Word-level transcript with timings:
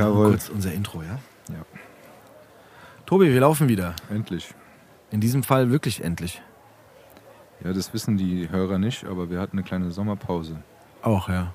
Jawohl. 0.00 0.30
kurz 0.30 0.48
unser 0.48 0.72
Intro, 0.72 1.02
ja? 1.02 1.18
Ja. 1.48 1.64
Tobi, 3.06 3.32
wir 3.32 3.40
laufen 3.40 3.68
wieder. 3.68 3.94
Endlich. 4.10 4.54
In 5.10 5.20
diesem 5.20 5.42
Fall 5.42 5.70
wirklich 5.70 6.02
endlich. 6.04 6.40
Ja, 7.64 7.72
das 7.72 7.92
wissen 7.92 8.16
die 8.16 8.48
Hörer 8.48 8.78
nicht, 8.78 9.04
aber 9.04 9.28
wir 9.30 9.40
hatten 9.40 9.58
eine 9.58 9.64
kleine 9.64 9.90
Sommerpause. 9.90 10.62
Auch, 11.02 11.28
ja. 11.28 11.52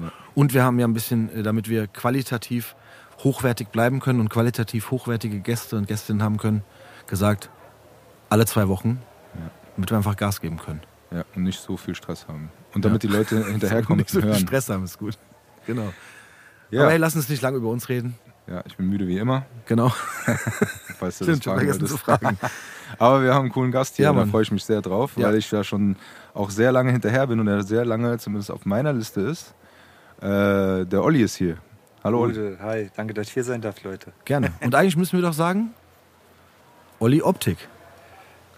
Ja. 0.00 0.10
Und 0.34 0.54
wir 0.54 0.64
haben 0.64 0.78
ja 0.78 0.86
ein 0.86 0.94
bisschen, 0.94 1.28
äh, 1.36 1.42
damit 1.42 1.68
wir 1.68 1.86
qualitativ 1.86 2.74
hochwertig 3.22 3.68
bleiben 3.68 4.00
können 4.00 4.20
und 4.20 4.30
qualitativ 4.30 4.90
hochwertige 4.90 5.40
Gäste 5.40 5.76
und 5.76 5.86
Gästinnen 5.86 6.22
haben 6.22 6.38
können, 6.38 6.64
gesagt, 7.06 7.50
alle 8.30 8.46
zwei 8.46 8.68
Wochen, 8.68 8.98
Ja. 9.34 9.50
damit 9.76 9.90
wir 9.90 9.96
einfach 9.98 10.16
Gas 10.16 10.40
geben 10.40 10.56
können. 10.58 10.80
Ja, 11.10 11.24
und 11.36 11.42
nicht 11.42 11.60
so 11.60 11.76
viel 11.76 11.94
Stress 11.94 12.26
haben. 12.26 12.50
Und 12.74 12.84
damit 12.86 13.02
die 13.02 13.08
Leute 13.08 13.44
hinterherkommen 13.50 13.98
Nicht 13.98 14.08
so 14.10 14.18
und 14.18 14.22
viel 14.22 14.30
hören. 14.32 14.40
Stress 14.40 14.70
haben, 14.70 14.84
ist 14.84 14.98
gut. 14.98 15.18
Genau. 15.66 15.92
Ja. 16.72 16.82
Aber 16.82 16.90
hey, 16.90 16.98
lass 16.98 17.14
uns 17.14 17.28
nicht 17.28 17.42
lange 17.42 17.58
über 17.58 17.68
uns 17.68 17.88
reden. 17.88 18.16
ja, 18.48 18.62
ich 18.66 18.76
bin 18.76 18.88
müde 18.88 19.06
wie 19.06 19.18
immer, 19.18 19.44
Genau. 19.66 19.90
falls 20.98 21.18
du 21.18 21.24
Stimmt, 21.26 21.38
das 21.38 21.44
fragen 21.44 21.58
vergessen 21.60 21.86
zu 21.86 21.96
fragen. 21.98 22.38
Aber 22.98 23.22
wir 23.22 23.32
haben 23.34 23.42
einen 23.44 23.52
coolen 23.52 23.70
Gast 23.72 23.96
hier, 23.96 24.06
Ja, 24.06 24.12
da 24.12 24.26
freue 24.26 24.42
ich 24.42 24.50
mich 24.50 24.64
sehr 24.64 24.80
drauf, 24.82 25.12
Ja. 25.16 25.28
weil 25.28 25.36
ich 25.36 25.48
da 25.48 25.62
schon 25.64 25.96
auch 26.34 26.50
sehr 26.50 26.72
lange 26.72 26.90
hinterher 26.92 27.26
bin 27.26 27.38
und 27.40 27.46
er 27.48 27.62
sehr 27.62 27.84
lange 27.84 28.18
zumindest 28.18 28.50
auf 28.50 28.64
meiner 28.66 28.92
Liste 28.92 29.20
ist. 29.20 29.54
Äh, 30.20 30.84
der 30.86 31.02
Olli 31.04 31.22
ist 31.22 31.36
hier. 31.36 31.56
Hallo 32.04 32.20
Olli. 32.20 32.34
Gute, 32.34 32.58
hi, 32.60 32.90
danke, 32.96 33.14
dass 33.14 33.28
ich 33.28 33.32
hier 33.34 33.44
sein 33.44 33.60
darf, 33.60 33.82
Leute. 33.84 34.12
Gerne. 34.24 34.52
Und 34.60 34.74
eigentlich 34.74 34.96
müssen 34.96 35.16
wir 35.18 35.22
doch 35.22 35.32
sagen, 35.34 35.70
Olli 36.98 37.22
Optik. 37.22 37.58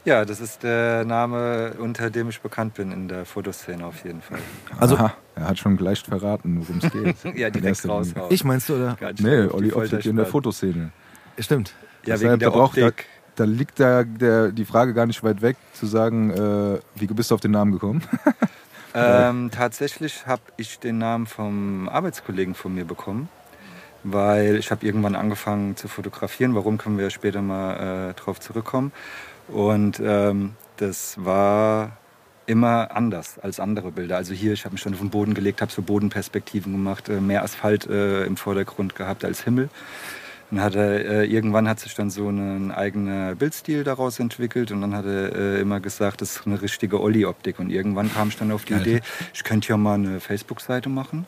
Ja, 0.05 0.25
das 0.27 0.41
ist 0.41 0.63
der 0.63 1.05
Name, 1.05 1.75
unter 1.79 2.11
dem 2.11 2.29
ich 2.29 2.41
bekannt 2.41 2.75
bin 2.75 2.93
in 2.93 3.09
der 3.09 3.25
Fotoszene 3.25 3.87
auf 3.87 4.05
jeden 4.05 4.21
Fall. 4.21 4.39
Also- 4.79 4.97
Aha, 4.97 5.15
er 5.35 5.49
hat 5.49 5.59
schon 5.59 5.77
gleich 5.77 6.03
verraten, 6.03 6.61
worum 6.61 6.79
es 6.83 6.93
geht. 6.93 7.17
Ja, 7.39 7.49
direkt 7.51 7.65
erster 7.65 7.89
raus. 7.89 8.09
Linie. 8.15 8.29
Ich 8.31 8.45
meinst 8.45 8.69
du, 8.69 8.75
oder? 8.77 8.97
Ganz 9.01 9.21
Nee, 9.21 9.47
Olli 9.47 9.73
Optik 9.73 10.05
in 10.05 10.17
der. 10.17 10.27
Fotoszene. 10.27 10.91
Stimmt. 11.39 11.75
Ja, 12.05 12.15
Deshalb, 12.15 12.33
wegen 12.33 12.41
der 12.41 12.51
da 12.51 12.57
Optik. 12.57 13.07
Da 13.37 13.45
liegt 13.45 13.81
da 13.81 14.05
der, 14.05 14.53
die 14.53 14.65
Frage 14.65 14.95
gar 14.95 15.07
nicht 15.07 15.25
weit 15.25 15.43
weg, 15.43 15.57
zu 15.73 15.87
sagen, 15.87 16.31
äh, 16.31 16.79
wie 16.95 17.07
bist 17.07 17.31
du 17.31 17.35
auf 17.35 17.41
den 17.41 17.51
Namen 17.53 17.73
gekommen? 17.73 18.03
Ähm, 18.97 19.51
tatsächlich 19.51 20.25
habe 20.29 20.43
ich 20.57 20.79
den 20.79 20.99
Namen 20.99 21.27
vom 21.27 21.89
Arbeitskollegen 21.89 22.55
von 22.55 22.73
mir 22.77 22.85
bekommen, 22.85 23.29
weil 24.05 24.55
ich 24.55 24.71
habe 24.71 24.87
irgendwann 24.87 25.17
angefangen 25.17 25.77
zu 25.77 25.89
fotografieren. 25.89 26.55
Warum 26.55 26.79
können 26.79 26.97
wir 26.97 27.11
später 27.11 27.43
mal 27.43 28.11
äh, 28.11 28.15
drauf 28.15 28.39
zurückkommen. 28.39 28.93
Und 29.49 30.01
ähm, 30.05 30.53
das 30.77 31.17
war 31.25 31.97
immer 32.47 32.95
anders 32.95 33.39
als 33.39 33.61
andere 33.61 33.91
Bilder. 33.91 34.17
Also 34.17 34.35
hier, 34.35 34.53
ich 34.53 34.65
habe 34.65 34.75
mich 34.75 34.83
schon 34.83 34.93
auf 34.93 35.01
den 35.01 35.11
Boden 35.11 35.35
gelegt, 35.35 35.63
habe 35.63 35.73
so 35.73 35.83
Bodenperspektiven 35.83 36.73
gemacht, 36.73 37.09
äh, 37.09 37.21
mehr 37.21 37.43
Asphalt 37.43 37.87
äh, 37.87 38.25
im 38.25 38.37
Vordergrund 38.37 38.95
gehabt 38.95 39.25
als 39.25 39.45
Himmel. 39.45 39.69
Dann 40.51 40.63
hat 40.63 40.75
er, 40.75 41.05
äh, 41.05 41.25
irgendwann 41.25 41.69
hat 41.69 41.81
sich 41.81 41.95
dann 41.95 42.11
so 42.11 42.29
ein 42.29 42.71
eigener 42.71 43.35
Bildstil 43.35 43.83
daraus 43.83 44.21
entwickelt 44.21 44.73
und 44.73 44.83
dann 44.83 44.95
hat 44.95 45.07
er 45.07 45.35
äh, 45.35 45.61
immer 45.61 45.81
gesagt, 45.81 46.21
das 46.21 46.37
ist 46.37 46.47
eine 46.47 46.61
richtige 46.61 47.01
Olli-Optik. 47.01 47.59
Und 47.59 47.71
irgendwann 47.71 48.13
kam 48.13 48.29
ich 48.29 48.37
dann 48.37 48.53
auf 48.53 48.65
die 48.65 48.75
Geil. 48.75 48.83
Idee, 48.83 49.01
ich 49.33 49.43
könnte 49.43 49.71
ja 49.71 49.77
mal 49.77 49.95
eine 49.95 50.21
Facebook-Seite 50.21 50.89
machen, 50.89 51.27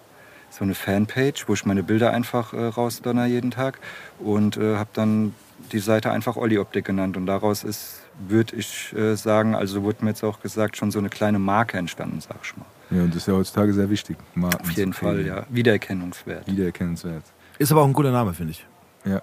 so 0.51 0.65
eine 0.65 0.75
Fanpage, 0.75 1.49
wo 1.49 1.55
ich 1.55 1.65
meine 1.65 1.83
Bilder 1.83 2.13
einfach 2.13 2.53
äh, 2.53 2.67
rausdonner 2.67 3.27
jeden 3.27 3.51
Tag 3.51 3.79
und 4.19 4.59
äh, 4.59 4.77
habe 4.77 4.91
dann 4.93 5.35
die 5.73 5.79
Seite 5.79 6.11
einfach 6.11 6.37
Olli-Optik 6.37 6.85
genannt. 6.85 7.17
Und 7.17 7.27
daraus 7.27 7.65
ist, 7.65 8.03
würde 8.19 8.57
ich 8.57 8.95
äh, 8.95 9.15
sagen, 9.17 9.55
also 9.55 9.83
wurde 9.83 10.05
mir 10.05 10.11
jetzt 10.11 10.25
auch 10.25 10.41
gesagt, 10.41 10.77
schon 10.77 10.91
so 10.91 10.99
eine 10.99 11.09
kleine 11.09 11.39
Marke 11.39 11.79
entstanden, 11.79 12.21
sag 12.21 12.37
ich 12.43 12.57
mal. 12.57 12.67
Ja, 12.91 13.03
und 13.03 13.11
das 13.11 13.23
ist 13.23 13.29
ja 13.29 13.35
heutzutage 13.35 13.73
sehr 13.73 13.91
wichtig. 13.91 14.17
Marken 14.35 14.63
Auf 14.63 14.71
jeden 14.71 14.93
Fall, 14.93 15.27
ja. 15.27 15.45
Wiedererkennungswert. 15.51 16.47
Wiedererkennenswert. 16.47 17.25
Ist 17.59 17.73
aber 17.73 17.83
auch 17.83 17.87
ein 17.87 17.93
guter 17.93 18.13
Name, 18.13 18.33
finde 18.33 18.53
ich. 18.53 18.67
Ja. 19.05 19.23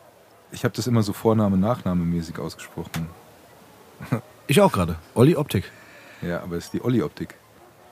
Ich 0.51 0.63
habe 0.63 0.75
das 0.75 0.85
immer 0.85 1.01
so 1.01 1.13
Vorname, 1.13 1.57
Nachname 1.57 2.03
mäßig 2.03 2.37
ausgesprochen. 2.39 3.07
Ich 4.47 4.59
auch 4.59 4.71
gerade. 4.71 4.97
Olli 5.15 5.35
Optik. 5.35 5.71
Ja, 6.21 6.41
aber 6.41 6.57
es 6.57 6.65
ist 6.65 6.73
die 6.73 6.83
Olli-Optik. 6.83 7.35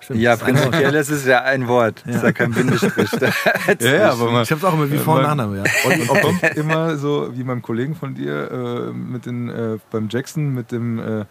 Stimmt. 0.02 0.20
Ja, 0.20 0.36
prinzipiell 0.36 0.94
ist 0.96 1.10
es 1.10 1.26
ja 1.26 1.42
ein 1.44 1.68
Wort. 1.68 2.04
Das 2.06 2.18
ist 2.18 2.24
ja 2.24 2.32
kein 2.32 2.52
Bindestrich. 2.52 3.10
Ja, 3.80 4.12
aber 4.12 4.32
man, 4.32 4.44
Ich 4.44 4.52
hab's 4.52 4.64
auch 4.64 4.74
immer 4.74 4.90
wie 4.92 4.98
Vor- 4.98 5.18
und 5.18 5.24
Nachname, 5.24 5.58
ja. 5.58 5.64
Optik. 5.86 6.08
kommt 6.22 6.44
immer 6.58 6.98
so, 6.98 7.30
wie 7.36 7.44
meinem 7.44 7.62
Kollegen 7.62 7.96
von 7.96 8.16
dir, 8.16 8.52
äh, 8.52 8.92
mit 8.94 9.26
den, 9.26 9.50
äh, 9.50 9.78
beim 9.92 10.08
Jackson 10.10 10.54
mit 10.54 10.72
dem 10.72 11.00
äh, 11.00 11.26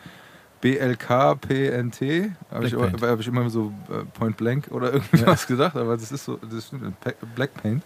BLK 0.60 1.40
PNT, 1.40 2.30
habe 2.50 2.66
ich, 2.66 2.76
Black 2.76 2.90
Paint. 2.90 3.02
hab 3.02 3.20
ich 3.20 3.26
immer 3.26 3.48
so 3.48 3.72
äh, 3.88 4.04
Point 4.18 4.36
Blank 4.36 4.68
oder 4.70 4.92
irgendwie 4.92 5.26
was 5.26 5.46
gesagt, 5.46 5.76
aber 5.76 5.96
das 5.96 6.12
ist 6.12 6.24
so, 6.24 6.38
das 6.50 6.66
stimmt, 6.66 6.94
Black 7.34 7.54
Paint. 7.54 7.82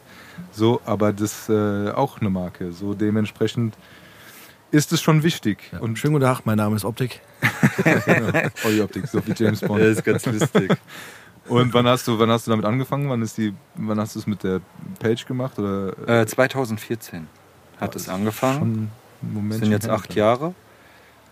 So, 0.53 0.81
aber 0.85 1.13
das 1.13 1.49
äh, 1.49 1.91
auch 1.91 2.21
eine 2.21 2.31
Marke. 2.31 2.73
So 2.73 2.95
dementsprechend 2.95 3.75
ist 4.75 4.93
es 4.93 5.01
schon 5.01 5.23
wichtig. 5.23 5.59
Ja. 5.73 5.79
Und 5.79 5.99
Schönen 5.99 6.15
guten 6.15 6.25
Tag, 6.27 6.43
mein 6.45 6.57
Name 6.57 6.75
ist 6.77 6.85
Optik. 6.85 7.21
genau, 8.05 8.31
Olli-Optik, 8.65 9.07
so 9.07 9.25
wie 9.27 9.33
James 9.37 9.61
Bond. 9.61 9.81
Das 9.81 9.99
ist 9.99 10.05
ganz 10.05 10.27
lustig. 10.27 10.73
Und 11.49 11.73
wann 11.75 11.87
hast 11.87 12.09
du, 12.09 12.19
wann 12.19 12.31
hast 12.31 12.47
du 12.47 12.51
damit 12.51 12.65
angefangen? 12.67 13.09
Wann 13.09 13.23
ist 13.23 13.37
die, 13.39 13.55
wann 13.77 14.01
hast 14.01 14.15
du 14.15 14.19
es 14.19 14.27
mit 14.27 14.43
der 14.43 14.61
Page 14.99 15.27
gemacht? 15.27 15.59
Oder 15.59 16.23
Äh, 16.23 16.27
2014 16.27 17.29
hat 17.81 17.95
es 17.97 18.09
angefangen. 18.09 18.91
Moment 19.21 19.53
Das 19.53 19.59
sind 19.61 19.71
jetzt 19.73 19.89
acht 19.89 20.15
Jahre. 20.15 20.55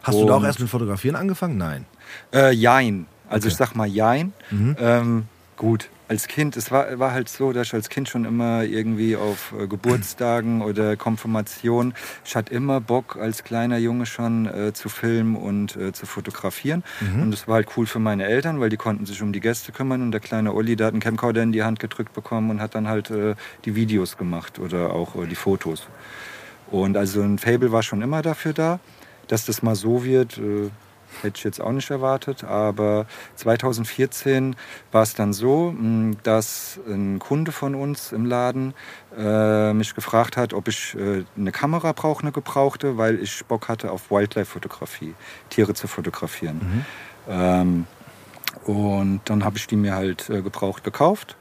Hast 0.03 0.19
du 0.19 0.27
da 0.27 0.35
auch 0.35 0.45
erst 0.45 0.61
mit 0.61 0.69
Fotografieren 0.69 1.17
angefangen? 1.17 1.57
Nein. 1.57 1.87
Äh, 2.33 2.53
jein. 2.53 3.07
Also 3.29 3.47
Okay. 3.47 3.53
ich 3.53 3.57
sag 3.57 3.75
mal 3.75 3.87
jein. 3.87 4.33
Mhm. 4.51 4.77
Ähm, 4.79 5.25
gut, 5.57 5.89
als 6.13 6.29
Kind, 6.29 6.59
es 6.59 6.71
war, 6.71 6.99
war 6.99 7.13
halt 7.13 7.31
so, 7.31 7.55
dass 7.55 7.69
ich 7.69 7.75
als 7.75 7.89
Kind 7.89 8.07
schon 8.07 8.27
immer 8.27 8.65
irgendwie 8.65 9.17
auf 9.17 9.55
äh, 9.59 9.67
Geburtstagen 9.67 10.61
oder 10.61 10.95
Konfirmation, 10.95 11.95
ich 12.23 12.37
hatte 12.37 12.53
immer 12.53 12.83
Bock 12.83 13.17
als 13.17 13.45
kleiner 13.45 13.79
Junge 13.79 14.05
schon 14.05 14.45
äh, 14.45 14.75
zu 14.75 14.91
filmen 14.91 15.37
und 15.37 15.75
äh, 15.75 15.95
zu 15.95 16.05
fotografieren. 16.05 16.85
Mhm. 17.01 17.23
Und 17.23 17.31
das 17.31 17.49
war 17.49 17.55
halt 17.55 17.69
cool 17.79 17.87
für 17.87 17.99
meine 17.99 18.27
Eltern, 18.27 18.61
weil 18.61 18.69
die 18.69 18.77
konnten 18.77 19.07
sich 19.07 19.23
um 19.23 19.33
die 19.33 19.41
Gäste 19.41 19.73
kümmern 19.73 20.03
und 20.03 20.13
der 20.13 20.21
kleine 20.21 20.53
Olli, 20.53 20.77
der 20.77 20.89
hat 20.89 20.93
einen 20.93 21.01
Camcorder 21.01 21.43
in 21.43 21.53
die 21.53 21.63
Hand 21.63 21.81
gedrückt 21.81 22.13
bekommen 22.13 22.51
und 22.51 22.61
hat 22.61 22.75
dann 22.75 22.89
halt 22.89 23.11
äh, 23.11 23.35
die 23.65 23.75
Videos 23.75 24.19
gemacht 24.19 24.59
oder 24.59 24.93
auch 24.93 25.17
äh, 25.17 25.27
die 25.27 25.35
Fotos. 25.35 25.89
Und 26.71 26.99
also 26.99 27.23
ein 27.23 27.39
Fable 27.39 27.73
war 27.73 27.83
schon 27.83 28.03
immer 28.03 28.21
dafür 28.21 28.53
da. 28.53 28.81
Dass 29.29 29.47
das 29.47 29.63
mal 29.63 29.77
so 29.77 30.05
wird, 30.05 30.39
hätte 31.23 31.37
ich 31.37 31.45
jetzt 31.45 31.61
auch 31.61 31.73
nicht 31.73 31.91
erwartet. 31.91 32.45
Aber 32.45 33.07
2014 33.37 34.57
war 34.91 35.03
es 35.03 35.15
dann 35.15 35.33
so, 35.33 35.73
mh, 35.77 36.17
dass 36.23 36.81
ein 36.89 37.19
Kunde 37.19 37.53
von 37.53 37.75
uns 37.75 38.13
im 38.13 38.27
Laden 38.27 38.75
äh, 39.17 39.73
mich 39.73 39.95
gefragt 39.95 40.37
hat, 40.37 40.55
ob 40.55 40.69
ich 40.69 40.95
äh, 40.95 41.25
eine 41.37 41.53
Kamera 41.53 41.93
brauche, 41.93 42.23
eine 42.23 42.33
gebrauchte, 42.33 42.97
weil 42.97 43.21
ich 43.21 43.45
Bock 43.45 43.69
hatte 43.69 43.91
auf 43.91 44.11
Wildlife-Fotografie, 44.11 45.15
Tiere 45.51 45.75
zu 45.75 45.89
fotografieren. 45.89 46.85
Ähm, 47.29 47.87
und 48.65 49.21
dann 49.25 49.45
habe 49.45 49.57
ich 49.57 49.67
die 49.67 49.77
mir 49.77 49.95
halt 49.95 50.29
äh, 50.31 50.43
gebraucht 50.43 50.85
gekauft. 50.85 51.37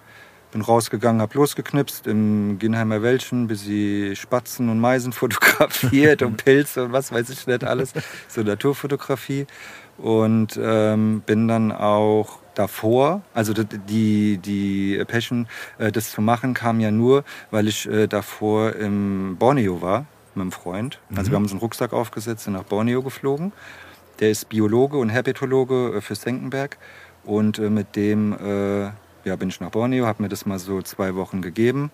Bin 0.52 0.62
rausgegangen, 0.62 1.22
habe 1.22 1.36
losgeknipst 1.36 2.08
im 2.08 2.60
Ginheimer 2.60 3.02
Wäldchen, 3.02 3.48
bis 3.48 3.62
sie 3.62 4.16
Spatzen 4.16 4.70
und 4.70 4.80
Meisen 4.80 5.14
fotografiert 5.14 6.22
und 6.22 6.44
Pilze 6.44 6.84
und 6.84 6.92
was 6.92 7.12
weiß 7.12 7.30
ich 7.30 7.48
nicht 7.48 7.64
alles. 7.64 7.94
So 8.28 8.42
Naturfotografie. 8.42 9.48
Und 9.98 10.60
ähm, 10.62 11.22
bin 11.26 11.48
dann 11.48 11.72
auch 11.72 12.40
davor, 12.56 13.22
also 13.34 13.54
die, 13.54 14.38
die 14.38 15.04
Passion, 15.06 15.48
äh, 15.78 15.92
das 15.92 16.12
zu 16.12 16.22
machen, 16.22 16.54
kam 16.54 16.80
ja 16.80 16.92
nur, 16.92 17.24
weil 17.52 17.68
ich 17.68 17.88
äh, 17.88 18.08
davor 18.08 18.76
im 18.76 19.38
Borneo 19.38 19.82
war 19.82 20.06
mit 20.34 20.42
einem 20.42 20.52
Freund. 20.52 21.00
Also 21.16 21.32
wir 21.32 21.36
haben 21.36 21.44
uns 21.44 21.52
einen 21.52 21.60
Rucksack 21.60 21.94
aufgesetzt 21.94 22.48
und 22.48 22.54
nach 22.54 22.64
Borneo 22.64 23.02
geflogen. 23.02 23.52
Der 24.20 24.32
ist 24.32 24.50
Biologe 24.50 24.98
und 24.98 25.10
Herpetologe 25.10 25.96
äh, 25.98 26.02
für 26.02 26.16
Senckenberg. 26.16 26.78
Und 27.24 27.60
äh, 27.60 27.70
mit 27.70 27.96
dem 27.96 28.34
äh, 28.34 28.90
ja, 29.26 29.36
bin 29.36 29.50
ich 29.50 29.60
nach 29.60 29.72
Borneo, 29.72 30.06
habe 30.06 30.24
mir 30.24 30.30
das 30.30 30.46
mal 30.46 30.60
so 30.60 30.82
zwei 30.82 31.16
Wochen 31.16 31.42
gegeben. 31.42 31.92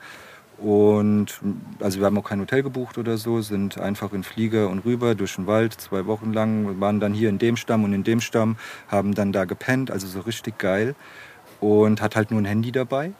Und 0.57 1.39
also 1.79 1.99
wir 1.99 2.07
haben 2.07 2.17
auch 2.17 2.23
kein 2.23 2.39
Hotel 2.39 2.63
gebucht 2.63 2.97
oder 2.97 3.17
so, 3.17 3.41
sind 3.41 3.79
einfach 3.79 4.11
in 4.13 4.23
Flieger 4.23 4.69
und 4.69 4.85
rüber 4.85 5.13
durch 5.13 5.35
den 5.35 5.45
Wald, 5.45 5.73
zwei 5.73 6.07
Wochen 6.07 6.33
lang, 6.33 6.79
waren 6.79 6.99
dann 6.99 7.13
hier 7.13 7.29
in 7.29 7.37
dem 7.37 7.57
Stamm 7.57 7.83
und 7.83 7.93
in 7.93 8.03
dem 8.03 8.21
Stamm, 8.21 8.57
haben 8.87 9.13
dann 9.13 9.31
da 9.31 9.45
gepennt, 9.45 9.91
also 9.91 10.07
so 10.07 10.21
richtig 10.21 10.57
geil. 10.57 10.95
Und 11.59 12.01
hat 12.01 12.15
halt 12.15 12.31
nur 12.31 12.41
ein 12.41 12.45
Handy 12.45 12.71
dabei. 12.71 13.13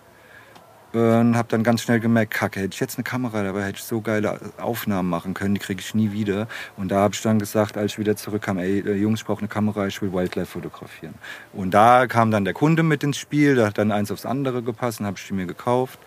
Und 0.98 1.38
habe 1.38 1.48
dann 1.50 1.62
ganz 1.62 1.84
schnell 1.84 2.00
gemerkt, 2.00 2.34
kacke, 2.34 2.60
hätte 2.60 2.74
ich 2.74 2.80
jetzt 2.80 2.98
eine 2.98 3.04
Kamera 3.04 3.44
dabei, 3.44 3.66
hätte 3.66 3.78
ich 3.78 3.84
so 3.84 4.02
geile 4.02 4.40
Aufnahmen 4.58 5.10
machen 5.10 5.36
können, 5.36 5.54
die 5.54 5.60
kriege 5.60 5.80
ich 5.80 5.94
nie 5.94 6.12
wieder. 6.12 6.48
Und 6.76 6.90
da 6.90 7.02
habe 7.02 7.14
ich 7.14 7.22
dann 7.22 7.38
gesagt, 7.38 7.78
als 7.78 7.92
ich 7.94 8.00
wieder 8.00 8.16
zurückkam, 8.16 8.58
ey, 8.58 8.80
äh, 8.80 8.94
Jungs, 8.94 9.20
ich 9.20 9.26
brauche 9.26 9.40
eine 9.40 9.48
Kamera, 9.48 9.86
ich 9.86 10.02
will 10.02 10.12
Wildlife 10.12 10.54
fotografieren. 10.54 11.14
Und 11.54 11.72
da 11.76 12.08
kam 12.08 12.32
dann 12.32 12.46
der 12.46 12.56
Kunde 12.56 12.82
mit 12.82 13.04
ins 13.04 13.18
Spiel, 13.18 13.56
da 13.56 13.68
hat 13.68 13.78
dann 13.78 13.92
eins 13.92 14.12
aufs 14.12 14.26
andere 14.26 14.64
gepasst, 14.64 15.00
dann 15.00 15.08
habe 15.08 15.18
ich 15.20 15.28
die 15.28 15.34
mir 15.34 15.46
gekauft. 15.46 16.00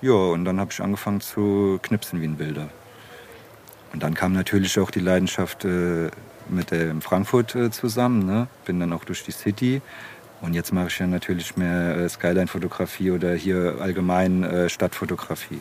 Ja, 0.00 0.12
und 0.12 0.46
dann 0.46 0.58
habe 0.58 0.72
ich 0.72 0.80
angefangen 0.80 1.20
zu 1.20 1.78
knipsen 1.82 2.22
wie 2.22 2.26
ein 2.26 2.38
Wilder. 2.38 2.70
Und 3.92 4.02
dann 4.02 4.14
kam 4.14 4.32
natürlich 4.32 4.78
auch 4.78 4.90
die 4.90 5.00
Leidenschaft 5.00 5.66
äh, 5.66 6.10
mit 6.48 6.70
dem 6.70 7.02
Frankfurt 7.02 7.54
äh, 7.54 7.70
zusammen. 7.70 8.24
Ne? 8.24 8.48
Bin 8.64 8.80
dann 8.80 8.92
auch 8.92 9.04
durch 9.04 9.24
die 9.24 9.32
City. 9.32 9.82
Und 10.42 10.54
jetzt 10.54 10.72
mache 10.72 10.88
ich 10.88 10.98
ja 10.98 11.06
natürlich 11.06 11.56
mehr 11.56 11.96
äh, 11.96 12.08
Skyline-Fotografie 12.08 13.12
oder 13.12 13.32
hier 13.32 13.76
allgemein 13.80 14.42
äh, 14.42 14.68
Stadtfotografie. 14.68 15.60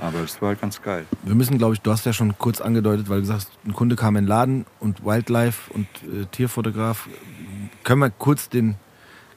Aber 0.00 0.20
es 0.20 0.40
war 0.40 0.50
halt 0.50 0.60
ganz 0.60 0.80
geil. 0.80 1.06
Wir 1.24 1.34
müssen, 1.34 1.58
glaube 1.58 1.74
ich, 1.74 1.80
du 1.80 1.90
hast 1.90 2.06
ja 2.06 2.12
schon 2.12 2.36
kurz 2.38 2.60
angedeutet, 2.60 3.08
weil 3.08 3.20
du 3.20 3.26
sagst, 3.26 3.50
ein 3.66 3.72
Kunde 3.72 3.96
kam 3.96 4.16
in 4.16 4.24
den 4.24 4.28
Laden 4.28 4.66
und 4.78 5.04
Wildlife 5.04 5.72
und 5.72 5.86
äh, 6.04 6.26
Tierfotograf. 6.30 7.08
Können 7.84 8.00
wir 8.00 8.10
kurz 8.10 8.50
den 8.50 8.76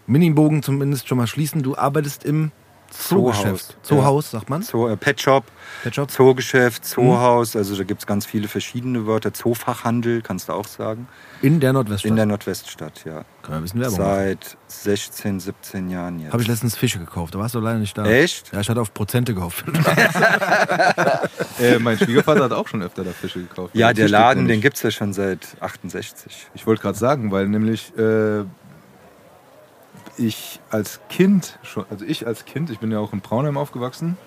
Minibogen 0.08 0.62
zumindest 0.62 1.08
schon 1.08 1.18
mal 1.18 1.26
schließen? 1.26 1.64
Du 1.64 1.78
arbeitest 1.78 2.26
im 2.26 2.52
Zoogeschäft. 2.92 3.78
Zoohaus, 3.84 4.04
Zoohaus, 4.04 4.32
sagt 4.32 4.50
man? 4.50 4.62
Zoo, 4.62 4.88
äh, 4.88 4.98
Pet 4.98 5.20
Shop, 5.22 5.46
Pet 5.84 5.96
Shop? 5.96 6.12
Zoogeschäft, 6.12 6.86
Zoohaus, 6.86 7.56
also 7.56 7.76
da 7.76 7.84
gibt 7.84 8.02
es 8.02 8.08
ganz 8.08 8.26
viele 8.26 8.48
verschiedene 8.48 9.08
Wörter. 9.08 9.34
Zoofachhandel, 9.34 10.22
kannst 10.22 10.50
du 10.50 10.54
auch 10.54 10.68
sagen. 10.68 11.08
In 11.42 11.60
der 11.60 11.74
Nordweststadt. 11.74 12.10
In 12.10 12.16
der 12.18 12.26
Nordweststadt, 12.26 13.04
ja. 13.06 13.24
Können 13.42 13.48
wir 13.48 13.56
ein 13.56 13.62
bisschen 13.64 13.82
Werbung 13.82 14.00
machen. 14.00 14.16
Seit 14.18 14.58
16, 14.68 15.40
17 15.40 15.90
Jahren 15.90 16.20
jetzt. 16.20 16.34
Habe 16.34 16.44
ich 16.44 16.48
letztens 16.48 16.78
Fische 16.78 17.00
gekauft, 17.00 17.34
da 17.34 17.40
warst 17.40 17.56
du 17.56 17.60
leider 17.60 17.80
nicht 17.80 17.98
da. 17.98 18.06
Echt? 18.06 18.52
Ja, 18.54 18.60
ich 18.60 18.70
hatte 18.70 18.82
auf 18.82 18.94
Prozente 18.94 19.34
gehofft. 19.34 19.66
Äh, 21.60 21.78
mein 21.80 21.98
Schwiegervater 21.98 22.46
hat 22.46 22.54
auch 22.54 22.68
schon 22.68 22.82
öfter 22.82 23.04
da 23.04 23.12
Fische 23.12 23.40
gekauft. 23.40 23.76
Ja, 23.76 23.94
der 23.94 24.10
Laden, 24.10 24.48
den 24.48 24.62
gibt 24.62 24.78
es 24.78 24.84
ja 24.84 24.90
schon 24.90 25.14
seit 25.14 25.56
68. 25.60 26.50
Ich 26.56 26.66
wollte 26.66 26.82
gerade 26.82 26.98
sagen, 26.98 27.32
weil 27.32 27.48
nämlich 27.48 27.96
äh, 27.98 28.46
ich 30.18 30.60
als 30.70 31.00
Kind, 31.10 31.60
schon, 31.64 31.86
also 31.90 32.06
ich 32.06 32.28
als 32.28 32.46
Kind, 32.46 32.70
ich 32.70 32.80
bin 32.80 32.92
ja 32.92 33.00
auch 33.00 33.14
in 33.14 33.22
Braunheim 33.22 33.58
aufgewachsen 33.58 34.18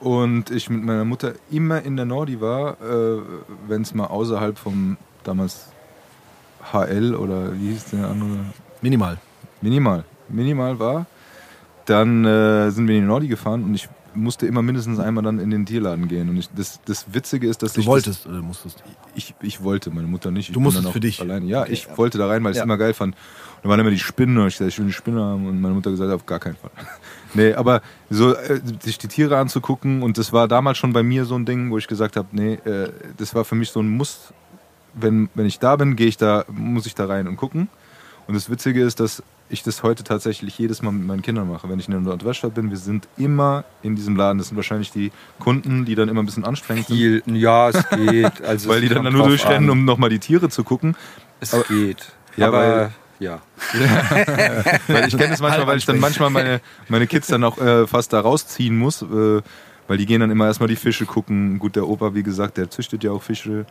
und 0.00 0.50
ich 0.50 0.68
mit 0.68 0.84
meiner 0.84 1.04
Mutter 1.04 1.34
immer 1.50 1.82
in 1.82 1.96
der 1.96 2.04
Nordi 2.04 2.40
war, 2.40 2.80
äh, 2.80 3.22
wenn 3.68 3.82
es 3.82 3.94
mal 3.94 4.06
außerhalb 4.06 4.58
vom 4.58 4.96
damals 5.24 5.66
HL 6.72 7.14
oder 7.14 7.52
wie 7.54 7.70
hieß 7.70 7.86
der 7.92 8.08
andere? 8.08 8.38
Minimal. 8.82 9.18
Minimal. 9.60 10.04
Minimal 10.28 10.78
war. 10.78 11.06
Dann 11.86 12.24
äh, 12.24 12.70
sind 12.70 12.88
wir 12.88 12.96
in 12.96 13.02
die 13.02 13.06
Nordi 13.06 13.28
gefahren 13.28 13.64
und 13.64 13.74
ich 13.74 13.88
musste 14.16 14.46
immer 14.46 14.62
mindestens 14.62 14.98
einmal 14.98 15.22
dann 15.22 15.38
in 15.38 15.50
den 15.50 15.66
Tierladen 15.66 16.08
gehen. 16.08 16.28
Und 16.28 16.38
ich, 16.38 16.48
das, 16.54 16.80
das 16.84 17.12
Witzige 17.12 17.48
ist, 17.48 17.62
dass 17.62 17.74
Du 17.74 17.80
ich 17.80 17.86
wolltest 17.86 18.26
oder 18.26 18.42
musstest. 18.42 18.80
Das, 18.80 18.84
ich, 19.14 19.34
ich 19.40 19.62
wollte, 19.62 19.90
meine 19.90 20.06
Mutter 20.06 20.30
nicht. 20.30 20.48
Ich 20.48 20.54
Du 20.54 20.60
musstest 20.60 20.84
dann 20.84 20.90
auch 20.90 20.94
für 20.94 21.00
dich. 21.00 21.20
Alleine. 21.20 21.46
Ja, 21.46 21.66
ich 21.66 21.86
wollte 21.96 22.18
da 22.18 22.26
rein, 22.26 22.42
weil 22.42 22.52
ich 22.52 22.58
es 22.58 22.64
immer 22.64 22.78
geil 22.78 22.94
fand. 22.94 23.14
Da 23.66 23.70
waren 23.70 23.80
immer 23.80 23.90
die 23.90 23.98
Spinnen 23.98 24.38
und 24.38 24.46
ich 24.46 24.58
gesagt, 24.58 24.70
ich 24.70 24.78
will 24.78 24.84
eine 24.84 24.92
Spinne 24.92 25.20
haben. 25.20 25.44
Und 25.48 25.60
meine 25.60 25.74
Mutter 25.74 25.90
gesagt, 25.90 26.12
auf 26.12 26.24
gar 26.24 26.38
keinen 26.38 26.54
Fall. 26.54 26.70
nee, 27.34 27.52
aber 27.52 27.82
so 28.08 28.32
äh, 28.32 28.60
sich 28.80 28.96
die 28.96 29.08
Tiere 29.08 29.38
anzugucken 29.38 30.04
und 30.04 30.18
das 30.18 30.32
war 30.32 30.46
damals 30.46 30.78
schon 30.78 30.92
bei 30.92 31.02
mir 31.02 31.24
so 31.24 31.34
ein 31.34 31.46
Ding, 31.46 31.68
wo 31.72 31.76
ich 31.76 31.88
gesagt 31.88 32.14
habe, 32.14 32.28
nee, 32.30 32.54
äh, 32.64 32.92
das 33.16 33.34
war 33.34 33.44
für 33.44 33.56
mich 33.56 33.70
so 33.70 33.80
ein 33.80 33.88
Muss. 33.88 34.32
Wenn, 34.94 35.30
wenn 35.34 35.46
ich 35.46 35.58
da 35.58 35.74
bin, 35.74 35.96
gehe 35.96 36.06
ich 36.06 36.16
da, 36.16 36.44
muss 36.48 36.86
ich 36.86 36.94
da 36.94 37.06
rein 37.06 37.26
und 37.26 37.34
gucken. 37.38 37.66
Und 38.28 38.34
das 38.34 38.48
Witzige 38.48 38.84
ist, 38.84 39.00
dass 39.00 39.20
ich 39.48 39.64
das 39.64 39.82
heute 39.82 40.04
tatsächlich 40.04 40.56
jedes 40.60 40.80
Mal 40.82 40.92
mit 40.92 41.04
meinen 41.04 41.22
Kindern 41.22 41.50
mache. 41.50 41.68
Wenn 41.68 41.80
ich 41.80 41.88
in 41.88 41.92
der 41.92 42.00
Nordweststadt 42.02 42.54
bin, 42.54 42.70
wir 42.70 42.76
sind 42.76 43.08
immer 43.16 43.64
in 43.82 43.96
diesem 43.96 44.14
Laden. 44.14 44.38
Das 44.38 44.46
sind 44.46 44.56
wahrscheinlich 44.56 44.92
die 44.92 45.10
Kunden, 45.40 45.84
die 45.86 45.96
dann 45.96 46.08
immer 46.08 46.22
ein 46.22 46.26
bisschen 46.26 46.44
anstrengend 46.44 46.86
sind, 46.86 46.96
Viel, 46.96 47.22
ja, 47.36 47.70
es 47.70 47.88
geht. 47.90 48.40
Also 48.46 48.68
weil 48.68 48.76
es 48.76 48.88
die 48.88 48.94
dann 48.94 49.02
kommt 49.02 49.16
nur 49.16 49.26
durchrennen, 49.26 49.64
an. 49.70 49.78
um 49.78 49.84
nochmal 49.84 50.10
die 50.10 50.20
Tiere 50.20 50.50
zu 50.50 50.62
gucken. 50.62 50.94
Es 51.40 51.52
aber- 51.52 51.64
geht. 51.64 52.12
Ja, 52.36 52.46
aber 52.46 52.58
weil- 52.58 52.92
ja. 53.18 53.40
Weil 54.88 55.08
ich 55.08 55.16
kenne 55.16 55.30
das 55.30 55.40
manchmal, 55.40 55.66
weil 55.66 55.78
ich 55.78 55.86
dann 55.86 55.98
manchmal 55.98 56.30
meine, 56.30 56.60
meine 56.88 57.06
Kids 57.06 57.28
dann 57.28 57.44
auch 57.44 57.58
äh, 57.58 57.86
fast 57.86 58.12
da 58.12 58.20
rausziehen 58.20 58.76
muss, 58.76 59.02
äh, 59.02 59.42
weil 59.88 59.98
die 59.98 60.06
gehen 60.06 60.20
dann 60.20 60.30
immer 60.30 60.46
erstmal 60.46 60.68
die 60.68 60.76
Fische 60.76 61.06
gucken. 61.06 61.58
Gut, 61.58 61.76
der 61.76 61.88
Opa, 61.88 62.14
wie 62.14 62.22
gesagt, 62.22 62.58
der 62.58 62.70
züchtet 62.70 63.04
ja 63.04 63.12
auch 63.12 63.22
Fische. 63.22 63.66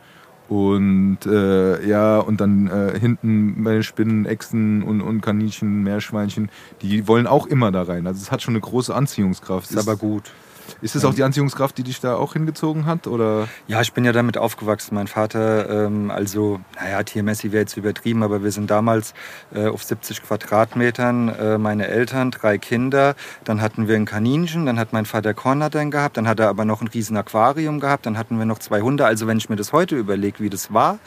Und 0.48 1.18
äh, 1.26 1.86
ja, 1.86 2.18
und 2.18 2.40
dann 2.40 2.68
äh, 2.68 2.98
hinten 2.98 3.64
bei 3.64 3.72
den 3.72 3.82
Spinnen, 3.82 4.26
Echsen 4.26 4.82
und, 4.82 5.00
und 5.00 5.20
Kaninchen, 5.20 5.82
Meerschweinchen, 5.82 6.50
die 6.82 7.08
wollen 7.08 7.26
auch 7.26 7.46
immer 7.46 7.72
da 7.72 7.82
rein. 7.82 8.06
Also 8.06 8.22
es 8.22 8.30
hat 8.30 8.42
schon 8.42 8.54
eine 8.54 8.60
große 8.60 8.94
Anziehungskraft. 8.94 9.70
Ist 9.70 9.76
aber 9.76 9.96
gut. 9.96 10.30
Ist 10.80 10.96
es 10.96 11.04
auch 11.04 11.14
die 11.14 11.22
Anziehungskraft, 11.22 11.76
die 11.78 11.82
dich 11.82 12.00
da 12.00 12.16
auch 12.16 12.34
hingezogen 12.34 12.86
hat? 12.86 13.06
Oder? 13.06 13.48
Ja, 13.68 13.80
ich 13.80 13.92
bin 13.92 14.04
ja 14.04 14.12
damit 14.12 14.38
aufgewachsen. 14.38 14.94
Mein 14.94 15.06
Vater, 15.06 15.86
ähm, 15.86 16.10
also, 16.10 16.60
naja, 16.80 17.02
tiermäßig 17.02 17.52
wäre 17.52 17.62
jetzt 17.62 17.76
übertrieben, 17.76 18.22
aber 18.22 18.42
wir 18.42 18.50
sind 18.50 18.70
damals 18.70 19.14
äh, 19.54 19.66
auf 19.66 19.82
70 19.84 20.22
Quadratmetern, 20.22 21.28
äh, 21.28 21.58
meine 21.58 21.88
Eltern, 21.88 22.30
drei 22.30 22.58
Kinder. 22.58 23.14
Dann 23.44 23.60
hatten 23.60 23.88
wir 23.88 23.96
ein 23.96 24.04
Kaninchen, 24.04 24.66
dann 24.66 24.78
hat 24.78 24.92
mein 24.92 25.06
Vater 25.06 25.34
Kornattern 25.34 25.90
gehabt, 25.90 26.16
dann 26.16 26.28
hat 26.28 26.40
er 26.40 26.48
aber 26.48 26.64
noch 26.64 26.80
ein 26.80 26.88
riesen 26.88 27.16
Aquarium 27.16 27.80
gehabt, 27.80 28.06
dann 28.06 28.18
hatten 28.18 28.38
wir 28.38 28.44
noch 28.44 28.58
zwei 28.58 28.80
Hunde. 28.80 29.06
Also 29.06 29.26
wenn 29.26 29.38
ich 29.38 29.48
mir 29.48 29.56
das 29.56 29.72
heute 29.72 29.96
überlege, 29.96 30.40
wie 30.40 30.50
das 30.50 30.72
war, 30.72 30.98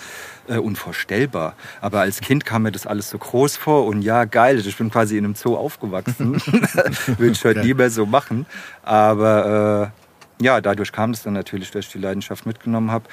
äh, 0.50 0.58
unvorstellbar. 0.58 1.56
Aber 1.82 2.02
als 2.02 2.22
Kind 2.22 2.46
kam 2.46 2.64
mir 2.64 2.72
das 2.72 2.88
alles 2.88 3.10
so 3.10 3.18
groß 3.18 3.58
vor 3.58 3.86
und 3.86 4.02
ja, 4.02 4.26
geil, 4.26 4.60
ich 4.60 4.78
bin 4.78 4.90
quasi 4.92 5.18
in 5.18 5.26
einem 5.26 5.36
Zoo 5.36 5.56
aufgewachsen. 5.56 6.42
Würde 7.06 7.32
ich 7.32 7.46
heute 7.46 7.62
nie 7.62 7.74
mehr 7.74 7.90
so 7.90 8.06
machen. 8.06 8.46
Aber 8.84 9.92
äh, 10.40 10.44
ja, 10.44 10.62
dadurch 10.62 10.92
kam 10.92 11.12
es 11.12 11.24
dann 11.24 11.34
natürlich, 11.34 11.72
dass 11.72 11.86
ich 11.86 11.92
die 11.92 12.00
Leidenschaft 12.00 12.46
mitgenommen 12.46 12.92
habe. 12.92 13.06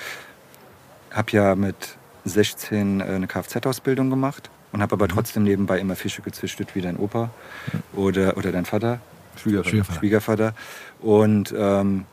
Habe 1.12 1.30
ja 1.32 1.54
mit 1.54 1.96
16 2.24 3.00
äh, 3.00 3.04
eine 3.04 3.26
Kfz-Ausbildung 3.26 4.10
gemacht 4.10 4.50
und 4.72 4.82
habe 4.82 4.94
aber 4.94 5.08
trotzdem 5.08 5.44
nebenbei 5.44 5.78
immer 5.78 5.96
Fische 5.96 6.22
gezüchtet, 6.22 6.74
wie 6.74 6.80
dein 6.80 6.96
Opa 6.96 7.30
oder, 7.94 8.36
oder 8.36 8.52
dein 8.52 8.64
Vater. 8.64 9.00
Schwiegervater. 9.36 9.70
Schwiegervater. 9.70 9.98
Schwiegervater. 9.98 10.54
Und 11.00 11.54
ähm, 11.56 12.04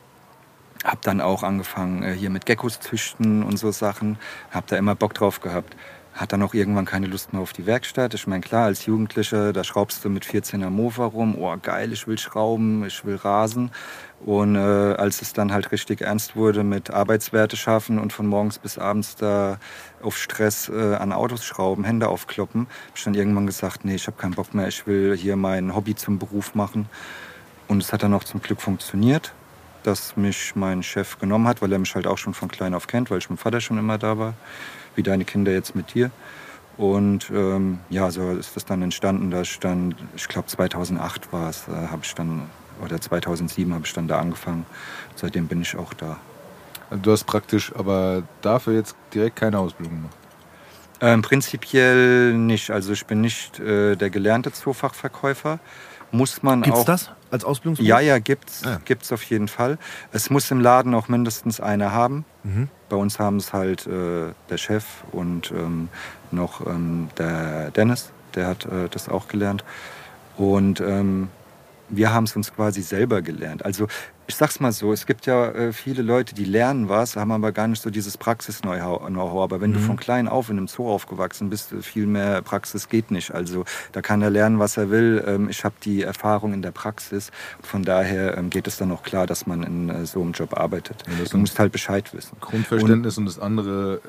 habe 0.84 1.00
dann 1.02 1.22
auch 1.22 1.44
angefangen, 1.44 2.04
äh, 2.04 2.14
hier 2.14 2.30
mit 2.30 2.46
Geckos 2.46 2.80
züchten 2.80 3.44
und 3.44 3.58
so 3.58 3.72
Sachen. 3.72 4.18
Habe 4.52 4.66
da 4.70 4.78
immer 4.78 4.96
Bock 4.96 5.14
drauf 5.14 5.42
gehabt. 5.42 5.76
Hat 6.14 6.32
dann 6.32 6.44
auch 6.44 6.54
irgendwann 6.54 6.86
keine 6.86 7.08
Lust 7.08 7.34
mehr 7.34 7.42
auf 7.42 7.54
die 7.54 7.66
Werkstatt. 7.66 8.14
Ich 8.14 8.28
meine, 8.28 8.42
klar, 8.42 8.66
als 8.66 8.86
Jugendlicher, 8.86 9.52
da 9.52 9.64
schraubst 9.64 10.06
du 10.06 10.10
mit 10.10 10.26
14er 10.26 10.70
Mofa 10.70 11.06
rum. 11.06 11.36
Oh, 11.40 11.56
geil, 11.60 11.92
ich 11.92 12.06
will 12.06 12.20
schrauben, 12.20 12.86
ich 12.86 13.04
will 13.04 13.16
rasen. 13.16 13.72
Und 14.24 14.56
äh, 14.56 14.60
als 14.60 15.24
es 15.24 15.34
dann 15.34 15.52
halt 15.52 15.72
richtig 15.72 16.02
ernst 16.02 16.36
wurde 16.36 16.64
mit 16.64 16.92
Arbeitswerte 16.92 17.58
schaffen 17.58 17.98
und 17.98 18.14
von 18.14 18.28
morgens 18.28 18.60
bis 18.60 18.78
abends 18.78 19.16
da 19.16 19.58
auf 20.04 20.18
Stress 20.18 20.70
äh, 20.70 20.96
an 20.96 21.12
Autos 21.14 21.44
schrauben, 21.44 21.84
Hände 21.84 22.08
aufkloppen, 22.08 22.62
habe 22.62 22.94
ich 22.96 23.04
dann 23.04 23.16
irgendwann 23.16 23.48
gesagt, 23.48 23.84
nee, 23.84 23.96
ich 23.96 24.06
habe 24.06 24.16
keinen 24.16 24.36
Bock 24.36 24.54
mehr, 24.54 24.68
ich 24.68 24.86
will 24.86 25.18
hier 25.18 25.36
mein 25.36 25.76
Hobby 25.76 25.96
zum 25.96 26.20
Beruf 26.20 26.54
machen. 26.54 26.88
Und 27.68 27.82
es 27.82 27.92
hat 27.92 28.04
dann 28.04 28.14
auch 28.14 28.24
zum 28.24 28.42
Glück 28.42 28.62
funktioniert, 28.62 29.34
dass 29.84 30.18
mich 30.18 30.56
mein 30.56 30.84
Chef 30.84 31.20
genommen 31.20 31.48
hat, 31.48 31.62
weil 31.62 31.72
er 31.72 31.80
mich 31.80 31.94
halt 31.96 32.08
auch 32.08 32.18
schon 32.18 32.34
von 32.34 32.50
klein 32.50 32.74
auf 32.74 32.88
kennt, 32.88 33.12
weil 33.12 33.20
ich 33.20 33.30
mit 33.30 33.40
dem 33.40 33.42
Vater 33.42 33.62
schon 33.62 33.78
immer 33.78 33.98
da 33.98 34.18
war, 34.18 34.34
wie 34.96 35.04
deine 35.04 35.26
Kinder 35.26 35.52
jetzt 35.52 35.76
mit 35.76 35.94
dir. 35.94 36.12
Und 36.78 37.30
ähm, 37.30 37.80
ja, 37.90 38.10
so 38.10 38.32
ist 38.32 38.56
das 38.56 38.66
dann 38.66 38.82
entstanden, 38.82 39.30
dass 39.30 39.48
ich 39.48 39.60
dann, 39.60 39.96
ich 40.16 40.28
glaube 40.28 40.48
2008 40.48 41.32
war 41.32 41.50
es, 41.50 41.68
äh, 41.68 41.72
habe 41.72 42.02
ich 42.04 42.16
dann, 42.16 42.50
oder 42.84 43.00
2007 43.00 43.74
habe 43.74 43.86
ich 43.86 43.94
dann 43.94 44.08
da 44.08 44.20
angefangen. 44.20 44.66
Seitdem 45.16 45.48
bin 45.48 45.62
ich 45.62 45.76
auch 45.76 45.94
da. 45.94 46.18
Also 46.90 47.02
du 47.02 47.12
hast 47.12 47.26
praktisch 47.26 47.72
aber 47.76 48.24
dafür 48.42 48.74
jetzt 48.74 48.96
direkt 49.14 49.36
keine 49.36 49.60
Ausbildung 49.60 49.98
gemacht. 49.98 50.18
Ähm, 51.02 51.22
prinzipiell 51.22 52.34
nicht. 52.34 52.72
Also 52.72 52.94
ich 52.94 53.06
bin 53.06 53.22
nicht 53.22 53.60
äh, 53.60 53.96
der 53.96 54.10
gelernte 54.10 54.52
Zoofachverkäufer. 54.52 55.60
Muss 56.14 56.44
man 56.44 56.62
Gibt's 56.62 56.82
auch. 56.82 56.86
das 56.86 57.10
als 57.32 57.44
Ausbildungsberuf? 57.44 57.88
Ja, 57.88 58.00
ja, 58.00 58.20
gibt's. 58.20 58.64
Ah. 58.64 58.80
Gibt's 58.86 59.12
auf 59.12 59.24
jeden 59.24 59.48
Fall. 59.48 59.80
Es 60.12 60.30
muss 60.30 60.52
im 60.52 60.62
Laden 60.62 60.94
auch 60.94 61.08
mindestens 61.08 61.60
einer 61.60 61.92
haben. 61.92 62.24
Mhm. 62.44 62.70
Bei 62.88 62.96
uns 62.96 63.18
haben 63.18 63.38
es 63.38 63.52
halt 63.52 63.88
äh, 63.88 64.32
der 64.48 64.58
Chef 64.58 64.86
und 65.12 65.52
ähm, 65.52 65.90
noch 66.30 66.66
ähm, 66.68 67.10
der 67.18 67.72
Dennis, 67.72 68.12
der 68.36 68.46
hat 68.46 68.66
äh, 68.66 68.90
das 68.92 69.10
auch 69.10 69.28
gelernt. 69.28 69.64
Und 70.38 70.82
ähm, 70.82 71.30
wir 71.90 72.14
haben 72.14 72.26
es 72.26 72.36
uns 72.36 72.54
quasi 72.54 72.84
selber 72.84 73.24
gelernt. 73.24 73.66
Also 73.66 73.88
ich 74.28 74.36
sag's 74.36 74.60
mal 74.60 74.72
so, 74.72 74.94
es 74.94 75.06
gibt 75.06 75.26
ja 75.26 75.50
äh, 75.50 75.74
viele 75.74 76.02
Leute, 76.02 76.34
die 76.34 76.46
lernen 76.46 76.88
was, 76.90 77.16
haben 77.16 77.32
aber 77.32 77.52
gar 77.52 77.68
nicht 77.68 77.82
so 77.82 77.90
dieses 77.90 78.18
Praxis-Know-how. 78.18 79.44
Aber 79.44 79.60
wenn 79.62 79.72
Mhm. 79.72 79.74
du 79.76 79.80
von 79.82 79.98
klein 79.98 80.28
auf 80.28 80.50
in 80.50 80.58
einem 80.58 80.68
Zoo 80.68 80.90
aufgewachsen 80.90 81.50
bist, 81.50 81.74
äh, 81.74 81.82
viel 81.82 82.06
mehr 82.06 82.42
Praxis 82.42 82.88
geht 82.90 83.12
nicht. 83.12 83.32
Also 83.32 83.66
da 83.92 84.02
kann 84.02 84.22
er 84.22 84.30
lernen, 84.30 84.60
was 84.60 84.78
er 84.78 84.90
will. 84.90 85.24
Ähm, 85.28 85.50
ich 85.50 85.64
habe 85.66 85.76
die 85.84 86.04
Erfahrung 86.04 86.54
in 86.54 86.62
der 86.62 86.72
Praxis. 86.72 87.32
Von 87.62 87.84
daher 87.84 88.38
ähm, 88.38 88.50
geht 88.50 88.68
es 88.68 88.78
dann 88.78 88.92
auch 88.92 89.04
klar, 89.04 89.28
dass 89.28 89.46
man 89.46 89.64
in 89.64 89.90
äh, 89.90 90.06
so 90.06 90.22
einem 90.22 90.32
Job 90.32 90.58
arbeitet. 90.58 91.04
Ja, 91.08 91.26
du 91.30 91.38
musst 91.38 91.60
halt 91.60 91.72
Bescheid 91.72 92.14
wissen. 92.14 92.38
Grundverständnis 92.40 93.18
und, 93.18 93.26
das 93.26 93.40
andere 93.40 94.02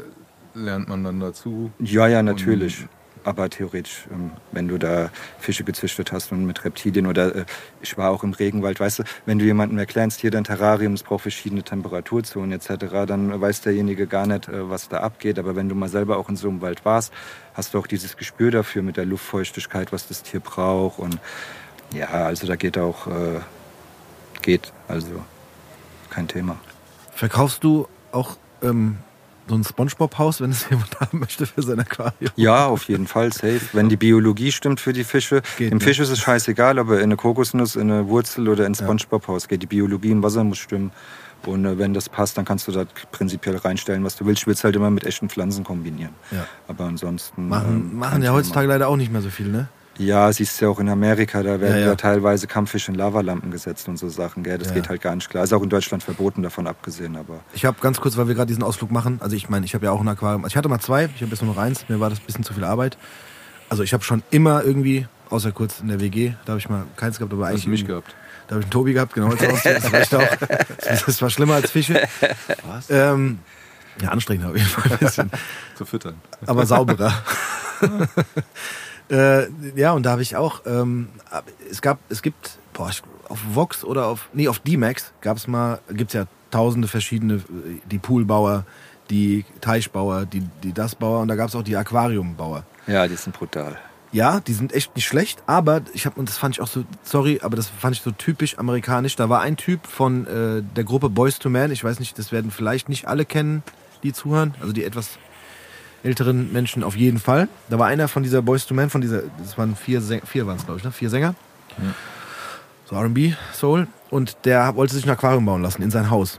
äh, 0.55 0.59
lernt 0.59 0.89
man 0.89 1.03
dann 1.03 1.19
dazu. 1.21 1.73
Ja, 1.81 2.07
ja, 2.07 2.23
natürlich. 2.23 2.87
Aber 3.25 3.49
theoretisch, 3.49 4.07
ähm, 4.13 4.33
wenn 4.53 4.69
du 4.69 4.79
da 4.79 5.11
Fische 5.39 5.65
gezüchtet 5.65 6.13
hast 6.13 6.31
und 6.31 6.45
mit 6.45 6.65
Reptilien 6.65 7.07
oder 7.07 7.35
äh, 7.35 7.45
ich 7.81 7.97
war 7.97 8.11
auch 8.11 8.23
im 8.23 8.35
Regenwald, 8.35 8.79
weißt 8.79 9.01
du, 9.01 9.03
wenn 9.25 9.39
du 9.39 9.47
jemandem 9.47 9.79
erklärst, 9.79 10.21
hier 10.21 10.31
dein 10.31 10.45
Terrarium, 10.45 10.93
es 10.93 11.03
braucht 11.03 11.23
verschiedene 11.23 11.63
Temperaturzonen 11.63 12.53
etc., 12.53 13.07
dann 13.07 13.41
weiß 13.41 13.63
derjenige 13.63 14.07
gar 14.07 14.27
nicht, 14.27 14.49
äh, 14.49 14.69
was 14.69 14.89
da 14.89 14.99
abgeht. 14.99 15.39
Aber 15.39 15.57
wenn 15.57 15.69
du 15.69 15.75
mal 15.75 15.89
selber 15.89 16.19
auch 16.19 16.29
in 16.29 16.37
so 16.37 16.49
einem 16.49 16.61
Wald 16.61 16.85
warst, 16.85 17.13
hast 17.55 17.73
du 17.73 17.79
auch 17.79 17.87
dieses 17.87 18.17
Gespür 18.17 18.51
dafür 18.51 18.83
mit 18.83 18.97
der 18.97 19.07
Luftfeuchtigkeit, 19.07 19.93
was 19.93 20.07
das 20.07 20.23
Tier 20.23 20.41
braucht. 20.41 20.99
Und 20.99 21.19
ja, 21.95 22.09
also 22.09 22.47
da 22.47 22.57
geht 22.57 22.77
auch, 22.77 23.07
äh, 23.07 23.41
geht, 24.43 24.73
also 24.87 25.25
kein 26.11 26.29
Thema. 26.29 26.59
Verkaufst 27.13 27.65
du 27.65 27.89
auch 28.13 28.37
ähm, 28.63 28.99
so 29.49 29.55
ein 29.55 29.65
Spongebob-Haus, 29.65 30.41
wenn 30.41 30.51
es 30.51 30.69
jemand 30.71 30.99
haben 31.01 31.21
möchte 31.21 31.47
für 31.47 31.63
sein 31.63 31.81
Aquarium? 31.81 32.33
Ja, 32.37 32.67
auf 32.67 32.85
jeden 32.85 33.07
Fall, 33.07 33.33
safe. 33.33 33.61
Wenn 33.73 33.89
die 33.89 33.97
Biologie 33.97 34.53
stimmt 34.53 34.81
für 34.81 34.93
die 34.93 35.05
Fische. 35.05 35.43
Geht, 35.59 35.71
Dem 35.71 35.79
ne? 35.79 35.85
Fisch 35.85 35.99
ist 35.99 36.11
es 36.11 36.19
scheißegal, 36.21 36.79
ob 36.79 36.91
er 36.91 36.99
in 36.99 37.05
eine 37.05 37.17
Kokosnuss, 37.17 37.77
in 37.77 37.91
eine 37.91 38.09
Wurzel 38.09 38.49
oder 38.49 38.67
ins 38.67 38.79
Spongebob-Haus 38.79 39.49
geht. 39.49 39.63
Die 39.63 39.67
Biologie 39.67 40.11
im 40.11 40.23
Wasser 40.23 40.45
muss 40.45 40.59
stimmen. 40.59 40.93
Und 41.47 41.65
äh, 41.65 41.79
wenn 41.79 41.95
das 41.95 42.09
passt, 42.09 42.39
dann 42.39 42.45
kannst 42.45 42.69
du 42.69 42.73
da 42.73 42.85
prinzipiell 43.13 43.57
reinstellen, 43.57 44.05
was 44.05 44.17
du 44.17 44.27
willst. 44.27 44.43
Ich 44.43 44.47
will 44.47 44.55
es 44.55 44.65
halt 44.65 44.77
immer 44.77 44.91
mit 44.91 45.05
echten 45.05 45.29
Pflanzen 45.29 45.65
kombinieren. 45.65 46.15
Ja. 46.31 46.47
Aber 46.69 46.85
ansonsten. 46.85 47.49
Machen, 47.49 47.91
ähm, 47.93 47.99
machen 47.99 48.23
ja 48.23 48.33
heutzutage 48.33 48.67
leider 48.67 48.89
auch 48.89 48.97
nicht 48.97 49.13
mehr 49.13 49.23
so 49.23 49.31
viel, 49.31 49.49
ne? 49.49 49.69
Ja, 49.97 50.33
siehst 50.33 50.61
du 50.61 50.65
ja 50.65 50.71
auch 50.71 50.81
in 50.81 50.89
Amerika, 50.89 51.43
da 51.43 51.61
werden 51.61 51.75
Ja, 51.75 51.81
ja, 51.81 51.87
ja. 51.89 51.95
teilweise 51.95 52.47
Kampffisch 52.47 52.89
in 52.89 52.95
Lavalampen 52.97 53.51
gesetzt 53.51 53.89
und 53.89 53.97
so 53.97 54.09
Sachen. 54.09 54.43
Gell? 54.43 54.59
Das 54.59 54.69
Ja. 54.69 54.75
geht 54.75 54.89
halt 54.89 55.01
gar 55.03 55.15
nicht 55.15 55.31
klar. 55.31 55.45
Ist 55.45 55.53
auch 55.53 55.63
in 55.63 55.69
Deutschland 55.71 56.03
verboten, 56.03 56.43
davon 56.43 56.67
abgesehen. 56.67 57.17
Aber 57.17 57.41
Ich 57.53 57.65
habe 57.65 57.77
ganz 57.81 58.01
kurz, 58.01 58.17
weil 58.17 58.27
wir 58.27 58.35
gerade 58.35 58.49
diesen 58.49 58.63
Ausflug 58.65 58.91
machen, 58.91 59.19
also 59.23 59.37
ich 59.37 59.49
meine, 59.49 59.65
ich 59.67 59.75
habe 59.75 59.85
ja 59.87 59.93
auch 59.93 60.01
ein 60.01 60.09
Aquarium. 60.09 60.43
Also 60.45 60.53
ich 60.53 60.57
hatte 60.57 60.69
mal 60.69 60.81
zwei, 60.81 61.05
ich 61.15 61.23
habe 61.23 61.31
jetzt 61.31 61.43
nur 61.43 61.55
noch 61.55 61.61
eins, 61.63 61.89
mir 61.89 62.01
war 62.01 62.11
das 62.11 62.19
ein 62.21 62.27
bisschen 62.27 62.45
zu 62.45 62.55
viel 62.55 62.65
Arbeit. 62.65 62.99
Also 63.69 63.83
ich 63.83 63.93
habe 63.93 64.03
schon 64.05 64.23
immer 64.31 64.63
irgendwie, 64.65 65.07
außer 65.31 65.53
kurz 65.53 65.81
in 65.81 65.89
der 65.89 66.01
WG, 66.01 66.33
da 66.45 66.51
habe 66.53 66.59
ich 66.59 66.69
mal 66.69 66.85
keins 66.97 67.19
gehabt, 67.19 67.33
aber 67.33 67.45
Hast 67.45 67.51
eigentlich 67.53 67.65
du 67.65 67.71
mich 67.71 67.87
gehabt? 67.87 68.15
Da 68.49 68.57
habe 68.57 68.61
ich 68.61 68.65
einen 68.67 68.73
Tobi 68.73 68.93
gehabt, 68.95 69.15
genau. 69.15 69.33
Das, 69.35 69.65
reicht 69.93 70.15
auch. 70.15 70.23
das 71.07 71.23
war 71.23 71.31
schlimmer 71.31 71.55
als 71.55 71.71
Fische. 71.71 72.03
Was? 72.67 72.91
Ähm, 72.91 73.39
ja, 74.03 74.09
anstrengender 74.11 74.51
auf 74.51 74.57
jeden 74.57 74.69
Fall 74.69 74.93
ein 74.93 74.99
bisschen. 74.99 75.31
Zu 75.77 75.85
füttern. 75.87 76.17
aber 76.47 76.67
sauberer. 76.67 77.15
äh, 79.11 79.47
ja, 79.77 79.93
und 79.93 80.05
da 80.05 80.11
habe 80.13 80.23
ich 80.23 80.37
auch, 80.37 80.63
ähm, 80.67 81.09
es 81.71 81.83
gab, 81.83 81.99
es 82.09 82.23
gibt, 82.23 82.59
boah, 82.73 82.89
ich- 82.91 83.03
auf 83.29 83.41
Vox 83.55 83.85
oder 83.85 84.07
auf, 84.07 84.29
nee, 84.35 84.49
auf 84.49 84.59
D-Max 84.59 85.13
gab 85.23 85.37
es 85.39 85.47
mal, 85.49 85.81
gibt 85.91 86.11
es 86.11 86.15
ja 86.15 86.27
tausende 86.51 86.89
verschiedene, 86.89 87.35
äh, 87.35 87.41
die 87.91 87.99
Poolbauer, 87.99 88.65
die 89.11 89.45
Teichbauer, 89.61 90.27
die, 90.27 90.41
die 90.63 90.73
das 90.73 90.95
Bauer 90.95 91.21
und 91.21 91.29
da 91.29 91.35
gab 91.37 91.49
es 91.49 91.55
auch 91.55 91.63
die 91.63 91.77
Aquariumbauer. 91.77 92.65
ja, 92.87 93.07
die 93.09 93.17
sind 93.17 93.37
brutal. 93.37 93.79
Ja, 94.13 94.39
die 94.39 94.53
sind 94.53 94.73
echt 94.73 94.95
nicht 94.95 95.07
schlecht, 95.07 95.43
aber 95.47 95.81
ich 95.93 96.07
habe 96.07 96.21
und 96.21 96.29
das 96.29 96.39
fand 96.39 96.55
ich 96.55 96.61
auch 96.61 96.69
so 96.69 96.85
sorry, 97.03 97.41
aber 97.43 97.57
das 97.57 97.67
fand 97.69 97.97
ich 97.97 98.03
so 98.03 98.13
typisch 98.13 98.57
amerikanisch. 98.59 99.17
Da 99.17 99.29
war 99.29 99.41
ein 99.41 99.57
Typ 99.57 99.87
von 99.89 100.27
äh, 100.29 100.63
der 100.77 100.85
Gruppe 100.85 101.11
Boys 101.11 101.41
to 101.41 101.51
Men, 101.51 101.73
ich 101.73 101.83
weiß 101.83 101.99
nicht, 101.99 102.17
das 102.17 102.31
werden 102.31 102.53
vielleicht 102.53 102.89
nicht 102.89 103.09
alle 103.09 103.25
kennen, 103.25 103.65
die 104.05 104.13
zuhören, 104.13 104.55
also 104.61 104.73
die 104.73 104.85
etwas 104.85 105.19
älteren 106.05 106.53
Menschen 106.53 106.85
auf 106.85 106.97
jeden 106.97 107.19
Fall. 107.19 107.49
Da 107.69 107.79
war 107.79 107.87
einer 107.87 108.09
von 108.09 108.23
dieser 108.23 108.43
Boys 108.43 108.67
to 108.67 108.75
Men, 108.75 108.91
von 108.91 109.01
dieser, 109.01 109.23
das 109.39 109.59
waren 109.59 109.75
vier, 109.75 110.01
vier 110.03 110.47
waren 110.47 110.57
es 110.57 110.65
glaube 110.65 110.79
ich, 110.79 110.85
ne? 110.85 110.93
vier 110.93 111.11
Sänger, 111.11 111.35
so 112.85 112.95
R&B 112.95 113.33
Soul 113.53 113.89
und 114.11 114.37
der 114.45 114.77
wollte 114.77 114.95
sich 114.95 115.05
ein 115.05 115.11
Aquarium 115.11 115.47
bauen 115.47 115.63
lassen 115.63 115.83
in 115.83 115.91
sein 115.91 116.11
Haus 116.11 116.39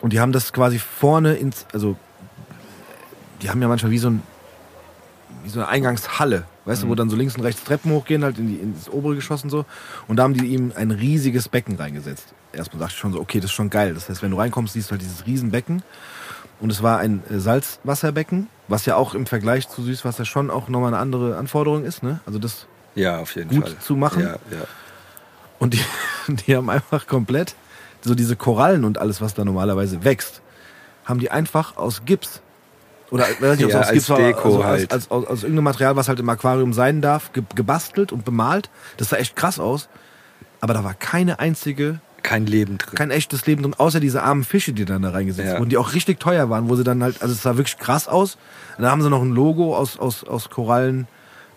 und 0.00 0.12
die 0.12 0.20
haben 0.20 0.32
das 0.32 0.52
quasi 0.52 0.78
vorne 0.78 1.34
ins, 1.34 1.66
also 1.72 1.96
die 3.42 3.50
haben 3.50 3.60
ja 3.62 3.68
manchmal 3.68 3.92
wie 3.92 3.98
so 3.98 4.10
ein 4.10 4.22
wie 5.44 5.50
so 5.50 5.60
eine 5.60 5.68
Eingangshalle, 5.68 6.44
weißt 6.64 6.82
du, 6.82 6.88
wo 6.88 6.94
dann 6.94 7.10
so 7.10 7.16
links 7.16 7.36
und 7.36 7.42
rechts 7.42 7.64
Treppen 7.64 7.92
hochgehen, 7.92 8.24
halt 8.24 8.38
in 8.38 8.48
die, 8.48 8.56
ins 8.56 8.88
obere 8.88 9.14
Geschoss 9.14 9.44
und 9.44 9.50
so. 9.50 9.64
Und 10.06 10.16
da 10.16 10.24
haben 10.24 10.34
die 10.34 10.46
ihm 10.46 10.72
ein 10.74 10.90
riesiges 10.90 11.48
Becken 11.48 11.76
reingesetzt. 11.76 12.34
Erstmal 12.52 12.80
dachte 12.80 12.94
ich 12.94 12.98
schon 12.98 13.12
so, 13.12 13.20
okay, 13.20 13.38
das 13.38 13.46
ist 13.46 13.54
schon 13.54 13.70
geil. 13.70 13.94
Das 13.94 14.08
heißt, 14.08 14.22
wenn 14.22 14.30
du 14.30 14.38
reinkommst, 14.38 14.74
siehst 14.74 14.90
du 14.90 14.92
halt 14.92 15.02
dieses 15.02 15.26
Riesenbecken. 15.26 15.82
Und 16.60 16.70
es 16.70 16.82
war 16.82 16.98
ein 16.98 17.22
äh, 17.30 17.38
Salzwasserbecken, 17.38 18.48
was 18.68 18.86
ja 18.86 18.96
auch 18.96 19.14
im 19.14 19.26
Vergleich 19.26 19.68
zu 19.68 19.82
Süßwasser 19.82 20.24
schon 20.24 20.50
auch 20.50 20.68
nochmal 20.68 20.92
eine 20.94 20.98
andere 21.02 21.36
Anforderung 21.36 21.84
ist, 21.84 22.02
ne? 22.02 22.20
Also 22.26 22.38
das, 22.38 22.66
Ja, 22.94 23.18
auf 23.18 23.34
jeden 23.34 23.48
Gut 23.50 23.68
Fall. 23.68 23.78
zu 23.78 23.96
machen? 23.96 24.22
Ja, 24.22 24.32
ja. 24.56 24.64
und 25.58 25.74
die, 25.74 25.80
die 26.28 26.56
haben 26.56 26.70
einfach 26.70 27.06
komplett 27.06 27.54
so 28.02 28.14
diese 28.14 28.36
Korallen 28.36 28.84
und 28.84 28.98
alles, 28.98 29.20
was 29.20 29.34
da 29.34 29.44
normalerweise 29.44 30.04
wächst, 30.04 30.40
haben 31.04 31.18
die 31.20 31.30
einfach 31.30 31.76
aus 31.76 32.02
Gips 32.04 32.40
oder 33.10 33.24
weiß 33.40 33.56
nicht, 33.58 33.64
ob 33.64 33.70
es 33.70 33.74
Ja, 33.74 33.80
aus 33.80 33.86
als 33.86 33.92
Gips 33.94 34.08
war, 34.10 34.18
Deko 34.18 34.42
also 34.44 34.64
halt. 34.64 34.92
als, 34.92 35.10
aus, 35.10 35.26
aus 35.26 35.42
irgendeinem 35.42 35.64
Material, 35.64 35.96
was 35.96 36.08
halt 36.08 36.20
im 36.20 36.28
Aquarium 36.28 36.72
sein 36.74 37.00
darf, 37.00 37.32
ge 37.32 37.42
gebastelt 37.54 38.12
und 38.12 38.24
bemalt. 38.24 38.68
Das 38.98 39.08
sah 39.08 39.16
echt 39.16 39.34
krass 39.34 39.58
aus. 39.58 39.88
Aber 40.60 40.74
da 40.74 40.84
war 40.84 40.92
keine 40.94 41.38
einzige, 41.38 42.00
Kein 42.28 42.46
Leben 42.46 42.76
drin. 42.78 42.94
kein 42.94 43.10
echtes 43.10 43.46
Leben 43.46 43.62
drin, 43.62 43.74
außer 43.78 44.00
diese 44.00 44.22
armen 44.22 44.44
Fische, 44.44 44.72
die 44.72 44.84
dann 44.84 45.02
da 45.02 45.10
reingesetzt 45.10 45.52
Ja. 45.52 45.58
wurden, 45.58 45.70
die 45.70 45.78
auch 45.78 45.94
richtig 45.94 46.20
teuer 46.20 46.50
waren, 46.50 46.68
wo 46.68 46.76
sie 46.76 46.84
dann 46.84 47.02
halt, 47.02 47.22
also 47.22 47.32
es 47.32 47.42
sah 47.42 47.56
wirklich 47.56 47.78
krass 47.78 48.06
aus. 48.08 48.36
Und 48.76 48.84
da 48.84 48.90
haben 48.90 49.00
sie 49.02 49.08
noch 49.10 49.22
ein 49.22 49.30
Logo 49.32 49.74
aus, 49.76 49.98
aus, 49.98 50.24
aus 50.24 50.50
Korallen, 50.50 51.06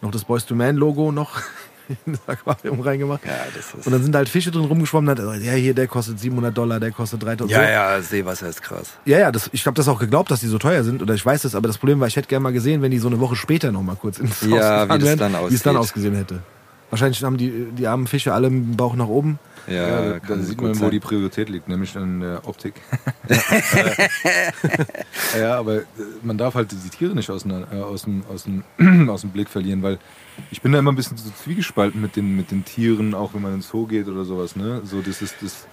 noch 0.02 0.12
das 0.12 0.24
Boys 0.24 0.46
to 0.46 0.56
Man 0.56 0.78
Logo 0.78 1.12
noch 1.12 1.42
in 2.06 2.14
das 2.14 2.22
Aquarium 2.28 2.80
reingemacht. 2.80 3.26
ja, 3.26 3.32
das 3.54 3.74
ist. 3.74 3.86
Und 3.86 3.92
dann 3.92 4.02
sind 4.02 4.14
da 4.14 4.20
halt 4.20 4.30
Fische 4.30 4.50
drin 4.50 4.64
rumgeschwommen. 4.66 5.10
Hat 5.10 5.20
er, 5.20 5.36
ja, 5.36 5.52
hier, 5.54 5.74
der 5.74 5.88
kostet 5.88 6.20
700 6.20 6.58
Dollar, 6.58 6.80
der 6.80 6.92
kostet 6.92 7.22
3000 7.22 7.52
ja, 7.52 7.58
so. 7.58 7.70
ja, 7.70 8.02
Seewasser 8.02 8.48
ist 8.48 8.62
krass. 8.62 8.92
Ja, 9.06 9.20
ja, 9.20 9.32
das, 9.32 9.50
ich 9.52 9.66
habe 9.66 9.76
das 9.76 9.88
auch 9.90 10.00
geglaubt, 10.00 10.32
dass 10.32 10.40
die 10.40 10.48
so 10.48 10.58
teuer 10.58 10.84
sind. 10.86 11.02
Oder 11.02 11.16
ich 11.16 11.26
weiß 11.26 11.42
das, 11.42 11.54
aber 11.54 11.68
das 11.68 11.78
Problem 11.78 12.00
war, 12.00 12.08
ich 12.08 12.16
hätte 12.16 12.30
gerne 12.30 12.44
mal 12.44 12.54
gesehen, 12.54 12.82
wenn 12.82 12.92
die 12.92 13.00
so 13.00 13.08
eine 13.10 13.20
Woche 13.20 13.36
später 13.36 13.72
noch 13.74 13.84
mal 13.84 13.96
kurz 13.98 14.20
ins 14.20 14.42
Haus 14.44 14.50
Ja, 14.50 14.84
gefahren 14.86 15.02
wie 15.02 15.06
wären, 15.06 15.50
wie 15.50 15.54
es 15.56 15.64
dann 15.64 15.76
ausgesehen 15.76 16.16
hätte. 16.16 16.40
Wahrscheinlich 16.92 17.24
haben 17.24 17.38
die, 17.38 17.68
die 17.78 17.88
armen 17.88 18.06
Fische 18.08 18.34
alle 18.34 18.50
mit 18.50 18.64
dem 18.74 18.78
Bauch 18.78 18.96
nach 18.96 19.08
oben. 19.08 19.40
Ja, 19.68 20.14
Ja, 20.14 20.20
da, 20.20 20.38
sieht 20.40 20.62
man, 20.62 20.72
wo 20.72 20.80
sein. 20.80 20.92
die 20.92 21.00
Priorität 21.00 21.50
liegt, 21.50 21.68
nämlich 21.68 21.96
an 21.98 22.20
der 22.20 22.48
Optik. 22.48 22.74
ja, 25.38 25.58
aber 25.58 25.78
äh, 25.78 25.84
man 26.24 26.38
darf 26.38 26.56
halt 26.56 26.72
die 26.72 26.90
Tiere 26.90 27.16
nicht 27.16 27.30
aus, 27.30 27.46
äh, 27.46 27.76
aus, 27.76 28.04
dem, 28.04 28.24
aus, 28.32 28.44
dem, 28.44 28.64
aus 29.10 29.22
dem 29.22 29.32
Blick 29.32 29.50
verlieren, 29.50 29.84
weil 29.84 30.00
ich 30.50 30.62
bin 30.62 30.72
da 30.72 30.80
immer 30.80 30.92
ein 30.92 30.96
bisschen 30.96 31.18
so 31.18 31.30
zwiegespalten 31.44 32.02
mit 32.02 32.16
den, 32.16 32.36
mit 32.36 32.52
den 32.52 32.66
Tieren, 32.66 33.14
auch 33.14 33.34
wenn 33.34 33.42
man 33.42 33.54
ins 33.56 33.70
Zoo 33.70 33.86
geht 33.86 34.08
oder 34.08 34.26
sowas. 34.26 34.56
Ne? 34.56 34.82
So, 34.86 35.02
das 35.02 35.22
ist 35.22 35.36
das, 35.42 35.68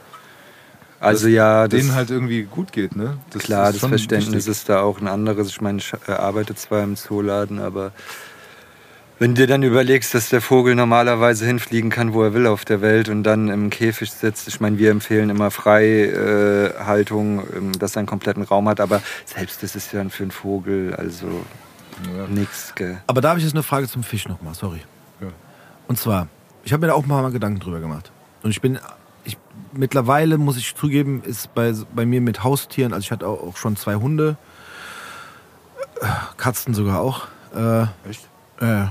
Also 1.00 1.28
ja, 1.28 1.68
das, 1.68 1.80
denen 1.80 1.94
halt 1.94 2.10
irgendwie 2.10 2.42
gut 2.42 2.72
geht. 2.72 2.96
Ne? 2.96 3.18
Das 3.30 3.42
klar, 3.42 3.70
ist 3.70 3.82
das 3.82 3.88
Verständnis 3.88 4.46
wichtig. 4.46 4.50
ist 4.50 4.68
da 4.68 4.82
auch 4.82 5.00
ein 5.00 5.08
anderes. 5.08 5.48
Ich 5.48 5.60
meine, 5.60 5.78
ich 5.78 5.92
arbeite 6.08 6.54
zwar 6.54 6.82
im 6.82 6.96
Zooladen, 6.96 7.60
aber 7.60 7.92
wenn 9.18 9.34
du 9.34 9.42
dir 9.42 9.46
dann 9.48 9.62
überlegst, 9.62 10.14
dass 10.14 10.28
der 10.28 10.40
Vogel 10.40 10.74
normalerweise 10.74 11.44
hinfliegen 11.44 11.90
kann, 11.90 12.12
wo 12.12 12.22
er 12.22 12.34
will 12.34 12.46
auf 12.46 12.64
der 12.64 12.80
Welt 12.80 13.08
und 13.08 13.24
dann 13.24 13.48
im 13.48 13.70
Käfig 13.70 14.10
sitzt, 14.12 14.46
ich 14.48 14.60
meine, 14.60 14.78
wir 14.78 14.90
empfehlen 14.90 15.30
immer 15.30 15.50
Freihaltung, 15.50 16.78
äh, 16.78 16.84
Haltung, 16.84 17.42
ähm, 17.56 17.72
dass 17.78 17.96
er 17.96 18.00
einen 18.00 18.06
kompletten 18.06 18.42
Raum 18.44 18.68
hat, 18.68 18.80
aber 18.80 19.02
selbst 19.24 19.62
das 19.62 19.74
ist 19.74 19.92
ja 19.92 20.08
für 20.08 20.22
einen 20.22 20.30
Vogel, 20.30 20.94
also 20.94 21.26
Ja. 22.14 22.26
gell. 22.76 22.98
Aber 23.08 23.20
da 23.20 23.30
habe 23.30 23.38
ich 23.40 23.44
jetzt 23.44 23.54
eine 23.54 23.64
Frage 23.64 23.88
zum 23.88 24.02
Fisch 24.04 24.28
nochmal, 24.28 24.54
sorry. 24.54 24.82
Ja. 25.20 25.28
Und 25.88 25.98
zwar, 25.98 26.28
ich 26.62 26.72
habe 26.72 26.82
mir 26.82 26.88
da 26.88 26.94
auch 26.94 27.06
mal 27.06 27.28
Gedanken 27.32 27.58
drüber 27.58 27.80
gemacht. 27.80 28.12
Und 28.44 28.50
ich 28.50 28.60
bin, 28.60 28.78
ich, 29.24 29.36
mittlerweile 29.72 30.38
muss 30.38 30.56
ich 30.56 30.76
zugeben, 30.76 31.22
ist 31.24 31.52
bei, 31.54 31.74
bei 31.92 32.06
mir 32.06 32.20
mit 32.20 32.44
Haustieren, 32.44 32.92
also 32.92 33.04
ich 33.04 33.10
hatte 33.10 33.26
auch, 33.26 33.42
auch 33.42 33.56
schon 33.56 33.76
zwei 33.76 33.96
Hunde, 33.96 34.36
äh, 36.00 36.06
Katzen 36.36 36.72
sogar 36.74 37.00
auch. 37.00 37.26
Äh, 37.54 37.82
Echt? 38.08 38.28
äh, 38.60 38.84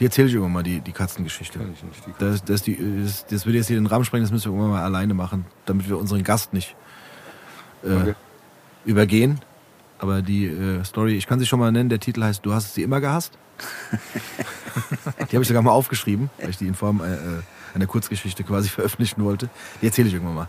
die 0.00 0.06
erzähle 0.06 0.28
ich 0.28 0.34
irgendwann 0.34 0.52
mal, 0.54 0.62
die, 0.62 0.80
die 0.80 0.92
Katzengeschichte. 0.92 1.58
Kenn 1.58 1.72
ich 1.74 1.82
nicht. 1.82 2.06
Die 2.06 2.12
Das, 2.18 2.42
das, 2.44 2.62
die, 2.62 2.76
das, 3.02 3.26
das 3.26 3.46
würde 3.46 3.58
jetzt 3.58 3.66
hier 3.68 3.76
den 3.76 3.86
Rahmen 3.86 4.04
sprengen, 4.04 4.24
das 4.24 4.32
müssen 4.32 4.46
wir 4.46 4.52
irgendwann 4.56 4.70
mal 4.80 4.84
alleine 4.84 5.14
machen, 5.14 5.44
damit 5.66 5.88
wir 5.88 5.98
unseren 5.98 6.24
Gast 6.24 6.52
nicht 6.54 6.74
äh, 7.84 7.92
Okay. 7.92 8.14
übergehen. 8.86 9.40
Aber 9.98 10.22
die 10.22 10.46
äh, 10.46 10.82
Story, 10.84 11.16
ich 11.16 11.26
kann 11.26 11.38
sie 11.38 11.46
schon 11.46 11.60
mal 11.60 11.70
nennen, 11.70 11.90
der 11.90 12.00
Titel 12.00 12.22
heißt 12.22 12.44
Du 12.44 12.54
hast 12.54 12.74
sie 12.74 12.82
immer 12.82 13.00
gehasst. 13.00 13.36
die 15.30 15.36
habe 15.36 15.42
ich 15.42 15.48
sogar 15.48 15.62
mal 15.62 15.72
aufgeschrieben, 15.72 16.30
weil 16.40 16.50
ich 16.50 16.56
die 16.56 16.66
in 16.66 16.74
Form 16.74 17.02
äh, 17.02 17.12
äh, 17.12 17.18
einer 17.74 17.86
Kurzgeschichte 17.86 18.42
quasi 18.42 18.68
veröffentlichen 18.70 19.22
wollte. 19.22 19.50
Die 19.82 19.86
erzähle 19.86 20.08
ich 20.08 20.14
irgendwann 20.14 20.34
mal. 20.36 20.48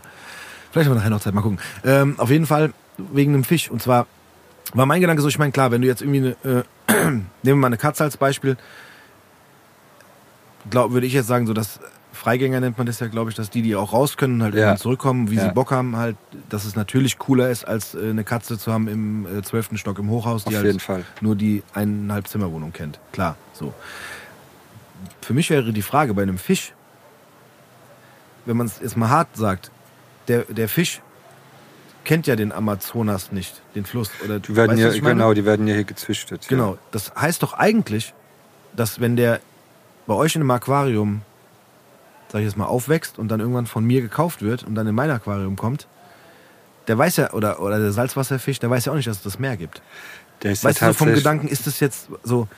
Vielleicht 0.70 0.88
haben 0.88 0.94
wir 0.94 1.00
nachher 1.00 1.10
noch 1.10 1.20
Zeit, 1.20 1.34
mal 1.34 1.42
gucken. 1.42 1.58
Ähm, 1.84 2.14
auf 2.18 2.30
jeden 2.30 2.46
Fall 2.46 2.72
wegen 2.96 3.34
einem 3.34 3.44
Fisch. 3.44 3.70
Und 3.70 3.82
zwar 3.82 4.06
war 4.72 4.86
mein 4.86 5.02
Gedanke 5.02 5.20
so, 5.20 5.28
ich 5.28 5.38
meine, 5.38 5.52
klar, 5.52 5.70
wenn 5.70 5.82
du 5.82 5.86
jetzt 5.88 6.00
irgendwie 6.00 6.34
eine, 6.44 6.64
äh, 6.88 6.92
nehmen 7.10 7.26
wir 7.42 7.56
mal 7.56 7.66
eine 7.66 7.76
Katze 7.76 8.04
als 8.04 8.16
Beispiel, 8.16 8.56
glaub, 10.70 10.92
würde 10.92 11.06
ich 11.06 11.12
jetzt 11.12 11.26
sagen, 11.26 11.46
so 11.46 11.52
dass 11.54 11.80
Freigänger 12.12 12.60
nennt 12.60 12.76
man 12.78 12.86
das 12.86 13.00
ja, 13.00 13.06
glaube 13.08 13.30
ich, 13.30 13.36
dass 13.36 13.48
die, 13.50 13.62
die 13.62 13.74
auch 13.74 13.92
raus 13.92 14.16
können, 14.16 14.42
halt 14.42 14.54
Ja. 14.54 14.76
zurückkommen, 14.76 15.30
wie 15.30 15.36
Ja. 15.36 15.44
sie 15.44 15.50
Bock 15.50 15.70
haben, 15.70 15.96
halt, 15.96 16.16
dass 16.50 16.64
es 16.64 16.76
natürlich 16.76 17.18
cooler 17.18 17.48
ist, 17.50 17.64
als 17.66 17.94
äh, 17.94 18.10
eine 18.10 18.22
Katze 18.22 18.58
zu 18.58 18.72
haben 18.72 18.86
im 18.86 19.26
äh, 19.38 19.42
zwölften 19.42 19.78
Stock 19.78 19.98
im 19.98 20.10
Hochhaus, 20.10 20.44
die 20.44 20.56
Auf 20.56 20.62
halt 20.62 21.04
nur 21.22 21.34
die 21.36 21.62
eineinhalb 21.74 22.28
Zimmerwohnung 22.28 22.72
kennt. 22.72 23.00
Klar, 23.12 23.36
so. 23.54 23.72
Für 25.20 25.32
mich 25.34 25.48
wäre 25.50 25.72
die 25.72 25.82
Frage 25.82 26.14
bei 26.14 26.22
einem 26.22 26.38
Fisch, 26.38 26.74
wenn 28.44 28.56
man 28.56 28.66
es 28.66 28.78
jetzt 28.80 28.96
mal 28.96 29.08
hart 29.08 29.28
sagt, 29.36 29.70
der, 30.28 30.42
der 30.42 30.68
Fisch 30.68 31.00
kennt 32.04 32.26
ja 32.26 32.36
den 32.36 32.52
Amazonas 32.52 33.32
nicht, 33.32 33.62
den 33.74 33.84
Fluss. 33.84 34.10
Oder, 34.24 34.38
Die 34.40 34.54
werden 34.54 34.76
ja, 34.78 34.90
genau, 34.90 35.34
die 35.34 35.44
werden 35.44 35.66
ja 35.66 35.74
hier 35.74 35.84
gezüchtet. 35.84 36.42
ja. 36.44 36.48
Genau. 36.48 36.78
Das 36.90 37.12
heißt 37.14 37.42
doch 37.42 37.54
eigentlich, 37.54 38.12
dass 38.76 39.00
wenn 39.00 39.16
der 39.16 39.40
bei 40.06 40.14
euch 40.14 40.34
in 40.34 40.42
einem 40.42 40.50
Aquarium, 40.50 41.22
sag 42.30 42.40
ich 42.40 42.46
jetzt 42.46 42.56
mal, 42.56 42.66
aufwächst 42.66 43.18
und 43.18 43.28
dann 43.28 43.40
irgendwann 43.40 43.66
von 43.66 43.84
mir 43.84 44.00
gekauft 44.02 44.42
wird 44.42 44.64
und 44.64 44.74
dann 44.74 44.86
in 44.86 44.94
mein 44.94 45.10
Aquarium 45.10 45.56
kommt, 45.56 45.86
der 46.88 46.98
weiß 46.98 47.16
ja, 47.16 47.32
oder, 47.32 47.60
oder 47.60 47.78
der 47.78 47.92
Salzwasserfisch, 47.92 48.58
der 48.58 48.70
weiß 48.70 48.86
ja 48.86 48.92
auch 48.92 48.96
nicht, 48.96 49.06
dass 49.08 49.18
es 49.18 49.22
das 49.22 49.38
Meer 49.38 49.56
gibt. 49.56 49.80
Der 50.42 50.52
ist 50.52 50.64
Weißt 50.64 50.80
ja 50.80 50.88
du, 50.88 50.92
so 50.94 50.98
vom 51.04 51.14
Gedanken 51.14 51.46
ist 51.46 51.66
es 51.66 51.78
jetzt 51.78 52.08
so, 52.24 52.48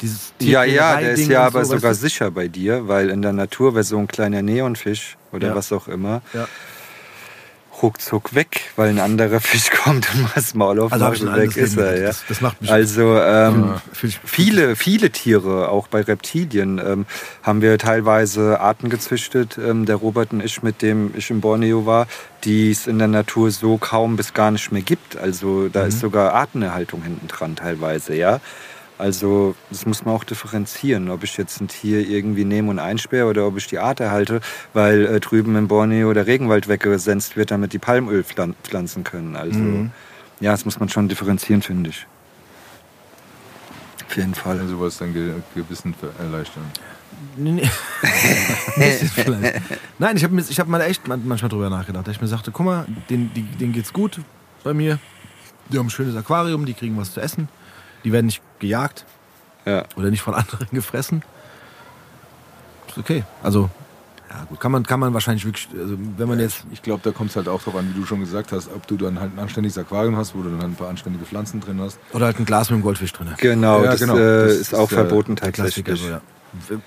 dieses 0.00 0.32
Ja, 0.40 0.64
ja, 0.64 0.96
der 0.98 1.12
ist 1.12 1.28
ja 1.28 1.46
aber 1.46 1.64
so, 1.64 1.76
sogar 1.76 1.94
sicher 1.94 2.30
bei 2.30 2.48
dir, 2.48 2.88
weil 2.88 3.10
in 3.10 3.22
der 3.22 3.32
Natur 3.32 3.74
wäre 3.74 3.84
so 3.84 3.96
ein 3.98 4.08
kleiner 4.08 4.42
Neonfisch 4.42 5.16
oder 5.32 5.48
Ja. 5.48 5.54
was 5.54 5.70
auch 5.72 5.86
immer 5.86 6.22
Ja. 6.32 6.48
Ruckzuck 7.84 8.34
weg, 8.34 8.72
weil 8.76 8.88
ein 8.88 8.98
anderer 8.98 9.40
Fisch 9.50 9.70
kommt 9.70 10.08
und 10.14 10.26
das 10.34 10.54
Maul 10.54 10.80
Also 10.80 11.12
ich 11.12 11.18
schon 11.18 11.28
und 11.28 11.36
weg 11.36 11.56
ist 11.56 11.76
er. 11.76 11.98
Ja. 12.00 12.06
Das, 12.08 12.24
das 12.28 12.40
macht 12.40 12.60
mich 12.60 12.70
Also 12.72 13.18
ähm, 13.20 13.74
Ja, 13.74 13.82
viele, 14.24 14.74
viele 14.76 15.10
Tiere, 15.10 15.68
auch 15.68 15.86
bei 15.88 16.00
Reptilien, 16.00 16.80
ähm, 16.84 17.06
haben 17.42 17.60
wir 17.62 17.76
teilweise 17.78 18.60
Arten 18.60 18.88
gezüchtet. 18.88 19.58
Ähm, 19.58 19.84
der 19.86 19.96
Robert 19.96 20.32
und 20.32 20.42
ich, 20.42 20.62
mit 20.62 20.82
dem 20.82 21.12
ich 21.16 21.30
in 21.30 21.40
Borneo 21.40 21.86
war, 21.86 22.06
die 22.44 22.70
es 22.70 22.86
in 22.86 22.98
der 22.98 23.08
Natur 23.08 23.50
so 23.50 23.76
kaum 23.78 24.16
bis 24.16 24.32
gar 24.34 24.50
nicht 24.50 24.72
mehr 24.72 24.82
gibt. 24.82 25.16
Also 25.16 25.68
da 25.68 25.82
Mhm. 25.82 25.88
ist 25.88 26.00
sogar 26.00 26.32
Artenerhaltung 26.34 27.02
hinten 27.02 27.28
dran 27.28 27.54
teilweise, 27.56 28.14
ja. 28.14 28.40
Also 28.96 29.56
das 29.70 29.86
muss 29.86 30.04
man 30.04 30.14
auch 30.14 30.22
differenzieren, 30.24 31.10
ob 31.10 31.24
ich 31.24 31.36
jetzt 31.36 31.60
ein 31.60 31.66
Tier 31.68 32.08
irgendwie 32.08 32.44
nehme 32.44 32.70
und 32.70 32.78
einsperre 32.78 33.26
oder 33.28 33.46
ob 33.46 33.56
ich 33.56 33.66
die 33.66 33.78
Art 33.80 33.98
erhalte, 33.98 34.40
weil 34.72 35.06
äh, 35.06 35.18
drüben 35.20 35.56
in 35.56 35.66
Borneo 35.66 36.12
der 36.12 36.26
Regenwald 36.28 36.68
weggesenzt 36.68 37.36
wird, 37.36 37.50
damit 37.50 37.72
die 37.72 37.78
Palmöl 37.80 38.20
pflan- 38.22 38.54
pflanzen 38.62 39.02
können. 39.02 39.34
Also 39.34 39.58
Mhm. 39.58 39.90
ja, 40.40 40.52
das 40.52 40.64
muss 40.64 40.78
man 40.78 40.88
schon 40.88 41.08
differenzieren, 41.08 41.60
finde 41.60 41.90
ich. 41.90 42.06
Auf 44.06 44.16
jeden 44.16 44.34
Fall. 44.34 44.60
Also 44.60 44.80
was 44.80 44.98
dein 44.98 45.12
Ge 45.12 45.32
Gewissen 45.56 45.92
ver- 45.94 46.12
erleichtern. 46.24 46.62
Nee, 47.36 47.52
nee. 47.52 47.68
Nein, 49.98 50.16
ich 50.16 50.24
habe 50.24 50.40
ich 50.40 50.60
hab 50.60 50.68
mal 50.68 50.80
echt 50.82 51.08
man- 51.08 51.26
manchmal 51.26 51.48
drüber 51.48 51.70
nachgedacht. 51.70 52.06
dass 52.06 52.14
Ich 52.16 52.20
mir 52.20 52.28
sagte, 52.28 52.50
guck 52.52 52.66
mal, 52.66 52.86
denen, 53.10 53.30
denen 53.58 53.72
geht's 53.72 53.92
gut 53.92 54.20
bei 54.62 54.72
mir. 54.74 54.98
Die 55.70 55.78
haben 55.78 55.86
ein 55.86 55.90
schönes 55.90 56.14
Aquarium, 56.16 56.66
die 56.66 56.74
kriegen 56.74 56.96
was 56.96 57.12
zu 57.12 57.20
essen. 57.20 57.48
Die 58.04 58.12
werden 58.12 58.26
nicht 58.26 58.42
gejagt 58.58 59.04
Ja. 59.64 59.84
oder 59.96 60.10
nicht 60.10 60.22
von 60.22 60.34
anderen 60.34 60.68
gefressen. 60.72 61.22
Ist 62.88 62.98
okay. 62.98 63.24
Also, 63.42 63.70
ja 64.30 64.44
gut, 64.48 64.58
kann 64.60 64.72
man, 64.72 64.82
kann 64.84 64.98
man 65.00 65.14
wahrscheinlich 65.14 65.44
wirklich, 65.44 65.68
also 65.78 65.96
wenn 66.16 66.28
man 66.28 66.40
jetzt, 66.40 66.64
Ich 66.72 66.82
glaube, 66.82 67.00
da 67.04 67.10
kommt 67.12 67.30
es 67.30 67.36
halt 67.36 67.48
auch 67.48 67.62
drauf 67.62 67.76
an, 67.76 67.88
wie 67.94 67.98
du 68.00 68.04
schon 68.06 68.20
gesagt 68.20 68.52
hast, 68.52 68.68
ob 68.68 68.86
du 68.86 68.96
dann 68.96 69.20
halt 69.20 69.32
ein 69.34 69.38
anständiges 69.38 69.78
Aquarium 69.78 70.16
hast, 70.16 70.34
wo 70.34 70.42
du 70.42 70.50
dann 70.50 70.60
halt 70.60 70.70
ein 70.72 70.74
paar 70.76 70.88
anständige 70.88 71.24
Pflanzen 71.24 71.60
drin 71.60 71.80
hast. 71.80 71.98
oder 72.12 72.26
halt 72.26 72.38
ein 72.38 72.44
Glas 72.44 72.68
mit 72.70 72.74
einem 72.76 72.82
Goldfisch 72.82 73.12
drin. 73.12 73.28
Genau, 73.38 73.82
Ja, 73.84 73.92
das, 73.92 74.00
genau. 74.00 74.16
Äh, 74.16 74.44
Das 74.44 74.52
ist 74.54 74.60
ist 74.60 74.74
auch 74.74 74.90
ja 74.90 74.98
verboten 74.98 75.36
Der 75.36 75.52
Klassiker, 75.52 75.92
tatsächlich. 75.92 76.00
so, 76.02 76.08
ja. 76.16 76.20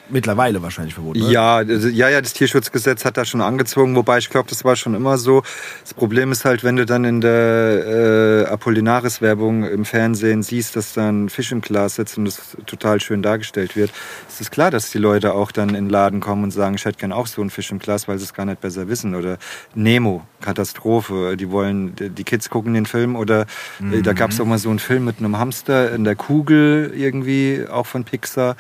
Mittlerweile 0.09 0.61
wahrscheinlich 0.61 0.93
verboten. 0.93 1.19
ne? 1.19 1.31
Ja, 1.31 1.57
also, 1.57 1.87
ja, 1.87 2.09
ja, 2.09 2.21
das 2.21 2.33
Tierschutzgesetz 2.33 3.05
hat 3.05 3.17
da 3.17 3.25
schon 3.25 3.41
angezogen, 3.41 3.95
wobei 3.95 4.17
ich 4.17 4.29
glaube, 4.29 4.49
das 4.49 4.63
war 4.63 4.75
schon 4.75 4.95
immer 4.95 5.17
so. 5.17 5.43
Das 5.83 5.93
Problem 5.93 6.31
ist 6.31 6.45
halt, 6.45 6.63
wenn 6.63 6.75
du 6.75 6.85
dann 6.85 7.03
in 7.03 7.21
der 7.21 8.45
äh, 8.47 8.51
Apollinaris-Werbung 8.51 9.63
im 9.63 9.85
Fernsehen 9.85 10.43
siehst, 10.43 10.75
dass 10.75 10.93
da 10.93 11.09
ein 11.09 11.29
Fisch 11.29 11.51
im 11.51 11.61
Glas 11.61 11.95
sitzt 11.95 12.17
und 12.17 12.25
das 12.25 12.57
total 12.65 13.01
schön 13.01 13.21
dargestellt 13.21 13.75
wird, 13.75 13.91
ist 14.27 14.41
es 14.41 14.51
klar, 14.51 14.71
dass 14.71 14.91
die 14.91 14.97
Leute 14.97 15.33
auch 15.33 15.51
dann 15.51 15.69
in 15.69 15.75
den 15.75 15.89
Laden 15.89 16.19
kommen 16.19 16.43
und 16.43 16.51
sagen, 16.51 16.75
ich 16.75 16.85
hätte 16.85 16.99
gern 16.99 17.11
auch 17.11 17.27
so 17.27 17.41
einen 17.41 17.49
Fisch 17.49 17.71
im 17.71 17.79
Glas, 17.79 18.07
weil 18.07 18.17
sie 18.17 18.23
es 18.23 18.33
gar 18.33 18.45
nicht 18.45 18.61
besser 18.61 18.87
wissen. 18.87 19.15
Oder 19.15 19.37
Nemo, 19.75 20.25
Katastrophe. 20.41 21.35
Die 21.37 21.51
wollen, 21.51 21.93
die 21.95 22.23
Kids 22.23 22.49
gucken 22.49 22.73
den 22.73 22.85
Film 22.85 23.15
oder 23.15 23.45
äh, 23.91 24.01
da 24.01 24.13
gab 24.13 24.31
es 24.31 24.39
auch 24.39 24.45
mal 24.45 24.57
so 24.57 24.69
einen 24.69 24.79
Film 24.79 25.05
mit 25.05 25.19
einem 25.19 25.37
Hamster 25.37 25.91
in 25.91 26.03
der 26.03 26.15
Kugel 26.15 26.93
irgendwie, 26.95 27.65
auch 27.69 27.85
von 27.85 28.03
Pixar. 28.03 28.55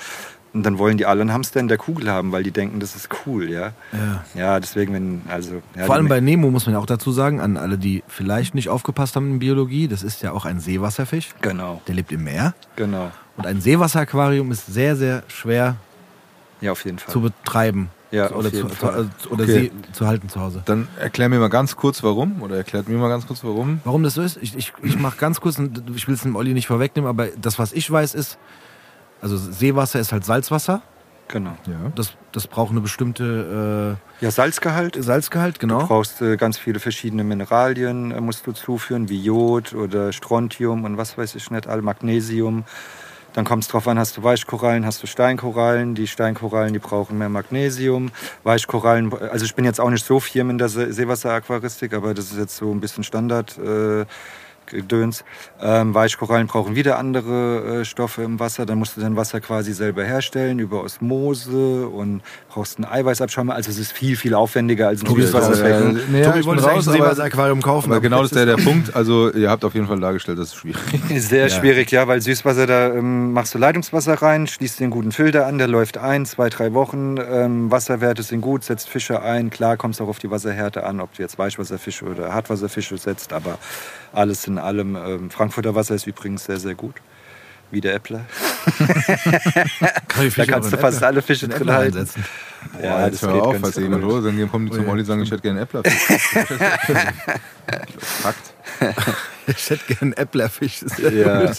Und 0.57 0.63
dann 0.63 0.79
wollen 0.79 0.97
die 0.97 1.05
alle 1.05 1.21
einen 1.21 1.31
Hamster 1.33 1.59
in 1.59 1.67
der 1.67 1.77
Kugel 1.77 2.09
haben, 2.09 2.31
weil 2.31 2.41
die 2.41 2.49
denken, 2.49 2.79
das 2.79 2.95
ist 2.95 3.09
cool, 3.27 3.47
ja. 3.47 3.73
Ja. 3.93 4.23
Ja, 4.33 4.59
deswegen, 4.59 4.91
wenn, 4.91 5.21
also. 5.29 5.61
Ja, 5.75 5.85
Vor 5.85 5.93
allem 5.93 6.07
bei 6.07 6.19
Nemo 6.19 6.49
muss 6.49 6.65
man 6.65 6.73
ja 6.73 6.79
auch 6.79 6.87
dazu 6.87 7.11
sagen, 7.11 7.39
an 7.39 7.57
alle, 7.57 7.77
die 7.77 8.03
vielleicht 8.07 8.55
nicht 8.55 8.67
aufgepasst 8.69 9.15
haben 9.15 9.29
in 9.33 9.37
Biologie, 9.39 9.87
das 9.87 10.01
ist 10.01 10.23
ja 10.23 10.31
auch 10.31 10.45
ein 10.45 10.59
Seewasserfisch. 10.59 11.29
Genau, 11.41 11.79
Der 11.87 11.93
lebt 11.93 12.11
im 12.11 12.23
Meer. 12.23 12.55
genau. 12.75 13.11
Und 13.37 13.45
ein 13.45 13.61
Seewasseraquarium 13.61 14.49
ist 14.51 14.65
sehr, 14.65 14.95
sehr 14.95 15.21
schwer 15.27 15.75
Ja, 16.59 16.71
auf 16.71 16.83
jeden 16.85 16.97
Fall. 16.97 17.13
zu 17.13 17.21
betreiben. 17.21 17.89
Ja, 18.09 18.31
oder 18.31 18.47
auf 18.47 18.53
jeden 18.53 18.69
zu, 18.69 18.75
Fall. 18.75 19.09
zu, 19.19 19.29
oder 19.29 19.43
Okay. 19.43 19.53
See, 19.53 19.71
zu 19.91 20.07
halten 20.07 20.27
zu 20.29 20.39
Hause. 20.41 20.63
Dann 20.65 20.87
erklär 20.99 21.29
mir 21.29 21.37
mal 21.39 21.49
ganz 21.49 21.75
kurz, 21.75 22.01
warum. 22.01 22.41
Oder 22.41 22.55
erklärt 22.57 22.87
mir 22.89 22.97
mal 22.97 23.09
ganz 23.09 23.27
kurz, 23.27 23.43
warum. 23.43 23.79
Warum 23.83 24.01
das 24.01 24.15
so 24.15 24.23
ist? 24.23 24.37
Ich, 24.41 24.55
ich, 24.57 24.73
ich 24.81 24.97
mache 24.97 25.17
ganz 25.17 25.39
kurz, 25.39 25.59
ich 25.93 26.07
will 26.07 26.15
es 26.15 26.21
dem 26.21 26.35
Olli 26.35 26.53
nicht 26.53 26.65
vorwegnehmen, 26.67 27.07
aber 27.09 27.27
das, 27.39 27.59
was 27.59 27.73
ich 27.73 27.91
weiß, 27.91 28.15
ist, 28.15 28.39
also 29.21 29.37
Seewasser 29.37 29.99
ist 29.99 30.11
halt 30.11 30.25
Salzwasser. 30.25 30.81
Genau. 31.29 31.57
Ja. 31.65 31.91
Das, 31.95 32.13
das 32.31 32.47
braucht 32.47 32.71
eine 32.71 32.79
bestimmte 32.79 33.97
Ja, 34.21 34.31
Salzgehalt. 34.31 34.95
äh, 34.95 35.03
Salzgehalt, 35.03 35.57
Du 35.57 35.67
genau. 35.67 35.85
brauchst 35.85 36.21
äh, 36.21 36.37
ganz 36.37 36.57
viele 36.57 36.79
verschiedene 36.79 37.23
Mineralien, 37.25 38.11
äh, 38.11 38.21
musst 38.21 38.47
du 38.47 38.53
zuführen, 38.53 39.09
wie 39.09 39.21
Jod 39.21 39.73
oder 39.73 40.13
Strontium 40.13 40.85
und 40.85 40.97
was 40.97 41.17
weiß 41.17 41.35
ich 41.35 41.51
nicht, 41.51 41.67
all 41.67 41.81
Magnesium. 41.81 42.63
Dann 43.33 43.43
kommt 43.45 43.63
es 43.63 43.69
drauf 43.69 43.87
an, 43.89 43.99
hast 43.99 44.15
du 44.17 44.23
Weichkorallen, 44.23 44.85
hast 44.85 45.03
du 45.03 45.07
Steinkorallen. 45.07 45.93
Die 45.95 46.07
Steinkorallen, 46.07 46.71
die 46.73 46.79
brauchen 46.79 47.17
mehr 47.19 47.29
Magnesium. 47.29 48.09
Weichkorallen, 48.43 49.13
also 49.13 49.45
ich 49.45 49.53
bin 49.53 49.63
jetzt 49.65 49.79
auch 49.81 49.89
nicht 49.91 50.05
so 50.05 50.19
firm 50.19 50.49
in 50.49 50.57
der 50.57 50.69
See 50.69 50.91
Seewasseraquaristik, 50.91 51.93
aber 51.93 52.13
das 52.15 52.31
ist 52.31 52.37
jetzt 52.37 52.55
so 52.55 52.71
ein 52.71 52.79
bisschen 52.79 53.03
Standard. 53.03 53.55
Äh, 53.59 54.05
Gedöns. 54.67 55.23
Ähm, 55.61 55.93
Weichkorallen 55.93 56.47
brauchen 56.47 56.75
wieder 56.75 56.97
andere 56.97 57.81
äh, 57.81 57.85
Stoffe 57.85 58.23
im 58.23 58.39
Wasser. 58.39 58.65
Dann 58.65 58.77
musst 58.77 58.97
du 58.97 59.01
dein 59.01 59.15
Wasser 59.15 59.41
quasi 59.41 59.73
selber 59.73 60.03
herstellen 60.03 60.59
über 60.59 60.83
Osmose 60.83 61.87
und 61.87 62.21
brauchst 62.49 62.77
einen 62.77 62.85
Eiweißabschäumer. 62.85 63.53
Also 63.55 63.71
es 63.71 63.77
ist 63.77 63.91
viel, 63.91 64.15
viel 64.15 64.33
aufwendiger 64.33 64.87
als 64.87 65.01
ein 65.01 65.05
Tobi, 65.05 65.23
Süßwasser. 65.23 65.49
das 65.49 65.59
äh, 65.61 65.93
nee, 66.09 66.23
Tobi 66.23 66.39
ich 66.39 66.45
wollte 66.45 66.63
raus, 66.63 66.87
ein 66.87 66.93
aber, 66.93 67.05
Seewasser-Aquarium 67.05 67.61
kaufen. 67.61 67.91
aber 67.91 68.01
genau 68.01 68.21
das 68.21 68.31
ist 68.31 68.35
der, 68.35 68.45
der 68.45 68.57
Punkt. 68.57 68.95
Also 68.95 69.31
ihr 69.31 69.49
habt 69.49 69.63
auf 69.65 69.73
jeden 69.73 69.87
Fall 69.87 69.99
dargestellt, 69.99 70.39
das 70.39 70.49
ist 70.49 70.55
schwierig. 70.55 70.81
Sehr 71.17 71.49
schwierig, 71.49 71.91
ja, 71.91 72.07
weil 72.07 72.21
Süßwasser, 72.21 72.67
da 72.67 72.93
ähm, 72.93 73.33
machst 73.33 73.53
du 73.53 73.57
Leitungswasser 73.57 74.21
rein, 74.21 74.47
schließt 74.47 74.79
den 74.79 74.89
guten 74.89 75.11
Filter 75.11 75.45
an, 75.45 75.57
der 75.57 75.67
läuft 75.67 75.97
ein, 75.97 76.25
zwei, 76.25 76.49
drei 76.49 76.73
Wochen. 76.73 77.17
Ähm, 77.17 77.71
Wasserwerte 77.71 78.23
sind 78.23 78.41
gut, 78.41 78.63
setzt 78.63 78.89
Fische 78.89 79.21
ein. 79.21 79.49
Klar 79.49 79.77
kommt 79.77 79.95
es 79.95 80.01
auch 80.01 80.07
auf 80.07 80.19
die 80.19 80.31
Wasserhärte 80.31 80.85
an, 80.85 80.99
ob 80.99 81.13
du 81.13 81.21
jetzt 81.21 81.37
Weichwasserfische 81.37 82.05
oder 82.05 82.33
Hartwasserfische 82.33 82.97
setzt, 82.97 83.33
aber 83.33 83.57
alles 84.17 84.47
in 84.47 84.57
allem. 84.57 84.95
Ähm, 84.95 85.29
Frankfurter 85.29 85.75
Wasser 85.75 85.95
ist 85.95 86.07
übrigens 86.07 86.45
sehr, 86.45 86.57
sehr 86.59 86.75
gut. 86.75 86.95
Wie 87.69 87.81
der 87.81 87.95
Äppler. 87.95 88.21
Kann 90.07 90.31
Da 90.37 90.45
kannst 90.45 90.71
du 90.71 90.77
fast 90.77 90.99
Äpfel- 90.99 91.05
alle 91.05 91.21
Fische 91.21 91.47
in 91.47 91.51
drin 91.51 91.69
halten. 91.71 91.97
einsetzen. 91.97 92.23
Ja, 92.81 93.05
jetzt 93.05 93.21
das 93.23 93.29
hör 93.29 93.43
auf, 93.43 93.57
falls 93.59 93.75
jemand 93.75 94.03
los, 94.03 94.23
dann 94.23 94.49
kommen 94.49 94.67
die 94.67 94.71
zum 94.71 94.85
Ui. 94.85 94.89
Olli 94.91 95.01
und 95.01 95.05
sagen, 95.05 95.21
ich 95.21 95.29
hätte 95.31 95.41
gerne 95.41 95.61
Äppler. 95.61 95.83
Fakt. 97.97 98.53
Ich 99.47 99.69
hätte 99.69 99.93
gern 99.93 100.11
Äpplerfisch. 100.13 100.81
das 100.81 100.99
ist 100.99 101.13
Ja. 101.13 101.51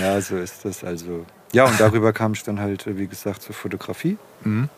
Ja, 0.00 0.20
so 0.20 0.36
ist 0.38 0.64
das. 0.64 0.82
Also 0.82 1.24
ja, 1.52 1.64
und 1.66 1.78
darüber 1.78 2.12
kam 2.12 2.32
ich 2.32 2.42
dann 2.42 2.58
halt, 2.60 2.84
wie 2.96 3.06
gesagt, 3.06 3.42
zur 3.42 3.54
Fotografie. 3.54 4.16
Mhm. 4.42 4.68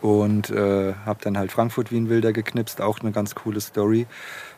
Und 0.00 0.50
äh, 0.50 0.94
habe 1.06 1.18
dann 1.22 1.38
halt 1.38 1.50
Frankfurt 1.52 1.90
wie 1.90 1.96
ein 1.98 2.08
Wilder 2.08 2.32
geknipst, 2.32 2.80
auch 2.80 3.00
eine 3.00 3.10
ganz 3.12 3.34
coole 3.34 3.60
Story. 3.60 4.06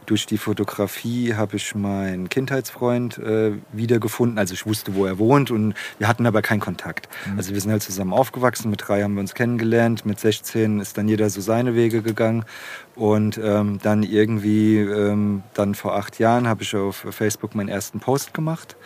Durch 0.07 0.27
die 0.27 0.39
Fotografie 0.39 1.35
habe 1.35 1.57
ich 1.57 1.75
meinen 1.75 2.29
Kindheitsfreund 2.29 3.19
äh, 3.19 3.53
wiedergefunden. 3.73 4.39
Also 4.39 4.55
ich 4.55 4.67
wusste, 4.67 4.95
wo 4.95 5.07
er 5.07 5.19
wohnt 5.19 5.51
und 5.51 5.75
wir 5.99 6.09
hatten 6.09 6.27
aber 6.27 6.43
keinen 6.43 6.61
Kontakt. 6.61 7.09
Also 7.37 7.55
wir 7.55 7.61
sind 7.61 7.71
halt 7.71 7.83
zusammen 7.83 8.13
aufgewachsen. 8.13 8.71
Mit 8.71 8.87
drei 8.87 9.03
haben 9.03 9.15
wir 9.15 9.21
uns 9.21 9.35
kennengelernt. 9.35 10.05
Mit 10.05 10.21
16 10.21 10.81
ist 10.81 10.99
dann 10.99 11.09
jeder 11.09 11.31
so 11.31 11.41
seine 11.41 11.75
Wege 11.75 12.03
gegangen. 12.03 12.45
Und 12.95 13.39
ähm, 13.43 13.79
dann 13.83 14.03
irgendwie, 14.03 14.79
ähm, 14.79 15.43
dann 15.55 15.75
vor 15.75 15.97
acht 15.97 16.19
Jahren 16.19 16.47
habe 16.47 16.63
ich 16.63 16.75
auf 16.77 17.07
Facebook 17.11 17.55
meinen 17.55 17.69
ersten 17.69 18.01
Post 18.01 18.35
gemacht. 18.35 18.77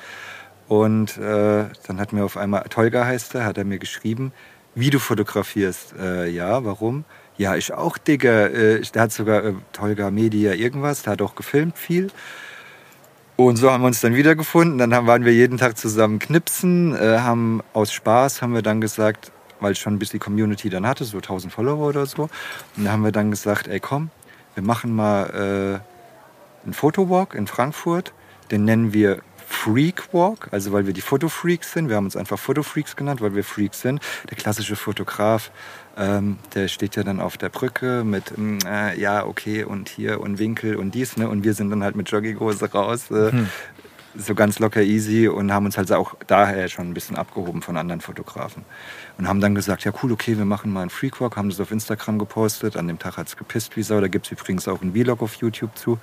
Und 0.68 1.16
äh, 1.16 1.64
dann 1.86 1.98
hat 1.98 2.12
mir 2.12 2.24
auf 2.24 2.36
einmal, 2.36 2.64
Tolga 2.68 3.04
heißt 3.04 3.34
er, 3.34 3.44
hat 3.44 3.58
er 3.58 3.64
mir 3.64 3.78
geschrieben, 3.78 4.32
wie 4.74 4.90
du 4.90 4.98
fotografierst. 4.98 5.94
Äh, 5.98 6.28
ja, 6.28 6.64
warum? 6.64 7.04
Ja, 7.38 7.54
ich 7.54 7.72
auch, 7.72 7.98
Digga. 7.98 8.48
Äh, 8.48 8.82
der 8.82 9.02
hat 9.02 9.12
sogar 9.12 9.44
äh, 9.44 9.54
Tolga 9.72 10.10
Media 10.10 10.52
irgendwas, 10.52 11.02
der 11.02 11.12
hat 11.12 11.22
auch 11.22 11.36
gefilmt 11.36 11.78
viel. 11.78 12.08
Und 13.36 13.56
so 13.56 13.70
haben 13.70 13.82
wir 13.82 13.86
uns 13.86 14.00
dann 14.00 14.16
wiedergefunden. 14.16 14.78
Dann 14.78 14.92
haben, 14.92 15.06
waren 15.06 15.24
wir 15.24 15.32
jeden 15.32 15.56
Tag 15.56 15.78
zusammen 15.78 16.18
knipsen, 16.18 16.96
äh, 16.96 17.18
haben 17.20 17.62
aus 17.72 17.92
Spaß 17.92 18.42
haben 18.42 18.54
wir 18.54 18.62
dann 18.62 18.80
gesagt, 18.80 19.30
weil 19.60 19.72
ich 19.72 19.78
schon 19.78 19.94
ein 19.94 19.98
bisschen 20.00 20.18
Community 20.18 20.68
dann 20.68 20.84
hatte, 20.84 21.04
so 21.04 21.18
1000 21.18 21.52
Follower 21.52 21.86
oder 21.88 22.06
so. 22.06 22.28
Und 22.76 22.84
da 22.84 22.90
haben 22.90 23.04
wir 23.04 23.12
dann 23.12 23.30
gesagt, 23.30 23.68
ey 23.68 23.78
komm, 23.78 24.10
wir 24.54 24.64
machen 24.64 24.94
mal 24.94 25.80
äh, 25.84 26.64
einen 26.64 26.74
Fotowalk 26.74 27.34
in 27.34 27.46
Frankfurt. 27.46 28.12
Den 28.50 28.64
nennen 28.64 28.92
wir 28.92 29.20
Freak 29.46 30.12
Walk, 30.12 30.48
also 30.50 30.72
weil 30.72 30.86
wir 30.86 30.92
die 30.92 31.00
Fotofreaks 31.00 31.72
sind. 31.72 31.88
Wir 31.88 31.96
haben 31.96 32.04
uns 32.04 32.16
einfach 32.16 32.38
Fotofreaks 32.38 32.96
genannt, 32.96 33.20
weil 33.20 33.34
wir 33.34 33.44
Freaks 33.44 33.80
sind. 33.80 34.00
Der 34.28 34.36
klassische 34.36 34.76
Fotograf, 34.76 35.50
ähm, 35.98 36.38
der 36.54 36.68
steht 36.68 36.96
ja 36.96 37.02
dann 37.02 37.20
auf 37.20 37.36
der 37.36 37.48
Brücke 37.48 38.04
mit, 38.04 38.36
mm, 38.38 38.58
äh, 38.66 38.98
ja, 39.00 39.26
okay, 39.26 39.64
und 39.64 39.88
hier 39.88 40.20
und 40.20 40.38
Winkel 40.38 40.76
und 40.76 40.94
dies, 40.94 41.16
ne? 41.16 41.28
Und 41.28 41.44
wir 41.44 41.54
sind 41.54 41.70
dann 41.70 41.82
halt 41.82 41.96
mit 41.96 42.08
Jogginghose 42.10 42.70
raus. 42.72 43.10
Äh, 43.10 43.32
So 44.16 44.34
ganz 44.34 44.58
locker 44.58 44.82
easy 44.82 45.28
und 45.28 45.52
haben 45.52 45.66
uns 45.66 45.76
halt 45.76 45.92
auch 45.92 46.14
daher 46.26 46.68
schon 46.68 46.88
ein 46.88 46.94
bisschen 46.94 47.16
abgehoben 47.16 47.62
von 47.62 47.76
anderen 47.76 48.00
Fotografen. 48.00 48.64
Und 49.16 49.28
haben 49.28 49.40
dann 49.40 49.54
gesagt, 49.54 49.84
ja 49.84 49.92
cool, 50.02 50.10
okay, 50.10 50.36
wir 50.36 50.46
machen 50.46 50.72
mal 50.72 50.80
einen 50.80 50.90
Freakwalk, 50.90 51.36
haben 51.36 51.50
das 51.50 51.60
auf 51.60 51.70
Instagram 51.70 52.18
gepostet. 52.18 52.76
An 52.76 52.88
dem 52.88 52.98
Tag 52.98 53.16
hat 53.18 53.28
es 53.28 53.36
gepisst 53.36 53.76
wie 53.76 53.82
Sau. 53.84 54.00
Da 54.00 54.08
gibt 54.08 54.26
es 54.26 54.32
übrigens 54.32 54.66
auch 54.66 54.80
einen 54.82 54.92
Vlog 54.92 55.22
auf 55.22 55.34
YouTube 55.34 55.76
zu. 55.76 55.98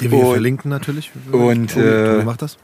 Den 0.00 0.10
wir 0.12 0.18
Und- 0.20 0.30
verlinken 0.32 0.70
natürlich. 0.70 1.10
und, 1.30 1.72
Tobi, 1.72 1.84
äh, 1.86 2.24
macht 2.24 2.40
das. 2.40 2.56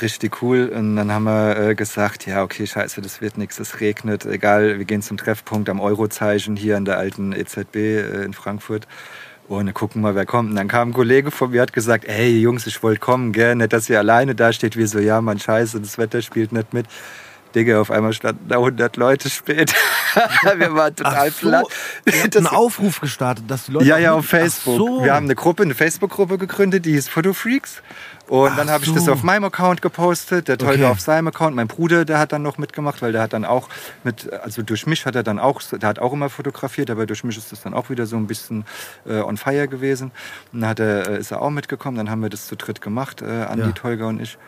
Richtig 0.00 0.42
cool. 0.42 0.72
Und 0.74 0.96
dann 0.96 1.12
haben 1.12 1.24
wir 1.24 1.56
äh, 1.58 1.74
gesagt, 1.74 2.26
ja, 2.26 2.42
okay, 2.42 2.66
scheiße, 2.66 3.00
das 3.00 3.20
wird 3.20 3.36
nichts, 3.36 3.58
es 3.58 3.80
regnet. 3.80 4.24
Egal, 4.24 4.78
wir 4.78 4.84
gehen 4.84 5.02
zum 5.02 5.16
Treffpunkt 5.16 5.68
am 5.68 5.80
Eurozeichen 5.80 6.56
hier 6.56 6.76
an 6.76 6.84
der 6.84 6.98
alten 6.98 7.32
EZB 7.32 7.76
äh, 7.76 8.24
in 8.24 8.32
Frankfurt. 8.32 8.86
Und 9.46 9.66
dann 9.66 9.74
gucken 9.74 10.00
mal, 10.00 10.14
wer 10.14 10.24
kommt. 10.24 10.50
Und 10.50 10.56
dann 10.56 10.68
kam 10.68 10.88
ein 10.90 10.92
Kollege 10.94 11.30
von 11.30 11.50
mir, 11.50 11.60
hat 11.60 11.74
gesagt, 11.74 12.06
hey 12.08 12.38
Jungs, 12.38 12.66
ich 12.66 12.82
wollte 12.82 13.00
kommen, 13.00 13.32
gell? 13.32 13.54
Nicht, 13.54 13.74
dass 13.74 13.90
ihr 13.90 13.98
alleine 13.98 14.34
da 14.34 14.52
steht. 14.54 14.76
Wir 14.76 14.88
so, 14.88 14.98
ja, 14.98 15.20
Mann, 15.20 15.38
scheiße, 15.38 15.80
das 15.80 15.98
Wetter 15.98 16.22
spielt 16.22 16.52
nicht 16.52 16.72
mit. 16.72 16.86
Digga, 17.54 17.80
auf 17.80 17.90
einmal 17.90 18.12
standen 18.12 18.48
da 18.48 18.56
100 18.56 18.96
Leute 18.96 19.30
spät. 19.30 19.74
wir 20.56 20.74
waren 20.74 20.96
total 20.96 21.30
platt. 21.30 21.66
ihr 22.04 22.22
habt 22.22 22.36
einen 22.36 22.46
Aufruf 22.46 23.00
gestartet, 23.00 23.44
dass 23.48 23.66
die 23.66 23.72
Leute... 23.72 23.86
ja, 23.86 23.98
ja, 23.98 24.14
auf 24.14 24.26
Facebook. 24.26 24.76
So. 24.76 25.04
Wir 25.04 25.14
haben 25.14 25.26
eine 25.26 25.36
Gruppe, 25.36 25.62
eine 25.62 25.74
Facebook-Gruppe 25.74 26.38
gegründet, 26.38 26.84
die 26.84 26.92
hieß 26.92 27.08
Fotofreaks. 27.08 27.82
Und 28.26 28.52
Ach 28.52 28.56
dann 28.56 28.70
habe 28.70 28.84
ich 28.84 28.92
das 28.94 29.06
auf 29.08 29.22
meinem 29.22 29.44
Account 29.44 29.82
gepostet, 29.82 30.48
der 30.48 30.56
Tolga 30.56 30.72
Okay. 30.74 30.84
auf 30.86 31.00
seinem 31.00 31.28
Account. 31.28 31.54
Mein 31.54 31.66
Bruder, 31.68 32.04
der 32.06 32.18
hat 32.18 32.32
dann 32.32 32.40
noch 32.42 32.56
mitgemacht, 32.56 33.02
weil 33.02 33.12
der 33.12 33.20
hat 33.20 33.34
dann 33.34 33.44
auch 33.44 33.68
mit, 34.02 34.32
also 34.32 34.62
durch 34.62 34.86
mich 34.86 35.04
hat 35.04 35.14
er 35.14 35.22
dann 35.22 35.38
auch, 35.38 35.60
der 35.62 35.86
hat 35.88 35.98
auch 35.98 36.12
immer 36.14 36.30
fotografiert, 36.30 36.90
aber 36.90 37.04
durch 37.04 37.22
mich 37.22 37.36
ist 37.36 37.52
das 37.52 37.60
dann 37.62 37.74
auch 37.74 37.90
wieder 37.90 38.06
so 38.06 38.16
ein 38.16 38.26
bisschen 38.26 38.64
äh, 39.06 39.20
on 39.20 39.36
fire 39.36 39.68
gewesen. 39.68 40.10
Und 40.52 40.62
dann 40.62 40.70
hat 40.70 40.80
er, 40.80 41.08
äh, 41.10 41.18
ist 41.18 41.32
er 41.32 41.42
auch 41.42 41.50
mitgekommen, 41.50 41.98
dann 41.98 42.10
haben 42.10 42.22
wir 42.22 42.30
das 42.30 42.46
zu 42.46 42.56
dritt 42.56 42.80
gemacht, 42.80 43.20
äh, 43.20 43.26
Andi, 43.44 43.66
Ja. 43.66 43.72
Tolga 43.72 44.06
und 44.06 44.20
ich. 44.22 44.38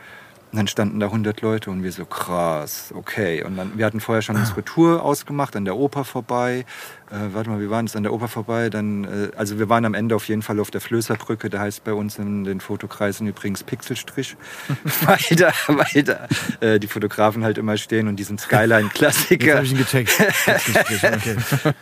Und 0.53 0.59
dann 0.59 0.69
standen 0.69 1.01
da 1.01 1.07
100 1.07 1.43
Leute 1.43 1.71
und 1.71 1.83
wir 1.83 1.91
so 1.93 2.07
krass, 2.07 2.95
okay. 2.97 3.43
Und 3.43 3.57
dann, 3.57 3.77
wir 3.77 3.85
hatten 3.85 4.01
vorher 4.01 4.23
schon 4.23 4.37
unsere 4.37 4.65
Tour 4.65 5.03
ausgemacht, 5.03 5.57
an 5.57 5.65
der 5.65 5.77
Oper 5.77 6.05
vorbei. 6.05 6.65
Äh, 7.09 7.33
warte 7.35 7.51
mal, 7.51 7.61
wie 7.61 7.71
waren 7.71 7.87
das 7.87 7.95
an 7.95 8.03
der 8.03 8.12
Oper 8.12 8.27
vorbei? 8.27 8.69
Dann, 8.69 9.05
äh, 9.05 9.31
also 9.37 9.61
wir 9.61 9.69
waren 9.69 9.85
am 9.85 9.95
Ende 9.95 10.16
auf 10.16 10.27
jeden 10.27 10.42
Fall 10.42 10.59
auf 10.59 10.73
der 10.73 10.81
Flößerbrücke, 10.81 11.49
der 11.49 11.61
heißt 11.61 11.85
bei 11.85 11.92
uns 11.92 12.19
in 12.19 12.42
den 12.42 12.59
Fotokreisen 12.61 13.29
übrigens 13.29 13.62
Pixelstrich, 13.62 14.37
weil 15.05 15.37
da, 15.37 15.53
weil 15.69 16.03
da 16.03 16.27
äh, 16.61 16.81
die 16.81 16.88
Fotografen 16.88 17.45
halt 17.45 17.59
immer 17.59 17.77
stehen 17.77 18.09
und 18.09 18.16
diesen 18.16 18.38
Jetzt 18.38 18.47
Skyline-Klassiker. 18.47 19.62
ich 19.62 19.71
ihn 19.71 19.79
gecheckt. 19.79 20.11
okay. 20.49 21.37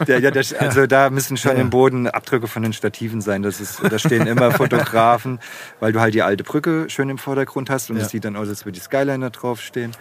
Der, 0.07 0.19
ja, 0.21 0.31
der, 0.31 0.45
also 0.59 0.87
da 0.87 1.09
müssen 1.09 1.39
schon 1.39 1.57
Ja, 1.57 1.63
im 1.63 1.71
Boden 1.71 2.07
Abdrücke 2.07 2.47
von 2.47 2.63
den 2.63 2.75
Stativen 2.75 3.23
sein. 3.23 3.43
Das 3.43 3.61
ist, 3.63 3.81
da 3.83 3.99
stehen 3.99 4.27
immer 4.27 4.51
Fotografen, 4.53 5.41
weil 5.81 5.93
du 5.93 6.01
halt 6.01 6.13
die 6.13 6.23
alte 6.23 6.45
Brücke 6.45 6.91
schön 6.91 7.09
im 7.09 7.17
Vordergrund 7.19 7.71
hast 7.71 7.89
und 7.91 7.97
es 7.97 8.03
Ja. 8.03 8.09
sieht 8.11 8.27
dann 8.27 8.37
aus, 8.37 8.49
als 8.49 8.67
würde 8.67 8.79
die 8.79 8.85
Skyliner 8.85 9.31
draufstehen. 9.31 9.93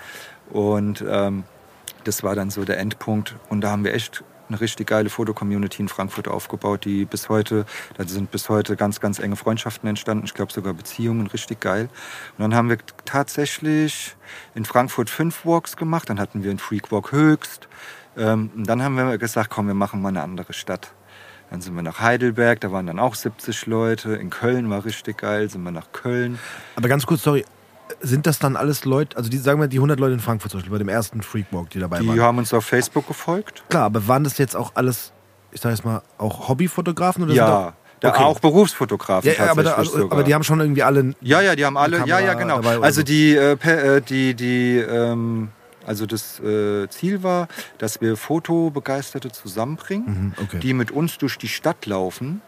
Und 0.49 1.01
ähm, 1.07 1.45
das 2.03 2.23
war 2.23 2.35
dann 2.35 2.49
so 2.49 2.65
der 2.65 2.77
Endpunkt. 2.79 3.35
Und 3.47 3.61
da 3.61 3.69
haben 3.71 3.85
wir 3.85 3.93
echt 3.93 4.23
eine 4.49 4.59
richtig 4.61 4.87
geile 4.87 5.09
Fotocommunity 5.09 5.81
in 5.81 5.89
Frankfurt 5.89 6.27
aufgebaut, 6.27 6.85
die 6.85 7.05
bis 7.05 7.29
heute, 7.29 7.65
da 7.97 8.05
sind 8.05 8.31
bis 8.31 8.49
heute 8.49 8.75
ganz, 8.75 8.99
ganz 8.99 9.19
enge 9.19 9.35
Freundschaften 9.35 9.89
entstanden. 9.89 10.25
Ich 10.25 10.33
glaube 10.33 10.51
sogar 10.51 10.73
Beziehungen, 10.73 11.27
richtig 11.27 11.59
geil. 11.59 11.89
Und 12.37 12.41
dann 12.41 12.55
haben 12.55 12.69
wir 12.69 12.77
tatsächlich 13.05 14.15
in 14.55 14.65
Frankfurt 14.65 15.09
fünf 15.09 15.45
Walks 15.45 15.77
gemacht. 15.77 16.09
Dann 16.09 16.19
hatten 16.19 16.43
wir 16.43 16.49
einen 16.49 16.59
Freak 16.59 16.91
Walk 16.91 17.11
höchst. 17.11 17.67
Ähm, 18.17 18.51
und 18.55 18.67
dann 18.67 18.83
haben 18.83 18.95
wir 18.95 19.17
gesagt, 19.17 19.49
komm, 19.49 19.67
wir 19.67 19.73
machen 19.73 20.01
mal 20.01 20.09
eine 20.09 20.21
andere 20.21 20.53
Stadt. 20.53 20.91
Dann 21.49 21.61
sind 21.61 21.75
wir 21.75 21.83
nach 21.83 21.99
Heidelberg, 21.99 22.61
da 22.61 22.71
waren 22.71 22.87
dann 22.87 22.99
auch 22.99 23.13
70 23.13 23.67
Leute. 23.67 24.15
In 24.15 24.31
Köln 24.31 24.69
war 24.71 24.85
richtig 24.85 25.19
geil, 25.19 25.49
sind 25.49 25.63
wir 25.63 25.71
nach 25.71 25.91
Köln. 25.91 26.39
Aber 26.75 26.87
ganz 26.87 27.05
kurz, 27.05 27.21
sorry. 27.21 27.45
Sind 28.01 28.25
das 28.27 28.39
dann 28.39 28.55
alles 28.55 28.85
Leute, 28.85 29.17
also 29.17 29.29
die, 29.29 29.37
sagen 29.37 29.59
wir 29.59 29.67
die 29.67 29.77
100 29.77 29.99
Leute 29.99 30.13
in 30.13 30.19
Frankfurt 30.19 30.51
zum 30.51 30.59
Beispiel, 30.59 30.71
bei 30.71 30.77
dem 30.79 30.89
ersten 30.89 31.21
Freakwalk, 31.21 31.69
die 31.69 31.79
dabei 31.79 31.99
Die 31.99 32.07
waren? 32.07 32.19
haben 32.21 32.37
uns 32.39 32.53
auf 32.53 32.65
Facebook 32.65 33.07
gefolgt. 33.07 33.63
Klar, 33.69 33.83
aber 33.85 34.07
waren 34.07 34.23
das 34.23 34.37
jetzt 34.37 34.55
auch 34.55 34.71
alles, 34.75 35.11
ich 35.51 35.61
sag 35.61 35.71
jetzt 35.71 35.85
mal, 35.85 36.01
auch 36.17 36.47
Hobbyfotografen? 36.49 37.23
Oder 37.23 37.33
Ja, 37.33 37.73
da 37.99 38.09
Okay. 38.09 38.23
auch 38.23 38.39
Berufsfotografen 38.41 39.29
ja, 39.31 39.45
ja, 39.45 39.51
aber, 39.51 39.63
da, 39.63 39.73
also, 39.75 40.11
aber 40.11 40.23
die 40.23 40.33
haben 40.33 40.43
schon 40.43 40.59
irgendwie 40.59 40.83
alle. 40.83 41.15
Ja, 41.21 41.39
ja, 41.39 41.55
die 41.55 41.63
haben 41.63 41.77
alle, 41.77 42.05
ja, 42.05 42.19
ja, 42.19 42.33
genau. 42.33 42.59
Also 42.81 42.99
so. 42.99 43.03
die, 43.05 43.33
äh, 43.33 43.53
äh, 43.53 44.01
die, 44.01 44.33
die, 44.33 44.77
ähm, 44.77 45.49
also 45.85 46.05
das 46.05 46.37
äh, 46.41 46.89
Ziel 46.89 47.23
war, 47.23 47.47
dass 47.77 48.01
wir 48.01 48.17
Fotobegeisterte 48.17 49.31
zusammenbringen, 49.31 50.33
Mhm, 50.37 50.43
okay. 50.43 50.59
die 50.59 50.73
mit 50.73 50.91
uns 50.91 51.17
durch 51.17 51.37
die 51.37 51.47
Stadt 51.47 51.85
laufen 51.85 52.41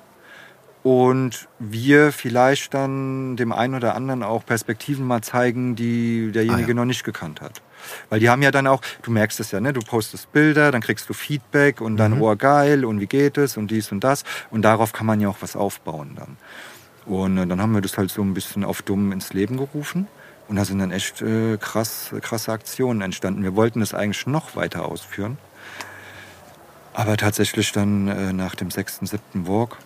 und 0.86 1.48
wir 1.58 2.12
vielleicht 2.12 2.76
dann 2.76 3.38
dem 3.38 3.52
einen 3.52 3.74
oder 3.74 3.96
anderen 3.96 4.22
auch 4.22 4.46
Perspektiven 4.46 5.04
mal 5.04 5.24
zeigen, 5.24 5.76
die 5.76 6.32
derjenige 6.32 6.64
Ah, 6.66 6.68
ja. 6.68 6.74
noch 6.76 6.86
nicht 6.86 7.04
gekannt 7.04 7.42
hat. 7.42 7.64
Weil 8.10 8.20
die 8.20 8.30
haben 8.30 8.44
ja 8.44 8.52
dann 8.52 8.68
auch, 8.68 8.82
du 9.02 9.10
merkst 9.10 9.40
es 9.40 9.50
ja, 9.50 9.60
ne? 9.60 9.74
du 9.74 9.80
postest 9.82 10.32
Bilder, 10.32 10.72
dann 10.72 10.82
kriegst 10.82 11.10
du 11.10 11.14
Feedback 11.14 11.82
und 11.82 11.94
Mhm. 11.94 11.98
dann, 11.98 12.22
oh 12.22 12.36
geil, 12.36 12.86
und 12.86 13.00
wie 13.00 13.08
geht 13.08 13.40
es 13.40 13.58
und 13.58 13.72
dies 13.72 13.92
und 13.92 14.04
das. 14.04 14.24
Und 14.52 14.62
darauf 14.62 14.94
kann 14.94 15.08
man 15.08 15.20
ja 15.20 15.28
auch 15.28 15.38
was 15.40 15.56
aufbauen 15.56 16.12
dann. 16.16 16.38
Und 17.12 17.40
äh, 17.40 17.48
dann 17.48 17.60
haben 17.60 17.74
wir 17.74 17.82
das 17.82 17.98
halt 17.98 18.12
so 18.12 18.22
ein 18.22 18.36
bisschen 18.36 18.64
auf 18.64 18.84
dumm 18.84 19.12
ins 19.12 19.34
Leben 19.34 19.58
gerufen. 19.58 20.06
Und 20.48 20.58
da 20.58 20.66
sind 20.66 20.78
dann 20.78 20.92
echt 20.92 21.20
äh, 21.24 21.58
krass, 21.58 22.12
krasse 22.22 22.52
Aktionen 22.52 23.02
entstanden. 23.02 23.42
Wir 23.42 23.56
wollten 23.56 23.80
das 23.80 23.96
eigentlich 23.96 24.28
noch 24.28 24.56
weiter 24.56 24.86
ausführen. 24.86 25.40
Aber 26.94 27.18
tatsächlich 27.18 27.72
dann 27.72 28.08
äh, 28.08 28.34
nach 28.34 28.54
dem 28.54 28.70
sechsten, 28.70 29.08
siebten 29.08 29.48
Walk, 29.48 29.78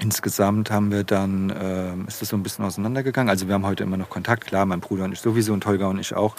insgesamt 0.00 0.70
haben 0.70 0.90
wir 0.90 1.04
dann, 1.04 1.52
ähm, 1.60 2.04
ist 2.08 2.20
das 2.20 2.28
so 2.28 2.36
ein 2.36 2.42
bisschen 2.42 2.64
auseinandergegangen. 2.64 3.30
Also 3.30 3.46
wir 3.46 3.54
haben 3.54 3.66
heute 3.66 3.84
immer 3.84 3.96
noch 3.96 4.10
Kontakt, 4.10 4.46
klar, 4.46 4.66
mein 4.66 4.80
Bruder 4.80 5.04
und 5.04 5.12
ich 5.12 5.20
sowieso 5.20 5.52
und 5.52 5.62
Tolga 5.62 5.86
und 5.86 5.98
ich 5.98 6.14
auch. 6.14 6.36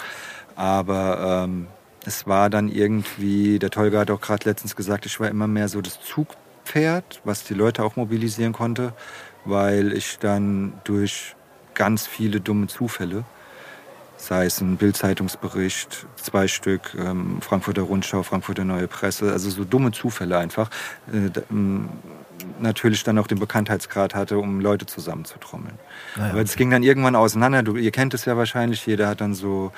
Aber 0.54 1.44
ähm, 1.44 1.66
es 2.04 2.26
war 2.26 2.50
dann 2.50 2.68
irgendwie, 2.68 3.58
der 3.58 3.70
Tolga 3.70 4.00
hat 4.00 4.10
auch 4.10 4.20
gerade 4.20 4.48
letztens 4.48 4.76
gesagt, 4.76 5.06
ich 5.06 5.18
war 5.20 5.28
immer 5.28 5.46
mehr 5.46 5.68
so 5.68 5.80
das 5.80 6.00
Zugpferd, 6.00 7.20
was 7.24 7.44
die 7.44 7.54
Leute 7.54 7.82
auch 7.82 7.96
mobilisieren 7.96 8.52
konnte, 8.52 8.92
weil 9.44 9.92
ich 9.92 10.18
dann 10.18 10.74
durch 10.84 11.34
ganz 11.74 12.06
viele 12.06 12.40
dumme 12.40 12.68
Zufälle 12.68 13.24
sei 14.16 14.46
es 14.46 14.60
ein 14.60 14.76
Bildzeitungsbericht, 14.76 16.06
zwei 16.16 16.48
Stück, 16.48 16.94
ähm, 16.98 17.38
Frankfurter 17.40 17.82
Rundschau, 17.82 18.22
Frankfurter 18.22 18.64
Neue 18.64 18.88
Presse, 18.88 19.32
also 19.32 19.50
so 19.50 19.64
dumme 19.64 19.92
Zufälle 19.92 20.38
einfach, 20.38 20.70
äh, 21.12 21.30
natürlich 22.60 23.04
dann 23.04 23.18
auch 23.18 23.26
den 23.26 23.38
Bekanntheitsgrad 23.38 24.14
hatte, 24.14 24.38
um 24.38 24.60
Leute 24.60 24.86
zusammenzutrommeln. 24.86 25.78
Naja, 26.16 26.32
Aber 26.32 26.42
es 26.42 26.56
ging 26.56 26.70
dann 26.70 26.82
irgendwann 26.82 27.16
auseinander, 27.16 27.62
du, 27.62 27.76
ihr 27.76 27.90
kennt 27.90 28.14
es 28.14 28.24
ja 28.24 28.36
wahrscheinlich, 28.36 28.86
jeder 28.86 29.08
hat 29.08 29.20
dann 29.20 29.34
so 29.34 29.72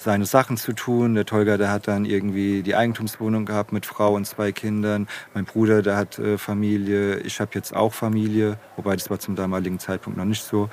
seine 0.00 0.24
Sachen 0.24 0.56
zu 0.56 0.72
tun. 0.72 1.14
Der 1.14 1.26
Tolga, 1.26 1.58
der 1.58 1.70
hat 1.70 1.86
dann 1.86 2.06
irgendwie 2.06 2.62
die 2.62 2.74
Eigentumswohnung 2.74 3.44
gehabt 3.44 3.72
mit 3.72 3.84
Frau 3.84 4.14
und 4.14 4.24
zwei 4.24 4.50
Kindern. 4.50 5.06
Mein 5.34 5.44
Bruder, 5.44 5.82
der 5.82 5.96
hat 5.96 6.18
äh, 6.18 6.38
Familie. 6.38 7.18
Ich 7.18 7.40
habe 7.40 7.50
jetzt 7.54 7.76
auch 7.76 7.92
Familie, 7.92 8.56
wobei 8.76 8.96
das 8.96 9.10
war 9.10 9.18
zum 9.18 9.36
damaligen 9.36 9.78
Zeitpunkt 9.78 10.18
noch 10.18 10.24
nicht 10.24 10.42
so. 10.42 10.70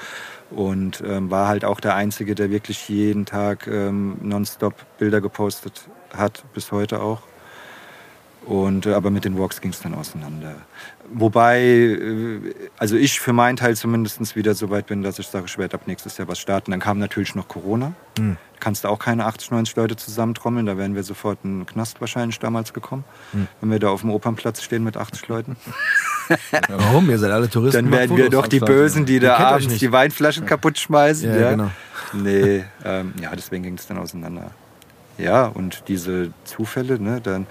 Und 0.50 1.04
ähm, 1.06 1.30
war 1.30 1.50
halt 1.50 1.66
auch 1.66 1.82
der 1.82 1.96
Einzige, 1.96 2.36
der 2.36 2.50
wirklich 2.52 2.88
jeden 2.88 3.26
Tag 3.26 3.68
ähm, 3.68 4.18
nonstop 4.22 4.74
Bilder 4.98 5.20
gepostet 5.20 5.90
hat, 6.16 6.46
bis 6.54 6.72
heute 6.72 7.02
auch. 7.02 7.22
Und, 8.46 8.86
äh, 8.86 8.94
aber 8.94 9.12
mit 9.12 9.26
den 9.26 9.38
Walks 9.38 9.60
ging 9.60 9.72
es 9.72 9.82
dann 9.82 9.94
auseinander. 9.94 10.56
Wobei, 11.14 11.62
äh, 11.62 12.54
also 12.78 12.96
ich 12.96 13.20
für 13.20 13.34
meinen 13.34 13.56
Teil 13.56 13.76
zumindest 13.76 14.36
wieder 14.36 14.54
so 14.56 14.70
weit 14.70 14.88
bin, 14.88 15.04
dass 15.04 15.20
ich 15.20 15.28
sage, 15.28 15.46
ich 15.48 15.58
werde 15.58 15.76
ab 15.76 15.88
nächstes 15.88 16.18
Jahr 16.18 16.28
was 16.28 16.40
starten. 16.40 16.72
Dann 16.72 16.80
kam 16.80 17.00
natürlich 17.00 17.36
noch 17.36 17.48
Corona. 17.48 17.94
Hm. 18.18 18.38
Kannst 18.60 18.84
du 18.84 18.90
auch 18.90 19.00
keine 19.00 19.26
80, 19.26 19.52
90 19.52 19.76
Leute 19.76 19.96
zusammentrommeln. 19.96 20.66
Da 20.66 20.78
wären 20.78 20.96
wir 20.96 21.04
sofort 21.04 21.40
in 21.44 21.60
den 21.60 21.66
Knast 21.66 22.02
wahrscheinlich 22.02 22.40
damals 22.40 22.74
gekommen. 22.74 23.04
Wenn 23.62 23.70
wir 23.70 23.80
da 23.80 23.90
auf 23.90 24.02
dem 24.02 24.10
Opernplatz 24.10 24.64
stehen 24.64 24.84
mit 24.84 24.98
80 24.98 25.28
Leuten. 25.28 25.56
Warum? 26.68 27.10
Ihr 27.10 27.20
seid 27.20 27.32
alle 27.32 27.50
Touristen. 27.50 27.86
Dann 27.86 27.92
werden 27.92 28.18
wir 28.18 28.30
doch 28.30 28.48
die. 28.48 28.60
Bösen, 28.60 29.06
die 29.06 29.20
da 29.20 29.38
abends 29.38 29.78
die 29.78 29.92
Weinflaschen 29.92 30.46
kaputt 30.46 30.78
schmeißen. 30.80 31.30
Ja, 31.30 31.40
Ja, 31.40 31.52
genau. 31.52 31.72
Nee, 32.14 32.64
ähm, 32.86 33.14
ja, 33.22 33.36
deswegen 33.36 33.64
ging 33.64 33.76
es 33.76 33.88
dann 33.88 33.98
auseinander. 33.98 34.52
Ja, 35.18 35.46
und 35.46 35.84
diese 35.88 36.32
Zufälle, 36.44 37.00
ne, 37.00 37.22
dann 37.22 37.48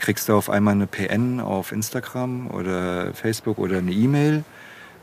kriegst 0.00 0.28
du 0.28 0.36
auf 0.36 0.50
einmal 0.50 0.74
eine 0.74 0.86
PN 0.86 1.40
auf 1.40 1.72
Instagram 1.72 2.50
oder 2.50 3.14
Facebook 3.14 3.58
oder 3.58 3.78
eine 3.78 3.92
E-Mail 3.92 4.44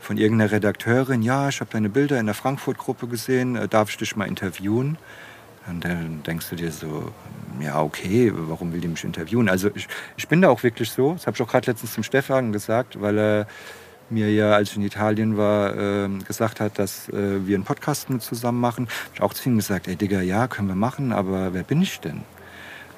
von 0.00 0.18
irgendeiner 0.18 0.52
Redakteurin, 0.52 1.22
ja, 1.22 1.48
ich 1.48 1.60
habe 1.60 1.70
deine 1.72 1.88
Bilder 1.88 2.20
in 2.20 2.26
der 2.26 2.34
Frankfurt-Gruppe 2.34 3.08
gesehen, 3.08 3.56
äh, 3.56 3.68
darf 3.68 3.90
ich 3.90 3.96
dich 3.96 4.14
mal 4.16 4.26
interviewen? 4.26 4.98
Und 5.66 5.82
dann 5.82 6.22
denkst 6.26 6.50
du 6.50 6.56
dir 6.56 6.70
so, 6.70 7.10
ja, 7.58 7.80
okay, 7.80 8.30
warum 8.34 8.72
will 8.72 8.80
die 8.80 8.88
mich 8.88 9.02
interviewen? 9.02 9.48
Also 9.48 9.70
ich, 9.74 9.88
ich 10.16 10.28
bin 10.28 10.42
da 10.42 10.50
auch 10.50 10.62
wirklich 10.62 10.90
so, 10.90 11.14
das 11.14 11.26
habe 11.26 11.36
ich 11.36 11.42
auch 11.42 11.48
gerade 11.48 11.70
letztens 11.70 11.94
zum 11.94 12.02
Stefan 12.02 12.52
gesagt, 12.52 13.00
weil 13.00 13.18
er 13.18 13.46
mir 14.10 14.30
ja, 14.30 14.52
als 14.52 14.70
ich 14.70 14.76
in 14.76 14.82
Italien 14.82 15.38
war, 15.38 15.74
äh, 15.76 16.08
gesagt 16.26 16.60
hat, 16.60 16.78
dass 16.78 17.08
äh, 17.08 17.46
wir 17.46 17.56
einen 17.56 17.64
Podcast 17.64 18.10
mit 18.10 18.20
zusammen 18.20 18.60
machen. 18.60 18.88
Ich 19.14 19.22
auch 19.22 19.32
zu 19.32 19.48
ihm 19.48 19.56
gesagt, 19.56 19.88
ey 19.88 19.96
Digga, 19.96 20.20
ja, 20.20 20.46
können 20.46 20.68
wir 20.68 20.74
machen, 20.74 21.12
aber 21.12 21.54
wer 21.54 21.62
bin 21.62 21.80
ich 21.80 22.00
denn? 22.00 22.22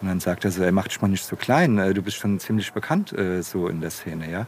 Und 0.00 0.08
dann 0.08 0.20
sagt 0.20 0.44
er 0.44 0.50
so, 0.50 0.62
ey, 0.62 0.72
mach 0.72 0.88
dich 0.88 1.00
mal 1.00 1.08
nicht 1.08 1.24
so 1.24 1.36
klein, 1.36 1.78
äh, 1.78 1.94
du 1.94 2.02
bist 2.02 2.18
schon 2.18 2.38
ziemlich 2.38 2.72
bekannt 2.72 3.12
äh, 3.12 3.42
so 3.42 3.68
in 3.68 3.80
der 3.80 3.90
Szene, 3.90 4.30
ja. 4.30 4.46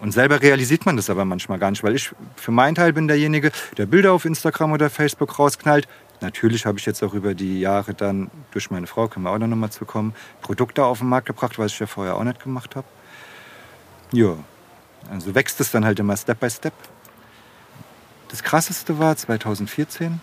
Und 0.00 0.12
selber 0.12 0.42
realisiert 0.42 0.84
man 0.84 0.96
das 0.96 1.10
aber 1.10 1.24
manchmal 1.24 1.58
gar 1.58 1.70
nicht, 1.70 1.84
weil 1.84 1.94
ich 1.94 2.12
für 2.34 2.50
meinen 2.50 2.74
Teil 2.74 2.92
bin 2.92 3.06
derjenige, 3.06 3.52
der 3.76 3.86
Bilder 3.86 4.12
auf 4.12 4.24
Instagram 4.24 4.72
oder 4.72 4.90
Facebook 4.90 5.38
rausknallt. 5.38 5.86
Natürlich 6.20 6.66
habe 6.66 6.78
ich 6.78 6.86
jetzt 6.86 7.02
auch 7.02 7.14
über 7.14 7.34
die 7.34 7.60
Jahre 7.60 7.94
dann 7.94 8.30
durch 8.50 8.70
meine 8.70 8.86
Frau, 8.86 9.06
können 9.06 9.24
wir 9.24 9.30
auch 9.30 9.38
noch 9.38 9.46
mal 9.48 9.70
zu 9.70 9.84
kommen, 9.84 10.14
Produkte 10.40 10.84
auf 10.84 10.98
den 10.98 11.08
Markt 11.08 11.26
gebracht, 11.26 11.58
was 11.58 11.72
ich 11.72 11.78
ja 11.78 11.86
vorher 11.86 12.16
auch 12.16 12.24
nicht 12.24 12.42
gemacht 12.42 12.74
habe. 12.74 12.86
Ja, 14.12 14.36
also 15.10 15.34
wächst 15.34 15.60
es 15.60 15.70
dann 15.70 15.84
halt 15.84 15.98
immer 15.98 16.16
Step 16.16 16.40
by 16.40 16.50
Step. 16.50 16.74
Das 18.28 18.42
krasseste 18.42 18.98
war 18.98 19.16
2014, 19.16 20.20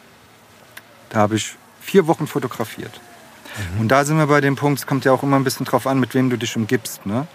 da 1.10 1.20
habe 1.20 1.36
ich 1.36 1.56
vier 1.80 2.08
Wochen 2.08 2.28
fotografiert. 2.28 3.00
Und 3.80 3.90
da 3.90 4.06
sind 4.06 4.18
wir 4.18 4.28
bei 4.28 4.42
dem 4.42 4.56
Punkt, 4.56 4.80
es 4.80 4.88
kommt 4.88 5.06
ja 5.06 5.12
auch 5.12 5.24
immer 5.24 5.36
ein 5.36 5.44
bisschen 5.44 5.66
drauf 5.66 5.88
an, 5.88 6.00
mit 6.00 6.14
wem 6.14 6.30
du 6.30 6.38
dich 6.38 6.56
umgibst. 6.56 7.06
Ne? 7.06 7.28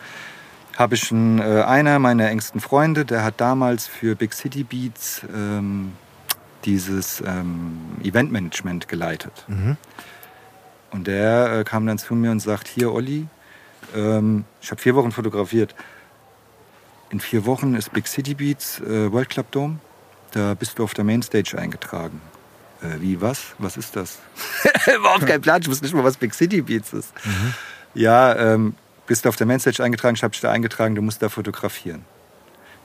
Habe 0.76 0.94
ich 0.94 1.11
einen, 1.11 1.38
äh, 1.38 1.62
einer 1.62 1.98
meiner 1.98 2.28
engsten 2.28 2.61
Freunde, 2.61 3.04
der 3.04 3.24
hat 3.24 3.40
damals 3.40 3.87
für 3.87 4.16
Big 4.16 4.33
City 4.33 4.64
Beats 4.64 5.22
ähm, 5.35 5.92
dieses 6.64 7.22
ähm, 7.26 7.78
Eventmanagement 8.02 8.88
geleitet. 8.88 9.44
Und 10.90 11.07
der 11.07 11.61
äh, 11.61 11.64
kam 11.64 11.87
dann 11.87 11.98
zu 11.98 12.14
mir 12.14 12.31
und 12.31 12.40
sagt, 12.40 12.68
hier 12.68 12.92
Olli, 12.92 13.26
ähm, 13.94 14.44
ich 14.61 14.70
habe 14.70 14.81
vier 14.81 14.94
Wochen 14.94 15.12
fotografiert. 15.12 15.74
In 17.11 17.20
vier 17.20 17.46
Wochen 17.46 17.74
ist 17.74 17.92
Big 17.92 18.07
City 18.07 18.35
Beats 18.35 18.81
äh, 18.81 19.11
World 19.12 19.31
Club 19.31 19.50
Dome. 19.50 19.78
Da 20.33 20.54
bist 20.54 20.78
du 20.78 20.85
auf 20.85 20.94
der 20.94 21.04
Mainstage 21.04 21.57
eingetragen. 21.59 22.20
Äh, 22.83 23.01
wie, 23.01 23.21
was? 23.21 23.55
Was 23.59 23.77
ist 23.77 23.97
das? 23.97 24.19
Überhaupt 24.97 25.27
kein 25.27 25.41
Plan, 25.41 25.61
ich 25.62 25.69
wusste 25.69 25.85
nicht 25.85 25.95
mal, 25.95 26.05
was 26.05 26.17
Big 26.17 26.33
City 26.35 26.62
Beats 26.62 26.93
ist. 26.93 27.12
Ja, 27.95 28.35
ähm, 28.37 28.75
bist 29.07 29.25
du 29.25 29.29
auf 29.29 29.37
der 29.37 29.47
Mainstage 29.47 29.83
eingetragen, 29.83 30.14
ich 30.14 30.23
habe 30.23 30.33
dich 30.33 30.41
da 30.41 30.51
eingetragen, 30.53 30.95
du 30.95 31.03
musst 31.03 31.23
da 31.23 31.29
fotografieren. 31.29 32.05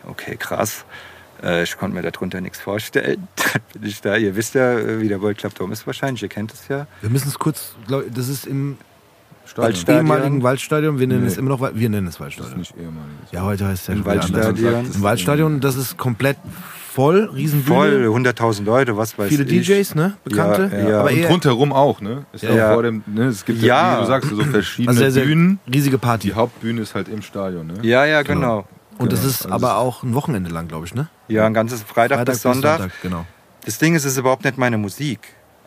Okay, 0.06 0.36
krass. 0.38 0.86
Äh, 1.44 1.64
ich 1.64 1.78
konnte 1.78 1.96
mir 1.96 2.02
darunter 2.10 2.42
nichts 2.42 2.60
vorstellen. 2.60 3.28
Dann 3.36 3.62
bin 3.82 3.90
ich 3.90 4.02
da, 4.02 4.16
ihr 4.18 4.36
wisst 4.36 4.56
ja, 4.56 4.78
äh, 4.80 5.00
wie 5.02 5.08
der 5.10 5.22
World 5.22 5.38
Club 5.38 5.54
Dome 5.56 5.74
ist 5.74 5.86
wahrscheinlich, 5.86 6.24
ihr 6.24 6.30
kennt 6.30 6.54
es 6.54 6.68
ja. 6.70 6.88
Wir 7.02 7.10
müssen 7.10 7.28
es 7.28 7.38
kurz, 7.38 7.76
glaub, 7.88 8.04
das 8.14 8.28
ist 8.30 8.48
im 8.48 8.78
Waldstadion. 9.56 10.06
ehemaligen 10.06 10.42
Waldstadion. 10.42 11.00
Wir 11.00 11.08
nennen 11.08 11.22
Nee. 11.24 11.28
es 11.28 11.38
immer 11.38 11.50
noch, 11.50 11.62
wir 11.62 11.90
nennen 11.90 12.08
es 12.08 12.16
Das 12.18 12.28
ist 12.30 12.38
Waldstadion. 12.38 12.60
nicht 12.60 12.76
ehemaliges. 12.78 13.32
Ja, 13.32 13.42
heute 13.44 13.68
heißt 13.68 13.82
es 13.82 13.88
ja 13.88 13.94
Im 13.94 14.00
wieder 14.02 14.12
anders. 14.14 14.32
Waldstadion. 14.34 14.92
Im 14.94 15.02
Waldstadion, 15.04 15.60
das 15.60 15.76
ist 15.76 15.98
komplett 15.98 16.38
voll, 16.94 17.30
Riesenbühne. 17.34 17.76
Voll, 17.76 18.06
100.000 18.08 18.64
Leute, 18.64 18.96
was 18.98 19.18
weiß 19.18 19.28
Viele 19.30 19.44
ich. 19.44 19.68
DJs, 19.68 19.96
ne? 19.96 20.14
Bekannte. 20.24 20.70
Ja, 20.76 20.90
ja. 20.90 21.00
Aber 21.02 21.10
und 21.12 21.26
rundherum 21.26 21.74
auch, 21.74 22.02
ne? 22.02 22.26
Ist 22.34 22.44
Ja. 22.44 22.70
auch 22.70 22.74
vor 22.74 22.84
dem, 22.84 23.04
ne? 23.08 23.26
Es 23.26 23.44
gibt 23.46 23.62
ja, 23.62 23.98
wie 23.98 24.02
du 24.02 24.08
sagst, 24.08 24.30
so 24.30 24.42
verschiedene 24.44 24.90
also 24.90 25.00
sehr, 25.02 25.12
sehr 25.12 25.26
Bühnen. 25.26 25.60
riesige 25.74 25.98
Party. 25.98 26.28
Die 26.30 26.34
Hauptbühne 26.34 26.82
ist 26.82 26.96
halt 26.96 27.08
im 27.08 27.22
Stadion, 27.22 27.68
ne? 27.68 27.74
Ja, 27.82 28.06
ja, 28.06 28.22
genau. 28.22 28.66
Und 29.00 29.12
das 29.12 29.20
Genau. 29.22 29.30
ist 29.32 29.44
Also 29.46 29.56
aber 29.56 29.68
das- 29.70 29.78
auch 29.78 30.04
ein 30.04 30.14
Wochenende 30.14 30.52
lang, 30.52 30.68
glaube 30.68 30.86
ich, 30.86 30.94
ne? 30.94 31.08
Ja, 31.28 31.46
ein 31.48 31.54
ganzes 31.54 31.82
Freitag, 31.82 32.26
bis 32.26 32.42
Sonntag. 32.44 32.92
genau. 33.02 33.26
Das 33.66 33.78
Ding 33.80 33.96
ist, 33.96 34.06
es 34.06 34.12
ist 34.14 34.18
überhaupt 34.20 34.44
nicht 34.44 34.58
meine 34.58 34.78
Musik. 34.78 35.20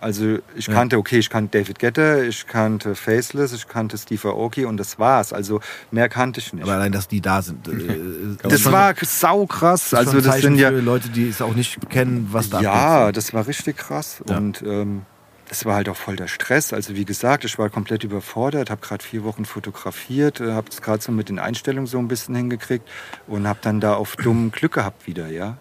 Also 0.06 0.38
ich 0.54 0.66
kannte, 0.66 0.98
okay, 0.98 1.18
ich 1.18 1.28
kannte 1.28 1.58
David 1.58 1.80
Guetta, 1.80 2.22
ich 2.22 2.46
kannte 2.46 2.94
Faceless, 2.94 3.52
ich 3.52 3.66
kannte 3.66 3.98
Steve 3.98 4.28
Aoki 4.28 4.64
und 4.64 4.76
das 4.76 5.00
war's. 5.00 5.32
Also 5.32 5.58
mehr 5.90 6.08
kannte 6.08 6.38
ich 6.38 6.52
nicht. 6.52 6.62
Aber 6.62 6.74
allein, 6.74 6.92
dass 6.92 7.08
die 7.08 7.20
da 7.20 7.42
sind. 7.42 7.66
Äh, 7.66 7.72
das 8.42 8.52
ist 8.52 8.60
schon- 8.60 8.72
war 8.72 8.94
sau 9.02 9.46
krass. 9.46 9.92
Also 9.94 10.20
das 10.20 10.42
sind 10.42 10.58
ja 10.58 10.70
Leute, 10.70 11.08
die 11.08 11.28
es 11.28 11.42
auch 11.42 11.56
nicht 11.56 11.90
kennen, 11.90 12.28
was 12.30 12.50
da 12.50 12.60
Ja, 12.60 13.10
das 13.10 13.34
war 13.34 13.48
richtig 13.48 13.78
krass. 13.78 14.22
Ja. 14.28 14.36
Und 14.36 14.62
ähm, 14.62 15.02
das 15.48 15.64
war 15.64 15.74
halt 15.74 15.88
auch 15.88 15.96
voll 15.96 16.14
der 16.14 16.28
Stress. 16.28 16.72
Also 16.72 16.94
wie 16.94 17.04
gesagt, 17.04 17.44
ich 17.44 17.58
war 17.58 17.68
komplett 17.68 18.04
überfordert, 18.04 18.70
habe 18.70 18.82
gerade 18.82 19.02
vier 19.02 19.24
Wochen 19.24 19.44
fotografiert, 19.44 20.40
äh, 20.40 20.52
habe 20.52 20.68
es 20.70 20.82
gerade 20.82 21.02
so 21.02 21.10
mit 21.10 21.30
den 21.30 21.40
Einstellungen 21.40 21.88
so 21.88 21.98
ein 21.98 22.06
bisschen 22.06 22.36
hingekriegt 22.36 22.88
und 23.26 23.48
habe 23.48 23.58
dann 23.60 23.80
da 23.80 23.94
auf 23.94 24.14
dumm 24.14 24.52
Glück 24.52 24.74
gehabt 24.74 25.08
wieder, 25.08 25.26
ja. 25.26 25.56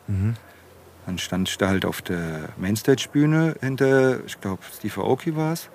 Dann 1.06 1.18
stand 1.20 1.50
ich 1.50 1.58
da 1.58 1.68
halt 1.68 1.86
auf 1.86 2.02
der 2.02 2.50
Mainstage-Bühne 2.58 3.56
hinter, 3.62 4.26
ich 4.26 4.42
glaube, 4.42 4.64
Steve 4.76 5.02
Aoki 5.02 5.36
war 5.36 5.54
es. 5.54 5.70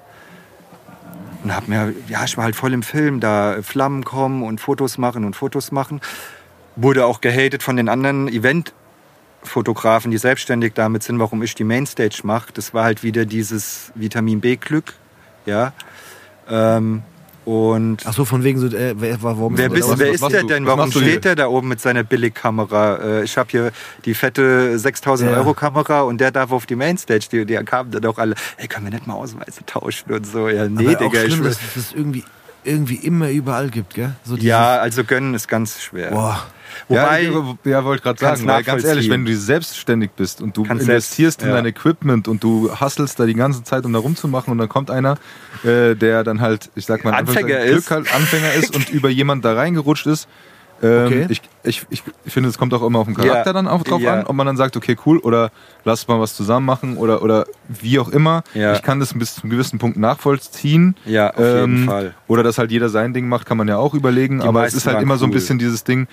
Und 1.44 1.54
hab 1.54 1.68
mir, 1.68 1.94
ja, 2.08 2.24
ich 2.24 2.36
war 2.36 2.44
halt 2.44 2.56
voll 2.56 2.72
im 2.72 2.82
Film, 2.82 3.20
da 3.20 3.62
Flammen 3.62 4.04
kommen 4.04 4.42
und 4.42 4.60
Fotos 4.60 4.98
machen 4.98 5.24
und 5.24 5.36
Fotos 5.36 5.72
machen. 5.72 6.00
Wurde 6.76 7.06
auch 7.06 7.20
gehatet 7.20 7.62
von 7.62 7.76
den 7.76 7.88
anderen 7.88 8.28
Event-Fotografen, 8.28 10.10
die 10.10 10.18
selbstständig 10.18 10.74
damit 10.74 11.02
sind, 11.02 11.18
warum 11.18 11.42
ich 11.42 11.54
die 11.54 11.64
Mainstage 11.64 12.20
mache. 12.24 12.52
Das 12.52 12.74
war 12.74 12.84
halt 12.84 13.02
wieder 13.02 13.24
dieses 13.24 13.92
Vitamin 13.94 14.40
B-Glück, 14.40 14.94
ja. 15.46 15.72
Ähm, 16.48 17.02
und 17.50 18.02
Ach 18.06 18.12
so, 18.12 18.24
von 18.24 18.44
wegen 18.44 18.60
so, 18.60 18.68
äh, 18.68 18.94
wer, 18.96 19.20
warum 19.22 19.58
Wer, 19.58 19.66
ist 19.66 19.72
bist, 19.72 19.98
wer 19.98 20.12
ist 20.12 20.28
der 20.30 20.44
denn? 20.44 20.66
Warum 20.66 20.90
steht 20.92 21.24
der 21.24 21.34
da 21.34 21.48
oben 21.48 21.66
mit 21.68 21.80
seiner 21.80 22.04
Billigkamera? 22.04 22.96
Äh, 23.20 23.24
Ich 23.24 23.36
habe 23.36 23.48
hier 23.50 23.72
die 24.04 24.14
fette 24.14 24.78
6000 24.78 25.30
Ja. 25.30 25.36
Euro 25.38 25.54
Kamera 25.54 26.02
und 26.02 26.20
der 26.20 26.30
darf 26.30 26.52
auf 26.52 26.66
die 26.66 26.76
Mainstage. 26.76 27.26
Die, 27.32 27.44
die 27.44 27.54
kamen 27.64 27.90
dann 27.90 28.04
auch 28.06 28.18
alle, 28.18 28.34
ey, 28.56 28.68
können 28.68 28.86
wir 28.86 28.92
nicht 28.92 29.06
mal 29.06 29.14
Ausweise 29.14 29.64
tauschen 29.66 30.12
und 30.12 30.24
so. 30.26 30.48
Ja, 30.48 30.68
nee, 30.68 30.86
aber 30.94 31.06
auch 31.06 31.10
Digga. 31.10 31.22
Ich 31.24 31.32
schlimm, 31.32 31.44
will, 31.44 31.50
dass 31.50 31.60
es 31.60 31.74
das 31.74 31.92
irgendwie, 31.92 32.24
irgendwie 32.62 32.96
immer 32.96 33.30
überall 33.30 33.68
gibt, 33.68 33.94
gell? 33.94 34.14
So 34.24 34.36
ja, 34.36 34.76
also 34.78 35.02
gönnen 35.02 35.34
ist 35.34 35.48
ganz 35.48 35.80
schwer. 35.82 36.10
Boah. 36.10 36.46
Wobei, 36.88 37.22
ja, 37.22 37.28
ich- 37.64 37.70
ja, 37.70 37.84
wollte 37.84 38.02
gerade 38.02 38.18
sagen, 38.18 38.46
weil 38.46 38.62
ganz 38.62 38.84
ehrlich, 38.84 39.08
wenn 39.10 39.24
du 39.24 39.34
selbstständig 39.36 40.10
bist 40.16 40.40
und 40.42 40.56
du 40.56 40.62
Kannst 40.64 40.82
investierst 40.88 41.40
selbst- 41.40 41.42
in 41.42 41.48
ja. 41.48 41.56
dein 41.56 41.66
Equipment 41.66 42.28
und 42.28 42.42
du 42.42 42.70
hustelst 42.80 43.18
da 43.20 43.26
die 43.26 43.34
ganze 43.34 43.62
Zeit, 43.64 43.84
um 43.84 43.92
da 43.92 43.98
rumzumachen 43.98 44.50
und 44.52 44.58
dann 44.58 44.68
kommt 44.68 44.90
einer, 44.90 45.16
äh, 45.64 45.94
der 45.94 46.24
dann 46.24 46.40
halt, 46.40 46.70
ich 46.74 46.86
sag 46.86 47.04
mal, 47.04 47.14
Anfänger 47.14 47.58
ist. 47.60 47.86
Glück 47.88 47.90
halt 47.90 48.14
Anfänger 48.14 48.52
ist 48.54 48.74
und 48.74 48.90
über 48.90 49.08
jemand 49.10 49.44
da 49.44 49.54
reingerutscht 49.54 50.06
ist. 50.06 50.28
Ähm, 50.82 51.06
Okay. 51.08 51.26
ich, 51.28 51.42
ich, 51.62 51.82
ich 52.24 52.32
finde, 52.32 52.48
es 52.48 52.56
kommt 52.56 52.72
auch 52.72 52.82
immer 52.82 53.00
auf 53.00 53.04
den 53.06 53.14
Charakter 53.14 53.50
Ja, 53.50 53.52
dann 53.52 53.68
auch 53.68 53.82
drauf 53.82 54.00
ja. 54.00 54.14
an, 54.14 54.24
ob 54.24 54.34
man 54.34 54.46
dann 54.46 54.56
sagt, 54.56 54.78
okay, 54.78 54.96
cool, 55.04 55.18
oder 55.18 55.50
lass 55.84 56.08
mal 56.08 56.18
was 56.20 56.34
zusammen 56.34 56.64
machen 56.64 56.96
oder, 56.96 57.22
oder 57.22 57.44
wie 57.68 57.98
auch 57.98 58.08
immer. 58.08 58.44
Ja. 58.54 58.72
Ich 58.72 58.80
kann 58.82 58.98
das 58.98 59.12
bis 59.12 59.34
zu 59.34 59.42
einem 59.42 59.50
gewissen 59.50 59.78
Punkt 59.78 59.98
nachvollziehen. 59.98 60.96
Ja, 61.04 61.34
auf 61.34 61.38
jeden 61.44 61.84
Fall. 61.84 62.14
Oder 62.28 62.42
dass 62.42 62.56
halt 62.56 62.70
jeder 62.70 62.88
sein 62.88 63.12
Ding 63.12 63.28
macht, 63.28 63.44
kann 63.46 63.58
man 63.58 63.68
ja 63.68 63.76
auch 63.76 63.92
überlegen. 63.92 64.40
Die 64.40 64.46
aber 64.46 64.64
es 64.64 64.72
ist 64.72 64.86
halt 64.86 65.02
immer 65.02 65.18
so 65.18 65.26
ein 65.26 65.30
cool. 65.30 65.34
bisschen 65.34 65.58
dieses 65.58 65.84
Ding, 65.84 66.08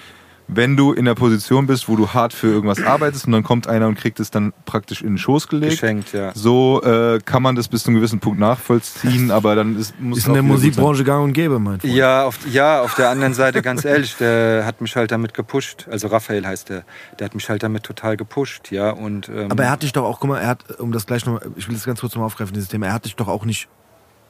wenn 0.48 0.78
du 0.78 0.94
in 0.94 1.06
der 1.06 1.16
Position 1.16 1.68
bist, 1.68 1.90
wo 1.90 1.96
du 1.96 2.10
hart 2.10 2.34
für 2.34 2.48
irgendwas 2.48 2.82
arbeitest 2.82 3.26
und 3.28 3.34
dann 3.34 3.44
kommt 3.44 3.68
einer 3.68 3.88
und 3.88 3.96
kriegt 3.96 4.20
es 4.20 4.32
dann 4.32 4.54
praktisch 4.66 5.02
in 5.02 5.10
den 5.10 5.18
Schoß 5.18 5.48
gelegt. 5.48 5.72
geschenkt, 5.72 6.14
ja. 6.14 6.32
So 6.34 6.82
äh, 6.84 7.20
kann 7.24 7.44
man 7.44 7.56
das 7.56 7.68
bis 7.68 7.84
zu 7.84 7.90
einem 7.90 7.98
gewissen 7.98 8.20
Punkt 8.20 8.40
nachvollziehen, 8.40 9.32
aber 9.32 9.56
dann 9.56 9.78
ist, 9.78 10.00
muss 10.00 10.20
Ist 10.20 10.24
es 10.24 10.28
in 10.28 10.34
der. 10.34 10.44
Musikbranche 10.44 11.04
gang 11.04 11.24
und 11.24 11.34
gäbe, 11.34 11.60
mein 11.60 11.80
Freund. 11.80 11.94
Ja 11.94 12.24
auf, 12.26 12.40
ja, 12.52 12.82
auf 12.82 12.96
der 12.96 13.10
anderen 13.10 13.34
Seite, 13.34 13.62
ganz 13.62 13.86
ehrlich, 13.86 14.16
der 14.18 14.66
hat 14.66 14.82
mich 14.82 14.96
halt 14.96 15.12
damit 15.12 15.34
gepusht. 15.34 15.88
Also 15.92 16.08
Raphael 16.08 16.46
heißt 16.46 16.70
der. 16.70 16.84
Der 17.20 17.26
hat 17.26 17.36
mich 17.36 17.50
halt 17.50 17.64
damit 17.64 17.84
total 17.84 18.18
gepusht, 18.18 18.72
ja. 18.72 18.92
Und, 18.92 19.30
ähm, 19.30 19.52
Aber 19.52 19.64
er 19.64 19.72
hat 19.72 19.84
dich 19.84 19.94
doch 19.94 20.04
auch, 20.04 20.20
guck 20.20 20.30
mal, 20.30 20.40
er 20.40 20.48
hat, 20.48 20.80
um 20.80 20.92
das 20.92 21.06
gleich 21.06 21.26
nochmal, 21.26 21.42
ich 21.56 21.68
will 21.68 21.76
das 21.76 21.86
ganz 21.86 22.00
kurz 22.00 22.14
nochmal 22.14 22.28
aufgreifen, 22.28 22.54
dieses 22.54 22.70
Thema, 22.70 22.88
er 22.88 22.94
hat 22.94 23.06
dich 23.06 23.16
doch 23.16 23.28
auch 23.28 23.46
nicht, 23.46 23.68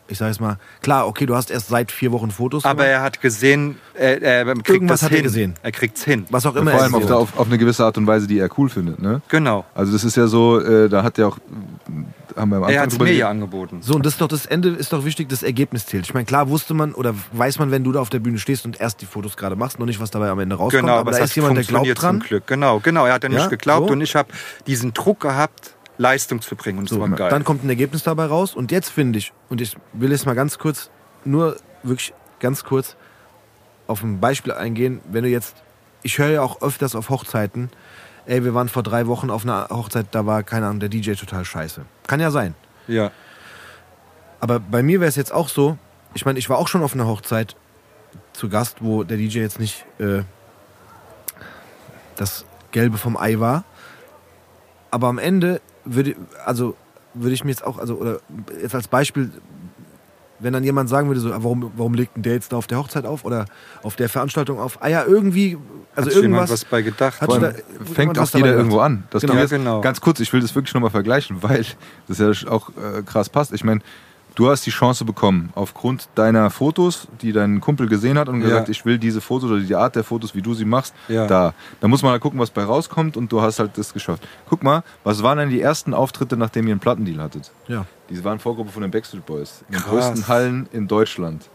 ich 0.08 0.18
sag 0.18 0.28
jetzt 0.28 0.42
mal, 0.42 0.58
klar, 0.82 1.08
okay, 1.08 1.26
du 1.26 1.36
hast 1.36 1.52
erst 1.52 1.68
seit 1.70 1.92
vier 1.92 2.12
Wochen 2.12 2.32
Fotos 2.32 2.66
Aber 2.66 2.84
gemacht, 2.84 2.90
er 2.90 3.02
hat 3.02 3.22
gesehen, 3.22 3.78
er, 3.94 4.22
er 4.22 4.46
kriegt 4.46 4.70
Irgendwas 4.70 5.00
das 5.02 5.04
hat 5.06 5.12
er 5.12 5.16
hin. 5.18 5.24
gesehen. 5.24 5.54
Er 5.64 5.72
kriegt's 5.72 6.04
hin. 6.04 6.26
was 6.30 6.46
auch 6.46 6.56
immer 6.56 6.72
vor 6.72 6.80
er 6.80 6.84
allem 6.86 6.96
auf, 6.96 7.12
auf, 7.12 7.38
auf 7.40 7.48
eine 7.48 7.58
gewisse 7.58 7.84
Art 7.86 7.98
und 7.98 8.08
Weise, 8.08 8.28
die 8.28 8.40
er 8.40 8.50
cool 8.58 8.70
findet. 8.70 9.02
Ne? 9.02 9.22
Genau. 9.30 9.66
Also 9.76 9.92
das 9.94 10.04
ist 10.04 10.16
ja 10.18 10.28
so, 10.28 10.60
äh, 10.60 10.90
da 10.90 11.04
hat 11.04 11.18
er 11.20 11.28
auch, 11.30 11.38
haben 12.36 12.50
wir 12.50 12.58
am 12.58 12.64
Anfang 12.64 12.76
Er 12.76 12.82
hat 12.82 12.88
es 12.90 12.94
drüber 12.96 13.06
mir 13.06 13.14
ja 13.16 13.30
angeboten. 13.30 13.80
So, 13.82 13.96
und 13.96 14.06
das 14.06 14.14
ist 14.14 14.22
doch 14.22 14.28
das 14.28 14.46
Ende, 14.46 14.70
ist 14.70 14.94
doch 14.94 15.06
wichtig, 15.06 15.30
das 15.30 15.44
Ergebnis 15.44 15.86
zählt. 15.86 16.06
Ich 16.06 16.14
meine, 16.14 16.26
klar 16.26 16.50
wusste 16.50 16.74
man 16.74 16.94
oder 16.94 17.14
weiß 17.32 17.60
man, 17.60 17.72
wenn 17.72 17.84
du 17.84 17.92
da 17.92 18.00
auf 18.02 18.10
der 18.10 18.20
Bühne 18.20 18.38
stehst 18.38 18.66
und 18.66 18.80
erst 18.80 19.02
die 19.02 19.06
Fotos 19.06 19.38
gerade 19.38 19.56
machst, 19.56 19.80
noch 19.80 19.86
nicht, 19.86 20.00
was 20.00 20.12
dabei 20.12 20.30
am 20.30 20.40
Ende 20.40 20.56
rauskommt, 20.56 20.82
Genau, 20.84 20.94
aber 20.94 21.02
aber 21.02 21.12
da 21.12 21.18
es 21.18 21.24
ist 21.26 21.30
hat 21.32 21.36
jemand, 21.38 21.58
der 21.58 21.64
glaubt 21.64 22.02
dran. 22.02 22.20
zum 22.22 22.28
Glück. 22.28 22.48
Genau, 22.48 22.80
genau. 22.80 23.06
Er 23.06 23.14
hat 23.14 23.24
Ja, 23.24 23.30
mich 23.30 23.50
geglaubt 23.50 23.88
so. 23.88 23.94
und 23.94 24.02
ich 24.02 24.16
habe 24.16 24.30
diesen 24.68 24.94
Druck 24.94 25.20
gehabt, 25.22 25.74
Leistung 25.98 26.42
zu 26.42 26.56
bringen. 26.56 26.80
Und 26.80 26.90
So, 26.90 27.00
war 27.00 27.10
geil. 27.10 27.30
dann 27.30 27.44
kommt 27.44 27.64
ein 27.64 27.70
Ergebnis 27.70 28.04
dabei 28.04 28.26
raus 28.26 28.56
und 28.56 28.72
jetzt 28.72 28.90
finde 28.90 29.20
ich, 29.20 29.34
und 29.50 29.62
ich 29.62 29.76
will 29.94 30.12
jetzt 30.12 30.26
mal 30.26 30.36
ganz 30.36 30.58
kurz, 30.60 30.90
nur 31.26 31.58
wirklich 31.84 32.14
ganz 32.40 32.64
kurz 32.64 32.96
auf 33.88 34.04
ein 34.04 34.20
Beispiel 34.20 34.54
eingehen, 34.54 35.02
wenn 35.10 35.24
du 35.24 35.30
jetzt, 35.30 35.56
ich 36.04 36.18
höre 36.20 36.30
ja 36.30 36.42
auch 36.42 36.62
öfters 36.62 36.96
auf 36.96 37.10
Hochzeiten, 37.10 37.70
ey, 38.26 38.44
wir 38.44 38.54
waren 38.54 38.70
vor 38.70 38.84
drei 38.84 39.08
Wochen 39.08 39.30
auf 39.30 39.44
einer 39.44 39.68
Hochzeit, 39.70 40.08
da 40.12 40.26
war, 40.26 40.44
keine 40.44 40.66
Ahnung, 40.68 40.80
der 40.80 40.90
DJ 40.90 41.14
total 41.14 41.46
scheiße. 41.46 41.86
Kann 42.08 42.20
ja 42.20 42.32
sein. 42.32 42.54
ja. 42.88 43.12
Aber 44.40 44.60
bei 44.60 44.84
mir 44.84 45.00
wäre 45.00 45.10
es 45.10 45.16
jetzt 45.16 45.34
auch 45.34 45.50
so, 45.50 45.80
ich 46.14 46.24
meine, 46.24 46.38
ich 46.38 46.48
war 46.48 46.60
auch 46.60 46.68
schon 46.68 46.84
auf 46.84 46.94
einer 46.94 47.08
Hochzeit 47.08 47.56
zu 48.34 48.50
Gast, 48.50 48.84
wo 48.84 49.04
der 49.04 49.18
DJ 49.18 49.40
jetzt 49.40 49.60
nicht 49.60 49.84
äh, 49.98 50.22
das 52.16 52.46
Gelbe 52.72 53.00
vom 53.00 53.18
Ei 53.18 53.40
war. 53.40 53.64
Aber 54.92 55.08
am 55.08 55.18
Ende 55.18 55.60
würde, 55.96 56.16
also 56.46 56.76
würde 57.14 57.34
ich 57.34 57.44
mir 57.44 57.52
jetzt 57.52 57.64
auch, 57.66 57.78
also 57.78 57.96
oder 57.96 58.20
jetzt 58.62 58.76
als 58.76 58.88
Beispiel, 58.88 59.32
wenn 60.40 60.54
dann 60.54 60.64
jemand 60.64 60.88
sagen 60.90 61.08
würde, 61.08 61.20
so, 61.20 61.30
ah, 61.34 61.38
warum, 61.42 61.72
warum 61.76 61.94
legt 61.96 62.12
der 62.16 62.34
jetzt 62.34 62.52
da 62.52 62.58
auf 62.58 62.68
der 62.68 62.78
Hochzeit 62.78 63.06
auf 63.06 63.26
oder 63.26 63.46
auf 63.82 63.96
der 63.96 64.08
Veranstaltung 64.08 64.60
auf? 64.60 64.78
Ah 64.82 64.88
ja, 64.88 65.04
irgendwie, 65.04 65.58
also 65.96 66.10
Hat 66.10 66.16
irgendwas. 66.16 66.52
was 66.52 66.66
bei 66.66 66.84
gedacht? 66.84 67.20
Hat 67.22 67.30
da- 67.30 67.54
fängt 67.94 68.20
auch 68.20 68.30
jeder 68.34 68.54
irgendwo 68.56 68.80
an. 68.80 69.06
Dass 69.10 69.22
Genau. 69.22 69.34
Ja, 69.34 69.46
genau. 69.46 69.82
Ganz 69.82 70.00
kurz, 70.00 70.20
ich 70.20 70.32
will 70.32 70.42
das 70.42 70.54
wirklich 70.54 70.74
nochmal 70.76 70.92
vergleichen, 70.92 71.38
weil 71.42 71.66
das 72.08 72.20
ja 72.20 72.32
auch 72.52 72.70
äh, 72.70 73.02
krass 73.04 73.30
passt. 73.30 73.52
Ich 73.54 73.64
meine, 73.64 73.82
du 74.38 74.50
hast 74.50 74.66
die 74.66 74.70
Chance 74.70 75.04
bekommen, 75.04 75.50
aufgrund 75.56 76.08
deiner 76.16 76.50
Fotos, 76.52 77.08
die 77.22 77.34
dein 77.34 77.60
Kumpel 77.60 77.88
gesehen 77.88 78.18
hat 78.20 78.30
und 78.30 78.40
Ja. 78.42 78.48
gesagt, 78.48 78.70
ich 78.70 78.86
will 78.86 78.98
diese 79.00 79.20
Fotos 79.20 79.50
oder 79.52 79.60
die 79.60 79.76
Art 79.76 79.96
der 79.96 80.04
Fotos, 80.04 80.36
wie 80.36 80.42
du 80.44 80.54
sie 80.54 80.64
machst, 80.64 80.94
Ja. 81.08 81.26
da. 81.28 81.54
Da 81.82 81.88
muss 81.88 82.04
man 82.04 82.12
halt 82.12 82.22
gucken, 82.22 82.40
was 82.40 82.52
bei 82.52 82.64
rauskommt 82.64 83.18
und 83.18 83.32
du 83.32 83.42
hast 83.42 83.58
halt 83.60 83.78
das 83.78 83.94
geschafft. 83.94 84.26
Guck 84.50 84.62
mal, 84.64 84.84
was 85.04 85.24
waren 85.24 85.40
denn 85.40 85.50
die 85.50 85.60
ersten 85.60 85.94
Auftritte, 85.94 86.38
nachdem 86.38 86.68
ihr 86.68 86.74
einen 86.74 86.80
Plattendeal 86.80 87.20
hattet? 87.24 87.52
Ja. 87.68 87.86
Die 88.10 88.24
waren 88.24 88.40
Vorgruppe 88.40 88.72
von 88.72 88.84
den 88.84 88.92
Backstreet 88.92 89.26
Boys. 89.26 89.64
In 89.68 89.74
den 89.74 89.82
Krass. 89.82 89.90
größten 89.92 90.28
Hallen 90.28 90.70
in 90.72 90.88
Deutschland. 90.88 91.50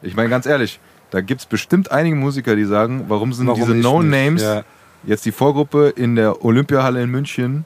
Ich 0.00 0.14
meine, 0.14 0.28
ganz 0.28 0.46
ehrlich, 0.46 0.78
da 1.10 1.20
gibt 1.20 1.40
es 1.40 1.46
bestimmt 1.46 1.90
einige 1.90 2.14
Musiker, 2.14 2.54
die 2.54 2.64
sagen, 2.64 3.06
warum 3.08 3.32
sind 3.32 3.48
Warum 3.48 3.60
diese 3.60 3.74
No-Names? 3.74 4.42
Ja. 4.42 4.62
jetzt 5.04 5.24
die 5.26 5.32
Vorgruppe 5.32 5.88
in 5.88 6.14
der 6.14 6.44
Olympiahalle 6.44 7.02
in 7.02 7.10
München 7.10 7.64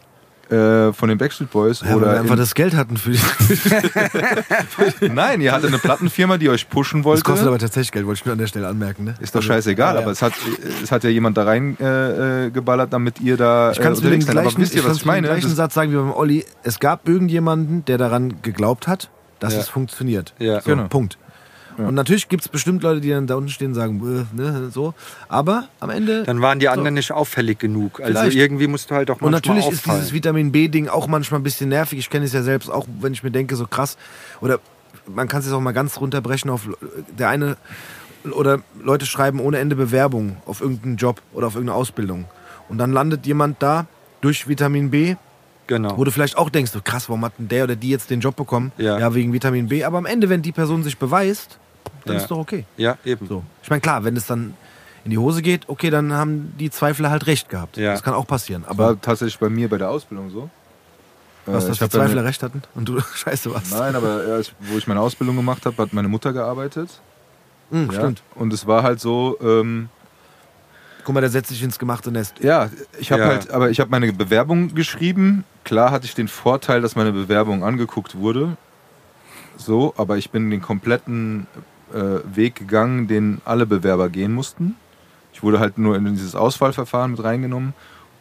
äh, 0.53 0.93
von 0.93 1.09
den 1.09 1.19
Backstreet 1.19 1.51
Boys 1.51 1.81
Ja, 1.81 1.88
weil 1.88 1.97
oder 1.97 2.07
wir 2.12 2.21
einfach 2.21 2.35
in, 2.35 2.41
das 2.41 2.55
Geld 2.55 2.75
hatten 2.75 2.97
für 2.97 3.11
die. 3.12 3.19
nein, 5.12 5.41
ihr 5.41 5.53
hattet 5.53 5.69
eine 5.69 5.79
Plattenfirma, 5.79 6.38
die 6.38 6.49
euch 6.51 6.69
pushen 6.69 7.05
wollte. 7.05 7.23
Das 7.23 7.25
kostet 7.25 7.49
aber 7.49 7.59
tatsächlich 7.59 7.93
Geld, 7.93 8.07
wollte 8.07 8.21
ich 8.21 8.25
nur 8.27 8.33
an 8.33 8.38
der 8.38 8.47
Stelle 8.47 8.69
anmerken. 8.69 9.05
Ne? 9.05 9.15
ist 9.21 9.35
doch 9.35 9.41
Also, 9.41 9.49
scheißegal, 9.49 9.95
ja, 9.95 10.01
ja. 10.01 10.03
aber 10.05 10.12
es 10.12 10.23
hat, 10.23 10.33
es 10.83 10.93
hat 10.93 11.05
ja 11.05 11.11
jemand 11.11 11.37
da 11.37 11.45
rein 11.45 11.77
äh, 11.81 12.47
äh, 12.47 12.51
damit 12.91 13.21
ihr 13.21 13.37
da 13.37 13.73
Ich 13.73 13.81
kann 13.81 13.93
es 13.93 13.99
äh, 14.01 14.05
unterwegs 14.05 14.27
seid. 14.27 14.37
Aber 14.37 14.43
gleichen, 14.43 14.61
wisst 14.61 14.75
ihr, 14.75 14.81
ich 14.83 14.88
was 14.88 14.97
ich 14.99 15.05
meine? 15.05 15.27
gleichen 15.29 15.49
Das, 15.49 15.57
Satz 15.57 15.75
sagen 15.75 15.93
wie 15.93 15.97
beim 15.97 16.12
Olli. 16.12 16.45
Es 16.62 16.79
gab 16.81 17.09
irgendjemanden, 17.09 17.85
der 17.85 17.99
daran 17.99 18.43
geglaubt 18.43 18.87
hat, 18.88 19.11
dass 19.41 19.55
Ja. 19.55 19.61
es 19.61 19.69
funktioniert. 19.69 20.35
Ja. 20.38 20.61
So, 20.61 20.71
Genau. 20.71 20.88
Punkt. 20.88 21.19
Und 21.88 21.95
natürlich 21.95 22.29
gibt 22.29 22.42
es 22.42 22.49
bestimmt 22.49 22.83
Leute, 22.83 23.01
die 23.01 23.11
dann 23.11 23.27
da 23.27 23.35
unten 23.35 23.51
stehen 23.51 23.68
und 23.68 23.75
sagen, 23.75 24.27
ne, 24.33 24.71
so. 24.71 24.95
Aber 25.29 25.68
am 25.81 25.90
Ende. 25.90 26.25
Dann 26.25 26.40
waren 26.40 26.59
die 26.59 26.68
anderen 26.68 26.95
nicht 26.95 27.12
auffällig 27.12 27.59
genug. 27.59 28.01
Also 28.01 28.18
Vielleicht. 28.21 28.37
irgendwie 28.37 28.66
musst 28.66 28.90
du 28.90 28.95
halt 28.95 29.11
auch 29.11 29.21
und 29.21 29.31
manchmal 29.31 29.57
natürlich 29.57 29.73
ist 29.73 29.81
auffallen. 29.81 30.01
dieses 30.01 30.12
Vitamin 30.12 30.53
B-Ding 30.53 30.88
auch 30.88 31.07
manchmal 31.07 31.40
ein 31.40 31.42
bisschen 31.42 31.68
nervig. 31.68 31.99
Ich 31.99 32.11
kenne 32.11 32.25
es 32.25 32.33
ja 32.33 32.42
selbst 32.42 32.71
auch, 32.71 32.87
wenn 33.01 33.12
ich 33.12 33.23
mir 33.23 33.31
denke, 33.31 33.57
so 33.57 33.66
krass. 33.66 33.97
Oder 34.40 34.61
man 35.07 35.29
kann 35.29 35.40
es 35.40 35.47
jetzt 35.47 35.55
auch 35.55 35.61
mal 35.61 35.73
ganz 35.73 36.01
runterbrechen 36.01 36.51
auf 36.51 36.68
der 37.18 37.29
eine. 37.29 37.57
Oder 38.31 38.61
Leute 38.81 39.07
schreiben 39.07 39.40
ohne 39.40 39.59
Ende 39.59 39.75
Bewerbungen 39.75 40.37
auf 40.47 40.61
irgendeinen 40.61 40.97
Job 40.97 41.21
oder 41.33 41.49
auf 41.49 41.55
irgendeine 41.55 41.77
Ausbildung. 41.77 42.27
Und 42.68 42.79
dann 42.79 42.92
landet 42.92 43.27
jemand 43.27 43.62
da 43.62 43.87
durch 44.21 44.49
Vitamin 44.49 44.90
B, 44.90 45.16
genau. 45.66 45.97
Wo 45.97 46.05
du 46.05 46.11
vielleicht 46.11 46.38
auch 46.38 46.51
denkst, 46.51 46.71
so 46.71 46.81
krass, 46.83 47.09
warum 47.09 47.25
hat 47.25 47.33
denn 47.38 47.49
der 47.49 47.64
oder 47.64 47.77
die 47.77 47.90
jetzt 47.90 48.11
den 48.11 48.21
Job 48.21 48.37
bekommen? 48.37 48.73
Ja. 48.79 49.14
wegen 49.14 49.33
Vitamin 49.33 49.68
B. 49.68 49.85
Aber 49.85 49.99
am 49.99 50.07
Ende, 50.07 50.29
wenn 50.29 50.42
die 50.42 50.53
Person 50.53 50.83
sich 50.83 50.99
beweist, 50.99 51.59
dann 52.05 52.16
Ja. 52.16 52.23
ist 52.23 52.31
doch 52.31 52.38
okay. 52.38 52.64
Ja, 52.77 52.97
eben. 53.05 53.27
So. 53.27 53.42
Ich 53.62 53.71
meine, 53.71 53.81
klar, 53.81 54.05
wenn 54.05 54.16
es 54.16 54.27
dann 54.27 54.55
in 55.05 55.11
die 55.11 55.18
Hose 55.18 55.42
geht, 55.42 55.68
okay, 55.68 55.90
dann 55.90 56.12
haben 56.12 56.55
die 56.59 56.71
Zweifler 56.71 57.11
halt 57.11 57.27
recht 57.27 57.49
gehabt. 57.49 57.77
Ja. 57.77 57.92
Das 57.92 58.03
kann 58.03 58.14
auch 58.14 58.27
passieren. 58.27 58.62
war 58.62 58.71
Aber 58.71 59.01
tatsächlich 59.01 59.38
bei 59.38 59.49
mir 59.49 59.68
bei 59.68 59.79
der 59.79 59.90
Ausbildung 59.90 60.31
so. 60.31 60.49
was, 61.47 61.64
Äh, 61.64 61.68
dass 61.68 61.75
ich 61.75 61.79
die 61.79 61.97
ja 61.97 62.01
eine- 62.01 62.09
Zweifler 62.09 62.25
recht 62.25 62.42
hatten 62.42 62.62
und 62.75 62.88
du 62.88 63.01
scheiße 63.14 63.53
warst. 63.53 63.73
Nein, 63.73 63.97
aber 63.97 64.25
erst, 64.25 64.55
wo 64.61 64.79
ich 64.79 64.87
meine 64.87 65.01
Ausbildung 65.01 65.37
gemacht 65.37 65.66
habe, 65.66 65.77
hat 65.83 65.92
meine 65.92 66.07
Mutter 66.09 66.33
gearbeitet. 66.33 67.01
Hm, 67.71 67.87
Ja. 67.90 67.99
Stimmt. 67.99 68.23
Und 68.37 68.53
es 68.53 68.66
war 68.66 68.83
halt 68.85 69.01
so, 69.01 69.37
ähm, 69.42 69.88
Guck 71.05 71.14
mal, 71.16 71.21
der 71.21 71.31
setzt 71.31 71.49
sich 71.49 71.61
ins 71.64 71.81
gemachte 71.81 72.12
Nest. 72.12 72.35
ja, 72.38 72.71
ich 73.01 73.11
habe 73.11 73.23
Ja. 73.23 73.29
halt, 73.29 73.51
aber 73.51 73.71
ich 73.71 73.81
habe 73.81 73.90
meine 73.90 74.12
Bewerbung 74.12 74.73
geschrieben. 74.73 75.42
Klar 75.64 75.90
hatte 75.90 76.05
ich 76.05 76.14
den 76.14 76.29
Vorteil, 76.29 76.81
dass 76.81 76.95
meine 76.95 77.11
Bewerbung 77.11 77.64
angeguckt 77.64 78.16
wurde. 78.16 78.57
So, 79.57 79.95
aber 79.97 80.16
ich 80.16 80.31
bin 80.31 80.49
den 80.51 80.62
kompletten 80.62 81.49
äh, 81.94 82.37
Weg 82.37 82.57
gegangen, 82.57 83.07
den 83.09 83.40
alle 83.44 83.66
Bewerber 83.66 84.09
gehen 84.09 84.33
mussten. 84.33 84.76
Ich 85.33 85.42
wurde 85.42 85.61
halt 85.61 85.78
nur 85.78 85.96
in 85.96 86.05
dieses 86.07 86.35
Auswahlverfahren 86.35 87.12
mit 87.12 87.22
reingenommen 87.24 87.74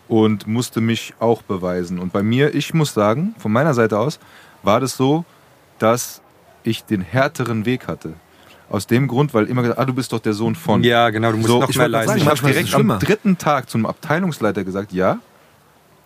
und 0.07 0.47
musste 0.47 0.81
mich 0.81 1.13
auch 1.19 1.41
beweisen. 1.41 1.99
Und 1.99 2.13
bei 2.13 2.23
mir, 2.23 2.53
ich 2.55 2.73
muss 2.73 2.93
sagen, 2.93 3.35
von 3.37 3.51
meiner 3.51 3.73
Seite 3.73 3.97
aus, 3.99 4.19
war 4.63 4.79
das 4.79 4.95
so, 4.97 5.25
dass 5.79 6.21
ich 6.63 6.83
den 6.83 7.01
härteren 7.01 7.65
Weg 7.65 7.87
hatte. 7.87 8.13
Aus 8.69 8.87
dem 8.87 9.07
Grund, 9.07 9.33
weil 9.33 9.45
immer 9.45 9.61
gesagt, 9.63 9.79
ah, 9.79 9.85
du 9.85 9.93
bist 9.93 10.13
doch 10.13 10.19
der 10.19 10.33
Sohn 10.33 10.55
von. 10.55 10.83
Ja, 10.83 11.09
genau, 11.09 11.31
du 11.31 11.37
musst 11.37 11.49
So, 11.49 11.59
noch 11.59 11.69
ich 11.69 11.75
mehr 11.77 11.89
leisten. 11.89 12.17
ich 12.17 12.23
sagen, 12.23 12.29
habe 12.29 12.41
manchmal 12.41 12.51
ist 12.63 12.71
direkt 12.73 12.91
am 12.91 12.99
dritten 12.99 13.37
Tag 13.37 13.69
zum 13.69 13.85
Abteilungsleiter 13.85 14.63
gesagt, 14.63 14.93
ja, 14.93 15.19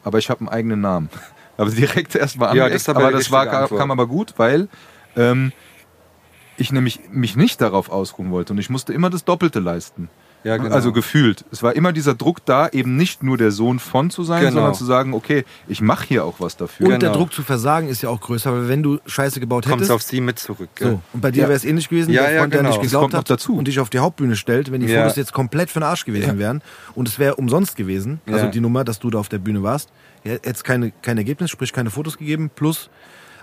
aber 0.04 0.18
ich 0.18 0.30
habe 0.30 0.40
einen 0.42 0.50
eigenen 0.50 0.82
Namen. 0.82 1.10
Aber 1.58 1.70
direkt 1.72 2.14
erstmal 2.16 2.54
Ja, 2.54 2.64
anecken. 2.66 2.74
das 2.86 2.90
aber 2.90 3.12
das 3.14 3.32
war, 3.32 3.68
kam 3.70 3.90
aber 3.90 4.08
gut, 4.08 4.34
weil 4.36 4.68
ähm, 5.16 5.54
ich 6.58 6.72
nämlich 6.72 7.00
mich 7.12 7.36
nicht 7.36 7.60
darauf 7.62 7.90
ausruhen 7.90 8.32
wollte 8.32 8.54
und 8.54 8.60
ich 8.60 8.70
musste 8.70 8.94
immer 8.94 9.10
das 9.10 9.26
Doppelte 9.26 9.60
leisten. 9.60 10.10
Ja, 10.44 10.58
genau. 10.58 10.76
Also 10.76 10.92
gefühlt. 10.94 11.44
Es 11.52 11.64
war 11.64 11.76
immer 11.76 11.92
dieser 11.92 12.14
Druck 12.14 12.46
da, 12.46 12.70
eben 12.70 12.98
nicht 12.98 13.24
nur 13.24 13.36
der 13.36 13.50
Sohn 13.50 13.80
von 13.80 14.12
zu 14.12 14.24
sein, 14.24 14.42
Genau. 14.42 14.54
sondern 14.54 14.74
zu 14.76 14.86
sagen, 14.86 15.16
okay, 15.16 15.44
ich 15.68 15.82
mache 15.82 16.06
hier 16.08 16.24
auch 16.24 16.36
was 16.40 16.56
dafür. 16.56 16.86
Und 16.86 16.92
Genau. 16.92 17.00
der 17.00 17.12
Druck 17.14 17.34
zu 17.34 17.42
versagen 17.42 17.88
ist 17.88 18.04
ja 18.04 18.10
auch 18.10 18.22
größer, 18.22 18.54
weil 18.54 18.70
wenn 18.70 18.84
du 18.84 19.00
Scheiße 19.08 19.40
gebaut 19.40 19.64
kommt 19.66 19.82
es 19.82 19.90
hättest. 19.90 19.92
auf 19.92 20.02
sie 20.04 20.22
mit 20.22 20.38
zurück. 20.38 20.70
gell? 20.76 20.92
So. 20.92 21.02
Und 21.14 21.22
bei 21.22 21.32
dir 21.32 21.42
Ja. 21.44 21.48
wäre 21.48 21.58
es 21.58 21.66
ähnlich 21.66 21.90
gewesen, 21.90 22.12
Ja, 22.12 22.22
der 22.26 22.32
ja, 22.34 22.40
Freund, 22.42 22.54
der 22.54 22.60
genau. 22.60 22.70
nicht 22.70 22.78
Das 22.78 22.84
geglaubt 22.92 23.02
kommt 23.06 23.14
hat 23.16 23.30
dazu. 23.32 23.58
und 23.58 23.68
dich 23.68 23.80
auf 23.80 23.90
die 23.90 23.98
Hauptbühne 23.98 24.36
stellt, 24.36 24.72
wenn 24.72 24.82
die 24.82 24.88
Ja. 24.88 25.02
Fotos 25.02 25.16
jetzt 25.18 25.34
komplett 25.34 25.72
für 25.72 25.80
den 25.80 25.84
Arsch 25.88 26.06
gewesen 26.06 26.38
wären 26.38 26.62
und 26.94 27.08
es 27.08 27.18
wäre 27.18 27.38
umsonst 27.38 27.76
gewesen, 27.76 28.22
also 28.28 28.46
Ja. 28.46 28.52
die 28.52 28.62
Nummer, 28.62 28.84
dass 28.84 29.00
du 29.00 29.10
da 29.10 29.18
auf 29.18 29.30
der 29.30 29.40
Bühne 29.40 29.64
warst, 29.64 29.90
hätte 30.24 30.48
es 30.48 30.64
keine, 30.64 30.92
kein 31.02 31.18
Ergebnis, 31.18 31.50
sprich 31.50 31.74
keine 31.74 31.90
Fotos 31.90 32.20
gegeben, 32.20 32.52
plus 32.56 32.92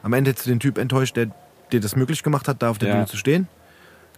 am 0.04 0.12
Ende 0.12 0.30
hättest 0.30 0.46
du 0.46 0.50
den 0.50 0.60
Typ 0.60 0.78
enttäuscht, 0.78 1.16
der 1.16 1.26
dir 1.72 1.80
das 1.80 1.96
möglich 1.96 2.22
gemacht 2.22 2.48
hat, 2.48 2.62
da 2.62 2.70
auf 2.70 2.78
der 2.78 2.88
Ja. 2.88 2.94
Bühne 2.94 3.06
zu 3.06 3.16
stehen. 3.16 3.48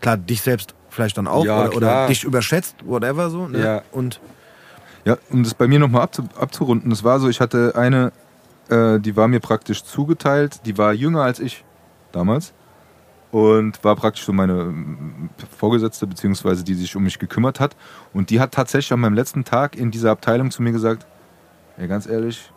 Klar, 0.01 0.17
dich 0.17 0.43
selbst 0.43 0.75
vielleicht 0.91 1.17
dann 1.19 1.27
auch 1.27 1.45
Ja, 1.45 1.67
oder, 1.67 1.77
oder 1.77 2.07
dich 2.07 2.25
überschätzt, 2.25 2.77
whatever 2.85 3.31
so. 3.31 3.47
Ne? 3.49 3.59
Ja. 3.63 3.83
Und 3.93 4.21
Ja, 5.05 5.17
um 5.31 5.43
das 5.43 5.55
bei 5.55 5.67
mir 5.69 5.79
nochmal 5.79 6.03
abzu, 6.03 6.25
abzurunden, 6.39 6.91
es 6.91 7.05
war 7.05 7.21
so, 7.21 7.29
ich 7.29 7.41
hatte 7.41 7.75
eine, 7.77 8.13
äh, 8.71 8.99
die 9.01 9.17
war 9.17 9.29
mir 9.29 9.41
praktisch 9.41 9.85
zugeteilt, 9.85 10.61
die 10.65 10.79
war 10.79 10.93
jünger 10.93 11.23
als 11.23 11.41
ich 11.41 11.65
damals 12.13 12.53
und 13.31 13.83
war 13.83 13.97
praktisch 13.97 14.25
so 14.25 14.33
meine 14.33 14.53
ähm, 14.53 15.29
Vorgesetzte, 15.59 16.07
beziehungsweise 16.07 16.63
die 16.65 16.75
sich 16.75 16.95
um 16.95 17.03
mich 17.03 17.19
gekümmert 17.19 17.59
hat. 17.61 17.77
Und 18.13 18.31
die 18.31 18.39
hat 18.41 18.53
tatsächlich 18.53 18.93
an 18.93 19.01
meinem 19.01 19.15
letzten 19.15 19.45
Tag 19.45 19.77
in 19.77 19.91
dieser 19.91 20.13
Abteilung 20.13 20.51
zu 20.53 20.63
mir 20.63 20.73
gesagt, 20.73 21.05
ja, 21.77 21.87
ganz 21.89 22.07
ehrlich, 22.07 22.53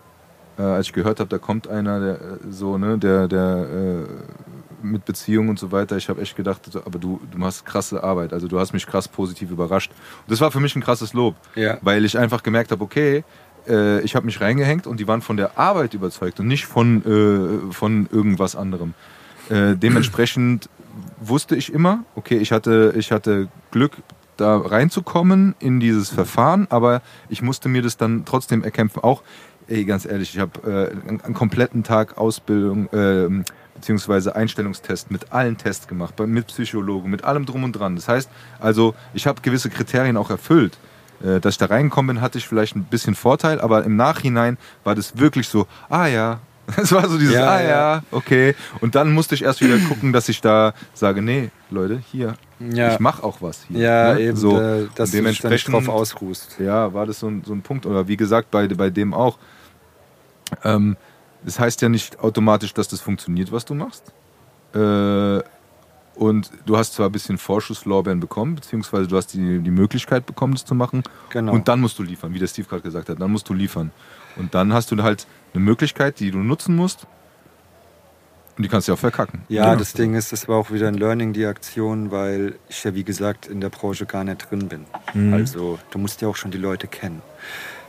äh, 0.59 0.61
als 0.61 0.85
ich 0.85 0.93
gehört 0.93 1.19
habe, 1.19 1.29
da 1.29 1.39
kommt 1.39 1.67
einer, 1.67 1.99
der 1.99 2.13
äh, 2.15 2.37
so, 2.51 2.77
ne, 2.77 2.97
der, 2.99 3.27
der 3.27 3.67
äh, 3.71 4.66
mit 4.81 5.05
Beziehung 5.05 5.49
und 5.49 5.59
so 5.59 5.71
weiter, 5.71 5.97
ich 5.97 6.09
habe 6.09 6.21
echt 6.21 6.35
gedacht, 6.35 6.61
aber 6.85 6.99
du, 6.99 7.19
du 7.31 7.37
machst 7.37 7.65
krasse 7.65 8.03
Arbeit, 8.03 8.33
also 8.33 8.47
du 8.47 8.59
hast 8.59 8.73
mich 8.73 8.85
krass 8.87 9.07
positiv 9.07 9.51
überrascht. 9.51 9.91
Und 9.91 10.31
das 10.31 10.41
war 10.41 10.51
für 10.51 10.59
mich 10.59 10.75
ein 10.75 10.81
krasses 10.81 11.13
Lob, 11.13 11.35
Ja. 11.55 11.77
weil 11.81 12.05
ich 12.05 12.17
einfach 12.17 12.43
gemerkt 12.43 12.71
habe, 12.71 12.83
okay, 12.83 13.23
äh, 13.67 14.01
ich 14.01 14.15
habe 14.15 14.25
mich 14.25 14.39
reingehängt 14.41 14.87
und 14.87 14.99
die 14.99 15.07
waren 15.07 15.21
von 15.21 15.37
der 15.37 15.57
Arbeit 15.57 15.93
überzeugt 15.93 16.39
und 16.39 16.47
nicht 16.47 16.65
von, 16.65 17.03
äh, 17.69 17.73
von 17.73 18.07
irgendwas 18.11 18.55
anderem. 18.55 18.93
Äh, 19.49 19.75
dementsprechend 19.75 20.69
wusste 21.19 21.55
ich 21.55 21.73
immer, 21.73 22.03
okay, 22.15 22.37
ich 22.37 22.51
hatte, 22.51 22.93
ich 22.97 23.11
hatte 23.11 23.47
Glück, 23.71 23.93
da 24.37 24.57
reinzukommen 24.57 25.55
in 25.59 25.79
dieses 25.79 26.09
Verfahren, 26.09 26.67
aber 26.69 27.01
ich 27.27 27.41
musste 27.41 27.69
mir 27.69 27.81
das 27.81 27.97
dann 27.97 28.23
trotzdem 28.23 28.63
erkämpfen. 28.63 29.03
Auch, 29.03 29.23
ey, 29.67 29.83
ganz 29.83 30.05
ehrlich, 30.05 30.35
ich 30.35 30.39
habe 30.39 30.91
äh, 31.05 31.09
einen, 31.09 31.33
kompletten 31.33 31.83
Tag 31.83 32.17
Ausbildung, 32.17 32.87
ähm, 32.93 33.43
beziehungsweise 33.77 34.35
Einstellungstest 34.35 35.11
mit 35.11 35.31
allen 35.31 35.57
Tests 35.57 35.87
gemacht, 35.87 36.15
mit 36.19 36.47
Psychologen, 36.47 37.09
mit 37.09 37.23
allem 37.23 37.45
drum 37.45 37.63
und 37.63 37.73
dran. 37.73 37.95
Das 37.95 38.07
heißt, 38.07 38.29
also 38.59 38.95
ich 39.13 39.27
habe 39.27 39.41
gewisse 39.41 39.69
Kriterien 39.69 40.17
auch 40.17 40.29
erfüllt. 40.29 40.77
Äh, 41.23 41.39
dass 41.39 41.55
ich 41.55 41.57
da 41.57 41.65
reingekommen 41.65 42.15
bin, 42.15 42.21
hatte 42.21 42.37
ich 42.37 42.47
vielleicht 42.47 42.75
ein 42.75 42.83
bisschen 42.83 43.15
Vorteil, 43.15 43.59
aber 43.59 43.83
im 43.83 43.95
Nachhinein 43.95 44.57
war 44.83 44.93
das 44.93 45.17
wirklich 45.17 45.47
so, 45.47 45.65
ah 45.89 46.05
ja, 46.05 46.39
es 46.77 46.91
war 46.91 47.07
so 47.07 47.17
dieses, 47.17 47.33
Ja, 47.33 47.49
ah 47.49 47.61
ja, 47.63 48.03
okay. 48.11 48.53
Und 48.81 48.93
dann 48.95 49.13
musste 49.13 49.33
ich 49.35 49.43
erst 49.43 49.61
wieder 49.61 49.77
gucken, 49.87 50.11
dass 50.13 50.29
ich 50.29 50.41
da 50.41 50.73
sage, 50.93 51.21
nee, 51.21 51.49
Leute, 51.71 52.03
hier, 52.11 52.35
Ja. 52.59 52.93
ich 52.93 52.99
mache 52.99 53.23
auch 53.23 53.41
was 53.41 53.63
hier. 53.67 53.79
Ja, 53.79 54.13
ne? 54.13 54.19
eben, 54.21 54.37
so. 54.37 54.59
äh, 54.59 54.87
dass 54.95 55.11
du 55.11 55.23
dich 55.23 55.63
drauf 55.63 55.87
ausruhst. 55.87 56.57
Ja, 56.59 56.93
war 56.93 57.05
das 57.05 57.19
so 57.19 57.27
ein, 57.29 57.41
so 57.45 57.53
ein 57.53 57.61
Punkt. 57.61 57.85
Oder 57.85 58.07
wie 58.07 58.17
gesagt, 58.17 58.51
bei, 58.51 58.67
bei 58.67 58.89
dem 58.89 59.13
auch. 59.13 59.37
Ähm, 60.63 60.97
das 61.43 61.59
heißt 61.59 61.81
ja 61.81 61.89
nicht 61.89 62.19
automatisch, 62.19 62.73
dass 62.73 62.87
das 62.87 63.01
funktioniert, 63.01 63.51
was 63.51 63.65
du 63.65 63.73
machst. 63.73 64.11
Äh, 64.73 65.41
und 66.15 66.49
du 66.65 66.77
hast 66.77 66.93
zwar 66.95 67.07
ein 67.07 67.11
bisschen 67.11 67.37
Vorschusslorbeeren 67.37 68.19
bekommen, 68.19 68.55
beziehungsweise 68.55 69.07
du 69.07 69.15
hast 69.17 69.27
die, 69.33 69.59
die 69.59 69.71
Möglichkeit 69.71 70.25
bekommen, 70.25 70.53
das 70.53 70.65
zu 70.65 70.73
machen. 70.73 71.03
Genau. 71.29 71.51
Und 71.53 71.67
dann 71.67 71.79
musst 71.79 71.99
du 71.99 72.03
liefern, 72.03 72.33
wie 72.33 72.39
der 72.39 72.47
Steve 72.47 72.67
gerade 72.67 72.81
gesagt 72.81 73.09
hat. 73.09 73.21
Dann 73.21 73.31
musst 73.31 73.47
du 73.49 73.53
liefern. 73.53 73.91
Und 74.35 74.55
dann 74.55 74.73
hast 74.73 74.91
du 74.91 75.01
halt 75.03 75.27
eine 75.53 75.63
Möglichkeit, 75.63 76.19
die 76.19 76.31
du 76.31 76.39
nutzen 76.39 76.75
musst. 76.75 77.05
Und 78.57 78.63
die 78.63 78.69
kannst 78.69 78.87
du 78.87 78.91
ja 78.91 78.95
auch 78.95 78.99
verkacken. 78.99 79.43
Ja, 79.49 79.65
Genau. 79.65 79.77
das 79.77 79.93
Ding 79.93 80.15
ist, 80.15 80.31
das 80.31 80.47
war 80.47 80.57
auch 80.57 80.71
wieder 80.71 80.87
ein 80.87 80.95
Learning, 80.95 81.33
die 81.33 81.45
Aktion, 81.45 82.09
weil 82.09 82.55
ich 82.69 82.83
ja, 82.83 82.95
wie 82.95 83.03
gesagt, 83.03 83.45
in 83.45 83.61
der 83.61 83.69
Branche 83.69 84.07
gar 84.07 84.23
nicht 84.23 84.49
drin 84.49 84.67
bin. 84.67 84.85
Mhm. 85.13 85.33
Also, 85.35 85.77
du 85.91 85.99
musst 85.99 86.21
ja 86.23 86.27
auch 86.27 86.35
schon 86.35 86.49
die 86.49 86.57
Leute 86.57 86.87
kennen. 86.87 87.21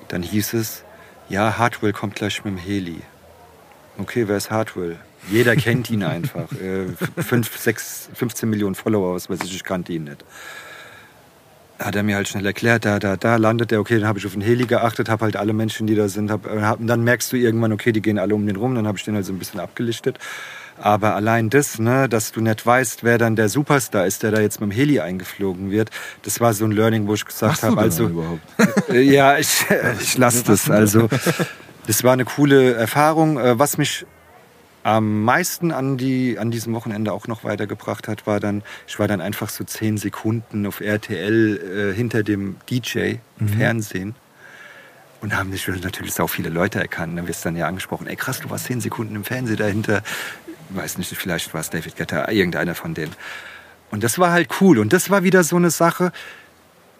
Dann 0.08 0.22
hieß 0.22 0.52
es, 0.52 0.84
ja, 1.30 1.56
Hardwell 1.56 1.94
kommt 1.94 2.16
gleich 2.16 2.44
mit 2.44 2.54
dem 2.54 2.58
Heli. 2.58 3.00
Okay, 3.98 4.28
wer 4.28 4.36
ist 4.36 4.50
Hartwell? 4.50 4.96
Jeder 5.28 5.56
kennt 5.56 5.90
ihn 5.90 6.04
einfach. 6.04 6.50
Äh, 6.52 6.86
fünf, 7.20 7.56
sechs, 7.58 8.08
15 8.14 8.48
Millionen 8.48 8.76
Follower, 8.76 9.14
was 9.14 9.28
weiß 9.28 9.40
ich, 9.44 9.56
ich 9.56 9.64
kannte 9.64 9.92
ihn 9.92 10.04
nicht. 10.04 10.24
Hat 11.80 11.94
er 11.94 12.02
mir 12.02 12.16
halt 12.16 12.28
schnell 12.28 12.46
erklärt, 12.46 12.84
da, 12.84 12.98
da, 12.98 13.16
da 13.16 13.36
landet 13.36 13.72
er, 13.72 13.80
okay, 13.80 13.98
dann 13.98 14.08
habe 14.08 14.18
ich 14.18 14.26
auf 14.26 14.32
den 14.32 14.40
Heli 14.40 14.66
geachtet, 14.66 15.08
habe 15.08 15.24
halt 15.24 15.36
alle 15.36 15.52
Menschen, 15.52 15.86
die 15.86 15.94
da 15.94 16.08
sind, 16.08 16.30
hab, 16.30 16.48
hab, 16.48 16.80
und 16.80 16.86
dann 16.86 17.04
merkst 17.04 17.32
du 17.32 17.36
irgendwann, 17.36 17.72
okay, 17.72 17.92
die 17.92 18.02
gehen 18.02 18.18
alle 18.18 18.34
um 18.34 18.46
den 18.46 18.56
rum, 18.56 18.74
dann 18.74 18.86
habe 18.86 18.98
ich 18.98 19.04
den 19.04 19.14
halt 19.14 19.26
so 19.26 19.32
ein 19.32 19.38
bisschen 19.38 19.60
abgelichtet. 19.60 20.18
Aber 20.80 21.16
allein 21.16 21.50
das, 21.50 21.78
ne, 21.80 22.08
dass 22.08 22.30
du 22.30 22.40
nicht 22.40 22.64
weißt, 22.64 23.02
wer 23.02 23.18
dann 23.18 23.34
der 23.34 23.48
Superstar 23.48 24.06
ist, 24.06 24.22
der 24.22 24.30
da 24.30 24.40
jetzt 24.40 24.60
mit 24.60 24.70
dem 24.70 24.74
Heli 24.74 25.00
eingeflogen 25.00 25.70
wird, 25.70 25.90
das 26.22 26.40
war 26.40 26.54
so 26.54 26.64
ein 26.64 26.72
Learning, 26.72 27.08
wo 27.08 27.14
ich 27.14 27.24
gesagt 27.24 27.64
habe, 27.64 27.78
also 27.78 28.38
äh, 28.88 29.00
ja, 29.02 29.38
ich, 29.38 29.64
ich 30.00 30.16
lasse 30.16 30.44
das. 30.44 30.70
Also, 30.70 31.08
das 31.88 32.04
war 32.04 32.12
eine 32.12 32.26
coole 32.26 32.74
Erfahrung. 32.74 33.38
Äh, 33.38 33.58
Was 33.58 33.78
mich 33.78 34.04
am 34.82 35.24
meisten 35.24 35.72
an, 35.72 35.96
die, 35.96 36.38
an 36.38 36.50
diesem 36.50 36.74
Wochenende 36.74 37.12
auch 37.12 37.26
noch 37.26 37.44
weitergebracht 37.44 38.08
hat, 38.08 38.26
war 38.26 38.40
dann, 38.40 38.62
ich 38.86 38.98
war 38.98 39.08
dann 39.08 39.22
einfach 39.22 39.48
so 39.48 39.64
zehn 39.64 39.96
Sekunden 39.96 40.66
auf 40.66 40.80
RTL 40.80 41.92
äh, 41.92 41.96
hinter 41.96 42.22
dem 42.22 42.56
DJ 42.70 43.14
im 43.40 43.48
Fernsehen. 43.48 44.14
Und 45.20 45.32
da 45.32 45.38
haben 45.38 45.50
mich 45.50 45.66
natürlich 45.66 46.20
auch 46.20 46.28
viele 46.28 46.50
Leute 46.50 46.78
erkannt. 46.78 47.16
Dann 47.18 47.26
wirst 47.26 47.44
du 47.44 47.48
dann 47.48 47.56
ja 47.56 47.66
angesprochen, 47.66 48.06
ey 48.06 48.16
krass, 48.16 48.40
du 48.40 48.50
warst 48.50 48.66
zehn 48.66 48.80
Sekunden 48.82 49.16
im 49.16 49.24
Fernsehen 49.24 49.56
dahinter. 49.56 50.02
Ich 50.70 50.76
weiß 50.76 50.98
nicht, 50.98 51.16
vielleicht 51.16 51.52
war 51.54 51.62
es 51.62 51.70
David 51.70 51.96
Guetta, 51.96 52.30
irgendeiner 52.30 52.74
von 52.74 52.92
denen. 52.92 53.12
Und 53.90 54.04
das 54.04 54.18
war 54.18 54.30
halt 54.30 54.48
cool. 54.60 54.78
Und 54.78 54.92
das 54.92 55.08
war 55.08 55.22
wieder 55.22 55.42
so 55.42 55.56
eine 55.56 55.70
Sache, 55.70 56.12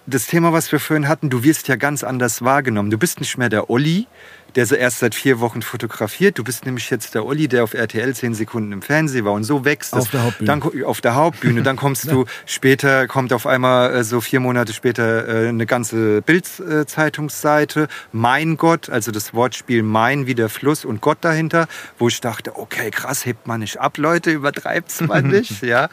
das 0.08 0.26
Thema, 0.26 0.54
was 0.54 0.72
wir 0.72 0.80
vorhin 0.80 1.06
hatten, 1.06 1.28
du 1.28 1.44
wirst 1.44 1.68
ja 1.68 1.76
ganz 1.76 2.02
anders 2.02 2.42
wahrgenommen. 2.42 2.90
Du 2.90 2.96
bist 2.96 3.20
nicht 3.20 3.36
mehr 3.36 3.50
der 3.50 3.68
Olli, 3.68 4.06
der 4.54 4.66
so 4.66 4.74
erst 4.74 5.00
seit 5.00 5.14
vier 5.14 5.40
Wochen 5.40 5.62
fotografiert. 5.62 6.38
Du 6.38 6.44
bist 6.44 6.66
nämlich 6.66 6.90
jetzt 6.90 7.14
der 7.14 7.24
Olli, 7.24 7.48
der 7.48 7.64
auf 7.64 7.74
RTL 7.74 8.14
zehn 8.14 8.34
Sekunden 8.34 8.72
im 8.72 8.82
Fernsehen 8.82 9.24
war 9.24 9.32
und 9.32 9.44
so 9.44 9.64
wächst 9.64 9.92
es. 9.94 10.00
Auf 10.00 10.10
der 10.10 10.24
Hauptbühne. 10.24 10.46
Dann, 10.46 10.84
auf 10.84 11.00
der 11.00 11.14
Hauptbühne. 11.14 11.62
Dann 11.62 11.76
kommst 11.76 12.04
du 12.10 12.24
später, 12.46 13.06
kommt 13.06 13.32
auf 13.32 13.46
einmal 13.46 13.94
äh, 13.94 14.04
so 14.04 14.20
vier 14.20 14.40
Monate 14.40 14.72
später 14.72 15.28
äh, 15.28 15.48
eine 15.48 15.66
ganze 15.66 16.22
Bild-Zeitungsseite. 16.22 17.88
Mein 18.12 18.56
Gott, 18.56 18.90
also 18.90 19.12
das 19.12 19.34
Wortspiel 19.34 19.82
Mein 19.82 20.26
wie 20.26 20.34
der 20.34 20.48
Fluss 20.48 20.84
und 20.84 21.00
Gott 21.00 21.18
dahinter, 21.20 21.68
wo 21.98 22.08
ich 22.08 22.20
dachte, 22.20 22.56
okay, 22.56 22.90
krass, 22.90 23.26
hebt 23.26 23.46
man 23.46 23.60
nicht 23.60 23.78
ab, 23.78 23.98
Leute, 23.98 24.30
übertreibt's 24.30 25.00
mal 25.00 25.22
nicht, 25.22 25.62
ja. 25.62 25.88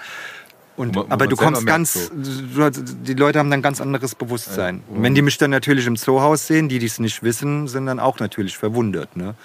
Und, 0.77 0.93
man- 0.95 1.05
aber 1.05 1.17
man 1.25 1.29
du 1.29 1.35
kommst 1.37 1.65
ganz, 1.65 2.11
du- 2.11 2.71
die 2.71 3.13
Leute 3.13 3.39
haben 3.39 3.49
dann 3.49 3.61
ganz 3.61 3.79
anderes 3.79 4.13
Bewusstsein. 4.15 4.83
Und 4.89 5.03
wenn 5.03 5.15
die 5.15 5.21
mich 5.21 5.37
dann 5.37 5.51
natürlich 5.51 5.87
im 5.87 5.95
Zoohaus 5.95 6.47
sehen, 6.47 6.67
die 6.69 6.79
dies 6.79 6.99
nicht 6.99 7.23
wissen, 7.23 7.67
sind 7.67 7.85
dann 7.85 7.99
auch 7.99 8.19
natürlich 8.19 8.57
verwundert. 8.57 9.15
Ne? 9.15 9.35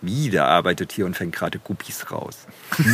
Wie, 0.00 0.30
der 0.30 0.46
arbeitet 0.46 0.92
hier 0.92 1.06
und 1.06 1.16
fängt 1.16 1.34
gerade 1.34 1.58
Guppies 1.58 2.10
raus. 2.12 2.46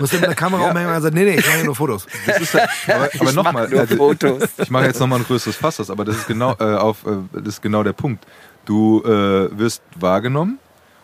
Musst 0.00 0.12
du 0.12 0.18
mit 0.18 0.26
der 0.28 0.34
Kamera 0.34 0.70
umhängen 0.70 0.94
und 0.94 1.00
sagen, 1.02 1.14
nee, 1.14 1.24
nee, 1.24 1.36
ich 1.38 1.46
mache 1.46 1.56
hier 1.56 1.64
nur 1.64 1.76
Fotos. 1.76 2.06
Das 2.26 2.40
ist 2.40 2.54
halt, 2.54 2.68
aber 2.88 3.04
aber 3.04 3.10
Ich 3.30 3.34
nochmal, 3.34 3.78
also, 3.78 4.12
ich 4.58 4.70
mache 4.70 4.84
jetzt 4.86 5.00
nochmal 5.00 5.20
ein 5.20 5.24
größeres 5.24 5.56
Fass, 5.56 5.90
aber 5.90 6.04
das 6.04 6.16
ist 6.16 6.26
genau 6.26 6.56
äh, 6.58 6.64
auf, 6.74 7.06
äh, 7.06 7.10
das 7.32 7.54
ist 7.54 7.62
genau 7.62 7.82
der 7.82 7.92
Punkt. 7.92 8.24
Du 8.64 9.02
äh, 9.04 9.56
wirst 9.58 9.82
wahrgenommen 9.96 10.58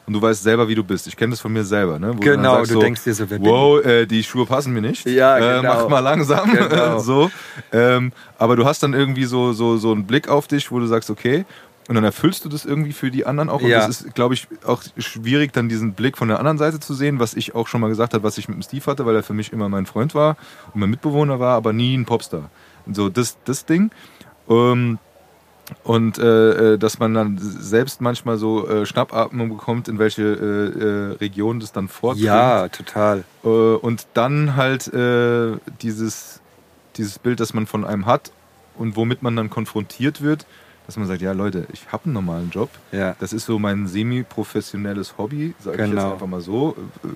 und 0.09 0.15
du 0.15 0.23
weißt 0.23 0.43
selber, 0.43 0.67
wie 0.69 0.75
du 0.75 0.83
bist. 0.83 1.07
Ich 1.07 1.15
kenne 1.19 1.33
das 1.33 1.41
von 1.41 1.53
mir 1.53 1.65
selber. 1.65 1.99
Ne? 1.99 2.15
Wo 2.17 2.21
Genau, 2.21 2.55
sagst 2.55 2.75
du 2.75 2.81
denkst 2.81 3.05
dir 3.05 3.13
so, 3.13 3.29
wer 3.29 3.39
wow, 3.43 3.85
äh, 3.85 4.07
die 4.07 4.23
Schuhe 4.25 4.47
passen 4.47 4.73
mir 4.73 4.81
nicht. 4.81 5.05
Ja, 5.05 5.37
äh, 5.37 5.61
genau. 5.61 5.75
Mach 5.75 5.89
mal 5.91 5.99
langsam. 6.01 6.51
Genau. 6.51 6.99
so. 6.99 7.31
Ähm, 7.73 8.13
aber 8.39 8.57
du 8.57 8.65
hast 8.65 8.83
dann 8.83 8.95
irgendwie 8.95 9.27
so, 9.27 9.53
so, 9.53 9.77
so 9.77 9.93
einen 9.93 10.07
Blick 10.07 10.31
auf 10.31 10.47
dich, 10.49 10.73
wo 10.73 10.79
du 10.79 10.87
sagst, 10.87 11.11
okay, 11.11 11.45
und 11.89 11.95
dann 11.95 12.05
erfüllst 12.05 12.43
du 12.43 12.49
das 12.49 12.65
irgendwie 12.65 12.95
für 12.95 13.11
die 13.11 13.27
anderen 13.27 13.51
auch. 13.51 13.61
Und 13.61 13.69
Ja. 13.69 13.87
das 13.87 14.01
ist, 14.01 14.15
glaube 14.15 14.33
ich, 14.33 14.49
auch 14.65 14.83
schwierig, 14.97 15.53
dann 15.53 15.69
diesen 15.69 15.93
Blick 15.93 16.17
von 16.17 16.29
der 16.29 16.39
anderen 16.39 16.57
Seite 16.57 16.81
zu 16.81 16.95
sehen, 16.95 17.21
was 17.21 17.35
ich 17.35 17.55
auch 17.55 17.69
schon 17.69 17.83
mal 17.83 17.89
gesagt 17.89 18.15
habe, 18.15 18.25
was 18.25 18.39
ich 18.39 18.49
mit 18.49 18.57
dem 18.57 18.63
Steve 18.63 18.87
hatte, 18.87 19.05
weil 19.05 19.15
er 19.15 19.23
für 19.23 19.35
mich 19.35 19.53
immer 19.53 19.69
mein 19.69 19.85
Freund 19.85 20.15
war 20.15 20.39
und 20.73 20.81
mein 20.81 20.89
Mitbewohner 20.89 21.39
war, 21.39 21.55
aber 21.55 21.75
nie 21.75 21.95
ein 21.95 22.07
Popstar. 22.07 22.49
Und 22.87 22.97
so 22.97 23.11
das, 23.11 23.37
das 23.45 23.67
Ding. 23.67 23.91
Ähm, 24.49 24.99
und 25.85 26.19
äh, 26.19 26.75
äh, 26.75 26.79
dass 26.79 26.99
man 26.99 27.15
dann 27.15 27.39
selbst 27.39 28.01
manchmal 28.01 28.37
so 28.39 28.67
äh, 28.69 28.87
Schnappatmung 28.87 29.51
bekommt, 29.51 29.89
in 29.89 29.99
welche 29.99 30.23
äh, 30.23 30.79
äh, 31.13 31.13
Region 31.17 31.61
das 31.61 31.73
dann 31.73 31.89
vordringt. 31.89 32.27
Ja, 32.27 32.69
total. 32.69 33.25
Äh, 33.45 33.49
und 33.49 34.07
dann 34.15 34.57
halt 34.57 34.93
äh, 34.93 35.57
dieses, 35.83 36.41
dieses 36.97 37.19
Bild, 37.19 37.41
das 37.41 37.55
man 37.55 37.67
von 37.67 37.85
einem 37.85 38.07
hat 38.07 38.33
und 38.77 38.97
womit 38.97 39.23
man 39.23 39.37
dann 39.37 39.51
konfrontiert 39.51 40.23
wird, 40.23 40.47
dass 40.87 40.97
man 40.97 41.07
sagt, 41.07 41.21
ja 41.21 41.33
Leute, 41.33 41.67
ich 41.73 41.93
habe 41.93 42.05
einen 42.07 42.15
normalen 42.15 42.49
Job. 42.51 42.71
Ja. 42.93 43.15
Das 43.21 43.35
ist 43.35 43.45
so 43.45 43.59
mein 43.59 43.87
semi-professionelles 43.87 45.19
Hobby, 45.19 45.55
sage 45.59 45.77
ich 45.77 45.81
jetzt 45.83 45.91
Genau. 45.91 46.13
einfach 46.13 46.27
mal 46.27 46.41
so. 46.41 46.77
Äh, 47.05 47.09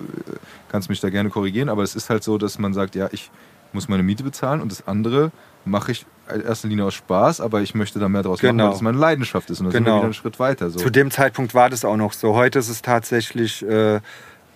Kannst 0.69 0.89
mich 0.89 0.99
da 0.99 1.09
gerne 1.09 1.29
korrigieren, 1.29 1.69
aber 1.69 1.81
es 1.83 1.95
ist 1.95 2.09
halt 2.09 2.23
so, 2.23 2.37
dass 2.37 2.59
man 2.59 2.73
sagt, 2.73 2.93
ja, 2.95 3.09
ich 3.11 3.31
muss 3.71 3.87
meine 3.89 4.03
Miete 4.03 4.23
bezahlen 4.23 4.61
und 4.61 4.71
das 4.71 4.87
andere 4.87 5.31
mache 5.65 5.91
ich 5.93 6.05
in 6.33 6.41
erster 6.41 6.67
Linie 6.67 6.85
aus 6.85 6.93
Spaß, 6.93 7.41
aber 7.41 7.61
ich 7.61 7.75
möchte 7.75 7.99
da 7.99 8.07
mehr 8.09 8.23
draus 8.23 8.41
machen, 8.41 8.51
Genau. 8.57 8.65
weil 8.65 8.71
das 8.71 8.81
meine 8.81 8.97
Leidenschaft 8.97 9.49
ist 9.49 9.59
und 9.59 9.65
da 9.67 9.71
sind 9.71 9.81
wir 9.81 9.85
Genau. 9.85 9.97
wieder 9.97 10.05
einen 10.05 10.13
Schritt 10.13 10.39
weiter. 10.39 10.69
So. 10.69 10.79
Zu 10.79 10.89
dem 10.89 11.11
Zeitpunkt 11.11 11.53
war 11.53 11.69
das 11.69 11.83
auch 11.85 11.97
noch 11.97 12.13
so. 12.13 12.33
Heute 12.35 12.59
ist 12.59 12.69
es 12.69 12.81
tatsächlich, 12.81 13.61
äh, 13.67 13.99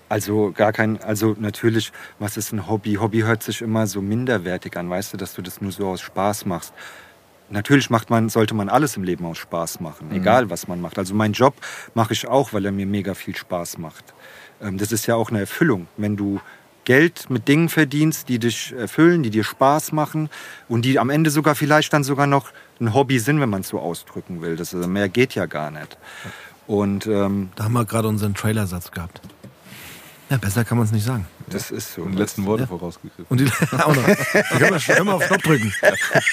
also 0.09 0.51
gar 0.55 0.71
kein, 0.71 1.01
also 1.03 1.35
natürlich, 1.37 1.91
was 2.19 2.37
ist 2.37 2.53
ein 2.53 2.67
Hobby? 2.69 2.95
Hobby 2.95 3.19
hört 3.21 3.43
sich 3.43 3.61
immer 3.61 3.85
so 3.87 4.01
minderwertig 4.01 4.77
an, 4.77 4.89
weißt 4.89 5.13
du, 5.13 5.17
dass 5.17 5.33
du 5.33 5.41
das 5.41 5.59
nur 5.61 5.71
so 5.73 5.87
aus 5.89 5.99
Spaß 6.01 6.45
machst. 6.45 6.73
Natürlich 7.49 7.89
macht 7.89 8.09
man, 8.09 8.27
sollte 8.29 8.53
man 8.53 8.67
alles 8.69 8.97
im 8.97 9.03
Leben 9.03 9.25
aus 9.25 9.37
Spaß 9.37 9.79
machen, 9.79 10.09
egal 10.11 10.49
was 10.49 10.67
man 10.67 10.81
macht. 10.81 10.97
Also 10.97 11.13
meinen 11.13 11.33
Job 11.33 11.53
mache 11.93 12.11
ich 12.13 12.27
auch, 12.27 12.51
weil 12.53 12.65
er 12.65 12.71
mir 12.73 12.85
mega 12.85 13.13
viel 13.13 13.35
Spaß 13.35 13.77
macht. 13.77 14.13
Ähm, 14.61 14.77
das 14.77 14.91
ist 14.91 15.05
ja 15.07 15.15
auch 15.15 15.29
eine 15.29 15.41
Erfüllung, 15.41 15.87
wenn 15.97 16.17
du 16.17 16.39
Geld 16.87 17.29
mit 17.29 17.49
Dingen 17.49 17.67
verdienst, 17.67 18.29
die 18.29 18.39
dich 18.39 18.71
erfüllen, 18.71 19.21
die 19.21 19.29
dir 19.29 19.43
Spaß 19.43 19.91
machen 19.91 20.29
und 20.69 20.83
die 20.85 20.99
am 20.99 21.09
Ende 21.09 21.29
sogar 21.31 21.53
vielleicht 21.53 21.91
dann 21.91 22.05
sogar 22.05 22.27
noch 22.27 22.51
ein 22.79 22.93
Hobby 22.93 23.19
sind, 23.19 23.41
wenn 23.41 23.49
man 23.49 23.59
es 23.61 23.67
so 23.67 23.79
ausdrücken 23.79 24.41
will. 24.41 24.55
Das, 24.55 24.71
ist- 24.73 24.87
mehr 24.87 25.09
geht 25.09 25.35
ja 25.35 25.47
gar 25.47 25.69
nicht. 25.69 25.97
Und 26.65 27.05
ähm, 27.05 27.49
Da 27.55 27.65
haben 27.65 27.73
wir 27.73 27.83
gerade 27.83 28.07
unseren 28.07 28.35
Trailersatz 28.35 28.91
gehabt. 28.91 29.19
Ja, 30.29 30.37
besser 30.37 30.63
kann 30.63 30.77
man 30.77 30.85
es 30.87 30.93
nicht 30.93 31.05
sagen. 31.05 31.27
Das 31.49 31.71
ist 31.71 31.93
so. 31.93 32.01
und 32.03 32.11
die 32.13 32.17
letzten 32.17 32.45
Worte 32.45 32.63
Ja. 32.63 32.67
vorausgegriffen. 32.67 33.25
Und 33.29 33.39
die 33.39 33.45
auch 33.77 33.95
noch. 33.95 34.03
Da 34.05 34.15
können 34.15 34.73
wir, 34.73 34.95
können 34.95 35.05
wir 35.07 35.13
auf 35.15 35.27
Knopf 35.27 35.41
drücken. 35.43 35.71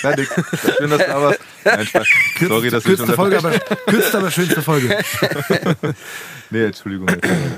Fertig. 0.01 0.29
Schön, 0.77 0.91
dass 0.91 0.99
du 0.99 1.07
da 1.07 1.23
warst. 1.23 1.41
Nein, 1.65 1.87
Spaß. 1.87 2.07
Sorry, 2.47 2.71
dass 2.71 2.83
ich 2.85 2.89
Kürzeste 2.91 3.12
Folge, 3.15 3.39
aber, 3.39 3.51
kürzeste, 3.87 4.19
aber 4.19 4.31
schönste 4.31 4.62
Folge. 4.62 4.99
Nee, 6.51 6.67
Entschuldigung. 6.67 7.09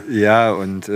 Ja, 0.08 0.52
und 0.52 0.88
äh, 0.88 0.92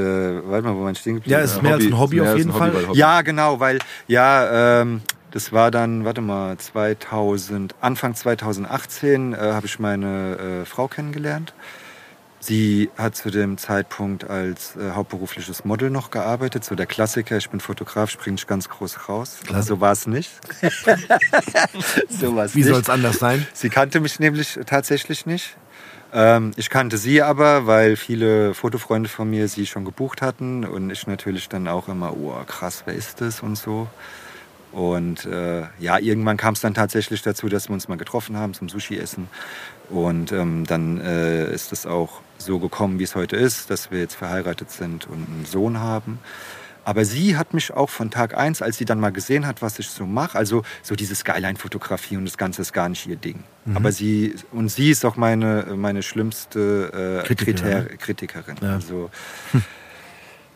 warte 0.48 0.64
mal, 0.66 0.74
wo 0.74 0.80
man 0.84 0.94
stehen 0.94 1.16
geblieben 1.16 1.32
Ja, 1.32 1.40
es 1.44 1.52
ist 1.52 1.62
mehr 1.62 1.74
als 1.74 1.84
ein 1.84 1.98
Hobby 1.98 2.20
auf 2.20 2.36
jeden 2.36 2.54
Hobby, 2.54 2.70
Fall. 2.72 2.86
Hobby- 2.88 2.98
Ja, 2.98 3.20
genau, 3.22 3.60
weil, 3.60 3.78
ja, 4.06 4.80
ähm, 4.80 5.02
das 5.32 5.52
war 5.52 5.70
dann, 5.70 6.04
warte 6.04 6.20
mal, 6.20 6.56
2000, 6.56 7.74
Anfang 7.80 8.14
2018 8.14 9.32
äh, 9.34 9.36
habe 9.36 9.66
ich 9.66 9.78
meine 9.78 10.62
äh, 10.62 10.64
Frau 10.66 10.88
kennengelernt. 10.88 11.52
Sie 12.42 12.90
hat 12.96 13.16
zu 13.16 13.30
dem 13.30 13.58
Zeitpunkt 13.58 14.28
als 14.28 14.74
äh, 14.76 14.92
hauptberufliches 14.92 15.66
Model 15.66 15.90
noch 15.90 16.10
gearbeitet, 16.10 16.64
so 16.64 16.74
der 16.74 16.86
Klassiker, 16.86 17.36
ich 17.36 17.50
bin 17.50 17.60
Fotograf, 17.60 18.08
springe 18.10 18.36
ich 18.36 18.46
ganz 18.46 18.70
groß 18.70 19.10
raus. 19.10 19.40
Klar. 19.46 19.62
So 19.62 19.80
war 19.80 19.92
es 19.92 20.06
nicht. 20.06 20.30
so 22.08 22.34
war's 22.34 22.54
Wie 22.54 22.62
soll 22.62 22.80
es 22.80 22.88
anders 22.88 23.18
sein? 23.18 23.46
Sie 23.52 23.68
kannte 23.68 24.00
mich 24.00 24.18
nämlich 24.20 24.58
tatsächlich 24.64 25.26
nicht. 25.26 25.56
Ähm, 26.14 26.52
ich 26.56 26.70
kannte 26.70 26.96
sie 26.96 27.22
aber, 27.22 27.66
weil 27.66 27.96
viele 27.96 28.54
Fotofreunde 28.54 29.10
von 29.10 29.28
mir 29.28 29.46
sie 29.46 29.66
schon 29.66 29.84
gebucht 29.84 30.22
hatten 30.22 30.64
und 30.64 30.90
ich 30.90 31.06
natürlich 31.06 31.48
dann 31.50 31.68
auch 31.68 31.88
immer, 31.88 32.16
oh 32.16 32.34
krass, 32.46 32.82
wer 32.86 32.94
ist 32.94 33.20
das 33.20 33.40
und 33.40 33.56
so. 33.56 33.86
Und 34.72 35.26
äh, 35.26 35.62
ja, 35.78 35.98
irgendwann 35.98 36.36
kam 36.36 36.54
es 36.54 36.60
dann 36.60 36.74
tatsächlich 36.74 37.22
dazu, 37.22 37.48
dass 37.48 37.68
wir 37.68 37.74
uns 37.74 37.88
mal 37.88 37.98
getroffen 37.98 38.36
haben 38.36 38.54
zum 38.54 38.68
Sushi-Essen. 38.68 39.28
Und 39.90 40.32
ähm, 40.32 40.64
dann 40.66 41.00
äh, 41.00 41.52
ist 41.52 41.72
es 41.72 41.86
auch 41.86 42.20
so 42.38 42.58
gekommen, 42.58 42.98
wie 42.98 43.04
es 43.04 43.14
heute 43.14 43.36
ist, 43.36 43.70
dass 43.70 43.90
wir 43.90 43.98
jetzt 43.98 44.14
verheiratet 44.14 44.70
sind 44.70 45.06
und 45.06 45.26
einen 45.28 45.44
Sohn 45.44 45.78
haben. 45.78 46.20
Aber 46.84 47.04
sie 47.04 47.36
hat 47.36 47.52
mich 47.52 47.72
auch 47.72 47.90
von 47.90 48.10
Tag 48.10 48.36
eins, 48.36 48.62
als 48.62 48.78
sie 48.78 48.84
dann 48.84 49.00
mal 49.00 49.12
gesehen 49.12 49.46
hat, 49.46 49.62
was 49.62 49.78
ich 49.78 49.88
so 49.90 50.06
mache, 50.06 50.38
also 50.38 50.62
so 50.82 50.96
diese 50.96 51.14
Skyline-Fotografie 51.14 52.16
und 52.16 52.24
das 52.24 52.38
Ganze 52.38 52.62
ist 52.62 52.72
gar 52.72 52.88
nicht 52.88 53.06
ihr 53.06 53.16
Ding. 53.16 53.44
Aber 53.74 53.92
sie, 53.92 54.34
und 54.50 54.70
sie 54.70 54.90
ist 54.90 55.04
auch 55.04 55.16
meine, 55.16 55.74
meine 55.76 56.02
schlimmste 56.02 57.20
äh, 57.22 57.26
Kritikerin, 57.26 57.86
Kriter, 57.86 57.96
Kritikerin. 57.96 58.56
Ja. 58.62 58.74
Also, 58.74 59.10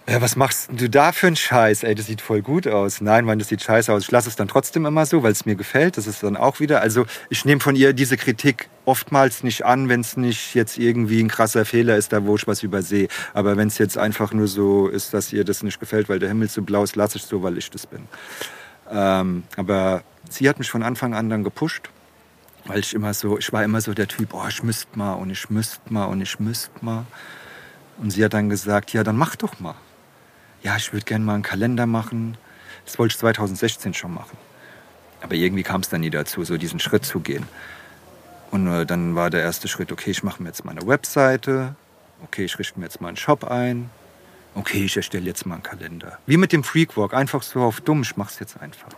ja, 0.07 0.20
was 0.20 0.36
machst 0.36 0.68
du 0.70 0.90
da 0.90 1.12
für 1.12 1.28
einen 1.28 1.36
Scheiß? 1.36 1.82
Ey, 1.82 1.94
das 1.94 2.07
sieht 2.07 2.20
voll 2.20 2.42
gut 2.42 2.66
aus. 2.68 3.00
Nein, 3.00 3.24
Mann, 3.24 3.38
das 3.38 3.48
sieht 3.48 3.62
scheiße 3.62 3.90
aus. 3.90 4.02
Ich 4.02 4.11
lasse 4.11 4.28
es 4.28 4.36
dann 4.36 4.48
trotzdem 4.48 4.84
immer 4.84 5.07
so, 5.07 5.22
weil 5.22 5.32
es 5.32 5.46
mir 5.46 5.55
gefällt. 5.55 5.96
Das 5.96 6.07
ist 6.07 6.22
dann 6.22 6.36
auch 6.36 6.61
wieder. 6.61 6.82
Also 6.82 7.07
ich 7.30 7.46
nehme 7.46 7.62
von 7.62 7.74
ihr 7.74 7.94
diese 7.94 8.18
Kritik 8.18 8.68
oftmals 8.84 9.42
nicht 9.42 9.64
an, 9.64 9.88
wenn 9.88 10.00
es 10.00 10.18
nicht 10.18 10.55
jetzt 10.55 10.76
irgendwie 10.76 11.22
ein 11.22 11.28
krasser 11.28 11.64
Fehler 11.64 11.96
ist, 11.96 12.12
da 12.12 12.26
wo 12.26 12.36
ich 12.36 12.46
was 12.46 12.62
übersehe. 12.62 13.09
Aber 13.32 13.57
wenn 13.57 13.68
es 13.68 13.78
jetzt 13.78 13.96
einfach 13.96 14.34
nur 14.34 14.46
so 14.46 14.88
ist, 14.88 15.14
dass 15.14 15.32
ihr 15.32 15.42
das 15.42 15.62
nicht 15.62 15.80
gefällt, 15.80 16.11
weil 16.11 16.18
der 16.18 16.28
Himmel 16.28 16.50
so 16.50 16.61
blau 16.61 16.84
ist, 16.84 16.96
lasse 16.96 17.16
ich 17.16 17.24
so, 17.24 17.42
weil 17.42 17.57
ich 17.57 17.70
das 17.70 17.86
bin. 17.86 18.07
Ähm, 18.90 19.44
aber 19.57 20.02
sie 20.28 20.50
hat 20.50 20.59
mich 20.59 20.70
von 20.70 20.82
Anfang 20.82 21.14
an 21.14 21.30
dann 21.30 21.44
gepusht. 21.44 21.88
Weil 22.66 22.80
ich 22.80 22.94
immer 22.94 23.14
so, 23.14 23.38
ich 23.38 23.52
war 23.52 23.64
immer 23.64 23.80
so 23.80 23.94
der 23.94 24.09
Typ, 24.09 24.34
oh, 24.34 24.44
ich 24.48 24.62
müsste 24.62 24.98
mal 24.98 25.14
und 25.14 25.30
ich 25.30 25.48
müsste 25.48 25.80
mal 25.92 26.05
und 26.05 26.20
ich 26.20 26.38
müsste 26.40 26.72
mal. 26.82 27.07
Und 27.98 28.11
sie 28.11 28.24
hat 28.24 28.34
dann 28.34 28.50
gesagt, 28.50 28.92
ja, 28.92 29.02
dann 29.02 29.16
mach 29.16 29.36
doch 29.36 29.61
mal. 29.61 29.74
Ja, 30.64 30.76
ich 30.76 30.92
würde 30.94 31.04
gerne 31.04 31.24
mal 31.24 31.34
einen 31.34 31.42
Kalender 31.42 31.84
machen. 31.86 32.38
Das 32.86 32.98
wollte 32.98 33.12
ich 33.12 33.18
2016 33.18 33.92
schon 33.92 34.14
machen. 34.14 34.36
Aber 35.20 35.34
irgendwie 35.34 35.62
kam 35.62 35.82
es 35.82 35.90
dann 35.90 36.00
nie 36.00 36.10
dazu, 36.10 36.42
so 36.42 36.56
diesen 36.56 36.80
Schritt 36.80 37.04
zu 37.04 37.20
gehen. 37.20 37.46
Und 38.50 38.66
äh, 38.66 38.86
dann 38.86 39.14
war 39.14 39.28
der 39.28 39.42
erste 39.42 39.68
Schritt, 39.68 39.92
okay, 39.92 40.10
ich 40.10 40.22
mache 40.22 40.42
mir 40.42 40.48
jetzt 40.48 40.64
mal 40.64 40.72
eine 40.72 40.86
Webseite. 40.86 41.76
Okay, 42.22 42.44
ich 42.44 42.58
richte 42.58 42.78
mir 42.80 42.86
jetzt 42.86 43.00
mal 43.02 43.08
einen 43.08 43.18
Shop 43.18 43.44
ein. 43.44 43.90
Okay, 44.54 44.84
ich 44.84 44.96
erstelle 44.96 45.26
jetzt 45.26 45.44
mal 45.44 45.56
einen 45.56 45.62
Kalender. 45.62 46.18
Wie 46.26 46.38
mit 46.38 46.52
dem 46.52 46.64
Freakwalk, 46.64 47.12
einfach 47.12 47.42
so 47.42 47.60
auf 47.60 47.82
dumm, 47.82 48.02
ich 48.02 48.16
mach's 48.16 48.38
jetzt 48.38 48.60
einfach. 48.60 48.92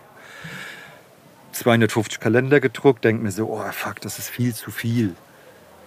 250 1.53 2.21
Kalender 2.21 2.61
gedruckt, 2.61 3.05
denke 3.05 3.25
mir 3.25 3.33
so, 3.33 3.51
oh 3.51 3.73
fuck, 3.73 4.01
das 4.03 4.19
ist 4.19 4.29
viel 4.29 4.55
zu 4.55 4.71
viel. 4.71 5.17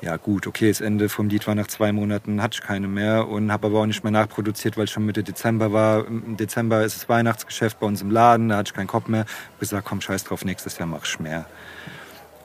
Ja 0.01 0.15
gut, 0.15 0.47
okay, 0.47 0.69
das 0.69 0.79
Ende 0.79 1.09
vom 1.09 1.27
Lied 1.27 1.45
war 1.45 1.55
nach 1.55 1.67
zwei 1.67 1.91
Monaten, 1.91 2.41
hatte 2.41 2.59
ich 2.61 2.65
keine 2.65 2.87
mehr 2.87 3.27
und 3.27 3.51
habe 3.51 3.67
aber 3.67 3.81
auch 3.81 3.85
nicht 3.85 4.01
mehr 4.03 4.11
nachproduziert, 4.11 4.77
weil 4.77 4.85
es 4.85 4.91
schon 4.91 5.05
Mitte 5.05 5.23
Dezember 5.23 5.73
war. 5.73 6.07
Im 6.07 6.37
Dezember 6.37 6.83
ist 6.85 6.95
das 6.95 7.09
Weihnachtsgeschäft 7.09 7.81
bei 7.81 7.87
uns 7.87 8.01
im 8.01 8.09
Laden, 8.09 8.47
da 8.47 8.57
hatte 8.57 8.69
ich 8.69 8.73
keinen 8.73 8.87
Kopf 8.87 9.09
mehr. 9.09 9.21
Hab 9.21 9.59
gesagt, 9.59 9.85
komm, 9.85 9.99
scheiß 9.99 10.23
drauf, 10.23 10.45
nächstes 10.45 10.77
Jahr 10.77 10.87
mach 10.87 11.05
ich 11.05 11.19
mehr. 11.19 11.45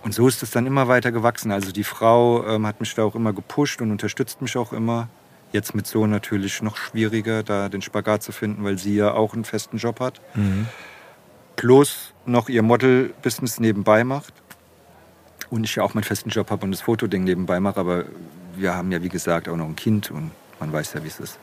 Und 0.03 0.13
so 0.13 0.27
ist 0.27 0.43
es 0.43 0.51
dann 0.51 0.67
immer 0.67 0.89
weiter 0.89 1.13
gewachsen. 1.13 1.53
Also 1.53 1.71
die 1.71 1.85
Frau 1.85 2.45
ähm, 2.47 2.67
hat 2.67 2.81
mich 2.81 2.95
da 2.95 3.05
auch 3.05 3.15
immer 3.15 3.33
gepusht 3.33 3.81
und 3.81 3.91
unterstützt 3.91 4.43
mich 4.43 4.57
auch 4.57 4.73
immer. 4.73 5.09
Jetzt 5.53 5.75
mit 5.77 5.87
so 5.87 6.07
natürlich 6.07 6.61
noch 6.61 6.77
schwieriger, 6.77 7.45
da 7.45 7.69
den 7.69 7.81
Spagat 7.81 8.25
zu 8.25 8.33
finden, 8.33 8.65
weil 8.65 8.77
sie 8.77 8.97
ja 8.97 9.13
auch 9.13 9.33
einen 9.33 9.45
festen 9.45 9.77
Job 9.77 10.01
hat. 10.01 10.21
Plus 11.57 12.13
noch 12.27 12.49
ihr 12.49 12.63
Model-Business 12.63 13.61
nebenbei 13.61 14.03
macht. 14.03 14.35
Und 15.51 15.65
ich 15.65 15.77
ja 15.77 15.83
auch 15.83 15.95
meinen 15.95 16.05
festen 16.05 16.31
Job 16.31 16.51
habe 16.51 16.65
und 16.65 16.73
das 16.73 16.81
Fotoding 16.81 17.25
nebenbei 17.25 17.61
mache. 17.61 17.81
Aber 17.81 18.05
wir 18.57 18.75
haben 18.75 18.93
ja, 18.93 19.03
wie 19.03 19.09
gesagt, 19.09 19.49
auch 19.49 19.57
noch 19.57 19.67
ein 19.67 19.77
Kind 19.77 20.11
und 20.11 20.31
man 20.61 20.73
weiß 20.73 20.95
ja, 20.95 21.05
wie 21.05 21.09
es 21.09 21.21
ist. 21.21 21.39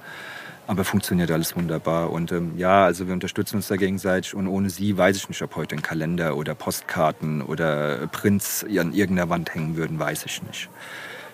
Aber 0.67 0.83
funktioniert 0.83 1.31
alles 1.31 1.55
wunderbar. 1.55 2.11
Und 2.11 2.31
ähm, 2.31 2.53
ja, 2.57 2.85
also 2.85 3.07
wir 3.07 3.13
unterstützen 3.13 3.57
uns 3.57 3.67
da 3.67 3.75
gegenseitig. 3.75 4.33
Und 4.35 4.47
ohne 4.47 4.69
sie 4.69 4.97
weiß 4.97 5.17
ich 5.17 5.27
nicht, 5.27 5.41
ob 5.41 5.55
heute 5.55 5.75
ein 5.75 5.81
Kalender 5.81 6.37
oder 6.37 6.55
Postkarten 6.55 7.41
oder 7.41 8.07
Prints 8.07 8.63
an 8.63 8.93
irgendeiner 8.93 9.29
Wand 9.29 9.53
hängen 9.53 9.75
würden, 9.75 9.99
weiß 9.99 10.25
ich 10.25 10.41
nicht. 10.43 10.69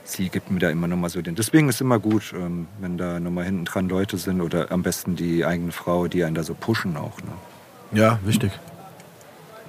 Sie 0.03 0.29
gibt 0.29 0.49
mir 0.49 0.59
da 0.59 0.69
immer 0.69 0.87
noch 0.87 0.95
mal 0.95 1.09
so 1.09 1.21
den. 1.21 1.35
Deswegen 1.35 1.67
ist 1.67 1.81
immer 1.81 1.99
gut, 1.99 2.33
ähm, 2.33 2.67
wenn 2.79 2.97
da 2.97 3.19
noch 3.19 3.29
mal 3.29 3.43
hinten 3.43 3.65
dran 3.65 3.89
Leute 3.89 4.17
sind 4.17 4.39
oder 4.39 4.71
am 4.71 4.81
besten 4.81 5.17
die 5.17 5.45
eigene 5.45 5.73
Frau, 5.73 6.07
die 6.07 6.23
einen 6.23 6.33
da 6.33 6.43
so 6.43 6.53
pushen 6.53 6.95
auch. 6.95 7.17
Ne? 7.21 7.99
Ja, 7.99 8.17
wichtig. 8.23 8.51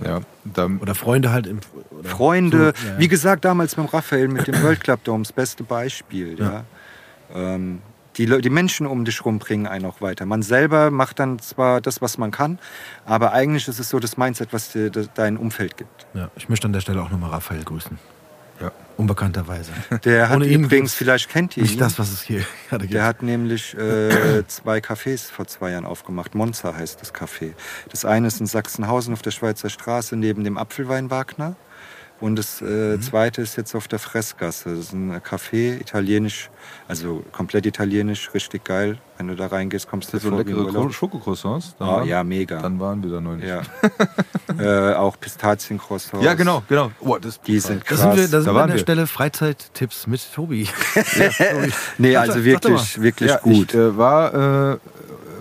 Ja, 0.05 0.21
Oder 0.57 0.95
Freunde 0.95 1.33
halt 1.33 1.47
im. 1.47 1.61
Freunde, 2.05 2.73
So, 2.77 2.87
ja, 2.87 2.93
ja. 2.95 2.99
wie 2.99 3.09
gesagt, 3.09 3.45
damals 3.45 3.75
beim 3.75 3.87
Raphael 3.87 4.29
mit 4.29 4.47
dem 4.47 4.55
World 4.63 4.81
Club 4.83 5.03
Dome, 5.05 5.25
das 5.25 5.33
beste 5.33 5.65
Beispiel. 5.65 6.39
Ja. 6.39 6.65
Ähm, 7.35 7.81
die, 8.17 8.27
die 8.41 8.51
Menschen 8.51 8.87
um 8.87 9.05
dich 9.05 9.25
rum 9.25 9.39
bringen 9.39 9.67
einen 9.67 9.85
auch 9.85 10.01
weiter. 10.01 10.27
Man 10.27 10.43
selber 10.43 10.91
macht 10.91 11.19
dann 11.21 11.39
zwar 11.39 11.81
das, 11.81 12.03
was 12.03 12.19
man 12.19 12.31
kann, 12.33 12.59
aber 13.07 13.33
eigentlich 13.33 13.69
ist 13.69 13.79
es 13.79 13.91
so 13.91 14.01
das 14.01 14.17
Mindset, 14.17 14.53
was 14.53 14.73
dir 14.73 14.91
de- 14.91 15.07
dein 15.15 15.37
Umfeld 15.37 15.77
gibt. 15.77 16.07
Ja, 16.15 16.29
ich 16.35 16.49
möchte 16.49 16.67
an 16.67 16.73
der 16.73 16.81
Stelle 16.81 17.01
auch 17.03 17.11
nochmal 17.11 17.31
Raphael 17.31 17.63
grüßen. 17.63 17.97
Ja. 18.61 18.73
Unbekannterweise. 18.97 19.71
Der 20.05 20.29
hat 20.29 20.37
Ohne 20.37 20.47
ihn 20.47 20.65
übrigens, 20.65 20.93
vielleicht 20.93 21.29
kennt 21.29 21.57
ihr 21.57 21.63
Nicht 21.63 21.75
ihn, 21.75 21.79
das, 21.79 21.99
was 22.01 22.11
es 22.11 22.23
hier 22.23 22.45
gerade 22.69 22.83
gibt. 22.87 22.95
der 22.95 23.05
hat 23.05 23.23
nämlich 23.23 23.77
äh, 23.79 24.45
zwei 24.49 24.79
Cafés 24.79 25.31
vor 25.31 25.47
zwei 25.47 25.71
Jahren 25.71 25.85
aufgemacht. 25.85 26.35
Monza 26.35 26.75
heißt 26.75 27.01
das 27.01 27.15
Café. 27.15 27.53
Das 27.91 28.05
eine 28.05 28.27
ist 28.27 28.41
in 28.41 28.47
Sachsenhausen 28.47 29.13
auf 29.15 29.23
der 29.23 29.31
Schweizer 29.31 29.71
Straße 29.71 30.17
neben 30.17 30.43
dem 30.43 30.59
Apfelwein 30.59 31.11
Wagner. 31.11 31.55
Und 32.21 32.37
das 32.37 32.61
äh, 32.61 32.65
Mhm. 32.97 33.03
zweite 33.03 33.43
ist 33.43 33.57
jetzt 33.57 33.75
auf 33.77 33.87
der 33.87 34.01
Fressgasse. 34.01 34.71
Das 34.71 34.79
ist 34.87 34.93
ein 34.93 35.13
Café, 35.21 35.81
italienisch, 35.81 36.51
also 36.89 37.23
komplett 37.33 37.65
italienisch, 37.67 38.35
richtig 38.35 38.65
geil. 38.65 38.99
Wenn 39.19 39.29
du 39.29 39.37
da 39.37 39.47
reingehst, 39.47 39.89
kommst 39.89 40.13
du 40.13 40.19
so 40.19 40.31
leckere 40.37 40.91
Schokocroissants. 40.93 41.75
da 41.79 41.87
waren- 41.87 42.09
ja, 42.09 42.23
mega. 42.25 42.61
Dann 42.61 42.79
waren 42.81 43.03
wir 43.03 43.11
da 43.11 43.21
neulich. 43.21 43.45
ja. 43.49 43.63
äh, 44.59 44.95
auch 44.95 45.19
Pistaziencroissants. 45.21 46.25
Ja, 46.25 46.35
genau, 46.35 46.63
genau. 46.69 46.91
Oh, 47.01 47.19
das 47.19 47.41
Die 47.41 47.59
sind 47.61 47.83
da 47.83 47.85
krass. 47.85 48.01
sind 48.01 48.17
wir, 48.17 48.29
da 48.29 48.29
sind 48.29 48.33
Da 48.33 48.45
wir 48.47 48.49
an 48.51 48.55
waren 48.57 48.67
der 48.69 48.77
wir. 48.77 48.83
Stelle 48.83 49.07
Freizeittipps 49.07 50.07
mit 50.09 50.21
Tobi. 50.35 50.69
nee, 51.99 52.13
Sag 52.15 52.29
also 52.29 52.45
wirklich, 52.45 53.01
wirklich 53.03 53.31
ja, 53.31 53.39
gut. 53.39 53.75
Ich 53.75 53.79
äh, 53.79 53.97
war 53.97 54.73
äh, 54.75 54.79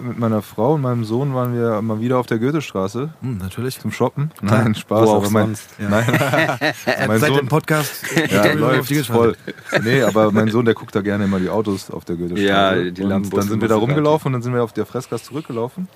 mit 0.01 0.19
meiner 0.19 0.41
Frau 0.41 0.73
und 0.73 0.81
meinem 0.81 1.03
Sohn 1.03 1.33
waren 1.33 1.53
wir 1.53 1.81
mal 1.81 1.99
wieder 1.99 2.17
auf 2.17 2.27
der 2.27 2.39
Goethestraße 2.39 3.09
Hm, 3.21 3.37
natürlich. 3.37 3.79
zum 3.79 3.91
Shoppen. 3.91 4.31
Nein, 4.41 4.75
Spaß. 4.75 5.07
Wo 5.07 5.11
auch 5.11 5.15
aber 5.17 5.29
mein, 5.29 5.45
sonst. 5.55 5.69
Nein, 5.79 6.05
mein 7.07 7.19
Seit 7.19 7.29
Sohn, 7.29 7.37
dem 7.37 7.47
Podcast 7.47 8.03
ja, 8.29 8.53
läuft 8.53 8.93
voll. 9.07 9.35
Nee, 9.83 10.01
aber 10.01 10.31
mein 10.31 10.49
Sohn, 10.49 10.65
der 10.65 10.73
guckt 10.73 10.95
da 10.95 11.01
gerne 11.01 11.25
immer 11.25 11.39
die 11.39 11.49
Autos 11.49 11.91
auf 11.91 12.05
der 12.05 12.15
Goethestraße. 12.15 12.47
Ja, 12.47 12.91
die 12.91 13.01
und 13.03 13.09
Lambos 13.09 13.39
Dann 13.39 13.49
sind 13.49 13.61
wir 13.61 13.67
da 13.67 13.75
rumgelaufen 13.75 14.27
und 14.27 14.33
dann 14.33 14.41
sind 14.41 14.53
wir 14.53 14.63
auf 14.63 14.73
der 14.73 14.85
Fressgas 14.85 15.23
zurückgelaufen. 15.23 15.87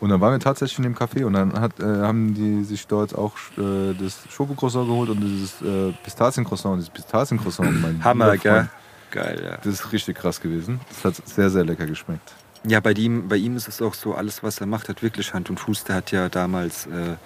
Und 0.00 0.10
dann 0.10 0.20
waren 0.20 0.32
wir 0.32 0.40
tatsächlich 0.40 0.78
in 0.78 0.84
dem 0.84 0.94
Café 0.94 1.24
und 1.24 1.32
dann 1.32 1.58
hat, 1.58 1.80
äh, 1.80 1.84
haben 1.84 2.34
die 2.34 2.64
sich 2.64 2.86
dort 2.86 3.14
auch 3.16 3.32
äh, 3.56 3.94
das 3.94 4.18
Schokocroissant 4.28 4.86
geholt 4.86 5.08
und 5.08 5.20
dieses 5.20 5.62
äh, 5.62 5.92
Pistaziencroissant. 6.02 6.74
Und 6.74 6.78
dieses 6.80 6.92
Pistaziencroissant, 6.92 7.80
mein 7.80 8.04
Hammer, 8.04 8.36
gell? 8.36 8.68
Geil, 9.10 9.40
ja. 9.44 9.56
Das 9.58 9.66
ist 9.66 9.92
richtig 9.92 10.16
krass 10.16 10.40
gewesen. 10.40 10.80
Das 10.88 11.04
hat 11.04 11.28
sehr, 11.28 11.48
sehr 11.48 11.64
lecker 11.64 11.86
geschmeckt. 11.86 12.34
Ja, 12.66 12.80
bei 12.80 12.92
ihm, 12.92 13.28
bei 13.28 13.36
ihm 13.36 13.56
ist 13.56 13.68
es 13.68 13.82
auch 13.82 13.94
so, 13.94 14.14
alles, 14.14 14.42
was 14.42 14.60
er 14.60 14.66
macht, 14.66 14.88
hat 14.88 15.02
wirklich 15.02 15.34
Hand 15.34 15.50
und 15.50 15.60
Fuß. 15.60 15.84
Der 15.84 15.96
hat 15.96 16.12
ja 16.12 16.28
damals 16.28 16.86
äh, 16.86 17.16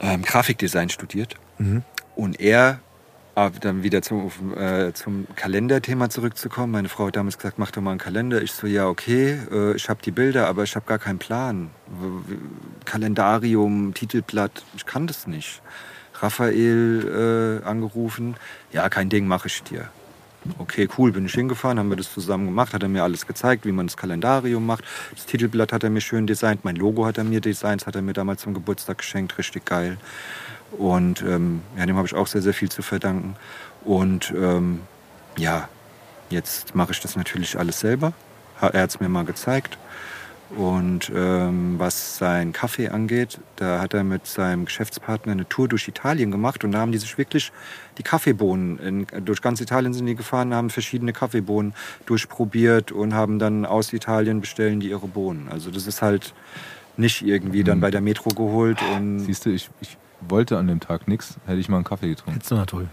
ähm, 0.00 0.22
Grafikdesign 0.22 0.90
studiert. 0.90 1.34
Und 2.14 2.38
er, 2.38 2.80
äh, 3.34 3.50
dann 3.60 3.82
wieder 3.82 4.02
zum, 4.02 4.30
äh, 4.56 4.92
zum 4.92 5.26
Kalenderthema 5.36 6.10
zurückzukommen. 6.10 6.72
Meine 6.72 6.88
Frau 6.88 7.06
hat 7.06 7.16
damals 7.16 7.38
gesagt, 7.38 7.58
mach 7.58 7.70
doch 7.70 7.80
mal 7.80 7.92
einen 7.92 7.98
Kalender. 7.98 8.42
Ich 8.42 8.52
so, 8.52 8.66
ja, 8.66 8.88
okay, 8.88 9.38
äh, 9.50 9.74
ich 9.74 9.88
habe 9.88 10.02
die 10.02 10.10
Bilder, 10.10 10.48
aber 10.48 10.64
ich 10.64 10.76
habe 10.76 10.86
gar 10.86 10.98
keinen 10.98 11.18
Plan. 11.18 11.70
Kalendarium, 12.84 13.94
Titelblatt, 13.94 14.64
ich 14.76 14.84
kann 14.84 15.06
das 15.06 15.26
nicht. 15.26 15.62
Raphael 16.20 17.60
äh, 17.62 17.66
angerufen, 17.66 18.36
ja, 18.72 18.88
kein 18.88 19.08
Ding, 19.08 19.28
mache 19.28 19.46
ich 19.46 19.62
dir. 19.62 19.88
Okay, 20.58 20.88
cool, 20.96 21.12
bin 21.12 21.26
ich 21.26 21.34
hingefahren, 21.34 21.78
haben 21.78 21.90
wir 21.90 21.96
das 21.96 22.12
zusammen 22.12 22.46
gemacht, 22.46 22.72
hat 22.72 22.82
er 22.82 22.88
mir 22.88 23.02
alles 23.02 23.26
gezeigt, 23.26 23.66
wie 23.66 23.72
man 23.72 23.86
das 23.86 23.96
Kalendarium 23.96 24.64
macht. 24.64 24.84
Das 25.14 25.26
Titelblatt 25.26 25.72
hat 25.72 25.82
er 25.82 25.90
mir 25.90 26.00
schön 26.00 26.26
designt, 26.26 26.64
mein 26.64 26.76
Logo 26.76 27.04
hat 27.06 27.18
er 27.18 27.24
mir 27.24 27.40
designt, 27.40 27.86
hat 27.86 27.96
er 27.96 28.02
mir 28.02 28.12
damals 28.12 28.42
zum 28.42 28.54
Geburtstag 28.54 28.98
geschenkt, 28.98 29.36
richtig 29.36 29.66
geil. 29.66 29.98
Und 30.76 31.22
ähm, 31.22 31.62
ja, 31.76 31.86
dem 31.86 31.96
habe 31.96 32.06
ich 32.06 32.14
auch 32.14 32.26
sehr, 32.26 32.42
sehr 32.42 32.54
viel 32.54 32.70
zu 32.70 32.82
verdanken. 32.82 33.36
Und 33.84 34.32
ähm, 34.36 34.80
ja, 35.36 35.68
jetzt 36.30 36.74
mache 36.74 36.92
ich 36.92 37.00
das 37.00 37.16
natürlich 37.16 37.58
alles 37.58 37.80
selber. 37.80 38.12
Er 38.60 38.82
hat 38.82 38.90
es 38.90 39.00
mir 39.00 39.08
mal 39.08 39.24
gezeigt. 39.24 39.78
Und 40.56 41.12
ähm, 41.14 41.74
was 41.78 42.16
sein 42.16 42.52
Kaffee 42.52 42.88
angeht, 42.88 43.38
da 43.56 43.80
hat 43.80 43.92
er 43.92 44.02
mit 44.02 44.26
seinem 44.26 44.64
Geschäftspartner 44.64 45.32
eine 45.32 45.46
Tour 45.46 45.68
durch 45.68 45.86
Italien 45.88 46.30
gemacht 46.30 46.64
und 46.64 46.72
da 46.72 46.78
haben 46.78 46.90
die 46.90 46.98
sich 46.98 47.18
wirklich 47.18 47.52
die 47.98 48.02
Kaffeebohnen, 48.02 48.78
in, 48.78 49.06
durch 49.24 49.42
ganz 49.42 49.60
Italien 49.60 49.92
sind 49.92 50.06
die 50.06 50.14
gefahren, 50.14 50.54
haben 50.54 50.70
verschiedene 50.70 51.12
Kaffeebohnen 51.12 51.74
durchprobiert 52.06 52.92
und 52.92 53.12
haben 53.12 53.38
dann 53.38 53.66
aus 53.66 53.92
Italien 53.92 54.40
bestellen 54.40 54.80
die 54.80 54.88
ihre 54.88 55.06
Bohnen. 55.06 55.48
Also 55.50 55.70
das 55.70 55.86
ist 55.86 56.00
halt 56.00 56.32
nicht 56.96 57.22
irgendwie 57.22 57.62
dann 57.62 57.80
bei 57.80 57.90
der 57.90 58.00
Metro 58.00 58.30
geholt 58.30 58.78
und 58.96 59.20
Siehst 59.20 59.44
du, 59.44 59.50
ich, 59.50 59.68
ich 59.80 59.98
wollte 60.20 60.56
an 60.56 60.66
dem 60.66 60.80
Tag 60.80 61.08
nichts, 61.08 61.36
hätte 61.46 61.58
ich 61.58 61.68
mal 61.68 61.76
einen 61.76 61.84
Kaffee 61.84 62.08
getrunken. 62.08 62.32
Hättest 62.32 62.50
du 62.50 62.54
na 62.54 62.88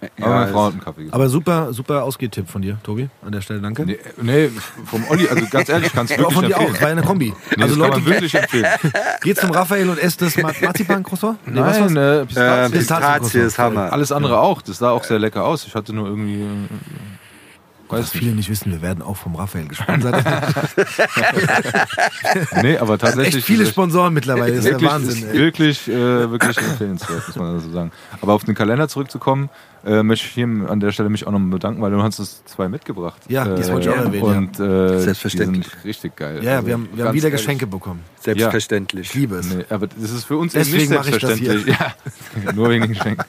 toll. 0.00 0.10
Aber 0.20 0.34
meine 0.34 0.52
Frau 0.52 0.64
hat 0.66 0.72
einen 0.72 0.80
Kaffee. 0.80 1.08
Aber 1.10 1.28
super, 1.28 1.72
super 1.72 2.04
Ausgehtipp 2.04 2.48
von 2.48 2.62
dir, 2.62 2.78
Tobi. 2.82 3.08
An 3.24 3.32
der 3.32 3.40
Stelle 3.40 3.60
danke. 3.60 3.84
Nee, 3.84 3.98
nee, 4.20 4.50
vom 4.86 5.04
Olli, 5.08 5.28
also 5.28 5.44
ganz 5.50 5.68
ehrlich, 5.68 5.92
kannst 5.92 6.12
du 6.12 6.18
wirklich 6.18 6.34
von 6.34 6.46
dir 6.46 6.58
auch, 6.58 6.80
war 6.80 6.88
eine 6.88 7.02
Kombi. 7.02 7.32
Nee, 7.56 7.62
also 7.62 7.74
das 7.76 7.82
kann 7.84 7.90
Leute, 7.90 8.00
man 8.02 8.06
wirklich 8.06 8.34
empfehlen. 8.34 8.66
geht 9.22 9.38
zum 9.38 9.50
Raphael 9.50 9.88
und 9.90 9.98
esst 9.98 10.22
das 10.22 10.36
Ma- 10.36 10.52
Marzipan-Croissant? 10.60 11.38
Nee, 11.46 11.60
was? 11.60 11.78
Nein, 11.80 11.96
äh, 11.96 12.20
äh, 12.20 12.26
Pistazie. 12.26 12.78
Pistazie 12.78 13.38
ist 13.40 13.58
Hammer. 13.58 13.92
Alles 13.92 14.12
andere 14.12 14.38
auch. 14.40 14.62
Das 14.62 14.78
sah 14.78 14.90
auch 14.90 15.04
sehr 15.04 15.18
lecker 15.18 15.44
aus. 15.44 15.66
Ich 15.66 15.74
hatte 15.74 15.92
nur 15.92 16.06
irgendwie. 16.08 16.44
Äh, 17.88 18.00
Was 18.00 18.10
viele 18.10 18.32
nicht 18.34 18.48
wissen, 18.50 18.70
wir 18.72 18.82
werden 18.82 19.02
auch 19.02 19.16
vom 19.16 19.34
Raphael 19.36 19.66
gesponsert. 19.68 20.24
Nee, 22.62 22.78
aber 22.78 22.98
tatsächlich. 22.98 23.36
Echt 23.36 23.46
viele 23.46 23.66
Sponsoren 23.66 24.12
mittlerweile, 24.14 24.56
das 24.56 24.58
ist 24.58 24.64
der 24.66 24.72
wirklich, 24.74 24.90
Wahnsinn. 24.90 25.24
Ist 25.28 25.32
wirklich, 25.32 25.88
äh, 25.88 26.30
wirklich 26.30 26.58
empfehlenswert, 26.58 27.26
muss 27.28 27.36
man 27.36 27.60
so 27.60 27.70
sagen. 27.70 27.92
Aber 28.20 28.32
auf 28.34 28.44
den 28.44 28.54
Kalender 28.54 28.88
zurückzukommen, 28.88 29.48
äh, 29.84 30.02
möchte 30.02 30.26
ich 30.26 30.32
hier 30.32 30.44
an 30.44 30.80
der 30.80 30.92
Stelle 30.92 31.08
mich 31.08 31.26
auch 31.26 31.32
nochmal 31.32 31.50
bedanken, 31.50 31.80
weil 31.80 31.90
du 31.90 32.02
hast 32.02 32.18
uns 32.18 32.42
zwei 32.44 32.68
mitgebracht. 32.68 33.22
Ja, 33.28 33.44
das 33.44 33.70
wollte 33.72 33.88
ich 33.88 33.94
auch 33.94 34.00
erwähnen, 34.04 34.48
Und 34.48 34.60
äh, 34.60 34.98
Selbstverständlich. 35.00 35.64
Die 35.66 35.70
sind 35.70 35.84
richtig 35.84 36.16
geil. 36.16 36.42
Ja, 36.42 36.56
Also, 36.56 36.66
wir 36.66 36.74
haben, 36.74 36.88
wir 36.94 37.04
haben 37.06 37.14
wieder 37.14 37.28
ehrlich. 37.28 37.40
Geschenke 37.40 37.66
bekommen. 37.66 38.00
Selbstverständlich. 38.20 39.08
Ich 39.08 39.14
liebe 39.14 39.36
es. 39.36 39.54
Nee, 39.54 39.64
aber 39.70 39.86
das 39.86 40.10
ist 40.10 40.24
für 40.24 40.36
uns 40.36 40.52
Deswegen 40.52 40.82
eben 40.82 40.90
nicht 40.90 40.98
mache 40.98 41.10
ich 41.10 41.18
das 41.18 41.34
hier. 41.34 41.50
selbstverständlich. 41.52 41.76
Ja, 42.44 42.52
nur 42.52 42.68
wegen 42.70 42.82
den 42.82 42.92
Geschenken. 42.94 43.24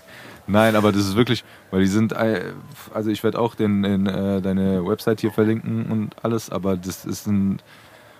Nein, 0.49 0.75
aber 0.75 0.91
das 0.91 1.01
ist 1.01 1.15
wirklich, 1.15 1.43
weil 1.69 1.81
die 1.81 1.87
sind, 1.87 2.11
äh, 2.11 2.53
also 2.91 3.11
ich 3.11 3.23
werde 3.23 3.37
auch 3.37 3.53
den, 3.53 3.83
den, 3.83 4.07
äh, 4.07 4.41
deine 4.41 4.83
Website 4.83 5.21
hier 5.21 5.31
verlinken 5.31 5.85
und 5.91 6.15
alles, 6.23 6.49
aber 6.49 6.75
das 6.75 7.05
ist 7.05 7.27
ein, 7.27 7.51
und 7.51 7.59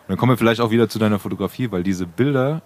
dann 0.08 0.18
kommen 0.18 0.34
wir 0.34 0.38
vielleicht 0.38 0.62
auch 0.62 0.70
wieder 0.70 0.88
zu 0.88 1.00
deiner 1.00 1.18
Fotografie, 1.18 1.72
weil 1.72 1.82
diese 1.82 2.06
Bilder, 2.06 2.62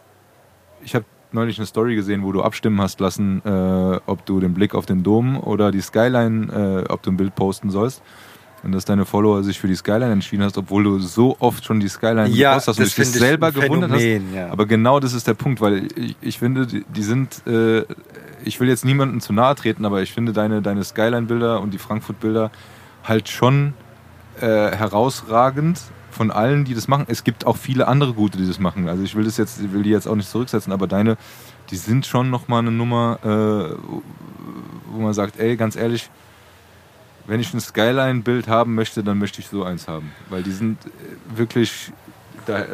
ich 0.83 0.95
habe 0.95 1.05
neulich 1.31 1.57
eine 1.57 1.65
Story 1.65 1.95
gesehen, 1.95 2.23
wo 2.23 2.33
du 2.33 2.41
abstimmen 2.41 2.81
hast 2.81 2.99
lassen, 2.99 3.41
äh, 3.45 3.99
ob 4.05 4.25
du 4.25 4.41
den 4.41 4.53
Blick 4.53 4.75
auf 4.75 4.85
den 4.85 5.01
Dom 5.01 5.39
oder 5.39 5.71
die 5.71 5.81
Skyline, 5.81 6.83
äh, 6.85 6.91
ob 6.91 7.01
du 7.01 7.11
ein 7.11 7.17
Bild 7.17 7.33
posten 7.35 7.69
sollst. 7.69 8.01
Und 8.63 8.71
dass 8.71 8.85
deine 8.85 9.05
Follower 9.05 9.43
sich 9.43 9.59
für 9.59 9.67
die 9.67 9.75
Skyline 9.75 10.11
entschieden 10.11 10.43
hast, 10.43 10.57
obwohl 10.57 10.83
du 10.83 10.99
so 10.99 11.35
oft 11.39 11.65
schon 11.65 11.79
die 11.79 11.89
Skyline 11.89 12.29
Ja, 12.29 12.55
hast 12.55 12.69
und 12.69 12.79
dich 12.79 12.95
das 12.95 13.13
selber 13.13 13.51
gewundert 13.51 13.91
Phänomen, 13.91 14.27
hast. 14.29 14.35
ja. 14.35 14.49
Aber 14.51 14.65
genau 14.65 14.99
das 14.99 15.13
ist 15.13 15.27
der 15.27 15.33
Punkt, 15.33 15.59
weil 15.61 15.87
ich, 15.95 16.15
ich 16.21 16.39
finde, 16.39 16.65
die, 16.65 16.85
die 16.95 17.03
sind, 17.03 17.45
äh, 17.45 17.83
ich 18.45 18.59
will 18.59 18.69
jetzt 18.69 18.85
niemandem 18.85 19.19
zu 19.21 19.33
nahe 19.33 19.55
treten, 19.55 19.85
aber 19.85 20.01
ich 20.01 20.13
finde 20.13 20.31
deine, 20.33 20.61
deine 20.61 20.83
Skyline-Bilder 20.83 21.61
und 21.61 21.73
die 21.73 21.77
Frankfurt-Bilder 21.77 22.51
halt 23.03 23.27
schon 23.27 23.73
äh, 24.39 24.45
herausragend 24.47 25.79
von 26.09 26.31
allen, 26.31 26.63
die 26.63 26.73
das 26.73 26.87
machen. 26.87 27.05
Es 27.09 27.23
gibt 27.23 27.45
auch 27.45 27.57
viele 27.57 27.87
andere 27.87 28.13
gute, 28.13 28.37
die 28.37 28.47
das 28.47 28.59
machen. 28.59 28.87
Also 28.87 29.03
ich 29.03 29.15
will 29.15 29.25
das 29.25 29.37
jetzt, 29.37 29.73
will 29.73 29.83
die 29.83 29.89
jetzt 29.89 30.07
auch 30.07 30.15
nicht 30.15 30.29
zurücksetzen, 30.29 30.71
aber 30.71 30.87
deine, 30.87 31.17
die 31.69 31.75
sind 31.75 32.05
schon 32.05 32.29
nochmal 32.29 32.59
eine 32.59 32.71
Nummer, 32.71 33.19
äh, 33.23 33.75
wo 34.91 35.01
man 35.01 35.13
sagt, 35.13 35.39
ey, 35.39 35.57
ganz 35.57 35.75
ehrlich, 35.75 36.09
wenn 37.25 37.39
ich 37.39 37.53
ein 37.53 37.59
Skyline-Bild 37.59 38.47
haben 38.47 38.75
möchte, 38.75 39.03
dann 39.03 39.17
möchte 39.19 39.39
ich 39.41 39.47
so 39.47 39.63
eins 39.63 39.87
haben. 39.87 40.11
Weil 40.29 40.43
die 40.43 40.51
sind 40.51 40.77
äh, 40.85 40.89
wirklich. 41.37 41.91
Da, 42.45 42.59
äh, 42.59 42.65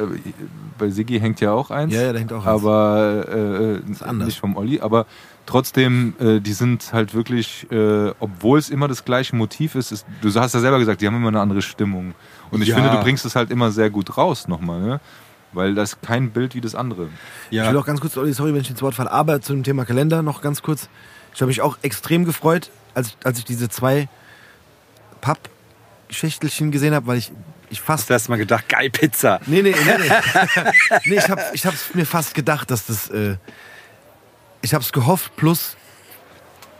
bei 0.79 0.89
Siggi 0.89 1.19
hängt 1.19 1.41
ja 1.41 1.51
auch 1.51 1.69
eins. 1.69 1.93
Ja, 1.93 2.01
ja, 2.03 2.13
da 2.13 2.19
hängt 2.19 2.33
auch 2.33 2.37
eins. 2.45 2.47
Aber 2.47 3.25
äh, 3.29 4.03
anders. 4.03 4.25
nicht 4.27 4.39
vom 4.39 4.57
Olli. 4.57 4.79
Aber 4.81 5.05
trotzdem, 5.45 6.15
äh, 6.19 6.39
die 6.39 6.53
sind 6.53 6.91
halt 6.93 7.13
wirklich, 7.13 7.67
äh, 7.71 8.11
obwohl 8.19 8.57
es 8.57 8.69
immer 8.69 8.87
das 8.87 9.05
gleiche 9.05 9.35
Motiv 9.35 9.75
ist, 9.75 9.91
ist, 9.91 10.05
du 10.21 10.33
hast 10.33 10.53
ja 10.53 10.59
selber 10.59 10.79
gesagt, 10.79 11.01
die 11.01 11.07
haben 11.07 11.15
immer 11.15 11.27
eine 11.27 11.41
andere 11.41 11.61
Stimmung. 11.61 12.15
Und 12.49 12.61
ich 12.63 12.69
Ja. 12.69 12.75
finde, 12.75 12.89
du 12.91 12.99
bringst 12.99 13.25
es 13.25 13.35
halt 13.35 13.51
immer 13.51 13.69
sehr 13.71 13.89
gut 13.91 14.17
raus 14.17 14.47
nochmal, 14.47 14.81
ne? 14.81 14.99
Weil 15.51 15.73
das 15.75 15.93
ist 15.93 16.01
kein 16.01 16.31
Bild 16.31 16.55
wie 16.55 16.61
das 16.61 16.73
andere. 16.75 17.07
Ich 17.51 17.59
will 17.59 17.77
auch 17.77 17.85
ganz 17.85 17.99
kurz, 18.01 18.15
Olli, 18.17 18.33
sorry, 18.33 18.53
wenn 18.53 18.61
ich 18.61 18.69
ins 18.69 18.81
Wort 18.81 18.95
falle, 18.95 19.11
aber 19.11 19.41
zum 19.41 19.63
Thema 19.63 19.85
Kalender 19.85 20.21
noch 20.21 20.41
ganz 20.41 20.61
kurz. 20.61 20.89
Ich 21.33 21.41
habe 21.41 21.47
mich 21.49 21.61
auch 21.61 21.77
extrem 21.81 22.25
gefreut, 22.25 22.69
als, 22.93 23.17
als 23.23 23.39
ich 23.39 23.45
diese 23.45 23.67
zwei 23.69 24.07
Pappschächtelchen 25.21 26.71
gesehen 26.71 26.93
habe, 26.93 27.07
weil 27.07 27.17
ich, 27.17 27.31
ich 27.69 27.81
fast 27.81 28.03
Hast 28.03 28.09
du 28.09 28.13
erst 28.13 28.29
mal 28.29 28.37
gedacht, 28.37 28.67
geil, 28.69 28.89
Pizza. 28.89 29.39
Nee, 29.45 29.61
nee, 29.61 29.71
nee, 29.71 29.97
nee. 29.97 30.71
nee 31.05 31.17
ich 31.17 31.29
habe 31.29 31.43
ich 31.53 31.65
hab's 31.65 31.93
mir 31.93 32.05
fast 32.05 32.33
gedacht, 32.33 32.71
dass 32.71 32.85
das. 32.85 33.09
Äh, 33.09 33.37
ich 34.61 34.73
habe 34.73 34.83
es 34.83 34.91
gehofft, 34.91 35.35
plus 35.37 35.77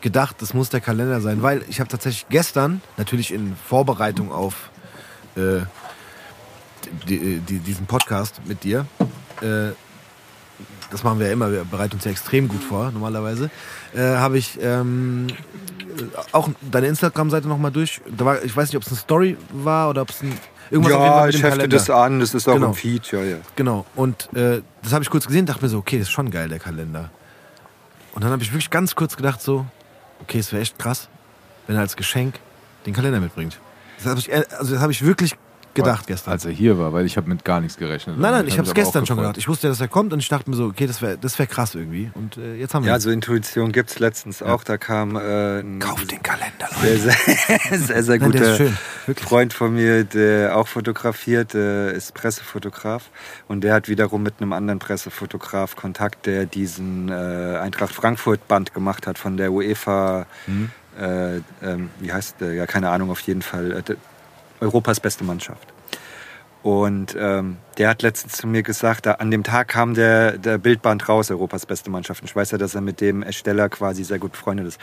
gedacht, 0.01 0.37
das 0.41 0.53
muss 0.53 0.69
der 0.69 0.81
Kalender 0.81 1.21
sein, 1.21 1.41
weil 1.41 1.63
ich 1.69 1.79
habe 1.79 1.89
tatsächlich 1.89 2.27
gestern, 2.29 2.81
natürlich 2.97 3.33
in 3.33 3.55
Vorbereitung 3.67 4.31
auf 4.31 4.69
äh, 5.35 5.61
die, 7.07 7.39
die, 7.39 7.59
diesen 7.59 7.85
Podcast 7.85 8.41
mit 8.45 8.63
dir, 8.63 8.85
äh, 9.41 9.71
das 10.91 11.03
machen 11.03 11.19
wir 11.19 11.27
ja 11.27 11.33
immer, 11.33 11.51
wir 11.51 11.65
bereiten 11.65 11.95
uns 11.95 12.05
ja 12.05 12.11
extrem 12.11 12.47
gut 12.47 12.63
vor, 12.63 12.91
normalerweise, 12.91 13.49
äh, 13.93 13.99
habe 13.99 14.37
ich 14.37 14.57
ähm, 14.61 15.27
auch 16.31 16.49
deine 16.71 16.87
Instagram-Seite 16.87 17.47
nochmal 17.47 17.71
durch. 17.71 18.01
Da 18.17 18.25
war, 18.25 18.43
ich 18.43 18.55
weiß 18.55 18.69
nicht, 18.69 18.77
ob 18.77 18.83
es 18.83 18.89
eine 18.89 18.97
Story 18.97 19.37
war 19.51 19.89
oder 19.89 20.01
ob 20.03 20.09
es 20.09 20.21
ein. 20.21 20.37
Irgendwas 20.71 20.93
Ja, 20.93 21.27
ich 21.27 21.35
hefte 21.37 21.49
Kalender. 21.49 21.77
das 21.77 21.89
an, 21.89 22.19
das 22.19 22.33
ist 22.35 22.47
auch 22.47 22.53
Genau. 22.53 22.67
im 22.67 22.73
Feed, 22.75 23.11
ja, 23.11 23.23
ja. 23.23 23.37
Genau. 23.55 23.85
Und 23.95 24.31
äh, 24.35 24.61
das 24.83 24.93
habe 24.93 25.03
ich 25.03 25.09
kurz 25.09 25.25
gesehen, 25.25 25.47
dachte 25.47 25.63
mir 25.63 25.69
so, 25.69 25.79
okay, 25.79 25.97
das 25.97 26.07
ist 26.07 26.11
schon 26.13 26.29
geil, 26.29 26.47
der 26.47 26.59
Kalender. 26.59 27.09
Und 28.13 28.23
dann 28.23 28.31
habe 28.31 28.43
ich 28.43 28.51
wirklich 28.51 28.69
ganz 28.69 28.95
kurz 28.95 29.17
gedacht, 29.17 29.41
so, 29.41 29.65
okay, 30.21 30.37
es 30.39 30.51
wäre 30.51 30.61
echt 30.61 30.77
krass, 30.77 31.09
wenn 31.65 31.75
er 31.75 31.81
als 31.81 31.95
Geschenk 31.95 32.35
den 32.85 32.93
Kalender 32.93 33.19
mitbringt. 33.19 33.59
Das 33.97 34.05
habe 34.07 34.19
ich, 34.19 34.31
äh, 34.31 34.43
also 34.59 34.73
das 34.73 34.81
habe 34.81 34.91
ich 34.91 35.03
wirklich 35.03 35.35
gedacht 35.83 36.07
gestern. 36.07 36.31
Als 36.33 36.45
er 36.45 36.51
hier 36.51 36.77
war, 36.79 36.93
weil 36.93 37.05
ich 37.05 37.17
habe 37.17 37.27
mit 37.29 37.43
gar 37.45 37.61
nichts 37.61 37.77
gerechnet. 37.77 38.17
nein, 38.19 38.31
nein, 38.31 38.47
ich 38.47 38.53
hab 38.53 38.59
habe 38.59 38.67
es 38.69 38.73
gestern 38.73 39.05
schon 39.05 39.17
gedacht. 39.17 39.37
Ich 39.37 39.47
wusste 39.47 39.67
ja, 39.67 39.71
dass 39.71 39.81
er 39.81 39.87
kommt 39.87 40.13
und 40.13 40.19
ich 40.19 40.29
dachte 40.29 40.49
mir 40.49 40.55
so, 40.55 40.65
okay, 40.65 40.87
das 40.87 41.01
wäre 41.01 41.17
das 41.17 41.37
wär 41.39 41.47
krass 41.47 41.75
irgendwie. 41.75 42.11
Und 42.13 42.37
äh, 42.37 42.55
jetzt 42.55 42.73
haben 42.73 42.83
wir 42.85 42.89
Ja, 42.91 42.97
ihn. 42.97 43.01
so 43.01 43.09
Intuition 43.09 43.71
gibt 43.71 43.89
es 43.91 43.99
letztens 43.99 44.41
auch. 44.43 44.63
Da 44.63 44.77
kam 44.77 45.15
äh, 45.15 45.59
ein 45.59 45.79
Kauf 45.79 46.05
den 46.05 46.21
Kalender, 46.23 46.67
Leute. 46.81 46.97
sehr, 46.97 47.15
sehr, 47.15 47.79
sehr, 47.79 48.03
sehr 48.03 48.19
Nein, 48.19 48.31
guter 48.31 48.55
schön. 48.57 48.77
Freund 49.15 49.53
von 49.53 49.73
mir, 49.73 50.03
der 50.03 50.55
auch 50.55 50.67
fotografiert, 50.67 51.53
der 51.53 51.93
ist 51.93 52.13
Pressefotograf. 52.13 53.09
Und 53.47 53.63
der 53.63 53.73
hat 53.73 53.87
wiederum 53.89 54.23
mit 54.23 54.35
einem 54.39 54.53
anderen 54.53 54.79
Pressefotograf 54.79 55.75
Kontakt, 55.75 56.25
der 56.25 56.45
diesen 56.45 57.09
äh, 57.09 57.57
Eintracht 57.61 57.93
Frankfurt-Band 57.93 58.73
gemacht 58.73 59.07
hat 59.07 59.17
von 59.17 59.37
der 59.37 59.51
UEFA. 59.51 60.25
Mhm. 60.47 60.71
Äh, 60.99 61.37
ähm, 61.63 61.89
wie 61.99 62.11
heißt 62.11 62.41
der? 62.41 62.53
Ja, 62.53 62.65
keine 62.65 62.89
Ahnung, 62.89 63.09
auf 63.09 63.21
jeden 63.21 63.41
Fall. 63.41 63.83
Europas 64.59 64.99
beste 64.99 65.23
Mannschaft. 65.23 65.67
Und 66.61 67.15
ähm, 67.17 67.57
der 67.77 67.87
hat 67.87 68.01
letztens 68.01 68.33
zu 68.33 68.45
mir 68.45 68.63
gesagt, 68.63 69.05
da, 69.05 69.13
an 69.13 69.31
dem 69.31 69.43
Tag 69.43 69.69
kam 69.69 69.93
der, 69.93 70.37
der 70.37 70.57
Bildband 70.57 71.07
raus, 71.07 71.31
Europas 71.31 71.65
beste 71.65 71.89
Mannschaft. 71.89 72.21
Und 72.21 72.29
ich 72.29 72.35
weiß 72.35 72.51
ja, 72.51 72.57
dass 72.57 72.75
er 72.75 72.81
mit 72.81 72.99
dem 72.99 73.23
Ersteller 73.23 73.69
quasi 73.69 74.03
sehr 74.03 74.19
gut 74.19 74.33
befreundet 74.33 74.67
ist. 74.67 74.79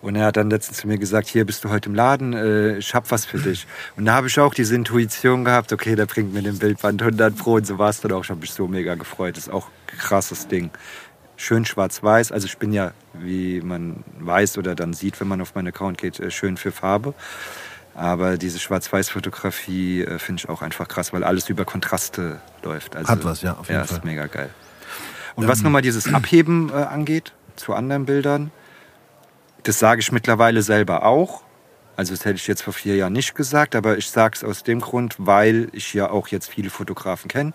Und 0.00 0.16
er 0.16 0.26
hat 0.26 0.38
dann 0.38 0.48
letztens 0.48 0.78
zu 0.78 0.86
mir 0.86 0.96
gesagt, 0.96 1.28
hier 1.28 1.44
bist 1.44 1.64
du 1.64 1.68
heute 1.68 1.90
im 1.90 1.94
Laden, 1.94 2.32
äh, 2.32 2.78
ich 2.78 2.94
hab 2.94 3.10
was 3.10 3.26
für 3.26 3.38
dich. 3.38 3.66
Und 3.96 4.06
da 4.06 4.14
habe 4.14 4.28
ich 4.28 4.40
auch 4.40 4.54
diese 4.54 4.74
Intuition 4.74 5.44
gehabt, 5.44 5.70
okay, 5.70 5.96
der 5.96 6.06
bringt 6.06 6.32
mir 6.32 6.40
den 6.40 6.58
Bildband 6.58 7.02
100 7.02 7.36
Pro. 7.36 7.54
Und 7.54 7.66
so 7.66 7.78
war 7.78 7.90
es 7.90 8.00
dann 8.00 8.12
auch. 8.12 8.24
Ich 8.24 8.30
habe 8.30 8.40
mich 8.40 8.52
so 8.52 8.66
mega 8.66 8.94
gefreut. 8.94 9.36
Das 9.36 9.48
ist 9.48 9.52
auch 9.52 9.66
ein 9.92 9.98
krasses 9.98 10.48
Ding. 10.48 10.70
Schön 11.36 11.66
schwarz-weiß. 11.66 12.32
Also 12.32 12.46
ich 12.46 12.56
bin 12.56 12.72
ja, 12.72 12.92
wie 13.12 13.60
man 13.60 14.02
weiß 14.18 14.56
oder 14.56 14.74
dann 14.74 14.94
sieht, 14.94 15.20
wenn 15.20 15.28
man 15.28 15.42
auf 15.42 15.54
meinen 15.54 15.68
Account 15.68 15.98
geht, 15.98 16.18
äh, 16.20 16.30
schön 16.30 16.56
für 16.56 16.72
Farbe. 16.72 17.12
Aber 17.98 18.38
diese 18.38 18.60
Schwarz-Weiß-Fotografie 18.60 20.02
äh, 20.02 20.20
finde 20.20 20.40
ich 20.40 20.48
auch 20.48 20.62
einfach 20.62 20.86
krass, 20.86 21.12
weil 21.12 21.24
alles 21.24 21.48
über 21.48 21.64
Kontraste 21.64 22.40
läuft. 22.62 22.94
Also, 22.94 23.08
Hat 23.08 23.24
was, 23.24 23.42
ja, 23.42 23.54
auf 23.54 23.68
jeden 23.68 23.80
ja, 23.80 23.86
Fall. 23.86 23.98
ist 23.98 24.04
mega 24.04 24.26
geil. 24.28 24.50
Und 25.34 25.48
was 25.48 25.62
nochmal 25.62 25.82
dieses 25.82 26.14
Abheben 26.14 26.70
äh, 26.70 26.74
angeht 26.74 27.32
zu 27.56 27.74
anderen 27.74 28.06
Bildern, 28.06 28.52
das 29.64 29.80
sage 29.80 30.00
ich 30.00 30.12
mittlerweile 30.12 30.62
selber 30.62 31.04
auch. 31.04 31.42
Also 31.96 32.14
das 32.14 32.24
hätte 32.24 32.36
ich 32.36 32.46
jetzt 32.46 32.62
vor 32.62 32.72
vier 32.72 32.94
Jahren 32.94 33.12
nicht 33.12 33.34
gesagt, 33.34 33.74
aber 33.74 33.98
ich 33.98 34.08
sage 34.08 34.36
es 34.36 34.44
aus 34.44 34.62
dem 34.62 34.80
Grund, 34.80 35.16
weil 35.18 35.68
ich 35.72 35.92
ja 35.92 36.08
auch 36.08 36.28
jetzt 36.28 36.48
viele 36.48 36.70
Fotografen 36.70 37.26
kenne. 37.26 37.50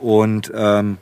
Und 0.00 0.50
ähm, 0.52 0.98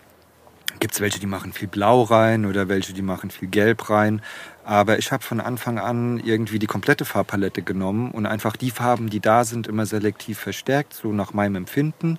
gibt 0.78 0.92
es 0.92 1.00
welche, 1.00 1.18
die 1.18 1.26
machen 1.26 1.54
viel 1.54 1.68
Blau 1.68 2.02
rein 2.02 2.44
oder 2.44 2.68
welche, 2.68 2.92
die 2.92 3.00
machen 3.00 3.30
viel 3.30 3.48
Gelb 3.48 3.88
rein. 3.88 4.20
Aber 4.68 4.98
ich 4.98 5.12
habe 5.12 5.22
von 5.22 5.40
Anfang 5.40 5.78
an 5.78 6.20
irgendwie 6.22 6.58
die 6.58 6.66
komplette 6.66 7.06
Farbpalette 7.06 7.62
genommen 7.62 8.10
und 8.10 8.26
einfach 8.26 8.54
die 8.54 8.70
Farben, 8.70 9.08
die 9.08 9.18
da 9.18 9.44
sind, 9.46 9.66
immer 9.66 9.86
selektiv 9.86 10.38
verstärkt, 10.38 10.92
so 10.92 11.10
nach 11.10 11.32
meinem 11.32 11.56
Empfinden. 11.56 12.18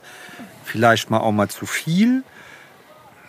Vielleicht 0.63 1.11
mal 1.11 1.19
auch 1.19 1.31
mal 1.31 1.47
zu 1.47 1.67
viel. 1.67 2.23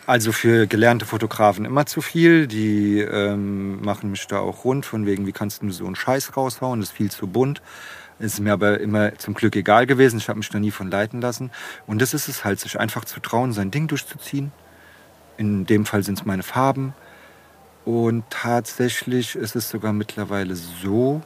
Also 0.07 0.33
für 0.33 0.66
gelernte 0.66 1.05
Fotografen 1.05 1.66
immer 1.66 1.85
zu 1.85 2.01
viel. 2.01 2.47
Die 2.47 3.01
ähm, 3.01 3.83
machen 3.83 4.11
mich 4.11 4.27
da 4.27 4.39
auch 4.39 4.64
rund, 4.64 4.87
von 4.87 5.05
wegen, 5.05 5.27
wie 5.27 5.33
kannst 5.33 5.61
du 5.61 5.71
so 5.71 5.85
einen 5.85 5.97
Scheiß 5.97 6.35
raushauen, 6.35 6.81
das 6.81 6.89
ist 6.89 6.97
viel 6.97 7.11
zu 7.11 7.27
bunt. 7.27 7.61
Ist 8.21 8.41
mir 8.41 8.55
aber 8.55 8.81
immer 8.81 9.18
zum 9.18 9.35
Glück 9.35 9.55
egal 9.55 9.87
gewesen. 9.87 10.16
Ich 10.16 10.31
habe 10.31 10.39
mich 10.39 10.49
da 10.49 10.59
nie 10.59 10.71
von 10.71 10.91
leiten 10.91 11.21
lassen. 11.21 11.51
Und 11.87 12.01
das 12.01 12.14
ist 12.14 12.29
es 12.29 12.47
halt, 12.47 12.59
sich 12.59 12.81
einfach 12.81 13.05
zu 13.05 13.21
trauen, 13.21 13.53
sein 13.53 13.71
Ding 13.71 13.87
durchzuziehen. 13.87 14.51
In 15.37 15.66
dem 15.66 15.85
Fall 15.85 16.05
sind 16.05 16.18
es 16.18 16.25
meine 16.25 16.43
Farben. 16.43 16.95
Und 17.91 18.22
tatsächlich 18.30 19.34
ist 19.34 19.57
es 19.57 19.68
sogar 19.68 19.93
mittlerweile 19.93 20.55
so, 20.55 21.22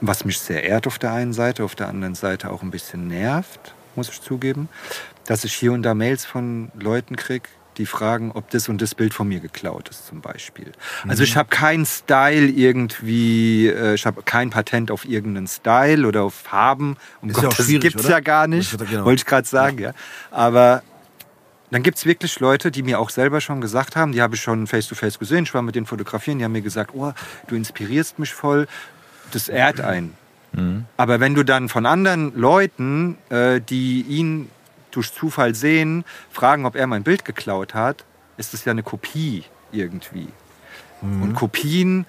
was 0.00 0.24
mich 0.24 0.38
sehr 0.38 0.62
ehrt 0.62 0.86
auf 0.86 1.00
der 1.00 1.12
einen 1.12 1.32
Seite, 1.32 1.64
auf 1.64 1.74
der 1.74 1.88
anderen 1.88 2.14
Seite 2.14 2.50
auch 2.50 2.62
ein 2.62 2.70
bisschen 2.70 3.08
nervt, 3.08 3.74
muss 3.96 4.08
ich 4.08 4.20
zugeben, 4.22 4.68
dass 5.26 5.42
ich 5.42 5.52
hier 5.52 5.72
und 5.72 5.82
da 5.82 5.94
Mails 5.94 6.24
von 6.24 6.70
Leuten 6.78 7.16
kriege, 7.16 7.48
die 7.76 7.86
fragen, 7.86 8.30
ob 8.32 8.50
das 8.50 8.68
und 8.68 8.80
das 8.80 8.94
Bild 8.94 9.14
von 9.14 9.26
mir 9.26 9.40
geklaut 9.40 9.88
ist 9.88 10.06
zum 10.06 10.20
Beispiel. 10.20 10.70
Also 11.08 11.24
ich 11.24 11.36
habe 11.36 11.48
keinen 11.48 11.84
Style 11.84 12.46
irgendwie, 12.48 13.66
äh, 13.66 13.94
ich 13.94 14.06
habe 14.06 14.22
kein 14.22 14.50
Patent 14.50 14.92
auf 14.92 15.04
irgendeinen 15.04 15.48
Style 15.48 16.06
oder 16.06 16.22
auf 16.22 16.34
Farben. 16.34 16.96
Um 17.20 17.30
Ist 17.30 17.36
ja 17.36 17.40
auch 17.40 17.50
Gottes 17.50 17.66
schwierig, 17.66 17.82
gibt's 17.82 18.04
oder? 18.04 18.14
ja 18.14 18.20
gar 18.20 18.46
nicht, 18.46 18.80
Das 18.80 18.88
genau. 18.88 19.04
wollte 19.04 19.20
ich 19.20 19.26
gerade 19.26 19.46
sagen, 19.48 19.78
ja. 19.78 19.92
Aber 20.30 20.82
dann 21.70 21.82
gibt 21.82 21.98
es 21.98 22.06
wirklich 22.06 22.40
Leute, 22.40 22.70
die 22.70 22.82
mir 22.82 22.98
auch 22.98 23.10
selber 23.10 23.40
schon 23.40 23.60
gesagt 23.60 23.96
haben, 23.96 24.12
die 24.12 24.22
habe 24.22 24.34
ich 24.34 24.42
schon 24.42 24.66
face-to-face 24.66 25.18
gesehen, 25.18 25.44
ich 25.44 25.54
war 25.54 25.62
mit 25.62 25.74
denen 25.74 25.86
fotografieren, 25.86 26.38
die 26.38 26.44
haben 26.44 26.52
mir 26.52 26.62
gesagt, 26.62 26.92
oh, 26.94 27.12
du 27.46 27.54
inspirierst 27.54 28.18
mich 28.18 28.32
voll, 28.32 28.66
das 29.32 29.48
ehrt 29.48 29.80
einen. 29.80 30.14
Aber 30.96 31.20
wenn 31.20 31.34
du 31.34 31.44
dann 31.44 31.68
von 31.68 31.84
anderen 31.84 32.34
Leuten, 32.34 33.18
äh, 33.28 33.60
die 33.60 34.02
ihn 34.02 34.50
durch 34.90 35.12
Zufall 35.12 35.54
sehen, 35.54 36.04
fragen, 36.32 36.64
ob 36.64 36.74
er 36.74 36.86
mein 36.86 37.02
Bild 37.02 37.24
geklaut 37.24 37.74
hat, 37.74 38.04
ist 38.38 38.54
es 38.54 38.64
ja 38.64 38.72
eine 38.72 38.82
Kopie 38.82 39.44
irgendwie. 39.72 40.28
Und 41.22 41.34
Kopien, 41.34 42.06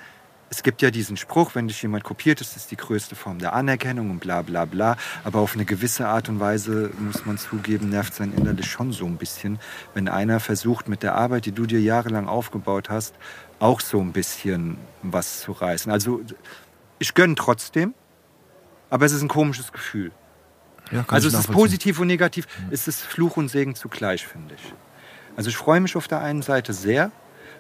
es 0.50 0.64
gibt 0.64 0.82
ja 0.82 0.90
diesen 0.90 1.16
Spruch, 1.16 1.54
wenn 1.54 1.68
dich 1.68 1.82
jemand 1.82 2.04
kopiert, 2.04 2.42
ist 2.42 2.56
das 2.56 2.68
die 2.68 2.76
größte 2.76 3.16
Form 3.16 3.40
der 3.40 3.54
Anerkennung 3.54 4.10
und 4.10 4.20
bla 4.20 4.42
bla 4.42 4.66
bla. 4.66 4.98
Aber 5.24 5.40
auf 5.40 5.54
eine 5.54 5.66
gewisse 5.66 6.08
Art 6.08 6.28
und 6.30 6.40
Weise, 6.40 6.92
muss 6.98 7.26
man 7.26 7.38
zugeben, 7.38 7.90
nervt 7.90 8.16
sein 8.16 8.34
innerlich 8.36 8.70
schon 8.70 8.92
so 8.92 9.06
ein 9.06 9.18
bisschen, 9.18 9.60
wenn 9.94 10.08
einer 10.08 10.40
versucht, 10.40 10.90
mit 10.90 11.04
der 11.04 11.16
Arbeit, 11.16 11.46
die 11.46 11.52
du 11.52 11.66
dir 11.66 11.80
jahrelang 11.80 12.28
aufgebaut 12.28 12.90
hast, 12.90 13.16
auch 13.60 13.80
so 13.80 14.00
ein 14.00 14.12
bisschen 14.12 14.78
was 15.04 15.42
zu 15.42 15.52
reißen. 15.52 15.92
Also 15.92 16.22
ich 16.98 17.14
gönne 17.14 17.36
trotzdem, 17.36 17.94
aber 18.90 19.06
es 19.06 19.12
ist 19.12 19.22
ein 19.22 19.28
komisches 19.28 19.72
Gefühl. 19.72 20.12
Ja, 20.92 21.06
Also 21.08 21.28
es 21.28 21.36
ist 21.36 21.52
positiv 21.52 22.00
und 22.00 22.08
negativ. 22.08 22.48
Es 22.72 22.88
ist 22.88 23.02
Fluch 23.02 23.38
und 23.38 23.50
Segen 23.50 23.76
zugleich, 23.76 24.26
finde 24.26 24.56
ich. 24.56 24.74
Also 25.36 25.50
ich 25.50 25.58
freue 25.58 25.80
mich 25.80 25.96
auf 25.96 26.08
der 26.08 26.22
einen 26.22 26.42
Seite 26.42 26.74
sehr, 26.74 27.12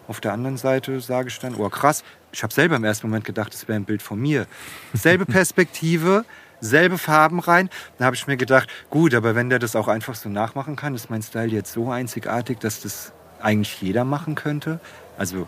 Auf 0.09 0.21
der 0.21 0.33
anderen 0.33 0.57
Seite 0.57 0.99
sage 1.01 1.27
ich 1.27 1.37
dann, 1.37 1.53
oh 1.53 1.69
krass, 1.69 2.03
ich 2.31 2.41
habe 2.41 2.51
selber 2.51 2.77
im 2.77 2.83
ersten 2.83 3.05
Moment 3.05 3.25
gedacht, 3.25 3.53
das 3.53 3.67
wäre 3.67 3.79
ein 3.79 3.85
Bild 3.85 4.01
von 4.01 4.19
mir. 4.19 4.47
Selbe 4.91 5.23
Perspektive, 5.27 6.25
selbe 6.61 6.97
Farben 6.97 7.39
rein. 7.39 7.69
Dann 7.99 8.07
habe 8.07 8.15
ich 8.15 8.25
mir 8.25 8.35
gedacht, 8.35 8.67
gut, 8.89 9.13
aber 9.13 9.35
wenn 9.35 9.51
der 9.51 9.59
das 9.59 9.75
auch 9.75 9.87
einfach 9.87 10.15
so 10.15 10.27
nachmachen 10.27 10.75
kann, 10.75 10.95
ist 10.95 11.11
mein 11.11 11.21
Style 11.21 11.49
jetzt 11.49 11.73
so 11.73 11.91
einzigartig, 11.91 12.57
dass 12.57 12.81
das 12.81 13.13
eigentlich 13.39 13.79
jeder 13.83 14.03
machen 14.03 14.33
könnte. 14.33 14.79
Also 15.15 15.47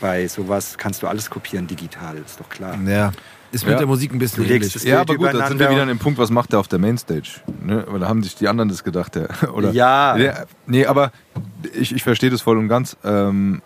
bei 0.00 0.26
sowas 0.26 0.78
kannst 0.78 1.02
du 1.02 1.06
alles 1.06 1.28
kopieren 1.28 1.66
digital, 1.66 2.16
ist 2.16 2.40
doch 2.40 2.48
klar. 2.48 2.78
Ja. 2.86 3.12
Ist 3.52 3.64
mit 3.64 3.72
Ja. 3.72 3.78
der 3.78 3.86
Musik 3.86 4.12
ein 4.12 4.18
bisschen 4.18 4.44
Du 4.44 4.52
ähnlich. 4.52 4.74
Ja, 4.84 5.04
Bild 5.04 5.18
aber 5.18 5.30
gut, 5.32 5.40
da 5.40 5.48
sind 5.48 5.58
wir 5.58 5.70
wieder 5.70 5.82
an 5.82 5.88
dem 5.88 5.98
Punkt, 5.98 6.18
was 6.18 6.30
macht 6.30 6.52
der 6.52 6.58
auf 6.60 6.68
der 6.68 6.78
Mainstage? 6.78 7.40
Ne? 7.62 7.84
Weil 7.88 8.00
da 8.00 8.08
haben 8.08 8.22
sich 8.22 8.34
die 8.34 8.48
anderen 8.48 8.68
das 8.68 8.82
gedacht. 8.84 9.14
Der, 9.14 9.28
oder, 9.54 9.70
Ja. 9.70 10.14
Der, 10.16 10.46
nee, 10.66 10.84
aber 10.86 11.12
ich, 11.72 11.94
ich 11.94 12.02
verstehe 12.02 12.30
das 12.30 12.42
voll 12.42 12.58
und 12.58 12.68
ganz. 12.68 12.96
Ähm, 13.04 13.62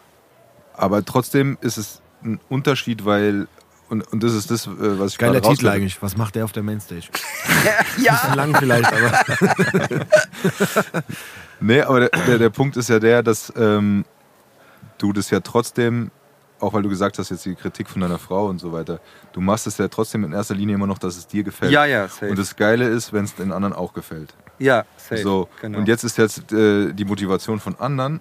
aber 0.74 1.05
trotzdem 1.05 1.59
ist 1.61 1.76
es 1.78 2.01
ein 2.22 2.39
Unterschied, 2.49 3.05
weil, 3.05 3.49
und, 3.89 4.03
und 4.12 4.22
das 4.22 4.35
ist 4.35 4.51
das, 4.51 4.66
äh, 4.66 4.70
was 4.76 5.12
ich 5.12 5.18
Geiler 5.18 5.41
Titel 5.43 5.68
eigentlich. 5.68 6.01
Was 6.03 6.16
macht 6.16 6.35
der 6.35 6.45
auf 6.45 6.53
der 6.53 6.62
Mainstage? 6.62 7.09
ja. 8.03 8.12
Bisschen 8.14 8.35
lang 8.35 8.55
vielleicht, 8.57 8.93
aber. 8.93 10.07
Nee, 11.61 11.83
aber 11.83 12.01
der, 12.01 12.09
der, 12.26 12.39
der 12.39 12.51
Punkt 12.51 12.76
ist 12.76 12.89
ja 12.89 12.99
der, 12.99 13.22
dass 13.22 13.53
ähm, 13.57 14.05
du 14.99 15.12
das 15.12 15.31
ja 15.31 15.41
trotzdem, 15.41 16.11
auch 16.61 16.72
weil 16.72 16.82
du 16.82 16.88
gesagt 16.88 17.18
hast, 17.18 17.30
jetzt 17.30 17.44
die 17.44 17.54
Kritik 17.54 17.88
von 17.88 18.00
deiner 18.02 18.18
Frau 18.18 18.46
und 18.46 18.58
so 18.58 18.72
weiter, 18.72 19.00
du 19.32 19.40
machst 19.40 19.66
es 19.66 19.78
ja 19.78 19.88
trotzdem 19.88 20.24
in 20.24 20.32
erster 20.32 20.54
Linie 20.54 20.74
immer 20.76 20.86
noch, 20.86 20.98
dass 20.98 21.16
es 21.16 21.26
dir 21.26 21.42
gefällt. 21.42 21.72
Ja, 21.72 21.84
ja, 21.84 22.08
safe. 22.08 22.30
Und 22.30 22.38
das 22.38 22.56
Geile 22.56 22.86
ist, 22.88 23.12
wenn 23.12 23.24
es 23.24 23.34
den 23.34 23.52
anderen 23.52 23.74
auch 23.74 23.92
gefällt. 23.92 24.34
ja, 24.58 24.84
safe. 24.96 25.22
So, 25.22 25.48
genau. 25.61 25.78
und 25.78 25.88
jetzt 25.88 26.04
ist 26.04 26.18
jetzt 26.18 26.52
äh, 26.52 26.92
die 26.92 27.04
Motivation 27.04 27.61
von 27.61 27.76
anderen, 27.78 28.20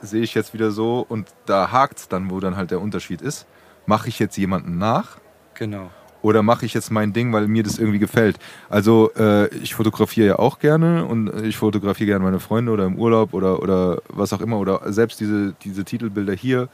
sehe 0.00 0.22
ich 0.22 0.34
jetzt 0.34 0.52
wieder 0.54 0.70
so, 0.70 1.04
und 1.08 1.28
da 1.46 1.70
hakt 1.72 1.98
es 1.98 2.08
dann, 2.08 2.30
wo 2.30 2.38
dann 2.40 2.56
halt 2.56 2.70
der 2.70 2.80
Unterschied 2.80 3.22
ist. 3.22 3.46
Mache 3.86 4.08
ich 4.08 4.18
jetzt 4.18 4.36
jemanden 4.36 4.78
nach 4.78 5.18
Genau. 5.54 5.90
oder 6.22 6.42
mache 6.42 6.66
ich 6.66 6.74
jetzt 6.74 6.90
mein 6.90 7.12
Ding, 7.12 7.32
weil 7.32 7.46
mir 7.48 7.62
das 7.62 7.78
irgendwie 7.78 7.98
gefällt? 7.98 8.38
Also, 8.68 9.10
äh, 9.16 9.48
ich 9.56 9.74
fotografiere 9.74 10.26
ja 10.26 10.38
auch 10.38 10.58
gerne 10.58 11.04
und 11.06 11.32
ich 11.44 11.56
fotografiere 11.56 12.06
gerne 12.08 12.24
meine 12.24 12.40
Freunde 12.40 12.72
oder 12.72 12.84
im 12.86 12.98
Urlaub 12.98 13.32
oder, 13.34 13.62
oder 13.62 14.02
was 14.08 14.32
auch 14.32 14.40
immer 14.40 14.58
oder 14.58 14.92
selbst 14.92 15.20
diese, 15.20 15.54
diese 15.62 15.84
Titelbilder 15.84 16.34
hier. 16.34 16.68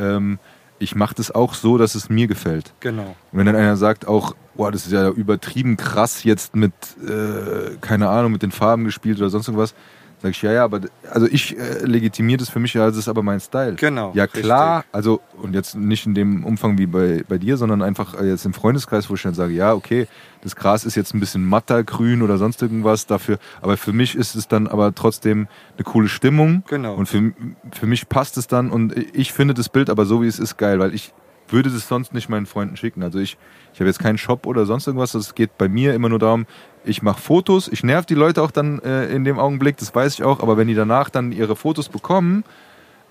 Ähm, 0.00 0.38
ich 0.80 0.94
mache 0.96 1.14
das 1.14 1.30
auch 1.30 1.54
so, 1.54 1.76
dass 1.76 1.94
es 1.94 2.08
mir 2.08 2.26
gefällt. 2.26 2.72
Genau. 2.80 3.14
Und 3.32 3.38
wenn 3.38 3.46
dann 3.46 3.54
einer 3.54 3.76
sagt 3.76 4.08
auch, 4.08 4.34
boah, 4.54 4.72
das 4.72 4.86
ist 4.86 4.92
ja 4.92 5.10
übertrieben 5.10 5.76
krass 5.76 6.24
jetzt 6.24 6.56
mit, 6.56 6.72
äh, 7.06 7.76
keine 7.80 8.08
Ahnung, 8.08 8.32
mit 8.32 8.42
den 8.42 8.50
Farben 8.50 8.84
gespielt 8.84 9.18
oder 9.18 9.28
sonst 9.28 9.48
irgendwas, 9.48 9.74
sag 10.22 10.30
ich, 10.30 10.42
ja, 10.42 10.52
ja, 10.52 10.64
aber 10.64 10.80
also 11.10 11.26
ich 11.26 11.58
äh, 11.58 11.84
legitimiere 11.84 12.38
das 12.38 12.48
für 12.48 12.58
mich, 12.58 12.74
ja, 12.74 12.86
das 12.86 12.96
ist 12.96 13.08
aber 13.08 13.22
mein 13.22 13.40
Style. 13.40 13.74
Genau, 13.74 14.12
Ja, 14.14 14.26
klar, 14.26 14.84
also 14.92 15.20
und 15.40 15.54
jetzt 15.54 15.76
nicht 15.76 16.06
in 16.06 16.14
dem 16.14 16.44
Umfang 16.44 16.78
wie 16.78 16.86
bei, 16.86 17.24
bei 17.28 17.38
dir, 17.38 17.56
sondern 17.56 17.82
einfach 17.82 18.20
äh, 18.20 18.28
jetzt 18.28 18.44
im 18.44 18.52
Freundeskreis, 18.52 19.08
wo 19.08 19.14
ich 19.14 19.22
dann 19.22 19.34
sage, 19.34 19.52
ja, 19.52 19.72
okay, 19.72 20.06
das 20.42 20.56
Gras 20.56 20.84
ist 20.84 20.94
jetzt 20.94 21.14
ein 21.14 21.20
bisschen 21.20 21.44
matter, 21.44 21.82
grün 21.84 22.22
oder 22.22 22.38
sonst 22.38 22.60
irgendwas 22.62 23.06
dafür, 23.06 23.38
aber 23.62 23.76
für 23.76 23.92
mich 23.92 24.14
ist 24.14 24.34
es 24.34 24.48
dann 24.48 24.66
aber 24.66 24.94
trotzdem 24.94 25.48
eine 25.76 25.84
coole 25.84 26.08
Stimmung. 26.08 26.62
Genau. 26.68 26.94
Und 26.94 27.06
für, 27.06 27.32
für 27.72 27.86
mich 27.86 28.08
passt 28.08 28.36
es 28.36 28.46
dann 28.46 28.70
und 28.70 28.96
ich 28.96 29.32
finde 29.32 29.54
das 29.54 29.68
Bild 29.68 29.90
aber 29.90 30.04
so, 30.04 30.22
wie 30.22 30.26
es 30.26 30.38
ist, 30.38 30.56
geil, 30.56 30.78
weil 30.78 30.94
ich 30.94 31.12
würde 31.52 31.70
das 31.70 31.88
sonst 31.88 32.14
nicht 32.14 32.28
meinen 32.28 32.46
Freunden 32.46 32.76
schicken. 32.76 33.02
Also 33.02 33.18
ich, 33.18 33.36
ich 33.72 33.80
habe 33.80 33.88
jetzt 33.88 33.98
keinen 33.98 34.18
Shop 34.18 34.46
oder 34.46 34.66
sonst 34.66 34.86
irgendwas. 34.86 35.14
Es 35.14 35.34
geht 35.34 35.56
bei 35.58 35.68
mir 35.68 35.94
immer 35.94 36.08
nur 36.08 36.18
darum, 36.18 36.46
ich 36.84 37.02
mache 37.02 37.20
Fotos, 37.20 37.68
ich 37.68 37.82
nerv 37.84 38.06
die 38.06 38.14
Leute 38.14 38.42
auch 38.42 38.50
dann 38.50 38.78
äh, 38.80 39.06
in 39.06 39.24
dem 39.24 39.38
Augenblick, 39.38 39.76
das 39.76 39.94
weiß 39.94 40.14
ich 40.14 40.22
auch, 40.24 40.40
aber 40.40 40.56
wenn 40.56 40.68
die 40.68 40.74
danach 40.74 41.10
dann 41.10 41.32
ihre 41.32 41.56
Fotos 41.56 41.88
bekommen, 41.88 42.44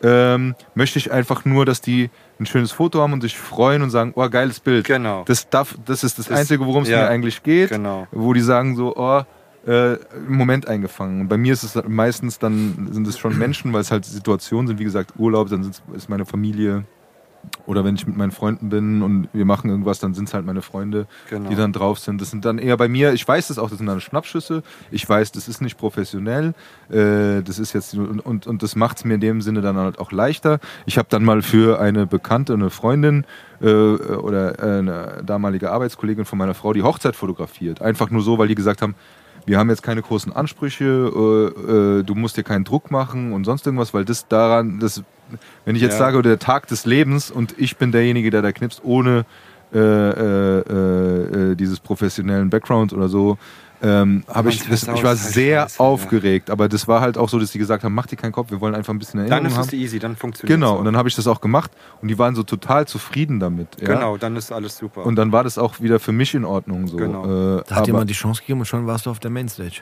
ähm, 0.02 0.56
möchte 0.76 0.98
ich 0.98 1.12
einfach 1.12 1.44
nur, 1.46 1.66
dass 1.66 1.82
die 1.82 2.10
ein 2.40 2.46
schönes 2.46 2.72
Foto 2.72 3.02
haben 3.02 3.14
und 3.14 3.22
sich 3.22 3.38
freuen 3.38 3.82
und 3.82 3.90
sagen, 3.90 4.14
oh, 4.16 4.30
geiles 4.30 4.60
Bild. 4.62 4.86
Genau. 4.86 5.24
Das, 5.26 5.50
darf, 5.50 5.76
das 5.86 6.04
ist 6.04 6.18
das, 6.18 6.28
Das- 6.28 6.38
Einzige, 6.40 6.66
worum 6.66 6.84
es 6.84 6.90
ja, 6.90 7.00
mir 7.02 7.08
eigentlich 7.10 7.44
geht. 7.44 7.70
genau. 7.70 8.08
Wo 8.12 8.34
die 8.34 8.42
sagen 8.42 8.76
so, 8.78 8.96
oh, 8.96 9.24
äh, 9.68 9.96
im 9.96 10.38
Moment 10.38 10.68
eingefangen. 10.70 11.22
Und 11.22 11.28
bei 11.28 11.36
mir 11.38 11.52
ist 11.52 11.64
es 11.64 11.78
meistens 11.86 12.40
dann, 12.40 12.88
sind 12.92 13.06
es 13.08 13.20
schon 13.20 13.38
Menschen, 13.38 13.74
weil 13.74 13.82
es 13.82 13.92
halt 13.92 14.06
Situationen 14.06 14.68
sind, 14.68 14.80
wie 14.80 14.86
gesagt, 14.86 15.14
Urlaub, 15.18 15.50
dann 15.50 15.70
ist 15.94 16.10
meine 16.10 16.26
Familie. 16.26 16.86
Oder 17.66 17.86
wenn 17.86 17.96
ich 17.96 18.06
mit 18.06 18.18
meinen 18.18 18.32
Freunden 18.32 18.70
bin 18.70 19.02
und 19.02 19.30
wir 19.32 19.46
machen 19.46 19.70
irgendwas, 19.70 20.00
dann 20.00 20.14
sind 20.14 20.28
es 20.28 20.34
halt 20.34 20.46
meine 20.46 20.62
Freunde, 20.62 21.08
Genau. 21.30 21.50
die 21.50 21.56
dann 21.56 21.72
drauf 21.72 22.00
sind. 22.00 22.20
Das 22.20 22.32
sind 22.32 22.44
dann 22.44 22.58
eher 22.58 22.76
bei 22.78 22.88
mir, 22.88 23.14
ich 23.14 23.28
weiß 23.28 23.48
das 23.48 23.60
auch, 23.60 23.70
das 23.70 23.78
sind 23.78 23.88
dann 23.88 24.02
Schnappschüsse. 24.02 24.64
Ich 24.92 25.08
weiß, 25.08 25.32
das 25.32 25.48
ist 25.48 25.62
nicht 25.62 25.78
professionell. 25.78 26.54
Äh, 26.90 27.42
das 27.44 27.60
ist 27.60 27.74
jetzt 27.74 27.94
und, 27.94 28.20
und, 28.20 28.48
und 28.48 28.64
das 28.64 28.76
macht 28.76 28.98
es 28.98 29.06
mir 29.06 29.16
in 29.16 29.22
dem 29.22 29.42
Sinne 29.42 29.62
dann 29.62 29.78
halt 29.78 30.00
auch 30.00 30.12
leichter. 30.12 30.60
Ich 30.86 30.98
habe 30.98 31.08
dann 31.10 31.24
mal 31.24 31.42
für 31.42 31.80
eine 31.80 32.08
Bekannte, 32.08 32.54
eine 32.54 32.70
Freundin 32.70 33.26
äh, 33.62 33.68
oder 33.72 34.60
eine 34.60 35.22
damalige 35.26 35.72
Arbeitskollegin 35.72 36.26
von 36.26 36.38
meiner 36.40 36.54
Frau 36.56 36.74
die 36.74 36.84
Hochzeit 36.84 37.16
fotografiert. 37.16 37.82
Einfach 37.82 38.10
nur 38.10 38.22
so, 38.22 38.38
weil 38.38 38.48
die 38.48 38.56
gesagt 38.56 38.82
haben, 38.82 38.96
wir 39.50 39.58
haben 39.58 39.70
jetzt 39.70 39.82
keine 39.82 40.04
großen 40.04 40.32
Ansprüche, 40.32 40.86
äh, 40.86 42.00
äh, 42.00 42.04
du 42.04 42.14
musst 42.14 42.38
dir 42.38 42.44
keinen 42.44 42.66
Druck 42.66 42.92
machen 42.92 43.34
und 43.34 43.46
sonst 43.46 43.66
irgendwas, 43.66 43.96
weil 43.96 44.06
das 44.06 44.28
daran, 44.28 44.80
das, 44.80 45.02
wenn 45.66 45.76
ich 45.76 45.82
jetzt 45.82 45.94
Ja. 45.94 45.98
sage, 46.00 46.22
der 46.22 46.38
Tag 46.38 46.68
des 46.68 46.86
Lebens 46.86 47.32
und 47.32 47.56
ich 47.58 47.78
bin 47.78 47.92
derjenige, 47.92 48.30
der 48.30 48.44
da 48.44 48.52
knipst, 48.52 48.82
ohne 48.84 49.26
äh, 49.74 49.78
äh, 49.80 50.60
äh, 50.60 51.52
äh, 51.52 51.56
dieses 51.56 51.80
professionellen 51.80 52.52
Background 52.52 52.94
oder 52.94 53.08
so, 53.10 53.38
ähm, 53.82 54.24
habe 54.28 54.50
ich, 54.50 54.68
das, 54.68 54.84
ich 54.84 55.04
war 55.04 55.16
sehr 55.16 55.62
scheiße, 55.64 55.78
ja. 55.78 55.86
aufgeregt, 55.86 56.50
aber 56.50 56.68
das 56.68 56.88
war 56.88 57.02
halt 57.02 57.18
auch 57.18 57.30
so, 57.30 57.40
dass 57.40 57.52
die 57.52 57.60
gesagt 57.60 57.84
haben, 57.84 57.94
mach 57.94 58.08
dir 58.08 58.16
keinen 58.18 58.32
Kopf, 58.34 58.52
wir 58.52 58.60
wollen 58.60 58.76
einfach 58.76 58.94
ein 58.94 59.00
bisschen 59.00 59.20
Dann 59.22 59.32
Erinnerung 59.32 59.52
ist 59.54 59.58
haben. 59.58 59.68
es 59.68 59.74
easy, 59.74 60.00
dann 60.00 60.16
funktioniert 60.16 60.54
Genau, 60.60 60.76
und 60.78 60.86
dann 60.86 60.98
habe 60.98 61.08
ich 61.08 61.16
das 61.16 61.28
auch 61.28 61.40
gemacht 61.42 61.72
und 62.02 62.08
die 62.10 62.18
waren 62.18 62.36
so 62.36 62.44
total 62.44 62.88
zufrieden 62.88 63.40
damit. 63.40 63.70
Ja? 63.82 63.88
Genau, 63.96 64.18
dann 64.18 64.36
ist 64.36 64.52
alles 64.52 64.78
super. 64.78 65.06
Und 65.06 65.16
dann 65.16 65.32
war 65.32 65.44
das 65.44 65.58
auch 65.58 65.80
wieder 65.80 66.00
für 66.00 66.12
mich 66.12 66.34
in 66.36 66.46
Ordnung 66.46 66.88
so. 66.88 66.98
Genau. 66.98 67.58
Äh, 67.60 67.64
Da 67.68 67.76
hat 67.76 67.88
jemand 67.88 68.10
die 68.10 68.14
Chance 68.16 68.42
gegeben 68.42 68.60
und 68.60 68.66
schon 68.66 68.86
warst 68.88 69.06
du 69.06 69.12
auf 69.12 69.20
der 69.20 69.32
Mainstage. 69.32 69.82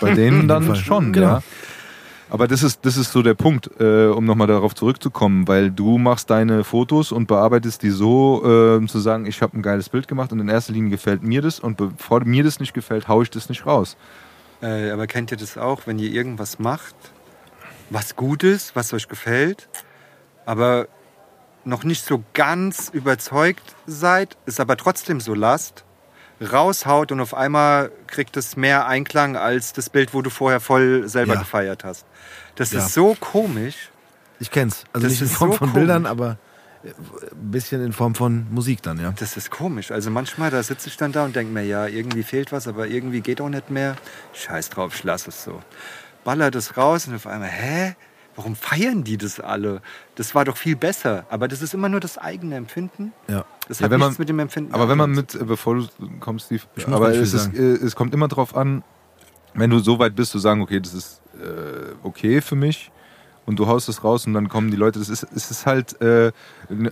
bei 0.00 0.14
denen 0.14 0.46
dann 0.48 0.74
schon, 0.76 1.12
Genau. 1.12 1.26
ja. 1.26 1.42
Aber 2.30 2.48
das 2.48 2.62
ist, 2.62 2.84
das 2.86 2.96
ist 2.96 3.12
so 3.12 3.22
der 3.22 3.34
Punkt, 3.34 3.70
äh, 3.78 4.06
um 4.06 4.24
nochmal 4.24 4.46
darauf 4.46 4.74
zurückzukommen, 4.74 5.46
weil 5.46 5.70
du 5.70 5.98
machst 5.98 6.30
deine 6.30 6.64
Fotos 6.64 7.12
und 7.12 7.26
bearbeitest 7.26 7.82
die 7.82 7.90
so, 7.90 8.42
äh, 8.80 8.86
zu 8.86 8.98
sagen, 8.98 9.26
ich 9.26 9.42
habe 9.42 9.56
ein 9.58 9.62
geiles 9.62 9.88
Bild 9.88 10.08
gemacht 10.08 10.32
und 10.32 10.40
in 10.40 10.48
erster 10.48 10.72
Linie 10.72 10.90
gefällt 10.90 11.22
mir 11.22 11.42
das 11.42 11.60
und 11.60 11.76
bevor 11.76 12.24
mir 12.24 12.42
das 12.42 12.60
nicht 12.60 12.72
gefällt, 12.74 13.08
haue 13.08 13.22
ich 13.24 13.30
das 13.30 13.48
nicht 13.48 13.66
raus. 13.66 13.96
Äh, 14.62 14.90
aber 14.90 15.06
kennt 15.06 15.30
ihr 15.30 15.36
das 15.36 15.58
auch, 15.58 15.82
wenn 15.86 15.98
ihr 15.98 16.10
irgendwas 16.10 16.58
macht, 16.58 16.94
was 17.90 18.16
gut 18.16 18.42
ist, 18.42 18.74
was 18.74 18.92
euch 18.94 19.08
gefällt, 19.08 19.68
aber 20.46 20.88
noch 21.64 21.84
nicht 21.84 22.04
so 22.04 22.22
ganz 22.32 22.88
überzeugt 22.92 23.62
seid, 23.86 24.36
ist 24.46 24.60
aber 24.60 24.76
trotzdem 24.76 25.20
so 25.20 25.34
lasst, 25.34 25.84
raushaut 26.40 27.12
und 27.12 27.20
auf 27.20 27.34
einmal 27.34 27.90
kriegt 28.06 28.36
es 28.36 28.56
mehr 28.56 28.86
Einklang 28.86 29.36
als 29.36 29.72
das 29.72 29.88
Bild, 29.88 30.14
wo 30.14 30.22
du 30.22 30.30
vorher 30.30 30.60
voll 30.60 31.06
selber 31.08 31.34
Ja. 31.34 31.40
gefeiert 31.40 31.84
hast. 31.84 32.06
Das 32.56 32.72
Ja. 32.72 32.80
ist 32.80 32.94
so 32.94 33.16
komisch. 33.18 33.90
Ich 34.40 34.50
kenn's. 34.50 34.84
Also 34.92 35.06
Das 35.06 35.12
nicht 35.12 35.22
in 35.22 35.28
Form 35.28 35.50
so 35.52 35.56
von 35.58 35.68
komisch. 35.68 35.74
Bildern, 35.74 36.06
aber 36.06 36.38
äh, 36.84 36.88
ein 36.88 37.50
bisschen 37.50 37.84
in 37.84 37.92
Form 37.92 38.14
von 38.14 38.46
Musik 38.50 38.82
dann, 38.82 39.00
ja. 39.00 39.12
Das 39.18 39.36
ist 39.36 39.50
komisch. 39.50 39.90
Also 39.90 40.10
manchmal, 40.10 40.50
da 40.50 40.62
sitze 40.62 40.88
ich 40.88 40.96
dann 40.96 41.12
da 41.12 41.24
und 41.24 41.34
denke 41.36 41.52
mir, 41.52 41.64
ja, 41.64 41.86
irgendwie 41.86 42.22
fehlt 42.22 42.52
was, 42.52 42.68
aber 42.68 42.86
irgendwie 42.86 43.20
geht 43.20 43.40
auch 43.40 43.48
nicht 43.48 43.70
mehr. 43.70 43.96
Scheiß 44.34 44.70
drauf, 44.70 44.94
ich 44.94 45.04
lasse 45.04 45.30
es 45.30 45.44
so. 45.44 45.60
Baller 46.24 46.50
das 46.50 46.76
raus 46.76 47.06
und 47.06 47.14
auf 47.14 47.26
einmal, 47.26 47.48
hä? 47.50 47.94
Warum 48.36 48.56
feiern 48.56 49.04
die 49.04 49.16
das 49.16 49.38
alle? 49.38 49.80
Das 50.16 50.34
war 50.34 50.44
doch 50.44 50.56
viel 50.56 50.74
besser. 50.74 51.24
Aber 51.30 51.46
das 51.46 51.62
ist 51.62 51.72
immer 51.72 51.88
nur 51.88 52.00
das 52.00 52.18
eigene 52.18 52.56
Empfinden. 52.56 53.12
Ja. 53.28 53.44
Das 53.68 53.78
Ja, 53.78 53.84
hat 53.84 53.92
wenn 53.92 54.00
man- 54.00 54.08
nichts 54.08 54.18
mit 54.18 54.28
dem 54.28 54.40
Empfinden 54.40 54.74
Aber 54.74 54.88
wenn 54.88 54.98
man 54.98 55.12
mit, 55.12 55.36
äh, 55.36 55.44
bevor 55.44 55.76
du 55.76 55.86
kommst, 56.18 56.46
Steve, 56.46 56.62
aber 56.88 57.10
es, 57.14 57.32
ist, 57.32 57.54
äh, 57.54 57.60
es 57.60 57.94
kommt 57.94 58.12
immer 58.12 58.26
drauf 58.26 58.56
an, 58.56 58.82
wenn 59.54 59.70
du 59.70 59.78
so 59.78 60.00
weit 60.00 60.16
bist, 60.16 60.32
zu 60.32 60.40
sagen, 60.40 60.60
okay, 60.62 60.80
das 60.80 60.94
ist 60.94 61.20
äh, 61.20 61.23
okay 62.02 62.40
für 62.40 62.56
mich 62.56 62.90
und 63.46 63.58
du 63.58 63.66
haust 63.66 63.88
es 63.88 64.02
raus 64.04 64.26
und 64.26 64.32
dann 64.34 64.48
kommen 64.48 64.70
die 64.70 64.76
Leute, 64.76 64.98
das 64.98 65.08
ist, 65.08 65.26
es 65.34 65.50
ist 65.50 65.66
halt 65.66 66.00
äh, 66.00 66.32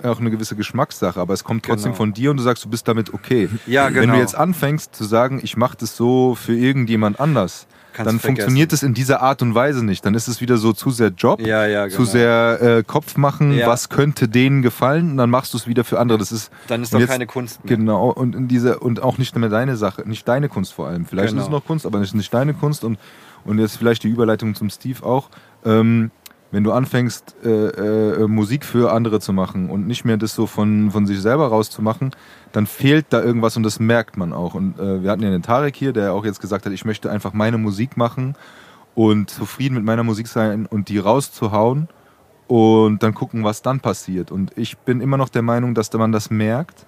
auch 0.02 0.20
eine 0.20 0.30
gewisse 0.30 0.54
Geschmackssache, 0.56 1.18
aber 1.20 1.32
es 1.34 1.44
kommt 1.44 1.64
trotzdem 1.64 1.92
Genau. 1.92 1.96
von 1.96 2.12
dir 2.12 2.30
und 2.30 2.36
du 2.36 2.42
sagst, 2.42 2.64
du 2.64 2.68
bist 2.68 2.86
damit 2.88 3.12
okay. 3.14 3.48
Ja, 3.66 3.86
Wenn 3.86 3.94
genau. 4.02 4.14
du 4.14 4.20
jetzt 4.20 4.34
anfängst 4.36 4.94
zu 4.94 5.04
sagen, 5.04 5.40
ich 5.42 5.56
mache 5.56 5.76
das 5.78 5.96
so 5.96 6.34
für 6.34 6.54
irgendjemand 6.54 7.20
anders, 7.20 7.66
Kannst 7.94 8.08
dann 8.10 8.20
funktioniert 8.20 8.72
es 8.72 8.82
in 8.82 8.94
dieser 8.94 9.20
Art 9.20 9.42
und 9.42 9.54
Weise 9.54 9.84
nicht. 9.84 10.06
Dann 10.06 10.14
ist 10.14 10.26
es 10.26 10.40
wieder 10.40 10.56
so 10.56 10.72
zu 10.72 10.90
sehr 10.90 11.08
Job, 11.08 11.42
Ja, 11.42 11.66
ja, 11.66 11.90
zu 11.90 11.98
genau. 11.98 12.08
sehr 12.10 12.58
äh, 12.62 12.82
Kopf 12.84 13.18
machen, 13.18 13.52
Ja. 13.52 13.66
was 13.66 13.90
könnte 13.90 14.28
denen 14.28 14.62
gefallen 14.62 15.10
und 15.10 15.16
dann 15.18 15.28
machst 15.28 15.52
du 15.52 15.58
es 15.58 15.66
wieder 15.66 15.84
für 15.84 16.00
andere. 16.00 16.16
Das 16.16 16.32
ist 16.32 16.50
Dann 16.68 16.82
ist 16.82 16.94
doch 16.94 17.00
jetzt- 17.00 17.10
keine 17.10 17.26
Kunst 17.26 17.62
mehr. 17.64 17.76
Genau, 17.76 18.08
und 18.08 18.34
in 18.34 18.48
diese, 18.48 18.78
und 18.78 19.02
auch 19.02 19.18
nicht 19.18 19.36
mehr 19.36 19.50
deine 19.50 19.76
Sache, 19.76 20.08
nicht 20.08 20.26
deine 20.26 20.48
Kunst 20.48 20.72
vor 20.72 20.86
allem. 20.88 21.04
Vielleicht 21.04 21.30
Genau. 21.30 21.42
ist 21.42 21.48
es 21.48 21.52
noch 21.52 21.66
Kunst, 21.66 21.84
aber 21.84 21.98
nicht, 21.98 22.14
nicht 22.14 22.32
deine 22.32 22.54
Kunst. 22.54 22.82
Und, 22.82 22.98
und 23.44 23.58
jetzt 23.58 23.76
vielleicht 23.76 24.02
die 24.04 24.08
Überleitung 24.08 24.54
zum 24.54 24.70
Steve 24.70 25.04
auch. 25.04 25.28
Ähm, 25.64 26.10
wenn 26.52 26.64
du 26.64 26.72
anfängst, 26.72 27.34
äh, 27.44 27.48
äh, 27.48 28.28
Musik 28.28 28.66
für 28.66 28.92
andere 28.92 29.20
zu 29.20 29.32
machen 29.32 29.70
und 29.70 29.86
nicht 29.86 30.04
mehr 30.04 30.18
das 30.18 30.34
so 30.34 30.46
von, 30.46 30.90
von 30.90 31.06
sich 31.06 31.20
selber 31.20 31.48
rauszumachen, 31.48 32.14
dann 32.52 32.66
fehlt 32.66 33.06
da 33.08 33.22
irgendwas 33.22 33.56
und 33.56 33.62
das 33.62 33.80
merkt 33.80 34.18
man 34.18 34.34
auch. 34.34 34.54
Und 34.54 34.78
äh, 34.78 35.02
wir 35.02 35.10
hatten 35.10 35.22
ja 35.22 35.30
den 35.30 35.42
Tarek 35.42 35.74
hier, 35.74 35.94
der 35.94 36.12
auch 36.12 36.26
jetzt 36.26 36.42
gesagt 36.42 36.66
hat, 36.66 36.72
ich 36.72 36.84
möchte 36.84 37.10
einfach 37.10 37.32
meine 37.32 37.56
Musik 37.56 37.96
machen 37.96 38.36
und 38.94 39.30
zufrieden 39.30 39.74
mit 39.74 39.84
meiner 39.84 40.02
Musik 40.02 40.28
sein 40.28 40.66
und 40.66 40.90
die 40.90 40.98
rauszuhauen 40.98 41.88
und 42.48 43.02
dann 43.02 43.14
gucken, 43.14 43.44
was 43.44 43.62
dann 43.62 43.80
passiert. 43.80 44.30
Und 44.30 44.52
ich 44.58 44.76
bin 44.76 45.00
immer 45.00 45.16
noch 45.16 45.30
der 45.30 45.40
Meinung, 45.40 45.74
dass 45.74 45.90
man 45.94 46.12
das 46.12 46.30
merkt 46.30 46.84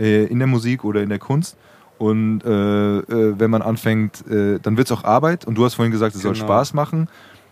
äh, 0.00 0.24
in 0.24 0.40
der 0.40 0.48
Musik 0.48 0.82
oder 0.82 1.02
in 1.02 1.08
der 1.08 1.20
Kunst. 1.20 1.56
Und 1.98 2.40
äh, 2.44 2.98
äh, 2.98 3.38
wenn 3.38 3.50
man 3.50 3.62
anfängt, 3.62 4.26
äh, 4.28 4.58
dann 4.60 4.76
wird 4.76 4.88
es 4.88 4.92
auch 4.92 5.04
Arbeit. 5.04 5.44
Und 5.44 5.54
du 5.56 5.64
hast 5.64 5.74
vorhin 5.74 5.92
gesagt, 5.92 6.14
es 6.16 6.22
soll 6.22 6.32
Genau. 6.34 6.44
Spaß 6.46 6.74
machen. 6.74 7.08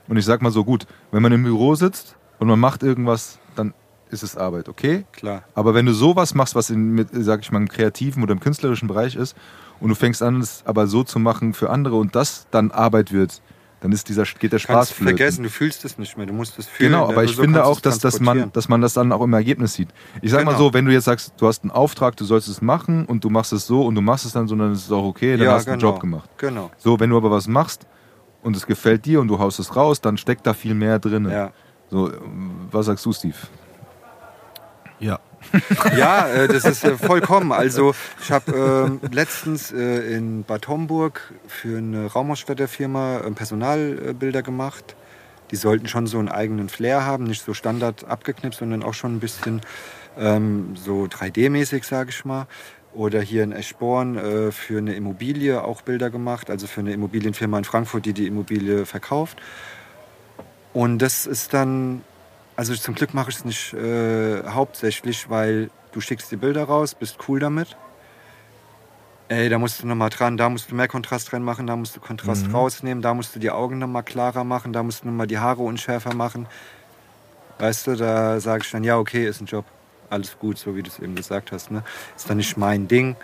Und 0.09 0.16
ich 0.16 0.24
sag 0.24 0.43
mal 0.43 0.51
so, 0.51 0.64
gut, 0.64 0.86
wenn 1.12 1.22
man 1.22 1.32
im 1.32 1.45
Büro 1.45 1.74
sitzt 1.74 2.16
und 2.38 2.49
man 2.49 2.59
macht 2.59 2.82
irgendwas, 2.82 3.38
dann 3.55 3.72
ist 4.11 4.22
es 4.22 4.36
Arbeit, 4.36 4.68
okay? 4.68 5.05
Klar. 5.12 5.43
Aber 5.55 5.74
wenn 5.74 5.86
du 5.86 5.93
sowas 5.95 6.34
machst, 6.34 6.55
was 6.55 6.70
in, 6.70 6.93
mit, 6.93 7.09
sag 7.12 7.40
ich 7.40 7.51
mal, 7.53 7.59
im 7.61 7.68
kreativen 7.68 8.22
oder 8.22 8.32
im 8.32 8.40
künstlerischen 8.40 8.88
Bereich 8.88 9.14
ist, 9.16 9.36
und 9.80 9.88
du 9.88 9.95
fängst 9.95 10.22
an, 10.22 10.40
es 10.40 10.62
aber 10.66 10.86
so 10.86 11.03
zu 11.03 11.18
machen 11.18 11.55
für 11.55 11.70
andere 11.70 11.97
und 11.97 12.14
das 12.14 12.47
dann 12.51 12.70
Arbeit 12.70 13.12
wird, 13.12 13.40
dann 13.83 13.91
ist 13.91 14.09
dieser, 14.09 14.22
geht 14.22 14.53
der 14.53 14.61
Spaß 14.61 14.74
Kannst 14.74 14.93
flöten. 14.93 15.16
vergessen, 15.18 15.43
du 15.43 15.51
fühlst 15.51 15.85
es 15.85 15.99
nicht 15.99 16.16
mehr, 16.16 16.24
du 16.24 16.33
musst 16.33 16.57
es 16.57 16.66
fühlen. 16.66 16.93
Genau, 16.93 17.09
aber 17.09 17.24
ich 17.24 17.35
so 17.35 17.43
finde 17.43 17.64
auch, 17.64 17.80
dass, 17.80 17.99
dass, 17.99 18.20
man, 18.20 18.53
dass 18.53 18.68
man 18.68 18.80
das 18.80 18.95
dann 18.95 19.11
auch 19.11 19.22
im 19.22 19.33
Ergebnis 19.33 19.74
sieht. 19.74 19.89
Ich 20.22 20.30
sag 20.30 20.45
mal 20.45 20.53
Genau. 20.53 20.66
so, 20.66 20.72
wenn 20.74 20.85
du 20.85 20.93
jetzt 20.93 21.07
sagst, 21.07 21.35
du 21.37 21.49
hast 21.49 21.64
einen 21.64 21.72
Auftrag, 21.72 22.16
du 22.16 22.24
sollst 22.24 22.47
es 22.47 22.62
machen 22.62 23.07
und 23.07 23.24
du 23.24 23.28
machst 23.28 23.53
es 23.53 23.66
so 23.66 23.85
und 23.85 23.97
du 23.97 24.01
machst 24.01 24.24
es 24.24 24.33
dann 24.33 24.47
so, 24.47 24.55
dann 24.55 24.72
ist 24.72 24.85
es 24.87 24.93
auch 24.93 25.05
okay, 25.05 25.37
dann 25.37 25.47
ja, 25.47 25.53
hast 25.55 25.66
du 25.66 25.72
genau. 25.72 25.87
einen 25.87 25.95
Job 25.95 26.01
gemacht. 26.01 26.30
Genau. 26.39 26.70
So, 26.78 27.01
wenn 27.01 27.11
du 27.11 27.16
aber 27.16 27.33
was 27.33 27.49
machst 27.49 27.87
und 28.43 28.55
es 28.57 28.66
gefällt 28.66 29.05
dir 29.05 29.20
und 29.20 29.26
du 29.26 29.41
haust 29.41 29.59
es 29.59 29.74
raus, 29.74 30.01
dann 30.01 30.16
steckt 30.16 30.47
da 30.47 30.55
viel 30.55 30.74
mehr 30.74 31.01
drin. 31.01 31.28
Ja. 31.28 31.51
So, 31.91 32.12
was 32.70 32.87
sagst 32.87 33.05
du, 33.05 33.12
Steve? 33.12 33.35
Ja. 35.01 35.18
Ja, 35.97 36.28
äh, 36.28 36.49
das 36.49 36.64
ist 36.64 36.84
äh, 36.84 36.97
vollkommen. 36.97 37.53
Also 37.53 37.95
ich 38.22 38.30
habe 38.30 38.99
ähm, 39.01 39.01
letztens 39.12 39.72
äh, 39.72 40.14
in 40.14 40.45
Bad 40.45 40.68
Homburg 40.68 41.32
für 41.47 41.78
eine 41.78 42.07
Raumausstatterfirma 42.07 43.18
äh, 43.18 43.30
Personalbilder 43.32 44.43
gemacht. 44.43 44.97
Die 45.51 45.57
sollten 45.57 45.86
schon 45.86 46.07
so 46.07 46.18
einen 46.18 46.28
eigenen 46.28 46.68
Flair 46.68 47.05
haben, 47.05 47.24
nicht 47.24 47.45
so 47.45 47.53
standard 47.53 48.05
abgeknipst, 48.05 48.61
sondern 48.61 48.82
auch 48.82 48.95
schon 48.95 49.16
ein 49.16 49.20
bisschen 49.20 49.61
ähm, 50.18 50.74
so 50.76 51.05
3D-mäßig, 51.05 51.84
sage 51.84 52.11
ich 52.11 52.24
mal. 52.24 52.47
Oder 52.95 53.20
hier 53.20 53.43
in 53.43 53.53
Eschborn 53.53 54.16
äh, 54.16 54.53
für 54.53 54.78
eine 54.78 54.95
Immobilie 54.95 55.62
auch 55.62 55.82
Bilder 55.82 56.11
gemacht, 56.11 56.51
also 56.51 56.66
für 56.66 56.80
eine 56.80 56.93
Immobilienfirma 56.93 57.59
in 57.59 57.64
Frankfurt, 57.64 58.05
die 58.05 58.12
die 58.12 58.26
Immobilie 58.26 58.86
verkauft. 58.86 59.38
Und 60.72 60.99
das 60.99 61.26
ist 61.26 61.55
dann, 61.55 62.03
also 62.57 62.74
zum 62.74 62.94
Glück 62.94 63.14
mache 63.14 63.30
ich 63.30 63.36
es 63.36 63.44
nicht 63.44 63.74
äh, 63.74 64.42
hauptsächlich, 64.44 65.30
weil 65.30 65.70
du 65.92 66.00
schickst 66.00 66.30
die 66.30 66.36
Bilder 66.36 66.64
raus, 66.64 66.94
bist 66.94 67.16
cool 67.28 67.40
damit. 67.40 67.76
Ey, 69.28 69.48
da 69.48 69.59
musst 69.59 69.82
du 69.82 69.86
nochmal 69.86 70.11
dran, 70.11 70.36
da 70.36 70.50
musst 70.50 70.70
du 70.70 70.74
mehr 70.74 70.88
Kontrast 70.88 71.32
reinmachen, 71.32 71.66
da 71.66 71.74
musst 71.74 71.96
du 71.96 72.00
Kontrast 72.00 72.53
rausnehmen, 72.53 73.00
da 73.00 73.14
musst 73.14 73.34
du 73.34 73.38
die 73.38 73.50
Augen 73.50 73.78
nochmal 73.78 74.03
klarer 74.03 74.44
machen, 74.44 74.74
da 74.74 74.82
musst 74.82 75.05
du 75.05 75.07
nochmal 75.07 75.26
die 75.26 75.38
Haare 75.38 75.62
unschärfer 75.62 76.14
machen. 76.14 76.46
Weißt 77.59 77.86
du, 77.86 77.96
da 77.96 78.40
sage 78.40 78.64
ich 78.64 78.70
dann, 78.70 78.84
ja, 78.84 78.98
okay, 78.98 79.26
ist 79.26 79.40
ein 79.40 79.46
Job. 79.46 79.64
Alles 80.11 80.38
gut, 80.38 80.59
so 80.59 80.76
wie 80.76 80.82
du 80.82 80.90
es 80.90 80.98
eben 80.98 81.14
gesagt 81.14 81.53
hast. 81.53 81.70
Ne? 81.70 81.82
Ist 82.14 82.28
dann 82.28 82.36
nicht 82.36 82.59
mein 82.59 82.88
Ding. 82.88 83.16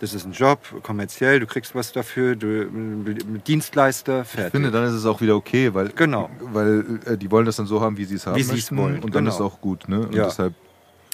Das 0.00 0.14
ist 0.14 0.24
ein 0.24 0.32
Job, 0.32 0.60
kommerziell, 0.84 1.40
du 1.40 1.46
kriegst 1.46 1.74
was 1.74 1.92
dafür, 1.92 2.36
du 2.36 2.66
Dienstleister, 3.46 4.24
fertig. 4.24 4.46
Ich 4.46 4.50
finde, 4.52 4.70
dann 4.70 4.84
ist 4.84 4.92
es 4.92 5.04
auch 5.06 5.20
wieder 5.20 5.34
okay, 5.36 5.74
weil, 5.74 5.88
Genau. 5.90 6.30
weil 6.40 7.00
äh, 7.04 7.16
die 7.16 7.30
wollen 7.30 7.46
das 7.46 7.56
dann 7.56 7.66
so 7.66 7.80
haben, 7.80 7.96
wie 7.96 8.04
sie 8.04 8.14
es 8.16 8.26
haben 8.26 8.36
Wie 8.36 8.42
sie 8.42 8.52
es 8.52 8.70
möchten. 8.70 8.76
wollen, 8.76 8.94
Und 9.02 9.14
dann 9.14 9.24
genau. 9.24 9.30
ist 9.30 9.34
es 9.36 9.40
auch 9.40 9.60
gut. 9.60 9.88
Ne? 9.88 10.00
Und 10.00 10.14
Ja. 10.14 10.24
deshalb, 10.24 10.54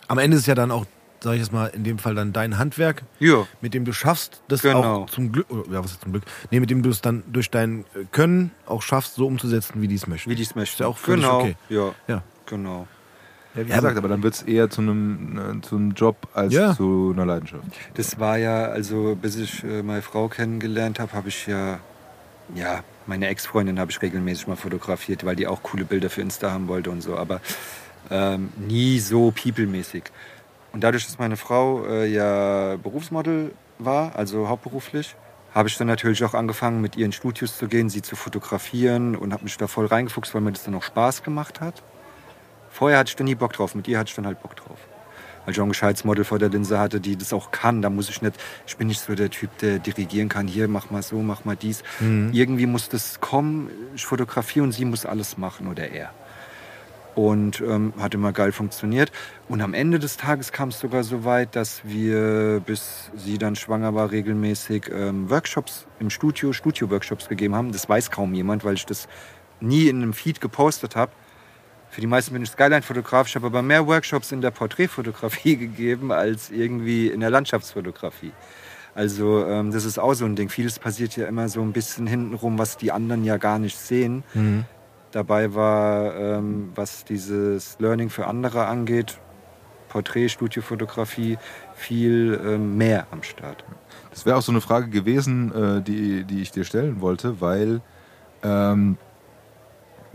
Am 0.09 0.18
Ende 0.18 0.37
ist 0.37 0.43
es 0.43 0.47
ja 0.47 0.55
dann 0.55 0.70
auch, 0.70 0.85
sag 1.20 1.32
ich 1.35 1.41
jetzt 1.41 1.53
mal, 1.53 1.68
in 1.68 1.82
dem 1.82 1.97
Fall 1.99 2.14
dann 2.14 2.35
dein 2.35 2.59
Handwerk, 2.59 3.05
ja, 3.20 3.47
mit 3.62 3.72
dem 3.72 3.87
du 3.87 3.93
schaffst, 3.95 4.43
das 4.49 4.61
Genau. 4.61 4.82
auch 5.05 5.11
zum 5.11 5.32
Glück, 5.32 5.47
ja, 5.51 5.82
was 5.82 5.93
ist 5.93 6.03
zum 6.03 6.12
Glück? 6.12 6.24
Nee, 6.51 6.61
mit 6.61 6.68
dem 6.68 6.82
du 6.82 6.91
es 6.91 7.01
dann 7.01 7.22
durch 7.26 7.51
dein 7.51 7.80
äh, 7.95 8.05
Können 8.12 8.51
auch 8.66 8.82
schaffst, 8.82 9.14
so 9.14 9.26
umzusetzen, 9.26 9.80
wie 9.80 9.89
die 9.89 9.95
es 9.95 10.07
möchten. 10.07 10.28
wie 10.30 10.35
die 10.35 10.43
es 10.43 10.55
möchten. 10.55 10.74
Ist 10.74 10.80
ja 10.80 10.87
auch 10.89 10.99
völlig 10.99 11.24
genau. 11.24 11.41
okay. 11.41 11.57
Ja, 11.70 11.95
Ja. 12.07 12.22
genau. 12.45 12.87
Ja, 13.55 13.67
wie 13.67 13.71
Ja, 13.71 13.77
gesagt, 13.77 13.97
aber 13.97 14.09
dann 14.09 14.23
wird 14.23 14.35
es 14.35 14.43
eher 14.43 14.71
zu 14.71 14.81
einem, 14.81 15.59
äh, 15.59 15.61
zu 15.63 15.77
einem 15.77 15.93
Job 15.93 16.17
als 16.35 16.53
Ja. 16.53 16.75
zu 16.75 17.13
einer 17.15 17.27
Leidenschaft. 17.27 17.65
Das 17.95 18.19
war 18.19 18.37
ja, 18.39 18.65
also 18.67 19.17
bis 19.21 19.37
ich 19.37 19.63
äh, 19.65 19.83
meine 19.83 20.03
Frau 20.03 20.29
kennengelernt 20.29 20.99
habe, 21.01 21.13
habe 21.13 21.29
ich 21.29 21.47
ja, 21.47 21.79
ja, 22.55 22.83
meine 23.07 23.29
Ex-Freundin 23.29 23.79
habe 23.79 23.91
ich 23.91 24.01
regelmäßig 24.03 24.47
mal 24.47 24.57
fotografiert, 24.57 25.25
weil 25.25 25.37
die 25.37 25.47
auch 25.47 25.63
coole 25.63 25.85
Bilder 25.85 26.11
für 26.11 26.21
Insta 26.23 26.51
haben 26.51 26.69
wollte 26.69 26.91
und 26.91 27.03
so, 27.03 27.17
aber 27.17 27.41
ähm, 28.11 28.51
nie 28.57 28.99
so 28.99 29.31
people-mäßig. 29.31 30.05
Und 30.73 30.83
dadurch, 30.83 31.05
dass 31.07 31.19
meine 31.19 31.37
Frau 31.37 31.85
äh, 31.87 32.07
ja 32.07 32.77
Berufsmodel 32.83 33.53
war, 33.79 34.17
also 34.17 34.49
hauptberuflich, 34.49 35.15
habe 35.55 35.69
ich 35.69 35.77
dann 35.79 35.87
natürlich 35.87 36.25
auch 36.25 36.35
angefangen, 36.35 36.81
mit 36.81 36.97
ihr 36.97 37.07
in 37.07 37.13
Studios 37.13 37.57
zu 37.57 37.69
gehen, 37.69 37.89
sie 37.89 38.03
zu 38.03 38.17
fotografieren 38.17 39.15
und 39.15 39.33
habe 39.33 39.45
mich 39.45 39.57
da 39.57 39.69
voll 39.69 39.87
reingefuchst, 39.87 40.35
weil 40.35 40.41
mir 40.41 40.51
das 40.53 40.65
dann 40.65 40.75
auch 40.75 40.83
Spaß 40.83 41.23
gemacht 41.23 41.61
hat. 41.61 41.83
Vorher 42.75 42.99
hatte 42.99 43.11
ich 43.11 43.16
da 43.16 43.22
nie 43.22 43.37
Bock 43.37 43.53
drauf, 43.53 43.77
mit 43.77 43.87
ihr 43.87 44.01
hatte 44.01 44.09
ich 44.09 44.16
dann 44.16 44.27
halt 44.27 44.43
Bock 44.43 44.57
drauf. 44.57 44.79
Weil 45.45 45.55
John 45.55 45.68
Gescheids 45.68 46.03
Model 46.03 46.25
vor 46.25 46.41
der 46.41 46.49
Linse 46.49 46.81
hatte, 46.81 47.01
die 47.01 47.16
das 47.16 47.33
auch 47.33 47.53
kann. 47.53 47.83
Da 47.83 47.89
muss 47.89 48.09
ich 48.09 48.20
nicht, 48.20 48.35
ich 48.66 48.77
bin 48.77 48.89
nicht 48.89 49.01
so 49.01 49.14
der 49.14 49.31
Typ, 49.31 49.57
der 49.59 49.79
dirigieren 49.79 50.29
kann. 50.29 50.49
Hier, 50.49 50.66
mach 50.66 50.91
mal 50.91 51.01
so, 51.01 51.18
mach 51.22 51.45
mal 51.45 51.55
dies. 51.55 51.85
Irgendwie 52.33 52.66
muss 52.66 52.89
das 52.89 53.20
kommen. 53.20 53.70
Ich 53.95 54.05
fotografiere 54.05 54.64
und 54.64 54.72
sie 54.72 54.85
muss 54.87 55.07
alles 55.07 55.39
machen 55.39 55.68
oder 55.68 55.89
er. 55.89 56.11
Und 57.14 57.61
ähm, 57.61 57.93
hat 58.01 58.12
immer 58.14 58.33
geil 58.33 58.51
funktioniert. 58.51 59.12
Und 59.49 59.61
am 59.61 59.72
Ende 59.72 60.01
des 60.01 60.16
Tages 60.16 60.51
kam 60.51 60.70
es 60.70 60.81
sogar 60.81 61.05
so 61.05 61.25
weit, 61.25 61.55
dass 61.55 61.83
wir, 61.85 62.61
bis 62.66 63.12
sie 63.14 63.39
dann 63.39 63.55
schwanger 63.55 63.95
war, 63.95 64.11
regelmäßig 64.11 64.91
ähm, 64.93 65.31
Workshops 65.31 65.87
im 66.01 66.11
Studio, 66.11 66.53
Studio-Workshops 66.53 67.29
gegeben 67.29 67.55
haben. 67.55 67.70
Das 67.70 67.89
weiß 67.89 68.11
kaum 68.11 68.35
jemand, 68.35 68.64
weil 68.64 68.75
ich 68.75 68.87
das 68.87 69.07
nie 69.61 69.87
in 69.87 70.03
einem 70.03 70.12
Feed 70.12 70.41
gepostet 70.41 70.97
habe. 70.97 71.12
Für 71.95 72.01
die 72.01 72.09
meisten 72.09 72.33
bin 72.33 72.43
ich 72.43 72.51
Skyline-Fotograf. 72.51 73.29
Ich 73.29 73.37
habe 73.37 73.47
aber 73.47 73.63
mehr 73.63 73.87
Workshops 73.87 74.33
in 74.33 74.41
der 74.41 74.51
Porträtfotografie 74.51 75.57
gegeben 75.67 76.11
als 76.11 76.51
irgendwie 76.51 77.07
in 77.07 77.21
der 77.21 77.31
Landschaftsfotografie. 77.31 78.33
Also 78.97 79.47
ähm, 79.47 79.71
das 79.71 79.85
ist 79.85 79.99
auch 80.01 80.13
so 80.15 80.25
ein 80.25 80.35
Ding. 80.35 80.49
Vieles 80.49 80.81
passiert 80.81 81.17
ja 81.17 81.29
immer 81.29 81.49
so 81.49 81.63
ein 81.63 81.73
bisschen 81.73 82.09
hintenrum, 82.09 82.59
was 82.59 82.77
die 82.77 82.91
anderen 82.91 83.23
ja 83.23 83.37
gar 83.37 83.61
nicht 83.61 83.79
sehen. 83.79 84.25
Dabei 85.13 85.55
war, 85.55 86.17
ähm, 86.17 86.73
was 86.75 87.05
dieses 87.05 87.79
Learning 87.79 88.11
für 88.11 88.27
andere 88.27 88.67
angeht, 88.67 89.21
Porträt, 89.89 90.31
Studiofotografie, 90.31 91.39
viel 91.77 92.41
ähm, 92.45 92.77
mehr 92.77 93.07
am 93.13 93.23
Start. 93.23 93.65
Das 94.11 94.27
wäre 94.27 94.37
auch 94.37 94.43
so 94.43 94.51
eine 94.51 94.61
Frage 94.61 94.89
gewesen, 94.89 95.53
äh, 95.55 95.81
die, 95.81 96.25
die 96.25 96.43
ich 96.43 96.51
dir 96.51 96.65
stellen 96.65 97.01
wollte, 97.01 97.41
weil, 97.41 97.83
ähm, 98.43 98.99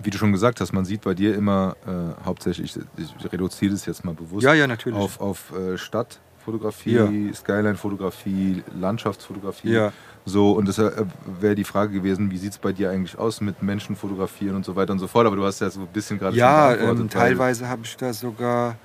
wie 0.02 0.10
du 0.10 0.18
schon 0.18 0.32
gesagt 0.32 0.62
hast, 0.62 0.72
man 0.74 0.86
sieht 0.86 1.02
bei 1.02 1.14
dir 1.14 1.36
immer 1.36 1.76
äh, 1.86 2.24
hauptsächlich, 2.26 2.76
ich 2.97 3.32
reduziere 3.34 3.72
das 3.74 3.86
jetzt 3.86 4.06
mal 4.06 4.14
bewusst, 4.14 4.43
Ja, 4.43 4.54
ja, 4.54 4.66
natürlich. 4.68 4.97
auf, 4.97 5.20
auf 5.20 5.52
äh, 5.54 5.78
Stadtfotografie, 5.78 6.93
Ja. 7.28 7.34
Skyline-Fotografie, 7.34 8.64
Landschaftsfotografie. 8.80 9.72
Ja. 9.72 9.91
So, 10.26 10.52
und 10.52 10.68
das 10.68 10.78
äh, 10.78 10.91
wäre 11.39 11.56
die 11.56 11.64
Frage 11.64 11.93
gewesen, 11.93 12.30
wie 12.32 12.38
sieht 12.38 12.52
es 12.52 12.58
bei 12.58 12.72
dir 12.72 12.91
eigentlich 12.91 13.18
aus 13.18 13.41
mit 13.41 13.62
Menschen 13.64 13.95
fotografieren 13.95 14.56
und 14.56 14.66
so 14.66 14.76
weiter 14.76 14.91
und 14.93 15.00
so 15.00 15.08
fort. 15.08 15.26
Aber 15.28 15.36
du 15.36 15.43
hast 15.45 15.60
ja 15.60 15.70
so 15.70 15.82
ein 15.82 15.88
bisschen 15.88 16.20
gerade 16.20 16.36
Ja, 16.38 16.76
ähm, 16.76 17.10
teilweise 17.10 17.68
habe 17.68 17.82
ich 17.84 17.97
da 17.97 18.14
sogar, 18.14 18.76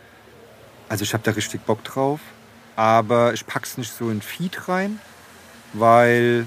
also 0.89 1.03
ich 1.03 1.13
habe 1.13 1.23
da 1.25 1.33
richtig 1.33 1.61
Bock 1.63 1.83
drauf, 1.85 2.21
aber 2.77 3.35
ich 3.35 3.47
pack's 3.47 3.77
nicht 3.79 3.93
so 3.93 4.11
in 4.11 4.21
Feed 4.23 4.69
rein, 4.69 4.99
weil 5.75 6.47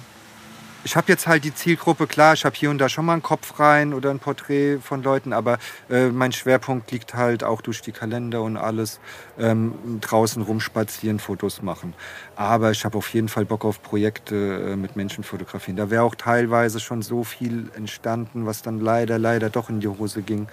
ich 0.87 0.95
habe 0.95 1.11
jetzt 1.11 1.27
halt 1.27 1.43
die 1.43 1.53
Zielgruppe, 1.53 2.07
klar, 2.07 2.33
ich 2.33 2.45
habe 2.45 2.55
hier 2.55 2.69
und 2.69 2.77
da 2.77 2.87
schon 2.87 3.03
mal 3.05 3.11
einen 3.11 3.21
Kopf 3.21 3.59
rein 3.59 3.93
oder 3.93 4.09
ein 4.09 4.19
Porträt 4.19 4.77
von 4.77 5.03
Leuten, 5.03 5.33
aber 5.33 5.57
äh, 5.89 6.07
mein 6.07 6.31
Schwerpunkt 6.31 6.89
liegt 6.93 7.13
halt 7.13 7.43
auch 7.43 7.59
durch 7.59 7.81
die 7.81 7.91
Kalender 7.91 8.41
und 8.41 8.55
alles 8.55 9.01
ähm, 9.37 9.99
draußen 9.99 10.41
rumspazieren, 10.41 11.19
Fotos 11.19 11.61
machen. 11.61 11.93
Aber 12.37 12.71
ich 12.71 12.85
habe 12.85 12.97
auf 12.97 13.13
jeden 13.13 13.27
Fall 13.27 13.43
Bock 13.43 13.65
auf 13.65 13.81
Projekte 13.81 14.35
äh, 14.35 14.75
mit 14.77 14.95
Menschen 14.95 15.25
fotografieren. 15.25 15.75
Da 15.75 15.89
wäre 15.89 16.03
auch 16.03 16.15
teilweise 16.15 16.79
schon 16.79 17.01
so 17.01 17.25
viel 17.25 17.69
entstanden, 17.75 18.45
was 18.45 18.61
dann 18.61 18.79
leider, 18.79 19.19
leider 19.19 19.49
doch 19.49 19.69
in 19.69 19.81
die 19.81 19.89
Hose 19.89 20.21
ging. 20.21 20.47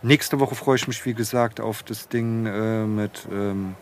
Nächste 0.00 0.40
Woche 0.40 0.54
freue 0.54 0.76
ich 0.76 0.88
mich, 0.88 1.04
wie 1.04 1.12
gesagt, 1.12 1.60
auf 1.60 1.82
das 1.82 2.08
Ding 2.08 2.46
äh, 2.46 2.86
mit 2.86 3.28
ähm, 3.30 3.74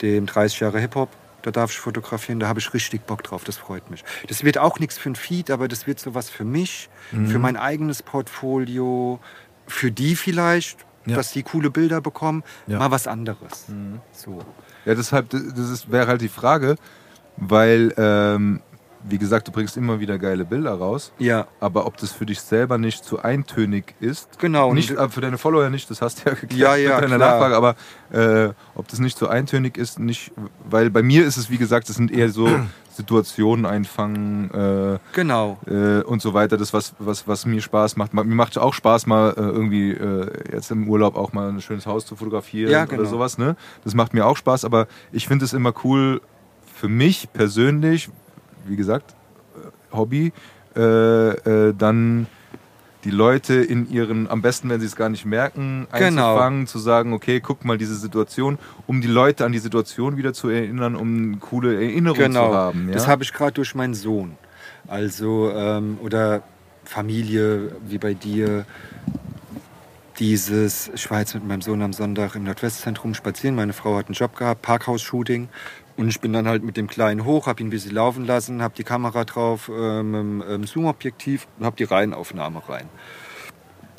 dem 0.00 0.24
30 0.24 0.60
Jahre 0.60 0.80
Hip-Hop. 0.80 1.10
Da 1.44 1.50
darf 1.50 1.70
ich 1.70 1.78
fotografieren, 1.78 2.40
da 2.40 2.48
habe 2.48 2.58
ich 2.58 2.72
richtig 2.72 3.02
Bock 3.02 3.22
drauf, 3.22 3.44
das 3.44 3.58
freut 3.58 3.90
mich. 3.90 4.02
Das 4.28 4.44
wird 4.44 4.56
auch 4.56 4.78
nichts 4.78 4.96
für 4.96 5.10
ein 5.10 5.14
Feed, 5.14 5.50
aber 5.50 5.68
das 5.68 5.86
wird 5.86 6.00
sowas 6.00 6.30
für 6.30 6.44
mich, 6.44 6.88
für 7.10 7.38
mein 7.38 7.58
eigenes 7.58 8.02
Portfolio, 8.02 9.20
für 9.66 9.90
die 9.90 10.16
vielleicht, 10.16 10.78
Ja. 11.06 11.16
dass 11.16 11.32
die 11.32 11.42
coole 11.42 11.68
Bilder 11.70 12.00
bekommen, 12.00 12.44
Ja. 12.66 12.78
mal 12.78 12.90
was 12.90 13.06
anderes. 13.06 13.66
So. 14.12 14.38
Ja, 14.86 14.94
deshalb, 14.94 15.28
das 15.28 15.42
ist, 15.70 15.92
wäre 15.92 16.06
halt 16.06 16.22
die 16.22 16.30
Frage, 16.30 16.76
weil 17.36 17.92
ähm, 17.98 18.62
wie 19.06 19.18
gesagt, 19.18 19.46
du 19.48 19.52
bringst 19.52 19.76
immer 19.76 20.00
wieder 20.00 20.18
geile 20.18 20.44
Bilder 20.44 20.72
raus. 20.74 21.12
Ja. 21.18 21.46
Aber 21.60 21.86
ob 21.86 21.96
das 21.98 22.12
für 22.12 22.24
dich 22.26 22.40
selber 22.40 22.78
nicht 22.78 23.04
zu 23.04 23.22
eintönig 23.22 23.94
ist, 24.00 24.38
Genau, 24.38 24.72
nicht 24.72 24.90
äh, 24.90 25.08
für 25.10 25.20
deine 25.20 25.36
Follower 25.38 25.68
nicht, 25.70 25.90
das 25.90 26.00
hast 26.00 26.24
du 26.24 26.30
ja 26.30 26.34
geklärt 26.34 26.58
Ja, 26.60 26.74
ja, 26.76 26.94
mit 26.94 27.04
deiner 27.04 27.16
klar. 27.16 27.30
Nachfrage, 27.38 27.56
aber 27.56 27.74
äh, 28.48 28.52
ob 28.74 28.88
das 28.88 29.00
nicht 29.00 29.18
zu 29.18 29.28
eintönig 29.28 29.76
ist, 29.76 29.98
nicht, 29.98 30.32
weil 30.68 30.90
bei 30.90 31.02
mir 31.02 31.24
ist 31.26 31.36
es, 31.36 31.50
wie 31.50 31.58
gesagt, 31.58 31.88
es 31.90 31.96
sind 31.96 32.10
eher 32.10 32.30
so 32.30 32.48
Situationen 32.94 33.66
einfangen 33.66 34.50
äh, 34.52 34.98
Genau. 35.12 35.58
äh, 35.66 36.00
und 36.02 36.22
so 36.22 36.32
weiter, 36.32 36.56
das 36.56 36.72
was, 36.72 36.94
was, 36.98 37.26
was 37.28 37.44
mir 37.44 37.60
Spaß 37.60 37.96
macht. 37.96 38.14
Ma- 38.14 38.22
Mir 38.24 38.36
macht 38.36 38.56
auch 38.56 38.72
Spaß 38.72 39.06
mal 39.06 39.30
äh, 39.36 39.40
irgendwie 39.40 39.90
äh, 39.90 40.30
jetzt 40.52 40.70
im 40.70 40.88
Urlaub 40.88 41.16
auch 41.16 41.32
mal 41.32 41.48
ein 41.48 41.60
schönes 41.60 41.86
Haus 41.86 42.06
zu 42.06 42.14
fotografieren 42.16 42.70
Ja, 42.70 42.84
genau. 42.84 43.02
oder 43.02 43.10
sowas, 43.10 43.36
ne? 43.36 43.56
Das 43.82 43.94
macht 43.94 44.14
mir 44.14 44.24
auch 44.26 44.36
Spaß, 44.36 44.64
aber 44.64 44.86
ich 45.12 45.26
finde 45.26 45.44
es 45.44 45.52
immer 45.52 45.72
cool 45.84 46.20
für 46.74 46.88
mich 46.88 47.28
persönlich, 47.32 48.10
wie 48.66 48.76
gesagt, 48.76 49.14
äh, 49.56 49.96
Hobby, 49.96 50.32
äh, 50.76 50.80
äh, 50.80 51.74
dann 51.76 52.26
die 53.04 53.10
Leute 53.10 53.54
in 53.54 53.90
ihren, 53.90 54.28
am 54.30 54.40
besten, 54.40 54.70
wenn 54.70 54.80
sie 54.80 54.86
es 54.86 54.96
gar 54.96 55.10
nicht 55.10 55.26
merken, 55.26 55.86
Genau. 55.92 56.32
einzufangen, 56.32 56.66
zu 56.66 56.78
sagen, 56.78 57.12
okay, 57.12 57.40
guck 57.40 57.64
mal 57.64 57.76
diese 57.76 57.94
Situation, 57.94 58.58
um 58.86 59.00
die 59.02 59.08
Leute 59.08 59.44
an 59.44 59.52
die 59.52 59.58
Situation 59.58 60.16
wieder 60.16 60.32
zu 60.32 60.48
erinnern, 60.48 60.96
um 60.96 61.28
eine 61.32 61.36
coole 61.36 61.74
Erinnerung 61.74 62.18
Genau. 62.18 62.48
zu 62.48 62.54
haben. 62.56 62.88
Ja? 62.88 62.94
Das 62.94 63.06
habe 63.06 63.22
ich 63.22 63.32
gerade 63.32 63.52
durch 63.52 63.74
meinen 63.74 63.94
Sohn. 63.94 64.36
Also, 64.88 65.50
ähm, 65.54 65.98
oder 66.02 66.42
Familie, 66.84 67.72
wie 67.86 67.98
bei 67.98 68.14
dir. 68.14 68.64
Dieses, 70.20 70.92
ich 70.94 71.10
war 71.10 71.18
jetzt 71.18 71.34
mit 71.34 71.44
meinem 71.44 71.60
Sohn 71.60 71.82
am 71.82 71.92
Sonntag 71.92 72.36
im 72.36 72.44
Nordwestzentrum 72.44 73.14
spazieren. 73.14 73.56
Meine 73.56 73.72
Frau 73.72 73.96
hat 73.96 74.06
einen 74.06 74.14
Job 74.14 74.36
gehabt, 74.36 74.62
Parkhaus-Shooting. 74.62 75.48
Und 75.96 76.08
ich 76.08 76.20
bin 76.20 76.32
dann 76.32 76.48
halt 76.48 76.64
mit 76.64 76.76
dem 76.76 76.88
Kleinen 76.88 77.24
hoch, 77.24 77.46
habe 77.46 77.62
ihn 77.62 77.68
ein 77.68 77.70
bisschen 77.70 77.94
laufen 77.94 78.24
lassen, 78.24 78.62
habe 78.62 78.74
die 78.76 78.82
Kamera 78.82 79.24
drauf, 79.24 79.70
ähm, 79.72 80.42
ähm, 80.48 80.64
Zoom-Objektiv 80.64 81.46
und 81.58 81.66
habe 81.66 81.76
die 81.76 81.84
Reihenaufnahme 81.84 82.68
rein. 82.68 82.88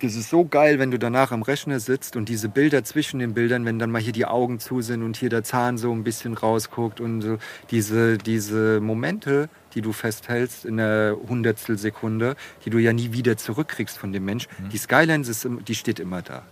Das 0.02 0.16
ist 0.16 0.30
so 0.30 0.44
geil, 0.44 0.78
wenn 0.78 0.92
du 0.92 1.00
danach 1.00 1.32
am 1.32 1.42
Rechner 1.42 1.80
sitzt 1.80 2.18
und 2.18 2.28
diese 2.28 2.50
Bilder 2.50 2.84
zwischen 2.84 3.20
den 3.20 3.34
Bildern, 3.34 3.66
wenn 3.66 3.80
dann 3.80 3.92
mal 3.92 4.02
hier 4.02 4.12
die 4.12 4.26
Augen 4.26 4.60
zu 4.60 4.82
sind 4.82 5.04
und 5.04 5.16
hier 5.16 5.30
der 5.30 5.44
Zahn 5.44 5.78
so 5.78 5.92
ein 5.94 6.04
bisschen 6.04 6.34
rausguckt 6.34 7.00
und 7.00 7.22
so 7.22 7.38
diese, 7.72 8.18
diese 8.18 8.82
Momente, 8.82 9.48
die 9.76 9.82
du 9.82 9.92
festhältst 9.92 10.66
in 10.66 10.80
einer 10.80 11.16
Hundertstel 11.28 11.78
Sekunde, 11.78 12.36
die 12.64 12.70
du 12.70 12.80
ja 12.80 12.94
nie 12.94 13.12
wieder 13.14 13.38
zurückkriegst 13.38 13.98
von 13.98 14.12
dem 14.12 14.26
Mensch. 14.26 14.48
Die 14.72 14.78
Skyline, 14.78 15.26
ist, 15.26 15.48
die 15.68 15.76
steht 15.76 16.00
immer 16.00 16.22
da. 16.22 16.44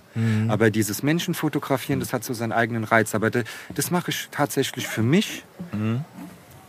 Aber 0.47 0.69
dieses 0.69 1.01
Menschenfotografieren, 1.01 1.99
das 1.99 2.13
hat 2.13 2.23
so 2.23 2.33
seinen 2.33 2.51
eigenen 2.51 2.83
Reiz. 2.83 3.15
Aber 3.15 3.31
das, 3.31 3.91
mache 3.91 4.11
ich 4.11 4.27
tatsächlich 4.31 4.87
für 4.87 5.01
mich. 5.01 5.43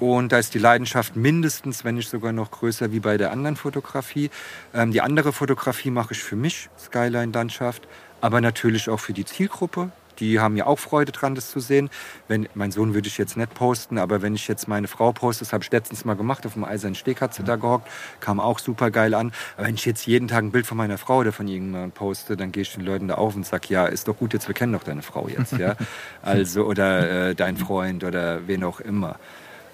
Und 0.00 0.32
da 0.32 0.38
ist 0.38 0.54
die 0.54 0.58
Leidenschaft 0.58 1.16
mindestens, 1.16 1.84
wenn 1.84 1.94
nicht 1.94 2.10
sogar 2.10 2.32
noch 2.32 2.50
größer 2.50 2.92
wie 2.92 3.00
bei 3.00 3.16
der 3.16 3.30
anderen 3.30 3.56
Fotografie. 3.56 4.30
Ähm, 4.74 4.90
die 4.92 5.00
andere 5.00 5.32
Fotografie 5.32 5.90
mache 5.90 6.12
ich 6.12 6.22
für 6.22 6.36
mich, 6.36 6.68
Skyline-Landschaft, 6.78 7.86
aber 8.20 8.40
natürlich 8.40 8.88
auch 8.88 9.00
für 9.00 9.12
die 9.12 9.24
Zielgruppe. 9.24 9.92
Die 10.20 10.40
haben 10.40 10.56
ja 10.56 10.66
auch 10.66 10.78
Freude 10.78 11.12
dran, 11.12 11.34
das 11.34 11.50
zu 11.50 11.60
sehen. 11.60 11.90
Wenn, 12.28 12.48
mein 12.54 12.70
Sohn 12.70 12.94
würde 12.94 13.08
ich 13.08 13.18
jetzt 13.18 13.36
nicht 13.36 13.54
posten, 13.54 13.98
aber 13.98 14.22
wenn 14.22 14.34
ich 14.34 14.48
jetzt 14.48 14.68
meine 14.68 14.88
Frau 14.88 15.12
poste, 15.12 15.44
das 15.44 15.52
habe 15.52 15.64
ich 15.64 15.70
letztens 15.70 16.04
mal 16.04 16.14
gemacht, 16.14 16.46
auf 16.46 16.54
dem 16.54 16.64
Eisernen 16.64 16.94
Steg 16.94 17.20
hat 17.20 17.34
sie 17.34 17.44
da 17.44 17.56
gehockt, 17.56 17.88
kam 18.20 18.40
auch 18.40 18.58
super 18.58 18.90
geil 18.90 19.14
an. 19.14 19.32
Aber 19.56 19.66
wenn 19.66 19.74
ich 19.74 19.84
jetzt 19.84 20.06
jeden 20.06 20.28
Tag 20.28 20.42
ein 20.42 20.52
Bild 20.52 20.66
von 20.66 20.76
meiner 20.76 20.98
Frau 20.98 21.18
oder 21.18 21.32
von 21.32 21.48
irgendjemandem 21.48 21.92
poste, 21.92 22.36
dann 22.36 22.52
gehe 22.52 22.62
ich 22.62 22.72
den 22.72 22.84
Leuten 22.84 23.08
da 23.08 23.14
auf 23.14 23.34
und 23.36 23.46
sage, 23.46 23.68
ja, 23.68 23.86
ist 23.86 24.08
doch 24.08 24.16
gut, 24.16 24.32
jetzt 24.32 24.48
wir 24.48 24.54
kennen 24.54 24.72
doch 24.72 24.84
deine 24.84 25.02
Frau 25.02 25.28
jetzt, 25.28 25.52
ja. 25.52 25.76
Also, 26.22 26.64
oder 26.64 27.28
äh, 27.30 27.34
dein 27.34 27.56
Freund 27.56 28.04
oder 28.04 28.46
wen 28.46 28.64
auch 28.64 28.80
immer. 28.80 29.16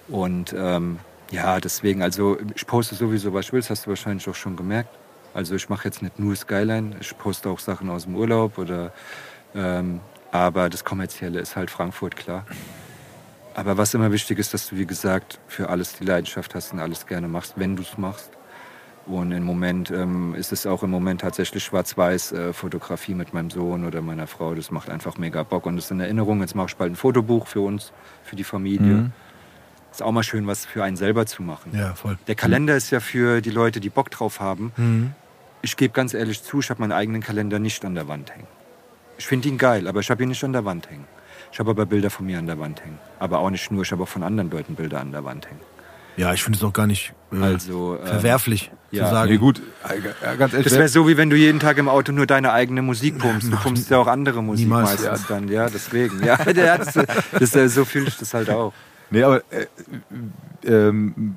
Und 0.08 0.54
ähm, 0.56 0.98
ja, 1.30 1.60
deswegen, 1.60 2.02
also 2.02 2.38
ich 2.54 2.66
poste 2.66 2.94
sowieso, 2.94 3.32
was 3.32 3.46
ich 3.46 3.52
will, 3.52 3.60
das 3.60 3.70
hast 3.70 3.86
du 3.86 3.90
wahrscheinlich 3.90 4.28
auch 4.28 4.34
schon 4.34 4.56
gemerkt. 4.56 4.90
Also 5.32 5.54
ich 5.54 5.68
mache 5.68 5.84
jetzt 5.86 6.02
nicht 6.02 6.18
nur 6.18 6.34
Skyline, 6.34 6.96
ich 7.00 7.16
poste 7.16 7.48
auch 7.48 7.60
Sachen 7.60 7.88
aus 7.88 8.04
dem 8.04 8.16
Urlaub 8.16 8.58
oder 8.58 8.92
ähm, 9.54 10.00
aber 10.32 10.68
das 10.68 10.84
Kommerzielle 10.84 11.40
ist 11.40 11.56
halt 11.56 11.70
Frankfurt, 11.70 12.16
klar. 12.16 12.46
Aber 13.54 13.76
was 13.76 13.94
immer 13.94 14.12
wichtig 14.12 14.38
ist, 14.38 14.54
dass 14.54 14.68
du, 14.68 14.76
wie 14.76 14.86
gesagt, 14.86 15.40
für 15.48 15.68
alles 15.68 15.94
die 15.98 16.04
Leidenschaft 16.04 16.54
hast 16.54 16.72
und 16.72 16.78
alles 16.78 17.06
gerne 17.06 17.28
machst, 17.28 17.54
wenn 17.56 17.76
du 17.76 17.82
es 17.82 17.98
machst. 17.98 18.30
Und 19.06 19.32
im 19.32 19.42
Moment 19.42 19.90
ähm, 19.90 20.34
ist 20.36 20.52
es 20.52 20.66
auch 20.66 20.84
im 20.84 20.90
Moment 20.90 21.22
tatsächlich 21.22 21.64
Schwarz-Weiß-Fotografie 21.64 23.14
mit 23.14 23.34
meinem 23.34 23.50
Sohn 23.50 23.84
oder 23.84 24.02
meiner 24.02 24.28
Frau. 24.28 24.54
Das 24.54 24.70
macht 24.70 24.88
einfach 24.88 25.18
mega 25.18 25.42
Bock 25.42 25.66
und 25.66 25.76
das 25.76 25.86
ist 25.86 25.92
eine 25.92 26.04
Erinnerung. 26.04 26.40
Jetzt 26.40 26.54
mache 26.54 26.68
ich 26.68 26.76
bald 26.76 26.92
ein 26.92 26.96
Fotobuch 26.96 27.48
für 27.48 27.60
uns, 27.60 27.92
für 28.22 28.36
die 28.36 28.44
Familie. 28.44 29.10
Ist 29.90 30.02
auch 30.02 30.12
mal 30.12 30.22
schön, 30.22 30.46
was 30.46 30.64
für 30.64 30.84
einen 30.84 30.96
selber 30.96 31.26
zu 31.26 31.42
machen. 31.42 31.72
Ja, 31.76 31.94
voll. 31.94 32.18
Der 32.28 32.36
Kalender 32.36 32.76
ist 32.76 32.90
ja 32.90 33.00
für 33.00 33.40
die 33.40 33.50
Leute, 33.50 33.80
die 33.80 33.90
Bock 33.90 34.10
drauf 34.10 34.38
haben. 34.38 34.72
Ich 35.62 35.76
gebe 35.76 35.92
ganz 35.92 36.14
ehrlich 36.14 36.44
zu, 36.44 36.60
ich 36.60 36.70
habe 36.70 36.80
meinen 36.80 36.92
eigenen 36.92 37.22
Kalender 37.22 37.58
nicht 37.58 37.84
an 37.84 37.96
der 37.96 38.06
Wand 38.06 38.30
hängen. 38.32 38.46
Ich 39.20 39.26
finde 39.26 39.50
ihn 39.50 39.58
geil, 39.58 39.86
aber 39.86 40.00
ich 40.00 40.10
habe 40.10 40.22
ihn 40.22 40.30
nicht 40.30 40.42
an 40.44 40.54
der 40.54 40.64
Wand 40.64 40.88
hängen. 40.88 41.04
Ich 41.52 41.58
habe 41.58 41.72
aber 41.72 41.84
Bilder 41.84 42.08
von 42.08 42.24
mir 42.24 42.38
an 42.38 42.46
der 42.46 42.58
Wand 42.58 42.82
hängen. 42.82 42.98
Aber 43.18 43.40
auch 43.40 43.50
nicht 43.50 43.70
nur, 43.70 43.82
ich 43.82 43.92
habe 43.92 44.02
auch 44.02 44.08
von 44.08 44.22
anderen 44.22 44.50
Leuten 44.50 44.76
Bilder 44.76 44.98
an 44.98 45.12
der 45.12 45.24
Wand 45.24 45.46
hängen. 45.46 45.60
Ja, 46.16 46.32
ich 46.32 46.42
finde 46.42 46.56
es 46.56 46.64
auch 46.64 46.72
gar 46.72 46.86
nicht 46.86 47.12
äh, 47.30 47.36
Also, 47.36 47.98
ähm, 48.00 48.06
verwerflich 48.06 48.70
ja. 48.90 49.04
zu 49.04 49.10
sagen. 49.10 49.30
Nee, 49.30 49.36
gut, 49.36 49.60
äh, 49.86 50.24
ja, 50.24 50.34
ganz 50.36 50.54
ehrlich, 50.54 50.68
Das 50.68 50.78
wäre 50.78 50.88
so, 50.88 51.06
wie 51.06 51.18
wenn 51.18 51.28
du 51.28 51.36
jeden 51.36 51.60
Tag 51.60 51.76
im 51.76 51.90
Auto 51.90 52.12
nur 52.12 52.24
deine 52.24 52.52
eigene 52.52 52.80
Musik 52.80 53.18
pumpst. 53.18 53.52
Du 53.52 53.56
pumpst 53.58 53.90
ja 53.90 53.98
auch 53.98 54.06
andere 54.06 54.42
Musik 54.42 54.64
Niemals. 54.64 55.02
meistens 55.02 55.26
dann. 55.26 55.48
Ja, 55.48 55.68
deswegen. 55.68 56.24
Ja, 56.24 56.36
das, 56.78 56.94
das, 57.38 57.54
äh, 57.56 57.68
so 57.68 57.84
fühle 57.84 58.08
ich 58.08 58.16
das 58.16 58.32
halt 58.32 58.48
auch. 58.48 58.72
Nee, 59.10 59.22
aber 59.22 59.42
äh, 59.50 59.66
ähm, 60.64 61.36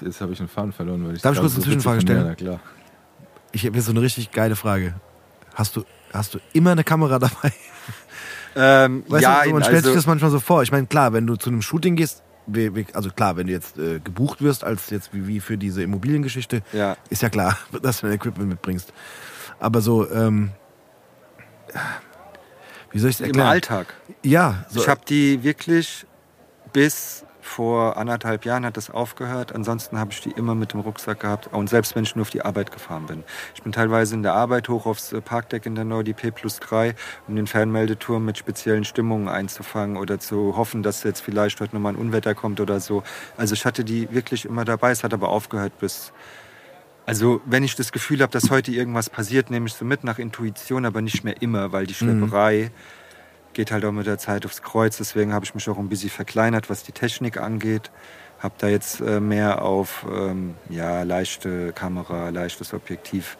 jetzt 0.00 0.20
habe 0.20 0.32
ich 0.34 0.38
einen 0.38 0.48
Faden 0.48 0.72
verloren. 0.72 1.04
Weil 1.04 1.16
ich 1.16 1.22
Darf 1.22 1.34
ich 1.34 1.40
kurz 1.40 1.54
so 1.54 1.62
eine 1.62 1.66
witzig 1.66 1.82
Zwischenfrage 1.82 2.00
stellen? 2.02 2.18
Ja, 2.20 2.24
na 2.28 2.34
klar. 2.36 2.60
Ich 3.50 3.66
habe 3.66 3.74
jetzt 3.74 3.86
so 3.86 3.90
eine 3.90 4.02
richtig 4.02 4.30
geile 4.30 4.54
Frage. 4.54 4.94
Hast 5.54 5.74
du, 5.76 5.84
hast 6.12 6.34
du 6.34 6.38
immer 6.52 6.72
eine 6.72 6.84
Kamera 6.84 7.18
dabei? 7.18 7.52
Ähm, 8.54 9.04
Weißt 9.08 9.22
ja, 9.22 9.42
du, 9.42 9.48
so, 9.48 9.54
man 9.54 9.62
stellt 9.64 9.78
sich 9.78 9.86
also, 9.86 9.98
das 9.98 10.06
manchmal 10.06 10.30
so 10.30 10.40
vor. 10.40 10.62
Ich 10.62 10.72
meine, 10.72 10.86
klar, 10.86 11.12
wenn 11.12 11.26
du 11.26 11.36
zu 11.36 11.50
einem 11.50 11.62
Shooting 11.62 11.96
gehst, 11.96 12.22
also 12.92 13.10
klar, 13.10 13.36
wenn 13.36 13.46
du 13.46 13.52
jetzt 13.52 13.78
äh, 13.78 13.98
gebucht 14.00 14.42
wirst, 14.42 14.64
als 14.64 14.90
jetzt 14.90 15.14
wie, 15.14 15.26
wie 15.26 15.40
für 15.40 15.56
diese 15.56 15.82
Immobiliengeschichte, 15.82 16.62
Ja. 16.72 16.96
ist 17.08 17.22
ja 17.22 17.30
klar, 17.30 17.56
dass 17.82 18.00
du 18.00 18.06
dein 18.06 18.16
Equipment 18.16 18.48
mitbringst. 18.48 18.92
Aber 19.58 19.80
so, 19.80 20.10
ähm, 20.10 20.50
wie 22.90 22.98
soll 22.98 23.10
ich 23.10 23.16
es 23.16 23.20
im 23.20 23.26
erklären? 23.26 23.48
Alltag. 23.48 23.94
Ja, 24.22 24.66
so, 24.68 24.80
Ich 24.80 24.88
habe 24.88 25.00
die 25.08 25.42
wirklich 25.42 26.04
bis 26.72 27.24
vor 27.42 27.96
anderthalb 27.96 28.44
Jahren 28.44 28.64
hat 28.64 28.76
das 28.76 28.88
aufgehört. 28.88 29.54
Ansonsten 29.54 29.98
habe 29.98 30.12
ich 30.12 30.20
die 30.20 30.30
immer 30.30 30.54
mit 30.54 30.72
dem 30.72 30.80
Rucksack 30.80 31.20
gehabt. 31.20 31.48
Und 31.52 31.68
selbst 31.68 31.94
wenn 31.94 32.04
ich 32.04 32.14
nur 32.14 32.22
auf 32.22 32.30
die 32.30 32.42
Arbeit 32.42 32.70
gefahren 32.70 33.06
bin. 33.06 33.24
Ich 33.54 33.62
bin 33.62 33.72
teilweise 33.72 34.14
in 34.14 34.22
der 34.22 34.34
Arbeit 34.34 34.68
hoch 34.68 34.86
aufs 34.86 35.14
Parkdeck 35.24 35.66
in 35.66 35.74
der 35.74 35.84
Nord, 35.84 36.14
P 36.16 36.30
plus 36.30 36.60
3, 36.60 36.94
um 37.28 37.36
den 37.36 37.46
Fernmeldeturm 37.46 38.24
mit 38.24 38.38
speziellen 38.38 38.84
Stimmungen 38.84 39.28
einzufangen 39.28 39.96
oder 39.96 40.18
zu 40.18 40.56
hoffen, 40.56 40.82
dass 40.82 41.02
jetzt 41.02 41.20
vielleicht 41.20 41.60
heute 41.60 41.74
nochmal 41.74 41.92
ein 41.92 41.98
Unwetter 41.98 42.34
kommt 42.34 42.60
oder 42.60 42.80
so. 42.80 43.02
Also 43.36 43.54
ich 43.54 43.66
hatte 43.66 43.84
die 43.84 44.10
wirklich 44.12 44.44
immer 44.44 44.64
dabei. 44.64 44.92
Es 44.92 45.04
hat 45.04 45.12
aber 45.12 45.28
aufgehört 45.28 45.78
bis 45.78 46.12
also 47.04 47.40
wenn 47.44 47.64
ich 47.64 47.74
das 47.74 47.90
Gefühl 47.90 48.20
habe, 48.22 48.30
dass 48.30 48.50
heute 48.50 48.70
irgendwas 48.70 49.10
passiert, 49.10 49.50
nehme 49.50 49.66
ich 49.66 49.74
so 49.74 49.84
mit 49.84 50.04
nach 50.04 50.20
Intuition, 50.20 50.86
aber 50.86 51.02
nicht 51.02 51.24
mehr 51.24 51.42
immer, 51.42 51.72
weil 51.72 51.84
die 51.86 51.94
Schlepperei 51.94 52.70
geht 53.54 53.70
halt 53.70 53.84
auch 53.84 53.92
mit 53.92 54.06
der 54.06 54.18
Zeit 54.18 54.44
aufs 54.46 54.62
Kreuz. 54.62 54.98
Deswegen 54.98 55.32
habe 55.32 55.44
ich 55.44 55.54
mich 55.54 55.68
auch 55.68 55.78
ein 55.78 55.88
bisschen 55.88 56.10
verkleinert, 56.10 56.70
was 56.70 56.82
die 56.82 56.92
Technik 56.92 57.38
angeht. 57.38 57.90
Habe 58.38 58.54
da 58.58 58.68
jetzt 58.68 59.00
äh, 59.00 59.20
mehr 59.20 59.62
auf 59.62 60.04
ähm, 60.10 60.54
ja, 60.68 61.02
leichte 61.02 61.72
Kamera, 61.72 62.30
leichtes 62.30 62.74
Objektiv 62.74 63.36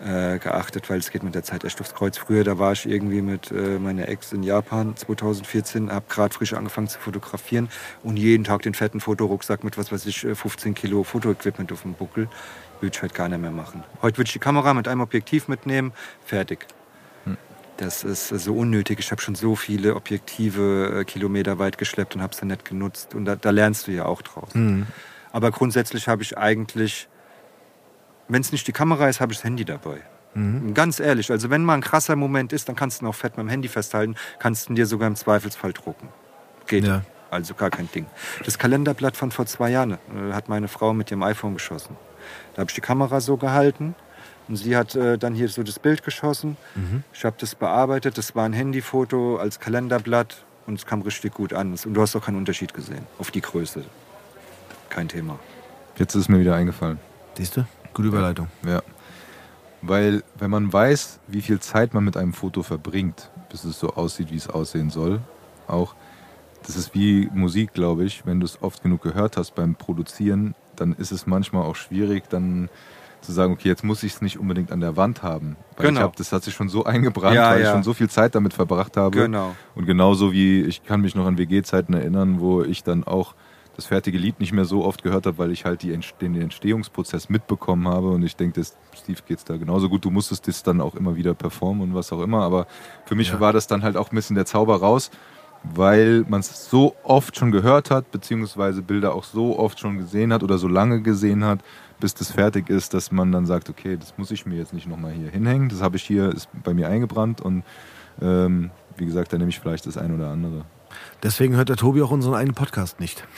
äh, 0.00 0.38
geachtet, 0.38 0.90
weil 0.90 0.98
es 0.98 1.10
geht 1.10 1.22
mit 1.22 1.34
der 1.34 1.42
Zeit 1.42 1.64
echt 1.64 1.80
aufs 1.80 1.94
Kreuz. 1.94 2.18
Früher, 2.18 2.44
da 2.44 2.58
war 2.58 2.72
ich 2.72 2.86
irgendwie 2.86 3.22
mit 3.22 3.50
äh, 3.50 3.78
meiner 3.78 4.08
Ex 4.08 4.32
in 4.32 4.42
Japan 4.42 4.96
2014, 4.96 5.90
habe 5.90 6.06
gerade 6.08 6.34
frisch 6.34 6.52
angefangen 6.52 6.88
zu 6.88 6.98
fotografieren 6.98 7.68
und 8.02 8.16
jeden 8.16 8.44
Tag 8.44 8.62
den 8.62 8.74
fetten 8.74 9.00
Fotorucksack 9.00 9.64
mit, 9.64 9.78
was 9.78 9.92
weiß 9.92 10.06
ich, 10.06 10.24
äh, 10.24 10.34
15 10.34 10.74
Kilo 10.74 11.02
Fotoequipment 11.02 11.72
auf 11.72 11.82
dem 11.82 11.94
Buckel. 11.94 12.28
Würde 12.80 12.94
ich 12.94 13.02
heute 13.02 13.14
gar 13.14 13.28
nicht 13.28 13.40
mehr 13.40 13.50
machen. 13.50 13.84
Heute 14.02 14.18
würde 14.18 14.28
ich 14.28 14.34
die 14.34 14.38
Kamera 14.38 14.74
mit 14.74 14.86
einem 14.86 15.00
Objektiv 15.00 15.48
mitnehmen, 15.48 15.92
fertig. 16.26 16.66
Das 17.76 18.04
ist 18.04 18.28
so 18.28 18.56
unnötig. 18.56 18.98
Ich 19.00 19.10
habe 19.10 19.20
schon 19.20 19.34
so 19.34 19.54
viele 19.54 19.96
Objektive 19.96 21.00
äh, 21.00 21.04
Kilometer 21.04 21.58
weit 21.58 21.76
geschleppt 21.78 22.16
und 22.16 22.22
habe 22.22 22.34
sie 22.34 22.46
nicht 22.46 22.64
genutzt. 22.64 23.14
Und 23.14 23.26
da, 23.26 23.36
da 23.36 23.50
lernst 23.50 23.86
du 23.86 23.92
ja 23.92 24.06
auch 24.06 24.22
draus. 24.22 24.48
Aber 25.32 25.50
grundsätzlich 25.50 26.08
habe 26.08 26.22
ich 26.22 26.38
eigentlich, 26.38 27.08
wenn 28.28 28.40
es 28.40 28.52
nicht 28.52 28.66
die 28.66 28.72
Kamera 28.72 29.08
ist, 29.08 29.20
habe 29.20 29.32
ich 29.32 29.38
das 29.38 29.44
Handy 29.44 29.64
dabei. 29.64 30.00
Ganz 30.74 31.00
ehrlich, 31.00 31.30
also 31.30 31.48
wenn 31.50 31.64
mal 31.64 31.74
ein 31.74 31.80
krasser 31.80 32.14
Moment 32.16 32.52
ist, 32.52 32.68
dann 32.68 32.76
kannst 32.76 33.00
du 33.00 33.04
ihn 33.04 33.08
auch 33.08 33.14
fett 33.14 33.36
mit 33.38 33.46
dem 33.46 33.48
Handy 33.48 33.68
festhalten, 33.68 34.16
kannst 34.38 34.68
du 34.68 34.72
ihn 34.72 34.76
dir 34.76 34.86
sogar 34.86 35.08
im 35.08 35.16
Zweifelsfall 35.16 35.72
drucken. 35.72 36.08
Geht. 36.66 36.84
Ja. 36.84 37.02
Also 37.30 37.54
gar 37.54 37.70
kein 37.70 37.90
Ding. 37.90 38.06
Das 38.44 38.58
Kalenderblatt 38.58 39.16
von 39.16 39.30
vor 39.30 39.46
zwei 39.46 39.70
Jahren 39.70 39.92
äh, 39.92 40.32
hat 40.32 40.48
meine 40.48 40.68
Frau 40.68 40.92
mit 40.92 41.10
ihrem 41.10 41.22
iPhone 41.22 41.54
geschossen. 41.54 41.96
Da 42.54 42.60
habe 42.60 42.70
ich 42.70 42.74
die 42.74 42.80
Kamera 42.80 43.20
so 43.20 43.36
gehalten 43.36 43.94
und 44.48 44.56
sie 44.56 44.76
hat 44.76 44.94
äh, 44.94 45.18
dann 45.18 45.34
hier 45.34 45.48
so 45.48 45.62
das 45.62 45.78
Bild 45.78 46.04
geschossen. 46.04 46.56
Ich 47.12 47.24
habe 47.24 47.36
das 47.38 47.54
bearbeitet. 47.54 48.16
Das 48.16 48.34
war 48.34 48.44
ein 48.44 48.52
Handyfoto 48.52 49.36
als 49.36 49.58
Kalenderblatt 49.58 50.44
und 50.66 50.74
es 50.74 50.86
kam 50.86 51.02
richtig 51.02 51.34
gut 51.34 51.52
an. 51.52 51.72
Und 51.72 51.94
du 51.94 52.00
hast 52.00 52.14
auch 52.14 52.24
keinen 52.24 52.36
Unterschied 52.36 52.72
gesehen 52.74 53.06
auf 53.18 53.30
die 53.30 53.40
Größe. 53.40 53.84
Kein 54.88 55.08
Thema. 55.08 55.38
Jetzt 55.96 56.14
ist 56.14 56.22
es 56.22 56.28
mir 56.28 56.38
wieder 56.38 56.54
eingefallen. 56.54 56.98
Siehst 57.36 57.56
du? 57.56 57.66
Gute 57.94 58.08
Überleitung. 58.08 58.48
Ja. 58.66 58.82
Weil, 59.82 60.22
wenn 60.38 60.50
man 60.50 60.72
weiß, 60.72 61.20
wie 61.28 61.42
viel 61.42 61.60
Zeit 61.60 61.94
man 61.94 62.04
mit 62.04 62.16
einem 62.16 62.32
Foto 62.32 62.62
verbringt, 62.62 63.30
bis 63.50 63.64
es 63.64 63.78
so 63.78 63.90
aussieht, 63.94 64.30
wie 64.30 64.36
es 64.36 64.48
aussehen 64.48 64.90
soll, 64.90 65.20
auch, 65.66 65.94
das 66.66 66.76
ist 66.76 66.94
wie 66.94 67.28
Musik, 67.32 67.72
glaube 67.72 68.04
ich. 68.04 68.26
Wenn 68.26 68.40
du 68.40 68.46
es 68.46 68.62
oft 68.62 68.82
genug 68.82 69.02
gehört 69.02 69.36
hast 69.36 69.54
beim 69.54 69.74
Produzieren, 69.74 70.54
dann 70.76 70.92
ist 70.94 71.12
es 71.12 71.26
manchmal 71.26 71.62
auch 71.62 71.76
schwierig, 71.76 72.28
dann 72.28 72.68
zu 73.26 73.32
sagen, 73.32 73.52
okay, 73.52 73.68
jetzt 73.68 73.84
muss 73.84 74.02
ich 74.02 74.14
es 74.14 74.22
nicht 74.22 74.38
unbedingt 74.38 74.72
an 74.72 74.80
der 74.80 74.96
Wand 74.96 75.22
haben. 75.22 75.56
Weil 75.76 75.88
Genau. 75.88 76.00
ich 76.00 76.04
hab, 76.04 76.16
das 76.16 76.32
hat 76.32 76.42
sich 76.44 76.54
schon 76.54 76.68
so 76.68 76.84
eingebrannt, 76.84 77.34
Ja, 77.36 77.50
weil 77.50 77.58
ich 77.60 77.64
ja. 77.66 77.72
schon 77.72 77.82
so 77.82 77.92
viel 77.92 78.08
Zeit 78.08 78.34
damit 78.34 78.54
verbracht 78.54 78.96
habe. 78.96 79.16
Genau. 79.18 79.54
Und 79.74 79.86
genauso 79.86 80.32
wie 80.32 80.62
ich 80.62 80.84
kann 80.84 81.00
mich 81.02 81.14
noch 81.14 81.26
an 81.26 81.36
WG-Zeiten 81.38 81.92
erinnern, 81.94 82.40
wo 82.40 82.62
ich 82.62 82.82
dann 82.84 83.04
auch 83.04 83.34
das 83.74 83.84
fertige 83.84 84.16
Lied 84.16 84.40
nicht 84.40 84.52
mehr 84.54 84.64
so 84.64 84.86
oft 84.86 85.02
gehört 85.02 85.26
habe, 85.26 85.36
weil 85.36 85.50
ich 85.52 85.66
halt 85.66 85.82
die, 85.82 85.94
den 86.22 86.40
Entstehungsprozess 86.40 87.28
mitbekommen 87.28 87.86
habe. 87.88 88.08
Und 88.10 88.22
ich 88.22 88.34
denke, 88.34 88.62
Steve 88.94 89.18
geht's 89.26 89.44
da 89.44 89.58
genauso 89.58 89.90
gut. 89.90 90.02
Du 90.04 90.10
musstest 90.10 90.48
das 90.48 90.62
dann 90.62 90.80
auch 90.80 90.94
immer 90.94 91.14
wieder 91.16 91.34
performen 91.34 91.82
und 91.90 91.94
was 91.94 92.10
auch 92.10 92.22
immer. 92.22 92.42
Aber 92.42 92.66
für 93.04 93.14
mich 93.14 93.30
Ja. 93.32 93.40
war 93.40 93.52
das 93.52 93.66
dann 93.66 93.82
halt 93.82 93.98
auch 93.98 94.10
ein 94.10 94.14
bisschen 94.16 94.34
der 94.34 94.46
Zauber 94.46 94.76
raus, 94.76 95.10
weil 95.62 96.24
man 96.28 96.40
es 96.40 96.70
so 96.70 96.94
oft 97.02 97.36
schon 97.36 97.50
gehört 97.52 97.90
hat, 97.90 98.10
beziehungsweise 98.12 98.82
Bilder 98.82 99.14
auch 99.14 99.24
so 99.24 99.58
oft 99.58 99.78
schon 99.78 99.98
gesehen 99.98 100.32
hat 100.32 100.42
oder 100.42 100.58
so 100.58 100.68
lange 100.68 101.02
gesehen 101.02 101.44
hat, 101.44 101.60
bis 102.00 102.14
das 102.14 102.30
fertig 102.30 102.68
ist, 102.68 102.94
dass 102.94 103.10
man 103.10 103.32
dann 103.32 103.46
sagt, 103.46 103.70
okay, 103.70 103.96
das 103.96 104.16
muss 104.18 104.30
ich 104.30 104.46
mir 104.46 104.56
jetzt 104.56 104.72
nicht 104.72 104.86
nochmal 104.86 105.12
hier 105.12 105.30
hinhängen. 105.30 105.68
Das 105.68 105.80
habe 105.80 105.96
ich 105.96 106.02
hier, 106.02 106.30
ist 106.30 106.48
bei 106.62 106.74
mir 106.74 106.88
eingebrannt 106.88 107.40
und 107.40 107.64
ähm, 108.20 108.70
wie 108.96 109.06
gesagt, 109.06 109.32
da 109.32 109.38
nehme 109.38 109.50
ich 109.50 109.60
vielleicht 109.60 109.86
das 109.86 109.96
ein 109.96 110.14
oder 110.14 110.28
andere. 110.28 110.64
Deswegen 111.22 111.56
hört 111.56 111.68
der 111.68 111.76
Tobi 111.76 112.02
auch 112.02 112.10
unseren 112.10 112.34
einen 112.34 112.54
Podcast 112.54 113.00
nicht. 113.00 113.24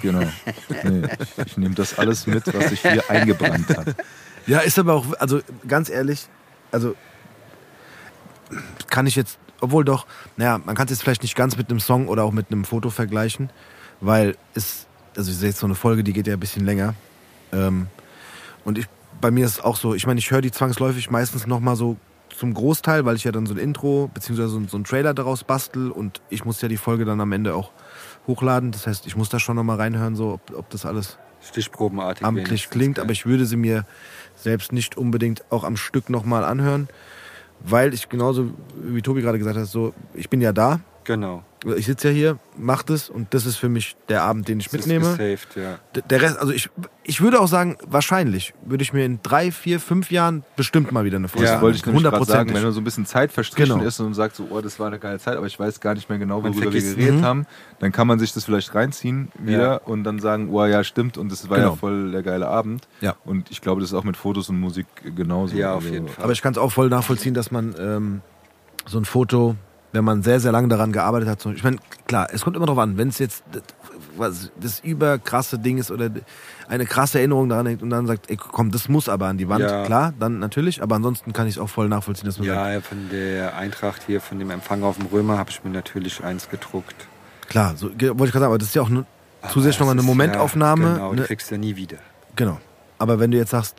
Genau. 0.00 0.22
Nee, 0.84 1.08
ich, 1.18 1.46
ich 1.46 1.56
nehme 1.56 1.74
das 1.74 1.98
alles 1.98 2.26
mit, 2.28 2.54
was 2.54 2.68
sich 2.68 2.82
hier 2.82 3.02
eingebrannt 3.10 3.68
hat. 3.76 3.96
Ja, 4.46 4.60
ist 4.60 4.78
aber 4.78 4.94
auch, 4.94 5.06
also 5.18 5.40
ganz 5.66 5.90
ehrlich, 5.90 6.28
also 6.70 6.94
kann 8.88 9.06
ich 9.06 9.16
jetzt, 9.16 9.38
obwohl 9.60 9.84
doch, 9.84 10.06
naja, 10.36 10.58
man 10.64 10.76
kann 10.76 10.86
es 10.86 10.92
jetzt 10.92 11.02
vielleicht 11.02 11.22
nicht 11.22 11.34
ganz 11.34 11.56
mit 11.56 11.68
einem 11.68 11.80
Song 11.80 12.06
oder 12.06 12.22
auch 12.22 12.32
mit 12.32 12.52
einem 12.52 12.64
Foto 12.64 12.90
vergleichen, 12.90 13.50
weil 14.00 14.36
es, 14.54 14.86
also 15.16 15.30
ich 15.30 15.36
sehe 15.36 15.48
jetzt 15.48 15.58
so 15.58 15.66
eine 15.66 15.74
Folge, 15.74 16.04
die 16.04 16.12
geht 16.12 16.28
ja 16.28 16.34
ein 16.34 16.40
bisschen 16.40 16.64
länger. 16.64 16.94
Ähm, 17.52 17.88
und 18.68 18.78
ich, 18.78 18.86
bei 19.20 19.30
mir 19.30 19.44
ist 19.46 19.52
es 19.58 19.60
auch 19.64 19.76
so, 19.76 19.94
ich 19.94 20.06
meine, 20.06 20.18
ich 20.20 20.30
höre 20.30 20.40
die 20.42 20.50
zwangsläufig 20.52 21.10
meistens 21.10 21.46
nochmal 21.46 21.74
so 21.76 21.96
zum 22.36 22.54
Großteil, 22.54 23.04
weil 23.04 23.16
ich 23.16 23.24
ja 23.24 23.32
dann 23.32 23.46
so 23.46 23.54
ein 23.54 23.58
Intro 23.58 24.10
beziehungsweise 24.14 24.50
so, 24.50 24.58
ein- 24.58 24.68
so 24.68 24.76
einen 24.76 24.84
Trailer 24.84 25.12
daraus 25.14 25.42
bastel 25.42 25.90
und 25.90 26.20
ich 26.30 26.44
muss 26.44 26.60
ja 26.60 26.68
die 26.68 26.76
Folge 26.76 27.04
dann 27.04 27.20
am 27.20 27.32
Ende 27.32 27.54
auch 27.54 27.72
hochladen. 28.28 28.70
Das 28.70 28.86
heißt, 28.86 29.06
ich 29.06 29.16
muss 29.16 29.28
da 29.28 29.40
schon 29.40 29.56
nochmal 29.56 29.76
reinhören, 29.78 30.14
so 30.14 30.34
ob, 30.34 30.56
ob 30.56 30.70
das 30.70 30.86
alles 30.86 31.18
Stichprobenartig. 31.40 32.24
amtlich 32.26 32.68
klingt, 32.70 32.98
aber 33.00 33.10
ich 33.12 33.24
würde 33.26 33.46
sie 33.46 33.56
mir 33.56 33.86
selbst 34.36 34.72
nicht 34.72 34.96
unbedingt 34.96 35.42
auch 35.50 35.64
am 35.64 35.76
Stück 35.76 36.10
nochmal 36.10 36.44
anhören, 36.44 36.88
weil 37.60 37.94
ich 37.94 38.08
genauso 38.08 38.50
wie 38.80 39.02
Tobi 39.02 39.22
gerade 39.22 39.38
gesagt 39.38 39.56
hat, 39.58 39.66
so 39.66 39.94
ich 40.14 40.28
bin 40.28 40.40
ja 40.40 40.52
da, 40.52 40.80
Genau. 41.08 41.42
ich 41.76 41.86
sitze 41.86 42.08
ja 42.10 42.14
hier, 42.14 42.38
mach 42.56 42.82
das 42.82 43.08
und 43.08 43.32
das 43.32 43.46
ist 43.46 43.56
für 43.56 43.68
mich 43.70 43.96
der 44.10 44.22
Abend, 44.22 44.46
den 44.46 44.60
ich 44.60 44.66
Das 44.68 44.74
ist 44.80 44.86
mitnehme. 44.86 45.16
gesaved, 45.16 45.48
ja. 45.56 45.78
Der 46.08 46.20
Rest, 46.22 46.38
also 46.38 46.52
ich, 46.52 46.68
ich 47.02 47.20
würde 47.22 47.40
auch 47.40 47.48
sagen, 47.48 47.78
wahrscheinlich 47.86 48.52
würde 48.64 48.82
ich 48.82 48.92
mir 48.92 49.04
in 49.06 49.18
drei, 49.22 49.50
vier, 49.50 49.80
fünf 49.80 50.10
Jahren 50.10 50.44
bestimmt 50.54 50.92
mal 50.92 51.04
wieder 51.06 51.16
eine 51.16 51.28
Folge 51.28 51.46
Ja. 51.46 51.54
Das 51.54 51.62
wollte 51.62 51.78
ich 51.78 51.86
nämlich 51.86 52.04
gerade 52.04 52.24
sagen, 52.26 52.52
wenn 52.52 52.62
du 52.62 52.72
so 52.72 52.80
ein 52.80 52.84
bisschen 52.84 53.06
Zeit 53.06 53.32
verstrichen 53.32 53.76
Genau. 53.78 53.88
ist 53.88 53.98
und 54.00 54.12
sagst 54.12 54.36
so, 54.36 54.46
oh, 54.50 54.60
das 54.60 54.78
war 54.78 54.88
eine 54.88 54.98
geile 54.98 55.18
Zeit, 55.18 55.36
aber 55.38 55.46
ich 55.46 55.58
weiß 55.58 55.80
gar 55.80 55.94
nicht 55.94 56.10
mehr 56.10 56.18
genau, 56.18 56.44
worüber 56.44 56.70
wir 56.72 56.80
geredet 56.82 57.16
Mhm. 57.20 57.24
haben, 57.24 57.46
dann 57.80 57.90
kann 57.90 58.06
man 58.06 58.18
sich 58.18 58.32
das 58.34 58.44
vielleicht 58.44 58.74
reinziehen 58.74 59.32
wieder 59.38 59.62
Ja. 59.62 59.74
und 59.78 60.04
dann 60.04 60.18
sagen, 60.20 60.50
oh 60.52 60.64
ja, 60.66 60.84
stimmt 60.84 61.16
und 61.16 61.32
das 61.32 61.48
war 61.48 61.56
Genau. 61.56 61.70
ja 61.70 61.76
voll 61.76 62.12
der 62.12 62.22
geile 62.22 62.48
Abend. 62.48 62.86
Ja. 63.00 63.16
Und 63.24 63.50
ich 63.50 63.62
glaube, 63.62 63.80
das 63.80 63.90
ist 63.90 63.94
auch 63.94 64.04
mit 64.04 64.16
Fotos 64.18 64.50
und 64.50 64.60
Musik 64.60 64.86
genauso. 65.16 65.56
Ja, 65.56 65.70
auf 65.72 65.82
Also, 65.84 65.94
jeden 65.94 66.08
Fall. 66.08 66.22
Aber 66.24 66.32
ich 66.34 66.42
kann 66.42 66.52
es 66.52 66.58
auch 66.58 66.70
voll 66.70 66.90
nachvollziehen, 66.90 67.32
dass 67.34 67.50
man 67.50 67.74
ähm, 67.80 68.20
so 68.86 68.98
ein 68.98 69.04
Foto, 69.06 69.56
wenn 69.92 70.04
man 70.04 70.22
sehr, 70.22 70.38
sehr 70.40 70.52
lange 70.52 70.68
daran 70.68 70.92
gearbeitet 70.92 71.28
hat, 71.28 71.44
ich 71.46 71.64
meine, 71.64 71.78
klar, 72.06 72.28
es 72.32 72.42
kommt 72.42 72.56
immer 72.56 72.66
drauf 72.66 72.78
an, 72.78 72.96
wenn 72.98 73.08
es 73.08 73.18
jetzt 73.18 73.42
das, 74.18 74.50
das 74.60 74.80
überkrasse 74.80 75.58
Ding 75.58 75.78
ist 75.78 75.90
oder 75.90 76.10
eine 76.68 76.84
krasse 76.86 77.18
Erinnerung 77.18 77.48
daran 77.48 77.66
hängt 77.66 77.82
und 77.82 77.90
dann 77.90 78.06
sagt, 78.06 78.30
ey, 78.30 78.36
komm, 78.36 78.70
das 78.70 78.88
muss 78.88 79.08
aber 79.08 79.26
an 79.28 79.38
die 79.38 79.48
Wand, 79.48 79.62
Ja. 79.64 79.84
klar, 79.84 80.12
dann 80.18 80.38
natürlich, 80.38 80.82
aber 80.82 80.96
ansonsten 80.96 81.32
kann 81.32 81.46
ich 81.46 81.54
es 81.54 81.60
auch 81.60 81.68
voll 81.70 81.88
nachvollziehen, 81.88 82.26
dass 82.26 82.38
man 82.38 82.48
sagt, 82.48 82.70
Ja, 82.74 82.80
von 82.80 83.08
der 83.10 83.56
Eintracht 83.56 84.02
hier, 84.06 84.20
von 84.20 84.38
dem 84.38 84.50
Empfang 84.50 84.82
auf 84.82 84.96
dem 84.98 85.06
Römer, 85.06 85.38
habe 85.38 85.50
ich 85.50 85.62
mir 85.64 85.70
natürlich 85.70 86.22
eins 86.22 86.48
gedruckt. 86.50 87.06
klar, 87.48 87.74
so, 87.76 87.86
wollte 87.86 88.02
ich 88.02 88.16
gerade 88.16 88.30
sagen, 88.32 88.44
aber 88.44 88.58
das 88.58 88.68
ist 88.68 88.74
ja 88.74 88.82
auch 88.82 88.90
Aber 88.90 89.04
zusätzlich 89.50 89.78
nochmal 89.80 89.94
eine 89.94 90.02
Momentaufnahme. 90.02 90.84
Ja, 90.84 90.92
genau, 90.94 91.10
ne, 91.14 91.16
die 91.22 91.26
kriegst 91.28 91.50
du 91.50 91.54
ja 91.54 91.58
nie 91.60 91.76
wieder. 91.76 91.98
Genau. 92.36 92.58
Aber 92.98 93.20
wenn 93.20 93.30
du 93.30 93.38
jetzt 93.38 93.50
sagst, 93.50 93.76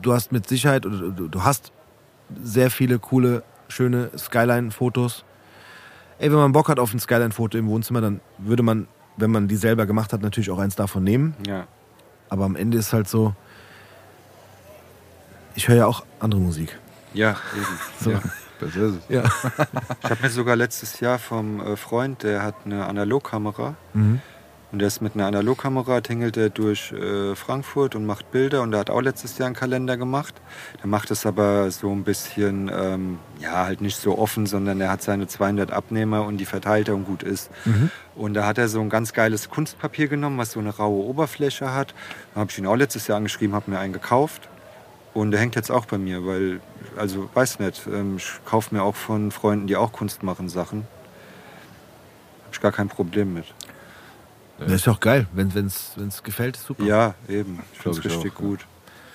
du 0.00 0.12
hast 0.12 0.32
mit 0.32 0.48
Sicherheit 0.48 0.86
oder 0.86 1.10
du 1.10 1.44
hast 1.44 1.72
sehr 2.42 2.70
viele 2.70 2.98
coole, 2.98 3.42
schöne 3.68 4.10
Skyline-Fotos. 4.16 5.24
Ey, 6.18 6.30
wenn 6.30 6.38
man 6.38 6.52
Bock 6.52 6.68
hat 6.68 6.78
auf 6.78 6.92
ein 6.92 7.00
Skyline-Foto 7.00 7.58
im 7.58 7.68
Wohnzimmer, 7.68 8.00
dann 8.00 8.20
würde 8.38 8.62
man, 8.62 8.86
wenn 9.16 9.30
man 9.30 9.48
die 9.48 9.56
selber 9.56 9.86
gemacht 9.86 10.12
hat, 10.12 10.22
natürlich 10.22 10.50
auch 10.50 10.58
eins 10.58 10.76
davon 10.76 11.04
nehmen. 11.04 11.34
Ja. 11.46 11.66
Aber 12.28 12.44
am 12.44 12.56
Ende 12.56 12.78
ist 12.78 12.92
halt 12.92 13.08
so, 13.08 13.34
ich 15.54 15.68
höre 15.68 15.76
ja 15.76 15.86
auch 15.86 16.04
andere 16.20 16.40
Musik. 16.40 16.78
Ja, 17.12 17.30
eben. 17.56 17.66
So. 18.00 18.10
Ja. 18.10 18.20
Das 18.60 18.70
ist 18.70 18.76
es. 18.76 18.98
Ja. 19.08 19.24
Ich 20.04 20.10
habe 20.10 20.22
mir 20.22 20.30
sogar 20.30 20.56
letztes 20.56 21.00
Jahr 21.00 21.18
vom 21.18 21.60
äh, 21.60 21.76
Freund, 21.76 22.22
der 22.22 22.42
hat 22.42 22.54
eine 22.64 22.86
Analogkamera. 22.86 23.74
Mhm. 23.92 24.20
Und 24.74 24.80
der 24.80 24.88
ist 24.88 25.00
mit 25.00 25.14
einer 25.14 25.26
Analogkamera, 25.26 26.00
tingelt 26.00 26.36
er 26.36 26.50
durch 26.50 26.90
äh, 26.90 27.36
Frankfurt 27.36 27.94
und 27.94 28.06
macht 28.06 28.32
Bilder. 28.32 28.60
Und 28.62 28.72
der 28.72 28.80
hat 28.80 28.90
auch 28.90 29.02
letztes 29.02 29.38
Jahr 29.38 29.46
einen 29.46 29.54
Kalender 29.54 29.96
gemacht. 29.96 30.34
Der 30.80 30.88
macht 30.88 31.12
es 31.12 31.26
aber 31.26 31.70
so 31.70 31.92
ein 31.92 32.02
bisschen, 32.02 32.68
ähm, 32.76 33.20
ja, 33.38 33.66
halt 33.66 33.80
nicht 33.80 33.96
so 33.96 34.18
offen, 34.18 34.46
sondern 34.46 34.80
er 34.80 34.90
hat 34.90 35.00
seine 35.00 35.28
200 35.28 35.70
Abnehmer 35.70 36.24
und 36.24 36.38
die 36.38 36.44
verteilt 36.44 36.88
er 36.88 36.96
und 36.96 37.04
gut 37.04 37.22
ist. 37.22 37.50
Und 38.16 38.34
da 38.34 38.46
hat 38.46 38.58
er 38.58 38.66
so 38.66 38.80
ein 38.80 38.90
ganz 38.90 39.12
geiles 39.12 39.48
Kunstpapier 39.48 40.08
genommen, 40.08 40.38
was 40.38 40.50
so 40.50 40.58
eine 40.58 40.70
raue 40.70 41.04
Oberfläche 41.04 41.72
hat. 41.72 41.94
Da 42.34 42.40
habe 42.40 42.50
ich 42.50 42.58
ihn 42.58 42.66
auch 42.66 42.74
letztes 42.74 43.06
Jahr 43.06 43.18
angeschrieben, 43.18 43.54
habe 43.54 43.70
mir 43.70 43.78
einen 43.78 43.92
gekauft. 43.92 44.48
Und 45.12 45.30
der 45.30 45.38
hängt 45.38 45.54
jetzt 45.54 45.70
auch 45.70 45.86
bei 45.86 45.98
mir, 45.98 46.26
weil, 46.26 46.58
also 46.96 47.30
weiß 47.32 47.60
nicht, 47.60 47.86
ähm, 47.86 48.16
ich 48.16 48.28
kaufe 48.44 48.74
mir 48.74 48.82
auch 48.82 48.96
von 48.96 49.30
Freunden, 49.30 49.68
die 49.68 49.76
auch 49.76 49.92
Kunst 49.92 50.24
machen, 50.24 50.48
Sachen. 50.48 50.78
Habe 52.42 52.54
ich 52.54 52.60
gar 52.60 52.72
kein 52.72 52.88
Problem 52.88 53.34
mit. 53.34 53.44
Das 54.58 54.72
ist 54.72 54.86
ja 54.86 54.92
auch 54.92 55.00
geil, 55.00 55.26
wenn 55.32 55.48
es 55.66 56.22
gefällt, 56.22 56.56
ist 56.56 56.66
super. 56.66 56.84
Ja, 56.84 57.14
eben. 57.28 57.58
Ich 57.72 57.80
finde 57.80 57.98
es 57.98 58.04
richtig 58.04 58.20
auch, 58.20 58.24
ja. 58.24 58.30
gut. 58.48 58.66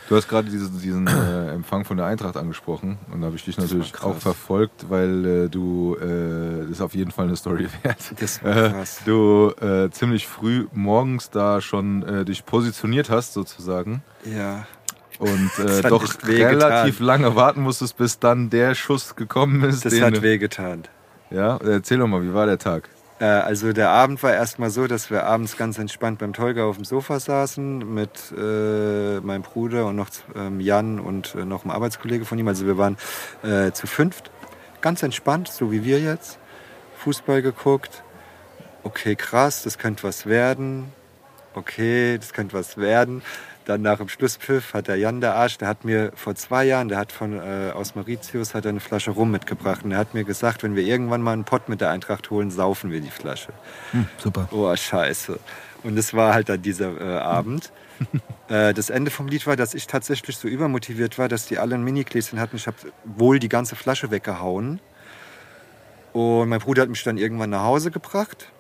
Du 0.10 0.16
hast 0.16 0.28
gerade 0.28 0.50
diesen, 0.50 0.82
diesen 0.82 1.06
äh, 1.06 1.52
Empfang 1.54 1.86
von 1.86 1.96
der 1.96 2.08
Eintracht 2.08 2.36
angesprochen 2.36 2.98
und 3.14 3.22
da 3.22 3.28
habe 3.28 3.36
ich 3.36 3.46
dich 3.46 3.60
natürlich 3.60 3.94
auch 4.02 4.16
verfolgt, 4.18 4.90
weil 4.90 5.26
äh, 5.46 5.50
du, 5.50 5.96
äh, 6.02 6.62
das 6.64 6.70
ist 6.72 6.82
auf 6.82 6.96
jeden 6.96 7.12
Fall 7.12 7.26
eine 7.28 7.36
Story 7.36 7.68
wert. 7.84 8.00
Das 8.20 8.44
war 8.44 8.56
Äh, 8.58 8.70
krass. 8.72 9.02
du 9.06 9.54
äh, 9.62 9.92
ziemlich 9.92 10.26
früh 10.28 10.66
morgens 10.74 11.30
da 11.30 11.62
schon 11.62 12.02
äh, 12.02 12.26
dich 12.26 12.44
positioniert 12.44 13.12
hast 13.12 13.34
sozusagen 13.34 14.02
Ja. 14.26 14.66
und 15.20 15.52
äh, 15.60 15.82
doch 15.88 16.04
relativ 16.24 17.00
lange 17.02 17.36
warten 17.36 17.62
musstest, 17.62 17.96
bis 17.98 18.18
dann 18.18 18.50
der 18.50 18.74
Schuss 18.74 19.16
gekommen 19.16 19.64
ist. 19.64 19.86
Das 19.86 19.94
den 19.94 20.04
hat 20.04 20.24
wehgetan. 20.24 20.86
Ja, 21.30 21.58
erzähl 21.58 22.00
doch 22.00 22.08
mal, 22.08 22.24
wie 22.24 22.34
war 22.34 22.48
der 22.48 22.58
Tag? 22.58 22.90
Äh, 23.20 23.26
also 23.26 23.74
der 23.74 23.90
Abend 23.90 24.22
war 24.24 24.34
erstmal 24.34 24.70
so, 24.70 24.88
dass 24.88 25.12
wir 25.12 25.26
abends 25.26 25.58
ganz 25.58 25.78
entspannt 25.78 26.20
beim 26.20 26.34
Tolga 26.34 26.66
auf 26.66 26.78
dem 26.78 26.86
Sofa 26.86 27.20
saßen 27.20 27.94
mit 27.94 28.34
äh, 28.38 29.20
meinem 29.20 29.44
Bruder 29.44 29.86
und 29.88 29.96
noch 29.96 30.10
ähm, 30.36 30.60
Jan 30.60 31.00
und 31.00 31.36
äh, 31.36 31.46
noch 31.46 31.64
einem 31.64 31.72
Arbeitskollege 31.72 32.26
von 32.26 32.40
ihm. 32.40 32.48
Also 32.48 32.66
wir 32.66 32.78
waren 32.78 32.98
äh, 33.44 33.72
zu 33.72 33.88
fünft. 33.88 34.32
Ganz 34.82 35.04
entspannt, 35.04 35.50
so 35.50 35.72
wie 35.72 35.84
wir 35.84 36.00
jetzt. 36.00 36.40
Fußball 37.00 37.42
geguckt. 37.42 38.04
Okay, 38.84 39.16
krass, 39.16 39.64
das 39.64 39.78
könnte 39.78 40.04
was 40.04 40.26
werden. 40.26 40.94
Okay, 41.54 42.18
das 42.18 42.32
könnte 42.32 42.54
was 42.54 42.78
werden. 42.78 43.22
Dann 43.70 43.84
nach 43.84 44.00
dem 44.00 44.10
Schlusspfiff 44.10 44.74
hat 44.74 44.88
der 44.88 44.96
Jan 44.96 45.22
der 45.22 45.36
Arsch, 45.36 45.60
der 45.60 45.68
hat 45.68 45.86
mir 45.86 46.12
vor 46.16 46.34
zwei 46.34 46.66
Jahren, 46.66 46.88
der 46.88 46.98
hat 46.98 47.12
von 47.12 47.38
äh, 47.38 47.70
aus 47.72 47.94
Mauritius 47.94 48.56
hat 48.56 48.66
er 48.66 48.70
eine 48.70 48.80
Flasche 48.80 49.12
Rum 49.12 49.30
mitgebracht 49.30 49.82
und 49.84 49.92
er 49.92 50.00
hat 50.00 50.16
mir 50.16 50.24
gesagt, 50.24 50.64
wenn 50.64 50.76
wir 50.76 50.82
irgendwann 50.82 51.22
mal 51.22 51.34
einen 51.34 51.44
Pott 51.44 51.70
mit 51.70 51.80
der 51.80 51.92
Eintracht 51.92 52.32
holen, 52.32 52.50
saufen 52.50 52.90
wir 52.90 53.00
die 53.00 53.12
Flasche. 53.12 53.54
Hm, 53.92 54.08
super. 54.18 54.50
Oh, 54.52 54.76
scheiße. 54.76 55.38
Und 55.84 56.00
es 56.00 56.16
war 56.16 56.34
halt 56.34 56.50
dann 56.50 56.64
dieser 56.64 57.00
äh, 57.00 57.20
Abend. 57.20 57.72
äh, 58.48 58.74
das 58.74 58.90
Ende 58.90 59.12
vom 59.12 59.28
Lied 59.28 59.46
war, 59.46 59.56
dass 59.56 59.76
ich 59.76 59.86
tatsächlich 59.86 60.38
so 60.38 60.48
übermotiviert 60.48 61.20
war, 61.20 61.28
dass 61.28 61.46
die 61.46 61.60
alle 61.60 61.76
ein 61.76 61.84
Mini-Gläschen 61.84 62.40
hatten. 62.40 62.56
Ich 62.56 62.66
habe 62.66 62.78
wohl 63.06 63.38
die 63.38 63.50
ganze 63.50 63.76
Flasche 63.76 64.10
weggehauen. 64.10 64.80
Und 66.14 66.50
mein 66.50 66.60
Bruder 66.60 66.82
hat 66.82 66.90
mich 66.90 67.04
dann 67.04 67.20
irgendwann 67.20 67.52
nach 67.52 67.66
Hause 67.66 67.92
gebracht. 67.92 68.52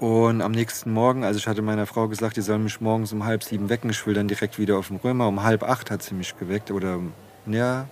Und 0.00 0.42
am 0.42 0.52
nächsten 0.52 0.92
Morgen, 0.92 1.24
also 1.24 1.38
ich 1.38 1.48
hatte 1.48 1.60
meiner 1.60 1.86
Frau 1.86 2.06
gesagt, 2.06 2.36
die 2.36 2.40
soll 2.40 2.58
mich 2.58 2.80
morgens 2.80 3.12
um 3.12 3.24
halb 3.24 3.42
sieben 3.42 3.68
wecken. 3.68 3.90
Ich 3.90 4.06
will 4.06 4.14
dann 4.14 4.28
direkt 4.28 4.58
wieder 4.58 4.78
auf 4.78 4.88
dem 4.88 4.96
Römer. 4.96 5.26
Um 5.26 5.42
halb 5.42 5.64
acht 5.64 5.90
hat 5.90 6.02
sie 6.02 6.14
mich 6.14 6.38
geweckt. 6.38 6.70
Oder, 6.70 7.00
ja, 7.46 7.88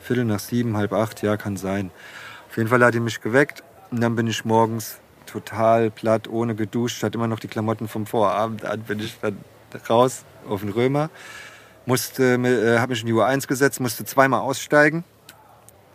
Viertel 0.00 0.26
nach 0.26 0.38
sieben, 0.38 0.76
halb 0.76 0.92
acht, 0.92 1.22
ja, 1.22 1.38
kann 1.38 1.56
sein. 1.56 1.90
Auf 2.50 2.58
jeden 2.58 2.68
Fall 2.68 2.84
hat 2.84 2.92
die 2.92 3.00
mich 3.00 3.22
geweckt. 3.22 3.62
Und 3.90 4.02
dann 4.02 4.16
bin 4.16 4.26
ich 4.26 4.44
morgens 4.44 4.98
total 5.24 5.90
platt, 5.90 6.28
ohne 6.28 6.54
geduscht, 6.54 7.02
hatte 7.02 7.16
immer 7.16 7.26
noch 7.26 7.40
die 7.40 7.48
Klamotten 7.48 7.88
vom 7.88 8.06
Vorabend 8.06 8.64
an, 8.66 8.82
bin 8.82 9.00
ich 9.00 9.18
dann 9.20 9.38
raus 9.88 10.24
auf 10.46 10.60
den 10.60 10.70
Römer. 10.70 11.08
Musste, 11.86 12.34
äh, 12.34 12.78
habe 12.78 12.90
mich 12.90 13.00
in 13.00 13.06
die 13.06 13.12
Uhr 13.12 13.26
1 13.26 13.48
gesetzt, 13.48 13.80
musste 13.80 14.04
zweimal 14.04 14.40
aussteigen, 14.40 15.04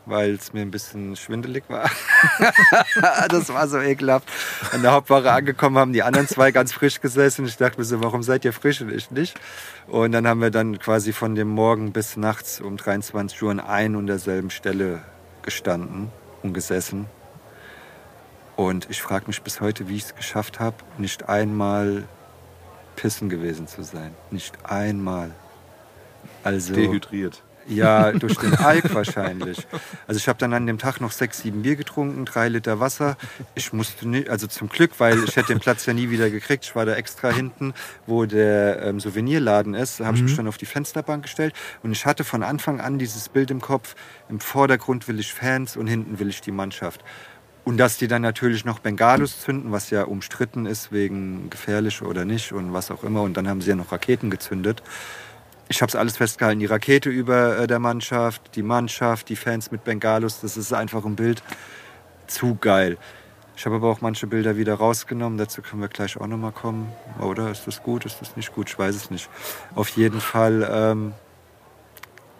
weil 0.09 0.35
es 0.35 0.53
mir 0.53 0.61
ein 0.61 0.71
bisschen 0.71 1.15
schwindelig 1.15 1.63
war. 1.67 1.89
das 3.29 3.49
war 3.49 3.67
so 3.67 3.79
ekelhaft. 3.79 4.27
An 4.71 4.81
der 4.81 4.91
Hauptwache 4.91 5.31
angekommen 5.31 5.77
haben 5.77 5.93
die 5.93 6.03
anderen 6.03 6.27
zwei 6.27 6.51
ganz 6.51 6.73
frisch 6.73 6.99
gesessen. 7.01 7.45
Ich 7.45 7.57
dachte 7.57 7.77
mir 7.77 7.85
so, 7.85 8.03
warum 8.03 8.23
seid 8.23 8.45
ihr 8.45 8.53
frisch 8.53 8.81
und 8.81 8.91
ich 8.91 9.11
nicht? 9.11 9.39
Und 9.87 10.11
dann 10.11 10.27
haben 10.27 10.41
wir 10.41 10.51
dann 10.51 10.79
quasi 10.79 11.13
von 11.13 11.35
dem 11.35 11.49
Morgen 11.49 11.91
bis 11.91 12.17
nachts 12.17 12.59
um 12.59 12.77
23 12.77 13.41
Uhr 13.41 13.51
an 13.51 13.59
ein 13.59 13.95
und 13.95 14.07
derselben 14.07 14.49
Stelle 14.49 15.01
gestanden 15.41 16.09
und 16.43 16.53
gesessen. 16.53 17.05
Und 18.55 18.89
ich 18.89 19.01
frage 19.01 19.27
mich 19.27 19.41
bis 19.41 19.61
heute, 19.61 19.87
wie 19.87 19.95
ich 19.95 20.03
es 20.03 20.15
geschafft 20.15 20.59
habe, 20.59 20.75
nicht 20.97 21.29
einmal 21.29 22.03
pissen 22.95 23.29
gewesen 23.29 23.67
zu 23.67 23.83
sein. 23.83 24.13
Nicht 24.31 24.65
einmal. 24.65 25.31
Also, 26.43 26.73
Dehydriert. 26.73 27.41
Ja, 27.69 28.11
durch 28.11 28.35
den 28.37 28.55
Alk 28.55 28.93
wahrscheinlich. 28.93 29.65
Also 30.07 30.17
ich 30.17 30.27
habe 30.27 30.39
dann 30.39 30.53
an 30.53 30.65
dem 30.67 30.77
Tag 30.77 30.99
noch 30.99 31.11
sechs, 31.11 31.41
sieben 31.41 31.61
Bier 31.61 31.75
getrunken, 31.75 32.25
drei 32.25 32.49
Liter 32.49 32.79
Wasser. 32.79 33.15
Ich 33.55 33.71
musste 33.73 34.07
nicht, 34.07 34.29
also 34.29 34.47
zum 34.47 34.69
Glück, 34.69 34.91
weil 34.97 35.23
ich 35.23 35.35
hätte 35.35 35.53
den 35.53 35.59
Platz 35.59 35.85
ja 35.85 35.93
nie 35.93 36.09
wieder 36.09 36.29
gekriegt. 36.29 36.65
Ich 36.65 36.75
war 36.75 36.85
da 36.85 36.95
extra 36.95 37.29
hinten, 37.29 37.73
wo 38.07 38.25
der 38.25 38.81
ähm, 38.81 38.99
Souvenirladen 38.99 39.75
ist. 39.75 39.99
Da 39.99 40.05
habe 40.05 40.17
ich 40.17 40.23
mich 40.23 40.35
dann 40.35 40.47
auf 40.47 40.57
die 40.57 40.65
Fensterbank 40.65 41.23
gestellt 41.23 41.53
und 41.83 41.91
ich 41.91 42.05
hatte 42.05 42.23
von 42.23 42.43
Anfang 42.43 42.81
an 42.81 42.99
dieses 42.99 43.29
Bild 43.29 43.51
im 43.51 43.61
Kopf. 43.61 43.95
Im 44.29 44.39
Vordergrund 44.39 45.07
will 45.07 45.19
ich 45.19 45.33
Fans 45.33 45.77
und 45.77 45.87
hinten 45.87 46.19
will 46.19 46.29
ich 46.29 46.41
die 46.41 46.51
Mannschaft. 46.51 47.03
Und 47.65 47.77
dass 47.77 47.97
die 47.97 48.07
dann 48.07 48.23
natürlich 48.23 48.65
noch 48.65 48.79
Bengalus 48.79 49.41
zünden, 49.41 49.71
was 49.71 49.91
ja 49.91 50.03
umstritten 50.03 50.65
ist 50.65 50.91
wegen 50.91 51.51
gefährlich 51.51 52.01
oder 52.01 52.25
nicht 52.25 52.51
und 52.51 52.73
was 52.73 52.89
auch 52.89 53.03
immer. 53.03 53.21
Und 53.21 53.37
dann 53.37 53.47
haben 53.47 53.61
sie 53.61 53.69
ja 53.69 53.75
noch 53.75 53.91
Raketen 53.91 54.31
gezündet. 54.31 54.81
Ich 55.69 55.81
habe 55.81 55.89
es 55.89 55.95
alles 55.95 56.17
festgehalten. 56.17 56.59
Die 56.59 56.65
Rakete 56.65 57.09
über 57.09 57.59
äh, 57.59 57.67
der 57.67 57.79
Mannschaft, 57.79 58.55
die 58.55 58.63
Mannschaft, 58.63 59.29
die 59.29 59.35
Fans 59.35 59.71
mit 59.71 59.83
Bengalus. 59.83 60.41
Das 60.41 60.57
ist 60.57 60.73
einfach 60.73 61.05
ein 61.05 61.15
Bild. 61.15 61.43
Zu 62.27 62.55
geil. 62.55 62.97
Ich 63.55 63.65
habe 63.65 63.75
aber 63.75 63.89
auch 63.89 64.01
manche 64.01 64.25
Bilder 64.25 64.57
wieder 64.57 64.73
rausgenommen. 64.73 65.37
Dazu 65.37 65.61
können 65.61 65.81
wir 65.81 65.89
gleich 65.89 66.19
auch 66.19 66.25
nochmal 66.27 66.53
kommen. 66.53 66.91
Oder 67.19 67.51
ist 67.51 67.67
das 67.67 67.83
gut? 67.83 68.05
Ist 68.05 68.19
das 68.19 68.35
nicht 68.35 68.53
gut? 68.53 68.69
Ich 68.69 68.79
weiß 68.79 68.95
es 68.95 69.11
nicht. 69.11 69.29
Auf 69.75 69.89
jeden 69.89 70.21
Fall, 70.21 70.67
ähm, 70.71 71.13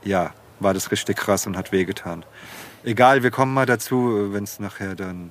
ja, 0.04 0.32
war 0.60 0.74
das 0.74 0.92
richtig 0.92 1.18
krass 1.18 1.46
und 1.46 1.56
hat 1.56 1.72
wehgetan. 1.72 2.26
Egal, 2.84 3.22
wir 3.22 3.32
kommen 3.32 3.54
mal 3.54 3.66
dazu, 3.66 4.30
wenn 4.32 4.46
es 4.46 4.60
nachher 4.60 4.96
dann 4.96 5.30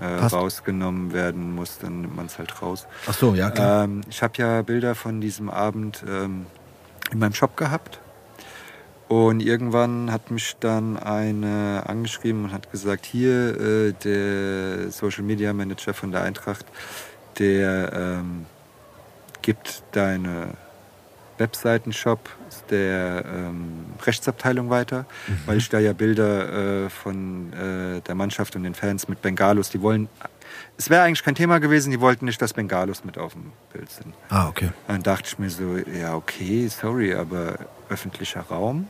äh, 0.00 0.04
rausgenommen 0.06 1.12
werden 1.12 1.54
muss, 1.54 1.78
dann 1.78 2.02
nimmt 2.02 2.16
man 2.16 2.26
es 2.26 2.38
halt 2.38 2.62
raus. 2.62 2.86
Ach 3.08 3.14
so, 3.14 3.34
ja, 3.34 3.50
klar. 3.50 3.84
Ähm, 3.84 4.02
ich 4.08 4.22
habe 4.22 4.34
ja 4.36 4.62
Bilder 4.62 4.94
von 4.94 5.20
diesem 5.20 5.50
Abend 5.50 6.04
ähm, 6.08 6.46
in 7.10 7.18
meinem 7.18 7.34
Shop 7.34 7.56
gehabt. 7.56 8.00
Und 9.08 9.40
irgendwann 9.40 10.12
hat 10.12 10.30
mich 10.30 10.56
dann 10.60 10.96
eine 10.96 11.82
angeschrieben 11.86 12.44
und 12.44 12.52
hat 12.52 12.70
gesagt, 12.70 13.06
hier 13.06 13.60
äh, 13.60 13.92
der 13.92 14.90
Social 14.92 15.24
Media 15.24 15.52
Manager 15.52 15.94
von 15.94 16.12
der 16.12 16.22
Eintracht, 16.22 16.64
der 17.38 17.92
ähm, 17.92 18.46
gibt 19.42 19.82
deine 19.92 20.54
Webseitenshop 21.38 22.20
der 22.70 23.24
ähm, 23.26 23.86
Rechtsabteilung 24.04 24.70
weiter, 24.70 25.06
weil 25.46 25.56
ich 25.56 25.68
da 25.68 25.78
ja 25.78 25.92
Bilder 25.92 26.84
äh, 26.84 26.90
von 26.90 27.52
äh, 27.52 28.00
der 28.02 28.14
Mannschaft 28.14 28.54
und 28.56 28.62
den 28.62 28.74
Fans 28.74 29.08
mit 29.08 29.22
Bengalos, 29.22 29.70
die 29.70 29.80
wollen, 29.80 30.08
es 30.80 30.88
wäre 30.88 31.02
eigentlich 31.02 31.22
kein 31.22 31.34
Thema 31.34 31.60
gewesen, 31.60 31.90
die 31.90 32.00
wollten 32.00 32.24
nicht, 32.24 32.40
dass 32.40 32.54
Bengalos 32.54 33.04
mit 33.04 33.18
auf 33.18 33.34
dem 33.34 33.52
Bild 33.70 33.90
sind. 33.90 34.14
ah, 34.30 34.48
okay. 34.48 34.70
Dann 34.88 35.02
dachte 35.02 35.24
ich 35.26 35.38
mir 35.38 35.50
so, 35.50 35.76
ja 35.76 36.14
okay, 36.14 36.68
sorry, 36.68 37.12
aber 37.14 37.58
öffentlicher 37.90 38.40
Raum. 38.40 38.88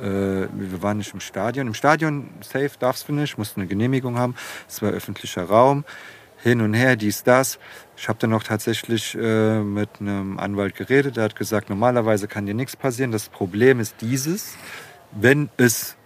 Äh, 0.00 0.02
wir 0.02 0.82
waren 0.82 0.96
nicht 0.96 1.12
im 1.12 1.20
Stadion. 1.20 1.66
Im 1.66 1.74
Stadion, 1.74 2.30
safe, 2.40 2.70
darfst 2.78 3.08
du 3.08 3.12
nicht, 3.12 3.36
musst 3.36 3.58
eine 3.58 3.66
Genehmigung 3.66 4.16
haben. 4.16 4.34
Es 4.66 4.80
war 4.80 4.88
öffentlicher 4.90 5.44
Raum. 5.44 5.84
Hin 6.42 6.62
und 6.62 6.72
her, 6.72 6.96
dies, 6.96 7.24
das. 7.24 7.58
Ich 7.98 8.08
habe 8.08 8.18
dann 8.18 8.32
auch 8.32 8.42
tatsächlich 8.42 9.14
äh, 9.14 9.60
mit 9.60 9.90
einem 10.00 10.38
Anwalt 10.38 10.76
geredet. 10.76 11.18
Der 11.18 11.24
hat 11.24 11.36
gesagt, 11.36 11.68
normalerweise 11.68 12.26
kann 12.26 12.46
dir 12.46 12.54
nichts 12.54 12.74
passieren. 12.74 13.12
Das 13.12 13.28
Problem 13.28 13.80
ist 13.80 13.96
dieses, 14.00 14.56
wenn 15.12 15.50
es, 15.58 15.96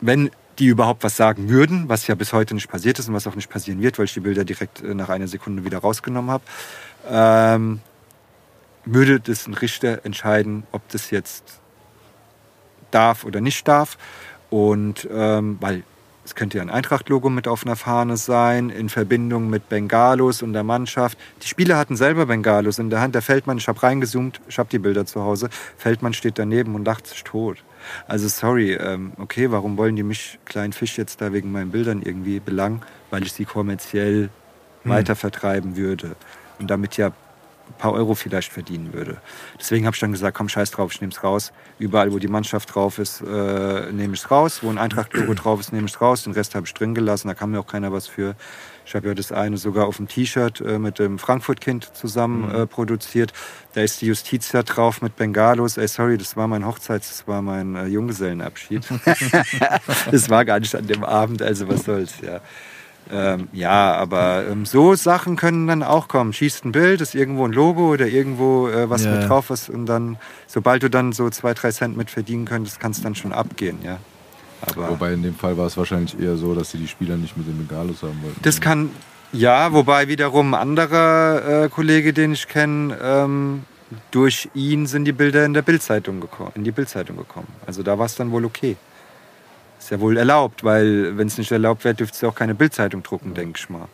wenn 0.00 0.30
die 0.60 0.66
überhaupt 0.66 1.02
was 1.02 1.16
sagen 1.16 1.48
würden, 1.48 1.88
was 1.88 2.06
ja 2.06 2.14
bis 2.14 2.32
heute 2.32 2.54
nicht 2.54 2.70
passiert 2.70 2.98
ist 2.98 3.08
und 3.08 3.14
was 3.14 3.26
auch 3.26 3.34
nicht 3.34 3.50
passieren 3.50 3.80
wird, 3.80 3.98
weil 3.98 4.04
ich 4.04 4.14
die 4.14 4.20
Bilder 4.20 4.44
direkt 4.44 4.82
äh, 4.82 4.94
nach 4.94 5.08
einer 5.08 5.26
Sekunde 5.26 5.64
wieder 5.64 5.78
rausgenommen 5.78 6.30
habe, 6.30 6.44
ähm, 7.08 7.80
würde 8.84 9.20
das 9.20 9.46
ein 9.46 9.54
Richter 9.54 10.04
entscheiden, 10.04 10.64
ob 10.70 10.86
das 10.90 11.10
jetzt 11.10 11.60
darf 12.90 13.24
oder 13.24 13.40
nicht 13.40 13.66
darf. 13.66 13.96
Und 14.50 15.08
ähm, 15.10 15.56
weil 15.60 15.82
es 16.24 16.34
könnte 16.34 16.58
ja 16.58 16.62
ein 16.62 16.70
Eintracht-Logo 16.70 17.30
mit 17.30 17.48
auf 17.48 17.64
einer 17.64 17.76
Fahne 17.76 18.16
sein, 18.16 18.68
in 18.68 18.88
Verbindung 18.88 19.48
mit 19.48 19.68
Bengalos 19.68 20.42
und 20.42 20.52
der 20.52 20.62
Mannschaft. 20.62 21.18
Die 21.42 21.48
Spieler 21.48 21.78
hatten 21.78 21.96
selber 21.96 22.26
Bengalos 22.26 22.78
in 22.78 22.90
der 22.90 23.00
Hand. 23.00 23.14
Der 23.14 23.22
Feldmann, 23.22 23.58
ich 23.58 23.66
habe 23.66 23.82
reingezoomt, 23.82 24.40
ich 24.48 24.58
habe 24.58 24.68
die 24.68 24.78
Bilder 24.78 25.06
zu 25.06 25.22
Hause. 25.22 25.48
Feldmann 25.78 26.12
steht 26.12 26.38
daneben 26.38 26.74
und 26.74 26.84
lacht 26.84 27.06
sich 27.06 27.24
tot. 27.24 27.58
Also 28.06 28.28
sorry, 28.28 28.74
ähm, 28.74 29.12
okay, 29.18 29.50
warum 29.50 29.76
wollen 29.76 29.96
die 29.96 30.02
mich, 30.02 30.38
kleinen 30.44 30.72
Fisch, 30.72 30.98
jetzt 30.98 31.20
da 31.20 31.32
wegen 31.32 31.52
meinen 31.52 31.70
Bildern 31.70 32.02
irgendwie 32.02 32.40
belangen? 32.40 32.82
Weil 33.10 33.22
ich 33.22 33.32
sie 33.32 33.44
kommerziell 33.44 34.30
weiter 34.84 35.16
vertreiben 35.16 35.76
würde. 35.76 36.16
Und 36.58 36.70
damit 36.70 36.96
ja 36.96 37.08
ein 37.70 37.78
paar 37.78 37.92
Euro 37.92 38.14
vielleicht 38.14 38.52
verdienen 38.52 38.92
würde. 38.92 39.18
Deswegen 39.58 39.86
habe 39.86 39.94
ich 39.94 40.00
dann 40.00 40.12
gesagt, 40.12 40.36
komm, 40.36 40.48
scheiß 40.48 40.72
drauf, 40.72 40.92
ich 40.92 41.00
nehme 41.00 41.12
es 41.12 41.22
raus. 41.22 41.52
Überall, 41.78 42.12
wo 42.12 42.18
die 42.18 42.28
Mannschaft 42.28 42.74
drauf 42.74 42.98
ist, 42.98 43.20
äh, 43.20 43.92
nehme 43.92 44.14
ich 44.14 44.20
es 44.20 44.30
raus. 44.30 44.62
Wo 44.62 44.70
ein 44.70 44.78
Eintracht-Logo 44.78 45.34
drauf 45.34 45.60
ist, 45.60 45.72
nehme 45.72 45.86
ich 45.86 45.94
es 45.94 46.00
raus. 46.00 46.24
Den 46.24 46.32
Rest 46.32 46.54
habe 46.54 46.66
ich 46.66 46.74
drin 46.74 46.94
gelassen, 46.94 47.28
da 47.28 47.34
kann 47.34 47.50
mir 47.50 47.60
auch 47.60 47.66
keiner 47.66 47.92
was 47.92 48.06
für. 48.06 48.34
Ich 48.86 48.94
habe 48.94 49.08
ja 49.08 49.14
das 49.14 49.32
eine 49.32 49.56
sogar 49.56 49.86
auf 49.86 49.98
dem 49.98 50.08
T-Shirt 50.08 50.60
äh, 50.60 50.78
mit 50.78 50.98
dem 50.98 51.18
Frankfurt-Kind 51.18 51.90
zusammen 51.94 52.50
äh, 52.50 52.66
produziert. 52.66 53.32
Da 53.74 53.82
ist 53.82 54.00
die 54.00 54.06
Justitia 54.06 54.62
drauf 54.62 55.02
mit 55.02 55.16
Bengalos. 55.16 55.76
Ey, 55.76 55.88
sorry, 55.88 56.18
das 56.18 56.36
war 56.36 56.48
mein 56.48 56.66
Hochzeits-, 56.66 57.08
das 57.08 57.28
war 57.28 57.42
mein 57.42 57.76
äh, 57.76 57.86
Junggesellenabschied. 57.86 58.86
das 60.10 60.30
war 60.30 60.44
gar 60.44 60.60
nicht 60.60 60.74
an 60.74 60.86
dem 60.86 61.04
Abend, 61.04 61.42
also 61.42 61.68
was 61.68 61.84
soll's, 61.84 62.14
ja. 62.20 62.40
Ähm, 63.12 63.48
ja, 63.52 63.94
aber 63.94 64.46
ähm, 64.48 64.66
so 64.66 64.94
Sachen 64.94 65.36
können 65.36 65.66
dann 65.66 65.82
auch 65.82 66.06
kommen. 66.06 66.32
Schießt 66.32 66.64
ein 66.64 66.72
Bild, 66.72 67.00
ist 67.00 67.14
irgendwo 67.14 67.44
ein 67.44 67.52
Logo 67.52 67.92
oder 67.92 68.06
irgendwo 68.06 68.68
äh, 68.68 68.88
was 68.88 69.04
Ja, 69.04 69.12
mit 69.12 69.28
drauf 69.28 69.50
ist 69.50 69.68
und 69.68 69.86
dann, 69.86 70.16
sobald 70.46 70.82
du 70.82 70.90
dann 70.90 71.12
so 71.12 71.28
zwei, 71.30 71.54
drei 71.54 71.72
Cent 71.72 71.96
mit 71.96 72.10
verdienen 72.10 72.44
könntest, 72.44 72.78
kann 72.78 72.92
es 72.92 73.02
dann 73.02 73.14
schon 73.14 73.32
abgehen, 73.32 73.78
ja. 73.82 73.98
Aber 74.62 74.90
Wobei 74.90 75.12
in 75.14 75.22
dem 75.22 75.34
Fall 75.34 75.56
war 75.56 75.66
es 75.66 75.76
wahrscheinlich 75.76 76.18
eher 76.20 76.36
so, 76.36 76.54
dass 76.54 76.70
sie 76.70 76.78
die 76.78 76.88
Spieler 76.88 77.16
nicht 77.16 77.36
mit 77.36 77.46
den 77.46 77.56
Bengalos 77.58 78.02
haben 78.02 78.20
wollten. 78.22 78.40
das 78.42 78.60
kann, 78.60 78.90
ja, 79.32 79.72
wobei 79.72 80.08
wiederum 80.08 80.54
ein 80.54 80.60
anderer 80.60 81.64
äh, 81.64 81.68
Kollege, 81.68 82.12
den 82.12 82.32
ich 82.32 82.46
kenne, 82.48 82.96
ähm, 83.02 83.62
durch 84.10 84.48
ihn 84.54 84.86
sind 84.86 85.04
die 85.04 85.12
Bilder 85.12 85.44
in 85.44 85.54
der 85.54 85.62
Bildzeitung 85.62 86.20
gekommen, 86.20 86.52
in 86.54 86.64
die 86.64 86.70
Bildzeitung 86.72 87.16
gekommen. 87.16 87.48
Also 87.66 87.82
da 87.82 87.98
war 87.98 88.06
es 88.06 88.14
dann 88.14 88.30
wohl 88.30 88.44
okay. 88.44 88.76
Ist 89.78 89.90
ja 89.90 89.98
wohl 89.98 90.16
erlaubt, 90.18 90.62
weil 90.62 91.16
wenn 91.16 91.26
es 91.26 91.38
nicht 91.38 91.50
erlaubt 91.50 91.84
wäre, 91.84 91.94
dürfte 91.94 92.14
es 92.14 92.20
ja 92.20 92.28
auch 92.28 92.34
keine 92.34 92.54
Bildzeitung 92.54 93.02
drucken, 93.02 93.34
denke 93.34 93.58
ich 93.58 93.70
mal. 93.70 93.88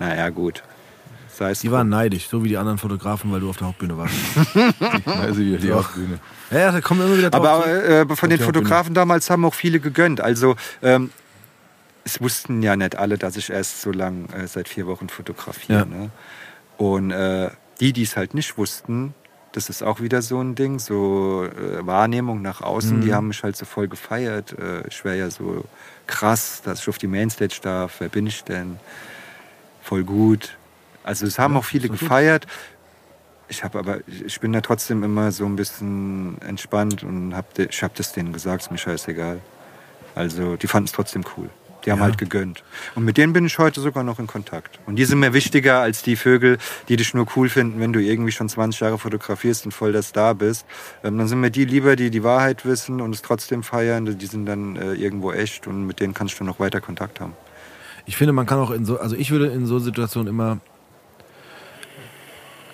Naja, 0.00 0.28
gut. 0.30 0.62
Sei 1.32 1.50
es 1.52 1.60
Die 1.60 1.68
drum. 1.68 1.78
waren 1.78 1.88
neidisch, 1.88 2.28
so 2.28 2.42
wie 2.44 2.48
die 2.48 2.56
anderen 2.58 2.76
Fotografen, 2.78 3.30
weil 3.32 3.40
du 3.40 3.48
auf 3.48 3.56
der 3.56 3.68
Hauptbühne 3.68 3.96
warst. 3.96 4.14
Also 5.06 5.40
wieder 5.40 5.58
die 5.58 5.72
Hauptbühne. 5.72 6.18
Ja, 6.52 6.58
ja, 6.58 6.72
da 6.72 6.80
kommen 6.80 7.00
immer 7.00 7.16
wieder 7.18 7.30
drauf. 7.30 7.46
Aber 7.46 7.64
zu. 7.64 7.70
äh, 7.70 8.16
von 8.16 8.30
den. 8.30 8.38
Fotografen 8.38 8.94
damals 8.94 9.30
haben 9.30 9.44
auch 9.44 9.54
viele 9.54 9.80
gegönnt. 9.80 10.20
Also 10.20 10.56
ähm, 10.82 11.10
es 12.04 12.20
wussten 12.20 12.62
ja 12.62 12.76
nicht 12.76 12.96
alle, 12.96 13.18
dass 13.18 13.36
ich 13.36 13.50
erst 13.50 13.80
so 13.82 13.90
lang 13.92 14.28
äh, 14.30 14.46
seit 14.46 14.68
vier 14.68 14.86
Wochen 14.86 15.08
fotografiere. 15.08 15.80
Ja. 15.80 15.84
Ne? 15.84 16.10
Und 16.78 17.10
äh, 17.10 17.50
die, 17.80 17.92
die 17.92 18.02
es 18.02 18.16
halt 18.16 18.34
nicht 18.34 18.58
wussten, 18.58 19.14
das 19.52 19.68
ist 19.68 19.82
auch 19.82 20.00
wieder 20.00 20.22
so 20.22 20.40
ein 20.40 20.54
Ding, 20.54 20.78
so 20.78 21.44
äh, 21.44 21.86
Wahrnehmung 21.86 22.42
nach 22.42 22.62
außen, 22.62 22.98
Mhm. 22.98 23.02
die 23.02 23.14
haben 23.14 23.28
mich 23.28 23.42
halt 23.42 23.56
so 23.56 23.66
voll 23.66 23.86
gefeiert. 23.88 24.52
Äh, 24.58 24.86
ich 24.88 25.04
wäre 25.04 25.16
ja 25.18 25.30
so 25.30 25.64
krass, 26.06 26.62
dass 26.64 26.80
ich 26.80 26.88
auf 26.88 26.98
die 26.98 27.06
Mainstage 27.06 27.58
darf. 27.62 27.96
Wer 28.00 28.08
bin 28.08 28.26
ich 28.26 28.44
denn? 28.44 28.78
Voll 29.82 30.04
gut. 30.04 30.56
Also 31.04 31.26
es 31.26 31.38
haben 31.38 31.56
auch 31.56 31.64
viele 31.64 31.88
doch 31.88 31.98
gut. 31.98 32.46
Ich 33.48 33.62
habe 33.64 33.78
aber, 33.78 33.98
ich 34.26 34.40
bin 34.40 34.52
da 34.52 34.60
trotzdem 34.62 35.02
immer 35.02 35.30
so 35.32 35.44
ein 35.44 35.56
bisschen 35.56 36.40
entspannt 36.42 37.02
und 37.02 37.34
hab, 37.36 37.52
de- 37.54 37.68
ich 37.68 37.82
habe 37.82 37.92
das 37.96 38.12
denen 38.12 38.32
gesagt, 38.32 38.62
ist 38.62 38.70
mir 38.70 38.78
scheißegal. 38.78 39.40
Also 40.14 40.56
die 40.56 40.66
fanden 40.66 40.86
es 40.86 40.92
trotzdem 40.92 41.22
cool. 41.36 41.50
Die 41.84 41.90
haben 41.90 41.98
Ja. 41.98 42.04
halt 42.04 42.16
gegönnt. 42.16 42.62
Und 42.94 43.04
mit 43.04 43.16
denen 43.16 43.32
bin 43.32 43.44
ich 43.44 43.58
heute 43.58 43.80
sogar 43.80 44.04
noch 44.04 44.20
in 44.20 44.28
Kontakt. 44.28 44.78
Und 44.86 44.96
die 44.96 45.04
sind 45.04 45.18
mir 45.18 45.32
wichtiger 45.34 45.80
als 45.80 46.02
die 46.02 46.14
Vögel, 46.16 46.58
die 46.88 46.96
dich 46.96 47.12
nur 47.12 47.26
cool 47.34 47.48
finden, 47.48 47.80
wenn 47.80 47.92
du 47.92 48.00
irgendwie 48.00 48.30
schon 48.30 48.48
20 48.48 48.80
Jahre 48.80 48.98
fotografierst 48.98 49.64
und 49.66 49.72
voll 49.72 49.90
der 49.92 50.02
Star 50.02 50.34
bist. 50.36 50.64
Ähm, 51.02 51.18
dann 51.18 51.26
sind 51.26 51.40
mir 51.40 51.50
die 51.50 51.64
lieber, 51.64 51.96
die 51.96 52.10
die 52.10 52.22
Wahrheit 52.22 52.64
wissen 52.64 53.00
und 53.00 53.12
es 53.14 53.20
trotzdem 53.22 53.64
feiern. 53.64 54.16
Die 54.16 54.26
sind 54.26 54.46
dann 54.46 54.76
äh, 54.76 54.92
irgendwo 54.92 55.32
echt 55.32 55.66
und 55.66 55.86
mit 55.86 55.98
denen 55.98 56.14
kannst 56.14 56.38
du 56.38 56.44
noch 56.44 56.60
weiter 56.60 56.80
Kontakt 56.80 57.18
haben. 57.20 57.32
Ich 58.06 58.16
finde, 58.16 58.32
man 58.32 58.46
kann 58.46 58.58
auch 58.60 58.70
in 58.70 58.84
so, 58.84 58.98
also 59.00 59.16
ich 59.16 59.30
würde 59.32 59.46
in 59.48 59.66
so 59.66 59.78
Situationen 59.80 60.28
immer 60.28 60.58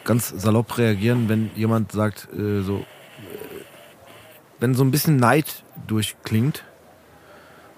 ganz 0.09 0.32
salopp 0.36 0.78
reagieren, 0.78 1.28
wenn 1.28 1.51
jemand 1.55 1.93
sagt, 1.93 2.26
äh, 2.32 2.62
so, 2.62 2.78
äh, 2.78 2.82
wenn 4.59 4.74
so 4.74 4.82
ein 4.82 4.90
bisschen 4.90 5.16
Neid 5.16 5.62
durchklingt, 5.86 6.64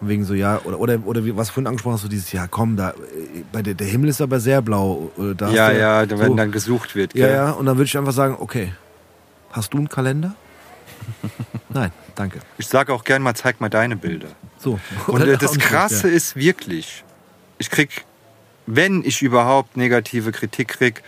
wegen 0.00 0.24
so, 0.24 0.32
ja, 0.32 0.60
oder, 0.64 0.78
oder, 0.78 0.98
oder 1.04 1.24
wie, 1.26 1.36
was 1.36 1.50
vorhin 1.50 1.66
angesprochen 1.66 1.94
hast, 1.94 2.02
so 2.02 2.08
dieses, 2.08 2.32
ja, 2.32 2.46
komm, 2.46 2.76
da, 2.76 2.90
äh, 2.90 2.94
bei 3.52 3.62
der, 3.62 3.74
der 3.74 3.86
Himmel 3.88 4.08
ist 4.08 4.20
aber 4.22 4.38
sehr 4.40 4.62
blau. 4.62 5.10
äh, 5.18 5.34
Da 5.34 5.50
Ja, 5.50 5.70
du- 5.70 5.78
ja, 5.78 6.08
so. 6.08 6.18
wenn 6.20 6.36
dann 6.36 6.52
gesucht 6.52 6.94
wird. 6.94 7.14
Ja, 7.14 7.26
gell? 7.26 7.34
ja, 7.34 7.50
und 7.50 7.66
dann 7.66 7.76
würde 7.76 7.86
ich 7.86 7.98
einfach 7.98 8.12
sagen, 8.12 8.36
okay, 8.38 8.72
hast 9.50 9.74
du 9.74 9.78
einen 9.78 9.88
Kalender? 9.88 10.34
Nein, 11.68 11.90
danke. 12.14 12.38
Ich 12.58 12.66
sage 12.68 12.92
auch 12.94 13.04
gern 13.04 13.22
mal, 13.22 13.34
zeig 13.34 13.60
mal 13.60 13.68
deine 13.68 13.96
Bilder. 13.96 14.28
So. 14.58 14.78
Und 15.08 15.20
äh, 15.26 15.36
das 15.36 15.58
Krasse 15.58 16.08
ist 16.08 16.36
wirklich, 16.36 17.04
ich 17.58 17.68
krieg, 17.70 18.04
wenn 18.66 19.02
ich 19.04 19.20
überhaupt 19.20 19.76
negative 19.76 20.32
Kritik 20.32 20.68
krieg, 20.68 21.02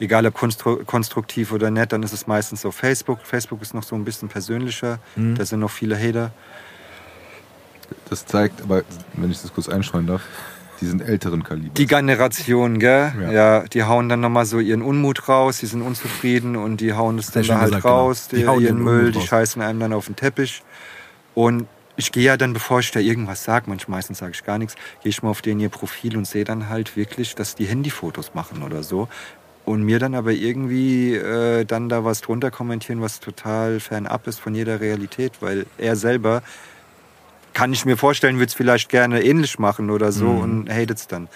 egal 0.00 0.26
ob 0.26 0.34
konstru 0.34 0.76
konstruktiv 0.84 1.52
oder 1.52 1.70
nett, 1.70 1.92
dann 1.92 2.02
ist 2.02 2.12
es 2.12 2.26
meistens 2.26 2.64
auf 2.66 2.74
Facebook. 2.74 3.20
Facebook 3.24 3.62
ist 3.62 3.74
noch 3.74 3.82
so 3.82 3.94
ein 3.96 4.04
bisschen 4.04 4.28
persönlicher, 4.28 4.98
Mhm. 5.16 5.34
da 5.36 5.44
sind 5.44 5.60
noch 5.60 5.70
viele 5.70 5.96
Hater. 5.98 6.32
Das 8.10 8.26
zeigt, 8.26 8.62
aber 8.62 8.82
wenn 9.14 9.30
ich 9.30 9.40
das 9.40 9.52
kurz 9.54 9.68
einstreuen 9.68 10.06
darf, 10.06 10.22
die 10.80 10.86
sind 10.86 11.00
älteren 11.00 11.42
Kaliber. 11.42 11.72
Die 11.74 11.86
Generation, 11.86 12.78
gell? 12.78 13.12
Ja. 13.20 13.30
Ja. 13.32 13.60
die 13.62 13.84
hauen 13.84 14.08
dann 14.08 14.20
nochmal 14.20 14.44
so 14.44 14.58
ihren 14.58 14.82
Unmut 14.82 15.28
raus, 15.28 15.58
die 15.58 15.66
sind 15.66 15.82
unzufrieden 15.82 16.56
und 16.56 16.80
die 16.80 16.92
hauen 16.92 17.16
das 17.16 17.30
dann 17.30 17.44
da 17.46 17.54
halt 17.54 17.66
gesagt, 17.66 17.82
genau. 17.84 17.94
raus, 18.06 18.28
Die 18.28 18.36
die 18.36 18.46
hauen 18.46 18.62
ihren 18.62 18.82
Müll, 18.82 18.98
Unmut 19.00 19.14
die 19.14 19.18
raus. 19.20 19.26
scheißen 19.28 19.62
einem 19.62 19.80
dann 19.80 19.92
auf 19.92 20.06
den 20.06 20.16
Teppich. 20.16 20.62
Und 21.34 21.66
ich 21.98 22.12
gehe 22.12 22.24
ja 22.24 22.36
dann, 22.36 22.52
bevor 22.52 22.80
ich 22.80 22.90
da 22.90 23.00
irgendwas 23.00 23.42
sage, 23.44 23.70
manchmal 23.70 23.96
meistens 23.98 24.18
sage 24.18 24.32
ich 24.34 24.44
gar 24.44 24.58
nichts, 24.58 24.74
gehe 25.02 25.08
ich 25.08 25.22
mal 25.22 25.30
auf 25.30 25.40
den 25.40 25.58
ihr 25.60 25.70
Profil 25.70 26.16
und 26.18 26.26
sehe 26.26 26.44
dann 26.44 26.68
halt 26.68 26.94
wirklich, 26.94 27.34
dass 27.36 27.54
die 27.54 27.64
Handyfotos 27.64 28.34
machen 28.34 28.62
oder 28.62 28.82
so. 28.82 29.08
Und 29.66 29.82
mir 29.82 29.98
dann 29.98 30.14
aber 30.14 30.30
irgendwie 30.30 31.14
äh, 31.14 31.64
dann 31.64 31.90
da 31.90 32.04
was 32.04 32.22
drunter 32.22 32.50
kommentieren, 32.50 33.02
was 33.02 33.20
total 33.20 33.80
fernab 33.80 34.26
ist 34.26 34.40
von 34.40 34.54
jeder 34.54 34.80
Realität, 34.80 35.32
weil 35.40 35.66
er 35.76 35.96
selber 35.96 36.42
kann 37.52 37.72
ich 37.72 37.84
mir 37.84 37.96
vorstellen, 37.96 38.36
würde 38.36 38.46
es 38.48 38.54
vielleicht 38.54 38.90
gerne 38.90 39.24
ähnlich 39.24 39.58
machen 39.58 39.90
oder 39.90 40.12
so 40.12 40.28
und 40.28 40.70
hatet 40.70 40.98
es 40.98 41.06
dann. 41.08 41.28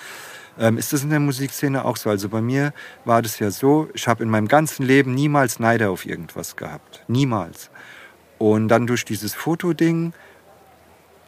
Ähm, 0.59 0.77
ist 0.77 0.93
das 0.93 1.03
in 1.03 1.09
der 1.09 1.19
Musikszene 1.19 1.85
auch 1.85 1.97
so? 1.97 2.11
Also 2.11 2.29
bei 2.29 2.43
mir 2.43 2.75
war 3.07 3.23
das 3.23 3.39
ja 3.39 3.51
so, 3.51 3.89
ich 3.95 4.07
habe 4.07 4.23
in 4.23 4.29
meinem 4.29 4.47
ganzen 4.47 4.85
Leben 4.85 5.15
niemals 5.15 5.59
Neider 5.59 5.91
auf 5.91 6.05
irgendwas 6.05 6.57
gehabt. 6.57 7.03
Niemals. 7.09 7.71
Und 8.37 8.69
dann 8.69 8.87
durch 8.87 9.07
dieses 9.07 9.35
Fotoding, 9.35 10.13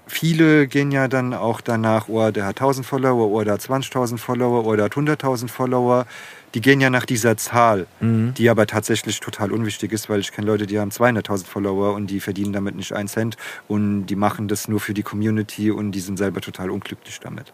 viele 0.06 0.66
gehen 0.66 0.90
ja 0.90 1.08
dann 1.08 1.32
auch 1.32 1.62
danach, 1.62 2.08
oh, 2.08 2.30
der 2.30 2.44
hat 2.44 2.60
1000 2.60 2.86
Follower, 2.86 3.30
oh, 3.30 3.42
der 3.42 3.54
hat 3.54 3.62
20.000 3.62 4.18
Follower, 4.18 4.66
oh, 4.66 4.76
der 4.76 4.84
hat 4.84 4.92
100.000 4.92 5.48
Follower. 5.48 6.06
Die 6.54 6.60
gehen 6.60 6.80
ja 6.80 6.90
nach 6.90 7.06
dieser 7.06 7.36
Zahl, 7.36 7.86
die 8.34 8.50
aber 8.50 8.66
tatsächlich 8.66 9.20
total 9.20 9.52
unwichtig 9.52 9.92
ist, 9.92 10.08
weil 10.10 10.20
ich 10.20 10.32
kenne 10.32 10.46
Leute, 10.46 10.66
die 10.66 10.78
haben 10.78 10.90
200.000 10.90 11.46
Follower 11.46 11.94
und 11.94 12.08
die 12.08 12.20
verdienen 12.20 12.52
damit 12.52 12.74
nicht 12.74 12.92
einen 12.92 13.08
Cent 13.08 13.36
und 13.68 14.06
die 14.06 14.16
machen 14.16 14.48
das 14.48 14.68
nur 14.68 14.78
für 14.80 14.94
die 14.94 15.02
Community 15.02 15.70
und 15.70 15.92
die 15.92 16.00
sind 16.00 16.18
selber 16.18 16.40
total 16.40 16.70
unglücklich 16.70 17.20
damit. 17.20 17.52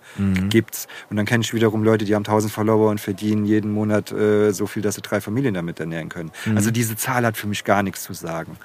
Gibt's. 0.48 0.88
Und 1.10 1.16
dann 1.16 1.26
kenne 1.26 1.42
ich 1.44 1.54
wiederum 1.54 1.84
Leute, 1.84 2.04
die 2.04 2.14
haben 2.14 2.24
1000 2.24 2.52
Follower 2.52 2.90
und 2.90 3.00
verdienen 3.00 3.44
jeden 3.44 3.70
Monat 3.72 4.10
äh, 4.12 4.50
so 4.52 4.66
viel, 4.66 4.82
dass 4.82 4.96
sie 4.96 5.02
drei 5.02 5.20
Familien 5.20 5.54
damit 5.54 5.78
ernähren 5.80 6.08
können. 6.08 6.30
Also 6.56 6.70
diese 6.70 6.96
Zahl 6.96 7.24
hat 7.24 7.36
für 7.36 7.46
mich 7.46 7.64
gar 7.64 7.82
nichts 7.82 8.02
zu 8.02 8.14
sagen. 8.14 8.56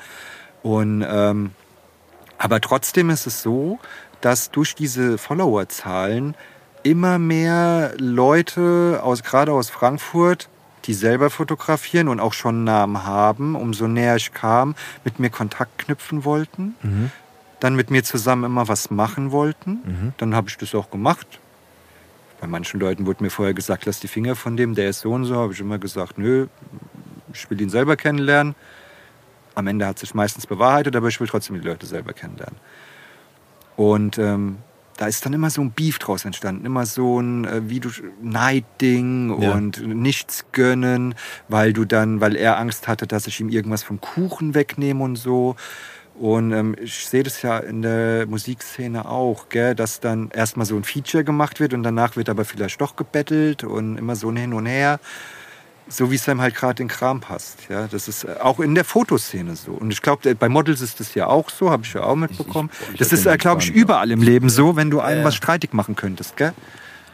Und 0.63 1.05
ähm, 1.07 1.51
aber 2.37 2.59
trotzdem 2.59 3.09
ist 3.09 3.27
es 3.27 3.41
so, 3.41 3.79
dass 4.21 4.51
durch 4.51 4.75
diese 4.75 5.17
Followerzahlen 5.17 6.35
immer 6.83 7.17
mehr 7.19 7.93
Leute, 7.97 8.99
aus, 9.03 9.23
gerade 9.23 9.51
aus 9.51 9.69
Frankfurt, 9.69 10.49
die 10.85 10.93
selber 10.93 11.29
fotografieren 11.29 12.09
und 12.09 12.19
auch 12.19 12.33
schon 12.33 12.63
Namen 12.65 13.05
haben, 13.05 13.55
umso 13.55 13.87
näher 13.87 14.17
ich 14.17 14.33
kam, 14.33 14.75
mit 15.05 15.19
mir 15.19 15.29
Kontakt 15.29 15.77
knüpfen 15.79 16.25
wollten, 16.25 16.75
dann 17.61 17.75
mit 17.75 17.89
mir 17.89 18.03
zusammen 18.03 18.43
immer 18.43 18.67
was 18.67 18.91
machen 18.91 19.31
wollten. 19.31 20.13
Dann 20.17 20.35
habe 20.35 20.49
ich 20.49 20.57
das 20.57 20.75
auch 20.75 20.91
gemacht. 20.91 21.39
Bei 22.41 22.47
manchen 22.47 22.81
Leuten 22.81 23.05
wurde 23.05 23.23
mir 23.23 23.29
vorher 23.29 23.53
gesagt, 23.53 23.85
lass 23.85 24.01
die 24.01 24.09
Finger 24.09 24.35
von 24.35 24.57
dem, 24.57 24.75
der 24.75 24.89
ist 24.89 24.99
so 24.99 25.11
und 25.13 25.23
so. 25.23 25.37
Habe 25.37 25.53
ich 25.53 25.61
immer 25.61 25.77
gesagt, 25.77 26.17
nö, 26.17 26.47
ich 27.33 27.49
will 27.49 27.61
ihn 27.61 27.69
selber 27.69 27.95
kennenlernen. 27.95 28.53
Am 29.55 29.67
Ende 29.67 29.87
hat 29.87 29.99
sich 29.99 30.13
meistens 30.13 30.45
bewahrheitet, 30.45 30.95
aber 30.97 31.07
ich 31.07 31.19
will 31.21 31.27
trotzdem 31.27 31.61
die 31.61 31.65
Leute 31.65 31.85
selber 31.85 32.11
kennenlernen. 32.11 32.57
Und 33.77 34.17
ähm, 34.17 34.57
da 34.97 35.07
ist 35.07 35.25
dann 35.25 35.33
immer 35.33 35.49
so 35.49 35.61
ein 35.61 35.71
Beef 35.71 35.99
draus 35.99 36.25
entstanden, 36.25 36.65
immer 36.65 36.85
so 36.85 37.19
ein 37.19 37.45
äh, 37.45 37.61
wie 37.69 37.79
du 37.79 37.89
Neidding 38.21 39.41
Ja. 39.41 39.51
und 39.53 39.85
nichts 39.85 40.45
gönnen, 40.51 41.15
weil 41.47 41.73
du 41.73 41.85
dann, 41.85 42.21
weil 42.21 42.35
er 42.35 42.57
Angst 42.59 42.87
hatte, 42.87 43.07
dass 43.07 43.27
ich 43.27 43.39
ihm 43.39 43.49
irgendwas 43.49 43.83
vom 43.83 43.99
Kuchen 44.01 44.53
wegnehme 44.53 45.03
und 45.03 45.15
so. 45.15 45.55
Und 46.15 46.51
ähm, 46.51 46.75
ich 46.79 47.07
sehe 47.07 47.23
das 47.23 47.41
ja 47.41 47.57
in 47.57 47.81
der 47.81 48.27
Musikszene 48.27 49.09
auch, 49.09 49.49
gell, 49.49 49.73
dass 49.73 49.99
dann 49.99 50.29
erstmal 50.29 50.67
so 50.67 50.75
ein 50.75 50.83
Feature 50.83 51.23
gemacht 51.23 51.59
wird 51.59 51.73
und 51.73 51.81
danach 51.81 52.15
wird 52.15 52.29
aber 52.29 52.45
vielleicht 52.45 52.79
doch 52.81 52.95
gebettelt 52.95 53.63
und 53.63 53.97
immer 53.97 54.15
so 54.15 54.29
ein 54.29 54.35
Hin 54.37 54.53
und 54.53 54.67
Her 54.67 54.99
so 55.87 56.11
wie 56.11 56.15
es 56.15 56.27
einem 56.27 56.41
halt 56.41 56.55
gerade 56.55 56.81
in 56.81 56.87
den 56.87 56.95
Kram 56.95 57.19
passt. 57.19 57.67
Ja, 57.69 57.87
das 57.87 58.07
ist 58.07 58.23
äh, 58.23 58.35
auch 58.39 58.59
in 58.59 58.75
der 58.75 58.85
Fotoszene 58.85 59.55
so. 59.55 59.71
Und 59.71 59.91
ich 59.91 60.01
glaube, 60.01 60.33
bei 60.35 60.49
Models 60.49 60.81
ist 60.81 60.99
das 60.99 61.13
ja 61.15 61.27
auch 61.27 61.49
so, 61.49 61.69
habe 61.71 61.83
ich 61.83 61.93
ja 61.93 62.03
auch 62.03 62.15
mitbekommen. 62.15 62.69
ich 62.93 62.99
das 62.99 63.11
hab 63.11 63.33
ist, 63.35 63.39
glaube 63.39 63.61
ich, 63.61 63.69
überall 63.69 64.11
im 64.11 64.21
Leben 64.21 64.49
so, 64.49 64.75
wenn 64.75 64.89
du 64.89 65.01
einem 65.01 65.19
Ja. 65.19 65.25
was 65.25 65.35
streitig 65.35 65.73
machen 65.73 65.95
könntest, 65.95 66.37
gell? 66.37 66.53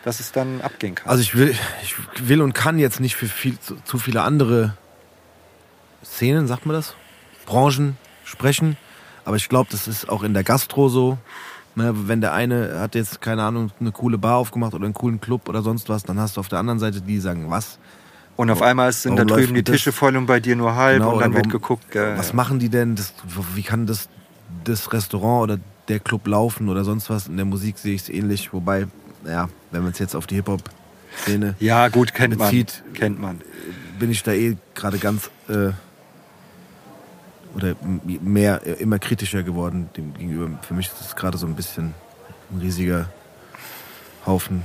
Dass 0.04 0.20
es 0.20 0.32
dann 0.32 0.62
abgehen 0.62 0.96
kann. 0.96 1.10
Also 1.10 1.22
ich 1.22 1.36
will, 1.36 1.56
ich 1.84 1.96
will 2.28 2.42
und 2.42 2.54
kann 2.54 2.80
jetzt 2.80 3.00
nicht 3.00 3.16
für 3.16 3.28
viel, 3.28 3.60
zu, 3.60 3.76
zu 3.84 3.98
viele 3.98 4.22
andere 4.22 4.78
Szenen, 6.04 6.48
sagt 6.48 6.66
man 6.66 6.76
das? 6.76 6.96
Branchen 7.46 7.98
sprechen. 8.24 8.78
Aber 9.26 9.36
ich 9.36 9.50
glaube, 9.50 9.70
das 9.72 9.88
ist 9.88 10.08
auch 10.08 10.24
in 10.24 10.34
der 10.34 10.44
Gastro 10.44 10.90
so. 10.90 11.18
Ne, 11.76 11.94
wenn 12.08 12.22
der 12.22 12.34
eine 12.34 12.80
hat 12.80 12.96
jetzt, 12.96 13.22
keine 13.22 13.44
Ahnung, 13.44 13.72
eine 13.80 13.92
coole 13.92 14.18
Bar 14.18 14.38
aufgemacht 14.38 14.74
oder 14.74 14.86
einen 14.86 14.94
coolen 14.94 15.22
Club 15.22 15.48
oder 15.48 15.62
sonst 15.62 15.88
was, 15.90 16.04
dann 16.04 16.20
hast 16.20 16.38
du 16.38 16.40
auf 16.40 16.48
der 16.48 16.60
anderen 16.60 16.80
Seite 16.80 17.02
die, 17.02 17.14
die 17.14 17.20
sagen, 17.20 17.50
was? 17.50 17.78
Und 18.40 18.50
auf 18.52 18.62
einmal 18.62 18.94
sind 18.94 19.18
da 19.18 19.24
warum 19.24 19.28
drüben 19.28 19.56
läuft 19.56 19.68
die? 19.68 19.72
Tische 19.74 19.92
voll 19.92 20.16
und 20.16 20.26
bei 20.26 20.40
dir 20.40 20.56
nur 20.56 20.74
halb 20.74 21.00
Genau, 21.00 21.16
und 21.16 21.20
dann 21.20 21.34
wird 21.34 21.50
geguckt. 21.50 21.92
Gell? 21.92 22.18
Was 22.18 22.32
machen 22.32 22.58
die 22.58 22.70
denn? 22.70 22.96
Das, 22.96 23.14
wie 23.54 23.64
kann 23.64 23.86
das, 23.86 24.08
das 24.64 24.94
Restaurant 24.94 25.44
oder 25.44 25.60
der 25.90 26.00
Club 26.00 26.26
laufen 26.26 26.70
oder 26.70 26.86
sonst 26.86 27.10
was? 27.10 27.28
In 27.28 27.36
der 27.36 27.46
Musik 27.46 27.78
sehe 27.78 27.96
ich 27.96 28.04
es 28.04 28.10
ähnlich. 28.10 28.54
Wobei, 28.54 28.88
ja, 29.28 29.50
wenn 29.72 29.84
man 29.84 29.92
es 29.92 30.00
jetzt 30.00 30.16
auf 30.16 30.26
die 30.26 30.36
Hip-Hop-Szene 30.36 31.56
Ja, 31.60 31.90
gut, 31.90 32.14
kennt 32.14 32.38
bezieht, 32.38 32.82
man. 32.86 32.94
Kennt 32.94 33.20
man. 33.20 33.42
bin 34.00 34.10
ich 34.10 34.24
da 34.24 34.32
eh 34.32 34.56
gerade 34.74 35.00
ganz 35.00 35.30
äh, 35.50 35.72
oder 37.58 37.76
mehr 38.22 38.66
äh, 38.66 38.82
immer 38.82 39.00
kritischer 39.00 39.44
geworden 39.44 39.90
dem 39.98 40.14
gegenüber. 40.14 40.58
Für 40.62 40.76
mich 40.76 40.88
ist 40.88 41.02
es 41.02 41.16
gerade 41.18 41.38
so 41.38 41.46
ein 41.46 41.56
bisschen 41.56 41.94
ein 42.54 42.62
riesiger 42.62 43.10
Haufen 44.26 44.64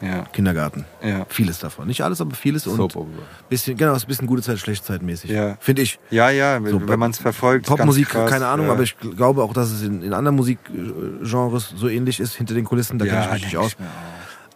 Ja, 0.00 0.24
Kindergarten. 0.32 0.84
ja. 1.02 1.24
Vieles 1.28 1.58
davon. 1.58 1.86
Nicht 1.86 2.02
alles, 2.02 2.20
aber 2.20 2.34
vieles 2.34 2.66
und 2.66 2.76
Soap 2.76 2.96
Opera. 2.96 3.08
bisschen, 3.48 3.76
genau, 3.76 3.92
es 3.92 3.98
ist 3.98 4.04
ein 4.04 4.08
bisschen 4.08 4.26
gute 4.26 4.42
Zeit, 4.42 4.58
schlechte 4.58 4.84
Zeit 4.84 5.02
mäßig. 5.02 5.30
Ja. 5.30 5.56
Finde 5.60 5.82
ich. 5.82 5.98
Ja, 6.10 6.30
ja, 6.30 6.60
So, 6.64 6.86
wenn 6.88 6.98
man 6.98 7.12
es 7.12 7.18
verfolgt. 7.18 7.66
Popmusik, 7.66 8.10
keine 8.10 8.46
Ahnung, 8.46 8.66
ja. 8.66 8.72
aber 8.72 8.82
ich 8.82 8.98
glaube 8.98 9.42
auch, 9.42 9.52
dass 9.52 9.70
es 9.70 9.82
in, 9.82 10.02
in 10.02 10.12
anderen 10.12 10.36
Musikgenres 10.36 11.72
so 11.76 11.88
ähnlich 11.88 12.20
ist, 12.20 12.34
hinter 12.34 12.54
den 12.54 12.64
Kulissen, 12.64 12.98
da 12.98 13.06
kenne 13.06 13.24
ich 13.26 13.32
mich 13.32 13.44
nicht 13.44 13.56
aus. 13.56 13.72
ich 13.72 13.76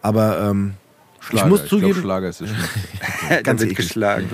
Aber 0.01 0.39
ähm, 0.41 0.73
Schlager. 1.19 1.45
ich 1.45 1.49
muss 1.49 1.59
glaub, 1.61 1.69
zugeben, 1.69 2.01
Schlager 2.01 2.29
ist 2.29 2.41
es 2.41 2.49
ganz 3.43 3.61
wird 3.61 3.75
geschlagen. 3.75 4.29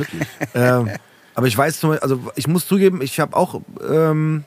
ähm, 0.54 0.90
aber 1.34 1.48
ich 1.48 1.58
weiß 1.58 1.80
zum 1.80 1.92
Beispiel, 1.92 2.04
also 2.04 2.32
ich 2.36 2.48
muss 2.48 2.68
zugeben, 2.68 3.02
ich 3.02 3.20
habe 3.20 3.36
auch 3.36 3.62
ähm, 3.88 4.44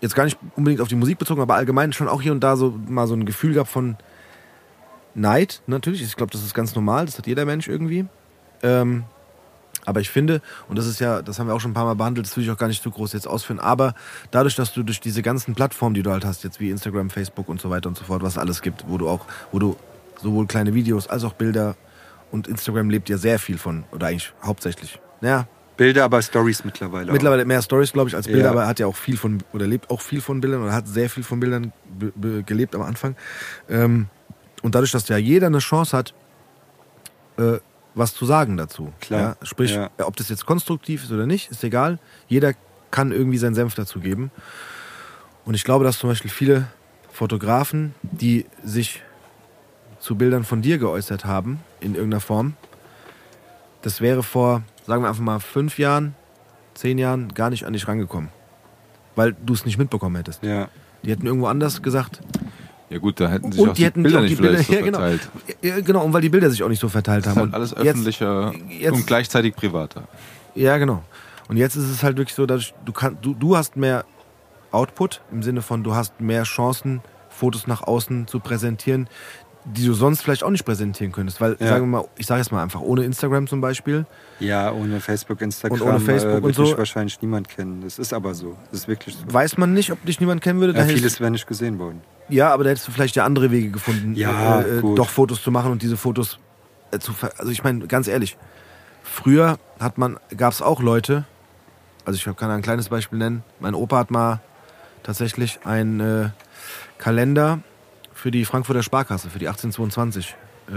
jetzt 0.00 0.14
gar 0.14 0.24
nicht 0.24 0.38
unbedingt 0.56 0.80
auf 0.80 0.88
die 0.88 0.94
Musik 0.94 1.18
bezogen, 1.18 1.40
aber 1.40 1.54
allgemein 1.54 1.92
schon 1.92 2.08
auch 2.08 2.22
hier 2.22 2.32
und 2.32 2.40
da 2.40 2.56
so 2.56 2.78
mal 2.88 3.06
so 3.06 3.14
ein 3.14 3.26
Gefühl 3.26 3.54
gehabt 3.54 3.70
von 3.70 3.96
Neid, 5.18 5.62
natürlich. 5.66 6.02
Ich 6.02 6.16
glaube, 6.16 6.32
das 6.32 6.42
ist 6.42 6.54
ganz 6.54 6.74
normal, 6.74 7.06
das 7.06 7.18
hat 7.18 7.26
jeder 7.26 7.44
Mensch 7.44 7.68
irgendwie. 7.68 8.06
Ähm, 8.62 9.04
aber 9.84 10.00
ich 10.00 10.10
finde, 10.10 10.42
und 10.68 10.76
das 10.78 10.86
ist 10.86 11.00
ja, 11.00 11.22
das 11.22 11.38
haben 11.38 11.46
wir 11.46 11.54
auch 11.54 11.60
schon 11.60 11.70
ein 11.70 11.74
paar 11.74 11.84
Mal 11.84 11.94
behandelt, 11.94 12.26
das 12.26 12.36
will 12.36 12.44
ich 12.44 12.50
auch 12.50 12.58
gar 12.58 12.66
nicht 12.68 12.82
zu 12.82 12.90
groß 12.90 13.12
jetzt 13.14 13.26
ausführen, 13.26 13.58
aber 13.58 13.94
dadurch, 14.30 14.54
dass 14.54 14.72
du 14.74 14.82
durch 14.82 15.00
diese 15.00 15.22
ganzen 15.22 15.54
Plattformen, 15.54 15.94
die 15.94 16.02
du 16.02 16.10
halt 16.10 16.24
hast, 16.24 16.44
jetzt 16.44 16.60
wie 16.60 16.68
Instagram, 16.70 17.08
Facebook 17.10 17.48
und 17.48 17.60
so 17.60 17.70
weiter 17.70 17.88
und 17.88 17.96
so 17.96 18.04
fort, 18.04 18.22
was 18.22 18.32
es 18.32 18.38
alles 18.38 18.60
gibt, 18.60 18.84
wo 18.88 18.98
du 18.98 19.08
auch, 19.08 19.24
wo 19.50 19.58
du 19.58 19.76
sowohl 20.20 20.46
kleine 20.46 20.74
Videos 20.74 21.06
als 21.08 21.24
auch 21.24 21.32
Bilder 21.32 21.76
und 22.30 22.48
Instagram 22.48 22.90
lebt 22.90 23.08
ja 23.08 23.16
sehr 23.16 23.38
viel 23.38 23.56
von, 23.56 23.84
oder 23.92 24.08
eigentlich 24.08 24.32
hauptsächlich. 24.42 24.98
Naja, 25.22 25.46
Bilder, 25.78 26.04
aber 26.04 26.20
Stories 26.20 26.64
mittlerweile. 26.64 27.12
mittlerweile 27.12 27.44
mehr 27.44 27.62
Stories, 27.62 27.92
glaube 27.92 28.08
ich, 28.10 28.16
als 28.16 28.26
Bilder, 28.26 28.46
Ja. 28.46 28.50
aber 28.50 28.62
er 28.62 28.66
hat 28.68 28.80
ja 28.80 28.86
auch 28.88 28.96
viel 28.96 29.16
von, 29.16 29.38
oder 29.52 29.66
lebt 29.66 29.90
auch 29.90 30.00
viel 30.02 30.20
von 30.20 30.40
Bildern 30.40 30.62
oder 30.64 30.72
hat 30.74 30.88
sehr 30.88 31.08
viel 31.08 31.22
von 31.22 31.38
Bildern 31.40 31.72
gelebt 32.46 32.74
am 32.74 32.82
Anfang. 32.82 33.16
Ähm, 33.70 34.08
und 34.62 34.74
dadurch, 34.74 34.92
dass 34.92 35.08
ja 35.08 35.16
jeder 35.16 35.46
eine 35.48 35.58
Chance 35.58 35.96
hat, 35.96 36.14
äh, 37.38 37.58
was 37.94 38.14
zu 38.14 38.26
sagen 38.26 38.56
dazu. 38.56 38.92
Klar, 39.00 39.20
Ja? 39.20 39.46
Sprich, 39.46 39.74
ja. 39.74 39.90
ob 39.98 40.16
das 40.16 40.28
jetzt 40.28 40.46
konstruktiv 40.46 41.04
ist 41.04 41.12
oder 41.12 41.26
nicht, 41.26 41.50
ist 41.50 41.64
egal. 41.64 41.98
Jeder 42.28 42.52
kann 42.90 43.12
irgendwie 43.12 43.38
seinen 43.38 43.54
Senf 43.54 43.74
dazu 43.74 44.00
geben. 44.00 44.30
Und 45.44 45.54
ich 45.54 45.64
glaube, 45.64 45.84
dass 45.84 45.98
zum 45.98 46.10
Beispiel 46.10 46.30
viele 46.30 46.68
Fotografen, 47.10 47.94
die 48.02 48.46
sich 48.62 49.02
zu 49.98 50.14
Bildern 50.16 50.44
von 50.44 50.62
dir 50.62 50.78
geäußert 50.78 51.24
haben, 51.24 51.60
in 51.80 51.94
irgendeiner 51.94 52.20
Form, 52.20 52.54
das 53.82 54.00
wäre 54.00 54.22
vor, 54.22 54.62
sagen 54.86 55.02
wir 55.02 55.08
einfach 55.08 55.22
mal, 55.22 55.40
fünf 55.40 55.78
Jahren, 55.78 56.14
zehn 56.74 56.98
Jahren 56.98 57.34
gar 57.34 57.50
nicht 57.50 57.64
an 57.64 57.72
dich 57.72 57.88
rangekommen. 57.88 58.30
Weil 59.16 59.34
du 59.34 59.52
es 59.52 59.64
nicht 59.64 59.78
mitbekommen 59.78 60.16
hättest. 60.16 60.42
Ja. 60.42 60.68
Die 61.02 61.10
hätten 61.10 61.26
irgendwo 61.26 61.46
anders 61.46 61.82
gesagt, 61.82 62.20
Ja 62.90 62.98
gut, 62.98 63.20
da 63.20 63.28
hätten 63.28 63.52
sich 63.52 63.60
und 63.60 63.70
auch 63.70 63.74
die 63.74 63.84
hätten 63.84 64.02
Bilder 64.02 64.18
auch 64.18 64.22
nicht 64.22 64.38
die 64.38 64.42
Bilder, 64.42 64.62
so 64.62 64.72
ja, 64.72 64.80
genau. 64.80 64.98
verteilt. 64.98 65.28
Ja, 65.62 65.80
genau, 65.80 66.04
und 66.04 66.12
weil 66.14 66.22
die 66.22 66.28
Bilder 66.30 66.50
sich 66.50 66.62
auch 66.62 66.68
nicht 66.68 66.80
so 66.80 66.88
verteilt 66.88 67.26
Das 67.26 67.32
ist 67.32 67.36
haben. 67.38 67.52
halt 67.52 67.54
alles 67.54 67.72
Und 67.74 67.84
jetzt- 67.84 67.94
öffentlicher 67.94 68.52
jetzt- 68.68 68.92
und 68.94 69.06
gleichzeitig 69.06 69.54
privater. 69.54 70.04
Ja, 70.54 70.78
genau. 70.78 71.02
Und 71.48 71.56
jetzt 71.58 71.76
ist 71.76 71.84
es 71.90 72.02
halt 72.02 72.16
wirklich 72.16 72.34
so, 72.34 72.46
dass 72.46 72.72
du, 72.84 72.92
kann, 72.92 73.18
du, 73.20 73.34
du 73.34 73.56
hast 73.56 73.76
mehr 73.76 74.04
Output 74.70 75.20
im 75.32 75.42
Sinne 75.42 75.62
von, 75.62 75.82
du 75.84 75.94
hast 75.94 76.20
mehr 76.20 76.42
Chancen, 76.44 77.00
Fotos 77.30 77.66
nach 77.66 77.82
außen 77.82 78.26
zu 78.26 78.40
präsentieren, 78.40 79.08
die 79.64 79.84
du 79.84 79.92
sonst 79.92 80.22
vielleicht 80.22 80.42
auch 80.44 80.50
nicht 80.50 80.64
präsentieren 80.64 81.12
könntest. 81.12 81.40
Weil, 81.40 81.56
Ja. 81.60 81.68
sagen 81.68 81.90
wir 81.90 81.98
mal, 82.00 82.08
ich 82.16 82.26
sage 82.26 82.40
jetzt 82.40 82.50
mal 82.52 82.62
einfach, 82.62 82.80
ohne 82.80 83.04
Instagram 83.04 83.46
zum 83.46 83.60
Beispiel, 83.60 84.06
Ja, 84.40 84.72
ohne 84.72 85.00
Facebook, 85.00 85.40
Instagram 85.42 85.80
Und 85.80 85.86
ohne 85.86 86.00
Facebook 86.00 86.42
äh, 86.42 86.46
und 86.46 86.54
so. 86.54 86.78
wahrscheinlich 86.78 87.20
niemand 87.20 87.48
kennen. 87.48 87.82
Das 87.82 87.98
ist 87.98 88.12
aber 88.12 88.34
so. 88.34 88.56
Das 88.70 88.80
ist 88.80 88.88
wirklich 88.88 89.16
so. 89.16 89.32
weiß 89.32 89.58
man 89.58 89.72
nicht, 89.74 89.90
ob 89.92 90.04
dich 90.06 90.20
niemand 90.20 90.40
kennen 90.42 90.60
würde. 90.60 90.72
Da 90.72 90.80
Ja, 90.80 90.86
vieles 90.86 91.20
wäre 91.20 91.30
nicht 91.30 91.46
gesehen 91.46 91.78
worden. 91.78 92.00
ja, 92.28 92.50
aber 92.52 92.64
da 92.64 92.70
hättest 92.70 92.88
du 92.88 92.92
vielleicht 92.92 93.16
ja 93.16 93.24
andere 93.24 93.50
Wege 93.50 93.70
gefunden, 93.70 94.14
Ja, 94.14 94.60
äh, 94.60 94.78
äh, 94.78 94.94
doch 94.94 95.08
Fotos 95.10 95.42
zu 95.42 95.50
machen 95.50 95.72
und 95.72 95.82
diese 95.82 95.96
Fotos 95.96 96.38
äh, 96.90 96.98
zu 96.98 97.12
ver 97.12 97.32
Also 97.38 97.50
ich 97.52 97.62
meine, 97.64 97.86
ganz 97.86 98.08
ehrlich, 98.08 98.38
früher 99.02 99.58
hat 99.80 99.98
man, 99.98 100.18
gab 100.36 100.52
es 100.52 100.62
auch 100.62 100.80
Leute, 100.80 101.24
also 102.04 102.16
ich 102.16 102.36
kann 102.36 102.50
ein 102.50 102.62
kleines 102.62 102.88
Beispiel 102.88 103.18
nennen, 103.18 103.42
mein 103.60 103.74
Opa 103.74 103.98
hat 103.98 104.10
mal 104.10 104.40
tatsächlich 105.02 105.60
einen 105.64 106.00
äh, 106.00 106.28
Kalender 106.98 107.60
für 108.18 108.32
die 108.32 108.44
Frankfurter 108.44 108.82
Sparkasse, 108.82 109.30
für 109.30 109.38
die 109.38 109.46
1822 109.46 110.34
äh, 110.68 110.72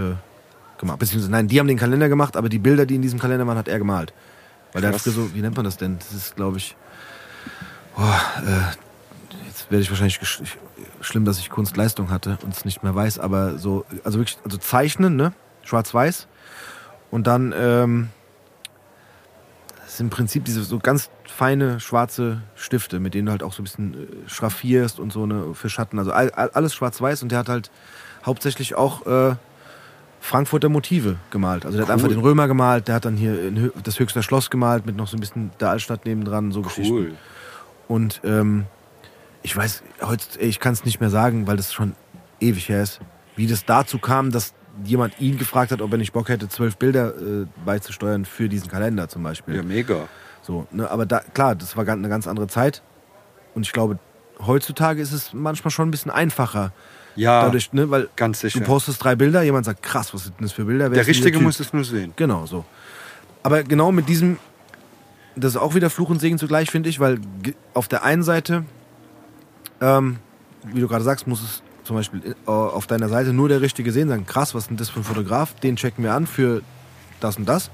gemacht. 0.79 0.99
Beziehungsweise, 0.99 1.31
nein, 1.31 1.47
die 1.47 1.59
haben 1.59 1.67
den 1.67 1.77
Kalender 1.77 2.07
gemacht, 2.07 2.37
aber 2.37 2.49
die 2.49 2.59
Bilder, 2.59 2.85
die 2.85 2.95
in 2.95 3.01
diesem 3.01 3.17
Kalender 3.17 3.47
waren, 3.47 3.57
hat 3.57 3.67
er 3.67 3.79
gemalt. 3.79 4.13
Weil 4.73 4.83
der 4.83 4.93
hat 4.93 5.01
so, 5.01 5.33
wie 5.33 5.41
nennt 5.41 5.55
man 5.55 5.65
das 5.65 5.75
denn? 5.75 5.97
Das 5.97 6.13
ist, 6.13 6.35
glaube 6.35 6.57
ich, 6.57 6.75
boah, 7.95 8.21
äh, 8.45 9.47
jetzt 9.47 9.71
werde 9.71 9.81
ich 9.81 9.89
wahrscheinlich 9.89 10.19
gesch 10.19 10.43
schlimm, 11.01 11.25
dass 11.25 11.39
ich 11.39 11.49
Kunstleistung 11.49 12.11
hatte 12.11 12.37
und 12.43 12.53
es 12.53 12.63
nicht 12.63 12.83
mehr 12.83 12.93
weiß, 12.93 13.17
aber 13.17 13.57
so, 13.57 13.85
also 14.03 14.19
wirklich, 14.19 14.37
also 14.45 14.57
zeichnen, 14.57 15.15
ne? 15.15 15.33
Schwarz-Weiß. 15.63 16.27
Und 17.09 17.25
dann 17.25 17.53
ähm, 17.57 18.09
im 20.01 20.09
Prinzip 20.09 20.45
diese 20.45 20.63
so 20.63 20.79
ganz 20.79 21.09
feine 21.23 21.79
schwarze 21.79 22.41
Stifte, 22.55 22.99
mit 22.99 23.13
denen 23.13 23.27
du 23.27 23.31
halt 23.31 23.43
auch 23.43 23.53
so 23.53 23.61
ein 23.61 23.65
bisschen 23.65 23.93
äh, 23.93 24.29
schraffierst 24.29 24.99
und 24.99 25.13
so 25.13 25.23
eine 25.23 25.53
für 25.53 25.69
Schatten. 25.69 25.99
Also 25.99 26.11
all, 26.11 26.31
all, 26.31 26.49
alles 26.49 26.73
schwarz-weiß 26.73 27.23
und 27.23 27.31
der 27.31 27.39
hat 27.39 27.49
halt 27.49 27.71
hauptsächlich 28.25 28.75
auch 28.75 29.05
äh, 29.05 29.35
Frankfurter 30.19 30.69
Motive 30.69 31.17
gemalt. 31.29 31.65
Also 31.65 31.77
der 31.77 31.87
hat 31.87 31.93
einfach 31.93 32.09
den 32.09 32.19
Römer 32.19 32.47
gemalt, 32.47 32.87
der 32.87 32.95
hat 32.95 33.05
dann 33.05 33.15
hier 33.15 33.41
in 33.41 33.71
das 33.83 33.99
Höchster 33.99 34.21
Schloss 34.21 34.49
gemalt 34.49 34.85
mit 34.85 34.95
noch 34.95 35.07
so 35.07 35.17
ein 35.17 35.19
bisschen 35.19 35.51
der 35.59 35.69
Altstadt 35.69 36.05
nebendran, 36.05 36.51
so 36.51 36.61
Geschichten. 36.61 36.93
Cool. 36.93 37.11
Und 37.87 38.21
ähm, 38.23 38.65
ich 39.43 39.55
weiß, 39.55 39.83
heute, 40.01 40.39
ich 40.39 40.59
kann 40.59 40.73
es 40.73 40.85
nicht 40.85 40.99
mehr 40.99 41.09
sagen, 41.09 41.47
weil 41.47 41.57
das 41.57 41.73
schon 41.73 41.95
ewig 42.39 42.69
her 42.69 42.83
ist, 42.83 42.99
wie 43.35 43.47
das 43.47 43.65
dazu 43.65 43.97
kam, 43.97 44.31
dass 44.31 44.53
jemand 44.85 45.19
ihn 45.19 45.37
gefragt 45.37 45.71
hat, 45.71 45.81
ob 45.81 45.91
er 45.91 45.97
nicht 45.97 46.13
Bock 46.13 46.29
hätte, 46.29 46.49
zwölf 46.49 46.77
Bilder 46.77 47.15
äh, 47.15 47.45
beizusteuern 47.65 48.25
für 48.25 48.49
diesen 48.49 48.69
Kalender 48.69 49.07
zum 49.09 49.23
Beispiel. 49.23 49.55
Ja, 49.55 49.63
mega. 49.63 50.07
So, 50.41 50.67
ne, 50.71 50.89
aber 50.89 51.05
da, 51.05 51.19
klar, 51.19 51.55
das 51.55 51.77
war 51.77 51.87
eine 51.87 52.09
ganz 52.09 52.27
andere 52.27 52.47
Zeit. 52.47 52.81
Und 53.53 53.63
ich 53.63 53.73
glaube, 53.73 53.99
heutzutage 54.45 55.01
ist 55.01 55.11
es 55.11 55.33
manchmal 55.33 55.71
schon 55.71 55.87
ein 55.87 55.91
bisschen 55.91 56.11
einfacher. 56.11 56.71
Ja, 57.15 57.43
Dadurch, 57.43 57.73
ne, 57.73 57.89
weil 57.89 58.09
ganz 58.15 58.39
sicher. 58.39 58.59
du 58.59 58.65
postest 58.65 59.03
drei 59.03 59.15
Bilder, 59.15 59.43
jemand 59.43 59.65
sagt, 59.65 59.83
krass, 59.83 60.13
was 60.13 60.23
sind 60.23 60.39
denn 60.39 60.45
das 60.47 60.53
für 60.53 60.65
Bilder? 60.65 60.91
Wer 60.91 60.95
Der 60.95 61.07
Richtige 61.07 61.39
muss 61.39 61.59
es 61.59 61.73
nur 61.73 61.83
sehen. 61.83 62.13
Genau, 62.15 62.45
so. 62.45 62.65
Aber 63.43 63.63
genau 63.63 63.91
mit 63.91 64.07
diesem, 64.07 64.37
das 65.35 65.55
ist 65.55 65.57
auch 65.57 65.75
wieder 65.75 65.89
Fluch 65.89 66.09
und 66.09 66.19
Segen 66.19 66.37
zugleich, 66.37 66.71
finde 66.71 66.89
ich, 66.89 66.99
weil 66.99 67.19
auf 67.73 67.87
der 67.87 68.03
einen 68.03 68.23
Seite, 68.23 68.63
ähm, 69.81 70.17
wie 70.63 70.79
du 70.79 70.87
gerade 70.87 71.03
sagst, 71.03 71.27
muss 71.27 71.41
es 71.41 71.63
zum 71.91 71.97
Beispiel 71.97 72.35
äh, 72.47 72.49
auf 72.49 72.87
deiner 72.87 73.09
Seite 73.09 73.33
nur 73.33 73.49
der 73.49 73.59
Richtige 73.59 73.91
sehen, 73.91 74.07
sagen, 74.07 74.25
krass, 74.25 74.55
was 74.55 74.63
ist 74.63 74.69
denn 74.69 74.77
das 74.77 74.89
für 74.89 75.01
ein 75.01 75.03
Fotograf? 75.03 75.53
Den 75.55 75.75
checken 75.75 76.05
wir 76.05 76.13
an 76.13 76.25
für 76.25 76.61
das 77.19 77.35
und 77.35 77.49
das. 77.49 77.69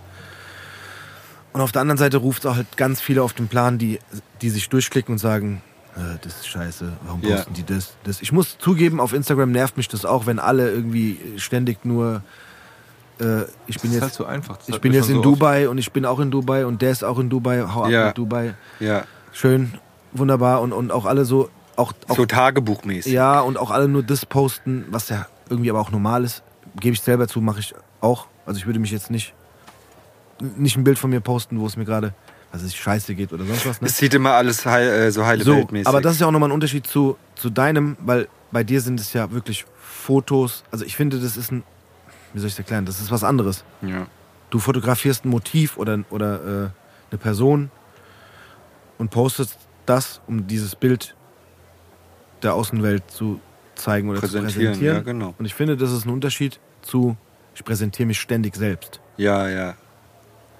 Und 1.54 1.62
auf 1.62 1.72
der 1.72 1.82
anderen 1.84 2.00
Seite 2.00 2.18
ruft 2.18 2.40
es 2.44 2.46
auch 2.48 2.56
halt 2.56 2.78
ganz 2.78 3.00
viele 3.00 3.22
auf 3.22 3.34
den 3.34 3.48
Plan, 3.48 3.78
die, 3.78 4.00
die 4.42 4.50
sich 4.50 4.70
durchklicken 4.70 5.12
und 5.14 5.18
sagen, 5.20 5.62
äh, 5.96 6.18
das 6.22 6.38
ist 6.38 6.48
scheiße, 6.48 6.94
warum 7.06 7.22
Ja. 7.22 7.36
posten 7.36 7.54
die 7.54 7.64
das, 7.64 7.96
das? 8.06 8.24
Ich 8.24 8.32
muss 8.32 8.58
zugeben, 8.58 9.00
auf 9.00 9.14
Instagram 9.14 9.52
nervt 9.52 9.78
mich 9.78 9.88
das 9.88 10.04
auch, 10.04 10.26
wenn 10.26 10.40
alle 10.40 10.72
irgendwie 10.72 11.20
ständig 11.38 11.86
nur, 11.86 12.24
äh, 13.20 13.42
ich 13.68 13.80
bin 13.80 13.92
jetzt 13.94 14.02
halt 14.02 14.14
so 14.14 14.26
ich 14.66 14.82
bin 14.82 14.94
jetzt 14.94 15.10
in 15.10 15.14
so 15.16 15.20
oft- 15.20 15.26
Dubai 15.28 15.70
und 15.70 15.78
ich 15.78 15.92
bin 15.92 16.06
auch 16.08 16.20
in 16.20 16.32
Dubai 16.32 16.66
und 16.66 16.82
der 16.82 16.90
ist 16.90 17.04
auch 17.04 17.20
in 17.20 17.30
Dubai. 17.30 17.64
Hau 17.72 17.84
ab 17.84 17.92
Ja. 17.92 18.08
mit 18.08 18.18
Dubai. 18.18 18.56
Ja, 18.80 19.04
Schön, 19.32 19.74
wunderbar 20.12 20.62
und, 20.62 20.74
und 20.74 20.92
auch 20.92 21.06
alle 21.06 21.24
so, 21.24 21.50
auch, 21.78 21.94
auch 22.08 22.16
so 22.16 22.26
tagebuchmäßig. 22.26 23.14
ja 23.14 23.40
und 23.40 23.58
auch 23.58 23.72
alle 23.72 23.88
nur 23.88 24.04
das 24.04 24.26
posten, 24.26 24.86
was 24.90 25.10
ja 25.10 25.28
irgendwie 25.50 25.70
aber 25.70 25.80
auch 25.80 25.92
normal 25.92 26.24
ist. 26.24 26.44
Gebe 26.80 26.94
ich 26.94 27.02
selber 27.02 27.28
zu, 27.28 27.40
mache 27.42 27.60
ich 27.60 27.74
auch. 28.02 28.28
Also 28.46 28.60
ich 28.60 28.66
würde 28.66 28.80
mich 28.80 28.92
jetzt 28.92 29.10
nicht 29.10 29.34
nicht 30.40 30.78
ein 30.78 30.84
Bild 30.84 31.00
von 31.00 31.10
mir 31.10 31.20
posten, 31.20 31.60
wo 31.60 31.66
es 31.66 31.78
mir 31.78 31.86
gerade, 31.86 32.14
was 32.52 32.62
es 32.62 32.76
scheiße 32.76 33.16
geht 33.16 33.34
oder 33.34 33.44
sonst 33.46 33.66
was. 33.66 33.82
Ne? 33.82 33.88
Es 33.88 33.98
sieht 33.98 34.14
immer 34.14 34.34
alles 34.34 34.66
heil, 34.66 34.88
äh, 34.88 35.12
so 35.12 35.26
heile 35.26 35.44
So, 35.44 35.56
Weltmäßig. 35.56 35.88
aber 35.88 36.02
das 36.02 36.14
ist 36.14 36.22
ja 36.22 36.28
auch 36.28 36.32
nochmal 36.32 36.50
ein 36.50 36.54
Unterschied 36.54 36.86
zu, 36.86 37.18
zu 37.36 37.50
deinem, 37.50 37.98
weil 38.02 38.28
bei 38.52 38.64
dir 38.64 38.82
sind 38.82 39.00
es 39.00 39.14
ja 39.14 39.32
wirklich 39.32 39.66
Fotos. 39.82 40.64
Also 40.72 40.86
ich 40.86 40.96
finde, 40.96 41.20
das 41.20 41.38
ist 41.38 41.52
ein, 41.52 41.64
wie 42.34 42.40
soll 42.40 42.48
ich 42.48 42.54
es 42.54 42.60
erklären, 42.60 42.86
das 42.86 43.00
ist 43.00 43.12
was 43.12 43.24
anderes. 43.24 43.64
ja. 43.82 44.06
du 44.50 44.60
fotografierst 44.60 45.26
ein 45.26 45.30
Motiv 45.30 45.78
oder, 45.78 46.00
oder 46.10 46.36
äh, 46.36 46.70
eine 47.10 47.18
Person 47.20 47.72
und 48.98 49.10
postest 49.10 49.58
das, 49.86 50.22
um 50.28 50.48
dieses 50.48 50.76
Bild 50.76 51.16
der 52.44 52.54
Außenwelt 52.54 53.10
zu 53.10 53.40
zeigen 53.76 54.10
oder 54.10 54.20
Präsentieren, 54.20 54.50
zu 54.50 54.60
präsentieren. 54.60 54.96
ja, 54.98 55.02
genau. 55.02 55.34
Und 55.38 55.46
ich 55.46 55.54
finde, 55.54 55.78
das 55.78 55.92
ist 55.92 56.06
ein 56.06 56.10
Unterschied 56.12 56.60
zu, 56.82 57.16
ich 57.56 57.64
präsentiere 57.64 58.08
mich 58.08 58.20
ständig 58.20 58.56
selbst. 58.56 59.00
ja, 59.18 59.48
ja, 59.50 59.76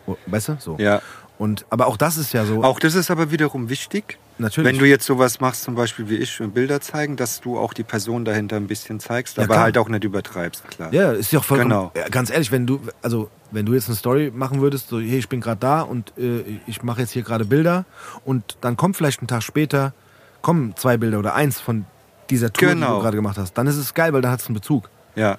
Oh, 0.10 0.16
Weißt 0.26 0.48
du? 0.50 0.58
So. 0.60 0.78
ja. 0.80 1.02
Und, 1.38 1.66
aber 1.70 1.86
auch 1.88 1.98
das 1.98 2.18
ist 2.18 2.34
ja 2.34 2.46
so. 2.46 2.64
Auch 2.64 2.80
das 2.80 2.96
ist 2.96 3.12
aber 3.12 3.30
wiederum 3.30 3.70
wichtig. 3.70 4.18
natürlich. 4.40 4.72
Wenn 4.72 4.80
du 4.80 4.86
jetzt 4.86 5.06
sowas 5.06 5.40
machst, 5.42 5.64
zum 5.64 5.76
Beispiel 5.76 6.10
wie 6.10 6.16
ich, 6.16 6.40
Bilder 6.54 6.80
zeigen, 6.82 7.16
dass 7.18 7.42
du 7.42 7.60
auch 7.60 7.74
die 7.74 7.84
Person 7.84 8.24
dahinter 8.26 8.56
ein 8.56 8.66
bisschen 8.68 9.00
zeigst, 9.00 9.36
Ja, 9.38 9.44
aber 9.44 9.54
klar. 9.56 9.64
halt 9.66 9.78
auch 9.78 9.88
nicht 9.90 10.04
übertreibst, 10.06 10.68
klar. 10.70 10.92
Ja, 10.94 11.12
ist 11.12 11.32
ja 11.34 11.40
auch 11.40 11.44
vollkommen. 11.44 11.70
Genau. 11.70 11.92
Ja, 11.96 12.08
ganz 12.10 12.32
ehrlich, 12.32 12.52
wenn 12.52 12.66
du, 12.66 12.80
also 13.04 13.30
wenn 13.52 13.66
du 13.68 13.74
jetzt 13.76 13.88
eine 13.88 13.98
Story 13.98 14.32
machen 14.34 14.62
würdest, 14.62 14.88
so, 14.88 15.00
hey, 15.00 15.20
ich 15.20 15.30
bin 15.30 15.42
gerade 15.42 15.60
da 15.60 15.82
und 15.82 16.12
äh, 16.18 16.44
ich 16.66 16.82
mache 16.82 17.02
jetzt 17.02 17.12
hier 17.12 17.22
gerade 17.24 17.46
Bilder 17.46 17.86
und 18.26 18.58
dann 18.62 18.76
kommt 18.78 18.96
vielleicht 18.98 19.20
einen 19.20 19.28
Tag 19.28 19.44
später, 19.44 19.94
kommen 20.42 20.76
zwei 20.76 20.98
Bilder 20.98 21.20
oder 21.20 21.36
eins 21.36 21.60
von 21.60 21.86
dieser 22.30 22.52
Tour, 22.52 22.70
die 22.70 22.74
Genau. 22.76 22.96
du 22.98 23.02
gerade 23.02 23.16
gemacht 23.18 23.38
hast, 23.38 23.54
dann 23.58 23.68
ist 23.68 23.78
es 23.78 23.94
geil, 23.94 24.14
weil 24.14 24.22
dann 24.22 24.32
hat 24.32 24.42
es 24.42 24.48
einen 24.48 24.56
Bezug. 24.56 24.90
Ja. 25.16 25.38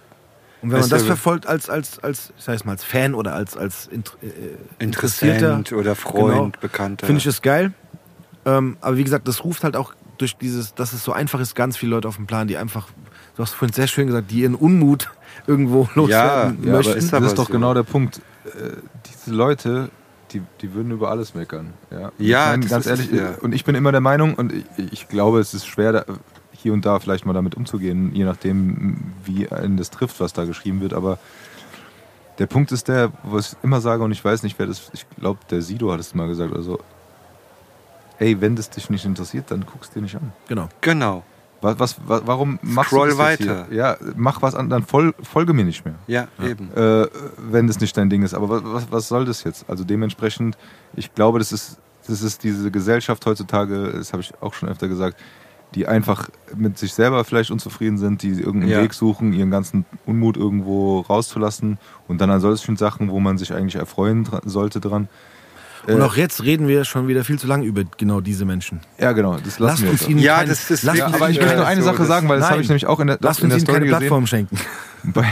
Und 0.61 0.73
wenn 0.73 0.81
man 0.81 0.89
das 0.89 1.05
verfolgt 1.05 1.47
als, 1.47 1.71
als, 1.71 1.99
als, 2.01 2.33
ich 2.37 2.43
sag 2.45 2.65
mal, 2.65 2.73
als 2.73 2.83
Fan 2.83 3.15
oder 3.15 3.33
als, 3.35 3.57
als 3.57 3.87
Int 3.87 4.17
äh, 4.23 4.83
Interessierter, 4.83 5.55
Interessant 5.57 5.73
oder 5.73 5.95
Freund, 5.95 6.35
Genau. 6.35 6.51
Bekannter. 6.61 7.07
finde 7.07 7.19
ich 7.19 7.25
das 7.25 7.43
geil. 7.43 7.73
Ähm, 8.45 8.77
aber 8.81 8.97
wie 8.97 9.05
gesagt, 9.05 9.29
das 9.29 9.45
ruft 9.45 9.63
halt 9.63 9.77
auch 9.77 9.95
durch 10.17 10.37
dieses, 10.37 10.75
dass 10.75 10.93
es 10.93 11.05
so 11.05 11.13
einfach 11.13 11.39
ist, 11.39 11.55
ganz 11.55 11.77
viele 11.77 11.91
Leute 11.91 12.09
auf 12.09 12.17
dem 12.17 12.27
Plan, 12.27 12.49
die 12.49 12.57
einfach, 12.57 12.89
du 13.37 13.43
hast 13.43 13.53
vorhin 13.55 13.73
sehr 13.73 13.87
schön 13.87 14.09
gesagt, 14.09 14.31
die 14.33 14.41
ihren 14.41 14.57
Unmut 14.57 15.11
irgendwo 15.47 15.89
loswerden 15.95 16.09
Ja, 16.65 16.71
aber 16.71 16.79
möchten. 16.79 16.95
das 16.95 17.05
ist, 17.05 17.15
aber 17.15 17.29
doch 17.29 17.47
so. 17.47 17.53
genau 17.53 17.73
der 17.75 17.85
Punkt. 17.85 18.21
Äh, 18.47 18.79
diese 19.07 19.31
Leute, 19.37 19.91
die, 20.33 20.43
die 20.61 20.75
würden 20.75 20.91
über 20.93 21.11
alles 21.11 21.35
meckern. 21.35 21.73
Ja, 21.91 22.13
Ja, 22.19 22.45
ich 22.45 22.51
meine, 22.51 22.63
das 22.63 22.71
ganz 22.71 22.87
ist 22.87 22.91
ehrlich, 22.91 23.13
ja. 23.13 23.35
und 23.41 23.55
ich 23.55 23.65
bin 23.65 23.75
immer 23.75 23.93
der 23.93 24.01
Meinung, 24.01 24.35
und 24.35 24.53
ich, 24.53 24.65
ich 24.93 25.09
glaube, 25.09 25.41
es 25.41 25.55
ist 25.55 25.67
schwer, 25.67 25.93
da, 25.93 26.05
hier 26.53 26.73
und 26.73 26.85
da 26.85 26.99
vielleicht 26.99 27.25
mal 27.25 27.33
damit 27.33 27.55
umzugehen, 27.55 28.15
je 28.15 28.25
nachdem, 28.25 29.13
wie 29.25 29.49
einen 29.49 29.77
das 29.77 29.91
trifft, 29.91 30.21
was 30.21 30.33
da 30.33 30.45
geschrieben 30.45 30.81
wird. 30.81 30.93
Aber 30.93 31.19
der 32.39 32.47
Punkt 32.47 32.73
ist 32.73 32.89
der, 32.89 33.13
wo 33.23 33.39
ich 33.39 33.55
immer 33.63 33.81
sage, 33.81 34.03
und 34.03 34.13
ich 34.13 34.25
weiß 34.25 34.43
nicht, 34.43 34.59
wer 34.59 34.67
das, 34.67 34.91
ich 34.93 35.07
glaube, 35.19 35.41
der 35.51 35.63
Sido 35.63 35.93
hat 35.93 36.01
es 36.01 36.15
mal 36.15 36.29
gesagt 36.29 36.51
oder 36.53 36.63
so. 36.63 36.81
Ey, 38.19 38.41
wenn 38.41 38.57
das 38.57 38.71
dich 38.71 38.91
nicht 38.91 39.05
interessiert, 39.05 39.51
dann 39.51 39.65
guckst 39.65 39.95
dir 39.95 40.03
nicht 40.03 40.17
an. 40.17 40.33
Genau. 40.49 40.69
Genau. 40.81 41.23
Was, 41.61 41.79
was, 41.81 41.97
wa- 42.07 42.23
warum 42.25 42.59
machst 42.63 42.91
Scroll 42.91 43.09
du 43.11 43.17
das 43.17 43.19
weiter. 43.27 43.67
Hier? 43.69 43.77
Ja, 43.77 43.97
mach 44.17 44.43
was 44.43 44.55
an, 44.55 44.71
dann 44.71 44.85
fol 44.85 45.13
folge 45.23 45.53
mir 45.53 45.65
nicht 45.65 45.85
mehr 45.85 45.97
Ja, 46.07 46.29
eben. 46.45 46.71
äh, 46.77 47.07
wenn 47.51 47.67
das 47.67 47.81
nicht 47.81 47.97
dein 47.97 48.09
Ding 48.11 48.23
ist. 48.23 48.33
Aber 48.35 48.49
was, 48.49 48.63
was, 48.65 48.93
was 48.93 49.09
soll 49.09 49.25
das 49.25 49.43
jetzt? 49.45 49.69
Also 49.69 49.83
dementsprechend, 49.85 50.57
ich 50.95 51.13
glaube, 51.15 51.39
das 51.41 51.51
ist, 51.53 51.79
das 52.07 52.23
ist 52.23 52.45
diese 52.45 52.71
Gesellschaft 52.71 53.27
heutzutage, 53.27 53.91
das 53.93 54.13
habe 54.13 54.23
ich 54.23 54.33
auch 54.41 54.55
schon 54.55 54.69
öfter 54.69 54.87
gesagt, 54.89 55.19
die 55.75 55.87
einfach 55.87 56.31
mit 56.57 56.79
sich 56.79 56.95
selber 56.95 57.25
vielleicht 57.25 57.51
unzufrieden 57.51 57.99
sind, 57.99 58.23
die 58.23 58.31
irgendeinen 58.31 58.73
Ja. 58.73 58.81
Weg 58.83 58.95
suchen, 58.95 59.33
ihren 59.35 59.51
ganzen 59.51 59.85
Unmut 60.07 60.37
irgendwo 60.37 61.01
rauszulassen 61.01 61.79
und 62.07 62.21
dann 62.21 62.31
an 62.31 62.41
solchen 62.41 62.77
Sachen, 62.77 63.11
wo 63.11 63.21
man 63.21 63.37
sich 63.37 63.53
eigentlich 63.53 63.75
erfreuen 63.77 64.25
dra- 64.25 64.41
sollte 64.49 64.81
dran. 64.81 65.09
Und 65.89 66.01
Äh, 66.01 66.05
auch 66.05 66.17
jetzt 66.17 66.43
reden 66.43 66.69
wir 66.69 66.85
schon 66.85 67.09
wieder 67.09 67.25
viel 67.25 67.39
zu 67.39 67.47
lange 67.47 67.65
über 67.65 67.83
genau 67.97 68.21
diese 68.21 68.45
Menschen. 68.45 68.81
Ja, 68.99 69.13
genau, 69.13 69.37
das 69.39 69.59
lassen 69.59 69.63
Lasst 69.63 69.83
wir 69.83 69.91
uns 69.91 70.09
ihnen 70.09 70.19
Ja, 70.21 70.37
keine, 70.37 70.49
das 70.51 70.71
ist 70.71 70.83
lasst 70.83 70.99
ja, 70.99 71.07
uns 71.07 71.15
aber 71.17 71.31
ich 71.31 71.41
möchte 71.41 71.57
nur 71.57 71.67
eine 71.67 71.81
so, 71.81 71.87
Sache 71.87 71.99
das- 71.99 72.09
sagen, 72.09 72.29
weil 72.29 72.41
das 72.41 72.51
habe 72.51 72.61
ich 72.61 72.69
nämlich 72.69 72.87
auch 72.87 73.01
in 73.01 73.07
der, 73.07 73.19
lasst 73.21 73.41
in 73.41 73.51
uns 73.51 73.53
der 73.53 73.59
ihnen 73.61 73.67
keine 73.67 73.77
Story 73.79 73.85
gesehen. 73.87 73.99
Plattform 73.99 74.27
schenken. 74.27 74.59
Bei, 75.05 75.25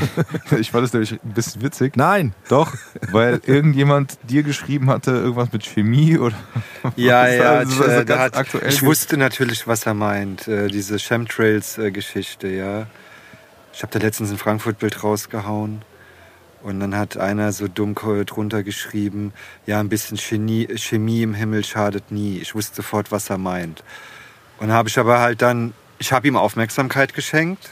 ich 0.58 0.70
fand 0.70 0.84
das 0.84 0.92
nämlich 0.92 1.12
ein 1.12 1.18
bisschen 1.34 1.60
witzig. 1.62 1.96
Nein. 1.96 2.32
Doch, 2.48 2.72
weil 3.10 3.40
irgendjemand 3.44 4.16
dir 4.22 4.42
geschrieben 4.44 4.88
hatte, 4.88 5.10
irgendwas 5.10 5.52
mit 5.52 5.64
Chemie 5.64 6.18
oder. 6.18 6.36
Ja, 6.96 7.24
was, 7.24 7.34
ja, 7.34 7.52
also, 7.52 7.82
also 7.82 7.92
äh, 7.92 8.04
ganz 8.04 8.06
da 8.06 8.18
hat, 8.20 8.36
aktuell. 8.36 8.68
ich 8.68 8.82
wusste 8.82 9.16
natürlich, 9.16 9.66
was 9.66 9.84
er 9.86 9.94
meint. 9.94 10.46
Äh, 10.46 10.68
diese 10.68 10.98
Chemtrails-Geschichte, 10.98 12.48
ja. 12.48 12.86
Ich 13.72 13.82
habe 13.82 13.92
da 13.92 13.98
letztens 13.98 14.30
ein 14.30 14.38
Frankfurt-Bild 14.38 15.02
rausgehauen. 15.02 15.82
Und 16.66 16.80
dann 16.80 16.96
hat 16.96 17.16
einer 17.16 17.52
so 17.52 17.68
dumm 17.68 17.94
drunter 17.94 18.64
geschrieben, 18.64 19.32
ja, 19.66 19.78
ein 19.78 19.88
bisschen 19.88 20.16
Chemie, 20.16 20.66
Chemie 20.74 21.22
im 21.22 21.32
Himmel 21.32 21.62
schadet 21.62 22.10
nie. 22.10 22.38
Ich 22.38 22.56
wusste 22.56 22.74
sofort, 22.74 23.12
was 23.12 23.30
er 23.30 23.38
meint. 23.38 23.84
Und 24.58 24.72
habe 24.72 24.88
ich 24.88 24.98
aber 24.98 25.20
halt 25.20 25.42
dann, 25.42 25.74
ich 26.00 26.10
habe 26.10 26.26
ihm 26.26 26.34
Aufmerksamkeit 26.34 27.14
geschenkt. 27.14 27.70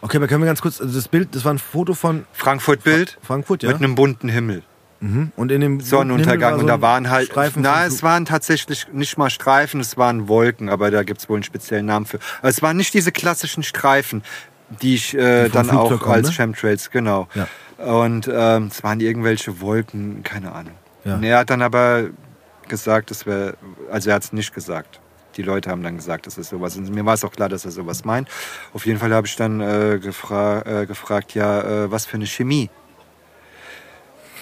Okay, 0.00 0.16
aber 0.16 0.26
können 0.26 0.40
wir 0.40 0.46
ganz 0.46 0.62
kurz, 0.62 0.80
also 0.80 0.94
das 0.94 1.06
Bild, 1.08 1.34
das 1.34 1.44
war 1.44 1.52
ein 1.52 1.58
Foto 1.58 1.92
von 1.92 2.24
Frankfurt-Bild 2.32 3.18
Frankfurt, 3.20 3.62
ja? 3.62 3.72
mit 3.72 3.76
einem 3.76 3.94
bunten 3.94 4.30
Himmel. 4.30 4.62
Mhm. 5.00 5.32
Und 5.36 5.52
in 5.52 5.60
dem 5.60 5.80
Sonnenuntergang. 5.82 6.52
Himmel 6.52 6.62
und 6.62 6.66
da 6.68 6.80
waren 6.80 7.10
halt, 7.10 7.26
Streifen 7.26 7.60
na, 7.60 7.84
es 7.84 8.02
waren 8.02 8.24
tatsächlich 8.24 8.86
nicht 8.90 9.18
mal 9.18 9.28
Streifen, 9.28 9.80
es 9.80 9.98
waren 9.98 10.28
Wolken, 10.28 10.70
aber 10.70 10.90
da 10.90 11.02
gibt 11.02 11.20
es 11.20 11.28
wohl 11.28 11.36
einen 11.36 11.44
speziellen 11.44 11.84
Namen 11.84 12.06
für. 12.06 12.20
Aber 12.38 12.48
es 12.48 12.62
waren 12.62 12.78
nicht 12.78 12.94
diese 12.94 13.12
klassischen 13.12 13.62
Streifen, 13.62 14.22
die 14.80 14.94
ich 14.94 15.14
äh, 15.14 15.44
Die 15.44 15.50
dann 15.50 15.68
auch 15.68 15.88
Flugzeug 15.88 16.00
kommen, 16.00 16.14
als 16.14 16.28
ne? 16.28 16.32
Chemtrails, 16.34 16.90
genau. 16.90 17.28
Ja. 17.34 17.48
Und 17.78 18.30
ähm, 18.32 18.68
es 18.70 18.82
waren 18.82 19.00
irgendwelche 19.00 19.60
Wolken, 19.60 20.22
keine 20.22 20.52
Ahnung. 20.52 20.74
Ja. 21.04 21.16
Und 21.16 21.24
er 21.24 21.38
hat 21.38 21.50
dann 21.50 21.62
aber 21.62 22.10
gesagt, 22.68 23.10
es 23.10 23.26
wäre, 23.26 23.56
also 23.90 24.10
er 24.10 24.16
hat 24.16 24.24
es 24.24 24.32
nicht 24.32 24.54
gesagt. 24.54 25.00
Die 25.36 25.42
Leute 25.42 25.70
haben 25.70 25.82
dann 25.82 25.96
gesagt, 25.96 26.26
dass 26.26 26.38
es 26.38 26.48
sowas 26.48 26.76
ist. 26.76 26.90
Mir 26.90 27.04
war 27.04 27.14
es 27.14 27.24
auch 27.24 27.32
klar, 27.32 27.48
dass 27.48 27.64
er 27.64 27.72
sowas 27.72 28.04
meint. 28.04 28.28
Auf 28.72 28.86
jeden 28.86 28.98
Fall 28.98 29.12
habe 29.12 29.26
ich 29.26 29.34
dann 29.36 29.60
äh, 29.60 29.98
gefra 30.00 30.62
äh, 30.62 30.86
gefragt, 30.86 31.34
ja, 31.34 31.60
äh, 31.60 31.90
was 31.90 32.06
für 32.06 32.14
eine 32.14 32.26
Chemie? 32.26 32.70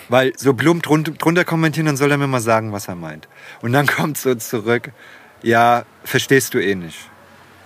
Weil 0.09 0.33
so 0.37 0.53
plump 0.53 0.83
drun 0.83 1.05
drunter 1.05 1.45
kommentieren, 1.45 1.87
dann 1.87 1.97
soll 1.97 2.11
er 2.11 2.19
mir 2.19 2.27
mal 2.27 2.41
sagen, 2.41 2.73
was 2.73 2.89
er 2.89 2.97
meint. 2.97 3.29
Und 3.63 3.73
dann 3.73 3.87
kommt 3.97 4.19
so 4.19 4.35
zurück, 4.35 4.93
ja, 5.43 5.85
verstehst 6.05 6.53
du 6.53 6.59
eh 6.59 6.75
nicht. 6.75 7.09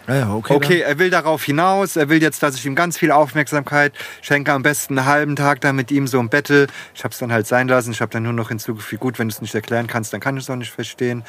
Ja, 0.09 0.33
okay. 0.33 0.55
Okay, 0.55 0.81
er 0.81 0.99
will 0.99 1.11
darauf 1.11 1.43
hinaus, 1.45 1.97
er 1.97 2.09
will 2.09 2.23
jetzt, 2.23 2.43
dass 2.43 2.55
ich 2.55 2.65
ihm 2.65 2.75
ganz 2.75 2.97
viel 2.97 3.11
Aufmerksamkeit 3.11 3.93
schenke, 4.23 4.53
am 4.53 4.63
besten 4.63 4.99
einen 4.99 5.07
halben 5.07 5.37
Tag 5.37 5.61
da 5.61 5.73
mit 5.73 5.91
ihm 5.91 6.07
so 6.07 6.21
im 6.21 6.29
Battle. 6.29 6.69
Ich 6.95 7.03
habe 7.03 7.13
es 7.13 7.19
dann 7.19 7.33
halt 7.33 7.47
sein 7.47 7.67
lassen, 7.69 7.91
ich 7.91 8.01
habe 8.01 8.13
dann 8.13 8.23
nur 8.23 8.33
noch 8.33 8.49
hinzugefügt, 8.49 9.01
gut, 9.01 9.19
wenn 9.19 9.29
du 9.29 9.35
es 9.35 9.43
nicht 9.43 9.55
erklären 9.55 9.87
kannst, 9.87 10.13
dann 10.13 10.21
kann 10.21 10.37
ich 10.37 10.45
es 10.45 10.51
auch 10.51 10.57
nicht 10.57 10.73
verstehen. 10.73 11.25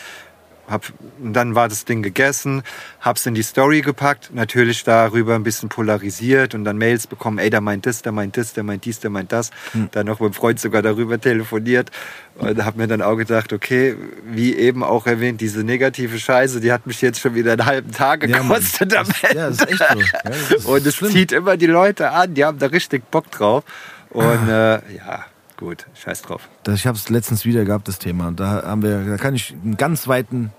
Hab, 0.67 0.91
und 1.23 1.33
dann 1.33 1.55
war 1.55 1.69
das 1.69 1.85
Ding 1.85 2.03
gegessen, 2.03 2.61
hab's 2.99 3.25
in 3.25 3.33
die 3.33 3.41
Story 3.41 3.81
gepackt, 3.81 4.31
natürlich 4.33 4.83
darüber 4.83 5.35
ein 5.35 5.43
bisschen 5.43 5.69
polarisiert 5.69 6.53
und 6.55 6.65
dann 6.65 6.77
Mails 6.77 7.07
bekommen, 7.07 7.37
ey, 7.37 7.49
der 7.49 7.61
meint 7.61 7.85
das, 7.85 8.01
der 8.01 8.11
meint 8.11 8.35
das, 8.35 8.53
der 8.53 8.63
meint 8.63 8.83
dies, 8.83 8.99
der 8.99 9.09
meint 9.09 9.31
das. 9.31 9.51
Dann 9.91 10.05
noch 10.05 10.19
mit 10.19 10.33
dem 10.33 10.33
Freund 10.33 10.59
sogar 10.59 10.81
darüber 10.81 11.19
telefoniert 11.21 11.89
und 12.35 12.65
hab 12.65 12.75
mir 12.75 12.87
dann 12.87 13.01
auch 13.01 13.15
gedacht, 13.15 13.53
okay, 13.53 13.95
wie 14.25 14.55
eben 14.55 14.83
auch 14.83 15.07
erwähnt, 15.07 15.39
diese 15.41 15.63
negative 15.63 16.19
Scheiße, 16.19 16.59
die 16.59 16.71
hat 16.71 16.85
mich 16.85 17.01
jetzt 17.01 17.19
schon 17.21 17.33
wieder 17.33 17.53
einen 17.53 17.65
halben 17.65 17.91
Tag 17.91 18.27
Ja, 18.27 18.39
gekostet 18.39 18.93
am 18.95 19.07
Ja, 19.21 19.49
das 19.49 19.61
ist 19.61 19.69
echt 19.69 19.79
so. 19.79 19.99
Ja, 19.99 20.55
ist 20.57 20.65
und 20.65 20.85
es 20.85 20.95
schlimm. 20.95 21.11
zieht 21.11 21.31
immer 21.31 21.55
die 21.55 21.67
Leute 21.67 22.11
an, 22.11 22.33
die 22.33 22.43
haben 22.43 22.59
da 22.59 22.67
richtig 22.67 23.09
Bock 23.09 23.31
drauf. 23.31 23.63
Und 24.09 24.49
äh, 24.49 24.79
ja, 24.95 25.25
gut, 25.57 25.85
scheiß 25.95 26.21
drauf. 26.21 26.47
Das, 26.63 26.75
ich 26.75 26.87
habe 26.87 26.97
es 26.97 27.09
letztens 27.09 27.45
wieder 27.45 27.65
gehabt, 27.65 27.87
das 27.87 27.99
Thema. 27.99 28.27
Und 28.29 28.39
da 28.39 28.63
haben 28.63 28.81
wir, 28.83 29.03
da 29.05 29.17
kann 29.17 29.35
ich 29.35 29.53
einen 29.63 29.75
ganz 29.77 30.07
weiten 30.07 30.51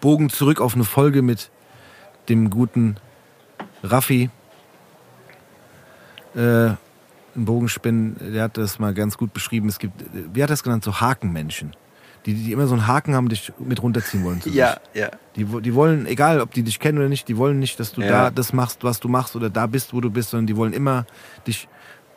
Bogen 0.00 0.28
zurück 0.30 0.60
auf 0.60 0.74
eine 0.74 0.84
Folge 0.84 1.22
mit 1.22 1.50
dem 2.28 2.50
guten 2.50 2.96
Raffi. 3.82 4.30
Äh, 6.34 6.40
einen 7.36 7.44
Bogen 7.44 7.68
spinnen, 7.68 8.16
der 8.32 8.44
hat 8.44 8.56
das 8.56 8.78
mal 8.78 8.92
ganz 8.94 9.16
gut 9.16 9.32
beschrieben. 9.32 9.68
Es 9.68 9.78
gibt, 9.78 9.94
wie 10.12 10.42
hat 10.42 10.48
er 10.50 10.52
das 10.54 10.62
genannt, 10.62 10.84
so 10.84 11.00
Hakenmenschen. 11.00 11.74
Die, 12.26 12.34
die 12.34 12.52
immer 12.52 12.66
so 12.66 12.74
einen 12.74 12.86
Haken 12.86 13.14
haben, 13.14 13.30
dich 13.30 13.50
mit 13.58 13.82
runterziehen 13.82 14.22
wollen. 14.24 14.42
Zu 14.42 14.50
Ja, 14.50 14.72
sich. 14.92 15.00
ja. 15.00 15.10
Die, 15.36 15.44
die 15.44 15.74
wollen, 15.74 16.04
egal 16.06 16.40
ob 16.42 16.52
die 16.52 16.62
dich 16.62 16.78
kennen 16.78 16.98
oder 16.98 17.08
nicht, 17.08 17.28
die 17.28 17.36
wollen 17.38 17.58
nicht, 17.58 17.80
dass 17.80 17.92
du 17.92 18.02
Ja. 18.02 18.08
da 18.24 18.30
das 18.30 18.52
machst, 18.52 18.84
was 18.84 19.00
du 19.00 19.08
machst 19.08 19.36
oder 19.36 19.48
da 19.48 19.66
bist, 19.66 19.94
wo 19.94 20.00
du 20.02 20.10
bist, 20.10 20.30
sondern 20.30 20.46
die 20.46 20.56
wollen 20.56 20.74
immer 20.74 21.06
dich, 21.46 21.66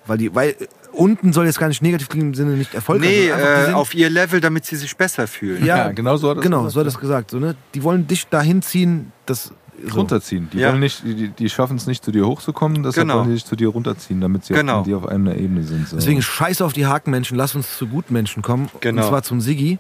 weil 0.05 0.17
die, 0.17 0.35
weil 0.35 0.55
unten 0.93 1.33
soll 1.33 1.45
jetzt 1.45 1.59
gar 1.59 1.67
nicht 1.67 1.81
negativ 1.81 2.07
klingen 2.09 2.27
im 2.29 2.33
Sinne 2.35 2.51
nicht 2.51 2.73
erfolgreich. 2.73 3.09
Nee, 3.09 3.27
sondern 3.29 3.39
einfach, 3.41 3.55
die 3.57 3.61
äh, 3.61 3.65
sind- 3.65 3.75
auf 3.75 3.93
ihr 3.95 4.09
Level, 4.09 4.39
damit 4.41 4.65
sie 4.65 4.75
sich 4.75 4.95
besser 4.95 5.27
fühlen. 5.27 5.65
ja, 5.65 5.77
Ja, 5.77 5.91
genau 5.91 6.17
so 6.17 6.29
hat 6.29 6.37
er 6.37 6.39
es 6.39 6.43
genau, 6.43 6.57
gesagt, 6.63 6.73
so 6.73 6.79
hat 6.79 6.87
es 6.87 6.99
gesagt. 6.99 7.31
So, 7.31 7.39
ne? 7.39 7.55
Die 7.73 7.83
wollen 7.83 8.07
dich 8.07 8.27
dahin 8.27 8.61
ziehen, 8.61 9.11
dass 9.25 9.51
so. 9.85 9.95
runterziehen. 9.99 10.49
Die, 10.53 10.59
Ja. 10.59 10.69
wollen 10.69 10.79
nicht, 10.79 11.03
die, 11.03 11.29
die 11.29 11.49
schaffen 11.49 11.75
es 11.77 11.87
nicht, 11.87 12.05
zu 12.05 12.11
dir 12.11 12.25
hochzukommen, 12.27 12.83
deshalb 12.83 13.07
Genau. 13.07 13.17
wollen 13.19 13.27
die 13.29 13.33
dich 13.33 13.45
zu 13.45 13.55
dir 13.55 13.67
runterziehen, 13.69 14.21
damit 14.21 14.45
sie 14.45 14.53
Genau. 14.53 14.79
auf, 14.79 14.85
die 14.85 14.93
auf 14.93 15.07
einer 15.07 15.35
Ebene 15.35 15.63
sind. 15.63 15.87
So. 15.89 15.95
Deswegen 15.97 16.21
scheiß 16.21 16.61
auf 16.61 16.73
die 16.73 16.85
Hakenmenschen, 16.85 17.35
lass 17.37 17.55
uns 17.55 17.75
zu 17.77 17.87
Gutmenschen 17.87 18.41
kommen. 18.43 18.69
Genau. 18.79 19.01
Und 19.01 19.07
zwar 19.09 19.23
zum 19.23 19.41
Siggi. 19.41 19.79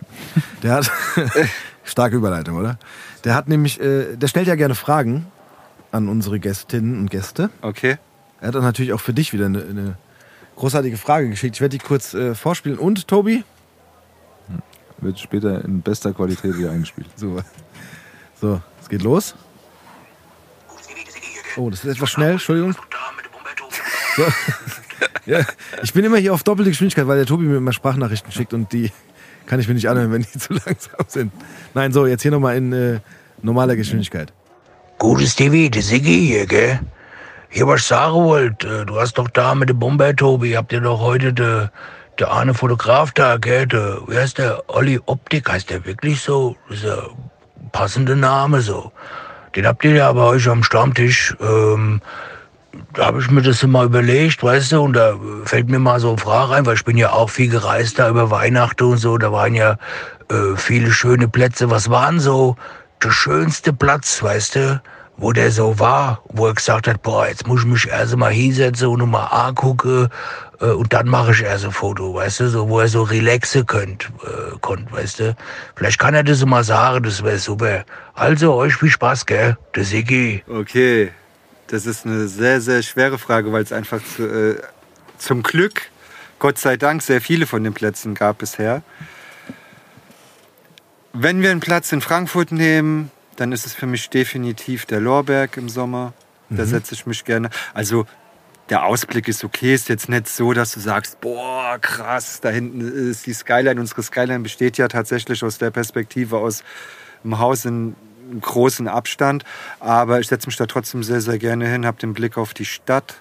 Der 0.63 0.73
hat 0.73 0.91
starke 1.83 2.15
Überleitung, 2.15 2.57
oder? 2.57 2.77
Der 3.23 3.35
hat 3.35 3.47
nämlich, 3.47 3.79
äh, 3.79 4.15
der 4.17 4.27
stellt 4.27 4.47
ja 4.47 4.55
gerne 4.55 4.75
Fragen 4.75 5.27
an 5.91 6.09
unsere 6.09 6.39
Gästinnen 6.39 6.97
und 6.99 7.09
Gäste. 7.11 7.49
Okay. 7.61 7.97
Er 8.41 8.47
hat 8.47 8.55
dann 8.55 8.63
natürlich 8.63 8.93
auch 8.93 8.99
für 8.99 9.13
dich 9.13 9.31
wieder 9.31 9.45
eine, 9.45 9.59
eine 9.63 9.97
großartige 10.55 10.97
Frage 10.97 11.29
geschickt. 11.29 11.55
Ich 11.55 11.61
werde 11.61 11.77
die 11.77 11.83
kurz 11.83 12.13
äh, 12.13 12.35
vorspielen. 12.35 12.77
Und 12.77 13.07
Tobi? 13.07 13.43
Wird 14.99 15.19
später 15.19 15.63
in 15.65 15.81
bester 15.81 16.13
Qualität 16.13 16.57
wieder 16.57 16.71
eingespielt. 16.71 17.07
So, 17.15 17.41
so 18.39 18.61
es 18.81 18.89
geht 18.89 19.01
los. 19.01 19.35
Oh, 21.57 21.69
das 21.69 21.83
ist 21.83 21.95
etwas 21.95 22.09
schnell, 22.09 22.33
Entschuldigung. 22.33 22.75
So. 24.15 24.25
Ja, 25.25 25.39
ich 25.81 25.93
bin 25.93 26.03
immer 26.03 26.17
hier 26.17 26.33
auf 26.33 26.43
doppelte 26.43 26.71
Geschwindigkeit, 26.71 27.07
weil 27.07 27.17
der 27.17 27.25
Tobi 27.25 27.45
mir 27.45 27.57
immer 27.57 27.71
Sprachnachrichten 27.71 28.31
schickt 28.31 28.53
und 28.53 28.73
die 28.73 28.91
kann 29.45 29.59
ich 29.59 29.67
mir 29.67 29.73
nicht 29.73 29.87
anhören, 29.87 30.11
wenn 30.11 30.21
die 30.21 30.31
zu 30.39 30.53
langsam 30.53 31.05
sind. 31.07 31.31
Nein, 31.73 31.93
so, 31.93 32.05
jetzt 32.05 32.21
hier 32.21 32.31
nochmal 32.31 32.57
in 32.57 32.73
äh, 32.73 32.99
normaler 33.41 33.75
Geschwindigkeit. 33.75 34.33
Gutes 34.99 35.35
TV, 35.35 35.69
der 35.69 35.81
Siggi 35.81 36.27
hier, 36.27 36.45
gell? 36.45 36.79
Hier, 37.55 37.67
was 37.67 37.87
sagen 37.87 38.15
wollte, 38.15 38.83
du 38.87 38.99
hast 38.99 39.19
doch 39.19 39.27
da 39.27 39.53
mit 39.53 39.69
dem 39.69 39.77
Bomber, 39.77 40.15
Tobi, 40.15 40.53
habt 40.53 40.73
ihr 40.73 40.81
doch 40.81 40.99
heute 40.99 41.33
der 41.33 41.71
der 42.17 42.31
Arne 42.31 42.55
Fotograf 42.55 43.11
da, 43.11 43.37
gell? 43.37 43.67
Der, 43.67 43.99
wie 44.07 44.17
heißt 44.17 44.39
der? 44.39 44.63
Olli 44.69 44.99
Optik, 45.05 45.51
heißt 45.51 45.69
der 45.69 45.85
wirklich 45.85 46.19
so? 46.19 46.55
Das 46.67 46.79
ist 46.79 46.85
ja 46.85 46.95
ein 46.95 47.69
passender 47.71 48.15
Name 48.15 48.61
so. 48.61 48.91
Den 49.55 49.67
habt 49.67 49.85
ihr 49.85 49.91
ja 49.91 50.11
bei 50.13 50.21
euch 50.21 50.49
am 50.49 50.63
Stammtisch. 50.63 51.35
Ähm, 51.41 52.01
da 52.93 53.05
habe 53.05 53.19
ich 53.21 53.29
mir 53.29 53.43
das 53.43 53.61
immer 53.61 53.83
überlegt, 53.83 54.41
weißt 54.41 54.71
du, 54.71 54.81
und 54.81 54.93
da 54.93 55.13
fällt 55.45 55.69
mir 55.69 55.77
mal 55.77 55.99
so 55.99 56.09
eine 56.09 56.17
Frage 56.17 56.55
ein, 56.55 56.65
weil 56.65 56.73
ich 56.73 56.85
bin 56.85 56.97
ja 56.97 57.11
auch 57.11 57.29
viel 57.29 57.51
gereist 57.51 57.99
da 57.99 58.09
über 58.09 58.31
Weihnachten 58.31 58.85
und 58.85 58.97
so, 58.97 59.19
da 59.19 59.31
waren 59.31 59.53
ja 59.53 59.77
äh, 60.31 60.55
viele 60.55 60.91
schöne 60.91 61.27
Plätze. 61.27 61.69
Was 61.69 61.91
waren 61.91 62.19
so 62.19 62.55
der 63.03 63.11
schönste 63.11 63.73
Platz, 63.73 64.23
weißt 64.23 64.55
du, 64.55 64.81
wo 65.17 65.31
der 65.31 65.51
so 65.51 65.79
war, 65.79 66.21
wo 66.29 66.47
er 66.47 66.53
gesagt 66.53 66.87
hat, 66.87 67.01
boah, 67.01 67.27
jetzt 67.27 67.47
muss 67.47 67.61
ich 67.61 67.67
mich 67.67 67.87
erst 67.87 68.15
mal 68.17 68.31
hinsetzen 68.31 68.87
und 68.87 69.09
mal 69.09 69.25
angucken 69.25 70.09
äh, 70.59 70.65
und 70.65 70.91
dann 70.93 71.07
mache 71.07 71.31
ich 71.31 71.43
erst 71.43 71.65
ein 71.65 71.71
Foto, 71.71 72.15
weißt 72.15 72.41
du, 72.41 72.49
so, 72.49 72.69
wo 72.69 72.79
er 72.79 72.87
so 72.87 73.03
relaxen 73.03 73.65
könnt, 73.65 74.11
äh, 74.23 74.57
konnte, 74.61 74.91
weißt 74.91 75.19
du. 75.19 75.35
Vielleicht 75.75 75.99
kann 75.99 76.15
er 76.15 76.23
das 76.23 76.43
mal 76.45 76.63
sagen, 76.63 77.03
das 77.03 77.23
wäre 77.23 77.37
super. 77.37 77.85
Also, 78.15 78.53
euch 78.53 78.75
viel 78.75 78.89
Spaß, 78.89 79.25
gell, 79.25 79.57
der 79.75 79.83
Siggi. 79.83 80.43
Okay. 80.47 81.11
Das 81.67 81.85
ist 81.85 82.05
eine 82.05 82.27
sehr, 82.27 82.61
sehr 82.61 82.83
schwere 82.83 83.17
Frage, 83.17 83.51
weil 83.51 83.63
es 83.63 83.71
einfach 83.71 83.99
zu, 84.15 84.23
äh, 84.23 84.61
zum 85.17 85.41
Glück, 85.43 85.83
Gott 86.39 86.57
sei 86.57 86.77
Dank, 86.77 87.01
sehr 87.01 87.21
viele 87.21 87.47
von 87.47 87.63
den 87.63 87.73
Plätzen 87.73 88.13
gab 88.13 88.39
bisher. 88.39 88.83
Wenn 91.13 91.41
wir 91.41 91.51
einen 91.51 91.61
Platz 91.61 91.91
in 91.91 92.01
Frankfurt 92.01 92.51
nehmen, 92.51 93.11
dann 93.35 93.51
ist 93.51 93.65
es 93.65 93.73
für 93.73 93.87
mich 93.87 94.09
definitiv 94.09 94.85
der 94.85 94.99
Lorberg 94.99 95.57
im 95.57 95.69
Sommer. 95.69 96.13
Da 96.49 96.65
setze 96.65 96.93
ich 96.93 97.05
mich 97.05 97.25
gerne. 97.25 97.49
Also 97.73 98.05
der 98.69 98.85
Ausblick 98.85 99.27
ist 99.27 99.43
okay, 99.43 99.73
ist 99.73 99.89
jetzt 99.89 100.07
nicht 100.07 100.27
so, 100.27 100.53
dass 100.53 100.73
du 100.73 100.79
sagst, 100.79 101.19
boah, 101.19 101.77
krass, 101.79 102.39
da 102.41 102.49
hinten 102.49 102.81
ist 102.81 103.25
die 103.25 103.33
Skyline. 103.33 103.79
Unsere 103.79 104.03
Skyline 104.03 104.39
besteht 104.39 104.77
ja 104.77 104.87
tatsächlich 104.87 105.43
aus 105.43 105.57
der 105.57 105.71
Perspektive 105.71 106.37
aus 106.37 106.63
dem 107.23 107.39
Haus 107.39 107.65
in 107.65 107.95
einem 108.29 108.41
großen 108.41 108.87
Abstand. 108.87 109.43
Aber 109.79 110.19
ich 110.19 110.27
setze 110.27 110.47
mich 110.47 110.55
da 110.55 110.65
trotzdem 110.65 111.03
sehr, 111.03 111.21
sehr 111.21 111.39
gerne 111.39 111.67
hin, 111.67 111.85
habe 111.85 111.99
den 111.99 112.13
Blick 112.13 112.37
auf 112.37 112.53
die 112.53 112.65
Stadt, 112.65 113.15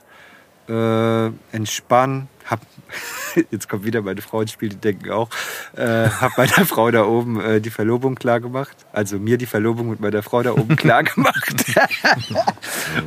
äh, 0.69 1.27
entspann, 1.53 2.29
hab, 2.53 2.61
jetzt 3.51 3.69
kommt 3.69 3.85
wieder 3.85 4.03
meine 4.03 4.23
Frau 4.23 4.41
ins 4.43 4.53
Spiel, 4.53 4.69
die 4.69 4.77
denken 4.77 5.11
auch, 5.11 5.29
äh, 5.77 6.09
hab 6.09 6.39
meiner 6.39 6.65
Frau 6.67 6.91
da 6.91 7.05
oben 7.05 7.41
äh, 7.41 7.61
die 7.61 7.71
Verlobung 7.71 8.15
klar 8.15 8.39
gemacht. 8.41 8.77
Also 8.93 9.19
mir 9.19 9.39
die 9.39 9.47
Verlobung 9.47 9.91
mit 9.91 10.01
meiner 10.01 10.23
Frau 10.23 10.43
da 10.43 10.53
oben 10.53 10.77
klar 10.77 11.03
gemacht. 11.03 11.53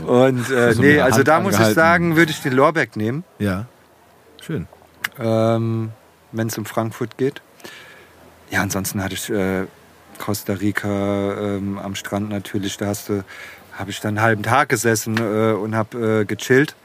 Und 0.05 0.49
äh, 0.51 0.73
So 0.73 0.81
nee, 0.81 0.99
also 0.99 1.23
da 1.23 1.39
muss 1.39 1.57
ich 1.59 1.67
sagen, 1.67 2.15
würde 2.15 2.31
ich 2.31 2.41
den 2.41 2.53
Lorbeck 2.53 2.95
nehmen, 2.95 3.23
Ja, 3.39 3.65
schön. 4.41 4.67
ähm, 5.19 5.91
wenn 6.31 6.47
es 6.47 6.57
um 6.57 6.65
Frankfurt 6.65 7.17
geht. 7.17 7.41
Ja, 8.51 8.61
ansonsten 8.61 9.03
hatte 9.03 9.15
ich 9.15 9.29
äh, 9.29 9.65
Costa 10.19 10.53
Rica 10.53 10.87
ähm, 11.57 11.77
am 11.77 11.95
Strand 11.95 12.29
natürlich. 12.29 12.77
Da 12.77 12.87
hast 12.87 13.09
du, 13.09 13.23
habe 13.73 13.89
ich 13.91 13.99
dann 14.01 14.17
einen 14.17 14.21
halben 14.21 14.43
Tag 14.43 14.69
gesessen 14.69 15.17
äh, 15.17 15.53
und 15.53 15.75
habe 15.75 16.21
äh, 16.21 16.25
gechillt. 16.25 16.75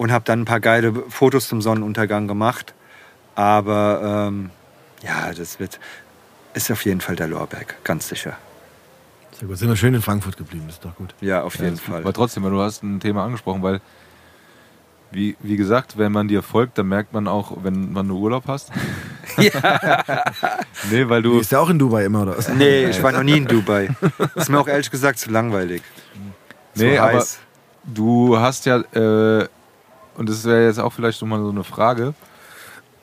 Und 0.00 0.10
habe 0.12 0.24
dann 0.24 0.40
ein 0.40 0.44
paar 0.46 0.60
geile 0.60 0.94
Fotos 1.10 1.46
zum 1.46 1.60
Sonnenuntergang 1.60 2.26
gemacht. 2.26 2.72
Aber 3.34 4.28
ähm, 4.30 4.48
ja, 5.02 5.30
das 5.34 5.60
wird, 5.60 5.78
ist 6.54 6.70
auf 6.72 6.86
jeden 6.86 7.02
Fall 7.02 7.16
der 7.16 7.28
Lorberg, 7.28 7.76
ganz 7.84 8.08
sicher. 8.08 8.32
Sehr 9.38 9.46
gut. 9.46 9.58
Sind 9.58 9.68
wir 9.68 9.76
schön 9.76 9.92
in 9.92 10.00
Frankfurt 10.00 10.38
geblieben, 10.38 10.64
ist 10.70 10.82
doch 10.86 10.94
gut. 10.96 11.14
Ja, 11.20 11.42
auf 11.42 11.56
Ja, 11.58 11.64
jeden 11.66 11.76
gut. 11.76 11.84
Fall. 11.84 12.00
Aber 12.00 12.14
trotzdem, 12.14 12.42
weil 12.44 12.50
du 12.50 12.62
hast 12.62 12.82
ein 12.82 12.98
Thema 13.00 13.24
angesprochen, 13.26 13.62
weil, 13.62 13.82
wie, 15.10 15.36
wie 15.40 15.58
gesagt, 15.58 15.98
wenn 15.98 16.12
man 16.12 16.28
dir 16.28 16.42
folgt, 16.42 16.78
dann 16.78 16.88
merkt 16.88 17.12
man 17.12 17.28
auch, 17.28 17.58
wenn 17.62 17.92
man 17.92 18.06
nur 18.06 18.20
Urlaub 18.20 18.44
hast. 18.46 18.70
nee, 19.36 21.08
weil 21.08 21.20
Du 21.20 21.32
du. 21.32 21.38
bist 21.40 21.52
ja 21.52 21.58
auch 21.58 21.68
in 21.68 21.78
Dubai 21.78 22.06
immer, 22.06 22.22
oder? 22.22 22.36
Nee, 22.56 22.86
ich 22.86 23.02
war 23.02 23.12
noch 23.12 23.22
nie 23.22 23.36
in 23.36 23.46
Dubai. 23.46 23.90
Ist 24.34 24.48
mir 24.48 24.58
auch 24.58 24.68
ehrlich 24.68 24.90
gesagt 24.90 25.18
zu 25.18 25.30
langweilig. 25.30 25.82
Zu 26.74 26.84
Nee, 26.84 26.96
aber 26.98 27.18
heiß. 27.18 27.38
du 27.84 28.38
hast 28.38 28.64
ja, 28.64 28.78
äh, 28.78 29.46
und 30.20 30.28
das 30.28 30.44
wäre 30.44 30.66
jetzt 30.66 30.78
auch 30.78 30.92
vielleicht 30.92 31.22
nochmal 31.22 31.40
so 31.40 31.48
eine 31.48 31.64
Frage, 31.64 32.12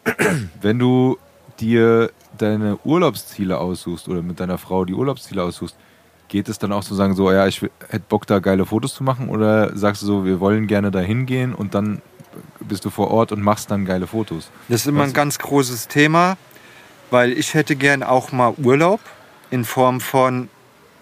wenn 0.62 0.78
du 0.78 1.18
dir 1.60 2.12
deine 2.38 2.78
Urlaubsziele 2.84 3.58
aussuchst 3.58 4.08
oder 4.08 4.22
mit 4.22 4.40
deiner 4.40 4.60
Frau 4.60 4.86
die 4.86 4.94
Urlaubsziele 4.94 5.42
aussuchst, 5.42 5.76
geht 6.28 6.48
es 6.48 6.60
dann 6.60 6.72
auch 6.72 6.84
zu 6.84 6.94
sagen, 6.94 7.16
so, 7.16 7.32
ja, 7.32 7.48
ich 7.48 7.60
hätte 7.90 8.06
Bock, 8.08 8.28
da 8.28 8.38
geile 8.38 8.68
Fotos 8.68 8.94
zu 8.94 9.04
machen? 9.04 9.30
Oder 9.30 9.76
sagst 9.76 10.04
du 10.04 10.06
so, 10.06 10.26
wir 10.26 10.40
wollen 10.40 10.68
gerne 10.68 10.92
da 10.92 11.00
hingehen 11.00 11.56
und 11.56 11.74
dann 11.74 12.04
bist 12.60 12.86
du 12.86 12.92
vor 12.92 13.10
Ort 13.10 13.32
und 13.32 13.42
machst 13.42 13.72
dann 13.72 13.84
geile 13.84 14.06
Fotos? 14.06 14.52
Das 14.70 14.82
ist 14.82 14.88
immer 14.88 15.02
ein 15.02 15.14
ganz 15.14 15.40
großes 15.40 15.88
Thema, 15.88 16.38
weil 17.10 17.32
ich 17.32 17.56
hätte 17.56 17.76
gern 17.76 18.04
auch 18.04 18.32
mal 18.32 18.54
Urlaub 18.58 19.00
in 19.50 19.66
Form 19.66 20.02
von, 20.02 20.50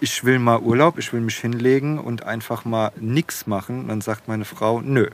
ich 0.00 0.24
will 0.24 0.38
mal 0.38 0.60
Urlaub, 0.60 0.96
ich 0.96 1.12
will 1.12 1.20
mich 1.20 1.36
hinlegen 1.36 1.98
und 1.98 2.22
einfach 2.24 2.64
mal 2.64 2.92
nichts 2.98 3.46
machen. 3.46 3.80
Und 3.80 3.88
dann 3.88 4.00
sagt 4.00 4.28
meine 4.28 4.46
Frau, 4.46 4.80
nö, 4.80 5.10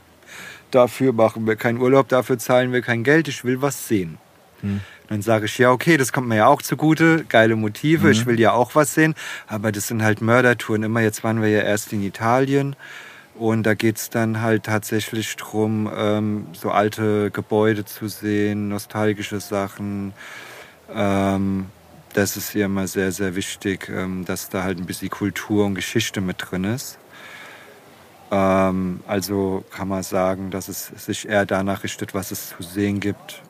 dafür 0.73 1.13
machen 1.13 1.47
wir 1.47 1.55
keinen 1.55 1.79
Urlaub, 1.79 2.07
dafür 2.07 2.37
zahlen 2.37 2.71
wir 2.71 2.81
kein 2.81 3.03
Geld, 3.03 3.27
ich 3.27 3.43
will 3.43 3.61
was 3.61 3.87
sehen. 3.87 4.17
Dann 5.09 5.21
sage 5.21 5.45
ich, 5.45 5.57
ja, 5.57 5.71
okay, 5.71 5.97
das 5.97 6.13
kommt 6.13 6.27
mir 6.27 6.37
ja 6.37 6.47
auch 6.47 6.61
zugute, 6.61 7.25
geile 7.25 7.55
Motive, 7.55 8.09
ich 8.11 8.25
will 8.25 8.39
ja 8.39 8.53
auch 8.53 8.75
was 8.75 8.93
sehen, 8.93 9.15
aber 9.47 9.71
das 9.71 9.87
sind 9.87 10.01
halt 10.01 10.21
Mördertouren. 10.21 10.83
Immer 10.83 11.01
jetzt 11.01 11.23
waren 11.23 11.41
wir 11.41 11.49
ja 11.49 11.61
erst 11.61 11.93
in 11.93 12.01
Italien 12.01 12.75
und 13.35 13.63
da 13.63 13.73
geht 13.73 13.97
es 13.97 14.09
dann 14.09 14.41
halt 14.41 14.63
tatsächlich 14.63 15.35
drum, 15.35 15.91
ähm, 15.95 16.47
so 16.53 16.71
alte 16.71 17.31
Gebäude 17.31 17.83
zu 17.83 18.07
sehen, 18.07 18.69
nostalgische 18.69 19.39
Sachen. 19.39 20.13
Ähm, 20.93 21.65
das 22.13 22.37
ist 22.37 22.53
ihr 22.55 22.65
immer 22.65 22.87
sehr, 22.87 23.11
sehr 23.11 23.35
wichtig, 23.35 23.89
ähm, 23.89 24.23
dass 24.25 24.49
da 24.49 24.63
halt 24.63 24.77
ein 24.77 24.85
bisschen 24.85 25.09
Kultur 25.09 25.65
und 25.65 25.75
Geschichte 25.75 26.21
mit 26.21 26.37
drin 26.39 26.63
ist. 26.63 26.99
Ähm, 28.33 28.99
also 29.07 29.63
kann 29.69 29.87
man 29.87 30.01
sagen, 30.01 30.49
dass 30.49 30.67
es 30.67 30.87
sich 30.87 31.29
eher 31.29 31.45
danach 31.45 31.83
richtet, 31.83 32.13
was 32.15 32.31
es 32.31 32.49
zu 32.49 32.63
sehen 32.63 32.99
gibt. 32.99 33.41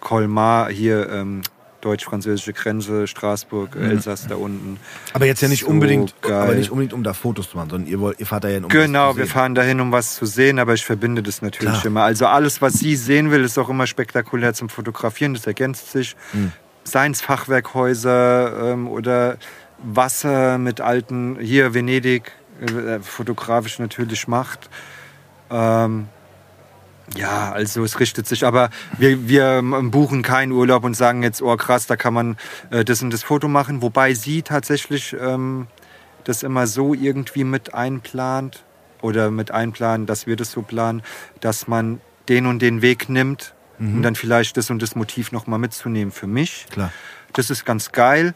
Colmar 0.00 0.68
hier, 0.70 1.08
ähm, 1.10 1.40
deutsch-französische 1.80 2.52
Grenze, 2.52 3.06
Straßburg, 3.06 3.76
Elsass 3.76 4.26
da 4.26 4.34
unten. 4.34 4.78
Aber 5.12 5.24
jetzt 5.26 5.40
ja 5.40 5.48
nicht 5.48 5.60
So 5.64 5.68
unbedingt, 5.68 6.20
geil. 6.20 6.32
aber 6.32 6.54
nicht 6.54 6.70
unbedingt, 6.70 6.92
um 6.92 7.02
da 7.04 7.12
Fotos 7.14 7.50
zu 7.50 7.56
machen, 7.56 7.70
sondern 7.70 7.88
ihr, 7.90 8.00
wollt, 8.00 8.18
ihr 8.18 8.26
fahrt 8.26 8.44
da 8.44 8.48
ja 8.48 8.54
hin, 8.54 8.64
um 8.64 8.70
was 8.70 8.76
Genau, 8.84 9.12
zu 9.12 9.18
wir 9.18 9.24
sehen. 9.24 9.32
fahren 9.32 9.54
dahin, 9.54 9.80
um 9.80 9.92
was 9.92 10.16
zu 10.16 10.26
sehen, 10.26 10.58
aber 10.58 10.74
ich 10.74 10.84
verbinde 10.84 11.22
das 11.22 11.42
natürlich 11.42 11.72
Klar. 11.74 11.86
immer. 11.86 12.02
Also 12.02 12.26
alles, 12.26 12.60
was 12.60 12.74
sie 12.74 12.96
sehen 12.96 13.30
will, 13.30 13.44
ist 13.44 13.56
auch 13.58 13.68
immer 13.68 13.86
spektakulär 13.86 14.52
zum 14.54 14.68
Fotografieren, 14.68 15.34
das 15.34 15.46
ergänzt 15.46 15.92
sich. 15.92 16.16
Hm. 16.32 16.52
Seien 16.84 17.12
es 17.12 17.20
Fachwerkhäuser 17.20 18.72
ähm, 18.72 18.88
oder 18.88 19.36
Wasser 19.78 20.58
mit 20.58 20.80
alten, 20.80 21.36
hier 21.40 21.74
Venedig, 21.74 22.32
äh, 22.60 23.00
fotografisch 23.00 23.78
natürlich 23.78 24.28
macht. 24.28 24.70
Ähm, 25.50 26.08
ja, 27.14 27.52
also 27.52 27.84
es 27.84 28.00
richtet 28.00 28.26
sich, 28.26 28.44
aber 28.44 28.70
wir, 28.98 29.28
wir 29.28 29.44
ähm, 29.58 29.90
buchen 29.90 30.22
keinen 30.22 30.52
Urlaub 30.52 30.84
und 30.84 30.94
sagen 30.94 31.22
jetzt, 31.22 31.40
oh 31.40 31.56
krass, 31.56 31.86
da 31.86 31.96
kann 31.96 32.14
man 32.14 32.36
äh, 32.70 32.84
das 32.84 33.02
und 33.02 33.12
das 33.12 33.22
Foto 33.22 33.46
machen, 33.48 33.80
wobei 33.80 34.14
sie 34.14 34.42
tatsächlich 34.42 35.14
ähm, 35.20 35.68
das 36.24 36.42
immer 36.42 36.66
so 36.66 36.94
irgendwie 36.94 37.44
mit 37.44 37.74
einplant 37.74 38.64
oder 39.02 39.30
mit 39.30 39.52
einplanen, 39.52 40.06
dass 40.06 40.26
wir 40.26 40.34
das 40.34 40.50
so 40.50 40.62
planen, 40.62 41.02
dass 41.40 41.68
man 41.68 42.00
den 42.28 42.46
und 42.46 42.60
den 42.60 42.82
Weg 42.82 43.08
nimmt, 43.08 43.54
um 43.78 44.02
dann 44.02 44.14
vielleicht 44.14 44.56
das 44.56 44.70
und 44.70 44.80
das 44.80 44.96
Motiv 44.96 45.32
nochmal 45.32 45.58
mitzunehmen 45.58 46.10
für 46.10 46.26
mich. 46.26 46.66
Klar. 46.70 46.92
Das 47.34 47.50
ist 47.50 47.64
ganz 47.64 47.92
geil, 47.92 48.34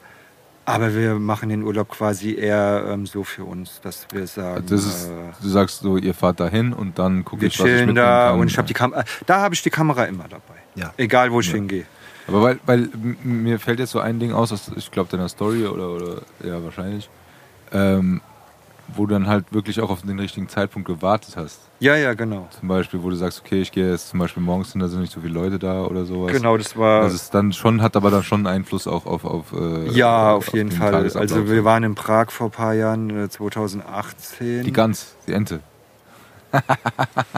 aber 0.71 0.95
wir 0.95 1.15
machen 1.15 1.49
den 1.49 1.63
Urlaub 1.63 1.89
quasi 1.89 2.35
eher 2.35 2.87
ähm, 2.89 3.07
so 3.07 3.25
für 3.25 3.45
uns, 3.45 3.81
dass 3.81 4.07
wir 4.13 4.27
sagen, 4.27 4.65
ist, 4.65 5.09
äh, 5.09 5.11
du 5.43 5.49
sagst 5.49 5.81
so, 5.81 5.97
ihr 5.97 6.15
fahrt 6.15 6.41
dahin 6.41 6.73
und 6.73 6.99
dann 6.99 7.25
gucke 7.25 7.47
ich, 7.47 7.59
was 7.59 7.67
ich 7.67 7.73
chillen 7.73 7.87
mitnehmen 7.87 7.97
da 7.97 8.31
kann. 8.31 8.41
und 8.41 8.47
ich 8.49 8.59
habe 8.59 8.69
die 8.69 8.75
Kamera, 8.75 9.05
da 9.27 9.41
habe 9.41 9.55
ich 9.55 9.63
die 9.63 9.71
Kamera 9.71 10.05
immer 10.05 10.25
dabei. 10.25 10.61
Ja. 10.75 10.93
Egal 10.97 11.33
wo 11.33 11.41
ich 11.41 11.51
hingehe. 11.51 11.85
Aber 12.27 12.43
weil, 12.43 12.61
weil 12.65 12.89
mir 13.25 13.59
fällt 13.59 13.81
jetzt 13.81 13.91
so 13.91 14.01
ein 14.01 14.21
Ding 14.21 14.33
aus, 14.33 14.53
aus 14.53 14.71
ich 14.77 14.91
glaube 14.91 15.11
deiner 15.11 15.29
Story 15.29 15.67
oder, 15.67 15.91
oder 15.91 16.23
ja 16.45 16.63
wahrscheinlich, 16.63 17.09
ähm, 17.73 18.21
wo 18.97 19.07
du 19.07 19.15
dann 19.15 19.27
halt 19.27 19.53
wirklich 19.53 19.81
auch 19.81 19.91
auf 19.91 20.03
den 20.03 20.19
richtigen 20.19 20.49
Zeitpunkt 20.49 20.87
gewartet 20.87 21.37
hast. 21.37 21.61
Ja, 21.81 21.97
ja, 21.97 22.15
genau. 22.15 22.49
Zum 22.59 22.69
Beispiel, 22.69 23.03
wo 23.03 23.11
du 23.11 23.17
sagst, 23.17 23.43
okay, 23.45 23.61
ich 23.61 23.73
gehe 23.73 23.91
jetzt 23.91 24.09
zum 24.11 24.19
Beispiel 24.19 24.43
morgens 24.43 24.73
hin, 24.73 24.81
da 24.81 24.89
sind 24.89 25.01
nicht 25.01 25.12
so 25.12 25.21
viele 25.21 25.33
Leute 25.35 25.59
da 25.59 25.83
oder 25.85 26.05
sowas. 26.05 26.33
Genau, 26.33 26.57
das 26.57 26.77
war. 26.77 27.03
Das 27.03 27.15
ist 27.15 27.35
dann 27.35 27.53
schon, 27.53 27.81
hat 27.83 27.97
aber 27.97 28.11
dann 28.11 28.23
schon 28.23 28.47
Einfluss 28.47 28.87
auch 28.87 29.07
auf, 29.07 29.25
auf 29.25 29.53
äh, 29.53 29.91
ja, 29.91 30.33
auf 30.33 30.53
jeden 30.53 30.71
den 30.71 30.79
Fall. 30.79 30.95
Also 30.95 31.49
wir 31.49 31.65
waren 31.65 31.85
in 31.85 31.95
Prag 31.95 32.31
vor 32.31 32.49
ein 32.49 32.53
paar 32.53 32.75
Jahren, 32.75 33.25
äh, 33.25 33.29
2018. 33.29 34.65
Die 34.65 34.73
Gans, 34.73 35.15
die 35.27 35.33
Ente. 35.33 35.61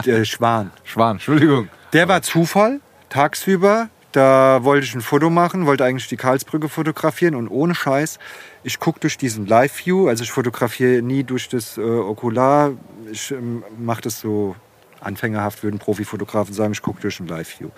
Der 0.05 0.25
Schwan. 0.25 0.71
Schwan, 0.83 1.17
Entschuldigung. 1.17 1.69
Der 1.93 2.07
war 2.07 2.21
Zufall, 2.21 2.81
tagsüber. 3.09 3.89
Da 4.13 4.63
wollte 4.63 4.85
ich 4.85 4.93
ein 4.93 5.01
Foto 5.01 5.29
machen, 5.31 5.65
wollte 5.65 5.83
eigentlich 5.83 6.07
die 6.07 6.17
Karlsbrücke 6.17 6.69
fotografieren 6.69 7.33
und 7.33 7.47
ohne 7.47 7.73
Scheiß, 7.73 8.19
ich 8.63 8.79
gucke 8.79 8.99
durch 8.99 9.17
diesen 9.17 9.47
Live-View, 9.47 10.07
also 10.07 10.23
ich 10.23 10.31
fotografiere 10.31 11.01
nie 11.01 11.23
durch 11.23 11.49
das 11.49 11.77
äh, 11.77 11.81
Okular, 11.81 12.73
ich 13.11 13.31
ähm, 13.31 13.63
mache 13.77 14.01
das 14.01 14.19
so 14.19 14.55
anfängerhaft, 15.01 15.63
würden 15.63 15.79
Profifotografen 15.79 16.53
sagen, 16.53 16.73
ich 16.73 16.81
gucke 16.81 17.01
durch 17.01 17.19
ein 17.19 17.27
Live-View. 17.27 17.69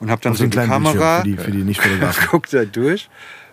Und 0.00 0.10
habe 0.10 0.20
dann 0.20 0.32
Auf 0.32 0.38
so 0.38 0.48
kleinen 0.48 0.68
Kamera, 0.68 1.20
Bildschirm 1.22 1.44
für 1.44 1.52
die, 1.52 1.52
für 1.52 1.58
die 1.58 1.64
guckt 2.30 2.52
da 2.52 2.64
durch 2.64 3.08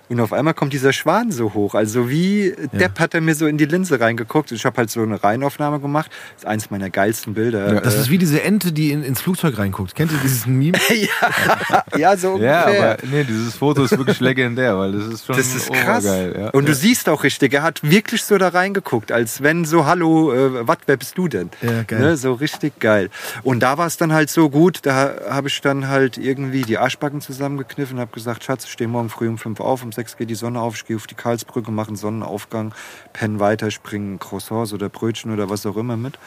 und 0.10 0.20
auf 0.20 0.34
einmal 0.34 0.54
kommt 0.54 0.74
dieser 0.74 0.94
Schwan 0.94 1.32
so 1.32 1.54
hoch. 1.54 1.76
Also 1.76 2.10
wie 2.10 2.54
Depp 2.74 3.00
hat 3.00 3.14
er 3.14 3.22
mir 3.22 3.36
so 3.36 3.46
in 3.48 3.58
die 3.58 3.66
Linse 3.66 4.00
reingeguckt. 4.00 4.52
Ich 4.52 4.66
habe 4.66 4.78
halt 4.78 4.90
so 4.90 5.02
eine 5.02 5.22
Reihenaufnahme 5.24 5.80
gemacht. 5.80 6.10
Das 6.36 6.44
ist 6.44 6.48
eins 6.48 6.70
meiner 6.72 6.90
geilsten 6.90 7.34
Bilder. 7.34 7.74
Ja, 7.76 7.82
Das 7.82 7.96
Äh, 7.96 8.00
ist 8.02 8.10
wie 8.10 8.18
diese 8.18 8.42
Ente, 8.44 8.72
die 8.72 8.92
in, 8.92 9.04
ins 9.04 9.22
Flugzeug 9.22 9.58
reinguckt. 9.58 9.96
Kennt 9.96 10.12
ihr 10.12 10.20
dieses 10.24 10.46
Meme? 10.48 10.78
ja, 11.98 12.16
so 12.18 12.38
Ja, 12.38 12.66
ungefähr. 12.66 12.92
aber 12.94 12.98
nee, 13.12 13.24
dieses 13.24 13.56
Foto 13.56 13.84
ist 13.84 13.98
wirklich 13.98 14.20
legendär, 14.20 14.78
weil 14.78 14.92
das 14.94 15.08
ist 15.08 15.26
schon 15.26 15.36
Das 15.38 15.54
ist 15.56 15.72
krass. 15.72 16.06
Ja. 16.06 16.50
Und 16.52 16.66
du 16.66 16.72
ja. 16.72 16.78
siehst 16.78 17.10
auch 17.10 17.24
richtig, 17.24 17.54
er 17.54 17.64
hat 17.64 17.82
wirklich 17.84 18.24
so 18.24 18.38
da 18.38 18.50
reingeguckt, 18.50 19.12
als 19.12 19.42
wenn 19.44 19.66
so, 19.66 19.86
hallo, 19.86 20.34
äh, 20.34 20.68
was, 20.68 20.78
wer 20.86 20.98
bist 20.98 21.18
du 21.18 21.28
denn? 21.28 21.50
Ja, 21.62 21.84
geil. 21.84 22.00
Ne, 22.00 22.18
so 22.18 22.34
richtig 22.34 22.80
geil. 22.80 23.10
Und 23.44 23.62
da 23.62 23.78
war 23.78 23.88
es 23.88 23.98
dann 23.98 24.14
halt 24.14 24.30
so 24.30 24.50
gut, 24.50 24.80
da 24.84 25.16
habe 25.30 25.48
ich 25.48 25.60
dann 25.62 25.88
halt 25.88 26.18
irgendwie 26.18 26.62
die 26.62 26.78
Arschbacken 26.78 27.22
zusammengekniffen 27.22 27.96
und 27.98 28.02
habe 28.02 28.12
gesagt, 28.14 28.44
Schatz, 28.44 28.66
ich 28.66 28.72
stehe 28.72 28.88
morgen 28.88 29.10
früh 29.10 29.28
um 29.28 29.38
fünf 29.38 29.60
auf, 29.60 29.84
um 29.84 29.92
sechs 29.98 30.16
geht 30.16 30.30
die 30.30 30.36
Sonne 30.36 30.62
auf, 30.62 30.76
ich 30.76 30.86
gehe 30.86 30.96
auf 30.96 31.08
die 31.08 31.16
Karlsbrücke, 31.16 31.72
mache 31.72 31.90
einen 31.90 31.98
Sonnenaufgang, 31.98 32.74
penne 33.14 33.40
weiter, 33.40 33.72
springe 33.72 34.20
Croissants 34.20 34.72
oder 34.72 34.90
Brötchen 34.90 35.34
oder 35.34 35.50
was 35.50 35.66
auch 35.66 35.76
immer 35.76 35.98
mit. 35.98 36.18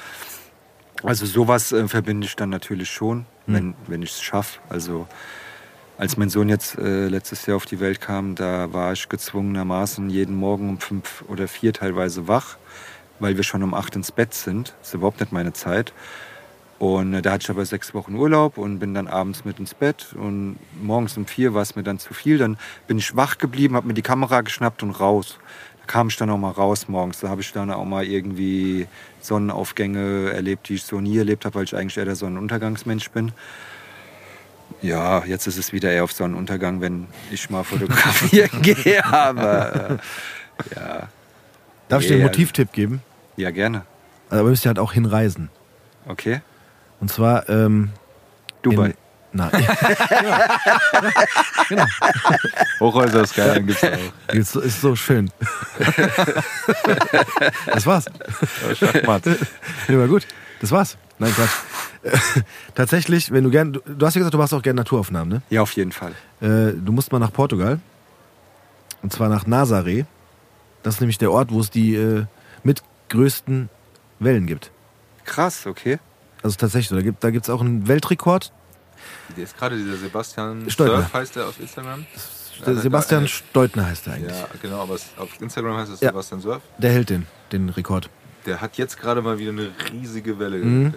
Also 1.03 1.25
sowas 1.25 1.73
äh, 1.73 1.89
verbinde 1.89 2.27
ich 2.27 2.37
dann 2.37 2.51
natürlich 2.51 2.91
schon, 2.91 3.25
wenn, 3.47 3.75
wenn 3.87 4.03
ich 4.03 4.11
es 4.11 4.23
schaffe. 4.23 4.59
Also 4.69 5.07
als 5.97 6.17
mein 6.17 6.31
Sohn 6.31 6.49
jetzt 6.49 6.77
äh, 6.79 7.09
letztes 7.09 7.47
Jahr 7.47 7.57
auf 7.57 7.65
die 7.65 7.81
Welt 7.81 8.01
kam, 8.01 8.35
da 8.35 8.73
war 8.73 8.93
ich 8.93 9.09
gezwungenermaßen 9.09 10.11
jeden 10.11 10.37
Morgen 10.37 10.69
um 10.69 10.81
fünf 10.81 11.25
oder 11.29 11.47
vier 11.47 11.73
teilweise 11.73 12.27
wach, 12.27 12.57
weil 13.19 13.37
wir 13.37 13.45
schon 13.45 13.63
um 13.63 13.73
acht 13.73 13.95
ins 13.97 14.11
Bett 14.13 14.35
sind. 14.35 14.75
Das 14.81 14.89
ist 14.89 14.95
überhaupt 14.95 15.21
nicht 15.21 15.33
meine 15.33 15.53
Zeit. 15.53 15.93
Und 16.81 17.13
äh, 17.13 17.21
da 17.21 17.33
hatte 17.33 17.43
ich 17.43 17.51
aber 17.51 17.65
sechs 17.67 17.93
Wochen 17.93 18.15
Urlaub 18.15 18.57
und 18.57 18.79
bin 18.79 18.95
dann 18.95 19.07
abends 19.07 19.45
mit 19.45 19.59
ins 19.59 19.75
Bett. 19.75 20.15
Und 20.15 20.57
morgens 20.83 21.15
um 21.19 21.27
vier 21.27 21.53
war 21.53 21.61
es 21.61 21.77
mir 21.77 21.83
dann 21.83 21.99
zu 21.99 22.15
viel. 22.15 22.39
Dann 22.39 22.57
bin 22.87 22.97
ich 22.97 23.15
wach 23.15 23.37
geblieben, 23.37 23.77
habe 23.77 23.87
mir 23.87 23.93
die 23.93 24.01
Kamera 24.01 24.41
geschnappt 24.41 24.83
und 24.83 24.93
raus. 24.93 25.39
Da 25.81 25.87
kam 25.87 26.09
ich 26.09 26.17
dann 26.17 26.31
auch 26.31 26.39
mal 26.39 26.51
raus 26.51 26.89
morgens. 26.89 27.21
Da 27.21 27.29
habe 27.29 27.43
ich 27.43 27.53
dann 27.53 27.71
auch 27.71 27.85
mal 27.85 28.07
irgendwie 28.07 28.87
Sonnenaufgänge 29.21 30.31
erlebt, 30.33 30.71
die 30.71 30.77
ich 30.77 30.85
so 30.85 31.03
nie 31.03 31.19
erlebt 31.19 31.45
habe, 31.45 31.57
weil 31.57 31.65
ich 31.65 31.77
eigentlich 31.77 31.99
eher 31.99 32.07
der 32.07 32.17
Sonnenuntergangsmensch 32.17 33.11
bin. 33.11 33.33
Ja, 34.81 35.23
jetzt 35.27 35.47
ist 35.47 35.59
es 35.59 35.75
wieder 35.75 35.93
eher 35.93 36.05
auf 36.05 36.13
Sonnenuntergang, 36.13 36.81
wenn 36.81 37.09
ich 37.31 37.51
mal 37.51 37.63
fotografieren 37.63 38.63
gehe. 38.63 39.05
Aber 39.05 39.91
äh, 39.91 39.99
ja, 40.75 41.09
Darf 41.91 42.01
ich 42.01 42.09
dir 42.09 42.15
einen. 42.15 42.23
Motivtipp 42.23 42.73
geben? 42.73 43.03
ja, 43.37 43.51
gerne. 43.51 43.83
Aber 44.31 44.41
ihr 44.41 44.45
müsst 44.45 44.65
ja 44.65 44.71
halt 44.71 44.79
auch 44.79 44.95
hinreisen. 44.95 45.51
Okay. 46.07 46.41
Und 47.01 47.11
zwar, 47.11 47.49
ähm, 47.49 47.91
Dubai. 48.63 48.89
In, 48.89 48.95
nein, 49.33 49.51
Hochhäuser 52.81 53.23
ist 53.23 53.35
geil, 53.35 53.63
gibt's 53.63 53.83
auch. 53.85 54.35
ist, 54.35 54.53
so- 54.53 54.61
ist 54.61 54.81
so 54.81 54.97
schön. 54.97 55.31
das 57.67 57.87
war's. 57.87 58.05
Schachmatt. 58.75 59.23
Ja, 59.89 59.99
war 59.99 60.09
gut. 60.09 60.27
Das 60.61 60.71
war's. 60.71 60.97
Nein, 61.19 61.33
Quatsch. 61.35 61.51
Tatsächlich, 62.75 63.31
wenn 63.31 63.45
du 63.45 63.51
gern, 63.51 63.73
du, 63.75 63.81
du 63.81 64.07
hast 64.07 64.15
ja 64.15 64.21
gesagt, 64.21 64.35
du 64.35 64.39
machst 64.39 64.55
auch 64.55 64.63
gerne 64.63 64.81
Naturaufnahmen, 64.81 65.29
ne? 65.29 65.43
Ja, 65.51 65.63
auf 65.63 65.73
jeden 65.73 65.93
Fall. 65.93 66.13
Äh, 66.41 66.73
du 66.75 66.93
musst 66.93 67.13
mal 67.13 67.19
nach 67.19 67.33
Portugal. 67.33 67.79
Und 69.03 69.13
zwar 69.13 69.29
nach 69.29 69.45
Nazaré. 69.47 70.05
Das 70.83 70.95
ist 70.95 71.01
nämlich 71.01 71.19
der 71.19 71.31
Ort, 71.33 71.51
wo 71.53 71.61
es 71.61 71.71
die 71.71 71.95
äh, 71.95 72.25
mitgrößten 72.63 73.69
Wellen 74.19 74.47
gibt. 74.47 74.71
Krass, 75.25 75.67
okay. 75.67 75.99
Also 76.43 76.57
tatsächlich, 76.57 76.89
so. 76.89 76.97
da 76.97 77.03
gibt 77.03 77.19
es 77.19 77.21
da 77.21 77.31
gibt's 77.31 77.51
auch 77.51 77.61
einen 77.61 77.87
Weltrekord. 77.89 78.53
Der 79.37 79.45
ist 79.45 79.57
gerade 79.59 79.77
dieser 79.77 79.97
Sebastian 79.97 80.71
Steutner. 80.71 80.99
Surf, 81.03 81.13
heißt 81.15 81.37
der 81.37 81.47
auf 81.47 81.61
Instagram. 81.61 82.07
Der 82.67 82.75
Sebastian 82.77 83.27
Steutner 83.29 83.87
heißt 83.87 84.07
er 84.07 84.15
eigentlich. 84.15 84.37
Ja, 84.37 84.47
genau, 84.61 84.83
aber 84.83 84.95
auf 84.95 85.41
Instagram 85.41 85.77
heißt 85.79 85.93
es 85.93 86.01
Ja. 86.01 86.11
Sebastian 86.11 86.41
Surf. 86.41 86.63
Der 86.79 86.93
hält 86.93 87.11
den, 87.11 87.27
den 87.53 87.69
Rekord. 87.71 88.11
Der 88.47 88.61
hat 88.61 88.77
jetzt 88.77 88.99
gerade 88.99 89.23
mal 89.23 89.39
wieder 89.39 89.51
eine 89.53 89.71
riesige 89.93 90.39
Welle 90.39 90.59
Mhm. 90.59 90.95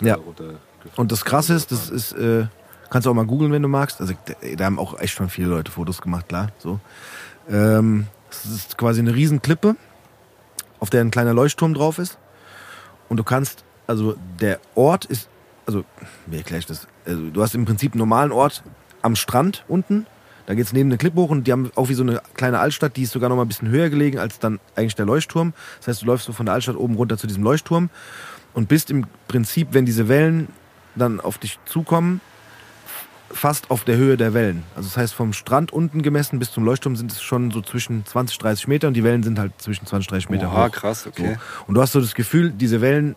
äh, 0.00 0.06
Ja. 0.06 0.14
runtergefahren. 0.14 0.58
Und 0.96 1.12
das 1.12 1.24
Krasse 1.24 1.54
ist, 1.54 1.70
das 1.72 1.90
ist, 1.90 2.12
äh, 2.12 2.46
kannst 2.90 3.06
du 3.06 3.10
auch 3.10 3.14
mal 3.14 3.26
googeln, 3.26 3.52
wenn 3.52 3.62
du 3.62 3.68
magst. 3.68 4.00
Also 4.00 4.14
da, 4.26 4.34
da 4.56 4.64
haben 4.64 4.78
auch 4.78 4.98
echt 5.00 5.14
schon 5.14 5.28
viele 5.28 5.48
Leute 5.48 5.70
Fotos 5.70 6.00
gemacht, 6.02 6.28
klar. 6.28 6.48
So. 6.58 6.80
Ähm, 7.48 8.06
es 8.30 8.44
ist 8.46 8.78
quasi 8.78 9.00
eine 9.00 9.14
Riesenklippe, 9.14 9.76
auf 10.80 10.90
der 10.90 11.02
ein 11.02 11.10
kleiner 11.10 11.34
Leuchtturm 11.34 11.74
drauf 11.74 11.98
ist. 11.98 12.18
Und 13.08 13.18
du 13.18 13.24
kannst, 13.24 13.64
also 13.86 14.16
der 14.40 14.60
Ort 14.74 15.04
ist, 15.04 15.28
also 15.66 15.84
wie 16.26 16.36
erkläre 16.36 16.60
ich 16.60 16.66
das? 16.66 16.86
Also, 17.06 17.30
du 17.30 17.42
hast 17.42 17.54
im 17.54 17.64
Prinzip 17.64 17.92
einen 17.92 18.00
normalen 18.00 18.32
Ort 18.32 18.62
am 19.02 19.16
Strand 19.16 19.64
unten. 19.68 20.06
Da 20.46 20.54
geht's 20.54 20.72
neben 20.72 20.88
eine 20.88 20.98
Klippe 20.98 21.20
hoch 21.20 21.30
und 21.30 21.46
die 21.46 21.52
haben 21.52 21.70
auch 21.76 21.88
wie 21.88 21.94
so 21.94 22.02
eine 22.02 22.20
kleine 22.34 22.58
Altstadt, 22.58 22.96
die 22.96 23.02
ist 23.02 23.12
sogar 23.12 23.28
noch 23.28 23.36
mal 23.36 23.42
ein 23.42 23.48
bisschen 23.48 23.68
höher 23.68 23.90
gelegen 23.90 24.18
als 24.18 24.40
dann 24.40 24.58
eigentlich 24.74 24.96
der 24.96 25.06
Leuchtturm. 25.06 25.54
Das 25.78 25.88
heißt, 25.88 26.02
du 26.02 26.06
läufst 26.06 26.26
so 26.26 26.32
von 26.32 26.46
der 26.46 26.54
Altstadt 26.54 26.76
oben 26.76 26.96
runter 26.96 27.16
zu 27.16 27.26
diesem 27.26 27.44
Leuchtturm 27.44 27.90
und 28.52 28.68
bist 28.68 28.90
im 28.90 29.06
Prinzip, 29.28 29.68
wenn 29.70 29.86
diese 29.86 30.08
Wellen 30.08 30.48
dann 30.96 31.20
auf 31.20 31.38
dich 31.38 31.58
zukommen, 31.64 32.20
fast 33.30 33.70
auf 33.70 33.84
der 33.84 33.96
Höhe 33.96 34.16
der 34.16 34.34
Wellen. 34.34 34.64
Also 34.76 34.88
das 34.88 34.96
heißt, 34.96 35.14
vom 35.14 35.32
Strand 35.32 35.72
unten 35.72 36.02
gemessen 36.02 36.38
bis 36.38 36.50
zum 36.50 36.64
Leuchtturm 36.64 36.96
sind 36.96 37.12
es 37.12 37.22
schon 37.22 37.50
so 37.50 37.62
zwischen 37.62 38.04
20, 38.04 38.38
30 38.38 38.68
Meter 38.68 38.88
und 38.88 38.94
die 38.94 39.04
Wellen 39.04 39.22
sind 39.22 39.38
halt 39.38 39.52
zwischen 39.58 39.86
20, 39.86 40.08
30 40.08 40.30
Meter 40.30 40.52
Oha, 40.52 40.66
hoch. 40.66 40.72
krass, 40.72 41.06
okay. 41.06 41.34
So. 41.34 41.64
Und 41.68 41.74
du 41.74 41.80
hast 41.80 41.92
so 41.92 42.00
das 42.00 42.14
Gefühl, 42.14 42.50
diese 42.50 42.80
Wellen 42.80 43.16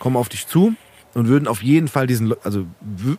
kommen 0.00 0.16
auf 0.16 0.28
dich 0.28 0.48
zu 0.48 0.74
und 1.14 1.28
würden 1.28 1.46
auf 1.46 1.62
jeden 1.62 1.86
Fall 1.86 2.08
diesen, 2.08 2.34
also 2.42 2.66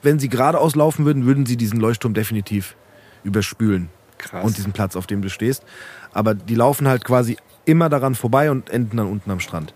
wenn 0.01 0.19
sie 0.19 0.27
geradeaus 0.27 0.75
laufen 0.75 1.05
würden, 1.05 1.25
würden 1.25 1.45
sie 1.45 1.55
diesen 1.55 1.79
Leuchtturm 1.79 2.13
definitiv 2.13 2.75
überspülen 3.23 3.89
Krass. 4.17 4.43
und 4.43 4.57
diesen 4.57 4.73
Platz, 4.73 4.97
auf 4.97 5.07
dem 5.07 5.21
du 5.21 5.29
stehst. 5.29 5.63
Aber 6.11 6.33
die 6.33 6.55
laufen 6.55 6.87
halt 6.87 7.05
quasi 7.05 7.37
immer 7.63 7.87
daran 7.87 8.15
vorbei 8.15 8.51
und 8.51 8.69
enden 8.69 8.97
dann 8.97 9.07
unten 9.07 9.31
am 9.31 9.39
Strand. 9.39 9.73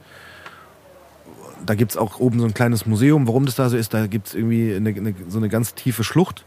Da 1.66 1.76
gibt 1.76 1.92
es 1.92 1.98
auch 1.98 2.20
oben 2.20 2.40
so 2.40 2.46
ein 2.46 2.54
kleines 2.54 2.86
Museum. 2.86 3.28
Warum 3.28 3.46
das 3.46 3.56
da 3.56 3.70
so 3.70 3.78
ist, 3.78 3.94
da 3.94 4.08
gibt 4.08 4.28
es 4.28 4.36
irgendwie 4.36 4.76
eine, 4.76 4.90
eine, 4.90 5.16
so 5.30 5.38
eine 5.38 5.50
ganz 5.50 5.74
tiefe 5.74 6.04
Schlucht. 6.04 6.46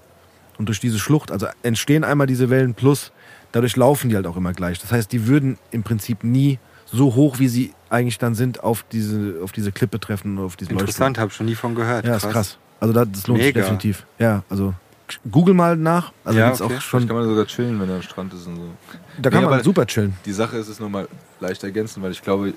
Und 0.59 0.67
durch 0.67 0.81
diese 0.81 0.99
Schlucht, 0.99 1.31
also 1.31 1.47
entstehen 1.63 2.05
einmal 2.05 2.27
diese 2.27 2.51
Wellen 2.51 2.75
plus, 2.75 3.13
dadurch 3.53 3.77
laufen 3.77 4.11
die 4.11 4.17
halt 4.17 4.27
auch 4.27 4.37
immer 4.37 4.53
gleich. 4.53 4.79
Das 4.81 4.91
heißt, 4.91 5.11
die 5.13 5.27
würden 5.27 5.59
im 5.71 5.83
Prinzip 5.83 6.25
nie 6.25 6.59
so 6.93 7.15
hoch, 7.15 7.39
wie 7.39 7.49
sie 7.49 7.75
eigentlich 7.91 8.19
dann 8.19 8.35
sind, 8.35 8.63
auf 8.63 8.85
diese, 8.93 9.41
auf 9.43 9.53
diese 9.53 9.73
Klippe 9.73 10.01
treffen 10.01 10.39
auf 10.39 10.57
diesen 10.57 10.73
Leuchtturm. 10.73 10.87
Interessant, 10.89 11.19
habe 11.19 11.31
schon 11.33 11.47
nie 11.47 11.55
von 11.55 11.75
gehört. 11.75 12.05
Ja, 12.07 12.17
ist 12.17 12.29
krass. 12.31 12.59
Also 12.81 12.93
da, 12.95 13.05
das 13.05 13.27
lohnt 13.27 13.41
sich 13.41 13.49
Mega. 13.55 13.61
definitiv. 13.61 14.07
Ja, 14.19 14.43
also 14.49 14.75
google 15.31 15.55
mal 15.55 15.77
nach. 15.77 16.13
Also 16.25 16.39
Ja, 16.39 16.53
okay. 16.53 16.63
auch 16.77 16.81
Schon 16.81 17.07
kann 17.07 17.17
man 17.17 17.27
sogar 17.27 17.47
chillen, 17.47 17.81
wenn 17.81 17.89
er 17.89 17.97
am 17.97 18.03
Strand 18.03 18.33
ist 18.35 18.47
und 18.47 18.57
so. 18.57 18.63
da 19.21 19.31
kann 19.31 19.43
Nee, 19.43 19.49
man 19.51 19.63
super 19.63 19.87
chillen. 19.87 20.15
Die 20.25 20.33
Sache 20.33 20.57
ist 20.59 20.69
es 20.69 20.79
nur 20.81 20.89
mal 20.91 21.09
leicht 21.41 21.63
ergänzen, 21.65 22.03
weil 22.03 22.13
ich 22.13 22.23
glaube, 22.23 22.55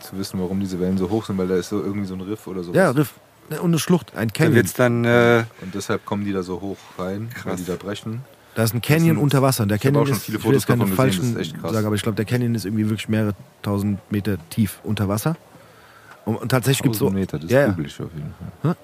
zu 0.00 0.18
wissen, 0.18 0.40
warum 0.40 0.58
diese 0.60 0.78
Wellen 0.80 0.98
so 0.98 1.08
hoch 1.08 1.24
sind, 1.24 1.38
weil 1.38 1.46
da 1.48 1.56
ist 1.56 1.68
so 1.68 1.80
irgendwie 1.80 2.06
so 2.06 2.14
ein 2.14 2.20
Riff 2.20 2.46
oder 2.48 2.62
so. 2.62 2.72
Ja, 2.72 2.90
Riff. 2.90 3.14
Und 3.50 3.58
eine 3.64 3.78
Schlucht, 3.78 4.16
ein 4.16 4.28
Da 4.28 4.34
Canyon. 4.34 4.54
wird's 4.56 4.72
dann, 4.74 5.04
äh, 5.04 5.44
Und 5.60 5.74
deshalb 5.74 6.04
kommen 6.06 6.24
die 6.24 6.32
da 6.32 6.42
so 6.42 6.60
hoch 6.60 6.78
rein, 6.98 7.28
weil 7.34 7.42
Krass. 7.54 7.60
die 7.60 7.66
da 7.66 7.76
brechen. 7.76 8.22
Da 8.54 8.62
ist 8.64 8.74
ein 8.74 8.82
Canyon 8.82 9.16
sind- 9.16 9.22
unter 9.22 9.40
Wasser. 9.42 9.64
Der 9.66 9.76
ich 9.76 9.82
Canyon 9.82 10.02
auch 10.02 10.06
schon 10.06 10.16
ist, 10.16 10.24
viele 10.24 10.38
ich 10.38 10.44
will 10.44 10.52
jetzt 10.54 10.64
Fotos 10.66 10.78
keine 10.78 10.92
falschen 10.94 11.36
ist 11.36 11.54
sagen, 11.60 11.86
aber 11.86 11.94
ich 11.96 12.02
glaube, 12.02 12.16
der 12.16 12.24
Canyon 12.26 12.54
ist 12.54 12.64
irgendwie 12.66 12.88
wirklich 12.88 13.08
mehrere 13.08 13.34
tausend 13.62 13.98
Meter 14.12 14.36
tief 14.50 14.78
unter 14.84 15.08
Wasser. 15.08 15.36
Und, 16.24 16.36
und 16.36 16.48
tatsächlich 16.50 16.82
gibt 16.82 16.94
es 16.94 16.98
so, 17.00 17.06
1000 17.06 17.20
Meter, 17.20 17.38
das 17.38 17.50
ja, 17.50 17.66
google 17.68 17.86
ich 17.86 18.00
auf 18.00 18.10
jeden 18.14 18.32
Fall. 18.62 18.76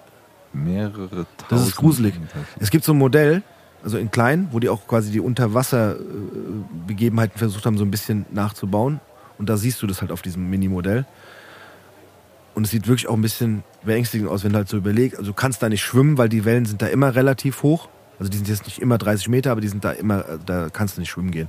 Mehrere 0.55 1.09
tausend 1.09 1.27
Das 1.51 1.67
ist 1.69 1.77
gruselig. 1.77 2.15
Meter. 2.19 2.39
es 2.59 2.71
gibt 2.71 2.85
so 2.85 2.93
ein 2.93 2.99
Modell, 2.99 3.43
also 3.85 3.99
in 3.99 4.11
klein, 4.11 4.49
wo 4.53 4.59
die 4.59 4.69
auch 4.71 4.87
quasi 4.89 5.11
die 5.13 5.21
Unterwasserbegebenheiten 5.21 7.39
versucht 7.39 7.65
haben, 7.67 7.77
so 7.79 7.85
ein 7.85 7.91
bisschen 7.91 8.25
nachzubauen. 8.33 9.01
Und 9.39 9.49
da 9.49 9.57
siehst 9.57 9.81
du 9.83 9.87
das 9.87 10.01
halt 10.01 10.11
auf 10.11 10.23
diesem 10.23 10.49
Mini-Modell. 10.51 11.05
Und 12.55 12.65
es 12.65 12.71
sieht 12.73 12.89
wirklich 12.89 13.09
auch 13.09 13.15
ein 13.15 13.23
bisschen 13.23 13.63
beängstigend 13.85 14.29
aus, 14.29 14.43
wenn 14.43 14.51
du 14.53 14.59
halt 14.59 14.69
so 14.69 14.77
überlegst. 14.77 15.17
Also 15.19 15.31
du 15.31 15.35
kannst 15.35 15.63
da 15.63 15.69
nicht 15.69 15.83
schwimmen, 15.83 16.19
weil 16.19 16.29
die 16.29 16.45
Wellen 16.45 16.65
sind 16.67 16.83
da 16.83 16.87
immer 16.89 17.15
relativ 17.15 17.63
hoch. 17.63 17.89
Also 18.19 18.31
die 18.31 18.37
sind 18.37 18.49
jetzt 18.49 18.65
nicht 18.67 18.81
immer 18.81 18.99
30 18.99 19.29
Meter, 19.29 19.53
aber 19.53 19.61
die 19.61 19.69
sind 19.69 19.85
da 19.85 19.93
immer, 19.93 20.25
da 20.45 20.69
kannst 20.73 20.97
du 20.97 21.01
nicht 21.01 21.11
schwimmen 21.11 21.31
gehen. 21.31 21.49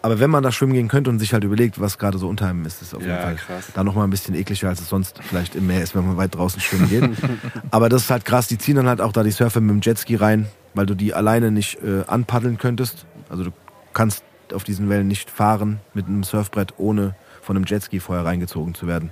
Aber 0.00 0.20
wenn 0.20 0.30
man 0.30 0.44
da 0.44 0.52
schwimmen 0.52 0.74
gehen 0.74 0.86
könnte 0.86 1.10
und 1.10 1.18
sich 1.18 1.32
halt 1.32 1.42
überlegt, 1.42 1.80
was 1.80 1.98
gerade 1.98 2.18
so 2.18 2.28
unter 2.28 2.46
einem 2.46 2.64
ist, 2.64 2.80
ist 2.82 2.94
auf 2.94 3.00
jeden 3.02 3.12
Ja, 3.14 3.20
Fall 3.22 3.34
krass. 3.34 3.66
da 3.74 3.82
nochmal 3.82 4.04
ein 4.06 4.10
bisschen 4.10 4.34
ekliger, 4.36 4.68
als 4.68 4.80
es 4.80 4.88
sonst 4.88 5.18
vielleicht 5.22 5.56
im 5.56 5.66
Meer 5.66 5.82
ist, 5.82 5.96
wenn 5.96 6.06
man 6.06 6.16
weit 6.16 6.36
draußen 6.36 6.60
schwimmen 6.60 6.88
geht. 6.88 7.10
aber 7.72 7.88
das 7.88 8.02
ist 8.02 8.10
halt 8.10 8.24
krass, 8.24 8.46
die 8.46 8.58
ziehen 8.58 8.76
dann 8.76 8.86
halt 8.86 9.00
auch 9.00 9.12
da 9.12 9.24
die 9.24 9.32
Surfer 9.32 9.60
mit 9.60 9.70
dem 9.70 9.80
Jetski 9.80 10.14
rein, 10.14 10.46
weil 10.74 10.86
du 10.86 10.94
die 10.94 11.14
alleine 11.14 11.50
nicht 11.50 11.82
äh, 11.82 12.04
anpaddeln 12.06 12.58
könntest. 12.58 13.06
Also 13.28 13.42
du 13.44 13.50
kannst 13.92 14.22
auf 14.54 14.62
diesen 14.62 14.88
Wellen 14.88 15.08
nicht 15.08 15.30
fahren 15.30 15.80
mit 15.94 16.06
einem 16.06 16.22
Surfbrett, 16.22 16.74
ohne 16.78 17.16
von 17.42 17.56
einem 17.56 17.66
Jetski 17.66 17.98
vorher 17.98 18.24
reingezogen 18.24 18.74
zu 18.74 18.86
werden. 18.86 19.10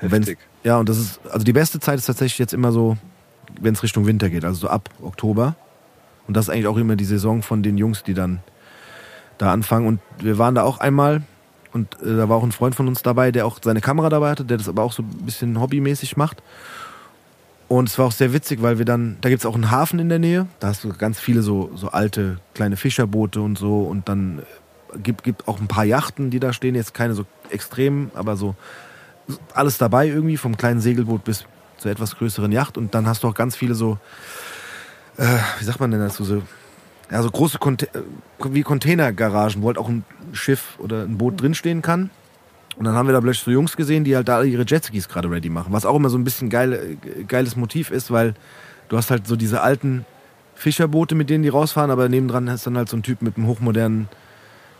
Und 0.00 0.36
ja, 0.62 0.78
und 0.78 0.88
das 0.88 0.98
ist, 0.98 1.20
also 1.30 1.44
die 1.44 1.52
beste 1.52 1.80
Zeit 1.80 1.98
ist 1.98 2.06
tatsächlich 2.06 2.38
jetzt 2.38 2.54
immer 2.54 2.70
so, 2.70 2.96
wenn 3.60 3.74
es 3.74 3.82
Richtung 3.82 4.06
Winter 4.06 4.30
geht, 4.30 4.44
also 4.44 4.60
so 4.60 4.68
ab 4.68 4.90
Oktober. 5.02 5.56
Und 6.26 6.36
das 6.36 6.46
ist 6.46 6.50
eigentlich 6.50 6.66
auch 6.66 6.76
immer 6.76 6.96
die 6.96 7.04
Saison 7.04 7.42
von 7.42 7.62
den 7.62 7.78
Jungs, 7.78 8.02
die 8.02 8.14
dann 8.14 8.40
da 9.38 9.52
anfangen. 9.52 9.86
Und 9.86 10.00
wir 10.18 10.38
waren 10.38 10.54
da 10.54 10.62
auch 10.62 10.78
einmal 10.78 11.22
und 11.72 12.00
äh, 12.02 12.16
da 12.16 12.28
war 12.28 12.36
auch 12.36 12.42
ein 12.42 12.52
Freund 12.52 12.74
von 12.74 12.88
uns 12.88 13.02
dabei, 13.02 13.32
der 13.32 13.46
auch 13.46 13.58
seine 13.62 13.80
Kamera 13.80 14.08
dabei 14.08 14.30
hatte, 14.30 14.44
der 14.44 14.56
das 14.56 14.68
aber 14.68 14.82
auch 14.82 14.92
so 14.92 15.02
ein 15.02 15.24
bisschen 15.24 15.60
hobbymäßig 15.60 16.16
macht. 16.16 16.42
Und 17.68 17.88
es 17.88 17.98
war 17.98 18.06
auch 18.06 18.12
sehr 18.12 18.32
witzig, 18.32 18.62
weil 18.62 18.78
wir 18.78 18.86
dann, 18.86 19.18
da 19.20 19.28
gibt 19.28 19.40
es 19.40 19.46
auch 19.46 19.54
einen 19.54 19.70
Hafen 19.70 19.98
in 19.98 20.08
der 20.08 20.18
Nähe, 20.18 20.46
da 20.58 20.68
hast 20.68 20.84
du 20.84 20.88
ganz 20.88 21.20
viele 21.20 21.42
so, 21.42 21.70
so 21.74 21.88
alte 21.88 22.38
kleine 22.54 22.76
Fischerboote 22.76 23.42
und 23.42 23.58
so 23.58 23.82
und 23.82 24.08
dann 24.08 24.38
äh, 24.94 24.98
gibt, 24.98 25.22
gibt 25.22 25.46
auch 25.46 25.60
ein 25.60 25.68
paar 25.68 25.84
Yachten, 25.84 26.30
die 26.30 26.40
da 26.40 26.52
stehen, 26.52 26.74
jetzt 26.74 26.94
keine 26.94 27.14
so 27.14 27.26
extremen, 27.50 28.10
aber 28.14 28.36
so 28.36 28.54
alles 29.52 29.76
dabei 29.76 30.08
irgendwie, 30.08 30.38
vom 30.38 30.56
kleinen 30.56 30.80
Segelboot 30.80 31.24
bis 31.24 31.44
zur 31.78 31.90
etwas 31.90 32.16
größeren 32.16 32.52
Yacht 32.52 32.76
und 32.76 32.94
dann 32.94 33.06
hast 33.06 33.22
du 33.22 33.28
auch 33.28 33.34
ganz 33.34 33.56
viele 33.56 33.74
so, 33.74 33.98
äh, 35.16 35.38
wie 35.58 35.64
sagt 35.64 35.80
man 35.80 35.90
denn 35.90 36.00
dazu, 36.00 36.24
so, 36.24 36.42
ja, 37.10 37.22
so 37.22 37.30
große 37.30 37.58
Conte 37.58 37.86
äh, 37.94 38.02
wie 38.50 38.62
Containergaragen, 38.62 39.62
wo 39.62 39.68
halt 39.68 39.78
auch 39.78 39.88
ein 39.88 40.04
Schiff 40.32 40.78
oder 40.78 41.02
ein 41.02 41.18
Boot 41.18 41.40
drinstehen 41.40 41.82
kann. 41.82 42.10
Und 42.76 42.84
dann 42.84 42.94
haben 42.94 43.08
wir 43.08 43.12
da 43.12 43.20
plötzlich 43.20 43.44
so 43.44 43.50
Jungs 43.50 43.76
gesehen, 43.76 44.04
die 44.04 44.14
halt 44.14 44.28
da 44.28 44.42
ihre 44.42 44.64
Jetskis 44.64 45.08
gerade 45.08 45.28
ready 45.28 45.48
machen. 45.48 45.72
Was 45.72 45.84
auch 45.84 45.96
immer 45.96 46.10
so 46.10 46.18
ein 46.18 46.24
bisschen 46.24 46.50
geil, 46.50 46.98
äh, 47.02 47.24
geiles 47.24 47.56
Motiv 47.56 47.90
ist, 47.90 48.10
weil 48.10 48.34
du 48.88 48.96
hast 48.96 49.10
halt 49.10 49.26
so 49.26 49.36
diese 49.36 49.62
alten 49.62 50.04
Fischerboote, 50.54 51.14
mit 51.14 51.30
denen 51.30 51.42
die 51.42 51.48
rausfahren, 51.48 51.90
aber 51.90 52.08
nebendran 52.08 52.50
hast 52.50 52.66
dann 52.66 52.76
halt 52.76 52.88
so 52.88 52.96
ein 52.96 53.02
Typ 53.02 53.22
mit 53.22 53.36
einem 53.36 53.46
hochmodernen 53.46 54.08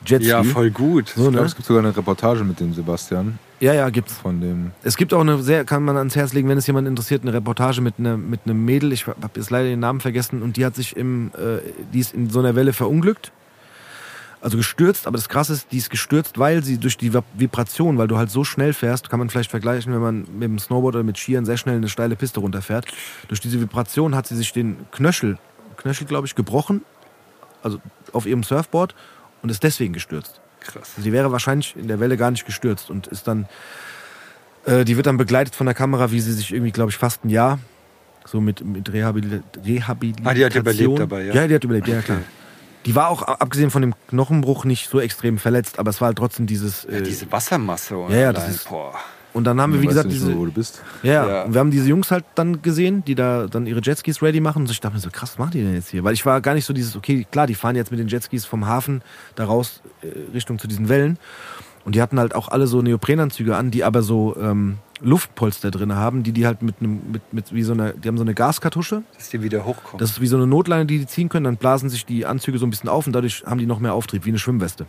Jetski. 0.06 0.28
ja, 0.30 0.42
voll 0.44 0.70
gut. 0.70 1.08
So, 1.08 1.22
Ich 1.22 1.26
ne? 1.26 1.32
glaube, 1.32 1.46
es 1.46 1.54
gibt 1.56 1.66
sogar 1.66 1.82
eine 1.84 1.96
Reportage 1.96 2.44
mit 2.44 2.60
dem 2.60 2.72
Sebastian 2.72 3.38
Ja, 3.60 3.74
ja, 3.74 3.90
gibt's. 3.90 4.14
von 4.14 4.40
dem. 4.40 4.70
Es 4.82 4.96
gibt 4.96 5.12
auch 5.12 5.20
eine 5.20 5.42
sehr, 5.42 5.64
kann 5.64 5.82
man 5.82 5.96
ans 5.96 6.14
Herz 6.16 6.32
legen, 6.32 6.48
wenn 6.48 6.58
es 6.58 6.66
jemand 6.66 6.86
interessiert, 6.88 7.22
eine 7.22 7.32
Reportage 7.32 7.80
mit, 7.80 7.94
einer 7.98 8.16
mit 8.16 8.40
einem 8.44 8.64
Mädel, 8.64 8.92
ich 8.92 9.06
habe 9.06 9.16
jetzt 9.34 9.50
leider 9.50 9.68
den 9.68 9.80
Namen 9.80 10.00
vergessen, 10.00 10.42
und 10.42 10.56
die 10.56 10.64
hat 10.64 10.74
sich 10.76 10.96
im, 10.96 11.32
äh, 11.34 11.60
die 11.92 11.98
ist 12.00 12.14
in 12.14 12.30
so 12.30 12.38
einer 12.38 12.54
Welle 12.54 12.72
verunglückt. 12.72 13.32
Also 14.40 14.56
gestürzt, 14.56 15.08
aber 15.08 15.16
das 15.16 15.28
krasse 15.28 15.52
ist, 15.52 15.72
die 15.72 15.78
ist 15.78 15.90
gestürzt, 15.90 16.38
weil 16.38 16.62
sie 16.62 16.78
durch 16.78 16.96
die 16.96 17.10
Vib- 17.12 17.24
Vibration, 17.36 17.98
weil 17.98 18.06
du 18.06 18.18
halt 18.18 18.30
so 18.30 18.44
schnell 18.44 18.72
fährst, 18.72 19.10
kann 19.10 19.18
man 19.18 19.30
vielleicht 19.30 19.50
vergleichen, 19.50 19.92
wenn 19.92 20.00
man 20.00 20.18
mit 20.32 20.42
dem 20.44 20.60
Snowboard 20.60 20.94
oder 20.94 21.02
mit 21.02 21.18
Skiern 21.18 21.44
sehr 21.44 21.56
schnell 21.56 21.74
eine 21.76 21.88
steile 21.88 22.14
Piste 22.14 22.38
runterfährt. 22.38 22.86
Durch 23.26 23.40
diese 23.40 23.60
Vibration 23.60 24.14
hat 24.14 24.28
sie 24.28 24.36
sich 24.36 24.52
den 24.52 24.76
Knöchel, 24.92 25.38
Knöchel 25.76 26.06
glaube 26.06 26.28
ich, 26.28 26.36
gebrochen, 26.36 26.82
also 27.64 27.80
auf 28.12 28.26
ihrem 28.26 28.44
Surfboard 28.44 28.94
und 29.42 29.50
ist 29.50 29.62
deswegen 29.62 29.92
gestürzt. 29.92 30.40
Krass. 30.60 30.92
Sie 30.98 31.12
wäre 31.12 31.32
wahrscheinlich 31.32 31.76
in 31.76 31.88
der 31.88 32.00
Welle 32.00 32.16
gar 32.16 32.30
nicht 32.30 32.44
gestürzt 32.46 32.90
und 32.90 33.06
ist 33.06 33.26
dann, 33.28 33.48
äh, 34.66 34.84
die 34.84 34.96
wird 34.96 35.06
dann 35.06 35.16
begleitet 35.16 35.54
von 35.54 35.66
der 35.66 35.74
Kamera, 35.74 36.10
wie 36.10 36.20
sie 36.20 36.32
sich 36.32 36.52
irgendwie, 36.52 36.72
glaube 36.72 36.90
ich, 36.90 36.96
fast 36.96 37.24
ein 37.24 37.30
Jahr 37.30 37.58
so 38.26 38.40
mit, 38.40 38.64
mit 38.64 38.92
Rehabil 38.92 39.42
Rehabilitation. 39.64 40.26
Ah, 40.26 40.34
die 40.34 40.44
hat 40.44 40.54
überlebt 40.54 40.98
dabei, 40.98 41.22
ja? 41.24 41.34
Ja, 41.34 41.46
die 41.48 41.54
hat 41.54 41.64
überlebt, 41.64 41.88
ja 41.88 42.02
klar. 42.02 42.18
Okay. 42.18 42.26
Die 42.86 42.94
war 42.94 43.08
auch, 43.08 43.22
abgesehen 43.22 43.70
von 43.70 43.82
dem 43.82 43.94
Knochenbruch, 44.08 44.64
nicht 44.64 44.88
so 44.88 45.00
extrem 45.00 45.38
verletzt, 45.38 45.78
aber 45.78 45.90
es 45.90 46.00
war 46.00 46.06
halt 46.06 46.18
trotzdem 46.18 46.46
dieses. 46.46 46.84
Ja, 46.84 46.98
Äh, 46.98 47.02
diese 47.02 47.30
Wassermasse 47.32 47.96
und 47.96 48.12
Ja, 48.12 48.18
ja, 48.18 48.32
das 48.32 48.48
ist- 48.48 48.68
boah. 48.68 48.94
Und 49.38 49.44
dann 49.44 49.60
haben 49.60 49.72
wir, 49.72 49.80
wie 49.80 49.86
gesagt, 49.86 50.10
diese. 50.10 50.36
wo 50.36 50.44
du 50.44 50.52
bist. 50.52 50.82
Ja, 51.02 51.12
Ja. 51.12 51.28
ja. 51.28 51.42
Und 51.44 51.54
wir 51.54 51.60
haben 51.60 51.70
diese 51.70 51.88
Jungs 51.88 52.10
halt 52.10 52.24
dann 52.34 52.60
gesehen, 52.60 53.04
die 53.04 53.14
da 53.14 53.46
dann 53.46 53.66
ihre 53.66 53.80
Jetskis 53.80 54.20
ready 54.20 54.40
machen. 54.40 54.62
Und 54.62 54.70
ich 54.70 54.80
dachte 54.80 54.96
mir 54.96 55.00
so, 55.00 55.08
krass, 55.10 55.30
was 55.32 55.38
machen 55.38 55.52
die 55.52 55.62
denn 55.62 55.74
jetzt 55.74 55.88
hier? 55.88 56.04
Weil 56.04 56.12
ich 56.12 56.26
war 56.26 56.40
gar 56.42 56.54
nicht 56.54 56.66
so 56.66 56.74
dieses, 56.74 56.94
okay, 56.96 57.26
klar, 57.30 57.46
die 57.46 57.54
fahren 57.54 57.76
jetzt 57.76 57.90
mit 57.90 57.98
den 58.00 58.08
Jetskis 58.08 58.44
vom 58.44 58.66
Hafen 58.66 59.00
da 59.36 59.44
raus 59.44 59.80
äh, 60.02 60.08
Richtung 60.34 60.58
zu 60.58 60.68
diesen 60.68 60.88
Wellen. 60.88 61.18
Und 61.84 61.94
die 61.94 62.02
hatten 62.02 62.18
halt 62.18 62.34
auch 62.34 62.48
alle 62.48 62.66
so 62.66 62.82
Neoprenanzüge 62.82 63.56
an, 63.56 63.70
die 63.70 63.82
aber 63.84 64.02
so, 64.02 64.36
ähm, 64.38 64.78
Luftpolster 65.00 65.70
drin 65.70 65.94
haben, 65.94 66.22
die 66.22 66.32
die 66.32 66.46
halt 66.46 66.62
mit 66.62 66.76
einem, 66.80 67.00
mit, 67.12 67.32
mit 67.32 67.52
wie 67.54 67.62
so 67.62 67.72
einer, 67.72 67.92
die 67.92 68.08
haben 68.08 68.18
so 68.18 68.24
eine 68.24 68.34
Gaskartusche. 68.34 69.02
Dass 69.16 69.28
die 69.30 69.42
wieder 69.42 69.64
hochkommen. 69.64 69.98
Das 69.98 70.10
ist 70.10 70.20
wie 70.20 70.26
so 70.26 70.36
eine 70.36 70.46
Notleine, 70.46 70.86
die 70.86 70.98
die 70.98 71.06
ziehen 71.06 71.28
können. 71.28 71.44
Dann 71.44 71.56
blasen 71.56 71.88
sich 71.88 72.04
die 72.04 72.26
Anzüge 72.26 72.58
so 72.58 72.66
ein 72.66 72.70
bisschen 72.70 72.88
auf 72.88 73.06
und 73.06 73.12
dadurch 73.12 73.44
haben 73.46 73.58
die 73.58 73.66
noch 73.66 73.78
mehr 73.78 73.94
Auftrieb, 73.94 74.24
wie 74.24 74.30
eine 74.30 74.38
Schwimmweste. 74.38 74.86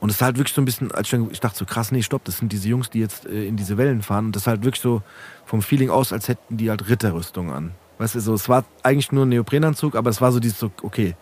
Und 0.00 0.10
es 0.10 0.16
ist 0.16 0.22
halt 0.22 0.36
wirklich 0.36 0.54
so 0.54 0.60
ein 0.60 0.64
bisschen, 0.64 0.92
als 0.92 1.12
ich, 1.12 1.40
dachte 1.40 1.58
so 1.58 1.64
krass, 1.64 1.90
nee, 1.90 2.02
stopp, 2.02 2.24
das 2.24 2.38
sind 2.38 2.52
diese 2.52 2.68
Jungs, 2.68 2.90
die 2.90 3.00
jetzt 3.00 3.26
äh, 3.26 3.46
in 3.46 3.56
diese 3.56 3.78
Wellen 3.78 4.02
fahren. 4.02 4.26
Und 4.26 4.36
das 4.36 4.42
ist 4.42 4.46
halt 4.46 4.64
wirklich 4.64 4.82
so 4.82 5.02
vom 5.46 5.62
Feeling 5.62 5.90
aus, 5.90 6.12
als 6.12 6.28
hätten 6.28 6.56
die 6.56 6.68
halt 6.68 6.88
Ritterrüstung 6.88 7.52
an. 7.52 7.72
Weißt 7.98 8.14
du, 8.14 8.20
so, 8.20 8.34
es 8.34 8.48
war 8.48 8.64
eigentlich 8.82 9.12
nur 9.12 9.24
ein 9.24 9.28
Neoprenanzug, 9.30 9.94
aber 9.94 10.10
es 10.10 10.20
war 10.20 10.32
so 10.32 10.40
dieses 10.40 10.58
so, 10.58 10.70
okay, 10.82 11.14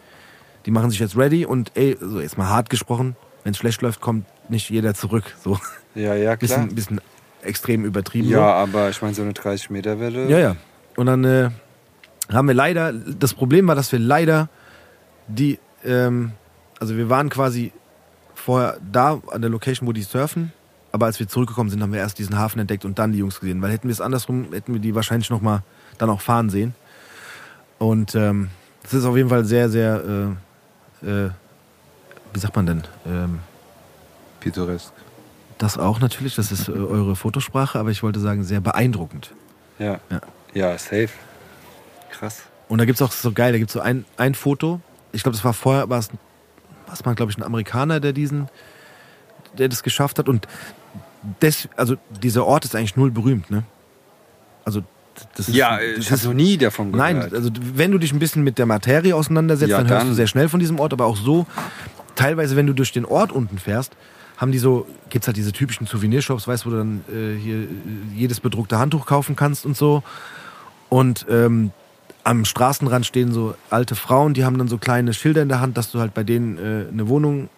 die 0.67 0.71
machen 0.71 0.91
sich 0.91 1.01
jetzt 1.01 1.17
ready 1.17 1.45
und 1.45 1.71
ey, 1.75 1.97
so 2.01 2.21
jetzt 2.21 2.39
mal 2.39 2.49
hart 2.49 2.71
gesprochen, 2.71 3.17
wenn 3.45 3.53
es 3.53 3.59
schlecht 3.59 3.83
läuft, 3.83 4.01
kommt 4.01 4.27
nicht 4.49 4.71
jeder 4.71 4.95
zurück. 4.95 5.25
So 5.43 5.59
ja, 5.95 6.15
ja, 6.15 6.37
klar. 6.37 6.39
bisschen, 6.39 6.75
bisschen 6.75 7.01
extrem 7.43 7.85
übertrieben. 7.85 8.29
Ja, 8.29 8.55
aber 8.55 8.89
ich 8.91 9.03
meine, 9.03 9.15
so 9.15 9.23
eine 9.23 9.33
30-Meter-Welle. 9.33 10.27
So. 10.27 10.31
ja, 10.31 10.39
ja. 10.39 10.57
Und 10.97 11.07
dann 11.07 11.25
äh, 11.25 11.51
haben 12.31 12.49
wir 12.49 12.55
leider, 12.55 12.93
das 12.93 13.35
Problem 13.35 13.67
war, 13.67 13.75
dass 13.75 13.93
wir 13.93 13.99
leider 13.99 14.49
die, 15.27 15.59
ähm, 15.85 16.33
also 16.79 16.97
wir 16.97 17.09
waren 17.09 17.29
quasi 17.29 17.73
vorher 18.45 18.79
da 18.91 19.21
an 19.31 19.41
der 19.41 19.51
Location, 19.51 19.89
wo 19.89 19.93
die 19.93 20.03
surfen, 20.03 20.53
aber 20.91 21.07
als 21.07 21.19
wir 21.19 21.29
zurückgekommen 21.29 21.71
sind, 21.71 21.83
haben 21.83 21.93
wir 21.93 22.01
erst 22.01 22.19
diesen 22.19 22.39
Hafen 22.39 22.59
entdeckt 22.59 22.85
und 22.85 22.99
dann 22.99 23.13
die 23.13 23.19
Jungs 23.19 23.41
gesehen, 23.41 23.63
weil 23.63 23.71
hätten 23.71 23.89
wir 23.89 23.93
es 23.93 24.01
andersrum, 24.01 24.53
hätten 24.53 24.75
wir 24.75 24.81
die 24.81 24.95
wahrscheinlich 24.95 25.31
noch 25.31 25.41
mal 25.41 25.63
dann 25.99 26.11
auch 26.11 26.21
fahren 26.21 26.51
sehen. 26.51 26.75
Und 27.79 28.15
ähm, 28.15 28.51
das 28.83 28.95
ist 28.95 29.05
auf 29.05 29.17
jeden 29.17 29.29
Fall 29.29 29.45
sehr, 29.45 29.69
sehr, 29.71 30.35
äh, 31.03 31.09
äh, 31.09 31.31
wie 32.33 32.39
sagt 32.39 32.55
man 32.55 32.67
denn? 32.67 32.83
Ähm, 33.07 33.39
Pittoresk. 34.41 34.93
das 35.59 35.79
auch 35.79 36.01
natürlich, 36.01 36.35
das 36.35 36.53
ist 36.53 36.69
äh, 36.69 36.73
eure 36.73 37.17
Fotosprache, 37.17 37.79
aber 37.79 37.91
ich 37.91 38.03
wollte 38.03 38.21
sagen, 38.21 38.45
sehr 38.45 38.61
beeindruckend. 38.61 39.33
Ja. 39.79 40.01
Ja. 40.11 40.21
Ja, 40.55 40.79
safe. 40.79 41.11
Krass. 42.11 42.43
Und 42.69 42.79
da 42.79 42.85
gibt 42.85 43.01
es 43.01 43.03
auch 43.03 43.13
so 43.13 43.33
geil, 43.33 43.53
da 43.53 43.59
gibt 43.59 43.71
es 43.71 43.75
so 43.75 43.81
ein, 43.81 44.05
ein 44.17 44.35
Foto. 44.35 44.81
Ich 45.13 45.23
glaube, 45.23 45.37
das 45.37 45.45
war 45.45 45.55
vorher, 45.55 45.89
war 45.89 45.99
es, 45.99 46.11
war 46.93 46.99
es 46.99 47.05
mal, 47.07 47.15
glaube 47.15 47.33
ich, 47.33 47.39
ein 47.39 47.43
Amerikaner, 47.43 48.01
der 48.01 48.13
diesen, 48.13 48.49
der 49.57 49.69
das 49.69 49.83
geschafft 49.83 50.19
hat. 50.19 50.29
Und 50.29 50.47
das, 51.41 51.69
also 51.77 51.97
dieser 52.23 52.45
Ort 52.45 52.67
ist 52.67 52.77
eigentlich 52.77 52.97
null 52.97 53.11
berühmt, 53.11 53.51
ne? 53.51 53.63
Also 54.65 54.83
das 55.37 55.49
ist, 55.49 55.55
Ja, 55.55 55.81
ich 55.81 56.07
habe 56.07 56.17
ist 56.17 56.25
noch 56.27 56.35
nie 56.35 56.59
davon 56.59 56.93
gehört. 56.93 57.15
Nein, 57.15 57.33
also 57.35 57.51
wenn 57.75 57.91
du 57.93 57.99
dich 57.99 58.13
ein 58.13 58.19
bisschen 58.19 58.43
mit 58.45 58.59
der 58.59 58.67
Materie 58.67 59.17
auseinandersetzt, 59.17 59.71
Ja, 59.71 59.79
dann 59.79 59.89
hörst 59.89 60.03
du 60.05 60.09
dann. 60.09 60.15
sehr 60.17 60.27
schnell 60.27 60.49
von 60.51 60.61
diesem 60.61 60.79
Ort, 60.79 60.93
aber 60.93 61.07
auch 61.07 61.17
so, 61.17 61.47
teilweise, 62.15 62.57
wenn 62.57 62.67
du 62.67 62.75
durch 62.75 62.93
den 62.93 63.07
Ort 63.07 63.33
unten 63.33 63.59
fährst, 63.59 63.93
haben 64.37 64.53
die 64.53 64.59
so, 64.59 64.87
gibt's 65.09 65.27
halt 65.29 65.37
diese 65.39 65.53
typischen 65.53 65.87
Souvenirshops, 65.87 66.47
weißt 66.47 66.65
du, 66.65 66.69
wo 66.69 66.71
du 66.73 66.77
dann 66.79 67.05
äh, 67.09 67.39
hier 67.39 67.57
äh, 67.57 67.67
jedes 68.15 68.41
bedruckte 68.41 68.79
Handtuch 68.79 69.07
kaufen 69.07 69.35
kannst 69.35 69.65
und 69.65 69.77
so. 69.77 70.03
Und 70.91 71.25
ähm, 71.31 71.71
am 72.25 72.45
Straßenrand 72.45 73.05
stehen 73.07 73.33
so 73.33 73.55
alte 73.71 73.95
Frauen, 73.95 74.35
die 74.35 74.45
haben 74.45 74.59
dann 74.59 74.69
so 74.69 74.79
kleine 74.79 75.13
Schilder 75.15 75.43
in 75.43 75.49
der 75.49 75.61
Hand, 75.61 75.77
dass 75.77 75.91
du 75.91 75.99
halt 76.01 76.15
bei 76.15 76.23
denen 76.25 76.57
äh, 76.59 76.89
eine 76.91 77.09
Wohnung 77.09 77.49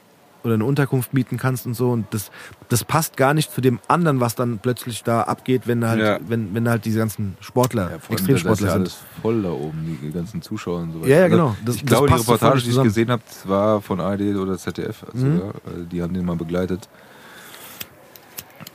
oder 0.42 0.54
eine 0.54 0.64
Unterkunft 0.66 1.14
mieten 1.14 1.38
kannst 1.38 1.64
und 1.66 1.72
so. 1.74 1.90
Und 1.90 2.06
das, 2.12 2.30
das 2.68 2.84
passt 2.84 3.16
gar 3.16 3.32
nicht 3.32 3.50
zu 3.50 3.60
dem 3.62 3.78
anderen, 3.88 4.20
was 4.20 4.34
dann 4.34 4.58
plötzlich 4.58 5.02
da 5.02 5.22
abgeht, 5.22 5.62
wenn 5.66 5.86
halt, 5.86 6.00
Ja. 6.00 6.18
wenn, 6.28 6.54
wenn 6.54 6.68
halt 6.68 6.84
diese 6.84 6.98
ganzen 6.98 7.36
Sportler, 7.40 7.82
Ja, 7.84 7.88
da 7.88 7.96
ist 7.96 8.10
Extremsportler 8.10 8.66
ja 8.66 8.72
sind. 8.74 8.80
alles 8.82 8.98
voll 9.22 9.42
da 9.42 9.50
oben, 9.50 9.98
die 10.02 10.10
ganzen 10.12 10.42
Zuschauer 10.42 10.80
und 10.80 10.92
so 10.92 11.00
weiter. 11.00 11.08
Ja, 11.08 11.16
ja, 11.16 11.22
Also, 11.24 11.36
genau. 11.36 11.56
Das- 11.64 11.76
ich 11.76 11.86
glaube, 11.86 12.08
die 12.08 12.14
Reportage, 12.14 12.62
die 12.62 12.70
ich 12.70 12.82
gesehen 12.82 13.10
habe, 13.10 13.22
war 13.44 13.80
von 13.80 14.00
ARD 14.00 14.34
oder 14.36 14.58
ZDF. 14.58 15.04
Also, 15.12 15.24
Mhm. 15.26 15.38
ja, 15.38 15.44
also 15.66 15.84
die 15.90 16.02
haben 16.02 16.12
den 16.12 16.24
mal 16.26 16.36
begleitet. 16.36 16.88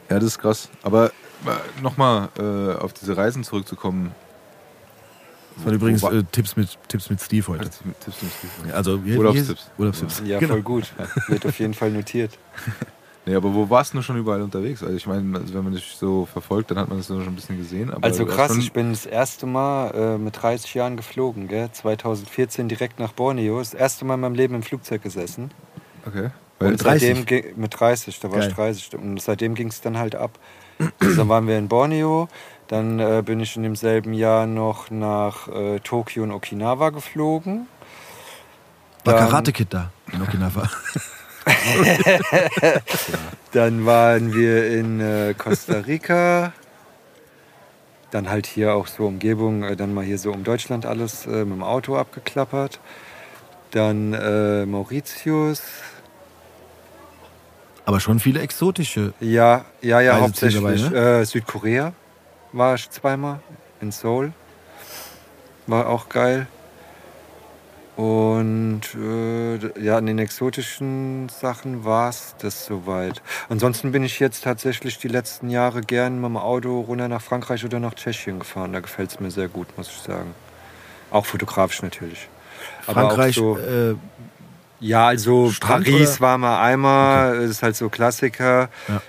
Ja, 0.10 0.16
das 0.16 0.24
ist 0.26 0.40
krass. 0.40 0.70
Aber 0.82 1.11
nochmal 1.84 2.30
äh, 2.40 2.74
auf 2.80 2.94
diese 2.94 3.16
Reisen 3.16 3.44
zurückzukommen. 3.44 4.11
Das 5.60 5.65
waren 5.65 5.76
übrigens 5.76 6.03
äh, 6.03 6.23
Tipps, 6.31 6.56
mit, 6.56 6.77
Tipps 6.88 7.10
mit 7.10 7.22
Steve 7.22 7.48
heute. 7.48 7.64
Tipps 7.65 7.86
mit- 7.86 7.99
Tipps 7.99 8.22
mit 8.23 8.31
Steve. 8.31 8.69
Ja, 8.69 8.73
Also, 8.76 9.06
wie- 9.06 9.18
Urlaubstipps. 9.18 9.69
Urlaubstipps. 9.77 10.22
Ja, 10.26 10.40
genau. 10.40 10.53
voll 10.53 10.61
gut. 10.64 10.91
Wird 11.27 11.45
auf 11.45 11.60
jeden 11.60 11.73
Fall 11.73 11.91
notiert. 11.91 12.38
Nee, 13.26 13.36
aber 13.36 13.53
wo 13.53 13.69
warst 13.69 13.94
du 13.94 14.02
schon 14.02 14.18
überall 14.18 14.41
unterwegs? 14.41 14.81
Also 14.81 14.95
ich 14.95 15.06
meine, 15.06 15.38
also 15.38 15.53
wenn 15.53 15.64
man 15.64 15.73
dich 15.73 15.86
so 15.99 16.26
verfolgt, 16.26 16.72
dann 16.72 16.80
hat 16.80 16.88
man 16.88 16.98
das 16.98 17.07
schon 17.07 17.22
ein 17.22 17.36
bisschen 17.36 17.57
gesehen. 17.57 17.91
Aber 17.94 18.03
Also 18.03 18.26
krass, 18.26 18.56
ich 18.57 18.72
bin 18.72 18.90
das 18.91 19.06
erste 19.06 19.45
Mal 19.45 19.91
äh, 19.91 20.18
mit 20.18 20.41
30 20.41 20.73
Jahren 20.73 20.98
geflogen, 20.98 21.48
gell? 21.48 21.69
2014 21.72 22.69
direkt 22.69 22.98
nach 22.98 23.11
Borneo. 23.11 23.60
Das 23.60 23.76
erste 23.76 24.06
Mal 24.06 24.15
in 24.15 24.22
meinem 24.22 24.34
Leben 24.36 24.56
im 24.56 24.64
Flugzeug 24.64 25.03
gesessen. 25.03 25.52
Okay. 26.07 26.30
Weil 26.57 26.72
Und 26.72 26.84
30? 26.84 27.07
seitdem 27.07 27.26
ging- 27.26 27.45
mit 27.57 27.80
30, 27.80 28.19
da 28.19 28.31
war 28.31 28.40
Geil. 28.40 28.48
ich 28.49 28.56
30. 28.56 28.94
Und 28.95 29.22
seitdem 29.22 29.53
ging 29.53 29.68
es 29.68 29.81
dann 29.81 29.98
halt 29.98 30.15
ab. 30.15 30.40
Also 30.99 31.15
dann 31.18 31.30
waren 31.30 31.45
wir 31.45 31.57
in 31.60 31.68
Borneo, 31.68 32.30
dann 32.70 33.00
äh, 33.00 33.24
bin 33.26 33.40
ich 33.40 33.58
in 33.58 33.64
demselben 33.64 34.14
Jahr 34.14 34.46
noch 34.46 34.91
nach 34.91 35.48
äh, 35.48 35.80
Tokio 35.80 36.22
und 36.22 36.32
Okinawa 36.32 36.91
geflogen. 36.91 37.68
War 39.04 39.16
Dann- 39.16 39.28
Karate 39.28 39.52
Kid 39.52 39.74
da 39.74 39.91
in 40.14 40.22
Okinawa. 40.22 40.70
Dann 43.54 43.88
waren 43.88 44.36
wir 44.36 44.70
in 44.72 45.00
äh, 45.00 45.34
Costa 45.36 45.80
Rica. 45.80 46.54
Dann 48.12 48.30
halt 48.30 48.46
hier 48.46 48.76
auch 48.76 48.86
so 48.86 49.08
Umgebung, 49.08 49.64
äh, 49.64 49.76
dann 49.76 49.91
mal 49.91 50.06
hier 50.06 50.20
so 50.20 50.32
um 50.32 50.44
Deutschland 50.44 50.86
alles 50.86 51.26
äh, 51.26 51.46
mit 51.46 51.56
dem 51.56 51.64
Auto 51.64 51.98
abgeklappert. 51.98 52.80
Dann 53.72 54.14
äh, 54.14 54.68
Mauritius. 54.68 55.64
Aber 57.86 58.00
schon 58.00 58.20
viele 58.20 58.41
exotische. 58.41 59.14
Ja, 59.20 59.66
ja, 59.82 60.02
ja, 60.02 60.18
Reiseziele 60.20 60.62
hauptsächlich 60.62 60.84
dabei, 60.84 61.00
ne? 61.00 61.20
äh, 61.22 61.26
Südkorea 61.26 61.94
war 62.51 62.76
ich 62.76 62.89
zweimal 62.89 63.39
in 63.81 63.91
Seoul. 63.91 64.31
War 65.67 65.88
auch 65.88 66.09
geil. 66.09 66.47
Und 67.95 68.81
äh, 68.95 69.84
ja, 69.84 69.97
an 69.97 70.05
den 70.05 70.19
exotischen 70.19 71.27
Sachen 71.27 71.84
war 71.84 72.09
es 72.09 72.34
das 72.39 72.65
soweit. 72.65 73.21
Ansonsten 73.49 73.91
bin 73.91 74.03
ich 74.03 74.21
jetzt 74.21 74.45
tatsächlich 74.45 74.97
die 74.99 75.09
letzten 75.09 75.49
Jahre 75.49 75.81
gern 75.81 76.15
mit 76.21 76.30
dem 76.30 76.38
Auto 76.38 76.80
runter 76.80 77.09
nach 77.09 77.21
Frankreich 77.21 77.65
oder 77.65 77.80
nach 77.81 77.93
Tschechien 77.95 78.39
gefahren. 78.39 78.71
Da 78.71 78.80
gefällt 78.80 79.09
es 79.11 79.19
mir 79.19 79.31
sehr 79.31 79.49
gut, 79.49 79.67
muss 79.77 79.89
ich 79.89 79.97
sagen. 80.01 80.34
Auch 81.11 81.26
fotografisch 81.26 81.81
natürlich. 81.81 82.30
Frankreich, 82.84 83.35
so- 83.35 83.57
äh, 83.57 83.95
ja, 84.80 85.07
also 85.07 85.51
Strand 85.51 85.84
Paris 85.85 86.11
oder? 86.11 86.19
war 86.21 86.38
mal 86.38 86.61
einmal, 86.63 87.35
ist 87.41 87.61
halt 87.61 87.76
so 87.76 87.89
Klassiker. 87.89 88.69
Ja. 88.88 89.01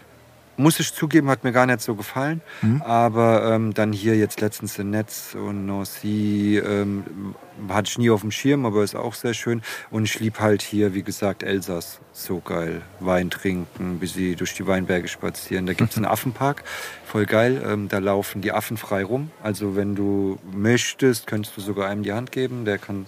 Muss 0.60 0.78
ich 0.78 0.92
zugeben, 0.92 1.30
hat 1.30 1.42
mir 1.42 1.52
gar 1.52 1.64
nicht 1.64 1.80
so 1.80 1.94
gefallen. 1.94 2.42
Mhm. 2.60 2.82
Aber 2.82 3.50
ähm, 3.50 3.72
dann 3.72 3.94
hier 3.94 4.14
jetzt 4.14 4.42
letztens 4.42 4.78
in 4.78 4.90
Netz 4.90 5.34
und 5.34 5.64
Nancy 5.64 6.58
ähm, 6.58 7.34
hatte 7.70 7.88
ich 7.88 7.98
nie 7.98 8.10
auf 8.10 8.20
dem 8.20 8.30
Schirm, 8.30 8.66
aber 8.66 8.84
ist 8.84 8.94
auch 8.94 9.14
sehr 9.14 9.32
schön. 9.32 9.62
Und 9.90 10.04
ich 10.04 10.20
lieb 10.20 10.38
halt 10.38 10.60
hier, 10.60 10.92
wie 10.92 11.02
gesagt, 11.02 11.42
Elsass. 11.42 12.00
So 12.12 12.40
geil. 12.40 12.82
Wein 12.98 13.30
trinken, 13.30 13.98
bis 14.00 14.12
sie 14.12 14.36
durch 14.36 14.52
die 14.52 14.66
Weinberge 14.66 15.08
spazieren. 15.08 15.64
Da 15.64 15.72
gibt 15.72 15.92
es 15.92 15.96
einen 15.96 16.04
Affenpark. 16.14 16.62
Voll 17.06 17.24
geil. 17.24 17.62
Ähm, 17.66 17.88
da 17.88 17.96
laufen 17.96 18.42
die 18.42 18.52
Affen 18.52 18.76
frei 18.76 19.02
rum. 19.02 19.30
Also 19.42 19.76
wenn 19.76 19.94
du 19.94 20.38
möchtest, 20.52 21.26
könntest 21.26 21.56
du 21.56 21.62
sogar 21.62 21.88
einem 21.88 22.02
die 22.02 22.12
Hand 22.12 22.32
geben. 22.32 22.66
Der 22.66 22.76
kann 22.76 23.06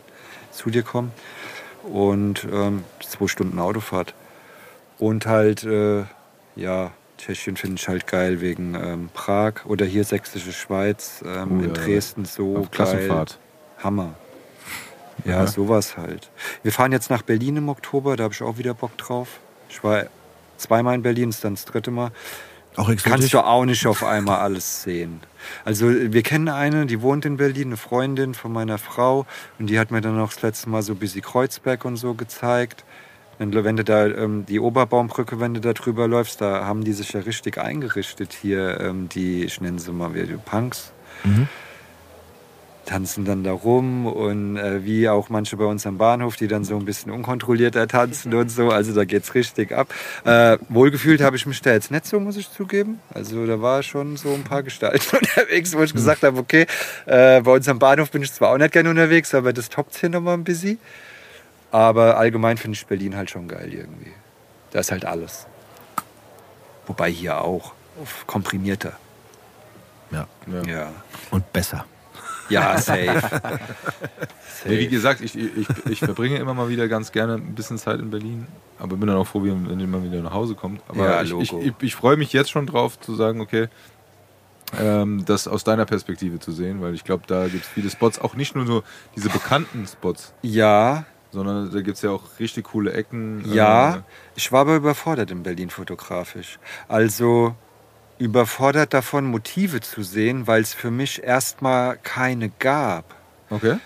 zu 0.52 0.70
dir 0.70 0.82
kommen 0.82 1.12
und 1.82 2.46
ähm, 2.50 2.84
zwei 3.00 3.26
Stunden 3.26 3.58
Autofahrt. 3.58 4.14
Und 4.98 5.26
halt, 5.26 5.64
äh, 5.64 6.04
ja, 6.56 6.92
Tschechien 7.24 7.56
finde 7.56 7.76
ich 7.76 7.86
halt 7.86 8.06
geil 8.08 8.40
wegen 8.40 8.74
ähm, 8.74 9.08
Prag 9.14 9.64
oder 9.66 9.86
hier 9.86 10.02
Sächsische 10.04 10.52
Schweiz, 10.52 11.22
ähm, 11.24 11.60
Oh 11.60 11.62
in 11.62 11.68
ja, 11.68 11.72
Dresden 11.74 12.24
so 12.24 12.66
geil. 12.72 13.24
Hammer. 13.78 14.14
Ja, 15.24 15.40
Ja. 15.40 15.46
sowas 15.46 15.96
halt. 15.96 16.30
Wir 16.64 16.72
fahren 16.72 16.90
jetzt 16.90 17.10
nach 17.10 17.22
Berlin 17.22 17.56
im 17.56 17.68
Oktober, 17.68 18.16
da 18.16 18.24
habe 18.24 18.34
ich 18.34 18.42
auch 18.42 18.58
wieder 18.58 18.74
Bock 18.74 18.96
drauf. 18.98 19.38
Ich 19.68 19.84
war 19.84 20.06
zweimal 20.56 20.96
in 20.96 21.02
Berlin, 21.02 21.28
ist 21.28 21.44
dann 21.44 21.54
das 21.54 21.64
dritte 21.64 21.92
Mal. 21.92 22.10
auch 22.74 22.88
exotisch. 22.88 23.04
Kannst 23.04 23.34
du 23.34 23.38
auch 23.40 23.64
nicht 23.66 23.86
auf 23.86 24.02
einmal 24.02 24.40
alles 24.40 24.82
sehen. 24.82 25.20
Also 25.64 25.88
wir 25.90 26.22
kennen 26.22 26.48
eine, 26.48 26.86
die 26.86 27.02
wohnt 27.02 27.24
in 27.24 27.36
Berlin, 27.36 27.68
eine 27.68 27.76
Freundin 27.76 28.34
von 28.34 28.52
meiner 28.52 28.78
Frau 28.78 29.26
und 29.60 29.66
die 29.68 29.78
hat 29.78 29.90
mir 29.92 30.00
dann 30.00 30.18
auch 30.18 30.32
das 30.32 30.42
letzte 30.42 30.70
Mal 30.70 30.82
so 30.82 30.94
ein 30.94 30.98
bisschen 30.98 31.22
Kreuzberg 31.22 31.84
und 31.84 31.96
so 31.98 32.14
gezeigt. 32.14 32.84
Wenn, 33.42 33.64
wenn 33.64 33.76
du 33.76 33.82
da 33.82 34.06
ähm, 34.06 34.46
die 34.46 34.60
Oberbaumbrücke, 34.60 35.40
wenn 35.40 35.52
du 35.52 35.60
da 35.60 35.72
drüber 35.72 36.06
läufst, 36.06 36.40
da 36.40 36.64
haben 36.64 36.84
die 36.84 36.92
sich 36.92 37.12
ja 37.12 37.20
richtig 37.20 37.58
eingerichtet 37.58 38.32
hier, 38.40 38.80
ähm, 38.80 39.08
die, 39.08 39.42
ich 39.42 39.60
nenne 39.60 39.80
sie 39.80 39.90
mal 39.90 40.14
wie 40.14 40.22
die 40.22 40.36
Punks. 40.36 40.92
Mhm. 41.24 41.48
Tanzen 42.84 43.24
dann 43.24 43.42
da 43.42 43.50
rum 43.50 44.06
und 44.06 44.56
äh, 44.56 44.84
wie 44.84 45.08
auch 45.08 45.28
manche 45.28 45.56
bei 45.56 45.64
uns 45.64 45.86
am 45.86 45.98
Bahnhof, 45.98 46.36
die 46.36 46.46
dann 46.46 46.62
so 46.62 46.76
ein 46.76 46.84
bisschen 46.84 47.10
unkontrollierter 47.10 47.88
tanzen 47.88 48.32
und 48.32 48.48
so. 48.48 48.70
Also 48.70 48.94
da 48.94 49.04
geht's 49.04 49.34
richtig 49.34 49.72
ab. 49.72 49.92
Äh, 50.24 50.58
wohlgefühlt 50.68 51.20
habe 51.20 51.34
ich 51.34 51.44
mich 51.44 51.60
da 51.62 51.72
jetzt 51.72 51.90
nicht 51.90 52.06
so, 52.06 52.20
muss 52.20 52.36
ich 52.36 52.48
zugeben. 52.48 53.00
Also 53.12 53.44
da 53.44 53.60
war 53.60 53.82
schon 53.82 54.16
so 54.16 54.34
ein 54.34 54.44
paar 54.44 54.62
Gestalten 54.62 55.16
unterwegs, 55.20 55.76
wo 55.76 55.82
ich 55.82 55.92
gesagt 55.92 56.22
habe, 56.22 56.38
okay, 56.38 56.66
äh, 57.06 57.40
bei 57.40 57.52
uns 57.52 57.68
am 57.68 57.80
Bahnhof 57.80 58.12
bin 58.12 58.22
ich 58.22 58.32
zwar 58.32 58.50
auch 58.50 58.58
nicht 58.58 58.72
gerne 58.72 58.90
unterwegs, 58.90 59.34
aber 59.34 59.52
das 59.52 59.68
toppt 59.68 59.96
hier 59.96 60.10
nochmal 60.10 60.34
ein 60.34 60.44
bisschen. 60.44 60.78
Aber 61.72 62.18
allgemein 62.18 62.58
finde 62.58 62.76
ich 62.76 62.86
Berlin 62.86 63.16
halt 63.16 63.30
schon 63.30 63.48
geil 63.48 63.72
irgendwie. 63.72 64.12
Da 64.70 64.80
ist 64.80 64.92
halt 64.92 65.04
alles. 65.04 65.46
Wobei 66.86 67.10
hier 67.10 67.40
auch, 67.40 67.72
komprimierter. 68.26 68.92
Ja. 70.10 70.26
Ja, 70.66 70.92
Und 71.30 71.50
besser. 71.52 71.86
ja 72.50 72.76
safe. 72.78 73.22
Nee, 74.66 74.78
wie 74.78 74.88
gesagt, 74.88 75.22
ich, 75.22 75.36
ich, 75.36 75.66
ich 75.88 75.98
verbringe 76.00 76.36
immer 76.36 76.52
mal 76.52 76.68
wieder 76.68 76.86
ganz 76.88 77.10
gerne 77.10 77.34
ein 77.34 77.54
bisschen 77.54 77.78
Zeit 77.78 78.00
in 78.00 78.10
Berlin, 78.10 78.46
aber 78.78 78.96
bin 78.96 79.06
dann 79.08 79.16
auch 79.16 79.26
froh, 79.26 79.42
wenn 79.42 79.66
wenn 79.68 79.90
man 79.90 80.04
wieder 80.04 80.20
nach 80.20 80.34
Hause 80.34 80.54
kommt. 80.54 80.82
Aber 80.88 81.04
Ja, 81.04 81.22
ich, 81.22 81.32
ich, 81.32 81.52
ich, 81.52 81.72
ich 81.80 81.94
freue 81.94 82.16
mich 82.16 82.32
jetzt 82.34 82.50
schon 82.50 82.66
drauf 82.66 83.00
zu 83.00 83.14
sagen, 83.14 83.40
okay, 83.40 83.68
ähm, 84.78 85.24
das 85.24 85.48
aus 85.48 85.64
deiner 85.64 85.86
Perspektive 85.86 86.38
zu 86.38 86.52
sehen, 86.52 86.82
weil 86.82 86.94
ich 86.94 87.04
glaube, 87.04 87.24
da 87.26 87.48
gibt 87.48 87.64
es 87.64 87.68
viele 87.70 87.88
Spots, 87.90 88.18
auch 88.18 88.34
nicht 88.34 88.54
nur 88.54 88.66
so 88.66 88.82
diese 89.16 89.30
bekannten 89.30 89.86
Spots, 89.86 90.32
Ja, 90.42 91.04
sondern 91.32 91.70
da 91.72 91.80
gibt 91.80 91.96
es 91.96 92.02
ja 92.02 92.10
auch 92.10 92.22
richtig 92.38 92.66
coole 92.66 92.92
Ecken. 92.92 93.42
Ja, 93.52 93.96
Äh, 93.96 94.00
ich 94.36 94.52
war 94.52 94.60
aber 94.60 94.76
überfordert 94.76 95.30
in 95.32 95.42
Berlin 95.42 95.70
fotografisch. 95.70 96.58
Also 96.88 97.54
überfordert 98.18 98.94
davon, 98.94 99.24
Motive 99.26 99.80
zu 99.80 100.02
sehen, 100.02 100.46
weil 100.46 100.62
es 100.62 100.74
für 100.74 100.90
mich 100.92 101.22
erstmal 101.24 101.96
keine 102.02 102.50
gab. 102.50 103.14
okay. 103.50 103.78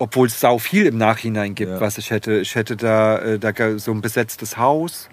Obwohl 0.00 0.28
es 0.28 0.38
sau 0.38 0.58
viel 0.58 0.86
im 0.86 0.96
Nachhinein 0.96 1.56
gibt, 1.56 1.72
Ja. 1.72 1.80
was 1.80 1.98
ich 1.98 2.10
hätte. 2.12 2.38
Ich 2.38 2.54
hätte 2.54 2.76
da, 2.76 3.18
äh, 3.18 3.38
da 3.40 3.52
so 3.80 3.90
ein 3.90 4.00
besetztes 4.00 4.56
Haus, 4.56 5.08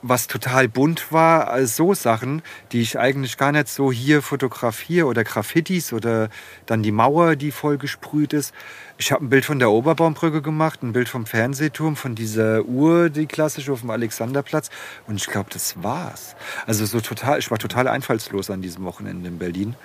was 0.00 0.28
total 0.28 0.66
bunt 0.66 1.12
war. 1.12 1.48
Also 1.50 1.88
so 1.88 1.94
Sachen, 1.94 2.40
die 2.72 2.80
ich 2.80 2.98
eigentlich 2.98 3.36
gar 3.36 3.52
nicht 3.52 3.68
so 3.68 3.92
hier 3.92 4.22
fotografiere 4.22 5.06
oder 5.06 5.24
Graffitis 5.24 5.92
oder 5.92 6.30
dann 6.64 6.82
die 6.82 6.90
Mauer, 6.92 7.36
die 7.36 7.50
voll 7.50 7.76
gesprüht 7.76 8.32
ist. 8.32 8.54
Ich 8.98 9.12
habe 9.12 9.24
ein 9.24 9.28
Bild 9.28 9.44
von 9.44 9.58
der 9.58 9.70
Oberbaumbrücke 9.70 10.40
gemacht, 10.40 10.82
ein 10.82 10.92
Bild 10.94 11.08
vom 11.08 11.26
Fernsehturm, 11.26 11.96
von 11.96 12.14
dieser 12.14 12.64
Uhr, 12.64 13.10
die 13.10 13.26
klassische 13.26 13.70
auf 13.72 13.80
dem 13.80 13.90
Alexanderplatz. 13.90 14.70
Und 15.06 15.16
ich 15.16 15.26
glaube, 15.26 15.50
das 15.52 15.82
war's. 15.82 16.34
Also 16.66 16.86
so 16.86 17.00
total, 17.00 17.38
ich 17.38 17.50
war 17.50 17.58
total 17.58 17.88
einfallslos 17.88 18.48
an 18.50 18.62
diesem 18.62 18.84
Wochenende 18.84 19.28
in 19.28 19.38
Berlin. 19.38 19.76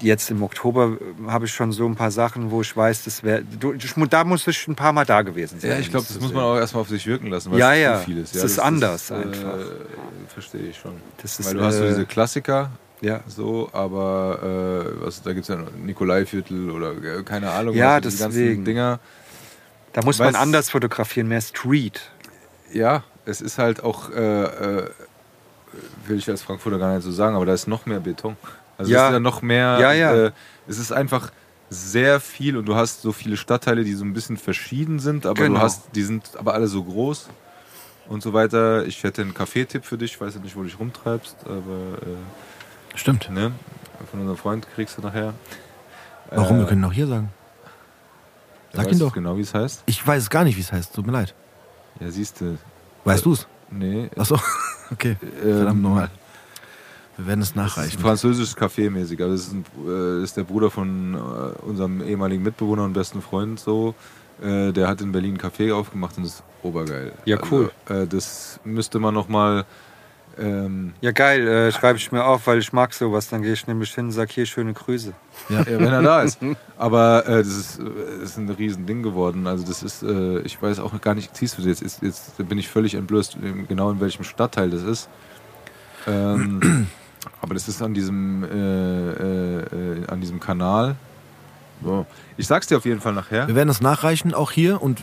Jetzt 0.00 0.30
im 0.30 0.42
Oktober 0.42 0.98
äh, 1.00 1.30
habe 1.30 1.46
ich 1.46 1.52
schon 1.54 1.72
so 1.72 1.86
ein 1.86 1.96
paar 1.96 2.10
Sachen, 2.10 2.50
wo 2.50 2.60
ich 2.60 2.76
weiß, 2.76 3.04
das 3.04 3.22
wäre. 3.22 3.42
Da 4.10 4.24
muss 4.24 4.46
ich 4.46 4.68
ein 4.68 4.74
paar 4.76 4.92
Mal 4.92 5.06
da 5.06 5.22
gewesen 5.22 5.58
sein. 5.58 5.70
Ja, 5.70 5.78
ich 5.78 5.90
glaube, 5.90 6.04
das 6.06 6.20
muss 6.20 6.34
man 6.34 6.44
auch 6.44 6.56
erstmal 6.56 6.82
auf 6.82 6.88
sich 6.90 7.06
wirken 7.06 7.28
lassen, 7.28 7.50
weil 7.50 7.58
Ja, 7.58 7.72
es 7.72 7.80
ja. 7.80 7.98
zu 7.98 8.04
viel 8.04 8.18
ist. 8.18 8.34
Es 8.34 8.40
Ja, 8.42 8.46
ist 8.46 8.58
das- 8.58 8.64
anders 8.64 9.06
das, 9.06 9.18
einfach. 9.24 9.58
Äh, 9.58 9.64
verstehe 10.28 10.60
ich 10.68 10.76
schon. 10.78 10.92
Das 11.22 11.40
ist, 11.40 11.46
weil 11.46 11.54
du 11.54 11.62
hast 11.64 11.78
so 11.78 11.84
äh, 11.84 11.88
diese 11.88 12.04
Klassiker, 12.04 12.70
Ja. 13.02 13.20
so, 13.26 13.68
aber 13.72 14.38
äh, 14.96 15.04
was, 15.04 15.22
da 15.22 15.32
gibt 15.32 15.42
es 15.42 15.48
ja 15.48 15.58
Nikolaiviertel 15.84 16.70
oder 16.70 16.92
äh, 16.92 17.22
keine 17.24 17.50
Ahnung, 17.50 17.74
Ja, 17.74 17.96
was, 17.96 18.02
diese 18.12 18.26
deswegen. 18.28 18.48
ganzen 18.48 18.64
Dinger. 18.64 19.00
Da 19.92 20.02
muss 20.02 20.18
Weiß- 20.20 20.24
man 20.24 20.36
anders 20.36 20.70
fotografieren, 20.70 21.28
mehr 21.28 21.40
Street. 21.42 22.00
Ja, 22.72 23.02
es 23.26 23.40
ist 23.42 23.58
halt 23.58 23.82
auch, 23.82 24.08
äh, 24.10 24.44
äh, 24.44 24.90
will 26.06 26.18
ich 26.18 26.28
als 26.30 26.42
Frankfurter 26.42 26.78
gar 26.78 26.94
nicht 26.94 27.04
so 27.04 27.10
sagen, 27.12 27.36
aber 27.36 27.44
da 27.44 27.52
ist 27.52 27.66
noch 27.66 27.84
mehr 27.86 28.00
Beton. 28.00 28.36
Also 28.78 28.90
Ja. 28.92 29.02
es 29.02 29.08
ist 29.08 29.12
ja 29.14 29.20
noch 29.20 29.42
mehr, 29.42 29.78
Ja, 29.80 29.92
ja. 29.92 30.14
Äh, 30.26 30.30
es 30.66 30.78
ist 30.78 30.92
einfach 30.92 31.30
sehr 31.70 32.20
viel 32.20 32.56
und 32.56 32.66
du 32.66 32.74
hast 32.76 33.02
so 33.02 33.12
viele 33.12 33.36
Stadtteile, 33.36 33.82
die 33.84 33.94
so 33.94 34.04
ein 34.04 34.12
bisschen 34.12 34.36
verschieden 34.36 34.98
sind, 35.00 35.26
aber 35.26 35.42
Genau. 35.42 35.58
du 35.58 35.64
hast, 35.64 35.82
die 35.94 36.02
sind 36.02 36.36
aber 36.36 36.54
alle 36.54 36.68
so 36.68 36.84
groß 36.84 37.28
und 38.08 38.22
so 38.22 38.32
weiter. 38.32 38.86
Ich 38.86 39.02
hätte 39.02 39.22
einen 39.22 39.34
Kaffeetipp 39.34 39.84
für 39.84 39.98
dich, 39.98 40.12
ich 40.12 40.20
weiß 40.20 40.36
nicht, 40.36 40.54
wo 40.54 40.60
du 40.60 40.66
dich 40.66 40.78
rumtreibst, 40.78 41.36
aber 41.46 41.98
Stimmt. 42.94 43.28
äh, 43.28 43.32
ne, 43.32 43.52
von 44.10 44.20
unserem 44.20 44.36
Freund 44.38 44.66
kriegst 44.74 44.98
du 44.98 45.02
nachher. 45.02 45.34
Warum? 46.30 46.56
Äh, 46.56 46.60
Wir 46.60 46.66
können 46.66 46.84
auch 46.84 46.92
hier 46.92 47.06
sagen. 47.06 47.30
Sag 48.72 48.86
weißt 48.86 48.92
ihn 48.92 48.98
du 48.98 49.04
doch. 49.06 49.12
genau, 49.14 49.36
wie 49.36 49.42
es 49.42 49.52
heißt? 49.54 49.82
Ich 49.86 50.06
weiß 50.06 50.22
es 50.24 50.30
gar 50.30 50.44
nicht, 50.44 50.56
wie 50.56 50.60
es 50.62 50.72
heißt. 50.72 50.94
Tut 50.94 51.06
mir 51.06 51.12
leid. 51.12 51.34
Ja, 52.00 52.10
siehst 52.10 52.40
du. 52.40 52.56
Weißt 53.04 53.24
du 53.24 53.32
es? 53.34 53.46
Nee. 53.70 54.10
Achso. 54.16 54.38
Okay. 54.90 55.16
ähm, 55.42 55.56
Verdammt 55.56 55.80
nochmal. 55.82 56.10
Wir 57.16 57.26
werden 57.26 57.40
es 57.40 57.54
Das 57.54 57.54
ist 57.54 57.56
ein 57.56 57.64
nachreichen. 57.82 57.98
französisches 58.00 58.54
Café 58.54 58.90
mäßig. 58.90 59.18
Also 59.22 59.32
das 59.34 59.46
ist, 59.46 59.52
ein, 59.54 59.64
äh, 59.88 60.22
ist 60.22 60.36
der 60.36 60.42
Bruder 60.44 60.70
von 60.70 61.14
äh, 61.14 61.18
unserem 61.64 62.02
ehemaligen 62.06 62.42
Mitbewohner 62.42 62.84
und 62.84 62.92
besten 62.92 63.22
Freund 63.22 63.58
so. 63.58 63.94
Äh, 64.42 64.70
der 64.72 64.88
hat 64.88 65.00
in 65.00 65.10
Berlin 65.12 65.36
ein 65.36 65.38
Café 65.40 65.72
aufgemacht 65.72 66.18
und 66.18 66.24
das 66.24 66.34
ist 66.34 66.42
obergeil. 66.62 67.12
Ja, 67.24 67.38
cool. 67.50 67.70
Also, 67.86 68.02
äh, 68.02 68.06
das 68.06 68.60
müsste 68.64 68.98
man 68.98 69.14
nochmal. 69.14 69.64
Ähm, 70.38 70.94
Ja, 71.00 71.12
geil, 71.12 71.46
äh, 71.46 71.72
schreibe 71.72 71.98
ich 71.98 72.10
mir 72.12 72.24
auf, 72.24 72.46
weil 72.46 72.58
ich 72.58 72.72
mag 72.72 72.92
sowas. 72.94 73.28
Dann 73.28 73.42
gehe 73.42 73.52
ich 73.52 73.66
nämlich 73.66 73.94
hin 73.94 74.06
und 74.06 74.12
sage 74.12 74.32
hier 74.32 74.46
schöne 74.46 74.72
Grüße. 74.72 75.12
ja, 75.48 75.66
wenn 75.66 75.92
er 75.92 76.02
da 76.02 76.22
ist. 76.22 76.38
Aber 76.78 77.26
äh, 77.26 77.38
das, 77.38 77.48
ist, 77.48 77.80
äh, 77.80 77.84
das 78.20 78.30
ist 78.30 78.38
ein 78.38 78.48
riesen 78.48 78.86
Ding 78.86 79.02
geworden. 79.02 79.46
Also 79.46 79.64
das 79.66 79.82
ist, 79.82 80.02
äh, 80.02 80.40
ich 80.40 80.60
weiß 80.60 80.80
auch 80.80 80.98
gar 81.00 81.14
nicht, 81.14 81.36
siehst 81.36 81.58
du 81.58 81.62
jetzt, 81.62 81.82
jetzt, 81.82 82.02
jetzt 82.02 82.48
bin 82.48 82.58
ich 82.58 82.68
völlig 82.68 82.94
entblößt, 82.94 83.36
genau 83.68 83.90
in 83.90 84.00
welchem 84.00 84.24
Stadtteil 84.24 84.70
das 84.70 84.82
ist. 84.82 85.08
Ähm, 86.06 86.88
aber 87.40 87.54
das 87.54 87.68
ist 87.68 87.82
an 87.82 87.94
diesem, 87.94 88.44
äh, 88.44 89.60
äh, 89.60 90.06
an 90.08 90.20
diesem 90.20 90.40
Kanal. 90.40 90.96
So. 91.84 92.06
Ich 92.36 92.46
sag's 92.46 92.68
dir 92.68 92.76
auf 92.76 92.84
jeden 92.84 93.00
Fall 93.00 93.12
nachher. 93.12 93.48
Wir 93.48 93.54
werden 93.54 93.68
es 93.68 93.80
nachreichen, 93.80 94.34
auch 94.34 94.50
hier. 94.52 94.80
Und 94.80 95.02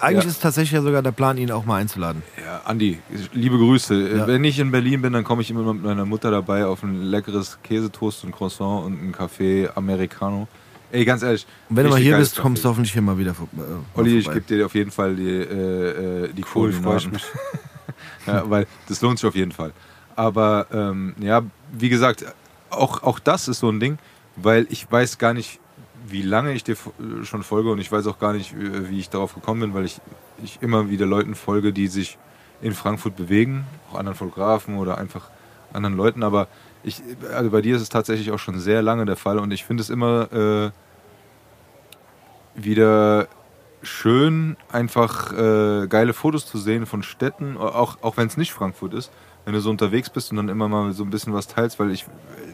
eigentlich 0.00 0.24
Ja. 0.24 0.30
ist 0.30 0.42
tatsächlich 0.42 0.72
ja 0.72 0.82
sogar 0.82 1.02
der 1.02 1.12
Plan, 1.12 1.36
ihn 1.38 1.50
auch 1.50 1.64
mal 1.64 1.76
einzuladen. 1.76 2.22
Ja, 2.44 2.62
Andi, 2.64 2.98
liebe 3.32 3.56
Grüße. 3.58 4.16
Ja. 4.18 4.26
Wenn 4.26 4.44
ich 4.44 4.58
in 4.58 4.70
Berlin 4.70 5.02
bin, 5.02 5.12
dann 5.12 5.24
komme 5.24 5.42
ich 5.42 5.50
immer 5.50 5.72
mit 5.72 5.82
meiner 5.82 6.04
Mutter 6.06 6.30
dabei 6.30 6.64
auf 6.66 6.82
ein 6.82 7.02
leckeres 7.02 7.58
Käsetoast 7.62 8.24
und 8.24 8.32
Croissant 8.32 8.86
und 8.86 8.92
ein 9.02 9.14
Café 9.14 9.70
Americano. 9.74 10.48
Ey, 10.92 11.04
ganz 11.04 11.22
ehrlich. 11.22 11.46
Und 11.68 11.76
wenn 11.76 11.84
du 11.84 11.90
mal 11.90 12.00
hier 12.00 12.16
bist, 12.16 12.36
kommst 12.40 12.64
du 12.64 12.68
hoffentlich 12.68 12.92
hier 12.92 13.02
mal 13.02 13.16
wieder 13.16 13.32
vor, 13.34 13.46
äh, 13.52 13.56
mal 13.60 13.78
Olli, 13.94 14.18
ich 14.18 14.26
gebe 14.28 14.40
dir 14.40 14.66
auf 14.66 14.74
jeden 14.74 14.90
Fall 14.90 15.14
die, 15.14 15.28
äh, 15.28 16.24
äh, 16.24 16.32
die 16.32 16.44
Cool, 16.54 16.72
freue 16.72 16.96
ich 16.98 17.10
mich. 17.10 17.22
Ja, 18.26 18.48
weil 18.48 18.66
das 18.88 19.00
lohnt 19.02 19.18
sich 19.18 19.28
auf 19.28 19.34
jeden 19.34 19.52
Fall. 19.52 19.72
Aber 20.16 20.66
ähm, 20.72 21.14
ja, 21.20 21.42
wie 21.72 21.88
gesagt, 21.88 22.24
auch, 22.70 23.02
auch 23.02 23.18
das 23.18 23.46
ist 23.48 23.60
so 23.60 23.68
ein 23.70 23.78
Ding, 23.80 23.98
weil 24.36 24.66
ich 24.70 24.90
weiß 24.90 25.18
gar 25.18 25.32
nicht, 25.34 25.59
wie 26.10 26.22
lange 26.22 26.52
ich 26.52 26.64
dir 26.64 26.76
fo- 26.76 26.92
schon 27.24 27.42
folge 27.42 27.70
und 27.70 27.78
ich 27.78 27.90
weiß 27.90 28.06
auch 28.06 28.18
gar 28.18 28.32
nicht, 28.32 28.52
äh, 28.52 28.90
wie 28.90 28.98
ich 28.98 29.10
darauf 29.10 29.34
gekommen 29.34 29.60
bin, 29.60 29.74
weil 29.74 29.84
ich, 29.84 30.00
ich 30.42 30.58
immer 30.60 30.90
wieder 30.90 31.06
Leuten 31.06 31.34
folge, 31.34 31.72
die 31.72 31.88
sich 31.88 32.18
in 32.62 32.74
Frankfurt 32.74 33.16
bewegen, 33.16 33.64
auch 33.90 33.98
anderen 33.98 34.16
Fotografen 34.16 34.76
oder 34.76 34.98
einfach 34.98 35.30
anderen 35.72 35.96
Leuten. 35.96 36.22
Aber 36.22 36.48
ich, 36.82 37.02
also 37.34 37.50
bei 37.50 37.62
dir 37.62 37.76
ist 37.76 37.82
es 37.82 37.88
tatsächlich 37.88 38.30
auch 38.32 38.38
schon 38.38 38.58
sehr 38.58 38.82
lange 38.82 39.04
der 39.06 39.16
Fall 39.16 39.38
und 39.38 39.50
ich 39.52 39.64
finde 39.64 39.82
es 39.82 39.90
immer 39.90 40.32
äh, 40.32 40.70
wieder 42.54 43.28
schön, 43.82 44.56
einfach 44.70 45.32
äh, 45.32 45.86
geile 45.86 46.12
Fotos 46.12 46.46
zu 46.46 46.58
sehen 46.58 46.84
von 46.86 47.02
Städten, 47.02 47.56
auch, 47.56 47.98
auch 48.02 48.16
wenn 48.18 48.26
es 48.26 48.36
nicht 48.36 48.52
Frankfurt 48.52 48.92
ist, 48.92 49.10
wenn 49.50 49.56
du 49.56 49.60
so 49.60 49.70
unterwegs 49.70 50.08
bist 50.08 50.30
und 50.30 50.36
dann 50.36 50.48
immer 50.48 50.68
mal 50.68 50.92
so 50.92 51.02
ein 51.02 51.10
bisschen 51.10 51.34
was 51.34 51.48
teilst, 51.48 51.80
weil 51.80 51.90
ich, 51.90 52.06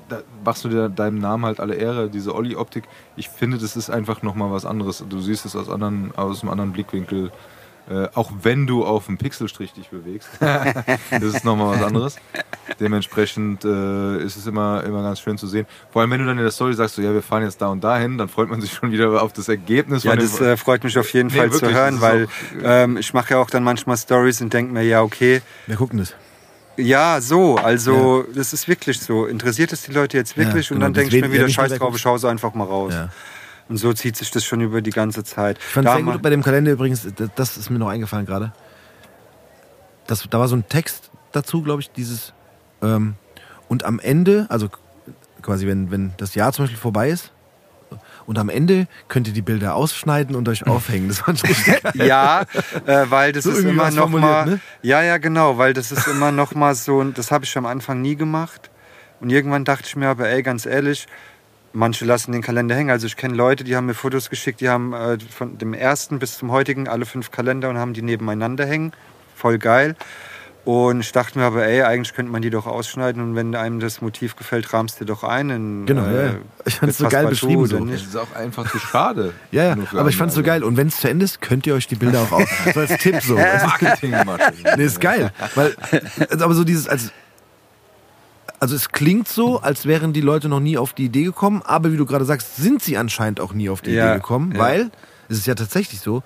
da 0.09 0.23
machst 0.43 0.65
du 0.65 0.71
dir 0.71 0.89
deinem 0.89 1.19
Namen 1.19 1.45
halt 1.45 1.61
alle 1.61 1.75
Ehre, 1.75 2.09
diese 2.09 2.35
Olli-Optik. 2.35 2.85
Ich 3.17 3.29
finde, 3.29 3.59
das 3.59 3.77
ist 3.77 3.91
einfach 3.91 4.23
nochmal 4.23 4.51
was 4.51 4.65
anderes. 4.65 5.05
Du 5.07 5.21
siehst 5.21 5.45
es 5.45 5.55
aus, 5.55 5.69
anderen, 5.69 6.15
aus 6.17 6.41
einem 6.41 6.53
anderen 6.53 6.73
Blickwinkel, 6.73 7.33
äh, 7.91 8.09
auch 8.15 8.33
wenn 8.43 8.67
du 8.67 8.87
auf 8.87 9.07
dem 9.07 9.19
Pixelstrich 9.19 9.75
dich 9.75 9.91
bewegst. 9.91 10.31
das 10.41 11.23
ist 11.23 11.45
nochmal 11.45 11.77
was 11.77 11.87
anderes. 11.87 12.17
Dementsprechend 12.81 13.67
äh, 13.67 14.23
ist 14.23 14.37
es 14.37 14.47
immer, 14.47 14.83
immer 14.85 15.03
ganz 15.03 15.21
schön 15.21 15.37
zu 15.37 15.47
sehen. 15.47 15.67
Vor 15.91 16.01
allem, 16.01 16.11
wenn 16.13 16.21
du 16.21 16.27
dann 16.27 16.39
in 16.39 16.45
der 16.45 16.51
Story 16.51 16.73
sagst, 16.73 16.95
so, 16.95 17.03
ja, 17.03 17.13
wir 17.13 17.23
fahren 17.23 17.43
jetzt 17.43 17.61
da 17.61 17.69
und 17.69 17.85
dahin, 17.85 18.17
dann 18.17 18.29
freut 18.29 18.49
man 18.49 18.63
sich 18.63 18.73
schon 18.73 18.91
wieder 18.91 19.23
auf 19.23 19.35
das 19.35 19.51
Ergebnis. 19.51 20.05
Ja, 20.05 20.17
das 20.17 20.41
äh, 20.41 20.57
freut 20.57 20.83
mich 20.83 20.99
auf 20.99 21.13
jeden 21.13 21.29
Nee, 21.29 21.37
Fall 21.37 21.51
zu 21.51 21.61
wirklich, 21.61 21.77
hören, 21.77 21.95
das 21.97 22.03
weil 22.03 22.25
auch, 22.25 22.65
äh, 22.65 22.85
ähm, 22.85 22.97
ich 22.97 23.13
mache 23.13 23.35
ja 23.35 23.39
auch 23.39 23.51
dann 23.51 23.65
manchmal 23.65 23.99
Stories 23.99 24.41
und 24.41 24.55
denke 24.55 24.73
mir, 24.73 24.83
ja, 24.83 25.03
okay, 25.03 25.43
Wer 25.67 25.77
guckt 25.77 25.93
denn 25.93 26.01
das? 26.01 26.15
Ja, 26.77 27.21
so, 27.21 27.57
also 27.57 28.25
das 28.35 28.53
ist 28.53 28.69
wirklich 28.69 29.01
so. 29.01 29.27
Interessiert 29.27 29.73
es 29.73 29.83
die 29.83 29.93
Leute 29.93 30.17
jetzt 30.17 30.37
wirklich? 30.37 30.69
Ja, 30.69 30.75
und 30.75 30.81
genau, 30.81 30.87
dann 30.87 30.95
denke 30.95 31.17
ich 31.17 31.23
mir 31.23 31.33
wieder, 31.33 31.43
ja, 31.43 31.49
scheiß 31.49 31.75
drauf, 31.79 31.95
ich 31.95 32.01
schaue 32.03 32.19
so 32.19 32.29
einfach 32.29 32.55
mal 32.55 32.65
raus. 32.65 32.93
Ja. 32.95 33.09
Und 33.69 33.79
so 33.79 33.93
zieht 33.93 34.17
sich 34.17 34.31
das 34.31 34.45
schon 34.45 34.61
über 34.61 34.81
die 34.83 34.91
ganze 34.91 35.25
Zeit. 35.25 35.59
Ich 35.59 35.65
fand 35.65 35.87
es 35.89 35.95
sehr 35.95 36.03
gut 36.03 36.23
bei 36.23 36.31
dem 36.31 36.43
Kalender 36.43 36.71
übrigens, 36.73 37.07
das- 37.17 37.31
das 37.35 37.57
ist 37.57 37.71
mir 37.71 37.79
noch 37.79 37.89
eingefallen 37.89 38.25
gerade. 38.27 38.53
Das, 40.07 40.27
da 40.31 40.39
war 40.39 40.47
so 40.49 40.57
ein 40.57 40.69
Text 40.69 41.11
dazu, 41.33 41.63
glaube 41.63 41.81
ich, 41.83 41.91
dieses. 41.91 42.33
Ähm, 42.83 43.15
und 43.69 43.85
am 43.85 43.99
Ende, 43.99 44.47
also 44.51 44.69
quasi, 45.43 45.67
wenn, 45.67 45.91
wenn 45.91 46.13
das 46.17 46.35
Jahr 46.37 46.53
zum 46.53 46.65
Beispiel 46.65 46.79
vorbei 46.79 47.11
ist, 47.11 47.33
und 48.27 48.39
am 48.39 48.49
Ende 48.49 48.87
könnt 49.09 49.29
ihr 49.29 49.33
die 49.33 49.43
Bilder 49.43 49.75
ausschneiden 49.75 50.35
und 50.37 50.49
euch 50.49 50.67
aufhängen. 50.67 51.09
Das 51.09 51.27
richtig 51.27 51.65
geil. 51.65 51.81
Ja, 52.07 52.43
äh, 52.87 53.07
weil 53.09 53.33
das 53.33 53.45
So 53.45 53.51
ist 53.51 53.65
immer 53.65 53.91
noch 53.91 54.09
mal, 54.09 54.47
ne? 54.47 54.61
ja, 54.83 55.03
ja, 55.03 55.19
genau, 55.19 55.59
weil 55.59 55.73
das 55.73 55.93
ist 55.93 56.07
immer 56.09 56.33
noch 56.33 56.55
mal 56.55 56.75
so, 56.75 57.03
das 57.05 57.31
habe 57.31 57.45
ich 57.45 57.57
am 57.57 57.67
Anfang 57.67 58.01
nie 58.01 58.17
gemacht. 58.17 58.71
Und 59.21 59.31
irgendwann 59.31 59.65
dachte 59.65 59.85
ich 59.87 59.97
mir 59.97 60.09
aber, 60.09 60.29
ey, 60.29 60.43
ganz 60.43 60.67
ehrlich, 60.67 61.07
manche 61.73 62.05
lassen 62.05 62.33
den 62.33 62.43
Kalender 62.43 62.75
hängen. 62.75 62.91
Also 62.91 63.07
ich 63.07 63.17
kenne 63.17 63.35
Leute, 63.35 63.65
die 63.65 63.77
haben 63.77 63.87
mir 63.87 63.95
Fotos 63.95 64.31
geschickt, 64.31 64.61
die 64.61 64.69
haben 64.69 64.93
äh, 64.93 65.19
von 65.19 65.59
dem 65.59 65.75
ersten 65.75 66.19
bis 66.19 66.37
zum 66.39 66.51
heutigen 66.51 66.89
alle 66.89 67.07
fünf 67.07 67.31
Kalender 67.31 67.69
und 67.71 67.79
haben 67.79 67.95
die 67.95 68.03
nebeneinander 68.03 68.67
hängen. 68.67 68.93
Voll 69.35 69.59
geil. 69.59 69.95
Und 70.67 70.99
ich 70.99 71.13
dachte 71.13 71.39
mir 71.39 71.45
aber, 71.45 71.65
ey, 71.65 71.83
eigentlich 71.83 72.13
könnte 72.13 72.33
man 72.33 72.43
die 72.43 72.51
doch 72.51 72.67
ausschneiden 72.67 73.23
und 73.23 73.37
wenn 73.37 73.55
einem 73.55 73.79
das 73.79 74.01
Motiv 74.01 74.35
gefällt, 74.35 74.73
rahmst 74.73 75.01
du 75.01 75.05
doch 75.05 75.23
ein. 75.23 75.49
In, 75.51 75.87
Genau, 75.87 76.03
ja, 76.05 76.23
ja. 76.25 76.35
Ich 76.65 76.75
fand's 76.75 76.99
so 76.99 77.09
geil 77.09 77.29
beschrieben 77.29 77.65
so. 77.67 77.85
Das 77.85 78.03
ist 78.03 78.17
auch 78.17 78.35
einfach 78.35 78.69
zu 78.69 78.81
schade. 78.81 79.33
Ja, 79.53 79.63
ja, 79.63 79.77
aber 79.93 80.09
ich 80.09 80.17
fand 80.17 80.31
es 80.31 80.35
so 80.35 80.43
geil. 80.43 80.65
Und 80.65 80.77
wenn 80.77 80.89
es 80.89 80.97
zu 80.97 81.09
Ende 81.09 81.25
ist, 81.25 81.41
könnt 81.41 81.69
ihr 81.69 81.75
euch 81.77 81.87
die 81.87 81.95
Bilder 81.95 82.21
auch 82.23 82.33
auf. 82.33 82.65
So 82.75 82.81
als 82.81 82.97
Tipp 82.99 83.23
so. 83.23 83.37
Marketingmasche. 83.37 84.53
Nee, 84.77 84.85
ist 84.85 85.01
geil. 85.01 85.31
Weil, 85.55 85.77
also 86.31 86.45
aber 86.45 86.55
so 86.55 86.65
dieses, 86.65 86.89
als, 86.89 87.13
also 88.59 88.75
es 88.75 88.89
klingt 88.89 89.29
so, 89.29 89.61
als 89.61 89.87
wären 89.87 90.13
die 90.13 90.21
Leute 90.21 90.49
noch 90.49 90.59
nie 90.59 90.79
auf 90.79 90.95
die 90.95 91.05
Idee 91.05 91.23
gekommen, 91.23 91.63
aber 91.65 91.93
wie 91.93 91.97
du 91.97 92.07
gerade 92.07 92.25
sagst, 92.25 92.57
sind 92.57 92.83
sie 92.83 92.97
anscheinend 92.97 93.39
auch 93.39 93.53
nie 93.53 93.69
auf 93.71 93.83
die 93.83 93.93
Ja, 93.93 94.07
Idee 94.07 94.17
gekommen, 94.17 94.51
ja. 94.53 94.59
weil 94.59 94.91
es 95.29 95.39
ist 95.39 95.47
ja 95.47 95.55
tatsächlich 95.55 96.01
so, 96.01 96.25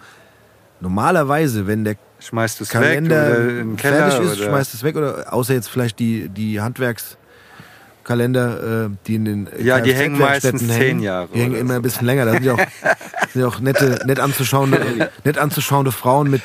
normalerweise, 0.81 1.67
wenn 1.67 1.85
der 1.85 1.97
Schmeißt 2.21 2.61
du 2.61 2.65
es 2.65 2.75
weg 2.75 2.81
Kalender 2.81 3.27
oder 3.31 3.61
in 3.61 3.77
Keller 3.77 4.11
fertig 4.11 4.31
ist, 4.31 4.39
oder 4.39 4.49
schmeißt 4.51 4.75
es 4.75 4.83
weg 4.83 4.97
oder 4.97 5.33
außer 5.33 5.55
jetzt 5.55 5.71
vielleicht 5.71 5.99
die, 5.99 6.29
die 6.29 6.61
Handwerkskalender, 6.61 8.87
äh, 8.87 8.91
die 9.07 9.15
in 9.15 9.25
den 9.25 9.47
äh, 9.47 9.63
Ja, 9.63 9.81
die 9.81 9.95
hängen 9.95 10.19
meistens 10.19 10.63
hängen. 10.63 10.73
zehn 10.73 11.01
Jahre 11.01 11.29
Die 11.35 11.41
hängen 11.41 11.57
immer 11.57 11.75
so. 11.75 11.79
ein 11.79 11.83
bisschen 11.83 12.07
länger. 12.07 12.27
Da 12.27 12.33
sind 12.33 12.45
ja 12.45 12.55
auch, 12.55 12.59
sind 13.33 13.43
ja 13.43 13.49
auch 13.49 13.61
nette, 13.61 14.01
nett 14.07 14.21
anzuschauende, 14.21 15.11
nett 15.25 15.39
anzuschauende 15.39 15.93
Frauen 15.93 16.31
mit 16.31 16.43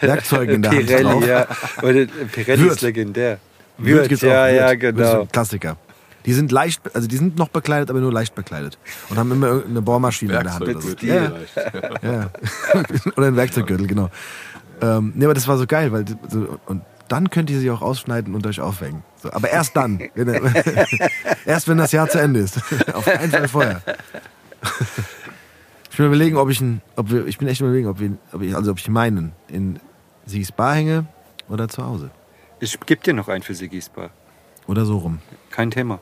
Werkzeugen 0.00 0.56
in 0.56 0.62
der 0.62 0.72
Hand 0.72 0.90
drauf. 0.90 1.20
Pirelli, 1.20 1.28
ja. 1.28 1.46
Oder 1.82 2.06
Pirelli 2.32 2.62
Würth. 2.62 2.72
ist 2.72 2.80
legendär. 2.82 3.38
Würth 3.78 3.96
Würth, 3.98 4.08
gibt's 4.08 4.22
ja, 4.22 4.44
auch, 4.44 4.48
ja, 4.48 4.70
Würth. 4.70 4.82
Würth 4.82 4.96
ist 4.96 4.96
genau. 4.96 5.20
ein 5.22 5.28
Klassiker. 5.32 5.76
Die 6.26 6.32
sind 6.32 6.50
leicht, 6.50 6.80
also 6.92 7.06
die 7.06 7.16
sind 7.16 7.38
noch 7.38 7.48
bekleidet, 7.48 7.88
aber 7.88 8.00
nur 8.00 8.12
leicht 8.12 8.34
bekleidet. 8.34 8.78
Und 9.08 9.16
haben 9.16 9.30
immer 9.30 9.46
irgendeine 9.46 9.82
Bohrmaschine 9.82 10.36
in 10.36 10.42
der 10.42 10.54
Hand. 10.54 10.62
Oder, 10.62 10.80
so. 10.80 10.88
Ja, 11.02 11.32
ja. 12.02 12.30
oder 13.16 13.28
ein 13.28 13.36
Werkzeuggürtel, 13.36 13.86
genau. 13.86 14.10
Ähm, 14.80 15.12
nee, 15.14 15.24
aber 15.24 15.34
das 15.34 15.48
war 15.48 15.58
so 15.58 15.66
geil, 15.66 15.92
weil 15.92 16.04
so, 16.28 16.58
und 16.66 16.82
dann 17.08 17.30
könnt 17.30 17.50
ihr 17.50 17.60
sie 17.60 17.70
auch 17.70 17.82
ausschneiden 17.82 18.34
und 18.34 18.46
euch 18.46 18.60
aufhängen. 18.60 19.02
So, 19.16 19.32
aber 19.32 19.50
erst 19.50 19.76
dann. 19.76 19.98
Wenn, 20.14 20.28
erst 21.46 21.68
wenn 21.68 21.78
das 21.78 21.92
Jahr 21.92 22.08
zu 22.08 22.20
Ende 22.20 22.40
ist. 22.40 22.58
Auf 22.94 23.04
keinen 23.04 23.30
Fall 23.30 23.48
vorher. 23.48 23.82
Ich 25.90 25.96
bin 25.96 26.06
überlegen, 26.06 26.36
ob 26.36 26.50
ich 26.50 26.60
ein, 26.60 26.82
ob 26.96 27.10
wir, 27.10 27.26
ich 27.26 27.38
bin 27.38 27.48
echt 27.48 27.60
überlegen, 27.60 27.88
ob, 27.88 28.00
wir, 28.00 28.16
ob 28.32 28.42
ich, 28.42 28.54
also 28.54 28.72
ob 28.72 28.78
ich 28.78 28.88
meinen 28.88 29.32
in 29.48 29.80
Sigis 30.26 30.52
Bar 30.52 30.74
hänge 30.74 31.06
oder 31.48 31.68
zu 31.68 31.84
Hause. 31.84 32.10
Ich 32.60 32.78
gebe 32.80 33.02
dir 33.02 33.14
noch 33.14 33.28
einen 33.28 33.42
für 33.42 33.54
Sigis 33.54 33.88
Bar. 33.88 34.10
Oder 34.66 34.84
so 34.84 34.98
rum. 34.98 35.20
Kein 35.50 35.70
Thema. 35.70 36.00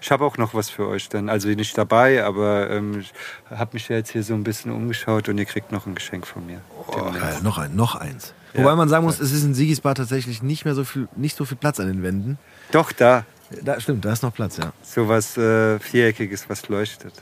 Ich 0.00 0.10
habe 0.10 0.24
auch 0.24 0.38
noch 0.38 0.54
was 0.54 0.70
für 0.70 0.88
euch 0.88 1.08
dann. 1.08 1.28
Also 1.28 1.48
nicht 1.48 1.76
dabei, 1.76 2.24
aber 2.24 2.70
ähm, 2.70 3.00
ich 3.00 3.12
habe 3.50 3.70
mich 3.74 3.88
ja 3.88 3.96
jetzt 3.96 4.10
hier 4.10 4.22
so 4.22 4.34
ein 4.34 4.44
bisschen 4.44 4.72
umgeschaut 4.72 5.28
und 5.28 5.38
ihr 5.38 5.44
kriegt 5.44 5.72
noch 5.72 5.86
ein 5.86 5.94
Geschenk 5.94 6.26
von 6.26 6.46
mir. 6.46 6.60
Demnächst. 6.94 7.20
Geil, 7.20 7.38
noch 7.42 7.58
ein, 7.58 7.76
noch 7.76 7.94
eins. 7.94 8.34
Wobei 8.54 8.74
man 8.74 8.88
sagen 8.88 9.04
muss, 9.04 9.20
es 9.20 9.32
ist 9.32 9.44
in 9.44 9.54
Sigis 9.54 9.80
Bar 9.80 9.94
tatsächlich 9.94 10.42
nicht 10.42 10.64
mehr 10.64 10.74
so 10.74 10.84
viel, 10.84 11.08
nicht 11.16 11.36
so 11.36 11.44
viel 11.44 11.56
Platz 11.56 11.78
an 11.78 11.86
den 11.86 12.02
Wänden. 12.02 12.38
Doch, 12.72 12.92
da. 12.92 13.24
Da 13.62 13.80
stimmt, 13.80 14.04
da 14.04 14.12
ist 14.12 14.22
noch 14.22 14.32
Platz, 14.32 14.56
ja. 14.58 14.72
So 14.82 15.08
was 15.08 15.36
äh, 15.36 15.78
Viereckiges, 15.80 16.48
was 16.48 16.68
leuchtet. 16.68 17.14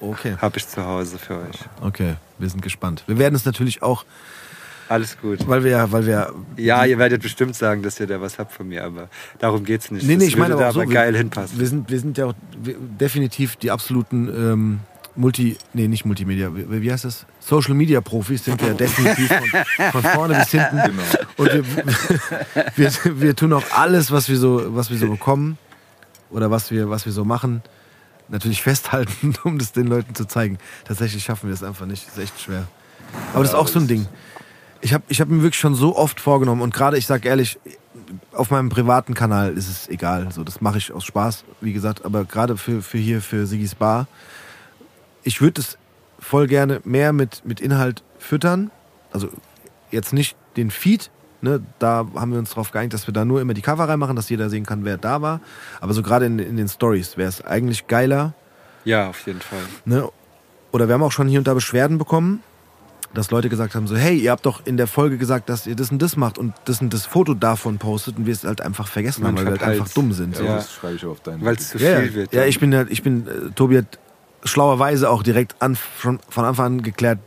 Okay. 0.00 0.36
Habe 0.40 0.58
ich 0.58 0.68
zu 0.68 0.84
Hause 0.84 1.18
für 1.18 1.38
euch. 1.38 1.58
Okay, 1.80 2.14
wir 2.38 2.48
sind 2.48 2.62
gespannt. 2.62 3.02
Wir 3.06 3.18
werden 3.18 3.34
es 3.34 3.44
natürlich 3.44 3.82
auch, 3.82 4.04
Alles 4.88 5.18
gut. 5.20 5.46
weil 5.46 5.64
wir, 5.64 5.90
weil 5.92 6.06
wir. 6.06 6.32
Ja, 6.56 6.84
ihr 6.84 6.98
werdet 6.98 7.22
bestimmt 7.22 7.54
sagen, 7.54 7.82
dass 7.82 8.00
ihr 8.00 8.06
da 8.06 8.20
was 8.20 8.38
habt 8.38 8.52
von 8.52 8.68
mir, 8.68 8.84
aber 8.84 9.08
darum 9.38 9.64
geht's 9.64 9.90
nicht. 9.90 10.06
Nee, 10.06 10.14
nee, 10.14 10.20
Das 10.20 10.28
ich 10.28 10.36
meine 10.36 10.54
würde 10.54 10.64
aber 10.64 10.72
so. 10.72 10.80
aber 10.80 10.90
geil 10.90 11.12
wir, 11.12 11.18
hinpassen. 11.18 11.58
Wir 11.58 11.66
sind, 11.66 11.90
wir 11.90 12.00
sind 12.00 12.18
ja 12.18 12.26
auch 12.26 12.34
definitiv 12.56 13.56
die 13.56 13.70
absoluten 13.70 14.28
ähm, 14.28 14.80
Multi, 15.18 15.56
nee, 15.74 15.88
nicht 15.88 16.04
Multimedia, 16.04 16.54
wie, 16.54 16.80
wie 16.82 16.92
heißt 16.92 17.04
das? 17.04 17.26
Social 17.40 17.74
Media 17.74 18.00
Profis 18.00 18.44
sind 18.44 18.62
wir 18.62 18.72
definitiv 18.74 19.28
von, 19.28 19.90
von 19.90 20.02
vorne 20.02 20.34
bis 20.34 20.50
hinten. 20.50 20.78
Genau. 20.88 21.02
Und 21.36 21.52
wir, 21.52 21.64
wir, 23.04 23.20
wir 23.20 23.36
tun 23.36 23.52
auch 23.52 23.64
alles, 23.72 24.12
was 24.12 24.28
wir 24.28 24.36
so, 24.36 24.76
was 24.76 24.90
wir 24.90 24.96
so 24.98 25.08
bekommen 25.08 25.58
oder 26.30 26.50
was 26.50 26.70
wir, 26.70 26.88
was 26.88 27.04
wir 27.04 27.12
so 27.12 27.24
machen, 27.24 27.62
natürlich 28.28 28.62
festhalten, 28.62 29.34
um 29.44 29.58
das 29.58 29.72
den 29.72 29.88
Leuten 29.88 30.14
zu 30.14 30.24
zeigen. 30.24 30.58
Tatsächlich 30.84 31.24
schaffen 31.24 31.48
wir 31.48 31.54
es 31.54 31.62
einfach 31.64 31.86
nicht. 31.86 32.06
Das 32.06 32.16
ist 32.16 32.22
echt 32.22 32.40
schwer. 32.40 32.68
Aber 33.32 33.42
das 33.42 33.52
ist 33.52 33.58
auch 33.58 33.68
so 33.68 33.80
ein 33.80 33.88
Ding. 33.88 34.06
Ich 34.80 34.94
habe 34.94 35.04
ich 35.08 35.20
hab 35.20 35.28
mir 35.28 35.42
wirklich 35.42 35.58
schon 35.58 35.74
so 35.74 35.96
oft 35.96 36.20
vorgenommen 36.20 36.62
und 36.62 36.72
gerade, 36.72 36.96
ich 36.96 37.06
sag 37.06 37.24
ehrlich, 37.24 37.58
auf 38.32 38.50
meinem 38.50 38.68
privaten 38.68 39.14
Kanal 39.14 39.52
ist 39.52 39.68
es 39.68 39.88
egal. 39.88 40.30
So, 40.32 40.44
das 40.44 40.60
mache 40.60 40.78
ich 40.78 40.92
aus 40.92 41.04
Spaß, 41.04 41.44
wie 41.60 41.72
gesagt. 41.72 42.04
Aber 42.04 42.24
gerade 42.24 42.56
für, 42.56 42.82
für 42.82 42.98
hier, 42.98 43.20
für 43.20 43.46
Sigis 43.46 43.74
Bar, 43.74 44.06
ich 45.22 45.40
würde 45.40 45.60
es 45.60 45.78
voll 46.18 46.46
gerne 46.46 46.80
mehr 46.84 47.12
mit, 47.12 47.42
mit 47.44 47.60
Inhalt 47.60 48.02
füttern. 48.18 48.70
Also 49.12 49.28
jetzt 49.90 50.12
nicht 50.12 50.36
den 50.56 50.70
Feed, 50.70 51.10
ne, 51.40 51.62
da 51.78 52.06
haben 52.14 52.32
wir 52.32 52.38
uns 52.38 52.50
darauf 52.50 52.70
geeinigt, 52.70 52.94
dass 52.94 53.06
wir 53.06 53.14
da 53.14 53.24
nur 53.24 53.40
immer 53.40 53.54
die 53.54 53.62
Cover 53.62 53.88
reinmachen, 53.88 54.16
dass 54.16 54.28
jeder 54.28 54.50
sehen 54.50 54.66
kann, 54.66 54.84
wer 54.84 54.96
da 54.96 55.22
war. 55.22 55.40
Aber 55.80 55.92
so 55.92 56.02
gerade 56.02 56.26
in, 56.26 56.38
in 56.38 56.56
den 56.56 56.68
Stories 56.68 57.16
wäre 57.16 57.28
es 57.28 57.44
eigentlich 57.44 57.86
geiler. 57.86 58.34
Ja, 58.84 59.08
auf 59.08 59.26
jeden 59.26 59.40
Fall. 59.40 59.62
Ne? 59.84 60.08
Oder 60.72 60.88
wir 60.88 60.94
haben 60.94 61.02
auch 61.02 61.12
schon 61.12 61.28
hier 61.28 61.38
und 61.38 61.46
da 61.46 61.54
Beschwerden 61.54 61.98
bekommen, 61.98 62.42
dass 63.14 63.30
Leute 63.30 63.48
gesagt 63.48 63.74
haben, 63.74 63.86
so, 63.86 63.96
hey, 63.96 64.16
ihr 64.18 64.30
habt 64.30 64.44
doch 64.46 64.64
in 64.66 64.76
der 64.76 64.86
Folge 64.86 65.16
gesagt, 65.18 65.48
dass 65.48 65.66
ihr 65.66 65.74
das 65.74 65.90
und 65.90 66.00
das 66.02 66.16
macht 66.16 66.38
und 66.38 66.52
das 66.66 66.80
und 66.80 66.92
das 66.92 67.06
Foto 67.06 67.34
davon 67.34 67.78
postet 67.78 68.18
und 68.18 68.26
wir 68.26 68.32
es 68.32 68.44
halt 68.44 68.60
einfach 68.60 68.86
vergessen 68.88 69.22
Man 69.22 69.30
haben, 69.30 69.36
weil 69.46 69.54
wir 69.54 69.60
halt 69.66 69.80
einfach 69.80 69.88
dumm 69.94 70.12
sind. 70.12 70.36
Ja, 70.38 70.44
Ja. 70.44 70.54
das 70.56 70.72
schreibe 70.72 70.96
ich 70.96 71.04
auf 71.06 71.20
deinen. 71.20 71.44
Weil 71.44 71.56
es 71.56 71.70
zu 71.70 71.78
viel 71.78 71.86
ja. 71.88 72.14
wird. 72.14 72.32
Ja, 72.34 72.44
ich 72.44 72.60
bin, 72.60 72.74
halt- 72.74 72.90
ich 72.90 73.02
bin, 73.02 73.26
äh, 73.26 73.50
Tobi 73.54 73.78
hat 73.78 73.98
schlauerweise 74.44 75.10
auch 75.10 75.22
direkt 75.22 75.56
an, 75.60 75.76
schon 76.00 76.20
von 76.28 76.44
Anfang 76.44 76.66
an 76.66 76.82
geklärt, 76.82 77.18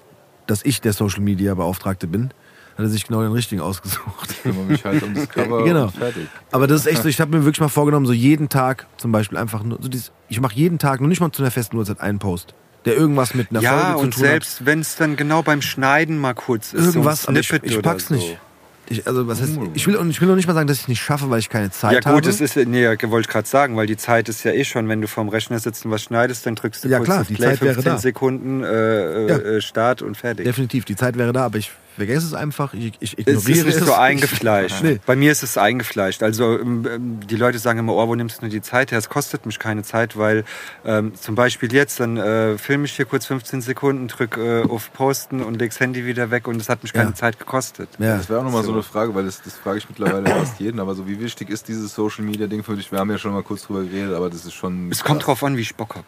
dass 0.48 0.64
ich 0.64 0.82
der 0.82 0.94
Social 0.94 1.22
Media 1.22 1.54
Beauftragte 1.56 2.08
bin. 2.08 2.32
Hat 2.78 2.86
er 2.86 2.88
sich 2.90 3.06
genau 3.06 3.22
den 3.22 3.32
richtigen 3.34 3.62
ausgesucht. 3.62 4.30
Ich 4.32 4.44
kümmere 4.44 4.64
mich 4.64 4.86
halt 4.86 5.04
um 5.04 5.14
das 5.14 5.28
Cover 5.30 5.64
Genau. 5.66 5.84
und 5.86 5.92
fertig. 5.96 6.28
Aber 6.52 6.68
das 6.68 6.82
ist 6.82 6.88
echt 6.88 7.04
so, 7.04 7.10
ich 7.10 7.20
habe 7.20 7.38
mir 7.38 7.44
wirklich 7.44 7.60
mal 7.60 7.68
vorgenommen, 7.68 8.06
so 8.06 8.14
jeden 8.14 8.48
Tag 8.50 8.88
zum 8.98 9.12
Beispiel 9.12 9.38
einfach 9.38 9.62
nur, 9.64 9.78
so 9.82 9.90
dieses, 9.90 10.12
ich 10.30 10.40
mache 10.40 10.56
jeden 10.56 10.80
Tag, 10.80 11.00
nur 11.02 11.10
nicht 11.10 11.20
mal 11.20 11.32
zu 11.32 11.42
einer 11.44 11.52
festen 11.52 11.76
Uhrzeit, 11.76 12.00
einen 12.00 12.20
Post, 12.20 12.54
der 12.86 12.96
irgendwas 12.96 13.34
mit 13.34 13.52
einer 13.52 13.62
ja, 13.62 13.72
Folge 13.72 13.98
zu 13.98 14.04
und 14.04 14.12
tun 14.16 14.24
hat. 14.24 14.30
selbst 14.30 14.66
wenn 14.66 14.80
es 14.80 14.96
dann 14.96 15.16
genau 15.16 15.44
beim 15.44 15.62
Schneiden 15.62 16.18
mal 16.18 16.34
kurz 16.34 16.74
ist, 16.74 16.86
Irgendwas, 16.86 17.24
so 17.24 17.30
ein 17.32 17.36
ich, 17.36 17.48
Snippet 17.48 17.70
ich 17.72 17.78
oder 17.78 17.90
pack's 17.92 18.08
so. 18.08 18.16
nicht. 18.16 18.38
Ich, 18.90 19.08
also, 19.08 19.26
was 19.26 19.40
heißt, 19.40 19.54
ich, 19.74 19.88
will, 19.88 19.96
und 19.96 20.10
ich 20.10 20.20
will 20.20 20.28
noch 20.28 20.36
nicht 20.36 20.48
mal 20.48 20.54
sagen, 20.54 20.68
dass 20.68 20.76
ich 20.78 20.84
es 20.84 20.88
nicht 20.90 21.02
schaffe, 21.02 21.30
weil 21.30 21.40
ich 21.40 21.48
keine 21.48 21.72
Zeit 21.72 21.94
Ja 21.94 22.00
gut, 22.00 22.08
habe. 22.08 22.22
das 22.24 22.42
ist, 22.42 22.58
nee, 22.58 22.84
ja, 22.84 22.90
wollte 23.10 23.28
ich 23.30 23.32
gerade 23.32 23.48
sagen, 23.48 23.78
weil 23.78 23.88
die 23.88 23.96
Zeit 23.96 24.28
ist 24.28 24.44
ja 24.44 24.52
eh 24.52 24.66
schon, 24.66 24.90
wenn 24.90 25.00
du 25.00 25.08
vorm 25.08 25.30
Rechner 25.30 25.60
sitzt 25.60 25.86
und 25.86 25.92
was 25.92 26.02
schneidest, 26.04 26.46
dann 26.46 26.56
drückst 26.56 26.84
du 26.84 26.90
Ja, 26.90 26.98
kurz 26.98 27.06
klar, 27.08 27.22
auf 27.22 27.28
die 27.28 27.36
Play, 27.36 27.46
Zeit 27.52 27.62
wäre 27.62 27.74
15 27.76 27.94
da. 27.94 27.98
Sekunden 28.00 28.64
äh, 28.66 29.28
Ja. 29.30 29.38
äh, 29.38 29.62
Start 29.62 30.02
und 30.02 30.18
fertig. 30.18 30.46
Definitiv, 30.46 30.84
die 30.84 30.98
Zeit 30.98 31.18
wäre 31.18 31.32
da, 31.32 31.46
aber 31.46 31.58
ich 31.58 31.72
vergesse 31.96 32.26
es 32.28 32.34
einfach, 32.34 32.74
ich, 32.74 32.94
ich 33.00 33.14
Es 33.14 33.14
ist 33.14 33.20
ignoriere 33.48 33.66
nicht 33.68 33.78
es. 33.78 33.86
so 33.86 33.94
eingefleischt. 33.94 34.84
Nee. 34.84 35.00
Bei 35.06 35.16
mir 35.16 35.32
ist 35.32 35.44
es 35.44 35.58
eingefleischt. 35.58 36.24
Also 36.24 36.58
ähm, 36.60 36.88
ähm, 36.90 37.20
die 37.28 37.36
Leute 37.36 37.60
sagen 37.60 37.80
immer, 37.80 37.94
oh, 37.96 38.08
wo 38.08 38.16
nimmst 38.16 38.38
du 38.42 38.46
nur 38.46 38.52
die 38.52 38.62
Zeit 38.62 38.92
her? 38.92 38.98
Es 39.00 39.10
kostet 39.10 39.46
mich 39.46 39.60
keine 39.60 39.84
Zeit, 39.84 40.18
weil 40.18 40.44
ähm, 40.86 41.14
zum 41.16 41.36
Beispiel 41.36 41.72
jetzt, 41.74 42.00
dann 42.00 42.18
äh, 42.18 42.58
filme 42.58 42.86
ich 42.86 42.94
hier 42.96 43.06
kurz 43.06 43.26
15 43.26 43.62
Sekunden, 43.62 44.08
drück 44.08 44.38
äh, 44.38 44.64
auf 44.64 44.92
Posten 44.94 45.42
und 45.42 45.60
leg's 45.60 45.80
Handy 45.80 46.06
wieder 46.06 46.32
weg 46.32 46.48
und 46.48 46.62
es 46.62 46.70
hat 46.70 46.84
mich 46.84 46.94
keine 46.94 47.10
Ja. 47.10 47.16
Zeit 47.16 47.40
gekostet. 47.40 47.90
Ja. 48.00 48.18
Das 48.18 48.30
wäre 48.30 48.40
auch 48.40 48.44
nochmal 48.44 48.62
so. 48.64 48.68
So. 48.70 48.74
eine 48.74 48.84
Frage, 48.84 49.14
weil 49.16 49.26
das, 49.26 49.42
das 49.42 49.58
frage 49.58 49.80
ich 49.80 49.90
mittlerweile 49.90 50.26
fast 50.30 50.60
jeden. 50.60 50.80
Aber 50.80 50.96
so 50.96 51.08
wie 51.08 51.20
wichtig 51.20 51.50
ist 51.50 51.68
dieses 51.68 51.94
Social 51.94 52.24
Media 52.24 52.48
Ding 52.48 52.64
für 52.64 52.76
dich? 52.76 52.92
Wir 52.92 53.00
haben 53.00 53.12
ja 53.12 53.18
schon 53.18 53.34
mal 53.34 53.44
kurz 53.44 53.64
drüber 53.64 53.84
geredet, 53.84 54.14
aber 54.16 54.30
das 54.30 54.46
ist 54.46 54.54
schon. 54.54 54.90
Es 54.92 55.04
kommt 55.04 55.20
krass. 55.20 55.26
drauf 55.26 55.44
an, 55.44 55.58
wie 55.58 55.62
ich 55.62 55.76
Bock 55.76 55.96
hab. 55.96 56.06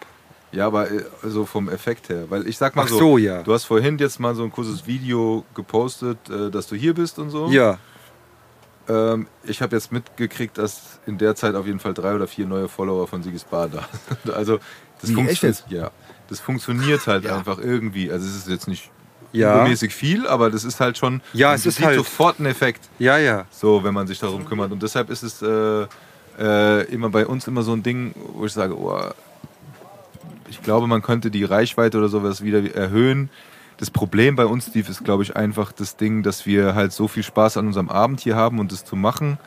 Ja, 0.53 0.67
aber 0.67 0.89
äh, 0.91 1.03
so 1.23 1.45
vom 1.45 1.67
Effekt 1.67 2.09
her. 2.09 2.25
Weil 2.29 2.47
ich 2.47 2.57
sag 2.57 2.75
mal 2.75 2.83
Ach 2.83 2.87
so, 2.87 2.97
so, 2.99 3.17
ja. 3.17 3.41
du 3.43 3.53
hast 3.53 3.65
vorhin 3.65 3.97
jetzt 3.97 4.19
mal 4.19 4.35
so 4.35 4.43
ein 4.43 4.51
kurzes 4.51 4.85
Video 4.87 5.43
gepostet, 5.55 6.17
äh, 6.29 6.49
dass 6.51 6.67
du 6.67 6.75
hier 6.75 6.93
bist 6.93 7.19
und 7.19 7.29
so. 7.31 7.47
Ja, 7.49 7.77
Ähm, 8.89 9.27
ich 9.45 9.61
habe 9.61 9.75
jetzt 9.75 9.91
mitgekriegt, 9.93 10.57
dass 10.57 10.99
in 11.05 11.17
der 11.17 11.35
Zeit 11.35 11.55
auf 11.55 11.65
jeden 11.65 11.79
Fall 11.79 11.93
drei 11.93 12.15
oder 12.15 12.27
vier 12.27 12.45
neue 12.45 12.67
Follower 12.67 13.07
von 13.07 13.23
Sigis 13.23 13.45
Bar 13.45 13.69
da 13.69 13.87
sind. 14.23 14.35
Also 14.35 14.59
das, 15.01 15.09
Wie, 15.09 15.15
funktio-? 15.15 15.63
Ja, 15.69 15.91
das 16.29 16.39
funktioniert 16.41 17.07
halt 17.07 17.25
einfach 17.27 17.59
irgendwie. 17.59 18.11
Also 18.11 18.25
es 18.27 18.35
ist 18.35 18.47
jetzt 18.49 18.67
nicht 18.67 18.91
Ja. 19.31 19.55
übermäßig 19.55 19.95
viel, 19.95 20.27
aber 20.27 20.49
das 20.51 20.65
ist 20.65 20.79
halt 20.81 20.97
schon. 20.97 21.21
Ja, 21.33 21.53
es 21.53 21.65
ist 21.65 21.81
halt- 21.81 21.95
sofort 21.97 22.39
einen 22.39 22.47
Effekt. 22.47 22.89
ja, 22.99 23.17
ja. 23.17 23.45
So, 23.51 23.83
wenn 23.85 23.93
man 23.93 24.05
sich 24.07 24.19
darum 24.19 24.45
kümmert. 24.45 24.71
Und 24.71 24.83
deshalb 24.83 25.09
ist 25.09 25.23
es 25.23 25.41
äh, 25.41 25.87
äh, 26.37 26.83
immer 26.93 27.09
bei 27.09 27.25
uns 27.25 27.47
immer 27.47 27.63
so 27.63 27.71
ein 27.73 27.83
Ding, 27.83 28.13
wo 28.33 28.45
ich 28.45 28.51
sage, 28.53 28.77
oh, 28.77 28.99
ich 30.53 30.61
glaube, 30.61 30.85
man 30.85 31.01
könnte 31.01 31.31
die 31.31 31.43
Reichweite 31.43 31.97
oder 31.97 32.09
sowas 32.09 32.43
wieder 32.43 32.75
erhöhen. 32.75 33.29
Das 33.77 33.89
Problem 33.89 34.35
bei 34.35 34.45
uns, 34.45 34.67
Steve, 34.67 34.89
ist, 34.89 35.03
glaube 35.03 35.23
ich, 35.23 35.35
einfach 35.35 35.71
das 35.71 35.97
Ding, 35.97 36.21
dass 36.21 36.45
wir 36.45 36.75
halt 36.75 36.93
so 36.93 37.07
viel 37.07 37.23
Spaß 37.23 37.57
an 37.57 37.65
unserem 37.65 37.89
Abend 37.89 38.19
hier 38.19 38.35
haben 38.35 38.59
und 38.59 38.71
das 38.71 38.85
zu 38.85 38.95
machen 38.95 39.39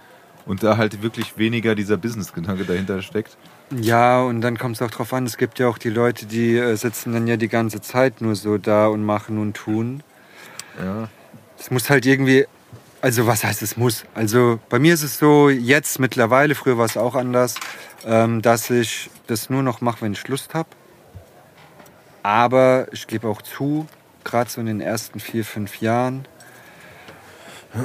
und 0.47 0.65
da 0.65 0.77
halt 0.77 1.03
wirklich 1.03 1.39
weniger 1.39 1.77
dieser 1.77 1.97
Business-Gedanke 1.97 2.65
dahinter 2.65 3.03
steckt. 3.03 3.37
Ja, 3.71 4.23
und 4.23 4.41
dann 4.41 4.59
kommt 4.59 4.77
es 4.77 4.83
auch 4.83 4.91
drauf 4.91 5.13
an, 5.13 5.27
es 5.27 5.37
gibt 5.37 5.61
ja 5.61 5.69
auch 5.69 5.79
die 5.79 5.91
Leute, 5.91 6.27
die 6.27 6.57
äh, 6.57 6.75
sitzen 6.75 7.13
dann 7.13 7.29
ja 7.29 7.37
die 7.37 7.49
ganze 7.49 7.81
Zeit 7.81 8.21
nur 8.21 8.35
so 8.35 8.59
da 8.59 8.89
und 8.89 9.05
machen 9.05 9.39
und 9.39 9.55
tun. 9.55 10.03
Ja. 10.83 11.09
Es 11.59 11.71
muss 11.71 11.89
halt 11.89 12.05
irgendwie, 12.05 12.47
also 13.01 13.29
was 13.29 13.45
heißt 13.45 13.63
es 13.63 13.77
muss? 13.77 14.05
Also 14.15 14.59
bei 14.69 14.81
mir 14.81 14.95
ist 14.95 15.05
es 15.05 15.19
so, 15.19 15.51
jetzt 15.51 16.01
mittlerweile, 16.01 16.57
früher 16.57 16.79
war 16.79 16.87
es 16.87 16.97
auch 16.97 17.15
anders, 17.15 17.55
ähm, 18.05 18.43
dass 18.43 18.71
ich 18.71 19.09
das 19.29 19.51
nur 19.51 19.63
noch 19.63 19.81
mache, 19.81 20.03
wenn 20.03 20.13
ich 20.13 20.27
Lust 20.29 20.55
habe. 20.55 20.69
Aber 22.27 22.89
ich 22.91 23.07
gebe 23.07 23.29
auch 23.29 23.41
zu, 23.41 23.87
gerade 24.25 24.51
so 24.51 24.61
in 24.61 24.67
den 24.67 24.81
ersten 24.81 25.21
vier, 25.21 25.45
fünf 25.45 25.81
Jahren 25.81 26.27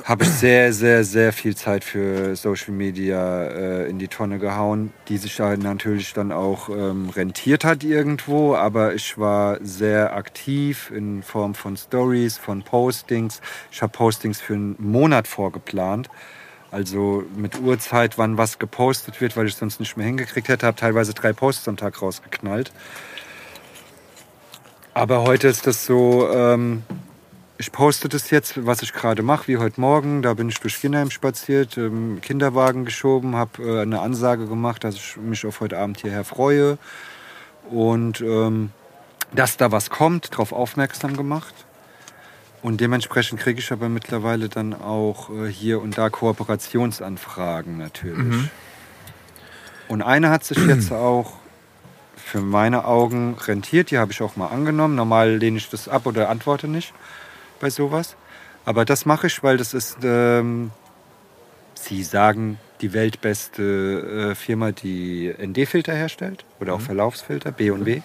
habe 0.03 0.23
ich 0.23 0.31
sehr, 0.31 0.73
sehr, 0.73 1.03
sehr 1.03 1.31
viel 1.31 1.55
Zeit 1.55 1.83
für 1.83 2.35
Social 2.35 2.73
Media 2.73 3.43
äh, 3.43 3.87
in 3.87 3.99
die 3.99 4.07
Tonne 4.07 4.39
gehauen, 4.39 4.93
die 5.09 5.19
sich 5.19 5.39
halt 5.39 5.61
natürlich 5.61 6.13
dann 6.13 6.31
auch 6.31 6.69
ähm, 6.69 7.11
rentiert 7.11 7.63
hat 7.63 7.83
irgendwo. 7.83 8.55
Aber 8.55 8.95
ich 8.95 9.19
war 9.19 9.59
sehr 9.61 10.15
aktiv 10.15 10.91
in 10.91 11.21
Form 11.21 11.53
von 11.53 11.77
Stories, 11.77 12.39
von 12.39 12.63
Postings. 12.63 13.41
Ich 13.71 13.83
habe 13.83 13.91
Postings 13.91 14.41
für 14.41 14.55
einen 14.55 14.75
Monat 14.79 15.27
vorgeplant. 15.27 16.09
Also 16.71 17.25
mit 17.35 17.59
Uhrzeit, 17.59 18.17
wann 18.17 18.39
was 18.39 18.57
gepostet 18.57 19.21
wird, 19.21 19.37
weil 19.37 19.45
ich 19.45 19.55
sonst 19.55 19.79
nicht 19.79 19.97
mehr 19.97 20.07
hingekriegt 20.07 20.47
hätte. 20.47 20.65
Habe 20.65 20.77
teilweise 20.77 21.13
drei 21.13 21.31
Posts 21.31 21.67
am 21.67 21.77
Tag 21.77 22.01
rausgeknallt. 22.01 22.71
Aber 24.93 25.23
heute 25.23 25.47
ist 25.47 25.67
das 25.67 25.85
so, 25.85 26.29
ähm, 26.33 26.83
ich 27.57 27.71
poste 27.71 28.09
das 28.09 28.29
jetzt, 28.29 28.65
was 28.65 28.81
ich 28.81 28.91
gerade 28.91 29.23
mache, 29.23 29.47
wie 29.47 29.57
heute 29.57 29.79
Morgen. 29.79 30.21
Da 30.21 30.33
bin 30.33 30.49
ich 30.49 30.59
durch 30.59 30.81
Kinderheim 30.81 31.11
spaziert, 31.11 31.77
ähm, 31.77 32.19
Kinderwagen 32.21 32.83
geschoben, 32.83 33.35
habe 33.35 33.63
äh, 33.63 33.81
eine 33.81 34.01
Ansage 34.01 34.47
gemacht, 34.47 34.83
dass 34.83 34.95
ich 34.95 35.17
mich 35.17 35.45
auf 35.45 35.61
heute 35.61 35.77
Abend 35.77 36.01
hierher 36.01 36.25
freue. 36.25 36.77
Und 37.69 38.19
ähm, 38.21 38.71
dass 39.33 39.55
da 39.55 39.71
was 39.71 39.89
kommt, 39.89 40.33
darauf 40.33 40.51
aufmerksam 40.51 41.15
gemacht. 41.15 41.53
Und 42.61 42.81
dementsprechend 42.81 43.39
kriege 43.39 43.59
ich 43.59 43.71
aber 43.71 43.87
mittlerweile 43.87 44.49
dann 44.49 44.73
auch 44.73 45.29
äh, 45.29 45.47
hier 45.47 45.81
und 45.81 45.97
da 45.97 46.09
Kooperationsanfragen 46.09 47.77
natürlich. 47.77 48.49
Und 49.87 50.01
eine 50.01 50.29
hat 50.29 50.43
sich 50.43 50.57
jetzt 50.57 50.91
auch 50.91 51.40
für 52.31 52.39
meine 52.39 52.85
Augen 52.85 53.35
rentiert, 53.45 53.91
die 53.91 53.97
habe 53.97 54.13
ich 54.13 54.21
auch 54.21 54.37
mal 54.37 54.47
angenommen. 54.47 54.95
Normal 54.95 55.35
lehne 55.35 55.57
ich 55.57 55.69
das 55.69 55.89
ab 55.89 56.05
oder 56.05 56.29
antworte 56.29 56.69
nicht 56.69 56.93
bei 57.59 57.69
sowas. 57.69 58.15
Aber 58.63 58.85
das 58.85 59.05
mache 59.05 59.27
ich, 59.27 59.43
weil 59.43 59.57
das 59.57 59.73
ist, 59.73 59.97
ähm, 60.03 60.71
Sie 61.73 62.03
sagen, 62.03 62.57
die 62.79 62.93
weltbeste 62.93 64.31
äh, 64.31 64.35
Firma, 64.35 64.71
die 64.71 65.33
ND-Filter 65.37 65.93
herstellt 65.93 66.45
oder 66.61 66.75
auch 66.75 66.79
Verlaufsfilter, 66.79 67.51
B&W. 67.51 68.01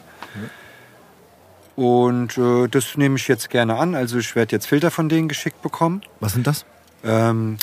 Und 1.76 2.36
äh, 2.36 2.66
das 2.66 2.96
nehme 2.96 3.16
ich 3.16 3.28
jetzt 3.28 3.48
gerne 3.48 3.76
an. 3.76 3.94
Also 3.94 4.18
ich 4.18 4.34
werde 4.34 4.56
jetzt 4.56 4.66
Filter 4.66 4.90
von 4.90 5.08
denen 5.08 5.28
geschickt 5.28 5.62
bekommen. 5.62 6.02
Was 6.18 6.32
sind 6.32 6.48
das? 6.48 6.64
Ähm, 7.04 7.58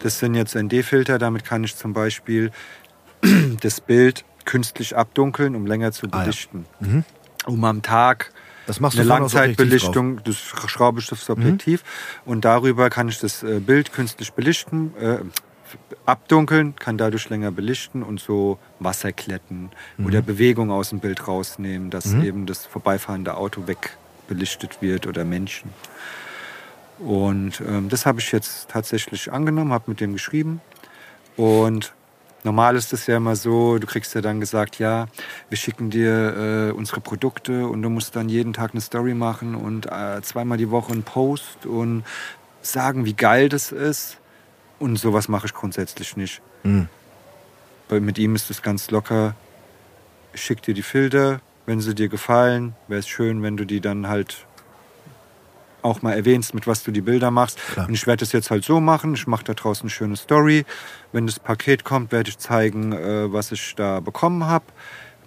das 0.00 0.18
sind 0.18 0.34
jetzt 0.34 0.54
ND-Filter. 0.54 1.18
Damit 1.18 1.46
kann 1.46 1.64
ich 1.64 1.74
zum 1.74 1.94
Beispiel 1.94 2.50
das 3.62 3.80
Bild 3.80 4.26
künstlich 4.46 4.96
abdunkeln, 4.96 5.54
um 5.54 5.66
länger 5.66 5.92
zu 5.92 6.06
Ah, 6.06 6.16
ja. 6.18 6.22
belichten. 6.22 6.64
Um 7.44 7.62
am 7.64 7.82
Tag 7.82 8.32
Das 8.66 8.80
machst 8.80 8.96
eine 8.98 9.04
du 9.04 9.10
drauf. 9.10 9.18
Langzeitbelichtung, 9.20 10.24
das 10.24 10.36
schraube 10.38 11.00
ich 11.00 11.12
aufs 11.12 11.28
Objektiv 11.28 11.84
und 12.24 12.44
darüber 12.46 12.88
kann 12.88 13.08
ich 13.08 13.18
das 13.20 13.42
äh, 13.42 13.60
Bild 13.60 13.92
künstlich 13.92 14.32
belichten, 14.32 14.94
äh, 14.98 15.18
abdunkeln, 16.06 16.74
kann 16.76 16.96
dadurch 16.96 17.28
länger 17.28 17.50
belichten 17.50 18.02
und 18.02 18.20
so 18.20 18.58
Wasserkletten 18.80 19.70
Mhm. 19.98 20.06
oder 20.06 20.22
Bewegung 20.22 20.70
aus 20.70 20.88
dem 20.90 21.00
Bild 21.00 21.26
rausnehmen, 21.28 21.90
dass 21.90 22.12
eben 22.14 22.46
das 22.46 22.64
vorbeifahrende 22.66 23.36
Auto 23.36 23.66
wegbelichtet 23.66 24.80
wird 24.80 25.06
oder 25.06 25.24
Menschen. 25.24 25.70
Und 26.98 27.60
ähm, 27.60 27.88
das 27.88 28.06
habe 28.06 28.20
ich 28.20 28.32
jetzt 28.32 28.68
tatsächlich 28.70 29.30
angenommen, 29.30 29.72
habe 29.72 29.84
mit 29.90 30.00
dem 30.00 30.12
geschrieben 30.14 30.60
und 31.36 31.92
Normal 32.46 32.76
ist 32.76 32.92
es 32.92 33.08
ja 33.08 33.16
immer 33.16 33.34
so, 33.34 33.78
du 33.78 33.88
kriegst 33.88 34.14
ja 34.14 34.20
dann 34.20 34.38
gesagt, 34.38 34.78
ja, 34.78 35.08
wir 35.48 35.58
schicken 35.58 35.90
dir 35.90 36.68
äh, 36.68 36.70
unsere 36.70 37.00
Produkte 37.00 37.66
und 37.66 37.82
du 37.82 37.90
musst 37.90 38.14
dann 38.14 38.28
jeden 38.28 38.52
Tag 38.52 38.70
eine 38.70 38.80
Story 38.80 39.14
machen 39.14 39.56
und 39.56 39.86
äh, 39.86 40.22
zweimal 40.22 40.56
die 40.56 40.70
Woche 40.70 40.92
einen 40.92 41.02
Post 41.02 41.66
und 41.66 42.04
sagen, 42.62 43.04
wie 43.04 43.14
geil 43.14 43.48
das 43.48 43.72
ist. 43.72 44.18
Und 44.78 44.96
sowas 44.96 45.26
mache 45.26 45.46
ich 45.46 45.54
grundsätzlich 45.54 46.16
nicht. 46.16 46.40
Mhm. 46.62 46.88
Weil 47.88 48.00
mit 48.00 48.16
ihm 48.16 48.36
ist 48.36 48.48
es 48.48 48.62
ganz 48.62 48.92
locker. 48.92 49.34
Ich 50.32 50.42
schicke 50.42 50.62
dir 50.62 50.74
die 50.74 50.82
Filter, 50.82 51.40
wenn 51.66 51.80
sie 51.80 51.96
dir 51.96 52.08
gefallen, 52.08 52.76
wäre 52.86 53.00
es 53.00 53.08
schön, 53.08 53.42
wenn 53.42 53.56
du 53.56 53.64
die 53.64 53.80
dann 53.80 54.06
halt 54.06 54.45
auch 55.86 56.02
mal 56.02 56.12
erwähnst, 56.12 56.54
mit 56.54 56.66
was 56.66 56.82
du 56.82 56.90
die 56.90 57.00
Bilder 57.00 57.30
machst. 57.30 57.58
Klar. 57.58 57.88
Und 57.88 57.94
ich 57.94 58.06
werde 58.06 58.20
das 58.20 58.32
jetzt 58.32 58.50
halt 58.50 58.64
so 58.64 58.80
machen. 58.80 59.14
Ich 59.14 59.26
mache 59.26 59.44
da 59.44 59.54
draußen 59.54 59.82
eine 59.82 59.90
schöne 59.90 60.16
Story. 60.16 60.64
Wenn 61.12 61.26
das 61.26 61.38
Paket 61.38 61.84
kommt, 61.84 62.12
werde 62.12 62.30
ich 62.30 62.38
zeigen, 62.38 62.92
äh, 62.92 63.32
was 63.32 63.52
ich 63.52 63.74
da 63.76 64.00
bekommen 64.00 64.46
habe. 64.46 64.64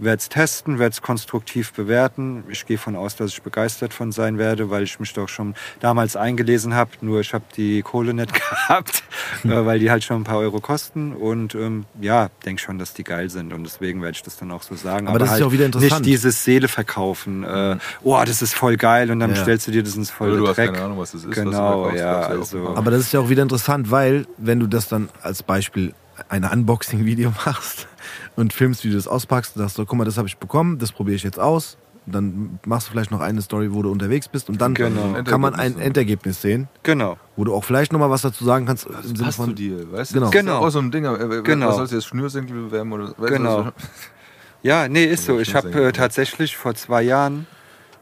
Werde 0.02 0.20
es 0.20 0.30
testen, 0.30 0.80
werde 0.80 0.94
es 0.94 1.02
konstruktiv 1.02 1.74
bewerten. 1.74 2.44
Ich 2.50 2.66
gehe 2.66 2.78
von 2.78 2.96
aus, 2.96 3.18
dass 3.18 3.32
ich 3.32 3.42
begeistert 3.42 3.94
von 3.94 4.12
sein 4.14 4.38
werde, 4.38 4.70
weil 4.70 4.84
ich 4.84 5.00
mich 5.00 5.14
doch 5.14 5.28
schon 5.28 5.56
damals 5.82 6.16
eingelesen 6.16 6.74
habe. 6.74 6.92
Nur 7.02 7.20
ich 7.20 7.34
habe 7.34 7.44
die 7.58 7.82
Kohle 7.82 8.14
nicht 8.14 8.34
gehabt, 8.50 9.04
äh, 9.44 9.50
weil 9.50 9.80
die 9.80 9.92
halt 9.92 10.04
schon 10.06 10.22
ein 10.22 10.24
paar 10.24 10.38
Euro 10.40 10.62
kosten. 10.62 11.12
Und 11.14 11.54
ähm, 11.56 11.86
ja, 12.00 12.30
denke 12.46 12.62
schon, 12.62 12.80
dass 12.80 12.94
die 12.94 13.04
geil 13.04 13.30
sind. 13.30 13.52
Und 13.54 13.64
deswegen 13.66 14.02
werde 14.02 14.16
ich 14.16 14.24
das 14.24 14.38
dann 14.38 14.52
auch 14.52 14.64
so 14.64 14.76
sagen. 14.76 15.08
Aber 15.10 15.20
das 15.20 15.28
ist 15.28 15.32
halt 15.34 15.42
ja 15.42 15.48
auch 15.48 15.52
wieder 15.52 15.66
interessant. 15.66 15.92
Nicht 15.92 16.06
dieses 16.06 16.44
Seele 16.46 16.70
verkaufen. 16.70 17.44
Äh, 17.44 17.78
oh, 18.04 18.22
das 18.26 18.42
ist 18.42 18.56
voll 18.56 18.78
geil. 18.78 19.12
Und 19.12 19.20
dann 19.20 19.32
Ja. 19.32 19.36
bestellst 19.36 19.68
du 19.68 19.72
dir 19.72 19.84
das 19.84 19.96
ins 19.96 20.10
volle 20.12 20.32
Oder 20.32 20.40
du 20.42 20.48
hast 20.48 20.58
Dreck. 20.58 20.74
keine 20.74 20.86
Ahnung, 20.86 20.98
was 21.00 21.12
das 21.12 21.26
ist, 21.26 21.32
Genau, 21.32 21.90
ja. 21.90 22.28
glaubst 22.32 22.54
du 22.54 22.58
ja 22.58 22.64
Also. 22.64 22.76
Aber 22.78 22.90
das 22.92 23.02
ist 23.02 23.12
ja 23.14 23.20
auch 23.20 23.30
wieder 23.30 23.44
interessant, 23.44 23.92
weil 23.92 24.26
wenn 24.38 24.60
du 24.62 24.68
das 24.68 24.88
dann 24.88 25.10
als 25.22 25.44
Beispiel 25.44 25.94
ein 26.30 26.44
Unboxing-Video 26.44 27.32
machst 27.46 27.88
und 28.36 28.54
filmst, 28.54 28.84
wie 28.84 28.90
du 28.90 28.96
das 28.96 29.08
auspackst 29.08 29.56
und 29.56 29.62
sagst 29.62 29.76
so, 29.78 29.86
guck 29.86 29.98
mal, 29.98 30.06
das 30.06 30.18
habe 30.18 30.28
ich 30.28 30.38
bekommen, 30.38 30.78
das 30.80 30.92
probiere 30.92 31.16
ich 31.16 31.24
jetzt 31.24 31.40
aus. 31.40 31.78
Dann 32.06 32.60
machst 32.66 32.88
du 32.88 32.92
vielleicht 32.92 33.12
noch 33.12 33.20
eine 33.22 33.40
Story, 33.42 33.72
wo 33.72 33.84
du 33.84 33.92
unterwegs 33.92 34.28
bist 34.28 34.50
und 34.50 34.60
dann 34.60 34.74
Genau. 34.74 35.22
kann 35.24 35.40
man 35.42 35.54
ein 35.54 35.78
Endergebnis. 35.80 36.42
Sehen, 36.42 36.68
genau. 36.82 37.18
wo 37.36 37.44
du 37.44 37.54
auch 37.54 37.64
vielleicht 37.64 37.92
noch 37.94 38.00
mal 38.00 38.10
was 38.10 38.24
dazu 38.24 38.44
sagen 38.46 38.66
kannst. 38.66 38.88
Das 38.90 39.06
im 39.06 39.16
Sinne 39.16 39.26
passt 39.26 39.38
zu 39.38 39.44
von, 39.46 39.56
dir, 39.56 39.92
weißt 39.92 40.12
du? 40.12 40.14
Genau. 40.16 40.26
Das 40.26 40.36
ist 40.36 40.40
Genau. 40.42 40.58
auch 40.58 40.70
so 40.72 40.80
ein 40.80 40.92
Ding. 40.92 41.06
Äh, 41.06 41.42
Genau. 41.44 41.68
Was 41.68 41.76
sollst 41.76 41.92
du 41.92 41.98
jetzt 41.98 42.06
Schnürsenkel 42.08 42.56
bewerben? 42.66 42.92
Oder, 42.94 43.14
weißt 43.18 43.34
Genau. 43.34 43.64
Du, 43.64 43.72
Ja, 44.64 44.88
nee, 44.88 45.06
ist 45.06 45.26
so. 45.26 45.40
Ich 45.40 45.54
habe 45.54 45.70
äh, 45.72 45.92
tatsächlich 45.92 46.58
vor 46.58 46.74
zwei 46.74 47.04
Jahren, 47.04 47.46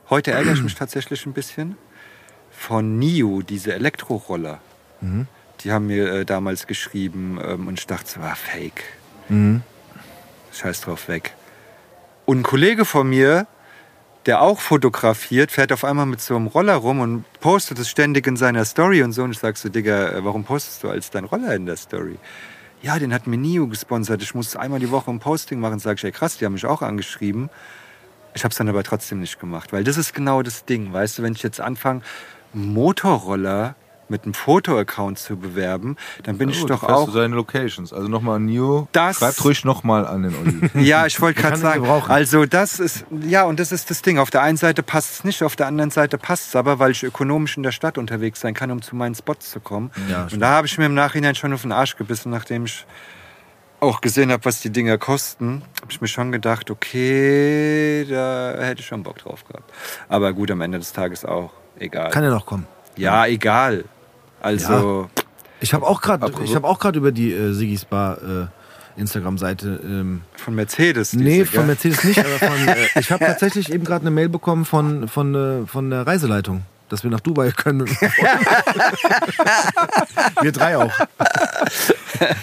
heute 0.09 0.31
ärgere 0.31 0.53
ich 0.53 0.63
mich 0.63 0.75
tatsächlich 0.75 1.25
ein 1.25 1.33
bisschen, 1.33 1.75
von 2.49 2.97
NIO, 2.97 3.41
diese 3.41 3.73
Elektroroller. 3.73 4.59
Mhm. 5.01 5.27
Die 5.67 5.73
haben 5.73 5.87
mir 5.87 6.09
äh, 6.13 6.25
damals 6.25 6.65
geschrieben 6.65 7.37
ähm, 7.43 7.67
und 7.67 7.77
ich 7.77 7.87
dachte 7.87 8.09
so, 8.09 8.21
ah, 8.21 8.35
fake. 8.35 8.83
Mhm. 9.27 9.63
Scheiß 10.53 10.79
drauf 10.79 11.09
weg. 11.09 11.33
Und 12.25 12.39
ein 12.39 12.43
Kollege 12.43 12.85
von 12.85 13.09
mir, 13.09 13.47
der 14.27 14.41
auch 14.41 14.61
fotografiert, 14.61 15.51
fährt 15.51 15.73
auf 15.73 15.83
einmal 15.83 16.05
mit 16.05 16.21
so 16.21 16.37
einem 16.37 16.47
Roller 16.47 16.75
rum 16.75 17.01
und 17.01 17.25
postet 17.41 17.79
es 17.79 17.89
ständig 17.89 18.27
in 18.27 18.37
seiner 18.37 18.63
Story 18.63 19.03
und 19.03 19.11
so. 19.11 19.23
Und 19.23 19.31
ich 19.31 19.39
sag 19.39 19.57
so, 19.57 19.67
Digga, 19.67 20.11
äh, 20.11 20.23
warum 20.23 20.45
postest 20.45 20.85
du 20.85 20.89
als 20.89 21.09
dein 21.09 21.25
Roller 21.25 21.53
in 21.53 21.65
der 21.65 21.75
Story? 21.75 22.15
Ja, 22.81 22.97
den 22.97 23.13
hat 23.13 23.27
mir 23.27 23.35
NIO 23.35 23.67
gesponsert. 23.67 24.21
Ich 24.21 24.33
muss 24.33 24.55
einmal 24.55 24.79
die 24.79 24.89
Woche 24.89 25.11
ein 25.11 25.19
Posting 25.19 25.59
machen. 25.59 25.79
Sag 25.79 25.97
ich, 25.97 26.03
ey 26.05 26.13
krass, 26.13 26.37
die 26.37 26.45
haben 26.45 26.53
mich 26.53 26.65
auch 26.65 26.81
angeschrieben. 26.81 27.49
Ich 28.35 28.45
habe 28.45 28.53
es 28.53 28.57
dann 28.57 28.69
aber 28.69 28.83
trotzdem 28.83 29.19
nicht 29.19 29.37
gemacht, 29.37 29.73
weil 29.73 29.83
das 29.83 29.97
ist 29.97 30.13
genau 30.13 30.43
das 30.43 30.63
Ding. 30.63 30.93
Weißt 30.93 31.17
du, 31.17 31.23
wenn 31.23 31.33
ich 31.33 31.43
jetzt 31.43 31.59
anfange, 31.59 32.03
Motorroller 32.53 33.75
mit 34.09 34.23
einem 34.23 34.33
Foto-Account 34.33 35.19
zu 35.19 35.37
bewerben, 35.37 35.97
dann 36.23 36.37
bin 36.37 36.49
Na 36.49 36.55
ich 36.55 36.65
doch 36.65 36.83
auch 36.83 37.05
Du 37.05 37.11
seine 37.11 37.35
Locations. 37.35 37.91
Also 37.93 38.07
nochmal 38.07 38.39
Neo. 38.39 38.87
Das- 38.91 39.17
Schreibt 39.17 39.43
ruhig 39.43 39.65
nochmal 39.65 40.05
an 40.07 40.23
den 40.23 40.35
Olli. 40.35 40.69
Ja, 40.85 41.05
ich 41.05 41.19
wollte 41.21 41.41
gerade 41.41 41.57
sagen, 41.57 41.85
also 41.85 42.45
das 42.45 42.79
ist, 42.79 43.05
ja, 43.27 43.43
und 43.43 43.59
das 43.59 43.71
ist 43.71 43.89
das 43.89 44.01
Ding. 44.01 44.17
Auf 44.19 44.29
der 44.29 44.41
einen 44.41 44.57
Seite 44.57 44.83
passt 44.83 45.11
es 45.13 45.23
nicht, 45.23 45.43
auf 45.43 45.55
der 45.55 45.67
anderen 45.67 45.91
Seite 45.91 46.17
passt 46.17 46.49
es 46.49 46.55
aber, 46.55 46.79
weil 46.79 46.91
ich 46.91 47.03
ökonomisch 47.03 47.57
in 47.57 47.63
der 47.63 47.71
Stadt 47.71 47.97
unterwegs 47.97 48.39
sein 48.41 48.53
kann, 48.53 48.71
um 48.71 48.81
zu 48.81 48.95
meinen 48.95 49.15
Spots 49.15 49.51
zu 49.51 49.59
kommen. 49.59 49.91
Ja, 50.09 50.23
und 50.23 50.27
stimmt. 50.29 50.43
da 50.43 50.49
habe 50.51 50.67
ich 50.67 50.77
mir 50.77 50.85
im 50.85 50.93
Nachhinein 50.93 51.35
schon 51.35 51.53
auf 51.53 51.61
den 51.63 51.71
Arsch 51.71 51.95
gebissen, 51.97 52.29
nachdem 52.31 52.65
ich 52.65 52.85
auch 53.79 54.01
gesehen 54.01 54.31
habe, 54.31 54.43
was 54.45 54.61
die 54.61 54.71
Dinger 54.71 54.97
kosten, 54.97 55.61
habe 55.81 55.91
ich 55.91 56.01
mir 56.01 56.07
schon 56.07 56.31
gedacht, 56.31 56.71
okay, 56.71 58.05
da 58.09 58.55
hätte 58.59 58.81
ich 58.81 58.87
schon 58.87 59.03
Bock 59.03 59.19
drauf 59.19 59.45
gehabt. 59.47 59.71
Aber 60.09 60.33
gut, 60.33 60.49
am 60.49 60.61
Ende 60.61 60.79
des 60.79 60.93
Tages 60.93 61.23
auch 61.25 61.51
egal. 61.77 62.09
Kann 62.09 62.23
ja 62.23 62.31
noch 62.31 62.45
kommen. 62.45 62.65
ja, 62.95 63.25
egal. 63.27 63.85
Also, 64.41 65.09
Ich 65.59 65.73
habe 65.73 65.85
auch 65.85 66.01
gerade 66.01 66.25
habe 66.25 66.67
auch 66.67 66.79
gerade 66.79 66.99
über 66.99 67.11
die 67.11 67.33
äh, 67.33 67.53
Sigis 67.53 67.85
Bar 67.85 68.17
äh, 68.21 68.47
Instagram-Seite 68.97 69.79
ähm, 69.83 70.21
von 70.35 70.55
Mercedes. 70.55 71.13
Nee, 71.13 71.23
diese, 71.23 71.45
von 71.45 71.53
gell? 71.53 71.65
Mercedes 71.67 72.03
nicht, 72.03 72.19
aber 72.19 72.39
von, 72.39 72.67
äh, 72.67 72.75
ich 72.99 73.11
habe 73.11 73.25
tatsächlich 73.25 73.71
eben 73.71 73.83
gerade 73.83 74.01
eine 74.01 74.11
Mail 74.11 74.29
bekommen 74.29 74.65
von, 74.65 75.07
von, 75.07 75.35
äh, 75.35 75.67
von 75.67 75.89
der 75.89 76.05
Reiseleitung, 76.05 76.63
dass 76.89 77.03
wir 77.03 77.11
nach 77.11 77.21
Dubai 77.21 77.51
können. 77.51 77.87
wir 80.41 80.51
drei 80.51 80.77
auch. 80.77 80.91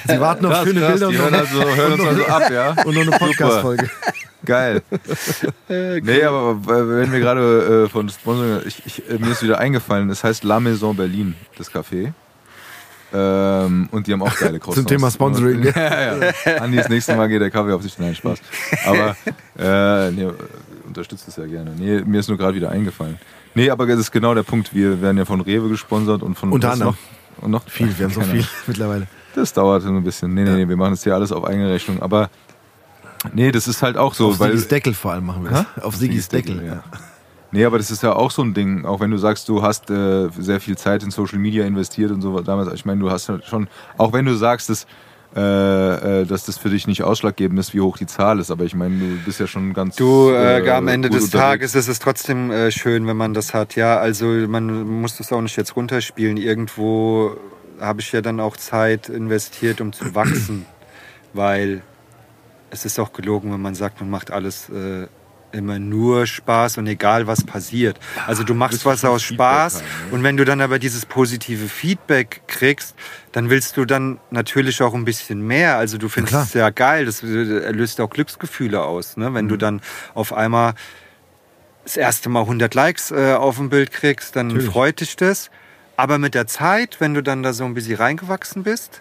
Sie 0.07 0.21
warten 0.21 0.47
auf 0.47 0.53
Krass, 0.53 0.65
schöne 0.65 0.81
krass, 0.81 0.93
Bilder 0.93 1.09
die 1.09 1.17
und 1.17 1.23
hören, 1.23 1.35
also, 1.35 1.77
hören 1.77 2.01
uns 2.01 2.09
also 2.09 2.25
ab, 2.27 2.51
ja? 2.51 2.71
und 2.85 2.95
noch 2.95 3.03
eine 3.03 3.11
Podcast-Folge. 3.11 3.91
Geil. 4.45 4.83
Nee, 5.69 6.23
aber 6.23 6.51
äh, 6.73 6.89
wenn 6.89 7.13
wir 7.13 7.21
gerade 7.21 7.85
äh, 7.85 7.89
von 7.89 8.09
Sponsoring, 8.09 8.61
ich, 8.67 8.83
ich, 8.87 9.11
äh, 9.11 9.19
mir 9.19 9.33
ist 9.33 9.43
wieder 9.43 9.59
eingefallen, 9.59 10.09
das 10.09 10.23
heißt 10.23 10.45
La 10.45 10.61
Maison 10.61 10.97
Berlin, 10.97 11.35
das 11.57 11.73
Café. 11.73 12.13
Ähm, 13.13 13.89
und 13.93 14.07
die 14.07 14.13
haben 14.13 14.23
auch 14.23 14.37
geile 14.37 14.59
Croissants. 14.59 14.89
Thema 14.89 15.11
Sponsoring, 15.11 15.63
ja. 15.63 15.73
ja, 15.77 16.17
ja. 16.45 16.57
Andi, 16.57 16.77
das 16.77 16.89
nächste 16.89 17.15
Mal 17.17 17.29
geht 17.29 17.41
der 17.41 17.51
Kaffee 17.51 17.73
auf 17.73 17.83
sich. 17.83 17.99
Nein, 17.99 18.15
Spaß. 18.15 18.41
Aber 18.87 19.17
äh, 19.59 20.11
nee, 20.11 20.29
unterstützt 20.87 21.29
es 21.29 21.37
ja 21.37 21.47
gerne. 21.47 21.73
Nee, 21.77 22.03
mir 22.05 22.21
ist 22.21 22.29
nur 22.29 22.39
gerade 22.39 22.55
wieder 22.57 22.71
eingefallen. 22.71 23.19
Nee, 23.55 23.71
aber 23.71 23.87
das 23.87 24.01
ist 24.01 24.11
genau 24.11 24.35
der 24.35 24.43
Punkt. 24.43 24.75
Wir 24.75 25.01
werden 25.01 25.17
ja 25.17 25.25
von 25.25 25.41
Rewe 25.41 25.69
gesponsert 25.69 26.23
und 26.23 26.37
von 26.37 26.51
Unter 26.51 26.73
anderem. 26.73 26.95
Noch? 26.95 27.45
Und 27.45 27.51
noch 27.51 27.69
Viel, 27.69 27.97
wir 27.99 28.07
haben 28.07 28.13
so 28.13 28.21
viel 28.21 28.45
mittlerweile. 28.67 29.07
Das 29.35 29.53
dauert 29.53 29.83
so 29.83 29.89
ein 29.89 30.05
bisschen. 30.05 30.35
Nee, 30.35 30.45
nee, 30.45 30.51
nee, 30.51 30.69
wir 30.69 30.77
machen 30.77 30.93
das 30.93 31.03
hier 31.03 31.15
alles 31.15 31.33
auf 31.33 31.45
eigene 31.45 31.71
Rechnung. 31.71 32.03
Aber 32.03 32.31
nee, 33.33 33.53
das 33.53 33.69
ist 33.69 33.83
halt 33.83 33.97
auch 33.97 34.15
so. 34.15 34.29
Auf 34.29 34.41
weil, 34.41 34.51
Sigis 34.53 34.69
Deckel 34.69 34.95
vor 34.95 35.13
allem 35.13 35.27
machen 35.27 35.45
wir 35.45 35.51
das. 35.51 35.85
Auf 35.85 35.97
Sigis 35.97 36.29
Deckel, 36.29 36.65
ja. 36.65 36.83
Nee, 37.55 37.65
aber 37.65 37.79
das 37.79 37.93
ist 37.93 38.03
ja 38.03 38.15
auch 38.15 38.33
so 38.33 38.43
ein 38.43 38.53
Ding, 38.53 38.85
auch 38.85 38.99
wenn 38.99 39.13
du 39.13 39.17
sagst, 39.17 39.49
du 39.49 39.63
hast 39.63 39.89
äh, 39.89 40.29
sehr 40.37 40.61
viel 40.61 40.77
Zeit 40.77 41.05
in 41.05 41.13
Social 41.13 41.39
Media 41.39 41.65
investiert 41.65 42.11
und 42.11 42.21
so 42.21 42.41
damals. 42.41 42.73
Ich 42.73 42.85
meine, 42.85 42.99
du 42.99 43.13
hast 43.13 43.31
schon, 43.45 43.69
auch 43.97 44.13
wenn 44.13 44.25
du 44.25 44.35
sagst, 44.35 44.71
dass, 44.71 44.89
äh, 45.37 46.23
äh, 46.23 46.27
dass 46.27 46.47
das 46.47 46.59
für 46.59 46.69
dich 46.69 46.89
nicht 46.89 47.05
ausschlaggebend 47.05 47.61
ist, 47.61 47.73
wie 47.73 47.81
hoch 47.81 47.97
die 47.97 48.07
Zahl 48.07 48.41
ist, 48.41 48.51
aber 48.51 48.65
ich 48.65 48.75
meine, 48.75 48.99
du 48.99 49.25
bist 49.25 49.39
ja 49.39 49.47
schon 49.47 49.73
ganz. 49.73 49.95
Du, 49.95 50.31
äh, 50.31 50.69
am 50.69 50.89
Ende 50.89 51.11
des 51.11 51.27
unterwegs. 51.27 51.45
Tages 51.45 51.75
ist 51.77 51.87
es 51.87 52.01
trotzdem 52.01 52.51
äh, 52.51 52.73
schön, 52.73 53.07
wenn 53.07 53.17
man 53.17 53.35
das 53.35 53.55
hat. 53.55 53.77
Ja, 53.77 53.99
also 53.99 54.27
man 54.27 55.01
muss 55.01 55.17
das 55.19 55.33
auch 55.33 55.41
nicht 55.41 55.57
jetzt 55.57 55.77
runterspielen. 55.77 56.37
Irgendwo 56.37 57.37
habe 57.81 58.01
ich 58.01 58.11
ja 58.11 58.21
dann 58.21 58.41
auch 58.41 58.57
Zeit 58.57 59.09
investiert, 59.09 59.81
um 59.81 59.93
zu 59.93 60.17
wachsen, 60.17 60.67
weil 61.33 61.83
es 62.75 62.85
ist 62.85 62.99
auch 62.99 63.13
gelogen, 63.13 63.53
wenn 63.53 63.61
man 63.61 63.75
sagt, 63.75 64.01
man 64.01 64.11
macht 64.11 64.33
alles 64.33 64.69
äh, 64.69 65.07
immer 65.53 65.79
nur 65.79 66.27
Spaß 66.27 66.79
und 66.79 66.89
egal 66.89 67.29
was 67.29 67.45
passiert. 67.45 68.01
Also 68.27 68.43
du 68.43 68.55
machst 68.55 68.85
was 68.85 69.05
aus 69.05 69.23
Spaß 69.23 69.77
haben, 69.77 69.85
ne? 69.85 70.15
und 70.17 70.23
wenn 70.25 70.37
du 70.37 70.45
dann 70.45 70.61
aber 70.61 70.81
dieses 70.81 71.07
positive 71.07 71.69
Feedback 71.69 72.43
kriegst, 72.49 72.97
dann 73.31 73.49
willst 73.49 73.77
du 73.77 73.85
dann 73.85 74.19
natürlich 74.31 74.83
auch 74.83 74.93
ein 74.95 75.05
bisschen 75.05 75.47
mehr. 75.47 75.77
Also 75.77 75.97
du 75.97 76.09
findest 76.09 76.35
es 76.35 76.55
ja 76.55 76.71
geil, 76.71 77.07
das 77.07 77.23
äh, 77.23 77.27
löst 77.71 78.01
auch 78.01 78.11
Glücksgefühle 78.11 78.83
aus, 78.83 79.17
ne? 79.17 79.33
wenn 79.33 79.49
du 79.49 79.57
dann 79.57 79.81
auf 80.15 80.33
einmal 80.33 80.75
das 81.85 81.97
erste 81.97 82.29
Mal 82.29 82.41
100 82.41 82.75
Likes 82.75 83.13
äh, 83.13 83.35
auf 83.35 83.57
dem 83.57 83.69
Bild 83.69 83.93
kriegst, 83.93 84.35
dann 84.35 84.49
Natürlich. 84.49 84.71
freut 84.71 85.01
dich 85.01 85.17
das. 85.17 85.51
Aber 85.97 86.19
mit 86.19 86.35
der 86.35 86.49
Zeit, 86.49 86.97
wenn 86.99 87.15
du 87.15 87.23
dann 87.23 87.45
da 87.45 87.53
so 87.53 87.65
ein 87.65 87.75
bisschen 87.75 87.97
reingewachsen 87.97 88.65
bist, 88.65 89.01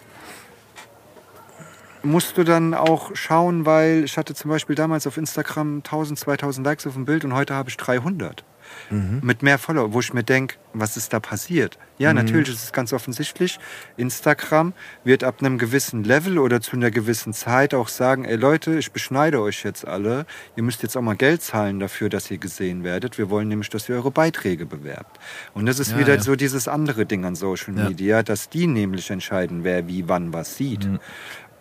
musst 2.04 2.36
du 2.38 2.44
dann 2.44 2.74
auch 2.74 3.14
schauen, 3.14 3.66
weil 3.66 4.04
ich 4.04 4.16
hatte 4.16 4.34
zum 4.34 4.50
Beispiel 4.50 4.76
damals 4.76 5.06
auf 5.06 5.16
Instagram 5.16 5.78
1000, 5.78 6.18
2000 6.18 6.64
Likes 6.66 6.86
auf 6.86 6.94
dem 6.94 7.04
Bild 7.04 7.24
und 7.24 7.34
heute 7.34 7.54
habe 7.54 7.68
ich 7.70 7.76
300. 7.76 8.44
Mit 8.90 9.42
mehr 9.42 9.58
Follower, 9.58 9.92
wo 9.92 10.00
ich 10.00 10.12
mir 10.14 10.24
denke, 10.24 10.56
was 10.72 10.96
ist 10.96 11.12
da 11.12 11.20
passiert? 11.20 11.78
Ja, 11.98 12.12
natürlich 12.12 12.48
ist 12.48 12.64
es 12.64 12.72
ganz 12.72 12.92
offensichtlich. 12.92 13.58
Instagram 13.96 14.72
wird 15.04 15.22
ab 15.22 15.36
einem 15.40 15.58
gewissen 15.58 16.02
Level 16.02 16.38
oder 16.38 16.60
zu 16.60 16.74
einer 16.76 16.90
gewissen 16.90 17.32
Zeit 17.32 17.72
auch 17.74 17.88
sagen, 17.88 18.24
ey 18.24 18.36
Leute, 18.36 18.76
ich 18.78 18.90
beschneide 18.90 19.40
euch 19.40 19.64
jetzt 19.64 19.86
alle. 19.86 20.26
Ihr 20.56 20.62
müsst 20.64 20.82
jetzt 20.82 20.96
auch 20.96 21.02
mal 21.02 21.14
Geld 21.14 21.42
zahlen 21.42 21.78
dafür, 21.78 22.08
dass 22.08 22.30
ihr 22.30 22.38
gesehen 22.38 22.84
werdet. 22.84 23.16
Wir 23.16 23.30
wollen 23.30 23.48
nämlich, 23.48 23.68
dass 23.68 23.88
ihr 23.88 23.94
eure 23.96 24.10
Beiträge 24.10 24.66
bewerbt. 24.66 25.18
Und 25.52 25.66
das 25.66 25.78
ist 25.78 25.92
Ja, 25.92 25.98
wieder 25.98 26.14
ja. 26.14 26.20
so 26.20 26.34
dieses 26.34 26.66
andere 26.66 27.06
Ding 27.06 27.24
an 27.24 27.34
Social 27.36 27.76
Ja. 27.76 27.88
Media, 27.88 28.22
dass 28.22 28.48
die 28.48 28.66
nämlich 28.66 29.10
entscheiden, 29.10 29.62
wer 29.62 29.86
wie 29.86 30.08
wann 30.08 30.32
was 30.32 30.56
sieht. 30.56 30.88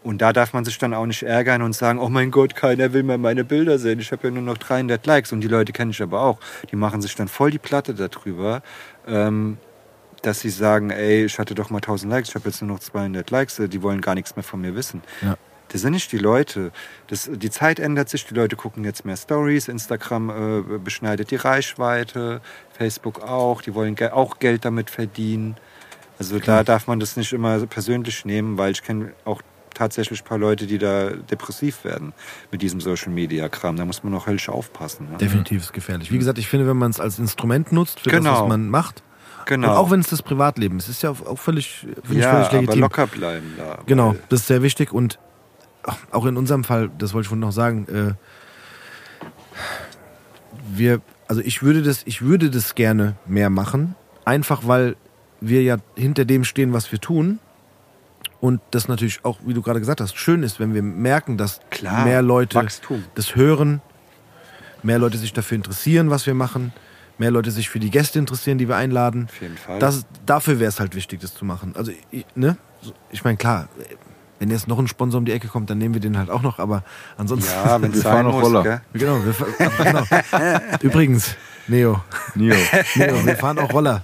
Und 0.04 0.22
da 0.22 0.34
darf 0.34 0.54
man 0.54 0.66
sich 0.66 0.78
dann 0.78 0.94
auch 0.94 1.06
nicht 1.06 1.24
ärgern 1.24 1.62
und 1.62 1.74
sagen, 1.74 2.00
oh 2.00 2.10
mein 2.10 2.30
Gott, 2.30 2.56
keiner 2.56 2.92
will 2.92 3.04
mehr 3.04 3.18
meine 3.18 3.46
Bilder 3.46 3.80
sehen. 3.80 4.00
Ich 4.00 4.12
habe 4.12 4.28
ja 4.28 4.34
nur 4.34 4.44
noch 4.44 4.58
300 4.58 5.06
Likes. 5.06 5.32
Und 5.32 5.42
die 5.42 5.48
Leute 5.48 5.72
kenne 5.72 5.92
ich 5.92 6.02
aber 6.02 6.22
auch. 6.22 6.40
Die 6.72 6.76
machen 6.76 7.02
sich 7.02 7.16
dann 7.16 7.30
voll 7.30 7.52
die 7.52 7.60
Platte 7.60 7.94
darüber, 7.94 8.62
ähm, 9.08 9.58
dass 10.22 10.42
sie 10.42 10.50
sagen, 10.50 10.90
ey, 10.90 11.26
ich 11.26 11.40
hatte 11.40 11.56
doch 11.56 11.70
mal 11.70 11.78
1000 11.78 12.12
Likes, 12.12 12.30
ich 12.30 12.36
habe 12.36 12.50
jetzt 12.50 12.62
nur 12.62 12.72
noch 12.72 12.80
200 12.80 13.30
Likes. 13.32 13.56
Die 13.56 13.82
wollen 13.82 14.02
gar 14.02 14.16
nichts 14.16 14.36
mehr 14.36 14.44
von 14.44 14.60
mir 14.62 14.76
wissen. 14.76 15.02
Ja. 15.22 15.38
Das 15.70 15.82
sind 15.82 15.94
nicht 15.94 16.12
die 16.12 16.20
Leute. 16.20 16.72
Das, 17.08 17.30
die 17.34 17.50
Zeit 17.50 17.80
ändert 17.80 18.10
sich. 18.10 18.26
Die 18.26 18.36
Leute 18.36 18.56
gucken 18.56 18.84
jetzt 18.84 19.06
mehr 19.06 19.18
Stories. 19.18 19.70
Instagram 19.70 20.30
äh, 20.30 20.78
beschneidet 20.78 21.32
die 21.32 21.38
Reichweite. 21.38 22.42
Facebook 22.78 23.24
auch. 23.24 23.62
Die 23.62 23.74
wollen 23.74 23.96
ge 23.96 24.10
auch 24.10 24.38
Geld 24.40 24.66
damit 24.66 24.90
verdienen. 24.90 25.56
Also 26.20 26.40
da 26.40 26.64
darf 26.64 26.88
man 26.88 27.00
das 27.00 27.18
nicht 27.18 27.34
immer 27.34 27.66
persönlich 27.66 28.24
nehmen, 28.24 28.58
weil 28.58 28.72
ich 28.72 28.84
kenne 28.84 29.14
auch 29.26 29.42
tatsächlich 29.74 30.22
ein 30.22 30.26
paar 30.26 30.38
Leute, 30.38 30.68
die 30.68 30.78
da 30.78 31.10
depressiv 31.12 31.84
werden 31.84 32.14
mit 32.52 32.62
diesem 32.62 32.82
Social 32.82 33.12
Media 33.12 33.50
Kram. 33.50 33.76
Da 33.76 33.86
muss 33.86 34.04
man 34.04 34.14
auch 34.14 34.28
höllisch 34.28 34.50
aufpassen. 34.50 35.10
Ne? 35.12 35.18
Definitiv 35.18 35.64
ist 35.64 35.74
gefährlich. 35.74 36.12
Wie 36.12 36.18
gesagt, 36.18 36.38
ich 36.38 36.48
finde, 36.48 36.68
wenn 36.68 36.78
man 36.78 36.92
es 36.92 37.00
als 37.00 37.20
Instrument 37.20 37.72
nutzt 37.72 38.00
für 38.02 38.10
das, 38.10 38.20
Genau. 38.20 38.42
was 38.42 38.48
man 38.50 38.70
macht, 38.70 39.04
Genau. 39.46 39.72
und 39.72 39.78
auch 39.78 39.92
wenn 39.92 40.00
es 40.00 40.08
das 40.08 40.22
Privatleben 40.22 40.78
ist, 40.78 40.88
ist 40.88 41.02
ja 41.04 41.10
auch 41.12 41.38
völlig, 41.38 41.84
ja, 41.84 41.92
völlig 42.04 42.26
aber 42.28 42.52
legitim. 42.62 42.80
locker 42.82 43.08
bleiben 43.08 43.54
da. 43.58 43.80
Genau, 43.86 44.16
das 44.30 44.42
ist 44.42 44.48
sehr 44.48 44.62
wichtig 44.62 44.94
und 44.94 45.20
auch 46.12 46.26
in 46.26 46.38
unserem 46.38 46.64
Fall, 46.64 46.90
das 46.98 47.14
wollte 47.14 47.24
ich 47.26 47.28
vorhin 47.28 47.42
noch 47.42 47.52
sagen, 47.52 47.88
äh, 47.90 48.14
wir, 50.72 51.02
also 51.28 51.42
ich 51.42 51.62
würde 51.64 51.82
das, 51.82 52.04
ich 52.06 52.22
würde 52.22 52.50
das 52.50 52.76
gerne 52.76 53.16
mehr 53.26 53.50
machen, 53.50 53.96
einfach 54.26 54.62
weil 54.68 54.96
wir 55.42 55.62
ja 55.62 55.78
hinter 55.96 56.24
dem 56.26 56.46
stehen, 56.46 56.72
was 56.74 56.92
wir 56.92 57.00
tun. 57.00 57.40
Und 58.44 58.60
das 58.72 58.90
natürlich 58.90 59.24
auch, 59.24 59.40
wie 59.46 59.54
du 59.54 59.62
gerade 59.62 59.80
gesagt 59.80 60.02
hast, 60.02 60.18
schön 60.18 60.44
ist, 60.44 60.60
wenn 60.60 60.74
wir 60.74 60.82
merken, 60.82 61.38
dass 61.38 61.62
Klar, 61.70 62.04
mehr 62.04 62.22
Leute 62.22 62.58
Wachstum. 62.58 63.06
das 63.16 63.38
hören, 63.38 63.82
mehr 64.82 65.00
Leute 65.00 65.18
sich 65.18 65.32
dafür 65.32 65.56
interessieren, 65.56 66.10
was 66.10 66.26
wir 66.28 66.34
machen, 66.34 66.74
mehr 67.18 67.32
Leute 67.32 67.52
sich 67.52 67.70
für 67.70 67.80
die 67.80 67.90
Gäste 67.90 68.20
interessieren, 68.20 68.58
die 68.58 68.68
wir 68.68 68.76
einladen. 68.76 69.30
Auf 69.30 69.42
jeden 69.42 69.56
Fall. 69.56 69.80
Das, 69.80 70.06
dafür 70.26 70.60
wäre 70.60 70.68
es 70.68 70.82
halt 70.82 70.94
wichtig, 70.94 71.22
das 71.22 71.34
zu 71.34 71.46
machen. 71.46 71.74
Also, 71.78 71.94
ich, 72.12 72.26
ne? 72.36 72.58
Ich 73.12 73.24
meine, 73.24 73.38
klar, 73.38 73.70
wenn 74.40 74.52
jetzt 74.52 74.68
noch 74.68 74.78
ein 74.78 74.90
Sponsor 74.90 75.20
um 75.20 75.26
die 75.26 75.32
Ecke 75.32 75.48
kommt, 75.48 75.70
dann 75.70 75.78
nehmen 75.78 75.94
wir 75.94 76.02
den 76.02 76.18
halt 76.18 76.30
auch 76.30 76.42
noch, 76.42 76.60
aber 76.60 76.84
ansonsten. 77.16 77.50
ja, 77.50 77.82
wenn 77.82 77.94
es 77.94 78.02
sein 78.02 78.26
muss. 78.26 78.44
Roller. 78.44 78.64
Gell? 78.64 78.82
genau, 78.92 79.20
wir, 79.24 79.34
genau. 79.86 80.04
Übrigens, 80.82 81.38
Neo, 81.68 82.02
Nio. 82.36 82.56
Neo, 82.96 83.26
wir 83.26 83.36
fahren 83.36 83.60
auch 83.60 83.72
Roller. 83.74 84.04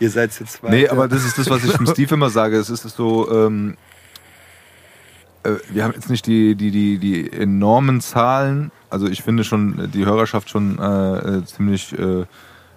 Ihr 0.00 0.10
seid 0.10 0.32
zu 0.32 0.44
zweit. 0.44 0.70
Nee, 0.70 0.88
aber 0.88 1.08
das 1.08 1.24
ist 1.24 1.38
das, 1.38 1.50
was 1.50 1.64
ich 1.64 1.72
dem 1.72 1.86
Steve 1.86 2.14
immer 2.14 2.30
sage. 2.30 2.56
Es 2.56 2.70
ist 2.70 2.82
so, 2.82 3.30
ähm, 3.30 3.76
äh, 5.42 5.56
wir 5.70 5.84
haben 5.84 5.92
jetzt 5.92 6.10
nicht 6.10 6.26
die, 6.26 6.54
die, 6.54 6.70
die, 6.70 6.98
die 6.98 7.32
enormen 7.32 8.00
Zahlen. 8.00 8.72
Also 8.90 9.06
ich 9.06 9.22
finde 9.22 9.44
schon 9.44 9.90
die 9.92 10.06
Hörerschaft 10.06 10.48
schon 10.48 10.78
äh, 10.78 11.38
äh, 11.38 11.44
ziemlich 11.44 11.92
äh, 11.92 12.24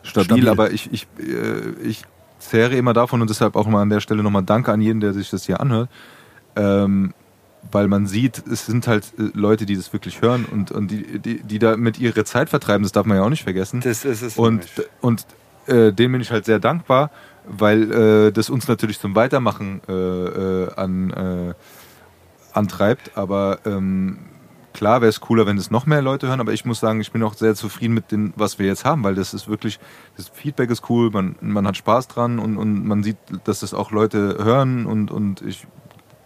stabil, 0.03 0.25
Stabil. 0.25 0.49
aber 0.49 0.71
ich, 0.71 0.91
ich, 0.91 1.07
äh, 1.19 1.81
ich 1.83 2.03
zehre 2.39 2.75
immer 2.75 2.93
davon 2.93 3.21
und 3.21 3.29
deshalb 3.29 3.55
auch 3.55 3.67
mal 3.67 3.81
an 3.81 3.89
der 3.89 3.99
Stelle 3.99 4.23
nochmal 4.23 4.43
Danke 4.43 4.71
an 4.71 4.81
jeden, 4.81 4.99
der 4.99 5.13
sich 5.13 5.29
das 5.29 5.45
hier 5.45 5.59
anhört. 5.59 5.89
Ähm, 6.55 7.13
weil 7.72 7.88
man 7.88 8.07
sieht, 8.07 8.44
es 8.48 8.65
sind 8.65 8.88
halt 8.88 9.14
äh, 9.18 9.30
Leute, 9.34 9.65
die 9.65 9.76
das 9.76 9.91
wirklich 9.94 10.22
hören 10.22 10.45
und, 10.45 10.72
und 10.72 10.89
die, 10.89 11.19
die, 11.19 11.41
die 11.41 11.60
damit 11.60 11.99
ihre 11.99 12.23
Zeit 12.23 12.49
vertreiben, 12.49 12.84
das 12.84 12.91
darf 12.91 13.06
man 13.06 13.18
ja 13.18 13.23
auch 13.23 13.30
nicht 13.30 13.44
vergessen. 13.44 13.81
das 13.81 14.06
ist 14.06 14.22
es. 14.22 14.38
Und, 14.38 14.65
nämlich. 14.77 14.88
und 15.02 15.26
äh, 15.68 15.94
dem 15.94 16.11
bin 16.14 16.22
ich 16.22 16.31
halt 16.31 16.45
sehr 16.45 16.60
dankbar, 16.60 17.11
weil 17.45 17.91
äh, 17.91 18.31
das 18.31 18.49
uns 18.49 18.68
natürlich 18.68 18.99
zum 18.99 19.15
Weitermachen 19.15 19.81
äh, 19.88 19.94
äh, 19.94 20.73
an, 20.76 21.11
äh, 21.11 21.53
antreibt. 22.53 23.18
Aber 23.18 23.60
ähm, 23.65 24.19
klar 24.73 25.02
wäre 25.02 25.10
es 25.10 25.19
cooler, 25.19 25.45
wenn 25.45 25.57
es 25.57 25.72
noch 25.72 25.85
mehr 25.85 26.02
Leute 26.02 26.27
hören. 26.27 26.39
Aber 26.39 26.53
ich 26.53 26.65
muss 26.65 26.80
sagen, 26.80 27.02
ich 27.02 27.11
bin 27.11 27.23
auch 27.23 27.34
sehr 27.34 27.56
zufrieden 27.56 27.94
mit 27.94 28.11
dem, 28.11 28.34
was 28.35 28.60
wir 28.60 28.65
jetzt 28.65 28.85
haben, 28.85 29.03
weil 29.03 29.15
das 29.15 29.34
ist 29.34 29.48
wirklich, 29.48 29.80
das 30.15 30.30
Feedback 30.30 30.69
ist 30.69 30.89
cool, 30.89 31.10
man, 31.11 31.35
man 31.41 31.68
hat 31.68 31.77
Spaß 31.77 32.07
dran 32.07 32.39
und, 32.39 32.57
und 32.57 32.85
man 32.85 33.03
sieht, 33.03 33.18
dass 33.44 33.61
das 33.61 33.73
auch 33.73 33.91
Leute 33.91 34.38
hören 34.44 34.85
und, 34.85 35.11
und 35.11 35.41
ich 35.41 35.68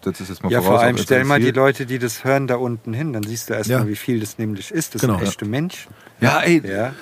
das 0.01 0.19
ist 0.21 0.29
jetzt 0.29 0.43
mal 0.43 0.51
Ja, 0.51 0.61
vor 0.61 0.79
allem 0.79 0.97
stell 0.97 1.23
mal 1.25 1.39
die. 1.39 1.51
Leute, 1.51 1.85
die 1.85 1.99
das 1.99 2.23
hören, 2.23 2.47
da 2.47 2.55
unten 2.55 2.93
hin. 2.93 3.13
Dann 3.13 3.23
siehst 3.23 3.49
du 3.49 3.53
erstmal, 3.53 3.81
Ja. 3.81 3.87
wie 3.87 3.95
viel 3.95 4.19
das 4.19 4.37
nämlich 4.37 4.71
ist. 4.71 4.95
Das 4.95 5.01
Genau. 5.01 5.17
sind 5.19 5.27
echte 5.27 5.45
Menschen. 5.45 5.91
Ja, 6.19 6.39
ey, 6.41 6.61
Ja. 6.65 6.93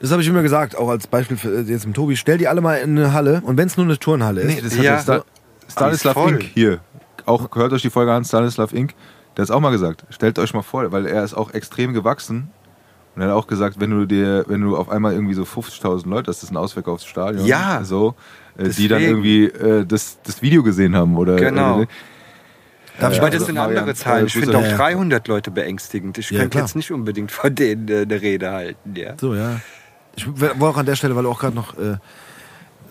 Das 0.00 0.10
habe 0.12 0.20
ich 0.20 0.28
immer 0.28 0.42
gesagt, 0.42 0.76
auch 0.76 0.88
als 0.90 1.06
Beispiel 1.06 1.36
für 1.38 1.48
äh, 1.58 1.62
jetzt 1.62 1.84
im 1.86 1.94
Tobi. 1.94 2.16
Stell 2.16 2.36
die 2.38 2.48
alle 2.48 2.60
mal 2.60 2.74
in 2.76 2.98
eine 2.98 3.12
Halle 3.14 3.40
und 3.44 3.56
wenn 3.56 3.66
es 3.66 3.76
nur 3.78 3.86
eine 3.86 3.98
Turnhalle 3.98 4.42
ist. 4.42 4.54
Nee, 4.54 4.60
das 4.62 4.76
hat 4.76 4.84
Ja. 4.84 4.92
der 4.96 5.02
Sta 5.02 5.24
Stanislav. 5.68 6.16
Inc. 6.28 6.42
hier. 6.42 6.80
Auch 7.24 7.48
hört 7.56 7.72
euch 7.72 7.82
die 7.82 7.90
Folge 7.90 8.12
an, 8.12 8.24
Stanislav 8.24 8.72
Inc. 8.72 8.94
Der 9.36 9.42
hat 9.42 9.48
es 9.48 9.50
auch 9.50 9.60
mal 9.60 9.70
gesagt. 9.70 10.04
Stellt 10.10 10.38
euch 10.38 10.52
mal 10.54 10.62
vor, 10.62 10.92
weil 10.92 11.06
er 11.06 11.24
ist 11.24 11.34
auch 11.34 11.52
extrem 11.54 11.92
gewachsen. 11.94 12.50
Und 13.14 13.22
er 13.22 13.28
hat 13.28 13.34
auch 13.34 13.46
gesagt, 13.46 13.80
wenn 13.80 13.90
du 13.90 14.04
dir, 14.04 14.44
wenn 14.48 14.60
du 14.60 14.76
auf 14.76 14.90
einmal 14.90 15.14
irgendwie 15.14 15.32
so 15.34 15.44
50.000 15.44 16.06
Leute, 16.10 16.24
das 16.24 16.42
ist 16.42 16.50
ein 16.50 16.56
Ausweg 16.58 16.86
aufs 16.88 17.06
Stadion, 17.06 17.46
Ja. 17.46 17.82
so, 17.82 18.14
äh, 18.58 18.68
die 18.68 18.88
dann 18.88 19.00
irgendwie 19.00 19.44
äh, 19.46 19.86
das, 19.86 20.18
das 20.22 20.42
Video 20.42 20.62
gesehen 20.62 20.94
haben 20.94 21.16
oder. 21.16 21.36
Genau. 21.36 21.82
Äh, 21.82 21.86
Darf 23.00 23.12
ich 23.12 23.18
Aber 23.18 23.28
mal- 23.28 23.36
das 23.38 23.46
sind 23.46 23.58
andere 23.58 23.94
Zahlen. 23.94 24.26
Ich 24.26 24.36
äh, 24.36 24.40
finde 24.40 24.58
auch 24.58 24.62
Ja, 24.62 24.68
ja. 24.70 24.76
300 24.76 25.28
Leute 25.28 25.50
beängstigend. 25.50 26.18
Ich 26.18 26.30
Ja, 26.30 26.40
könnte 26.40 26.56
klar. 26.58 26.64
jetzt 26.66 26.76
nicht 26.76 26.90
unbedingt 26.90 27.30
von 27.30 27.54
denen 27.54 27.88
äh, 27.88 28.02
eine 28.02 28.20
Rede 28.20 28.50
halten. 28.52 28.94
Ja. 28.96 29.14
So, 29.20 29.34
ja. 29.34 29.60
Ich 30.16 30.26
wollte 30.40 30.62
auch 30.64 30.76
an 30.78 30.86
der 30.86 30.96
Stelle, 30.96 31.14
weil 31.14 31.24
du 31.24 31.30
auch 31.30 31.38
gerade 31.40 31.54
noch, 31.54 31.76
äh, 31.78 31.96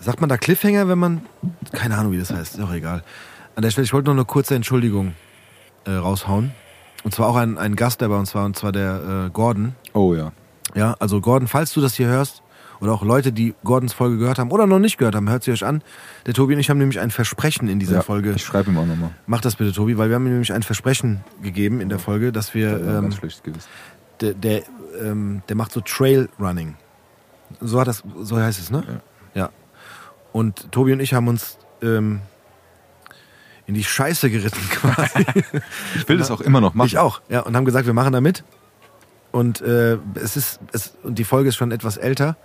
sagt 0.00 0.20
man 0.20 0.28
da 0.28 0.36
Cliffhanger, 0.36 0.88
wenn 0.88 0.98
man, 0.98 1.22
keine 1.72 1.96
Ahnung, 1.96 2.12
wie 2.12 2.18
das 2.18 2.30
heißt, 2.32 2.54
ist 2.56 2.60
auch 2.62 2.72
egal. 2.72 3.02
An 3.56 3.62
der 3.62 3.70
Stelle, 3.70 3.84
ich 3.84 3.92
wollte 3.92 4.06
noch 4.06 4.14
eine 4.14 4.24
kurze 4.24 4.54
Entschuldigung 4.54 5.14
äh, 5.86 5.90
raushauen. 5.92 6.52
Und 7.02 7.14
zwar 7.14 7.28
auch 7.28 7.36
ein, 7.36 7.58
ein 7.58 7.74
Gast, 7.76 8.00
der 8.00 8.08
bei 8.08 8.16
uns 8.16 8.34
war, 8.34 8.44
und 8.44 8.56
zwar 8.56 8.70
der 8.72 9.26
äh, 9.26 9.30
Gordon. 9.30 9.74
Oh 9.92 10.14
ja. 10.14 10.32
Ja, 10.74 10.94
also 11.00 11.20
Gordon, 11.20 11.48
falls 11.48 11.72
du 11.72 11.80
das 11.80 11.94
hier 11.94 12.06
hörst, 12.08 12.42
oder 12.80 12.92
auch 12.92 13.02
Leute, 13.02 13.32
die 13.32 13.54
Gordons 13.64 13.92
Folge 13.92 14.18
gehört 14.18 14.38
haben 14.38 14.50
oder 14.50 14.66
noch 14.66 14.78
nicht 14.78 14.98
gehört 14.98 15.14
haben, 15.14 15.28
hört 15.28 15.42
sie 15.44 15.52
euch 15.52 15.64
an. 15.64 15.82
Der 16.26 16.34
Tobi 16.34 16.54
und 16.54 16.60
ich 16.60 16.70
haben 16.70 16.78
nämlich 16.78 17.00
ein 17.00 17.10
Versprechen 17.10 17.68
in 17.68 17.78
dieser 17.78 17.96
ja 17.96 18.02
Folge. 18.02 18.32
Ich 18.32 18.44
schreibe 18.44 18.70
ihm 18.70 18.78
auch 18.78 18.86
nochmal. 18.86 19.10
Mach 19.26 19.40
das 19.40 19.56
bitte, 19.56 19.72
Tobi, 19.72 19.96
weil 19.98 20.08
wir 20.08 20.16
haben 20.16 20.26
ihm 20.26 20.32
nämlich 20.32 20.52
ein 20.52 20.62
Versprechen 20.62 21.24
gegeben 21.42 21.80
in 21.80 21.88
der 21.88 21.98
Folge, 21.98 22.32
dass 22.32 22.54
wir, 22.54 22.70
Ja, 22.70 22.76
ähm, 22.98 23.02
ganz 23.02 23.16
schlecht 23.16 23.44
gewesen. 23.44 23.66
der, 24.20 24.34
der, 24.34 24.62
ähm, 25.02 25.42
der 25.48 25.56
macht 25.56 25.72
so 25.72 25.80
Trail 25.80 26.28
Running. 26.40 26.76
So 27.60 27.80
hat 27.80 27.88
das, 27.88 28.02
so 28.22 28.36
heißt 28.36 28.58
es, 28.58 28.70
ne? 28.70 28.82
Ja. 29.34 29.50
Und 30.32 30.70
Tobi 30.72 30.92
und 30.92 31.00
ich 31.00 31.14
haben 31.14 31.28
uns 31.28 31.56
ähm, 31.82 32.20
in 33.66 33.74
die 33.74 33.84
Scheiße 33.84 34.28
geritten 34.30 34.60
quasi. 34.70 35.24
Ich 35.94 36.08
will 36.08 36.18
das 36.18 36.30
auch 36.30 36.40
immer 36.40 36.60
noch 36.60 36.74
machen. 36.74 36.86
ich 36.88 36.98
auch, 36.98 37.20
ja. 37.28 37.40
Und 37.40 37.56
haben 37.56 37.64
gesagt, 37.64 37.86
wir 37.86 37.94
machen 37.94 38.12
da 38.12 38.20
mit. 38.20 38.44
Und 39.32 39.60
äh, 39.60 39.98
es 40.14 40.36
ist, 40.36 40.60
es, 40.72 40.94
und 41.02 41.18
die 41.18 41.24
Folge 41.24 41.48
ist 41.48 41.56
schon 41.56 41.70
etwas 41.72 41.96
älter. 41.96 42.36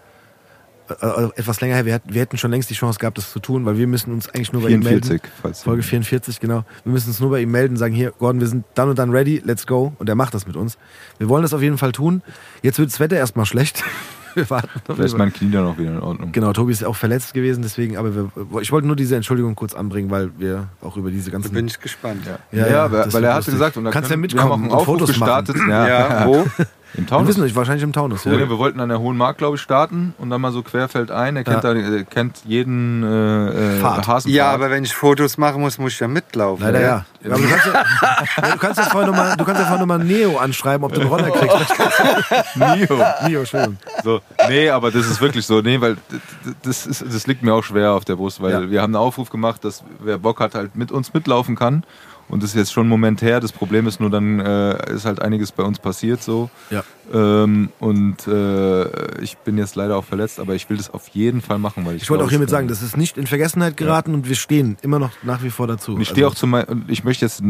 Äh, 0.90 1.06
äh, 1.06 1.30
etwas 1.36 1.62
länger 1.62 1.76
her. 1.76 1.86
Wir, 1.86 1.94
hätten- 1.94 2.14
wir 2.14 2.22
hätten 2.22 2.38
schon 2.38 2.52
längst 2.52 2.70
die 2.70 2.74
Chance 2.74 2.99
gehabt, 2.99 3.18
das 3.18 3.32
zu 3.32 3.40
tun, 3.40 3.66
weil 3.66 3.78
wir 3.78 3.88
müssen 3.88 4.12
uns 4.14 4.30
eigentlich 4.30 4.52
nur 4.53 4.62
bei 4.64 4.70
ihm 4.70 4.82
44, 4.82 5.10
melden. 5.10 5.28
falls 5.41 5.64
Folge 5.64 5.84
44, 5.84 6.40
genau. 6.40 6.64
Wir 6.84 6.91
müssen 6.94 7.10
uns 7.10 7.20
nur 7.20 7.30
bei 7.32 7.41
ihm 7.41 7.52
melden, 7.52 7.78
sagen, 7.78 7.94
hier, 7.94 8.12
Gordon, 8.20 8.40
wir 8.41 8.48
sind 8.48 8.66
dann 8.76 8.90
und 8.90 8.99
dann 8.99 9.12
ready, 9.12 9.41
let's 9.45 9.66
go. 9.68 9.94
Und 9.99 10.10
er 10.10 10.16
macht 10.16 10.34
das 10.34 10.48
mit 10.48 10.56
uns. 10.56 10.78
Wir 11.18 11.30
wollen 11.30 11.44
das 11.44 11.53
auf 11.53 11.62
jeden 11.62 11.78
Fall 11.78 11.91
tun. 11.91 12.22
Jetzt 12.62 12.80
wird 12.80 12.90
das 12.91 12.99
Wetter 12.99 13.16
erstmal 13.18 13.45
schlecht. 13.45 13.84
Wir 14.34 14.49
warten 14.49 14.70
noch 14.88 14.95
Vielleicht 14.95 15.14
ist 15.14 15.18
mein 15.18 15.34
Knie 15.34 15.52
dann 15.52 15.66
auch 15.66 15.78
wieder 15.78 15.90
in 15.90 15.99
Ordnung. 15.99 16.32
Genau, 16.32 16.53
Tobi 16.53 16.72
ist 16.72 16.80
ja 16.84 16.88
auch 16.88 16.95
verletzt 16.95 17.34
gewesen, 17.34 17.64
deswegen, 17.64 17.98
aber 17.98 18.16
wir, 18.16 18.32
ich 18.62 18.72
wollte 18.72 18.88
nur 18.88 18.95
diese 18.95 19.18
Entschuldigung 19.18 19.56
kurz 19.56 19.74
anbringen, 19.74 20.10
weil 20.10 20.32
wir 20.38 20.70
auch 20.80 20.95
über 20.95 21.12
diese 21.12 21.26
Da 21.26 21.32
ganzen. 21.34 21.52
bin 21.53 21.68
ich 21.68 21.78
gespannt. 21.82 22.22
Ja, 22.53 22.66
Ja, 22.66 22.90
weil 22.90 23.03
das 23.03 23.14
weil 23.14 23.24
wird 23.24 23.30
er 23.30 23.36
hatte 23.36 23.52
gesagt, 23.52 23.76
und 23.76 23.84
da 23.84 23.91
Kannst 23.91 24.10
ja 24.10 24.14
können- 24.14 24.22
mitkommen 24.22 24.48
wir 24.48 24.53
haben 24.53 24.64
und 24.64 24.70
auch 24.72 24.88
einen 24.88 25.02
Aufruf 25.02 25.10
Fotos 25.10 25.18
machen. 25.20 25.44
gestartet. 25.45 25.56
Ja, 25.70 25.88
Ja, 26.22 26.28
wo? 26.28 26.45
Im 26.94 27.04
wir 27.04 27.08
Taunus. 27.08 27.28
wissen 27.30 27.44
nicht, 27.44 27.56
wahrscheinlich 27.56 27.84
im 27.84 27.94
Taunus. 27.94 28.26
Ja, 28.26 28.34
Ja. 28.34 28.50
wir 28.50 28.58
wollten 28.58 28.80
an 28.82 28.90
der 28.90 29.00
Hohen 29.00 29.16
Mark, 29.16 29.38
glaube 29.38 29.56
ich, 29.56 29.62
starten 29.62 30.14
und 30.18 30.30
dann 30.30 30.42
mal 30.42 30.52
so 30.52 30.62
querfeldein. 30.62 31.38
Er 31.38 31.44
kennt, 31.44 31.64
Ja. 31.64 31.74
da, 31.74 31.80
er 31.80 32.04
kennt 32.04 32.42
jeden 32.46 33.04
äh, 33.04 33.78
äh, 33.78 33.80
Fahrt. 33.80 34.26
Ja, 34.26 34.52
aber 34.52 34.70
wenn 34.70 34.84
ich 34.84 34.94
Fotos 34.94 35.38
machen 35.38 35.62
muss, 35.62 35.78
muss 35.78 35.94
ich 35.94 36.00
ja 36.00 36.08
mitlaufen. 36.08 36.66
Leider 36.66 36.82
ja. 36.82 37.06
ja. 37.24 37.36
du 37.38 37.42
kannst 37.48 37.66
ja, 37.66 38.52
du 38.52 38.58
kannst 38.58 38.80
ja 38.80 38.86
vorher 38.86 39.10
nochmal, 39.10 39.36
noch 39.80 39.86
mal 39.86 40.00
Neo 40.00 40.38
anschreiben, 40.38 40.84
ob 40.84 40.94
du 40.94 41.02
einen 41.02 41.10
Roller 41.10 41.30
kriegst. 41.32 41.76
Nio. 42.56 43.00
Neo, 43.28 43.40
Entschuldigung. 43.40 43.78
So, 44.04 44.20
nee, 44.50 44.70
aber 44.70 44.92
das 44.92 45.06
ist 45.10 45.22
wirklich 45.22 45.46
so. 45.46 45.62
Nee, 45.62 45.80
weil 45.80 45.98
das, 46.64 46.86
ist, 46.86 47.02
das 47.08 47.28
liegt 47.28 47.42
mir 47.44 47.54
auch 47.54 47.64
schwer 47.64 47.92
auf 47.94 48.06
der 48.06 48.16
Brust, 48.16 48.42
weil 48.42 48.52
Ja. 48.52 48.70
wir 48.70 48.82
haben 48.82 48.96
einen 48.96 49.02
Aufruf 49.04 49.30
gemacht, 49.30 49.64
dass 49.64 49.84
wer 50.00 50.18
Bock 50.18 50.40
hat, 50.40 50.56
halt 50.56 50.76
mit 50.76 50.92
uns 50.92 51.14
mitlaufen 51.14 51.56
kann. 51.56 51.84
Und 52.32 52.41
das 52.41 52.52
ist 52.52 52.56
jetzt 52.56 52.72
schon 52.72 52.88
ein 52.88 52.90
Moment 52.90 53.22
her. 53.22 53.41
Das 53.41 53.52
Problem 53.52 53.88
ist 53.88 53.99
nur, 53.99 54.10
dann 54.10 54.40
äh, 54.40 54.94
ist 54.94 55.06
halt 55.06 55.22
einiges 55.22 55.52
bei 55.52 55.64
uns 55.64 55.80
passiert 55.80 56.24
so. 56.24 56.49
Ja. 56.70 56.84
Ähm, 57.14 57.70
und 57.80 58.26
äh, 58.26 59.22
ich 59.22 59.38
bin 59.40 59.58
jetzt 59.58 59.76
leider 59.76 59.98
auch 59.98 60.06
verletzt, 60.06 60.40
aber 60.40 60.56
ich 60.56 60.70
will 60.70 60.78
das 60.78 60.90
auf 60.90 61.10
jeden 61.10 61.41
Fall 61.41 61.60
machen, 61.60 61.86
weil 61.86 61.98
ich. 61.98 62.03
Ich 62.03 62.10
wollte 62.10 62.24
auch 62.24 62.30
hiermit 62.30 62.49
sagen, 62.49 62.70
das 62.70 62.82
ist 62.82 62.95
nicht 62.95 63.18
in 63.18 63.28
Vergessenheit 63.28 63.76
geraten 63.76 64.14
und 64.14 64.30
wir 64.30 64.36
stehen 64.36 64.78
immer 64.82 64.98
noch 64.98 65.12
nach 65.24 65.44
wie 65.44 65.49
vor 65.49 65.68
dazu. 65.68 65.95
Und 65.95 66.02
ich 66.02 66.08
stehe 66.08 66.26
auch 66.26 66.32
Also, 66.32 66.40
zu 66.40 66.48
mein, 66.48 66.64
und 66.66 66.90
ich 66.90 67.03
möchte 67.03 67.26
jetzt 67.26 67.44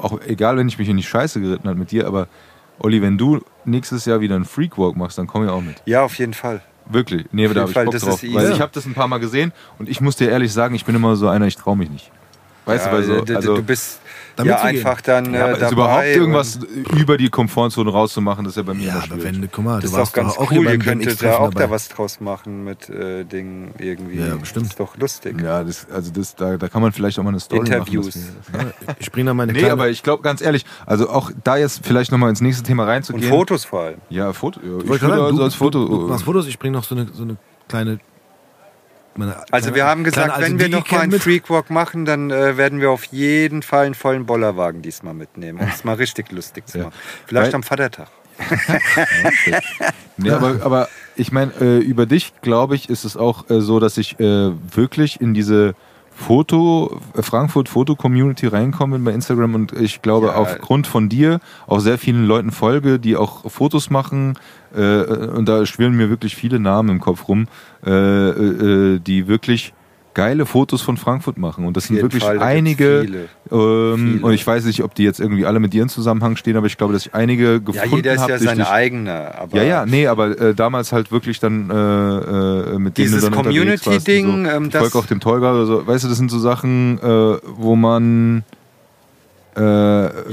auch 0.00 0.20
egal, 0.24 0.56
wenn 0.56 0.68
ich 0.68 0.78
mich 0.78 0.88
in 0.88 0.96
die 0.96 1.02
Scheiße 1.02 1.40
geritten 1.40 1.68
habe 1.68 1.78
mit 1.78 1.90
dir, 1.90 2.06
aber 2.06 2.28
Olli, 2.78 3.02
wenn 3.02 3.18
du 3.18 3.40
nächstes 3.64 4.04
Jahr 4.04 4.20
wieder 4.20 4.36
einen 4.36 4.44
Freakwalk 4.44 4.96
machst, 4.96 5.18
dann 5.18 5.26
komm 5.26 5.44
ich 5.44 5.50
auch 5.50 5.60
mit. 5.60 5.82
Ja, 5.86 6.02
auf 6.02 6.14
jeden 6.18 6.34
Fall. 6.34 6.62
Wirklich. 6.88 7.26
Nee, 7.32 7.46
Auf 7.48 7.54
da 7.54 7.60
habe 7.62 7.70
ich 7.70 7.74
Bock 7.76 7.90
das 7.90 8.02
drauf. 8.02 8.22
Weil 8.22 8.52
ich 8.52 8.60
habe 8.60 8.70
das 8.72 8.86
ein 8.86 8.94
paar 8.94 9.08
Mal 9.08 9.18
gesehen 9.18 9.52
und 9.78 9.88
ich 9.88 10.00
muss 10.00 10.16
dir 10.16 10.30
ehrlich 10.30 10.52
sagen, 10.52 10.74
ich 10.74 10.84
bin 10.84 10.94
immer 10.94 11.16
so 11.16 11.28
einer, 11.28 11.46
ich 11.46 11.56
traue 11.56 11.76
mich 11.76 11.90
nicht. 11.90 12.10
Weißt 12.70 12.86
ja, 12.86 12.90
du, 12.92 12.96
weil 12.96 13.04
so, 13.04 13.20
du, 13.24 13.36
also, 13.36 13.56
du 13.56 13.62
bist 13.62 14.00
Damit 14.36 14.52
ja 14.52 14.62
einfach 14.62 15.00
dann 15.00 15.34
ja, 15.34 15.40
äh, 15.40 15.42
aber 15.42 15.52
dabei. 15.58 15.66
ist 15.66 15.72
überhaupt 15.72 16.04
irgendwas 16.06 16.56
und 16.56 16.98
über 17.00 17.16
die 17.18 17.28
Komfortzone 17.28 17.90
rauszumachen, 17.90 18.44
das 18.44 18.52
ist 18.52 18.56
ja 18.56 18.62
bei 18.62 18.74
mir 18.74 18.86
ja, 18.86 19.02
aber 19.10 19.22
wenn, 19.22 19.48
guck 19.52 19.64
mal, 19.64 19.80
Das 19.80 19.82
du 19.82 19.86
ist 19.88 19.94
auch 19.94 19.98
warst 19.98 20.14
ganz 20.14 20.34
cool. 20.50 20.64
Ihr 20.66 20.78
könntet 20.78 21.20
ja 21.20 21.38
auch 21.38 21.50
dabei. 21.50 21.64
da 21.66 21.70
was 21.70 21.88
draus 21.88 22.20
machen 22.20 22.64
mit 22.64 22.88
äh, 22.88 23.24
Dingen 23.24 23.74
irgendwie. 23.78 24.18
Ja, 24.20 24.36
bestimmt. 24.36 24.66
Das 24.66 24.70
ist 24.72 24.80
doch 24.80 24.96
lustig. 24.96 25.40
ja, 25.42 25.62
das, 25.64 25.86
also 25.92 26.10
das, 26.12 26.34
da, 26.36 26.56
da 26.56 26.68
kann 26.68 26.80
man 26.82 26.92
vielleicht 26.92 27.18
auch 27.18 27.22
mal 27.22 27.30
eine 27.30 27.40
Story 27.40 27.60
Interviews. 27.60 28.14
machen. 28.52 28.72
wir- 28.86 28.94
Ich 28.98 29.10
bringe 29.12 29.26
da 29.30 29.34
meine 29.34 29.52
Nee, 29.52 29.58
kleine... 29.58 29.72
aber 29.74 29.88
ich 29.90 30.02
glaube 30.02 30.22
ganz 30.22 30.40
ehrlich, 30.40 30.64
also 30.86 31.10
auch 31.10 31.30
da 31.44 31.56
jetzt 31.56 31.80
vielleicht 31.84 32.10
nochmal 32.12 32.30
ins 32.30 32.40
nächste 32.40 32.62
Thema 32.62 32.84
Und 32.84 32.88
reinzugehen. 32.90 33.28
Fotos 33.28 33.64
vor 33.64 33.80
allem. 33.82 33.98
Ja, 34.08 34.32
Foto. 34.32 34.60
Ja, 34.62 34.78
ich 34.78 34.84
Ich 34.84 35.02
würde 35.02 35.22
also 35.22 35.36
du, 35.36 35.42
als 35.44 35.54
Foto. 35.54 35.86
du, 35.86 35.98
du 35.98 36.06
machst 36.08 36.24
Fotos, 36.24 36.46
ich 36.46 36.58
bringe 36.58 36.76
noch 36.76 36.84
so 36.84 36.94
eine, 36.94 37.08
so 37.12 37.22
eine 37.24 37.36
kleine... 37.68 37.98
Meine, 39.20 39.36
Also 39.50 39.74
wir 39.74 39.84
haben 39.84 40.02
gesagt, 40.02 40.32
alte 40.32 40.46
wenn 40.46 40.58
wir 40.58 40.70
noch 40.70 40.90
mal 40.90 41.00
einen. 41.00 41.20
Freakwalk 41.20 41.68
machen, 41.68 42.06
dann 42.06 42.30
äh, 42.30 42.56
werden 42.56 42.80
wir 42.80 42.90
auf 42.90 43.04
jeden 43.04 43.62
Fall 43.62 43.84
einen 43.84 43.94
vollen 43.94 44.24
Bollerwagen 44.24 44.80
diesmal 44.80 45.12
mitnehmen, 45.12 45.58
um 45.60 45.68
es 45.68 45.84
mal 45.84 45.96
richtig 45.96 46.32
lustig 46.32 46.66
zu 46.66 46.78
machen. 46.78 46.92
Vielleicht 47.26 47.48
Weil- 47.48 47.54
am 47.56 47.62
Vatertag. 47.62 48.08
Nee, 50.16 50.30
aber, 50.30 50.60
aber 50.64 50.88
ich 51.16 51.32
meine, 51.32 51.52
äh, 51.60 51.78
über 51.78 52.06
dich, 52.06 52.32
glaube 52.42 52.74
ich, 52.74 52.88
ist 52.90 53.04
es 53.04 53.16
auch 53.16 53.48
äh, 53.50 53.60
so, 53.60 53.78
dass 53.80 53.96
ich 53.98 54.18
äh, 54.20 54.52
wirklich 54.74 55.20
in 55.20 55.34
diese 55.34 55.74
Foto, 56.20 57.00
äh, 57.16 57.22
Frankfurt 57.22 57.68
Foto-Community 57.68 58.46
reinkomme 58.46 58.98
bei 58.98 59.12
Instagram 59.12 59.54
und 59.54 59.72
ich 59.72 60.02
glaube, 60.02 60.28
Ja. 60.28 60.34
aufgrund 60.34 60.86
von 60.86 61.08
dir 61.08 61.40
auch 61.66 61.80
sehr 61.80 61.98
vielen 61.98 62.26
Leuten 62.26 62.50
folge, 62.50 62.98
die 62.98 63.16
auch 63.16 63.50
Fotos 63.50 63.90
machen 63.90 64.38
äh, 64.74 65.02
und 65.02 65.48
da 65.48 65.64
schwirren 65.66 65.96
mir 65.96 66.10
wirklich 66.10 66.36
viele 66.36 66.60
Namen 66.60 66.90
im 66.90 67.00
Kopf 67.00 67.26
rum, 67.28 67.48
äh, 67.84 67.90
äh, 67.90 68.98
die 69.00 69.26
wirklich 69.28 69.72
geile 70.14 70.44
Fotos 70.44 70.82
von 70.82 70.96
Frankfurt 70.96 71.38
machen 71.38 71.64
und 71.66 71.76
das 71.76 71.84
sind 71.84 72.02
wirklich 72.02 72.24
Fall, 72.24 72.40
einige 72.40 73.02
viele. 73.04 73.18
ähm, 73.52 74.12
Viele. 74.14 74.26
und 74.26 74.32
ich 74.32 74.44
weiß 74.46 74.64
nicht, 74.64 74.82
ob 74.82 74.94
die 74.94 75.04
jetzt 75.04 75.20
irgendwie 75.20 75.46
alle 75.46 75.60
mit 75.60 75.72
dir 75.72 75.82
in 75.84 75.88
Zusammenhang 75.88 76.34
stehen, 76.36 76.56
aber 76.56 76.66
ich 76.66 76.76
glaube, 76.76 76.92
dass 76.92 77.06
ich 77.06 77.14
einige 77.14 77.52
Ja, 77.52 77.58
gefunden 77.58 77.96
jeder 77.96 78.14
ist 78.14 78.20
habe 78.22 78.32
ja 78.32 78.38
durch 78.38 78.48
seine 78.50 78.62
dich. 78.64 78.70
eigene. 78.72 79.38
Aber 79.38 79.56
Ja, 79.56 79.62
ja, 79.62 79.86
nee, 79.86 80.06
aber 80.08 80.38
äh, 80.40 80.54
damals 80.54 80.92
halt 80.92 81.12
wirklich 81.12 81.38
dann 81.38 81.70
äh, 81.70 81.74
äh, 81.74 82.78
mit 82.78 82.98
denen 82.98 83.06
Dieses 83.12 83.30
Community-Ding, 83.30 84.44
so. 84.46 84.50
ähm, 84.50 84.70
folge 84.72 84.98
auch 84.98 85.06
dem 85.06 85.20
Tolga 85.20 85.52
oder 85.54 85.66
so. 85.66 85.86
Weißt 85.86 86.04
du, 86.04 86.08
das 86.08 86.18
sind 86.18 86.30
so 86.30 86.38
Sachen, 86.40 86.98
äh, 86.98 87.38
wo 87.56 87.76
man 87.76 88.42
äh, 89.56 89.60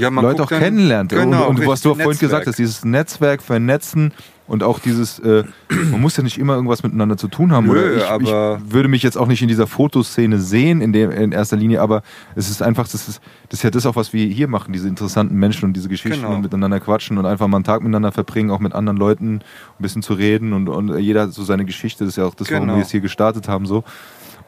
Ja, 0.00 0.10
man 0.10 0.24
Leute 0.24 0.42
auch 0.44 0.48
dann- 0.48 0.60
kennenlernt. 0.60 1.10
genau, 1.10 1.44
und, 1.48 1.56
und 1.56 1.64
du, 1.64 1.68
was 1.70 1.80
du 1.82 1.92
auch 1.92 1.96
vorhin 1.96 2.18
gesagt 2.18 2.46
hast, 2.46 2.58
dieses 2.58 2.84
Netzwerk, 2.84 3.42
Vernetzen 3.42 4.12
und 4.48 4.62
auch 4.64 4.78
dieses, 4.80 5.18
äh, 5.20 5.44
man 5.90 6.00
muss 6.00 6.16
ja 6.16 6.22
nicht 6.24 6.38
immer 6.38 6.54
irgendwas 6.54 6.82
miteinander 6.82 7.16
zu 7.16 7.28
tun 7.28 7.52
haben. 7.52 7.66
Nö, 7.66 7.72
oder 7.72 7.96
ich, 7.96 8.04
aber- 8.04 8.60
ich 8.66 8.72
würde 8.72 8.88
mich 8.88 9.02
jetzt 9.02 9.16
auch 9.16 9.26
nicht 9.28 9.42
in 9.42 9.48
dieser 9.48 9.66
Fotoszene 9.66 10.38
sehen 10.38 10.80
in, 10.80 10.92
der, 10.92 11.12
in 11.12 11.32
erster 11.32 11.56
Linie, 11.56 11.80
aber 11.80 12.02
es 12.34 12.48
ist 12.50 12.62
einfach, 12.62 12.88
das 12.88 13.06
ist, 13.08 13.20
das 13.50 13.60
ist 13.60 13.62
ja 13.62 13.70
das 13.70 13.86
auch, 13.86 13.94
was 13.94 14.12
wir 14.12 14.26
hier 14.26 14.48
machen, 14.48 14.72
diese 14.72 14.88
interessanten 14.88 15.36
Menschen 15.36 15.66
und 15.66 15.74
diese 15.74 15.88
Geschichten 15.88 16.22
Genau. 16.22 16.34
und 16.34 16.40
miteinander 16.42 16.80
quatschen 16.80 17.18
und 17.18 17.26
einfach 17.26 17.46
mal 17.46 17.58
einen 17.58 17.64
Tag 17.64 17.82
miteinander 17.82 18.10
verbringen, 18.10 18.50
auch 18.50 18.58
mit 18.60 18.74
anderen 18.74 18.96
Leuten 18.98 19.36
ein 19.36 19.42
bisschen 19.78 20.02
zu 20.02 20.14
reden 20.14 20.52
und, 20.52 20.68
und 20.68 20.98
jeder 20.98 21.22
hat 21.22 21.32
so 21.32 21.44
seine 21.44 21.64
Geschichte, 21.64 22.04
das 22.04 22.14
ist 22.14 22.16
ja 22.16 22.24
auch 22.24 22.34
das, 22.34 22.50
warum 22.50 22.62
Genau. 22.64 22.74
wir 22.74 22.80
jetzt 22.80 22.90
hier 22.90 23.00
gestartet 23.00 23.48
haben 23.48 23.66
so. 23.66 23.84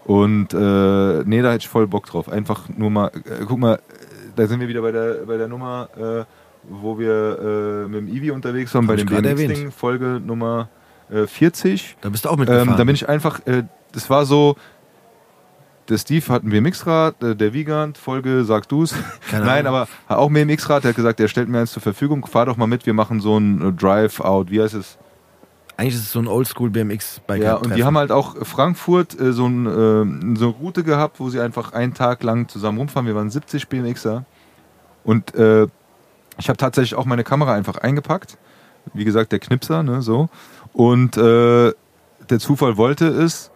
Und 0.04 0.54
äh, 0.54 1.22
nee, 1.24 1.42
da 1.42 1.48
hätte 1.52 1.58
ich 1.62 1.68
voll 1.68 1.86
Bock 1.86 2.06
drauf. 2.06 2.28
Einfach 2.28 2.68
nur 2.74 2.90
mal, 2.90 3.08
äh, 3.08 3.44
guck 3.46 3.58
mal, 3.58 3.74
äh, 3.74 3.78
da 4.34 4.46
sind 4.46 4.58
wir 4.60 4.66
wieder 4.68 4.80
bei 4.80 4.90
der, 4.92 5.18
bei 5.26 5.36
der 5.36 5.46
Nummer, 5.46 5.88
äh, 5.96 6.24
wo 6.70 6.98
wir 6.98 7.38
äh, 7.84 7.88
mit 7.88 8.00
dem 8.00 8.08
Ivi 8.08 8.30
unterwegs 8.30 8.72
waren, 8.74 8.88
Hab 8.88 8.96
bei 8.96 8.96
dem 8.96 9.36
BMX-Ding. 9.36 9.72
Folge 9.72 10.20
Nummer 10.24 10.68
äh, 11.10 11.26
40. 11.26 11.96
Da 12.00 12.08
bist 12.08 12.24
du 12.24 12.28
auch 12.28 12.36
mitgefahren. 12.36 12.68
Ähm, 12.70 12.76
da 12.76 12.84
bin 12.84 12.94
ich 12.94 13.08
einfach, 13.08 13.44
äh, 13.46 13.64
das 13.92 14.08
war 14.08 14.24
so, 14.24 14.56
der 15.88 15.98
Steve 15.98 16.26
hat 16.28 16.44
ein 16.44 16.50
BMX-Rad, 16.50 17.22
äh, 17.22 17.36
der 17.36 17.52
Wiegand, 17.52 17.98
Folge, 17.98 18.44
sag 18.44 18.68
du's. 18.68 18.94
Keine 19.30 19.44
Nein, 19.44 19.66
aber 19.66 19.88
hat 20.08 20.16
auch 20.16 20.30
ein 20.30 20.34
BMX-Rad, 20.34 20.84
der 20.84 20.90
hat 20.90 20.96
gesagt, 20.96 21.18
der 21.18 21.28
stellt 21.28 21.48
mir 21.48 21.58
eins 21.58 21.72
zur 21.72 21.82
Verfügung, 21.82 22.24
fahr 22.26 22.46
doch 22.46 22.56
mal 22.56 22.68
mit, 22.68 22.86
wir 22.86 22.94
machen 22.94 23.20
so 23.20 23.36
ein 23.36 23.68
äh, 23.68 23.72
Drive-Out, 23.72 24.50
wie 24.50 24.62
heißt 24.62 24.74
es? 24.74 24.96
Eigentlich 25.76 25.94
ist 25.94 26.02
es 26.02 26.12
so 26.12 26.20
ein 26.20 26.28
Oldschool 26.28 26.70
BMX 26.70 27.20
Biker. 27.26 27.42
Ja, 27.42 27.54
und 27.54 27.74
die 27.74 27.84
haben 27.84 27.96
halt 27.96 28.12
auch 28.12 28.36
Frankfurt 28.44 29.18
äh, 29.18 29.32
so, 29.32 29.46
ein, 29.46 30.36
so 30.36 30.44
eine 30.44 30.54
Route 30.54 30.84
gehabt, 30.84 31.20
wo 31.20 31.30
sie 31.30 31.40
einfach 31.40 31.72
einen 31.72 31.94
Tag 31.94 32.22
lang 32.22 32.48
zusammen 32.48 32.76
rumfahren. 32.76 33.06
Wir 33.06 33.14
waren 33.14 33.30
70 33.30 33.66
BMXer. 33.66 34.26
Und 35.04 35.34
äh, 35.34 35.68
ich 36.40 36.48
habe 36.48 36.56
tatsächlich 36.56 36.94
auch 36.94 37.04
meine 37.04 37.24
Kamera 37.24 37.54
einfach 37.54 37.76
eingepackt. 37.76 38.38
Wie 38.94 39.04
gesagt, 39.04 39.30
der 39.32 39.38
Knipser, 39.38 39.82
ne, 39.82 40.02
so. 40.02 40.28
Und 40.72 41.16
äh, 41.16 41.72
der 42.28 42.38
Zufall 42.38 42.76
wollte 42.76 43.06
es, 43.06 43.50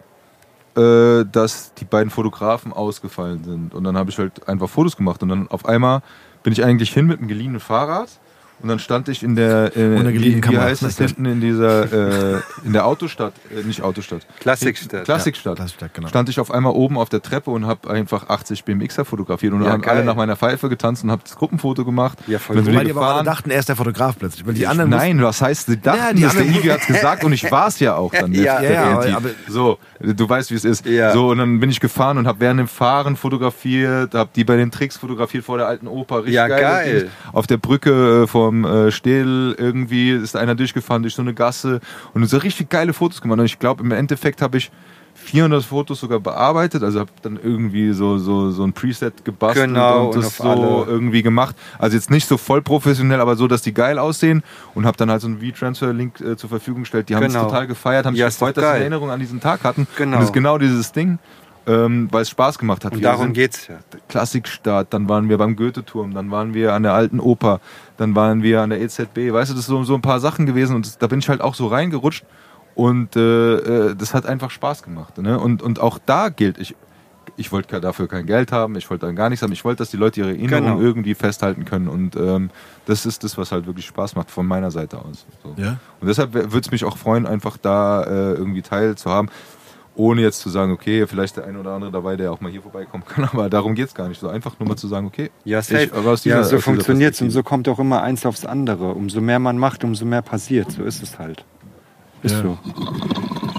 äh, 0.77 1.25
dass 1.25 1.73
die 1.73 1.85
beiden 1.85 2.09
Fotografen 2.09 2.73
ausgefallen 2.73 3.43
sind. 3.43 3.73
Und 3.73 3.83
dann 3.83 3.97
habe 3.97 4.11
ich 4.11 4.17
halt 4.17 4.47
einfach 4.47 4.69
Fotos 4.69 4.95
gemacht. 4.95 5.23
Und 5.23 5.29
dann 5.29 5.47
auf 5.47 5.65
einmal 5.65 6.01
bin 6.43 6.53
ich 6.53 6.63
eigentlich 6.63 6.91
hin 6.91 7.07
mit 7.07 7.19
einem 7.19 7.27
geliehenen 7.27 7.59
Fahrrad. 7.59 8.09
Und 8.61 8.69
dann 8.69 8.79
stand 8.79 9.09
ich 9.09 9.21
in 9.21 9.35
der, 9.35 9.75
äh, 9.77 10.13
wie, 10.13 10.41
wie 10.43 10.57
heißt 10.57 10.81
es 10.83 10.97
hinten 10.97 11.25
in 11.25 11.41
dieser, 11.41 12.35
äh, 12.37 12.41
in 12.63 12.73
der 12.73 12.85
Autostadt, 12.87 13.33
äh, 13.55 13.63
nicht 13.63 13.81
Autostadt, 13.81 14.21
Klassikstadt. 14.39 15.03
Klassikstadt. 15.05 15.55
Klassikstadt, 15.57 15.93
genau. 15.93 16.07
Stand 16.07 16.29
ich 16.29 16.39
auf 16.39 16.51
einmal 16.51 16.71
oben 16.73 16.97
auf 16.97 17.09
der 17.09 17.21
Treppe 17.21 17.51
und 17.51 17.67
habe 17.67 17.89
einfach 17.91 18.29
80 18.29 18.63
BMXer 18.63 19.03
fotografiert 19.05 19.53
und 19.53 19.63
Ja, 19.63 19.71
haben 19.71 19.81
geil. 19.81 19.97
alle 19.97 20.05
nach 20.05 20.15
meiner 20.15 20.35
Pfeife 20.35 20.69
getanzt 20.69 21.03
und 21.03 21.11
habe 21.11 21.21
das 21.23 21.35
Gruppenfoto 21.35 21.83
gemacht. 21.85 22.17
Ja, 22.27 22.39
voll. 22.39 22.65
Weil 22.65 22.85
die 22.85 22.91
aber 22.91 23.23
dachten, 23.23 23.51
er 23.51 23.59
ist 23.59 23.69
der 23.69 23.75
Fotograf 23.75 24.17
plötzlich. 24.17 24.47
Weil 24.47 24.53
die 24.53 24.65
anderen 24.65 24.89
Nein, 24.89 25.21
was 25.21 25.41
heißt, 25.41 25.65
sie 25.67 25.77
dachten, 25.77 25.99
Ja, 25.99 26.13
die 26.13 26.21
das, 26.23 26.31
der 26.33 26.41
anderen- 26.41 26.59
Iggy 26.59 26.69
hat's 26.69 26.87
gesagt 26.87 27.23
und 27.23 27.33
ich 27.33 27.43
war 27.51 27.67
es 27.67 27.79
ja 27.79 27.95
auch 27.95 28.11
dann. 28.13 28.31
Ja, 28.33 28.61
der 28.61 28.71
ja, 28.71 28.95
TNT. 29.01 29.15
aber- 29.15 29.29
so, 29.49 29.77
du 29.99 30.27
weißt, 30.29 30.49
wie 30.51 30.55
es 30.55 30.65
ist. 30.65 30.85
Ja. 30.85 31.11
So, 31.11 31.29
und 31.29 31.37
dann 31.39 31.59
bin 31.59 31.69
ich 31.69 31.79
gefahren 31.81 32.17
und 32.17 32.25
habe 32.25 32.39
während 32.39 32.59
dem 32.61 32.67
Fahren 32.67 33.15
fotografiert, 33.17 34.13
habe 34.15 34.29
die 34.35 34.43
bei 34.43 34.55
den 34.55 34.71
Tricks 34.71 34.97
fotografiert 34.97 35.43
vor 35.43 35.57
der 35.57 35.67
alten 35.67 35.87
Oper. 35.87 36.19
Richtig 36.19 36.35
Ja, 36.35 36.47
geil. 36.47 36.61
geil. 36.61 37.09
Auf 37.33 37.47
der 37.47 37.57
Brücke 37.57 38.23
äh, 38.23 38.27
vom 38.45 38.65
äh, 38.65 38.91
Städel 38.91 39.55
irgendwie 39.57 40.11
ist 40.11 40.35
einer 40.35 40.55
durchgefahren 40.55 41.01
durch 41.01 41.15
so 41.15 41.21
eine 41.21 41.33
Gasse 41.33 41.79
und 42.13 42.25
so 42.27 42.37
richtig 42.37 42.69
geile 42.69 42.93
Fotos 42.93 43.21
gemacht. 43.21 43.39
Und 43.39 43.45
ich 43.45 43.59
glaube, 43.59 43.83
im 43.83 43.91
Endeffekt 43.91 44.41
habe 44.41 44.57
ich 44.57 44.71
400 45.17 45.63
Fotos 45.63 46.01
sogar 46.01 46.19
bearbeitet, 46.19 46.83
also 46.83 46.99
habe 46.99 47.09
dann 47.21 47.39
irgendwie 47.41 47.93
so, 47.93 48.17
so, 48.17 48.51
so 48.51 48.63
ein 48.65 48.73
Preset 48.73 49.23
gebastelt 49.23 49.67
Genau, 49.69 50.09
und 50.09 50.15
und 50.17 50.23
das 50.25 50.37
so 50.37 50.43
alle. 50.43 50.83
irgendwie 50.85 51.23
gemacht. 51.23 51.55
Also 51.79 51.95
jetzt 51.95 52.11
nicht 52.11 52.27
so 52.27 52.35
voll 52.37 52.61
professionell, 52.61 53.21
aber 53.21 53.37
so, 53.37 53.47
dass 53.47 53.61
die 53.61 53.73
geil 53.73 53.97
aussehen 53.97 54.43
und 54.73 54.85
habe 54.85 54.97
dann 54.97 55.09
halt 55.09 55.21
so 55.21 55.27
einen 55.27 55.39
V-Transfer-Link 55.39 56.19
äh, 56.19 56.35
zur 56.35 56.49
Verfügung 56.49 56.81
gestellt. 56.81 57.07
Die 57.07 57.15
haben 57.15 57.23
es 57.23 57.31
Genau. 57.33 57.45
total 57.45 57.65
gefeiert, 57.65 58.05
haben 58.05 58.15
Ja, 58.15 58.29
sich 58.29 58.37
gefreut, 58.39 58.57
dass 58.57 58.65
sie 58.65 58.69
eine 58.71 58.79
Erinnerung 58.81 59.09
an 59.09 59.19
diesen 59.21 59.39
Tag 59.39 59.63
hatten. 59.63 59.87
Genau. 59.95 60.17
Und 60.17 60.21
das 60.21 60.29
ist 60.29 60.33
genau 60.33 60.57
dieses 60.57 60.91
Ding, 60.91 61.17
ähm, 61.67 62.07
weil 62.11 62.21
es 62.21 62.29
Spaß 62.29 62.57
gemacht 62.59 62.85
hat. 62.85 62.93
Und 62.93 62.99
Wir 62.99 63.09
darum 63.09 63.25
sind- 63.27 63.33
geht's 63.33 63.67
ja. 63.67 63.75
Klassikstadt, 64.07 64.93
dann 64.93 65.09
waren 65.09 65.29
wir 65.29 65.37
beim 65.37 65.55
Goethe-Turm, 65.55 66.13
dann 66.13 66.31
waren 66.31 66.53
wir 66.53 66.73
an 66.73 66.83
der 66.83 66.93
Alten 66.93 67.19
Oper, 67.19 67.59
dann 67.97 68.15
waren 68.15 68.43
wir 68.43 68.61
an 68.61 68.69
der 68.69 68.81
EZB, 68.81 69.31
weißt 69.33 69.51
du, 69.51 69.55
das 69.55 69.61
ist 69.63 69.67
so, 69.67 69.83
so 69.83 69.95
ein 69.95 70.01
paar 70.01 70.19
Sachen 70.19 70.45
gewesen 70.45 70.75
und 70.75 70.85
das, 70.85 70.97
da 70.97 71.07
bin 71.07 71.19
ich 71.19 71.29
halt 71.29 71.41
auch 71.41 71.55
so 71.55 71.67
reingerutscht 71.67 72.23
Und 72.75 73.15
äh, 73.15 73.55
äh, 73.89 73.95
das 73.95 74.13
hat 74.13 74.25
einfach 74.25 74.51
Spaß 74.51 74.83
gemacht. 74.83 75.17
Ne? 75.17 75.39
Und, 75.39 75.61
und 75.61 75.79
auch 75.79 75.97
da 76.05 76.27
gilt, 76.29 76.57
ich, 76.59 76.75
ich 77.37 77.51
wollte 77.53 77.79
dafür 77.79 78.07
kein 78.09 78.25
Geld 78.25 78.51
haben, 78.51 78.75
ich 78.75 78.89
wollte 78.89 79.05
dann 79.05 79.15
gar 79.15 79.29
nichts 79.29 79.43
haben. 79.43 79.53
Ich 79.53 79.63
wollte, 79.63 79.77
dass 79.79 79.89
die 79.91 79.97
Leute 79.97 80.19
ihre 80.19 80.29
Erinnerungen 80.31 80.71
Genau. 80.73 80.81
irgendwie 80.81 81.15
festhalten 81.15 81.63
können. 81.63 81.87
Und 81.87 82.15
ähm, 82.17 82.49
das 82.85 83.05
ist 83.05 83.23
das, 83.23 83.37
was 83.37 83.51
halt 83.53 83.65
wirklich 83.65 83.85
Spaß 83.85 84.15
macht 84.15 84.29
von 84.29 84.45
meiner 84.45 84.71
Seite 84.71 84.99
aus. 84.99 85.25
So. 85.41 85.53
Ja. 85.57 85.77
Und 86.01 86.07
deshalb 86.09 86.33
würde 86.33 86.59
es 86.59 86.71
mich 86.71 86.83
auch 86.83 86.97
freuen, 86.97 87.25
einfach 87.25 87.55
da 87.57 88.03
äh, 88.03 88.33
irgendwie 88.33 88.61
teilzuhaben. 88.61 89.29
Ohne 89.97 90.21
jetzt 90.21 90.39
zu 90.41 90.49
sagen, 90.49 90.73
okay, 90.73 91.07
vielleicht 91.07 91.37
der 91.37 91.45
eine 91.45 91.57
oder 91.59 91.71
andere 91.71 91.89
dabei, 91.91 92.17
der 92.17 92.31
auch 92.31 92.41
mal 92.41 92.51
hier 92.51 92.61
vorbeikommen 92.61 93.05
kann, 93.05 93.23
aber 93.31 93.49
darum 93.49 93.75
geht 93.75 93.87
es 93.87 93.93
gar 93.95 94.09
nicht. 94.09 94.19
So 94.19 94.27
einfach 94.27 94.59
nur 94.59 94.67
mal 94.67 94.75
zu 94.75 94.87
sagen, 94.87 95.07
okay, 95.07 95.31
Ja, 95.45 95.61
safe. 95.61 95.83
ich, 95.83 95.91
dieser- 95.91 96.35
ja, 96.37 96.43
so 96.43 96.59
funktioniert 96.59 97.13
es 97.13 97.21
und 97.21 97.31
so 97.31 97.43
kommt 97.43 97.69
auch 97.69 97.79
immer 97.79 98.01
eins 98.03 98.25
aufs 98.25 98.45
andere. 98.45 98.91
Umso 98.91 99.21
mehr 99.21 99.39
man 99.39 99.57
macht, 99.57 99.83
umso 99.83 100.03
mehr 100.05 100.21
passiert. 100.21 100.71
So 100.71 100.83
ist 100.83 101.01
es 101.01 101.17
halt. 101.17 101.45
Ist 102.23 102.33
Ja. 102.35 102.41
so. 102.41 102.57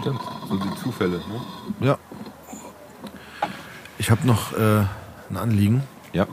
Stimmt. 0.00 0.20
So 0.48 0.56
die 0.56 0.82
Zufälle. 0.82 1.16
Ne? 1.80 1.86
Ja. 1.86 1.98
Ich 3.98 4.10
habe 4.10 4.26
noch 4.26 4.52
äh, 4.52 4.80
ein 5.30 5.36
Anliegen. 5.36 5.82
Ja. 6.12 6.26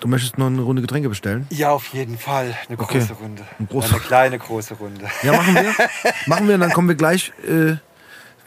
Du 0.00 0.08
möchtest 0.08 0.38
noch 0.38 0.46
eine 0.46 0.62
Runde 0.62 0.80
Getränke 0.80 1.10
bestellen? 1.10 1.46
Ja, 1.50 1.70
auf 1.72 1.88
jeden 1.88 2.16
Fall. 2.16 2.56
Eine 2.68 2.78
Okay. 2.78 3.00
große 3.00 3.12
Runde. 3.12 3.42
Ein 3.58 3.68
großer- 3.68 3.90
Eine 3.90 4.00
kleine 4.00 4.38
große 4.38 4.74
Runde. 4.74 5.04
Ja, 5.22 5.32
machen 5.32 5.54
wir. 5.54 5.74
machen 6.26 6.48
wir, 6.48 6.54
und 6.54 6.60
dann 6.62 6.72
kommen 6.72 6.88
wir 6.88 6.94
gleich 6.94 7.32
äh, 7.46 7.74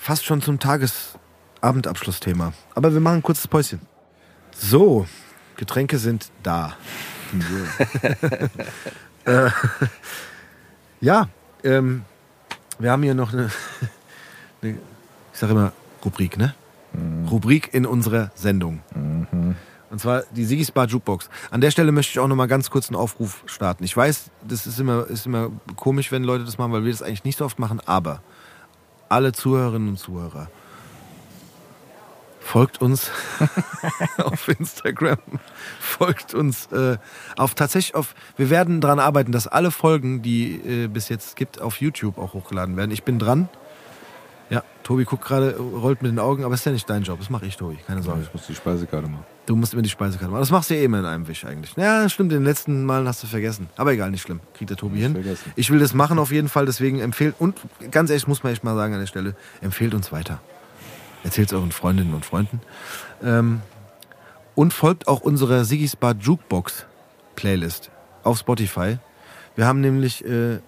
fast 0.03 0.25
schon 0.25 0.41
zum 0.41 0.59
Tagesabendabschlussthema. 0.59 2.51
Aber 2.75 2.93
wir 2.93 2.99
machen 2.99 3.15
ein 3.15 3.23
kurzes 3.23 3.47
Päuschen. 3.47 3.80
So, 4.53 5.07
Getränke 5.55 5.97
sind 5.97 6.30
da. 6.43 6.75
äh, 9.25 9.49
ja, 10.99 11.30
ähm, 11.63 12.03
wir 12.80 12.91
haben 12.91 13.01
hier 13.01 13.15
noch 13.15 13.31
eine, 13.31 13.49
eine 14.61 14.77
ich 15.31 15.39
sage 15.39 15.53
immer 15.53 15.71
Rubrik, 16.03 16.38
ne? 16.38 16.53
Rubrik 17.31 17.73
in 17.73 17.85
unserer 17.85 18.30
Sendung. 18.35 18.81
Und 19.89 19.99
zwar 19.99 20.23
die 20.35 20.45
Sigis 20.45 20.69
Bar 20.69 20.88
Jukebox. 20.88 21.30
An 21.49 21.61
der 21.61 21.71
Stelle 21.71 21.91
möchte 21.91 22.11
ich 22.11 22.19
auch 22.19 22.27
noch 22.27 22.35
mal 22.35 22.47
ganz 22.47 22.69
kurz 22.69 22.89
einen 22.89 22.97
Aufruf 22.97 23.43
starten. 23.47 23.84
Ich 23.84 23.95
weiß, 23.95 24.30
das 24.47 24.67
ist 24.67 24.80
immer, 24.80 25.07
ist 25.07 25.25
immer 25.25 25.49
komisch, 25.75 26.11
wenn 26.11 26.23
Leute 26.23 26.43
das 26.43 26.57
machen, 26.57 26.73
weil 26.73 26.84
wir 26.84 26.91
das 26.91 27.01
eigentlich 27.01 27.23
nicht 27.23 27.38
so 27.38 27.45
oft 27.45 27.57
machen, 27.57 27.80
aber 27.85 28.21
alle 29.14 29.31
Zuhörerinnen 29.31 29.90
und 29.90 29.98
Zuhörer, 29.98 30.49
folgt 32.40 32.81
uns 32.81 33.11
auf 34.18 34.48
Instagram, 34.48 35.19
folgt 35.80 36.34
uns 36.34 36.65
äh, 36.72 36.98
auf 37.38 37.53
tatsächlich 37.53 37.95
auf, 37.95 38.15
wir 38.38 38.49
werden 38.49 38.81
daran 38.81 38.99
arbeiten, 38.99 39.31
dass 39.31 39.48
alle 39.48 39.72
Folgen, 39.72 40.23
die 40.23 40.56
äh, 40.56 40.88
bis 40.88 41.10
jetzt 41.10 41.35
gibt, 41.35 41.61
auf 41.61 41.80
YouTube 41.80 42.18
auch 42.18 42.34
hochgeladen 42.34 42.76
werden. 42.76 42.91
Ich 42.91 43.03
bin 43.03 43.19
dran. 43.19 43.49
Ja, 44.49 44.63
Tobi 44.83 45.05
guckt 45.05 45.23
gerade, 45.23 45.57
rollt 45.57 46.01
mit 46.01 46.11
den 46.11 46.19
Augen, 46.19 46.43
aber 46.43 46.53
ist 46.53 46.65
ja 46.65 46.71
nicht 46.71 46.89
dein 46.89 47.03
Job. 47.03 47.19
Das 47.19 47.29
mache 47.29 47.45
ich, 47.45 47.57
Tobi. 47.57 47.77
Keine 47.87 48.03
Sorge. 48.03 48.21
Ich 48.23 48.33
muss 48.33 48.45
die 48.47 48.55
Speisekarte 48.55 49.07
machen. 49.07 49.25
Du 49.45 49.55
musst 49.55 49.73
immer 49.73 49.81
die 49.81 49.89
Speisekarte 49.89 50.31
machen. 50.31 50.41
Das 50.41 50.51
machst 50.51 50.69
du 50.69 50.75
ja 50.75 50.81
eh 50.81 50.85
immer 50.85 50.99
in 50.99 51.05
einem 51.05 51.27
Wisch 51.27 51.45
eigentlich. 51.45 51.75
Ja, 51.75 52.07
stimmt, 52.07 52.31
den 52.31 52.43
letzten 52.43 52.85
Malen 52.85 53.07
hast 53.07 53.23
du 53.23 53.27
vergessen. 53.27 53.67
Aber 53.77 53.93
egal, 53.93 54.11
nicht 54.11 54.21
schlimm. 54.21 54.41
Kriegt 54.53 54.69
der 54.69 54.77
Tobi 54.77 54.99
hin. 54.99 55.13
vergessen. 55.13 55.51
Ich 55.55 55.69
will 55.69 55.79
das 55.79 55.93
machen 55.93 56.19
auf 56.19 56.31
jeden 56.31 56.49
Fall, 56.49 56.65
deswegen 56.65 56.99
empfehlt, 56.99 57.35
und 57.39 57.55
ganz 57.91 58.09
ehrlich 58.09 58.27
muss 58.27 58.43
man 58.43 58.53
echt 58.53 58.63
mal 58.63 58.75
sagen 58.75 58.93
an 58.93 58.99
der 58.99 59.07
Stelle, 59.07 59.35
empfehlt 59.61 59.93
uns 59.93 60.11
weiter. 60.11 60.39
Erzählt 61.23 61.47
es 61.47 61.53
euren 61.53 61.71
Freundinnen 61.71 62.13
und 62.13 62.25
Freunden. 62.25 62.61
Ähm, 63.23 63.61
und 64.55 64.73
folgt 64.73 65.07
auch 65.07 65.21
unserer 65.21 65.65
Sigis 65.65 65.95
Bar 65.95 66.15
Jukebox 66.19 66.85
Playlist 67.35 67.89
auf 68.23 68.39
Spotify. 68.39 68.97
Wir 69.55 69.65
haben 69.65 69.81
nämlich 69.81 70.23
äh, 70.25 70.59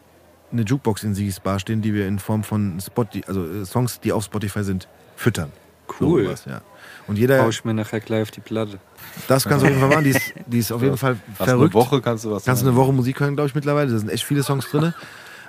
eine 0.55 0.65
Jukebox 0.65 1.03
in 1.03 1.13
Sigis 1.13 1.39
Bar 1.39 1.59
stehen, 1.59 1.81
die 1.81 1.93
wir 1.93 2.07
in 2.07 2.19
Form 2.19 2.43
von 2.43 2.79
Spot, 2.79 3.05
also 3.27 3.45
äh, 3.45 3.65
Songs, 3.65 3.99
die 3.99 4.11
auf 4.11 4.23
Spotify 4.23 4.63
sind, 4.63 4.87
füttern. 5.15 5.51
Cool. 5.99 6.25
So 6.25 6.31
was, 6.31 6.45
ja. 6.45 6.61
Und 7.07 7.17
jeder, 7.17 7.43
Hau 7.43 7.49
ich 7.49 7.63
mir 7.63 7.73
nachher 7.73 7.99
gleich 7.99 8.23
auf 8.23 8.31
die 8.31 8.41
Platte. 8.41 8.79
das 9.27 9.43
kannst 9.43 9.63
du 9.63 9.67
auf 9.67 9.71
jeden 9.71 9.79
Fall 9.79 9.89
machen. 9.89 10.03
Die 10.03 10.09
ist, 10.09 10.33
die 10.47 10.59
ist 10.59 10.71
auf 10.71 10.81
jeden 10.81 10.97
Fall 10.97 11.17
verrückt. 11.35 11.75
eine 11.75 11.85
Woche 11.85 12.01
kannst 12.01 12.25
du 12.25 12.31
was 12.31 12.45
Kannst 12.45 12.63
du 12.63 12.67
eine 12.67 12.75
Woche 12.75 12.91
Musik 12.91 13.19
hören, 13.19 13.35
glaube 13.35 13.49
ich, 13.49 13.55
mittlerweile. 13.55 13.91
Da 13.91 13.97
sind 13.97 14.09
echt 14.09 14.23
viele 14.23 14.41
Songs 14.41 14.69
drin. 14.71 14.93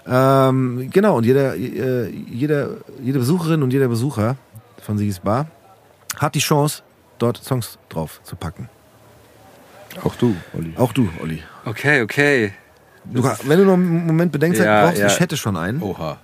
ähm, 0.07 0.91
genau, 0.93 1.17
und 1.17 1.25
jeder, 1.25 1.57
äh, 1.57 2.11
jeder, 2.11 2.77
jede 3.03 3.19
Besucherin 3.19 3.63
und 3.63 3.73
jeder 3.73 3.89
Besucher 3.89 4.37
von 4.83 4.99
Sigis 4.99 5.21
Bar 5.21 5.47
hat 6.17 6.35
die 6.35 6.41
Chance, 6.41 6.83
dort 7.19 7.43
Songs 7.43 7.79
drauf 7.89 8.21
zu 8.23 8.37
packen. 8.37 8.69
Auch 10.05 10.15
du, 10.15 10.37
Olli. 10.53 10.75
Auch 10.77 10.93
du, 10.93 11.09
Olli. 11.23 11.43
Okay, 11.65 12.03
okay. 12.03 12.53
Du, 13.13 13.23
wenn 13.23 13.59
du 13.59 13.65
noch 13.65 13.75
einen 13.75 14.07
Moment 14.07 14.33
Bedenkzeit 14.33 14.67
Ja, 14.67 14.87
brauchst, 14.87 14.99
ja. 14.99 15.07
ich 15.07 15.21
hätte 15.21 15.37
schon 15.37 15.57
einen. 15.57 15.81
Oha. 15.83 16.19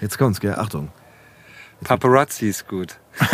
Jetzt 0.00 0.18
kommt's, 0.18 0.40
gell? 0.40 0.54
Achtung. 0.54 0.90
Paparazzi 1.84 2.48
ist 2.48 2.68
gut. 2.68 2.98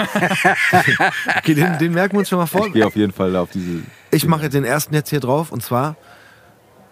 Okay, 1.38 1.54
den, 1.54 1.78
den 1.78 1.92
merken 1.92 2.14
wir 2.14 2.20
uns 2.20 2.28
schon 2.28 2.38
mal 2.38 2.46
vor. 2.46 2.66
Ich 2.66 2.72
gehe 2.72 2.86
auf 2.86 2.96
jeden 2.96 3.12
Fall 3.12 3.34
auf 3.36 3.50
diese. 3.50 3.82
Ich 4.10 4.26
mache 4.26 4.42
jetzt 4.44 4.54
den 4.54 4.64
ersten 4.64 4.94
jetzt 4.94 5.10
hier 5.10 5.20
drauf 5.20 5.52
und 5.52 5.62
zwar, 5.62 5.96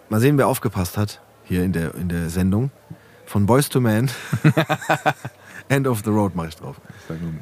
mal 0.09 0.19
sehen, 0.19 0.37
wer 0.37 0.47
aufgepasst 0.47 0.97
hat, 0.97 1.21
hier 1.43 1.63
in 1.63 1.73
der, 1.73 1.93
in 1.95 2.09
der 2.09 2.29
Sendung. 2.29 2.71
Von 3.25 3.45
Boys 3.45 3.69
to 3.69 3.81
Man. 3.81 4.09
End 5.69 5.85
of 5.87 6.01
the 6.05 6.09
Road 6.11 6.35
mache 6.35 6.47
ich 6.47 6.55
drauf. 6.55 6.79
Sag 7.07 7.21
nur, 7.21 7.33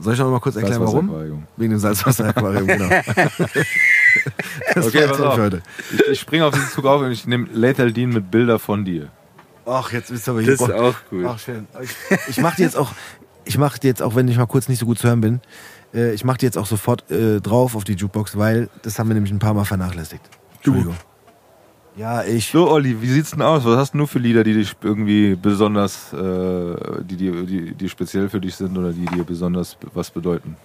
Soll 0.00 0.14
ich 0.14 0.18
noch 0.18 0.30
mal 0.30 0.40
kurz 0.40 0.56
erklären, 0.56 0.80
warum? 0.82 1.44
Wegen 1.56 1.70
dem 1.70 1.78
Salzwasser-Aquarium, 1.78 2.66
genau. 2.66 2.88
Okay, 4.76 5.06
pass 5.08 5.20
auf. 5.20 5.38
heute. 5.38 5.62
Ich, 5.92 6.00
ich 6.12 6.20
springe 6.20 6.46
auf 6.46 6.54
diesen 6.54 6.68
Zug 6.68 6.84
auf 6.84 7.00
und 7.00 7.10
ich 7.10 7.26
nehme 7.26 7.48
Lethal 7.52 7.92
Dean 7.92 8.10
mit 8.10 8.30
Bilder 8.30 8.58
von 8.58 8.84
dir. 8.84 9.08
Ach, 9.66 9.92
jetzt 9.92 10.10
bist 10.10 10.26
du 10.26 10.32
aber 10.32 10.40
hier. 10.42 10.56
Das 10.56 10.60
ist 10.60 10.74
auch 10.74 10.94
gut. 11.10 11.24
Ach, 11.26 11.38
schön. 11.38 11.66
Ich, 11.82 11.90
ich 12.28 12.40
mache 12.40 12.56
die 12.56 12.62
jetzt 12.62 12.76
auch, 12.76 12.92
ich 13.44 13.58
mache 13.58 13.80
die 13.80 13.86
jetzt 13.86 14.02
auch, 14.02 14.14
wenn 14.14 14.28
ich 14.28 14.36
mal 14.36 14.46
kurz 14.46 14.68
nicht 14.68 14.78
so 14.78 14.86
gut 14.86 14.98
zu 14.98 15.08
hören 15.08 15.20
bin, 15.20 15.40
äh, 15.94 16.12
ich 16.12 16.24
mache 16.24 16.38
die 16.38 16.46
jetzt 16.46 16.58
auch 16.58 16.66
sofort 16.66 17.10
äh, 17.10 17.40
drauf 17.40 17.74
auf 17.74 17.84
die 17.84 17.94
Jukebox, 17.94 18.36
weil 18.36 18.68
das 18.82 18.98
haben 18.98 19.08
wir 19.08 19.14
nämlich 19.14 19.32
ein 19.32 19.38
paar 19.38 19.54
Mal 19.54 19.64
vernachlässigt. 19.64 20.22
Entschuldigung. 20.56 20.94
Ja, 21.96 22.24
ich. 22.24 22.50
So, 22.50 22.70
Olli, 22.70 23.00
wie 23.00 23.08
sieht's 23.08 23.30
denn 23.30 23.42
aus? 23.42 23.64
Was 23.64 23.76
hast 23.76 23.94
du 23.94 23.98
nur 23.98 24.08
für 24.08 24.18
Lieder, 24.18 24.42
die 24.42 24.54
dich 24.54 24.74
irgendwie 24.82 25.36
besonders, 25.36 26.12
äh, 26.12 26.76
die, 27.04 27.16
die, 27.16 27.46
die, 27.46 27.74
die 27.74 27.88
speziell 27.88 28.28
für 28.28 28.40
dich 28.40 28.56
sind 28.56 28.76
oder 28.76 28.92
die 28.92 29.06
dir 29.06 29.22
besonders 29.22 29.76
was 29.92 30.10
bedeuten, 30.10 30.56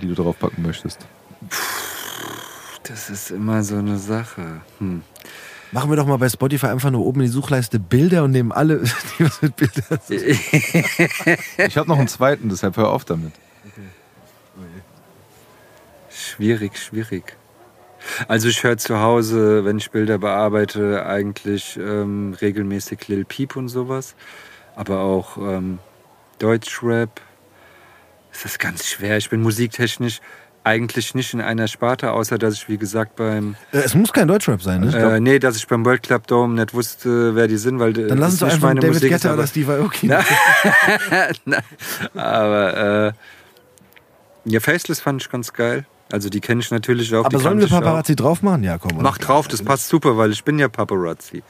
die 0.00 0.08
du 0.08 0.14
drauf 0.14 0.38
packen 0.38 0.62
möchtest? 0.62 1.06
Das 2.84 3.10
ist 3.10 3.30
immer 3.30 3.62
so 3.62 3.76
eine 3.76 3.98
Sache. 3.98 4.62
Hm. 4.78 5.02
Machen 5.72 5.90
wir 5.90 5.96
doch 5.96 6.06
mal 6.06 6.18
bei 6.18 6.28
Spotify 6.28 6.66
einfach 6.66 6.90
nur 6.90 7.04
oben 7.04 7.20
in 7.20 7.26
die 7.26 7.32
Suchleiste 7.32 7.78
Bilder 7.78 8.24
und 8.24 8.30
nehmen 8.30 8.52
alle, 8.52 8.84
die 9.18 9.24
was 9.24 9.42
mit 9.42 9.56
Bildern. 9.56 9.98
Ich 11.58 11.76
habe 11.76 11.88
noch 11.88 11.98
einen 11.98 12.08
zweiten, 12.08 12.48
deshalb 12.48 12.76
hör 12.76 12.90
auf 12.90 13.04
damit. 13.04 13.32
Schwierig, 16.10 16.78
schwierig. 16.78 17.36
Also 18.28 18.48
ich 18.48 18.62
höre 18.62 18.76
zu 18.76 19.00
Hause, 19.00 19.64
wenn 19.64 19.78
ich 19.78 19.90
Bilder 19.90 20.18
bearbeite, 20.18 21.06
eigentlich 21.06 21.76
ähm, 21.76 22.36
regelmäßig 22.40 23.08
Lil 23.08 23.24
Peep 23.24 23.56
und 23.56 23.68
sowas. 23.68 24.14
Aber 24.76 25.00
auch 25.00 25.36
ähm, 25.36 25.78
Deutschrap. 26.38 27.20
Es 28.32 28.44
ist 28.44 28.58
ganz 28.58 28.86
schwer. 28.86 29.16
Ich 29.16 29.30
bin 29.30 29.42
musiktechnisch 29.42 30.20
eigentlich 30.64 31.14
nicht 31.14 31.34
in 31.34 31.42
einer 31.42 31.68
Sparte, 31.68 32.12
außer 32.12 32.38
dass 32.38 32.54
ich, 32.54 32.68
wie 32.68 32.78
gesagt, 32.78 33.16
beim 33.16 33.54
Äh, 33.70 33.80
es 33.80 33.94
muss 33.94 34.12
kein 34.12 34.26
Deutschrap 34.26 34.62
sein, 34.62 34.80
ne? 34.80 35.16
äh, 35.16 35.20
nee, 35.20 35.38
dass 35.38 35.56
ich 35.56 35.66
beim 35.66 35.84
World 35.84 36.02
Club 36.02 36.26
Dome 36.26 36.54
nicht 36.54 36.72
wusste, 36.72 37.34
wer 37.36 37.46
die 37.46 37.58
sind, 37.58 37.78
weil 37.78 37.92
Dann 37.92 38.18
lass 38.18 38.32
uns 38.32 38.40
doch 38.40 38.50
einfach 38.50 38.74
David 38.74 39.02
Guetta 39.02 39.34
oder 39.34 39.46
Steve 39.46 39.74
Aoki. 39.74 40.10
Aber 42.14 43.12
äh, 44.46 44.50
ja, 44.50 44.60
Faceless 44.60 45.00
fand 45.00 45.22
ich 45.22 45.30
ganz 45.30 45.52
geil. 45.52 45.84
Also 46.12 46.28
die 46.28 46.40
kenne 46.40 46.60
ich 46.60 46.70
natürlich 46.70 47.14
auch. 47.14 47.24
Aber 47.24 47.36
die 47.36 47.42
sollen 47.42 47.58
wir 47.58 47.66
ich 47.66 47.72
auch. 47.72 47.80
Paparazzi 47.80 48.14
drauf 48.14 48.42
machen? 48.42 48.62
Ja, 48.62 48.78
komm. 48.78 48.98
Mach 49.00 49.18
drauf, 49.18 49.48
das 49.48 49.62
passt 49.62 49.88
super, 49.88 50.16
weil 50.16 50.32
ich 50.32 50.44
bin 50.44 50.58
ja 50.58 50.68
Paparazzi. 50.68 51.42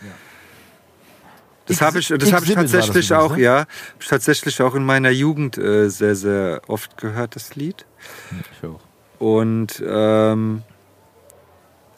Das 1.66 1.76
X- 1.76 1.80
habe 1.82 1.98
ich, 1.98 2.08
das 2.08 2.32
habe 2.32 2.44
ich 2.44 2.54
das 2.54 2.70
tatsächlich 2.70 3.10
übrigens, 3.10 3.12
auch, 3.12 3.36
ne? 3.36 3.42
ja, 3.42 3.64
tatsächlich 4.06 4.60
auch 4.62 4.74
in 4.74 4.84
meiner 4.84 5.10
Jugend 5.10 5.58
äh, 5.58 5.88
sehr, 5.88 6.14
sehr 6.14 6.60
oft 6.68 6.96
gehört, 6.96 7.36
das 7.36 7.56
Lied. 7.56 7.86
Ich 8.60 8.68
auch. 8.68 8.80
Und 9.18 9.82
ähm, 9.86 10.62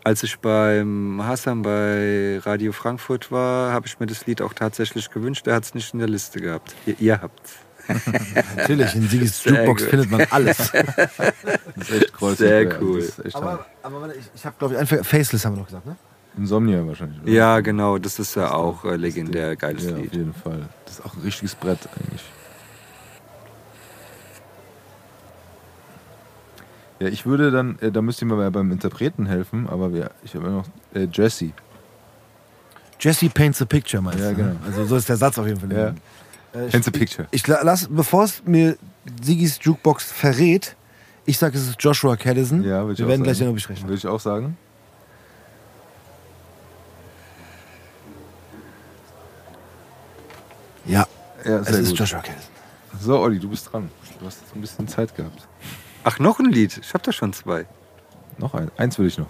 als 0.04 0.22
ich 0.22 0.38
beim 0.38 1.20
Hassan 1.24 1.62
bei 1.62 2.38
Radio 2.44 2.70
Frankfurt 2.70 3.32
war, 3.32 3.72
habe 3.72 3.88
ich 3.88 3.98
mir 3.98 4.06
das 4.06 4.24
Lied 4.26 4.40
auch 4.40 4.52
tatsächlich 4.52 5.10
gewünscht. 5.10 5.48
Er 5.48 5.56
hat 5.56 5.64
es 5.64 5.74
nicht 5.74 5.92
in 5.94 5.98
der 5.98 6.08
Liste 6.08 6.40
gehabt. 6.40 6.74
Ihr, 6.86 6.94
ihr 7.00 7.20
habt's. 7.20 7.56
Natürlich, 8.56 8.94
in 8.94 9.08
Sigis 9.08 9.44
Jukebox 9.44 9.82
gut. 9.82 9.90
findet 9.90 10.10
man 10.10 10.26
alles. 10.30 10.56
Das 10.72 11.88
ist 11.88 11.90
echt 11.92 12.12
kreuz 12.12 12.38
Sehr 12.38 12.80
cool. 12.82 13.00
Das 13.00 13.08
ist 13.18 13.24
echt 13.26 13.36
aber 13.36 13.64
aber 13.82 14.14
ich, 14.16 14.24
ich 14.34 14.44
habe, 14.46 14.56
glaube 14.58 14.74
ich, 14.74 14.80
einfach 14.80 15.04
Faceless 15.04 15.44
haben 15.44 15.54
wir 15.54 15.60
noch 15.60 15.66
gesagt, 15.66 15.86
ne? 15.86 15.96
Insomnia 16.36 16.86
wahrscheinlich. 16.86 17.22
oder? 17.22 17.30
Ja, 17.30 17.60
genau, 17.60 17.96
das 17.98 18.18
ist 18.18 18.34
ja 18.34 18.52
auch 18.52 18.84
äh, 18.84 18.96
legendär 18.96 19.56
geiles 19.56 19.84
Ja, 19.84 19.92
auf 19.92 19.96
Lied. 19.98 20.14
jeden 20.14 20.34
Fall. 20.34 20.68
Das 20.84 20.98
ist 20.98 21.04
auch 21.06 21.14
ein 21.14 21.22
richtiges 21.22 21.54
Brett 21.54 21.78
eigentlich. 21.98 22.22
Ja, 26.98 27.08
ich 27.08 27.26
würde 27.26 27.50
dann, 27.50 27.78
äh, 27.80 27.90
da 27.92 28.00
müsst 28.00 28.22
ihr 28.22 28.26
mir 28.26 28.36
bei- 28.36 28.50
beim 28.50 28.70
Interpreten 28.72 29.26
helfen, 29.26 29.68
aber 29.68 29.92
wir, 29.92 30.10
ich 30.24 30.34
habe 30.34 30.46
ja 30.46 30.50
noch 30.52 30.66
äh, 30.94 31.06
Jesse. 31.12 31.52
Jesse 32.98 33.28
paints 33.28 33.60
a 33.60 33.66
picture, 33.66 34.02
meinst 34.02 34.20
Ja, 34.20 34.32
du? 34.32 34.42
ne? 34.42 34.44
genau. 34.54 34.56
Also 34.66 34.84
so 34.86 34.96
ist 34.96 35.08
der 35.08 35.16
Satz 35.18 35.38
auf 35.38 35.46
jeden 35.46 35.60
Fall. 35.60 35.70
Ja. 35.76 35.94
Äh, 36.56 36.66
ich- 36.66 36.72
Paints 36.72 36.88
a 36.88 36.90
picture. 36.90 37.28
Ich 37.30 37.46
la- 37.46 37.60
lass, 37.62 37.86
bevor 37.90 38.24
es 38.24 38.42
mir 38.44 38.76
Sigis 39.22 39.58
Jukebox 39.62 40.04
verrät, 40.10 40.74
ich 41.24 41.38
sage, 41.38 41.58
es 41.58 41.68
ist 41.68 41.76
Joshua 41.82 42.16
Caddison. 42.16 42.62
Ja, 42.64 42.82
würde 42.82 42.92
ich 42.94 42.98
Wir 42.98 43.04
auch 43.06 43.08
werden 43.10 43.22
gleich 43.24 43.36
sagen. 43.38 43.48
noch 43.50 43.54
besprechen. 43.54 43.84
Würde 43.84 43.96
ich 43.98 44.06
auch 44.06 44.20
sagen. 44.20 44.56
Ja, 50.84 51.06
Ja, 51.44 51.58
es 51.58 51.68
sehr 51.68 51.78
ist 51.80 51.90
gut. 51.90 51.98
Joshua 51.98 52.20
Caddison. 52.20 52.50
So, 53.00 53.18
Olli, 53.20 53.38
du 53.38 53.48
bist 53.48 53.72
dran. 53.72 53.90
Du 54.20 54.26
hast 54.26 54.40
jetzt 54.40 54.54
ein 54.54 54.60
bisschen 54.60 54.88
Zeit 54.88 55.14
gehabt. 55.14 55.46
Ach, 56.04 56.18
noch 56.18 56.38
ein 56.38 56.46
Lied. 56.46 56.78
Ich 56.78 56.94
habe 56.94 57.04
da 57.04 57.12
schon 57.12 57.32
zwei. 57.32 57.66
Noch 58.38 58.54
ein. 58.54 58.70
Eins 58.76 58.98
will 58.98 59.06
ich 59.06 59.18
noch. 59.18 59.28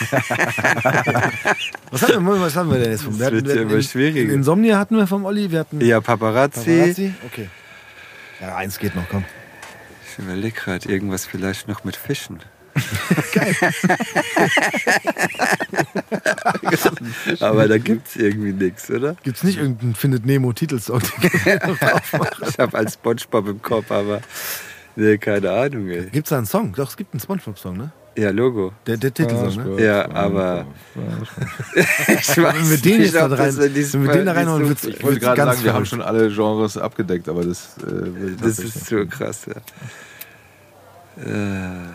Was 1.90 2.02
haben 2.02 2.24
wir, 2.24 2.40
was 2.40 2.56
haben 2.56 2.70
wir 2.70 2.78
denn 2.78 2.92
jetzt 2.92 3.02
vom? 3.02 3.18
Das 3.18 3.32
wird 3.32 3.46
ja 3.48 3.62
immer 3.62 3.82
schwieriger. 3.82 4.32
Insomnia 4.32 4.78
hatten 4.78 4.96
wir 4.96 5.06
vom 5.06 5.24
Olli, 5.24 5.50
wir 5.50 5.60
hatten 5.60 5.80
Ja, 5.80 6.00
Paparazzi. 6.00 6.78
Paparazzi. 6.78 7.14
Okay. 7.26 7.48
Ja, 8.40 8.56
eins 8.56 8.78
geht 8.78 8.94
noch, 8.96 9.08
komm. 9.10 9.24
Ich 10.10 10.18
überlege 10.18 10.58
gerade, 10.58 10.88
irgendwas 10.88 11.26
vielleicht 11.26 11.68
noch 11.68 11.84
mit 11.84 11.96
Fischen. 11.96 12.40
Aber 17.40 17.68
da 17.68 17.78
gibt's 17.78 18.16
irgendwie 18.16 18.52
nichts, 18.52 18.90
oder? 18.90 19.16
Gibt's 19.22 19.42
nicht 19.42 19.58
irgendeinen 19.58 19.94
Findet 19.94 20.26
Nemo 20.26 20.52
Titelsong? 20.52 21.00
Ich 22.48 22.58
habe 22.58 22.78
als 22.78 22.94
Spongebob 22.94 23.48
im 23.48 23.62
Kopf, 23.62 23.90
aber 23.90 24.20
nee, 24.96 25.18
keine 25.18 25.50
Ahnung, 25.50 25.88
ey. 25.88 26.06
Gibt's 26.06 26.30
da 26.30 26.38
einen 26.38 26.46
Song? 26.46 26.72
Doch, 26.74 26.88
es 26.90 26.96
gibt 26.96 27.12
einen 27.12 27.20
Spongebob-Song, 27.20 27.76
ne? 27.76 27.92
Ja, 28.20 28.30
Logo. 28.30 28.72
Der, 28.86 28.96
der 28.98 29.14
Titelsong, 29.14 29.76
ne? 29.76 29.82
Ja, 29.82 30.10
aber- 30.12 30.66
Ich 30.94 32.28
weiß 32.36 32.36
Wenn 32.36 32.70
wir 32.70 32.76
den 32.78 32.98
nicht, 32.98 33.12
jetzt 33.12 33.14
da 33.14 33.26
rein, 33.26 33.56
wenn 33.56 33.74
wir 33.74 34.12
den 34.12 34.26
da 34.26 34.34
nicht 34.58 34.68
wird's, 34.68 34.82
so- 34.82 34.88
Ich 34.90 35.02
wollte 35.02 35.20
gerade 35.20 35.40
sagen, 35.52 35.64
wir 35.64 35.72
haben 35.72 35.86
schon 35.86 36.02
alle 36.02 36.28
Genres 36.30 36.76
abgedeckt, 36.76 37.28
aber 37.30 37.44
das 37.44 37.76
äh, 37.78 38.36
Das 38.42 38.58
ist 38.58 38.86
so 38.86 39.06
krass, 39.06 39.46
ja. 39.46 39.54
Äh, 41.24 41.88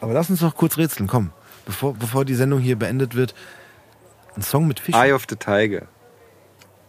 Aber 0.00 0.12
lass 0.12 0.30
uns 0.30 0.40
noch 0.40 0.54
kurz 0.54 0.76
rätseln, 0.78 1.06
komm. 1.08 1.30
Bevor, 1.64 1.94
bevor 1.94 2.24
die 2.24 2.34
Sendung 2.34 2.60
hier 2.60 2.76
beendet 2.76 3.14
wird. 3.14 3.34
Ein 4.36 4.42
Song 4.42 4.68
mit 4.68 4.78
Fischen. 4.80 5.00
Eye 5.00 5.12
of 5.12 5.24
the 5.28 5.36
Tiger. 5.36 5.86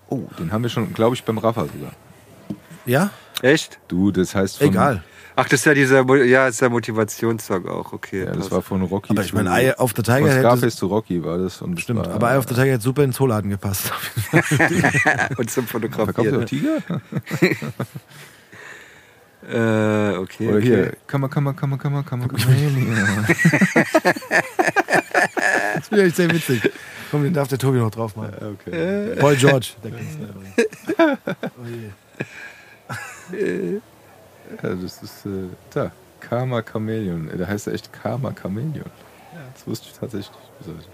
Oh, 0.10 0.24
den 0.40 0.52
haben 0.52 0.62
wir 0.64 0.70
schon, 0.70 0.94
glaube 0.94 1.16
ich, 1.16 1.24
beim 1.24 1.38
Rafa 1.38 1.62
sogar. 1.66 1.92
Ja? 2.86 3.10
Echt? 3.42 3.80
Du, 3.88 4.12
das 4.12 4.36
heißt 4.36 4.58
von, 4.60 4.68
Egal. 4.68 5.04
Ach, 5.40 5.48
das 5.48 5.60
ist 5.60 5.66
ja 5.66 5.76
dieser, 5.76 6.04
ja, 6.26 6.48
ist 6.48 6.60
der 6.62 6.72
Motivationssong 6.72 7.68
auch, 7.68 7.94
okay. 7.94 8.22
Ja, 8.22 8.26
das 8.26 8.38
passt. 8.38 8.52
war 8.54 8.62
von 8.64 8.82
Rocky. 8.82 9.12
Aber 9.12 9.22
ich 9.22 9.34
meine, 9.34 9.52
Eye 9.52 9.72
of 9.78 9.94
the 9.96 10.02
Tiger 10.02 10.18
Von 10.18 10.30
hätte... 10.30 10.40
Scarface 10.40 10.76
zu 10.76 10.88
Rocky 10.88 11.24
war 11.24 11.38
das. 11.38 11.62
Und 11.62 11.76
das 11.76 11.84
Stimmt, 11.84 12.08
war, 12.08 12.16
aber 12.16 12.32
Eye 12.32 12.38
of 12.40 12.46
the 12.50 12.56
Tiger 12.56 12.72
hätte 12.72 12.84
super 12.84 13.04
in 13.04 13.12
den 13.12 13.14
Zooladen 13.14 13.52
gepasst. 13.52 13.94
Und 15.38 15.52
zum 15.52 15.68
Verkauft 15.68 16.18
ihr 16.18 16.32
Fotografieren. 16.32 16.44
auch 16.44 16.46
Tiger? 16.46 16.82
Äh, 19.50 20.18
okay. 20.18 20.48
Oder 20.50 20.58
okay. 20.58 20.66
hier, 20.66 20.98
Kammer, 21.06 21.30
Kammer, 21.30 21.54
Kammer, 21.54 21.78
Kammer, 21.78 22.04
Kammer, 22.04 22.28
Kammer. 22.28 23.28
Das 25.76 25.90
wäre 25.90 26.08
echt 26.08 26.18
sehr 26.18 26.30
witzig. 26.34 26.70
Komm, 27.12 27.24
den 27.24 27.34
darf 27.34 27.48
der 27.48 27.58
Tobi 27.58 27.78
noch 27.78 27.92
drauf 27.92 28.18
machen. 28.18 28.34
Okay. 28.60 29.16
Paul 29.18 29.38
George. 29.38 29.68
Der 29.84 29.92
Künstler 29.92 30.30
übrigens. 30.30 30.56
Oh 33.32 33.38
je. 33.38 33.80
Ja, 34.64 34.70
das 34.76 35.04
ist, 35.04 35.26
äh, 35.26 35.50
da, 35.74 35.92
Karma 36.20 36.62
Chameleon. 36.62 37.30
Äh, 37.30 37.38
Der 37.38 37.48
heißt 37.48 37.68
ja 37.68 37.74
echt 37.74 37.92
Karma 37.94 38.32
Chameleon. 38.34 38.86
Ja, 39.34 39.40
das 39.54 39.68
wusste 39.68 39.88
ich 39.92 39.98
tatsächlich 40.00 40.32
nicht. 40.66 40.90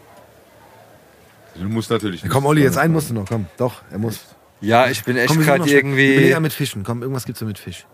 Du 1.56 1.64
musst 1.70 1.90
natürlich 1.92 2.24
Ja, 2.24 2.30
komm, 2.30 2.46
Olli, 2.48 2.64
jetzt 2.64 2.78
einen 2.78 2.94
musst 2.94 3.10
du 3.12 3.14
noch. 3.14 3.28
Komm, 3.28 3.46
doch, 3.58 3.82
er 3.92 4.00
muss. 4.00 4.20
Ja, 4.60 4.88
ich 4.88 5.04
bin 5.04 5.18
echt 5.18 5.38
wir 5.38 5.46
gerade 5.46 5.70
irgendwie. 5.70 6.14
Überleg 6.14 6.34
mal 6.34 6.40
mit 6.40 6.54
Fischen. 6.54 6.84
Komm, 6.84 7.02
irgendwas 7.02 7.26
gibt's 7.26 7.40
da 7.40 7.46
mit 7.46 7.60
Fisch. 7.60 7.86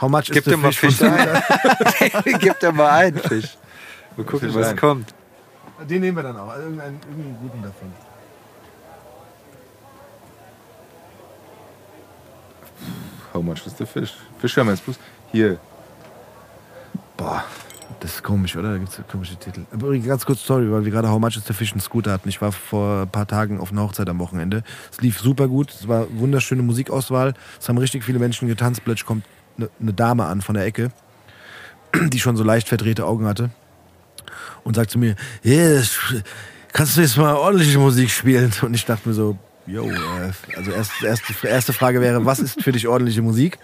How 0.00 0.08
much 0.08 0.24
Gib 0.32 0.44
dir 0.44 0.56
mal? 0.56 0.72
Fisch 0.72 0.96
von 0.96 1.08
ein. 1.12 1.42
Gib 2.40 2.58
dir 2.58 2.72
mal 2.72 2.90
einen 2.90 3.18
Fisch. 3.18 3.56
Mal 4.16 4.24
gucken, 4.26 4.48
Fisch 4.48 4.54
was 4.54 4.68
ein. 4.68 4.76
kommt. 4.76 5.14
Den 5.88 6.00
nehmen 6.00 6.16
wir 6.16 6.22
dann 6.24 6.36
auch. 6.36 6.48
Also 6.48 6.62
Irgendeinen, 6.62 7.00
irgendeinen 7.08 7.38
guten 7.40 7.62
davon. 7.62 7.92
How 13.32 13.42
much 13.42 13.66
is 13.66 13.74
the 13.78 13.86
fish? 13.86 14.14
Jetzt 14.74 14.84
plus. 14.84 14.98
Hier, 15.32 15.58
Boah, 17.16 17.44
das 18.00 18.16
ist 18.16 18.22
komisch, 18.22 18.56
oder? 18.56 18.72
Da 18.72 18.78
gibt's 18.78 19.00
komische 19.10 19.36
Titel. 19.36 19.64
Aber 19.72 19.96
ganz 19.98 20.26
kurz, 20.26 20.44
sorry, 20.44 20.70
weil 20.70 20.84
wir 20.84 20.90
gerade 20.90 21.08
How 21.08 21.20
Much 21.20 21.36
is 21.36 21.44
the 21.46 21.52
Fish 21.52 21.72
einen 21.72 21.80
Scooter 21.80 22.12
hatten. 22.12 22.28
Ich 22.28 22.40
war 22.40 22.50
vor 22.52 23.02
ein 23.02 23.08
paar 23.08 23.26
Tagen 23.26 23.60
auf 23.60 23.70
einer 23.70 23.82
Hochzeit 23.82 24.08
am 24.08 24.18
Wochenende. 24.18 24.62
Es 24.90 25.00
lief 25.00 25.20
super 25.20 25.48
gut. 25.48 25.70
Es 25.70 25.86
war 25.86 26.06
wunderschöne 26.10 26.62
Musikauswahl. 26.62 27.34
Es 27.60 27.68
haben 27.68 27.78
richtig 27.78 28.04
viele 28.04 28.18
Menschen 28.18 28.48
getanzt. 28.48 28.82
Plötzlich 28.84 29.06
kommt 29.06 29.24
eine, 29.56 29.70
eine 29.80 29.92
Dame 29.92 30.24
an 30.24 30.42
von 30.42 30.56
der 30.56 30.64
Ecke, 30.64 30.90
die 32.08 32.18
schon 32.18 32.36
so 32.36 32.42
leicht 32.42 32.68
verdrehte 32.68 33.06
Augen 33.06 33.26
hatte. 33.26 33.50
Und 34.64 34.74
sagt 34.74 34.90
zu 34.90 34.98
mir, 34.98 35.14
yes, 35.42 35.98
kannst 36.72 36.96
du 36.96 37.02
jetzt 37.02 37.16
mal 37.16 37.34
ordentliche 37.34 37.78
Musik 37.78 38.10
spielen? 38.10 38.52
Und 38.62 38.74
ich 38.74 38.84
dachte 38.84 39.08
mir 39.08 39.14
so, 39.14 39.38
yo, 39.66 39.88
äh, 39.88 40.32
also 40.56 40.72
erst, 40.72 41.02
erste, 41.02 41.46
erste 41.46 41.72
Frage 41.72 42.00
wäre, 42.00 42.26
was 42.26 42.40
ist 42.40 42.62
für 42.62 42.72
dich 42.72 42.88
ordentliche 42.88 43.22
Musik? 43.22 43.58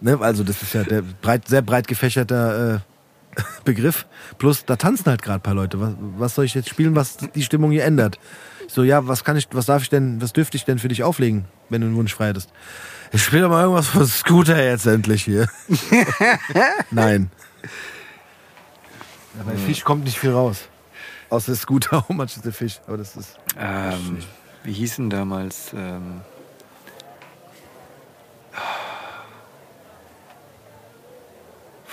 Ne, 0.00 0.18
also 0.20 0.44
das 0.44 0.62
ist 0.62 0.74
ja 0.74 0.84
der 0.84 1.02
breit, 1.02 1.48
sehr 1.48 1.62
breit 1.62 1.88
gefächerter 1.88 2.76
äh, 2.76 3.42
Begriff. 3.64 4.06
Plus, 4.38 4.64
da 4.64 4.76
tanzen 4.76 5.06
halt 5.06 5.22
gerade 5.22 5.40
ein 5.40 5.42
paar 5.42 5.54
Leute. 5.54 5.80
Was, 5.80 5.94
was 5.98 6.34
soll 6.34 6.44
ich 6.44 6.54
jetzt 6.54 6.68
spielen, 6.68 6.94
was 6.94 7.16
die 7.16 7.42
Stimmung 7.42 7.70
hier 7.70 7.84
ändert? 7.84 8.18
Ich 8.66 8.72
so, 8.72 8.82
ja, 8.82 9.06
was 9.06 9.24
kann 9.24 9.36
ich, 9.36 9.48
was 9.52 9.66
darf 9.66 9.82
ich 9.82 9.90
denn, 9.90 10.20
was 10.20 10.32
dürfte 10.32 10.56
ich 10.56 10.64
denn 10.64 10.78
für 10.78 10.88
dich 10.88 11.02
auflegen, 11.02 11.46
wenn 11.68 11.80
du 11.80 11.86
einen 11.86 11.96
Wunsch 11.96 12.14
frei 12.14 12.28
hättest? 12.28 12.50
Ich 13.12 13.22
spiele 13.22 13.42
doch 13.42 13.50
mal 13.50 13.62
irgendwas 13.62 13.86
von 13.86 14.06
Scooter 14.06 14.62
jetzt 14.62 14.86
endlich 14.86 15.24
hier. 15.24 15.48
Nein. 16.90 17.30
Ja, 19.36 19.44
bei 19.44 19.56
Fisch 19.56 19.84
kommt 19.84 20.04
nicht 20.04 20.18
viel 20.18 20.32
raus. 20.32 20.68
Außer 21.30 21.54
Scooter, 21.54 22.02
how 22.08 22.10
much 22.10 22.36
is 22.36 22.42
the 22.42 22.52
fish? 22.52 22.80
Aber 22.86 22.96
das 22.96 23.16
ist. 23.16 23.38
Ähm, 23.58 24.18
wie 24.64 24.72
hießen 24.72 25.10
damals? 25.10 25.72
Ähm, 25.74 26.20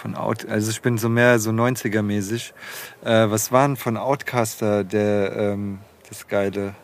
von 0.03 0.15
Out, 0.15 0.45
also 0.49 0.69
ich 0.69 0.81
bin 0.81 0.97
so 0.97 1.07
mehr 1.07 1.39
so 1.39 1.49
90er-mäßig. 1.51 2.51
Äh, 3.05 3.29
was 3.31 3.51
waren 3.53 3.77
von 3.77 3.95
Outcaster 3.97 4.83
der 4.83 5.33
ähm, 5.35 5.79
das 6.09 6.27
Geile? 6.27 6.75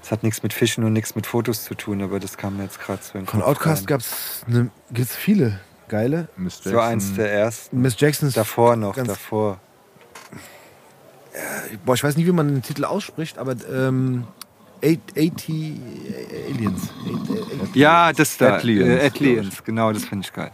Das 0.00 0.10
hat 0.12 0.22
nichts 0.22 0.42
mit 0.42 0.54
Fischen 0.54 0.82
und 0.84 0.94
nichts 0.94 1.14
mit 1.14 1.26
Fotos 1.26 1.64
zu 1.64 1.74
tun, 1.74 2.00
aber 2.02 2.18
das 2.20 2.38
kam 2.38 2.56
mir 2.56 2.62
jetzt 2.62 2.80
gerade 2.80 3.02
so 3.02 3.18
in 3.18 3.24
den 3.24 3.26
Von 3.28 3.40
Kopf 3.40 3.50
Outcast 3.50 3.82
rein. 3.82 3.86
gab's 3.86 4.44
ne, 4.46 4.70
gibt's 4.92 5.14
viele 5.14 5.60
geile. 5.88 6.28
Miss 6.38 6.60
So 6.64 6.80
eins 6.80 7.14
der 7.16 7.30
ersten. 7.30 7.82
Miss 7.82 8.00
Jacksons. 8.00 8.32
Davor 8.34 8.76
noch, 8.76 8.96
ganz- 8.96 9.08
davor. 9.08 9.60
Boah, 11.84 11.94
ich 11.94 12.02
weiß 12.02 12.16
nicht, 12.16 12.26
wie 12.26 12.32
man 12.32 12.48
den 12.48 12.62
Titel 12.62 12.84
ausspricht, 12.86 13.36
aber 13.38 13.54
ähm, 13.70 14.24
80 14.82 15.78
Aliens. 16.50 16.90
Eight- 17.06 17.74
äh, 17.74 17.78
Ja, 17.78 18.12
das 18.12 18.38
da. 18.38 18.54
Atlians, 18.56 18.88
Äh, 19.02 19.06
Atlians, 19.06 19.64
genau, 19.64 19.92
das 19.92 20.04
finde 20.04 20.24
ich 20.26 20.32
geil. 20.32 20.50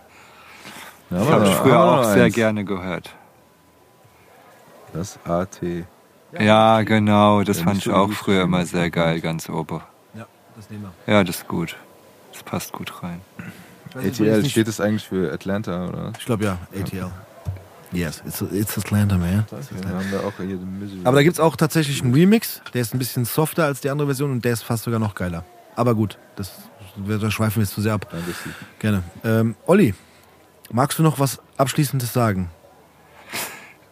Ja, 1.10 1.18
Das 1.18 1.28
habe 1.28 1.47
ich 1.47 1.55
früher 1.55 1.73
wir 1.73 1.84
auch 1.84 2.05
sehr 2.05 2.24
eins. 2.24 2.34
gerne 2.34 2.65
gehört. 2.65 3.15
Das 4.92 5.18
AT. 5.24 5.60
Ja, 6.39 6.83
genau, 6.83 7.42
das 7.42 7.58
Ja, 7.58 7.65
fand 7.65 7.78
ich 7.78 7.91
auch 7.91 8.10
früher 8.12 8.42
immer 8.42 8.65
sehr 8.66 8.91
geil, 8.91 9.20
ganz 9.20 9.49
oben. 9.49 9.81
Ja, 10.15 10.26
das 10.57 10.70
nehmen 10.70 10.84
wir. 11.07 11.15
Ja, 11.15 11.24
das 11.24 11.36
ist 11.39 11.49
gut. 11.49 11.76
Das 12.33 12.42
passt 12.42 12.73
gut 12.73 13.02
rein. 13.02 13.20
ATL, 13.94 14.44
steht 14.44 14.66
das 14.66 14.81
eigentlich 14.81 15.05
für 15.07 15.33
Atlanta, 15.33 15.86
oder? 15.86 16.12
Ich 16.18 16.24
glaube 16.26 16.44
ja, 16.44 16.58
ATL. 16.76 17.10
Yes, 17.92 18.23
it's, 18.26 18.41
it's 18.52 18.76
Atlanta, 18.76 19.16
man. 19.16 19.47
Den 19.52 20.81
Misery. 20.81 21.00
Aber 21.05 21.16
da 21.16 21.23
gibt 21.23 21.34
es 21.34 21.41
auch 21.41 21.55
tatsächlich 21.55 22.02
einen 22.02 22.12
Remix, 22.12 22.60
der 22.73 22.83
ist 22.83 22.92
ein 22.92 22.99
bisschen 22.99 23.24
softer 23.24 23.65
als 23.66 23.81
die 23.83 23.91
andere 23.91 24.08
Version 24.08 24.33
und 24.33 24.44
der 24.44 24.52
ist 24.55 24.62
fast 24.65 24.83
sogar 24.83 24.99
noch 24.99 25.15
geiler. 25.15 25.44
Aber 25.76 25.94
gut, 25.94 26.18
das, 26.34 26.50
da 27.07 27.31
schweifen 27.31 27.57
wir 27.57 27.62
jetzt 27.62 27.74
zu 27.74 27.81
sehr 27.81 27.94
ab. 27.94 28.12
Gerne. 28.81 29.05
Ähm, 29.23 29.55
Olli, 29.66 29.94
magst 30.73 30.99
du 30.99 31.02
noch 31.02 31.18
was 31.18 31.41
Abschließendes 31.57 32.12
sagen? 32.12 32.51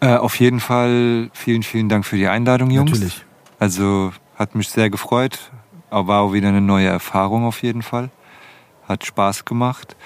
Äh, 0.01 0.17
auf 0.17 0.41
jeden 0.41 0.61
Fall 0.61 1.31
vielen, 1.33 1.63
vielen 1.63 1.89
Dank 1.89 2.05
für 2.05 2.17
die 2.17 2.27
Einladung, 2.27 2.71
Jungs. 2.71 2.91
Natürlich. 2.91 3.25
Also 3.59 4.13
hat 4.37 4.55
mich 4.55 4.69
sehr 4.69 4.91
gefreut. 4.91 5.53
War 5.91 6.23
auch 6.23 6.33
wieder 6.33 6.49
eine 6.49 6.61
neue 6.61 6.89
Erfahrung 6.89 7.45
auf 7.45 7.63
jeden 7.63 7.83
Fall. 7.83 8.11
Hat 8.89 9.05
Spaß 9.05 9.45
gemacht. 9.45 9.97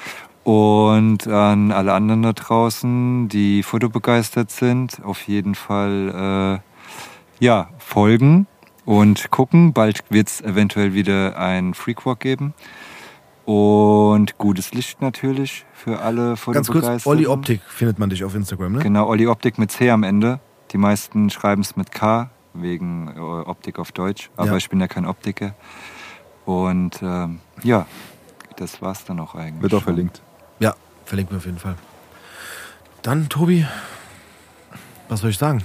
Und 0.45 1.27
an 1.27 1.73
alle 1.73 1.93
anderen 1.95 2.23
da 2.23 2.33
draußen, 2.33 3.29
die 3.29 3.63
fotobegeistert 3.63 4.51
sind, 4.51 5.03
auf 5.03 5.27
jeden 5.27 5.55
Fall 5.55 6.61
äh, 7.41 7.45
ja, 7.45 7.71
folgen 7.79 8.47
und 8.85 9.31
gucken. 9.31 9.73
Bald 9.73 10.05
wird 10.11 10.29
es 10.29 10.41
eventuell 10.41 10.95
wieder 10.95 11.39
ein 11.39 11.75
Freakwalk 11.75 12.21
geben. 12.21 12.55
Und 13.47 14.39
gutes 14.39 14.75
Licht 14.75 15.01
natürlich 15.01 15.65
für 15.73 16.01
alle 16.01 16.35
Ganz 16.51 16.69
kurz, 16.69 17.07
Olli 17.07 17.29
Optik 17.29 17.61
findet 17.69 17.97
man 17.99 18.11
dich 18.11 18.25
auf 18.25 18.35
Instagram, 18.35 18.73
ne? 18.73 18.79
Genau, 18.81 19.07
Olli 19.07 19.29
Optik 19.29 19.57
mit 19.59 19.71
C 19.71 19.89
am 19.91 20.03
Ende. 20.03 20.41
Die 20.73 20.79
meisten 20.79 21.31
schreiben 21.31 21.63
es 21.63 21.77
mit 21.77 21.93
K, 21.93 22.29
wegen 22.55 23.09
äh, 23.17 23.21
Optik 23.21 23.79
auf 23.79 23.93
Deutsch. 23.93 24.31
Aber 24.37 24.49
Ja. 24.49 24.57
ich 24.57 24.69
bin 24.69 24.81
ja 24.81 24.89
kein 24.89 25.07
Optiker. 25.07 25.55
Und 26.45 27.01
ähm, 27.03 27.39
ja, 27.63 27.87
das 28.57 28.83
war's 28.83 29.05
dann 29.05 29.21
auch 29.21 29.37
eigentlich. 29.37 29.63
Wird 29.63 29.75
auch 29.75 29.79
schon. 29.79 29.85
verlinkt. 29.95 30.23
Ja, 30.59 30.75
verlinken 31.05 31.35
wir 31.35 31.39
auf 31.39 31.47
jeden 31.47 31.59
Fall. 31.59 31.77
Dann, 33.03 33.29
Tobi, 33.29 33.65
was 35.09 35.21
soll 35.21 35.31
ich 35.31 35.39
sagen? 35.39 35.59
An 35.59 35.65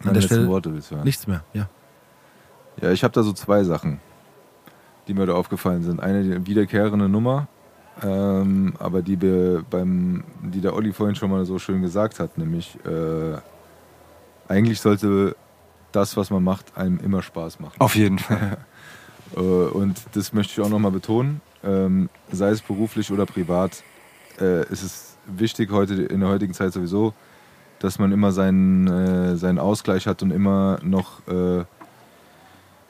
Meine 0.00 0.12
der 0.14 0.22
letzten 0.22 0.34
Stelle 0.34 0.48
Worte 0.48 0.70
nichts 1.04 1.26
mehr. 1.28 1.44
Ja. 1.52 1.68
Ja, 2.82 2.90
ich 2.90 3.04
habe 3.04 3.12
da 3.14 3.22
so 3.22 3.32
zwei 3.32 3.62
Sachen, 3.62 4.00
die 5.06 5.14
mir 5.14 5.26
da 5.26 5.34
aufgefallen 5.34 5.82
sind. 5.82 6.00
Eine 6.00 6.46
wiederkehrende 6.46 7.08
Nummer, 7.08 7.48
ähm, 8.02 8.74
aber 8.78 9.02
die 9.02 9.20
wir 9.20 9.64
beim, 9.70 10.24
die 10.42 10.60
der 10.60 10.74
Olli 10.74 10.92
vorhin 10.92 11.16
schon 11.16 11.30
mal 11.30 11.44
so 11.44 11.58
schön 11.58 11.82
gesagt 11.82 12.20
hat, 12.20 12.36
nämlich 12.38 12.78
äh, 12.84 13.38
eigentlich 14.48 14.80
sollte 14.80 15.36
das, 15.92 16.16
was 16.16 16.30
man 16.30 16.44
macht, 16.44 16.76
einem 16.76 16.98
immer 17.00 17.22
Spaß 17.22 17.60
machen. 17.60 17.74
Auf 17.78 17.94
jeden 17.96 18.18
Fall. 18.18 18.58
Äh, 19.34 19.40
und 19.40 20.00
das 20.12 20.32
möchte 20.32 20.52
ich 20.52 20.64
auch 20.64 20.70
nochmal 20.70 20.92
betonen. 20.92 21.40
Ähm, 21.64 22.08
sei 22.30 22.50
es 22.50 22.62
beruflich 22.62 23.10
oder 23.10 23.26
privat, 23.26 23.82
äh, 24.40 24.62
ist 24.70 24.84
es 24.84 25.16
wichtig 25.26 25.72
heute 25.72 25.94
in 25.94 26.20
der 26.20 26.28
heutigen 26.28 26.54
Zeit 26.54 26.72
sowieso, 26.72 27.12
dass 27.80 27.98
man 27.98 28.12
immer 28.12 28.30
seinen, 28.30 28.86
äh, 28.86 29.36
seinen 29.36 29.58
Ausgleich 29.58 30.06
hat 30.06 30.22
und 30.22 30.30
immer 30.30 30.78
noch 30.84 31.26
äh, 31.26 31.64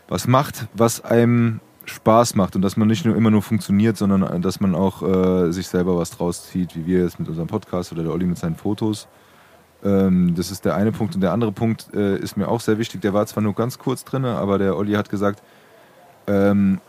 was 0.09 0.27
macht, 0.27 0.67
was 0.75 1.03
einem 1.03 1.61
Spaß 1.87 2.35
macht 2.35 2.57
und 2.57 2.63
dass 2.63 2.77
man 2.77 2.89
nicht 2.89 3.05
nur 3.05 3.17
immer 3.17 3.31
nur 3.31 3.43
funktioniert, 3.43 3.97
sondern 3.97 4.23
äh, 4.23 4.41
dass 4.41 4.61
man 4.61 4.75
auch 4.75 5.03
äh, 5.03 5.53
sich 5.53 5.69
selber 5.69 5.97
was 5.97 6.11
draus 6.11 6.49
zieht, 6.49 6.77
wie 6.77 6.87
wir 6.87 7.01
jetzt 7.01 7.19
mit 7.19 7.29
unserem 7.29 7.49
Podcast 7.49 7.93
oder 7.93 8.03
der 8.03 8.13
Olli 8.13 8.27
mit 8.27 8.39
seinen 8.39 8.57
Fotos. 8.57 9.09
Ähm, 9.85 10.35
das 10.35 10.51
ist 10.51 10.65
der 10.65 10.75
eine 10.75 10.93
Punkt. 10.93 11.15
Und 11.15 11.21
der 11.21 11.33
andere 11.33 11.53
Punkt 11.53 11.93
äh, 11.95 12.19
ist 12.19 12.37
mir 12.37 12.49
auch 12.49 12.61
sehr 12.61 12.79
wichtig. 12.79 13.01
Der 13.03 13.15
war 13.15 13.27
zwar 13.27 13.43
nur 13.43 13.55
ganz 13.55 13.79
kurz 13.79 14.05
drin, 14.05 14.25
aber 14.25 14.59
der 14.59 14.77
Olli 14.77 14.93
hat 14.93 15.09
gesagt, 15.09 15.43
ähm, 16.27 16.81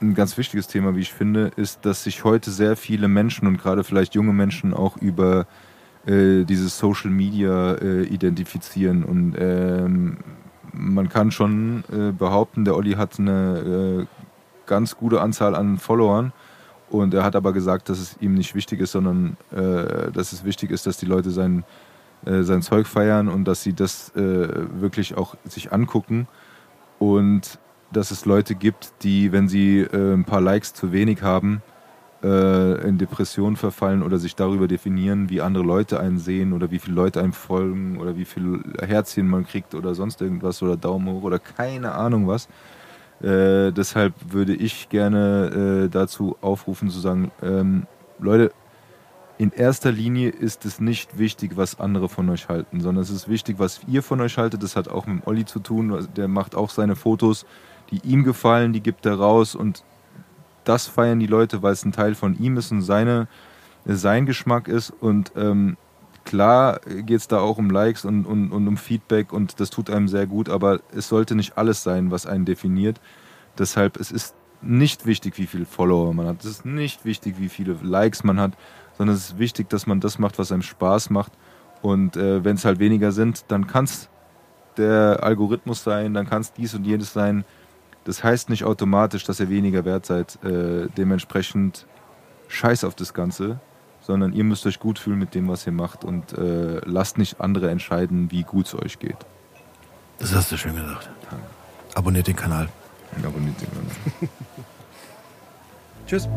ein 0.00 0.14
ganz 0.14 0.36
wichtiges 0.36 0.66
Thema, 0.66 0.96
wie 0.96 1.00
ich 1.00 1.12
finde, 1.12 1.52
ist, 1.56 1.84
dass 1.84 2.04
sich 2.04 2.24
heute 2.24 2.50
sehr 2.50 2.76
viele 2.76 3.08
Menschen 3.08 3.46
und 3.46 3.58
gerade 3.58 3.84
vielleicht 3.84 4.14
junge 4.14 4.32
Menschen 4.32 4.74
auch 4.74 4.96
über 4.96 5.46
äh, 6.06 6.44
dieses 6.44 6.78
Social 6.78 7.10
Media 7.10 7.74
äh, 7.74 8.02
identifizieren. 8.02 9.04
Und 9.04 9.36
ähm, 9.38 10.18
man 10.72 11.08
kann 11.08 11.30
schon 11.30 11.84
äh, 11.92 12.12
behaupten, 12.12 12.64
der 12.64 12.76
Olli 12.76 12.92
hat 12.92 13.18
eine 13.18 14.06
äh, 14.08 14.21
ganz 14.66 14.96
gute 14.96 15.20
Anzahl 15.20 15.54
an 15.54 15.78
Followern. 15.78 16.32
Und 16.90 17.14
er 17.14 17.24
hat 17.24 17.36
aber 17.36 17.52
gesagt, 17.52 17.88
dass 17.88 17.98
es 17.98 18.16
ihm 18.20 18.34
nicht 18.34 18.54
wichtig 18.54 18.80
ist, 18.80 18.92
sondern 18.92 19.36
äh, 19.50 20.12
dass 20.12 20.32
es 20.32 20.44
wichtig 20.44 20.70
ist, 20.70 20.86
dass 20.86 20.98
die 20.98 21.06
Leute 21.06 21.30
sein, 21.30 21.64
äh, 22.26 22.42
sein 22.42 22.60
Zeug 22.60 22.86
feiern 22.86 23.28
und 23.28 23.44
dass 23.44 23.62
sie 23.62 23.72
das 23.72 24.10
äh, 24.14 24.48
wirklich 24.80 25.16
auch 25.16 25.36
sich 25.44 25.72
angucken. 25.72 26.28
Und 26.98 27.58
dass 27.92 28.10
es 28.10 28.24
Leute 28.26 28.54
gibt, 28.54 28.92
die, 29.02 29.32
wenn 29.32 29.48
sie 29.48 29.80
äh, 29.80 30.14
ein 30.14 30.24
paar 30.24 30.40
Likes 30.40 30.74
zu 30.74 30.92
wenig 30.92 31.22
haben, 31.22 31.62
äh, 32.22 32.88
in 32.88 32.98
Depressionen 32.98 33.56
verfallen 33.56 34.02
oder 34.02 34.18
sich 34.18 34.36
darüber 34.36 34.68
definieren, 34.68 35.28
wie 35.28 35.40
andere 35.40 35.64
Leute 35.64 35.98
einen 35.98 36.18
sehen 36.18 36.52
oder 36.52 36.70
wie 36.70 36.78
viele 36.78 36.94
Leute 36.94 37.20
einem 37.20 37.32
folgen 37.32 37.98
oder 37.98 38.16
wie 38.16 38.24
viel 38.24 38.62
Herzchen 38.80 39.26
man 39.26 39.46
kriegt 39.46 39.74
oder 39.74 39.94
sonst 39.94 40.20
irgendwas 40.20 40.62
oder 40.62 40.76
Daumen 40.76 41.12
hoch 41.12 41.22
oder 41.22 41.38
keine 41.38 41.92
Ahnung 41.92 42.28
was. 42.28 42.48
Äh, 43.22 43.72
deshalb 43.72 44.14
würde 44.32 44.54
ich 44.54 44.88
gerne 44.88 45.84
äh, 45.84 45.88
dazu 45.88 46.36
aufrufen 46.40 46.90
zu 46.90 46.98
sagen, 46.98 47.30
ähm, 47.40 47.86
Leute, 48.18 48.52
in 49.38 49.50
erster 49.50 49.90
Linie 49.90 50.30
ist 50.30 50.64
es 50.66 50.80
nicht 50.80 51.18
wichtig, 51.18 51.56
was 51.56 51.80
andere 51.80 52.08
von 52.08 52.28
euch 52.30 52.48
halten, 52.48 52.80
sondern 52.80 53.02
es 53.02 53.10
ist 53.10 53.28
wichtig, 53.28 53.58
was 53.58 53.80
ihr 53.86 54.02
von 54.02 54.20
euch 54.20 54.38
haltet. 54.38 54.62
Das 54.62 54.76
hat 54.76 54.88
auch 54.88 55.06
mit 55.06 55.26
Olli 55.26 55.44
zu 55.44 55.58
tun. 55.58 56.06
Der 56.16 56.28
macht 56.28 56.54
auch 56.54 56.70
seine 56.70 56.96
Fotos, 56.96 57.46
die 57.90 58.00
ihm 58.04 58.24
gefallen, 58.24 58.72
die 58.72 58.82
gibt 58.82 59.06
er 59.06 59.18
raus 59.18 59.54
und 59.54 59.84
das 60.64 60.86
feiern 60.86 61.18
die 61.18 61.26
Leute, 61.26 61.62
weil 61.62 61.72
es 61.72 61.84
ein 61.84 61.92
Teil 61.92 62.14
von 62.14 62.38
ihm 62.38 62.56
ist 62.56 62.70
und 62.70 62.82
seine, 62.82 63.26
sein 63.84 64.26
Geschmack 64.26 64.68
ist. 64.68 64.90
Und 64.90 65.32
ähm, 65.36 65.76
klar 66.24 66.80
geht 66.80 67.20
es 67.20 67.28
da 67.28 67.40
auch 67.40 67.58
um 67.58 67.70
Likes 67.70 68.04
und, 68.04 68.24
und, 68.24 68.50
und 68.52 68.68
um 68.68 68.76
Feedback 68.76 69.32
und 69.32 69.60
das 69.60 69.70
tut 69.70 69.90
einem 69.90 70.08
sehr 70.08 70.26
gut, 70.26 70.48
aber 70.48 70.80
es 70.94 71.08
sollte 71.08 71.34
nicht 71.34 71.56
alles 71.58 71.82
sein, 71.82 72.10
was 72.10 72.26
einen 72.26 72.44
definiert. 72.44 73.00
Deshalb, 73.58 73.98
es 73.98 74.10
ist 74.10 74.34
nicht 74.62 75.06
wichtig, 75.06 75.38
wie 75.38 75.46
viele 75.46 75.66
Follower 75.66 76.14
man 76.14 76.26
hat. 76.26 76.40
Es 76.40 76.50
ist 76.50 76.64
nicht 76.64 77.04
wichtig, 77.04 77.36
wie 77.38 77.48
viele 77.48 77.76
Likes 77.82 78.24
man 78.24 78.40
hat, 78.40 78.52
sondern 78.96 79.16
es 79.16 79.30
ist 79.30 79.38
wichtig, 79.38 79.68
dass 79.68 79.86
man 79.86 80.00
das 80.00 80.18
macht, 80.18 80.38
was 80.38 80.52
einem 80.52 80.62
Spaß 80.62 81.10
macht. 81.10 81.32
Und 81.82 82.16
äh, 82.16 82.44
wenn 82.44 82.56
es 82.56 82.64
halt 82.64 82.78
weniger 82.78 83.12
sind, 83.12 83.44
dann 83.48 83.66
kann 83.66 83.84
es 83.84 84.08
der 84.76 85.18
Algorithmus 85.22 85.82
sein, 85.82 86.14
dann 86.14 86.28
kann 86.28 86.42
es 86.42 86.52
dies 86.52 86.74
und 86.74 86.84
jenes 86.84 87.12
sein. 87.12 87.44
Das 88.04 88.24
heißt 88.24 88.50
nicht 88.50 88.64
automatisch, 88.64 89.24
dass 89.24 89.40
ihr 89.40 89.48
weniger 89.48 89.84
wert 89.84 90.06
seid. 90.06 90.38
Äh, 90.44 90.88
dementsprechend 90.96 91.86
scheiß 92.48 92.84
auf 92.84 92.94
das 92.94 93.14
Ganze, 93.14 93.60
sondern 94.02 94.32
ihr 94.32 94.44
müsst 94.44 94.66
euch 94.66 94.78
gut 94.78 94.98
fühlen 94.98 95.18
mit 95.18 95.34
dem, 95.34 95.48
was 95.48 95.66
ihr 95.66 95.72
macht 95.72 96.04
und 96.04 96.32
äh, 96.32 96.80
lasst 96.84 97.18
nicht 97.18 97.40
andere 97.40 97.70
entscheiden, 97.70 98.30
wie 98.30 98.42
gut 98.42 98.66
es 98.66 98.74
euch 98.74 98.98
geht. 98.98 99.16
Das 100.18 100.34
hast 100.34 100.52
du 100.52 100.56
schön 100.56 100.76
gesagt. 100.76 101.08
Abonniert 101.94 102.26
den 102.26 102.36
Kanal. 102.36 102.68
Und 103.16 103.26
abonniert 103.26 103.60
den 103.60 103.68
Kanal. 103.68 104.28
Tschüss. 106.06 106.28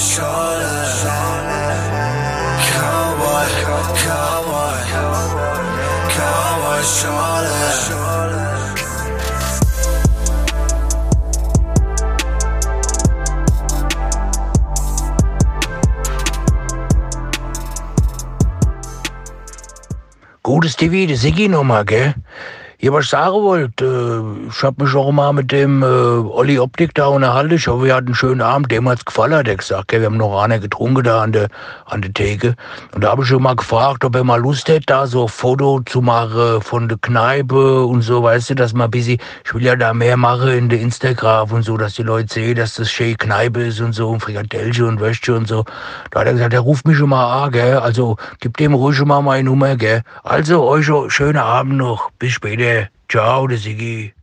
Shoulder. 0.00 0.80
Cowboy, 2.72 3.46
cowboy, 4.00 4.78
cowboy 6.16 6.82
shoulder. 6.82 8.00
Gutes 20.42 20.74
TV, 20.76 21.06
das 21.06 21.20
Siggi 21.20 21.48
nochmal, 21.48 21.84
gell? 21.84 22.14
Ja, 22.82 22.94
was 22.94 23.04
ich 23.04 23.10
sagen 23.10 23.34
wollte, 23.34 23.84
äh, 23.84 24.48
ich 24.48 24.62
hab 24.62 24.78
mich 24.78 24.94
auch 24.94 25.12
mal 25.12 25.34
mit 25.34 25.52
dem 25.52 25.82
äh, 25.82 25.84
Olli 25.84 26.58
Optik 26.58 26.94
da 26.94 27.08
unterhalten. 27.08 27.52
Ich 27.52 27.68
hoffe, 27.68 27.84
wir 27.84 27.94
hatten 27.94 28.06
einen 28.06 28.14
schönen 28.14 28.40
Abend. 28.40 28.72
Dem 28.72 28.88
hat's 28.88 29.04
gefallen, 29.04 29.34
hat 29.34 29.48
er 29.48 29.56
gesagt. 29.56 29.88
Gell? 29.88 30.00
Wir 30.00 30.06
haben 30.06 30.16
noch 30.16 30.42
einer 30.42 30.58
getrunken 30.58 31.02
da 31.02 31.20
an 31.20 31.32
der, 31.32 31.48
an 31.84 32.00
der 32.00 32.14
Theke. 32.14 32.54
Und 32.94 33.04
da 33.04 33.10
habe 33.10 33.20
ich 33.20 33.28
schon 33.28 33.42
mal 33.42 33.54
gefragt, 33.54 34.02
ob 34.06 34.16
er 34.16 34.24
mal 34.24 34.40
Lust 34.40 34.66
hätte, 34.70 34.86
da 34.86 35.06
so 35.06 35.24
ein 35.24 35.28
Foto 35.28 35.82
zu 35.84 36.00
machen 36.00 36.62
von 36.62 36.88
der 36.88 36.96
Kneipe 36.96 37.84
und 37.84 38.00
so, 38.00 38.22
weißt 38.22 38.48
du, 38.48 38.54
dass 38.54 38.72
man 38.72 38.86
ein 38.86 38.90
bisschen, 38.92 39.18
ich 39.44 39.52
will 39.52 39.62
ja 39.62 39.76
da 39.76 39.92
mehr 39.92 40.16
machen 40.16 40.48
in 40.48 40.70
der 40.70 40.80
Instagram 40.80 41.50
und 41.50 41.64
so, 41.64 41.76
dass 41.76 41.96
die 41.96 42.02
Leute 42.02 42.32
sehen, 42.32 42.56
dass 42.56 42.76
das 42.76 42.90
schöne 42.90 43.16
Kneipe 43.16 43.62
ist 43.62 43.82
und 43.82 43.92
so, 43.92 44.08
und 44.08 44.20
Frikadellchen 44.20 44.86
und 44.86 45.00
Würstchen 45.00 45.34
und 45.34 45.48
so. 45.48 45.66
Da 46.12 46.20
hat 46.20 46.28
er 46.28 46.32
gesagt, 46.32 46.54
er 46.54 46.60
ruft 46.60 46.88
mich 46.88 46.96
schon 46.96 47.10
mal 47.10 47.44
an, 47.44 47.52
gell? 47.52 47.76
Also, 47.76 48.16
gib 48.40 48.56
dem 48.56 48.72
ruhig 48.72 48.96
schon 48.96 49.08
mal 49.08 49.20
meine 49.20 49.44
Nummer, 49.44 49.76
gell? 49.76 50.00
Also, 50.22 50.64
euch 50.64 50.90
schönen 51.08 51.36
Abend 51.36 51.76
noch. 51.76 52.10
Bis 52.18 52.32
später. 52.32 52.69
Ciao, 53.10 53.48
der 53.48 53.58
Sigi. 53.58 54.14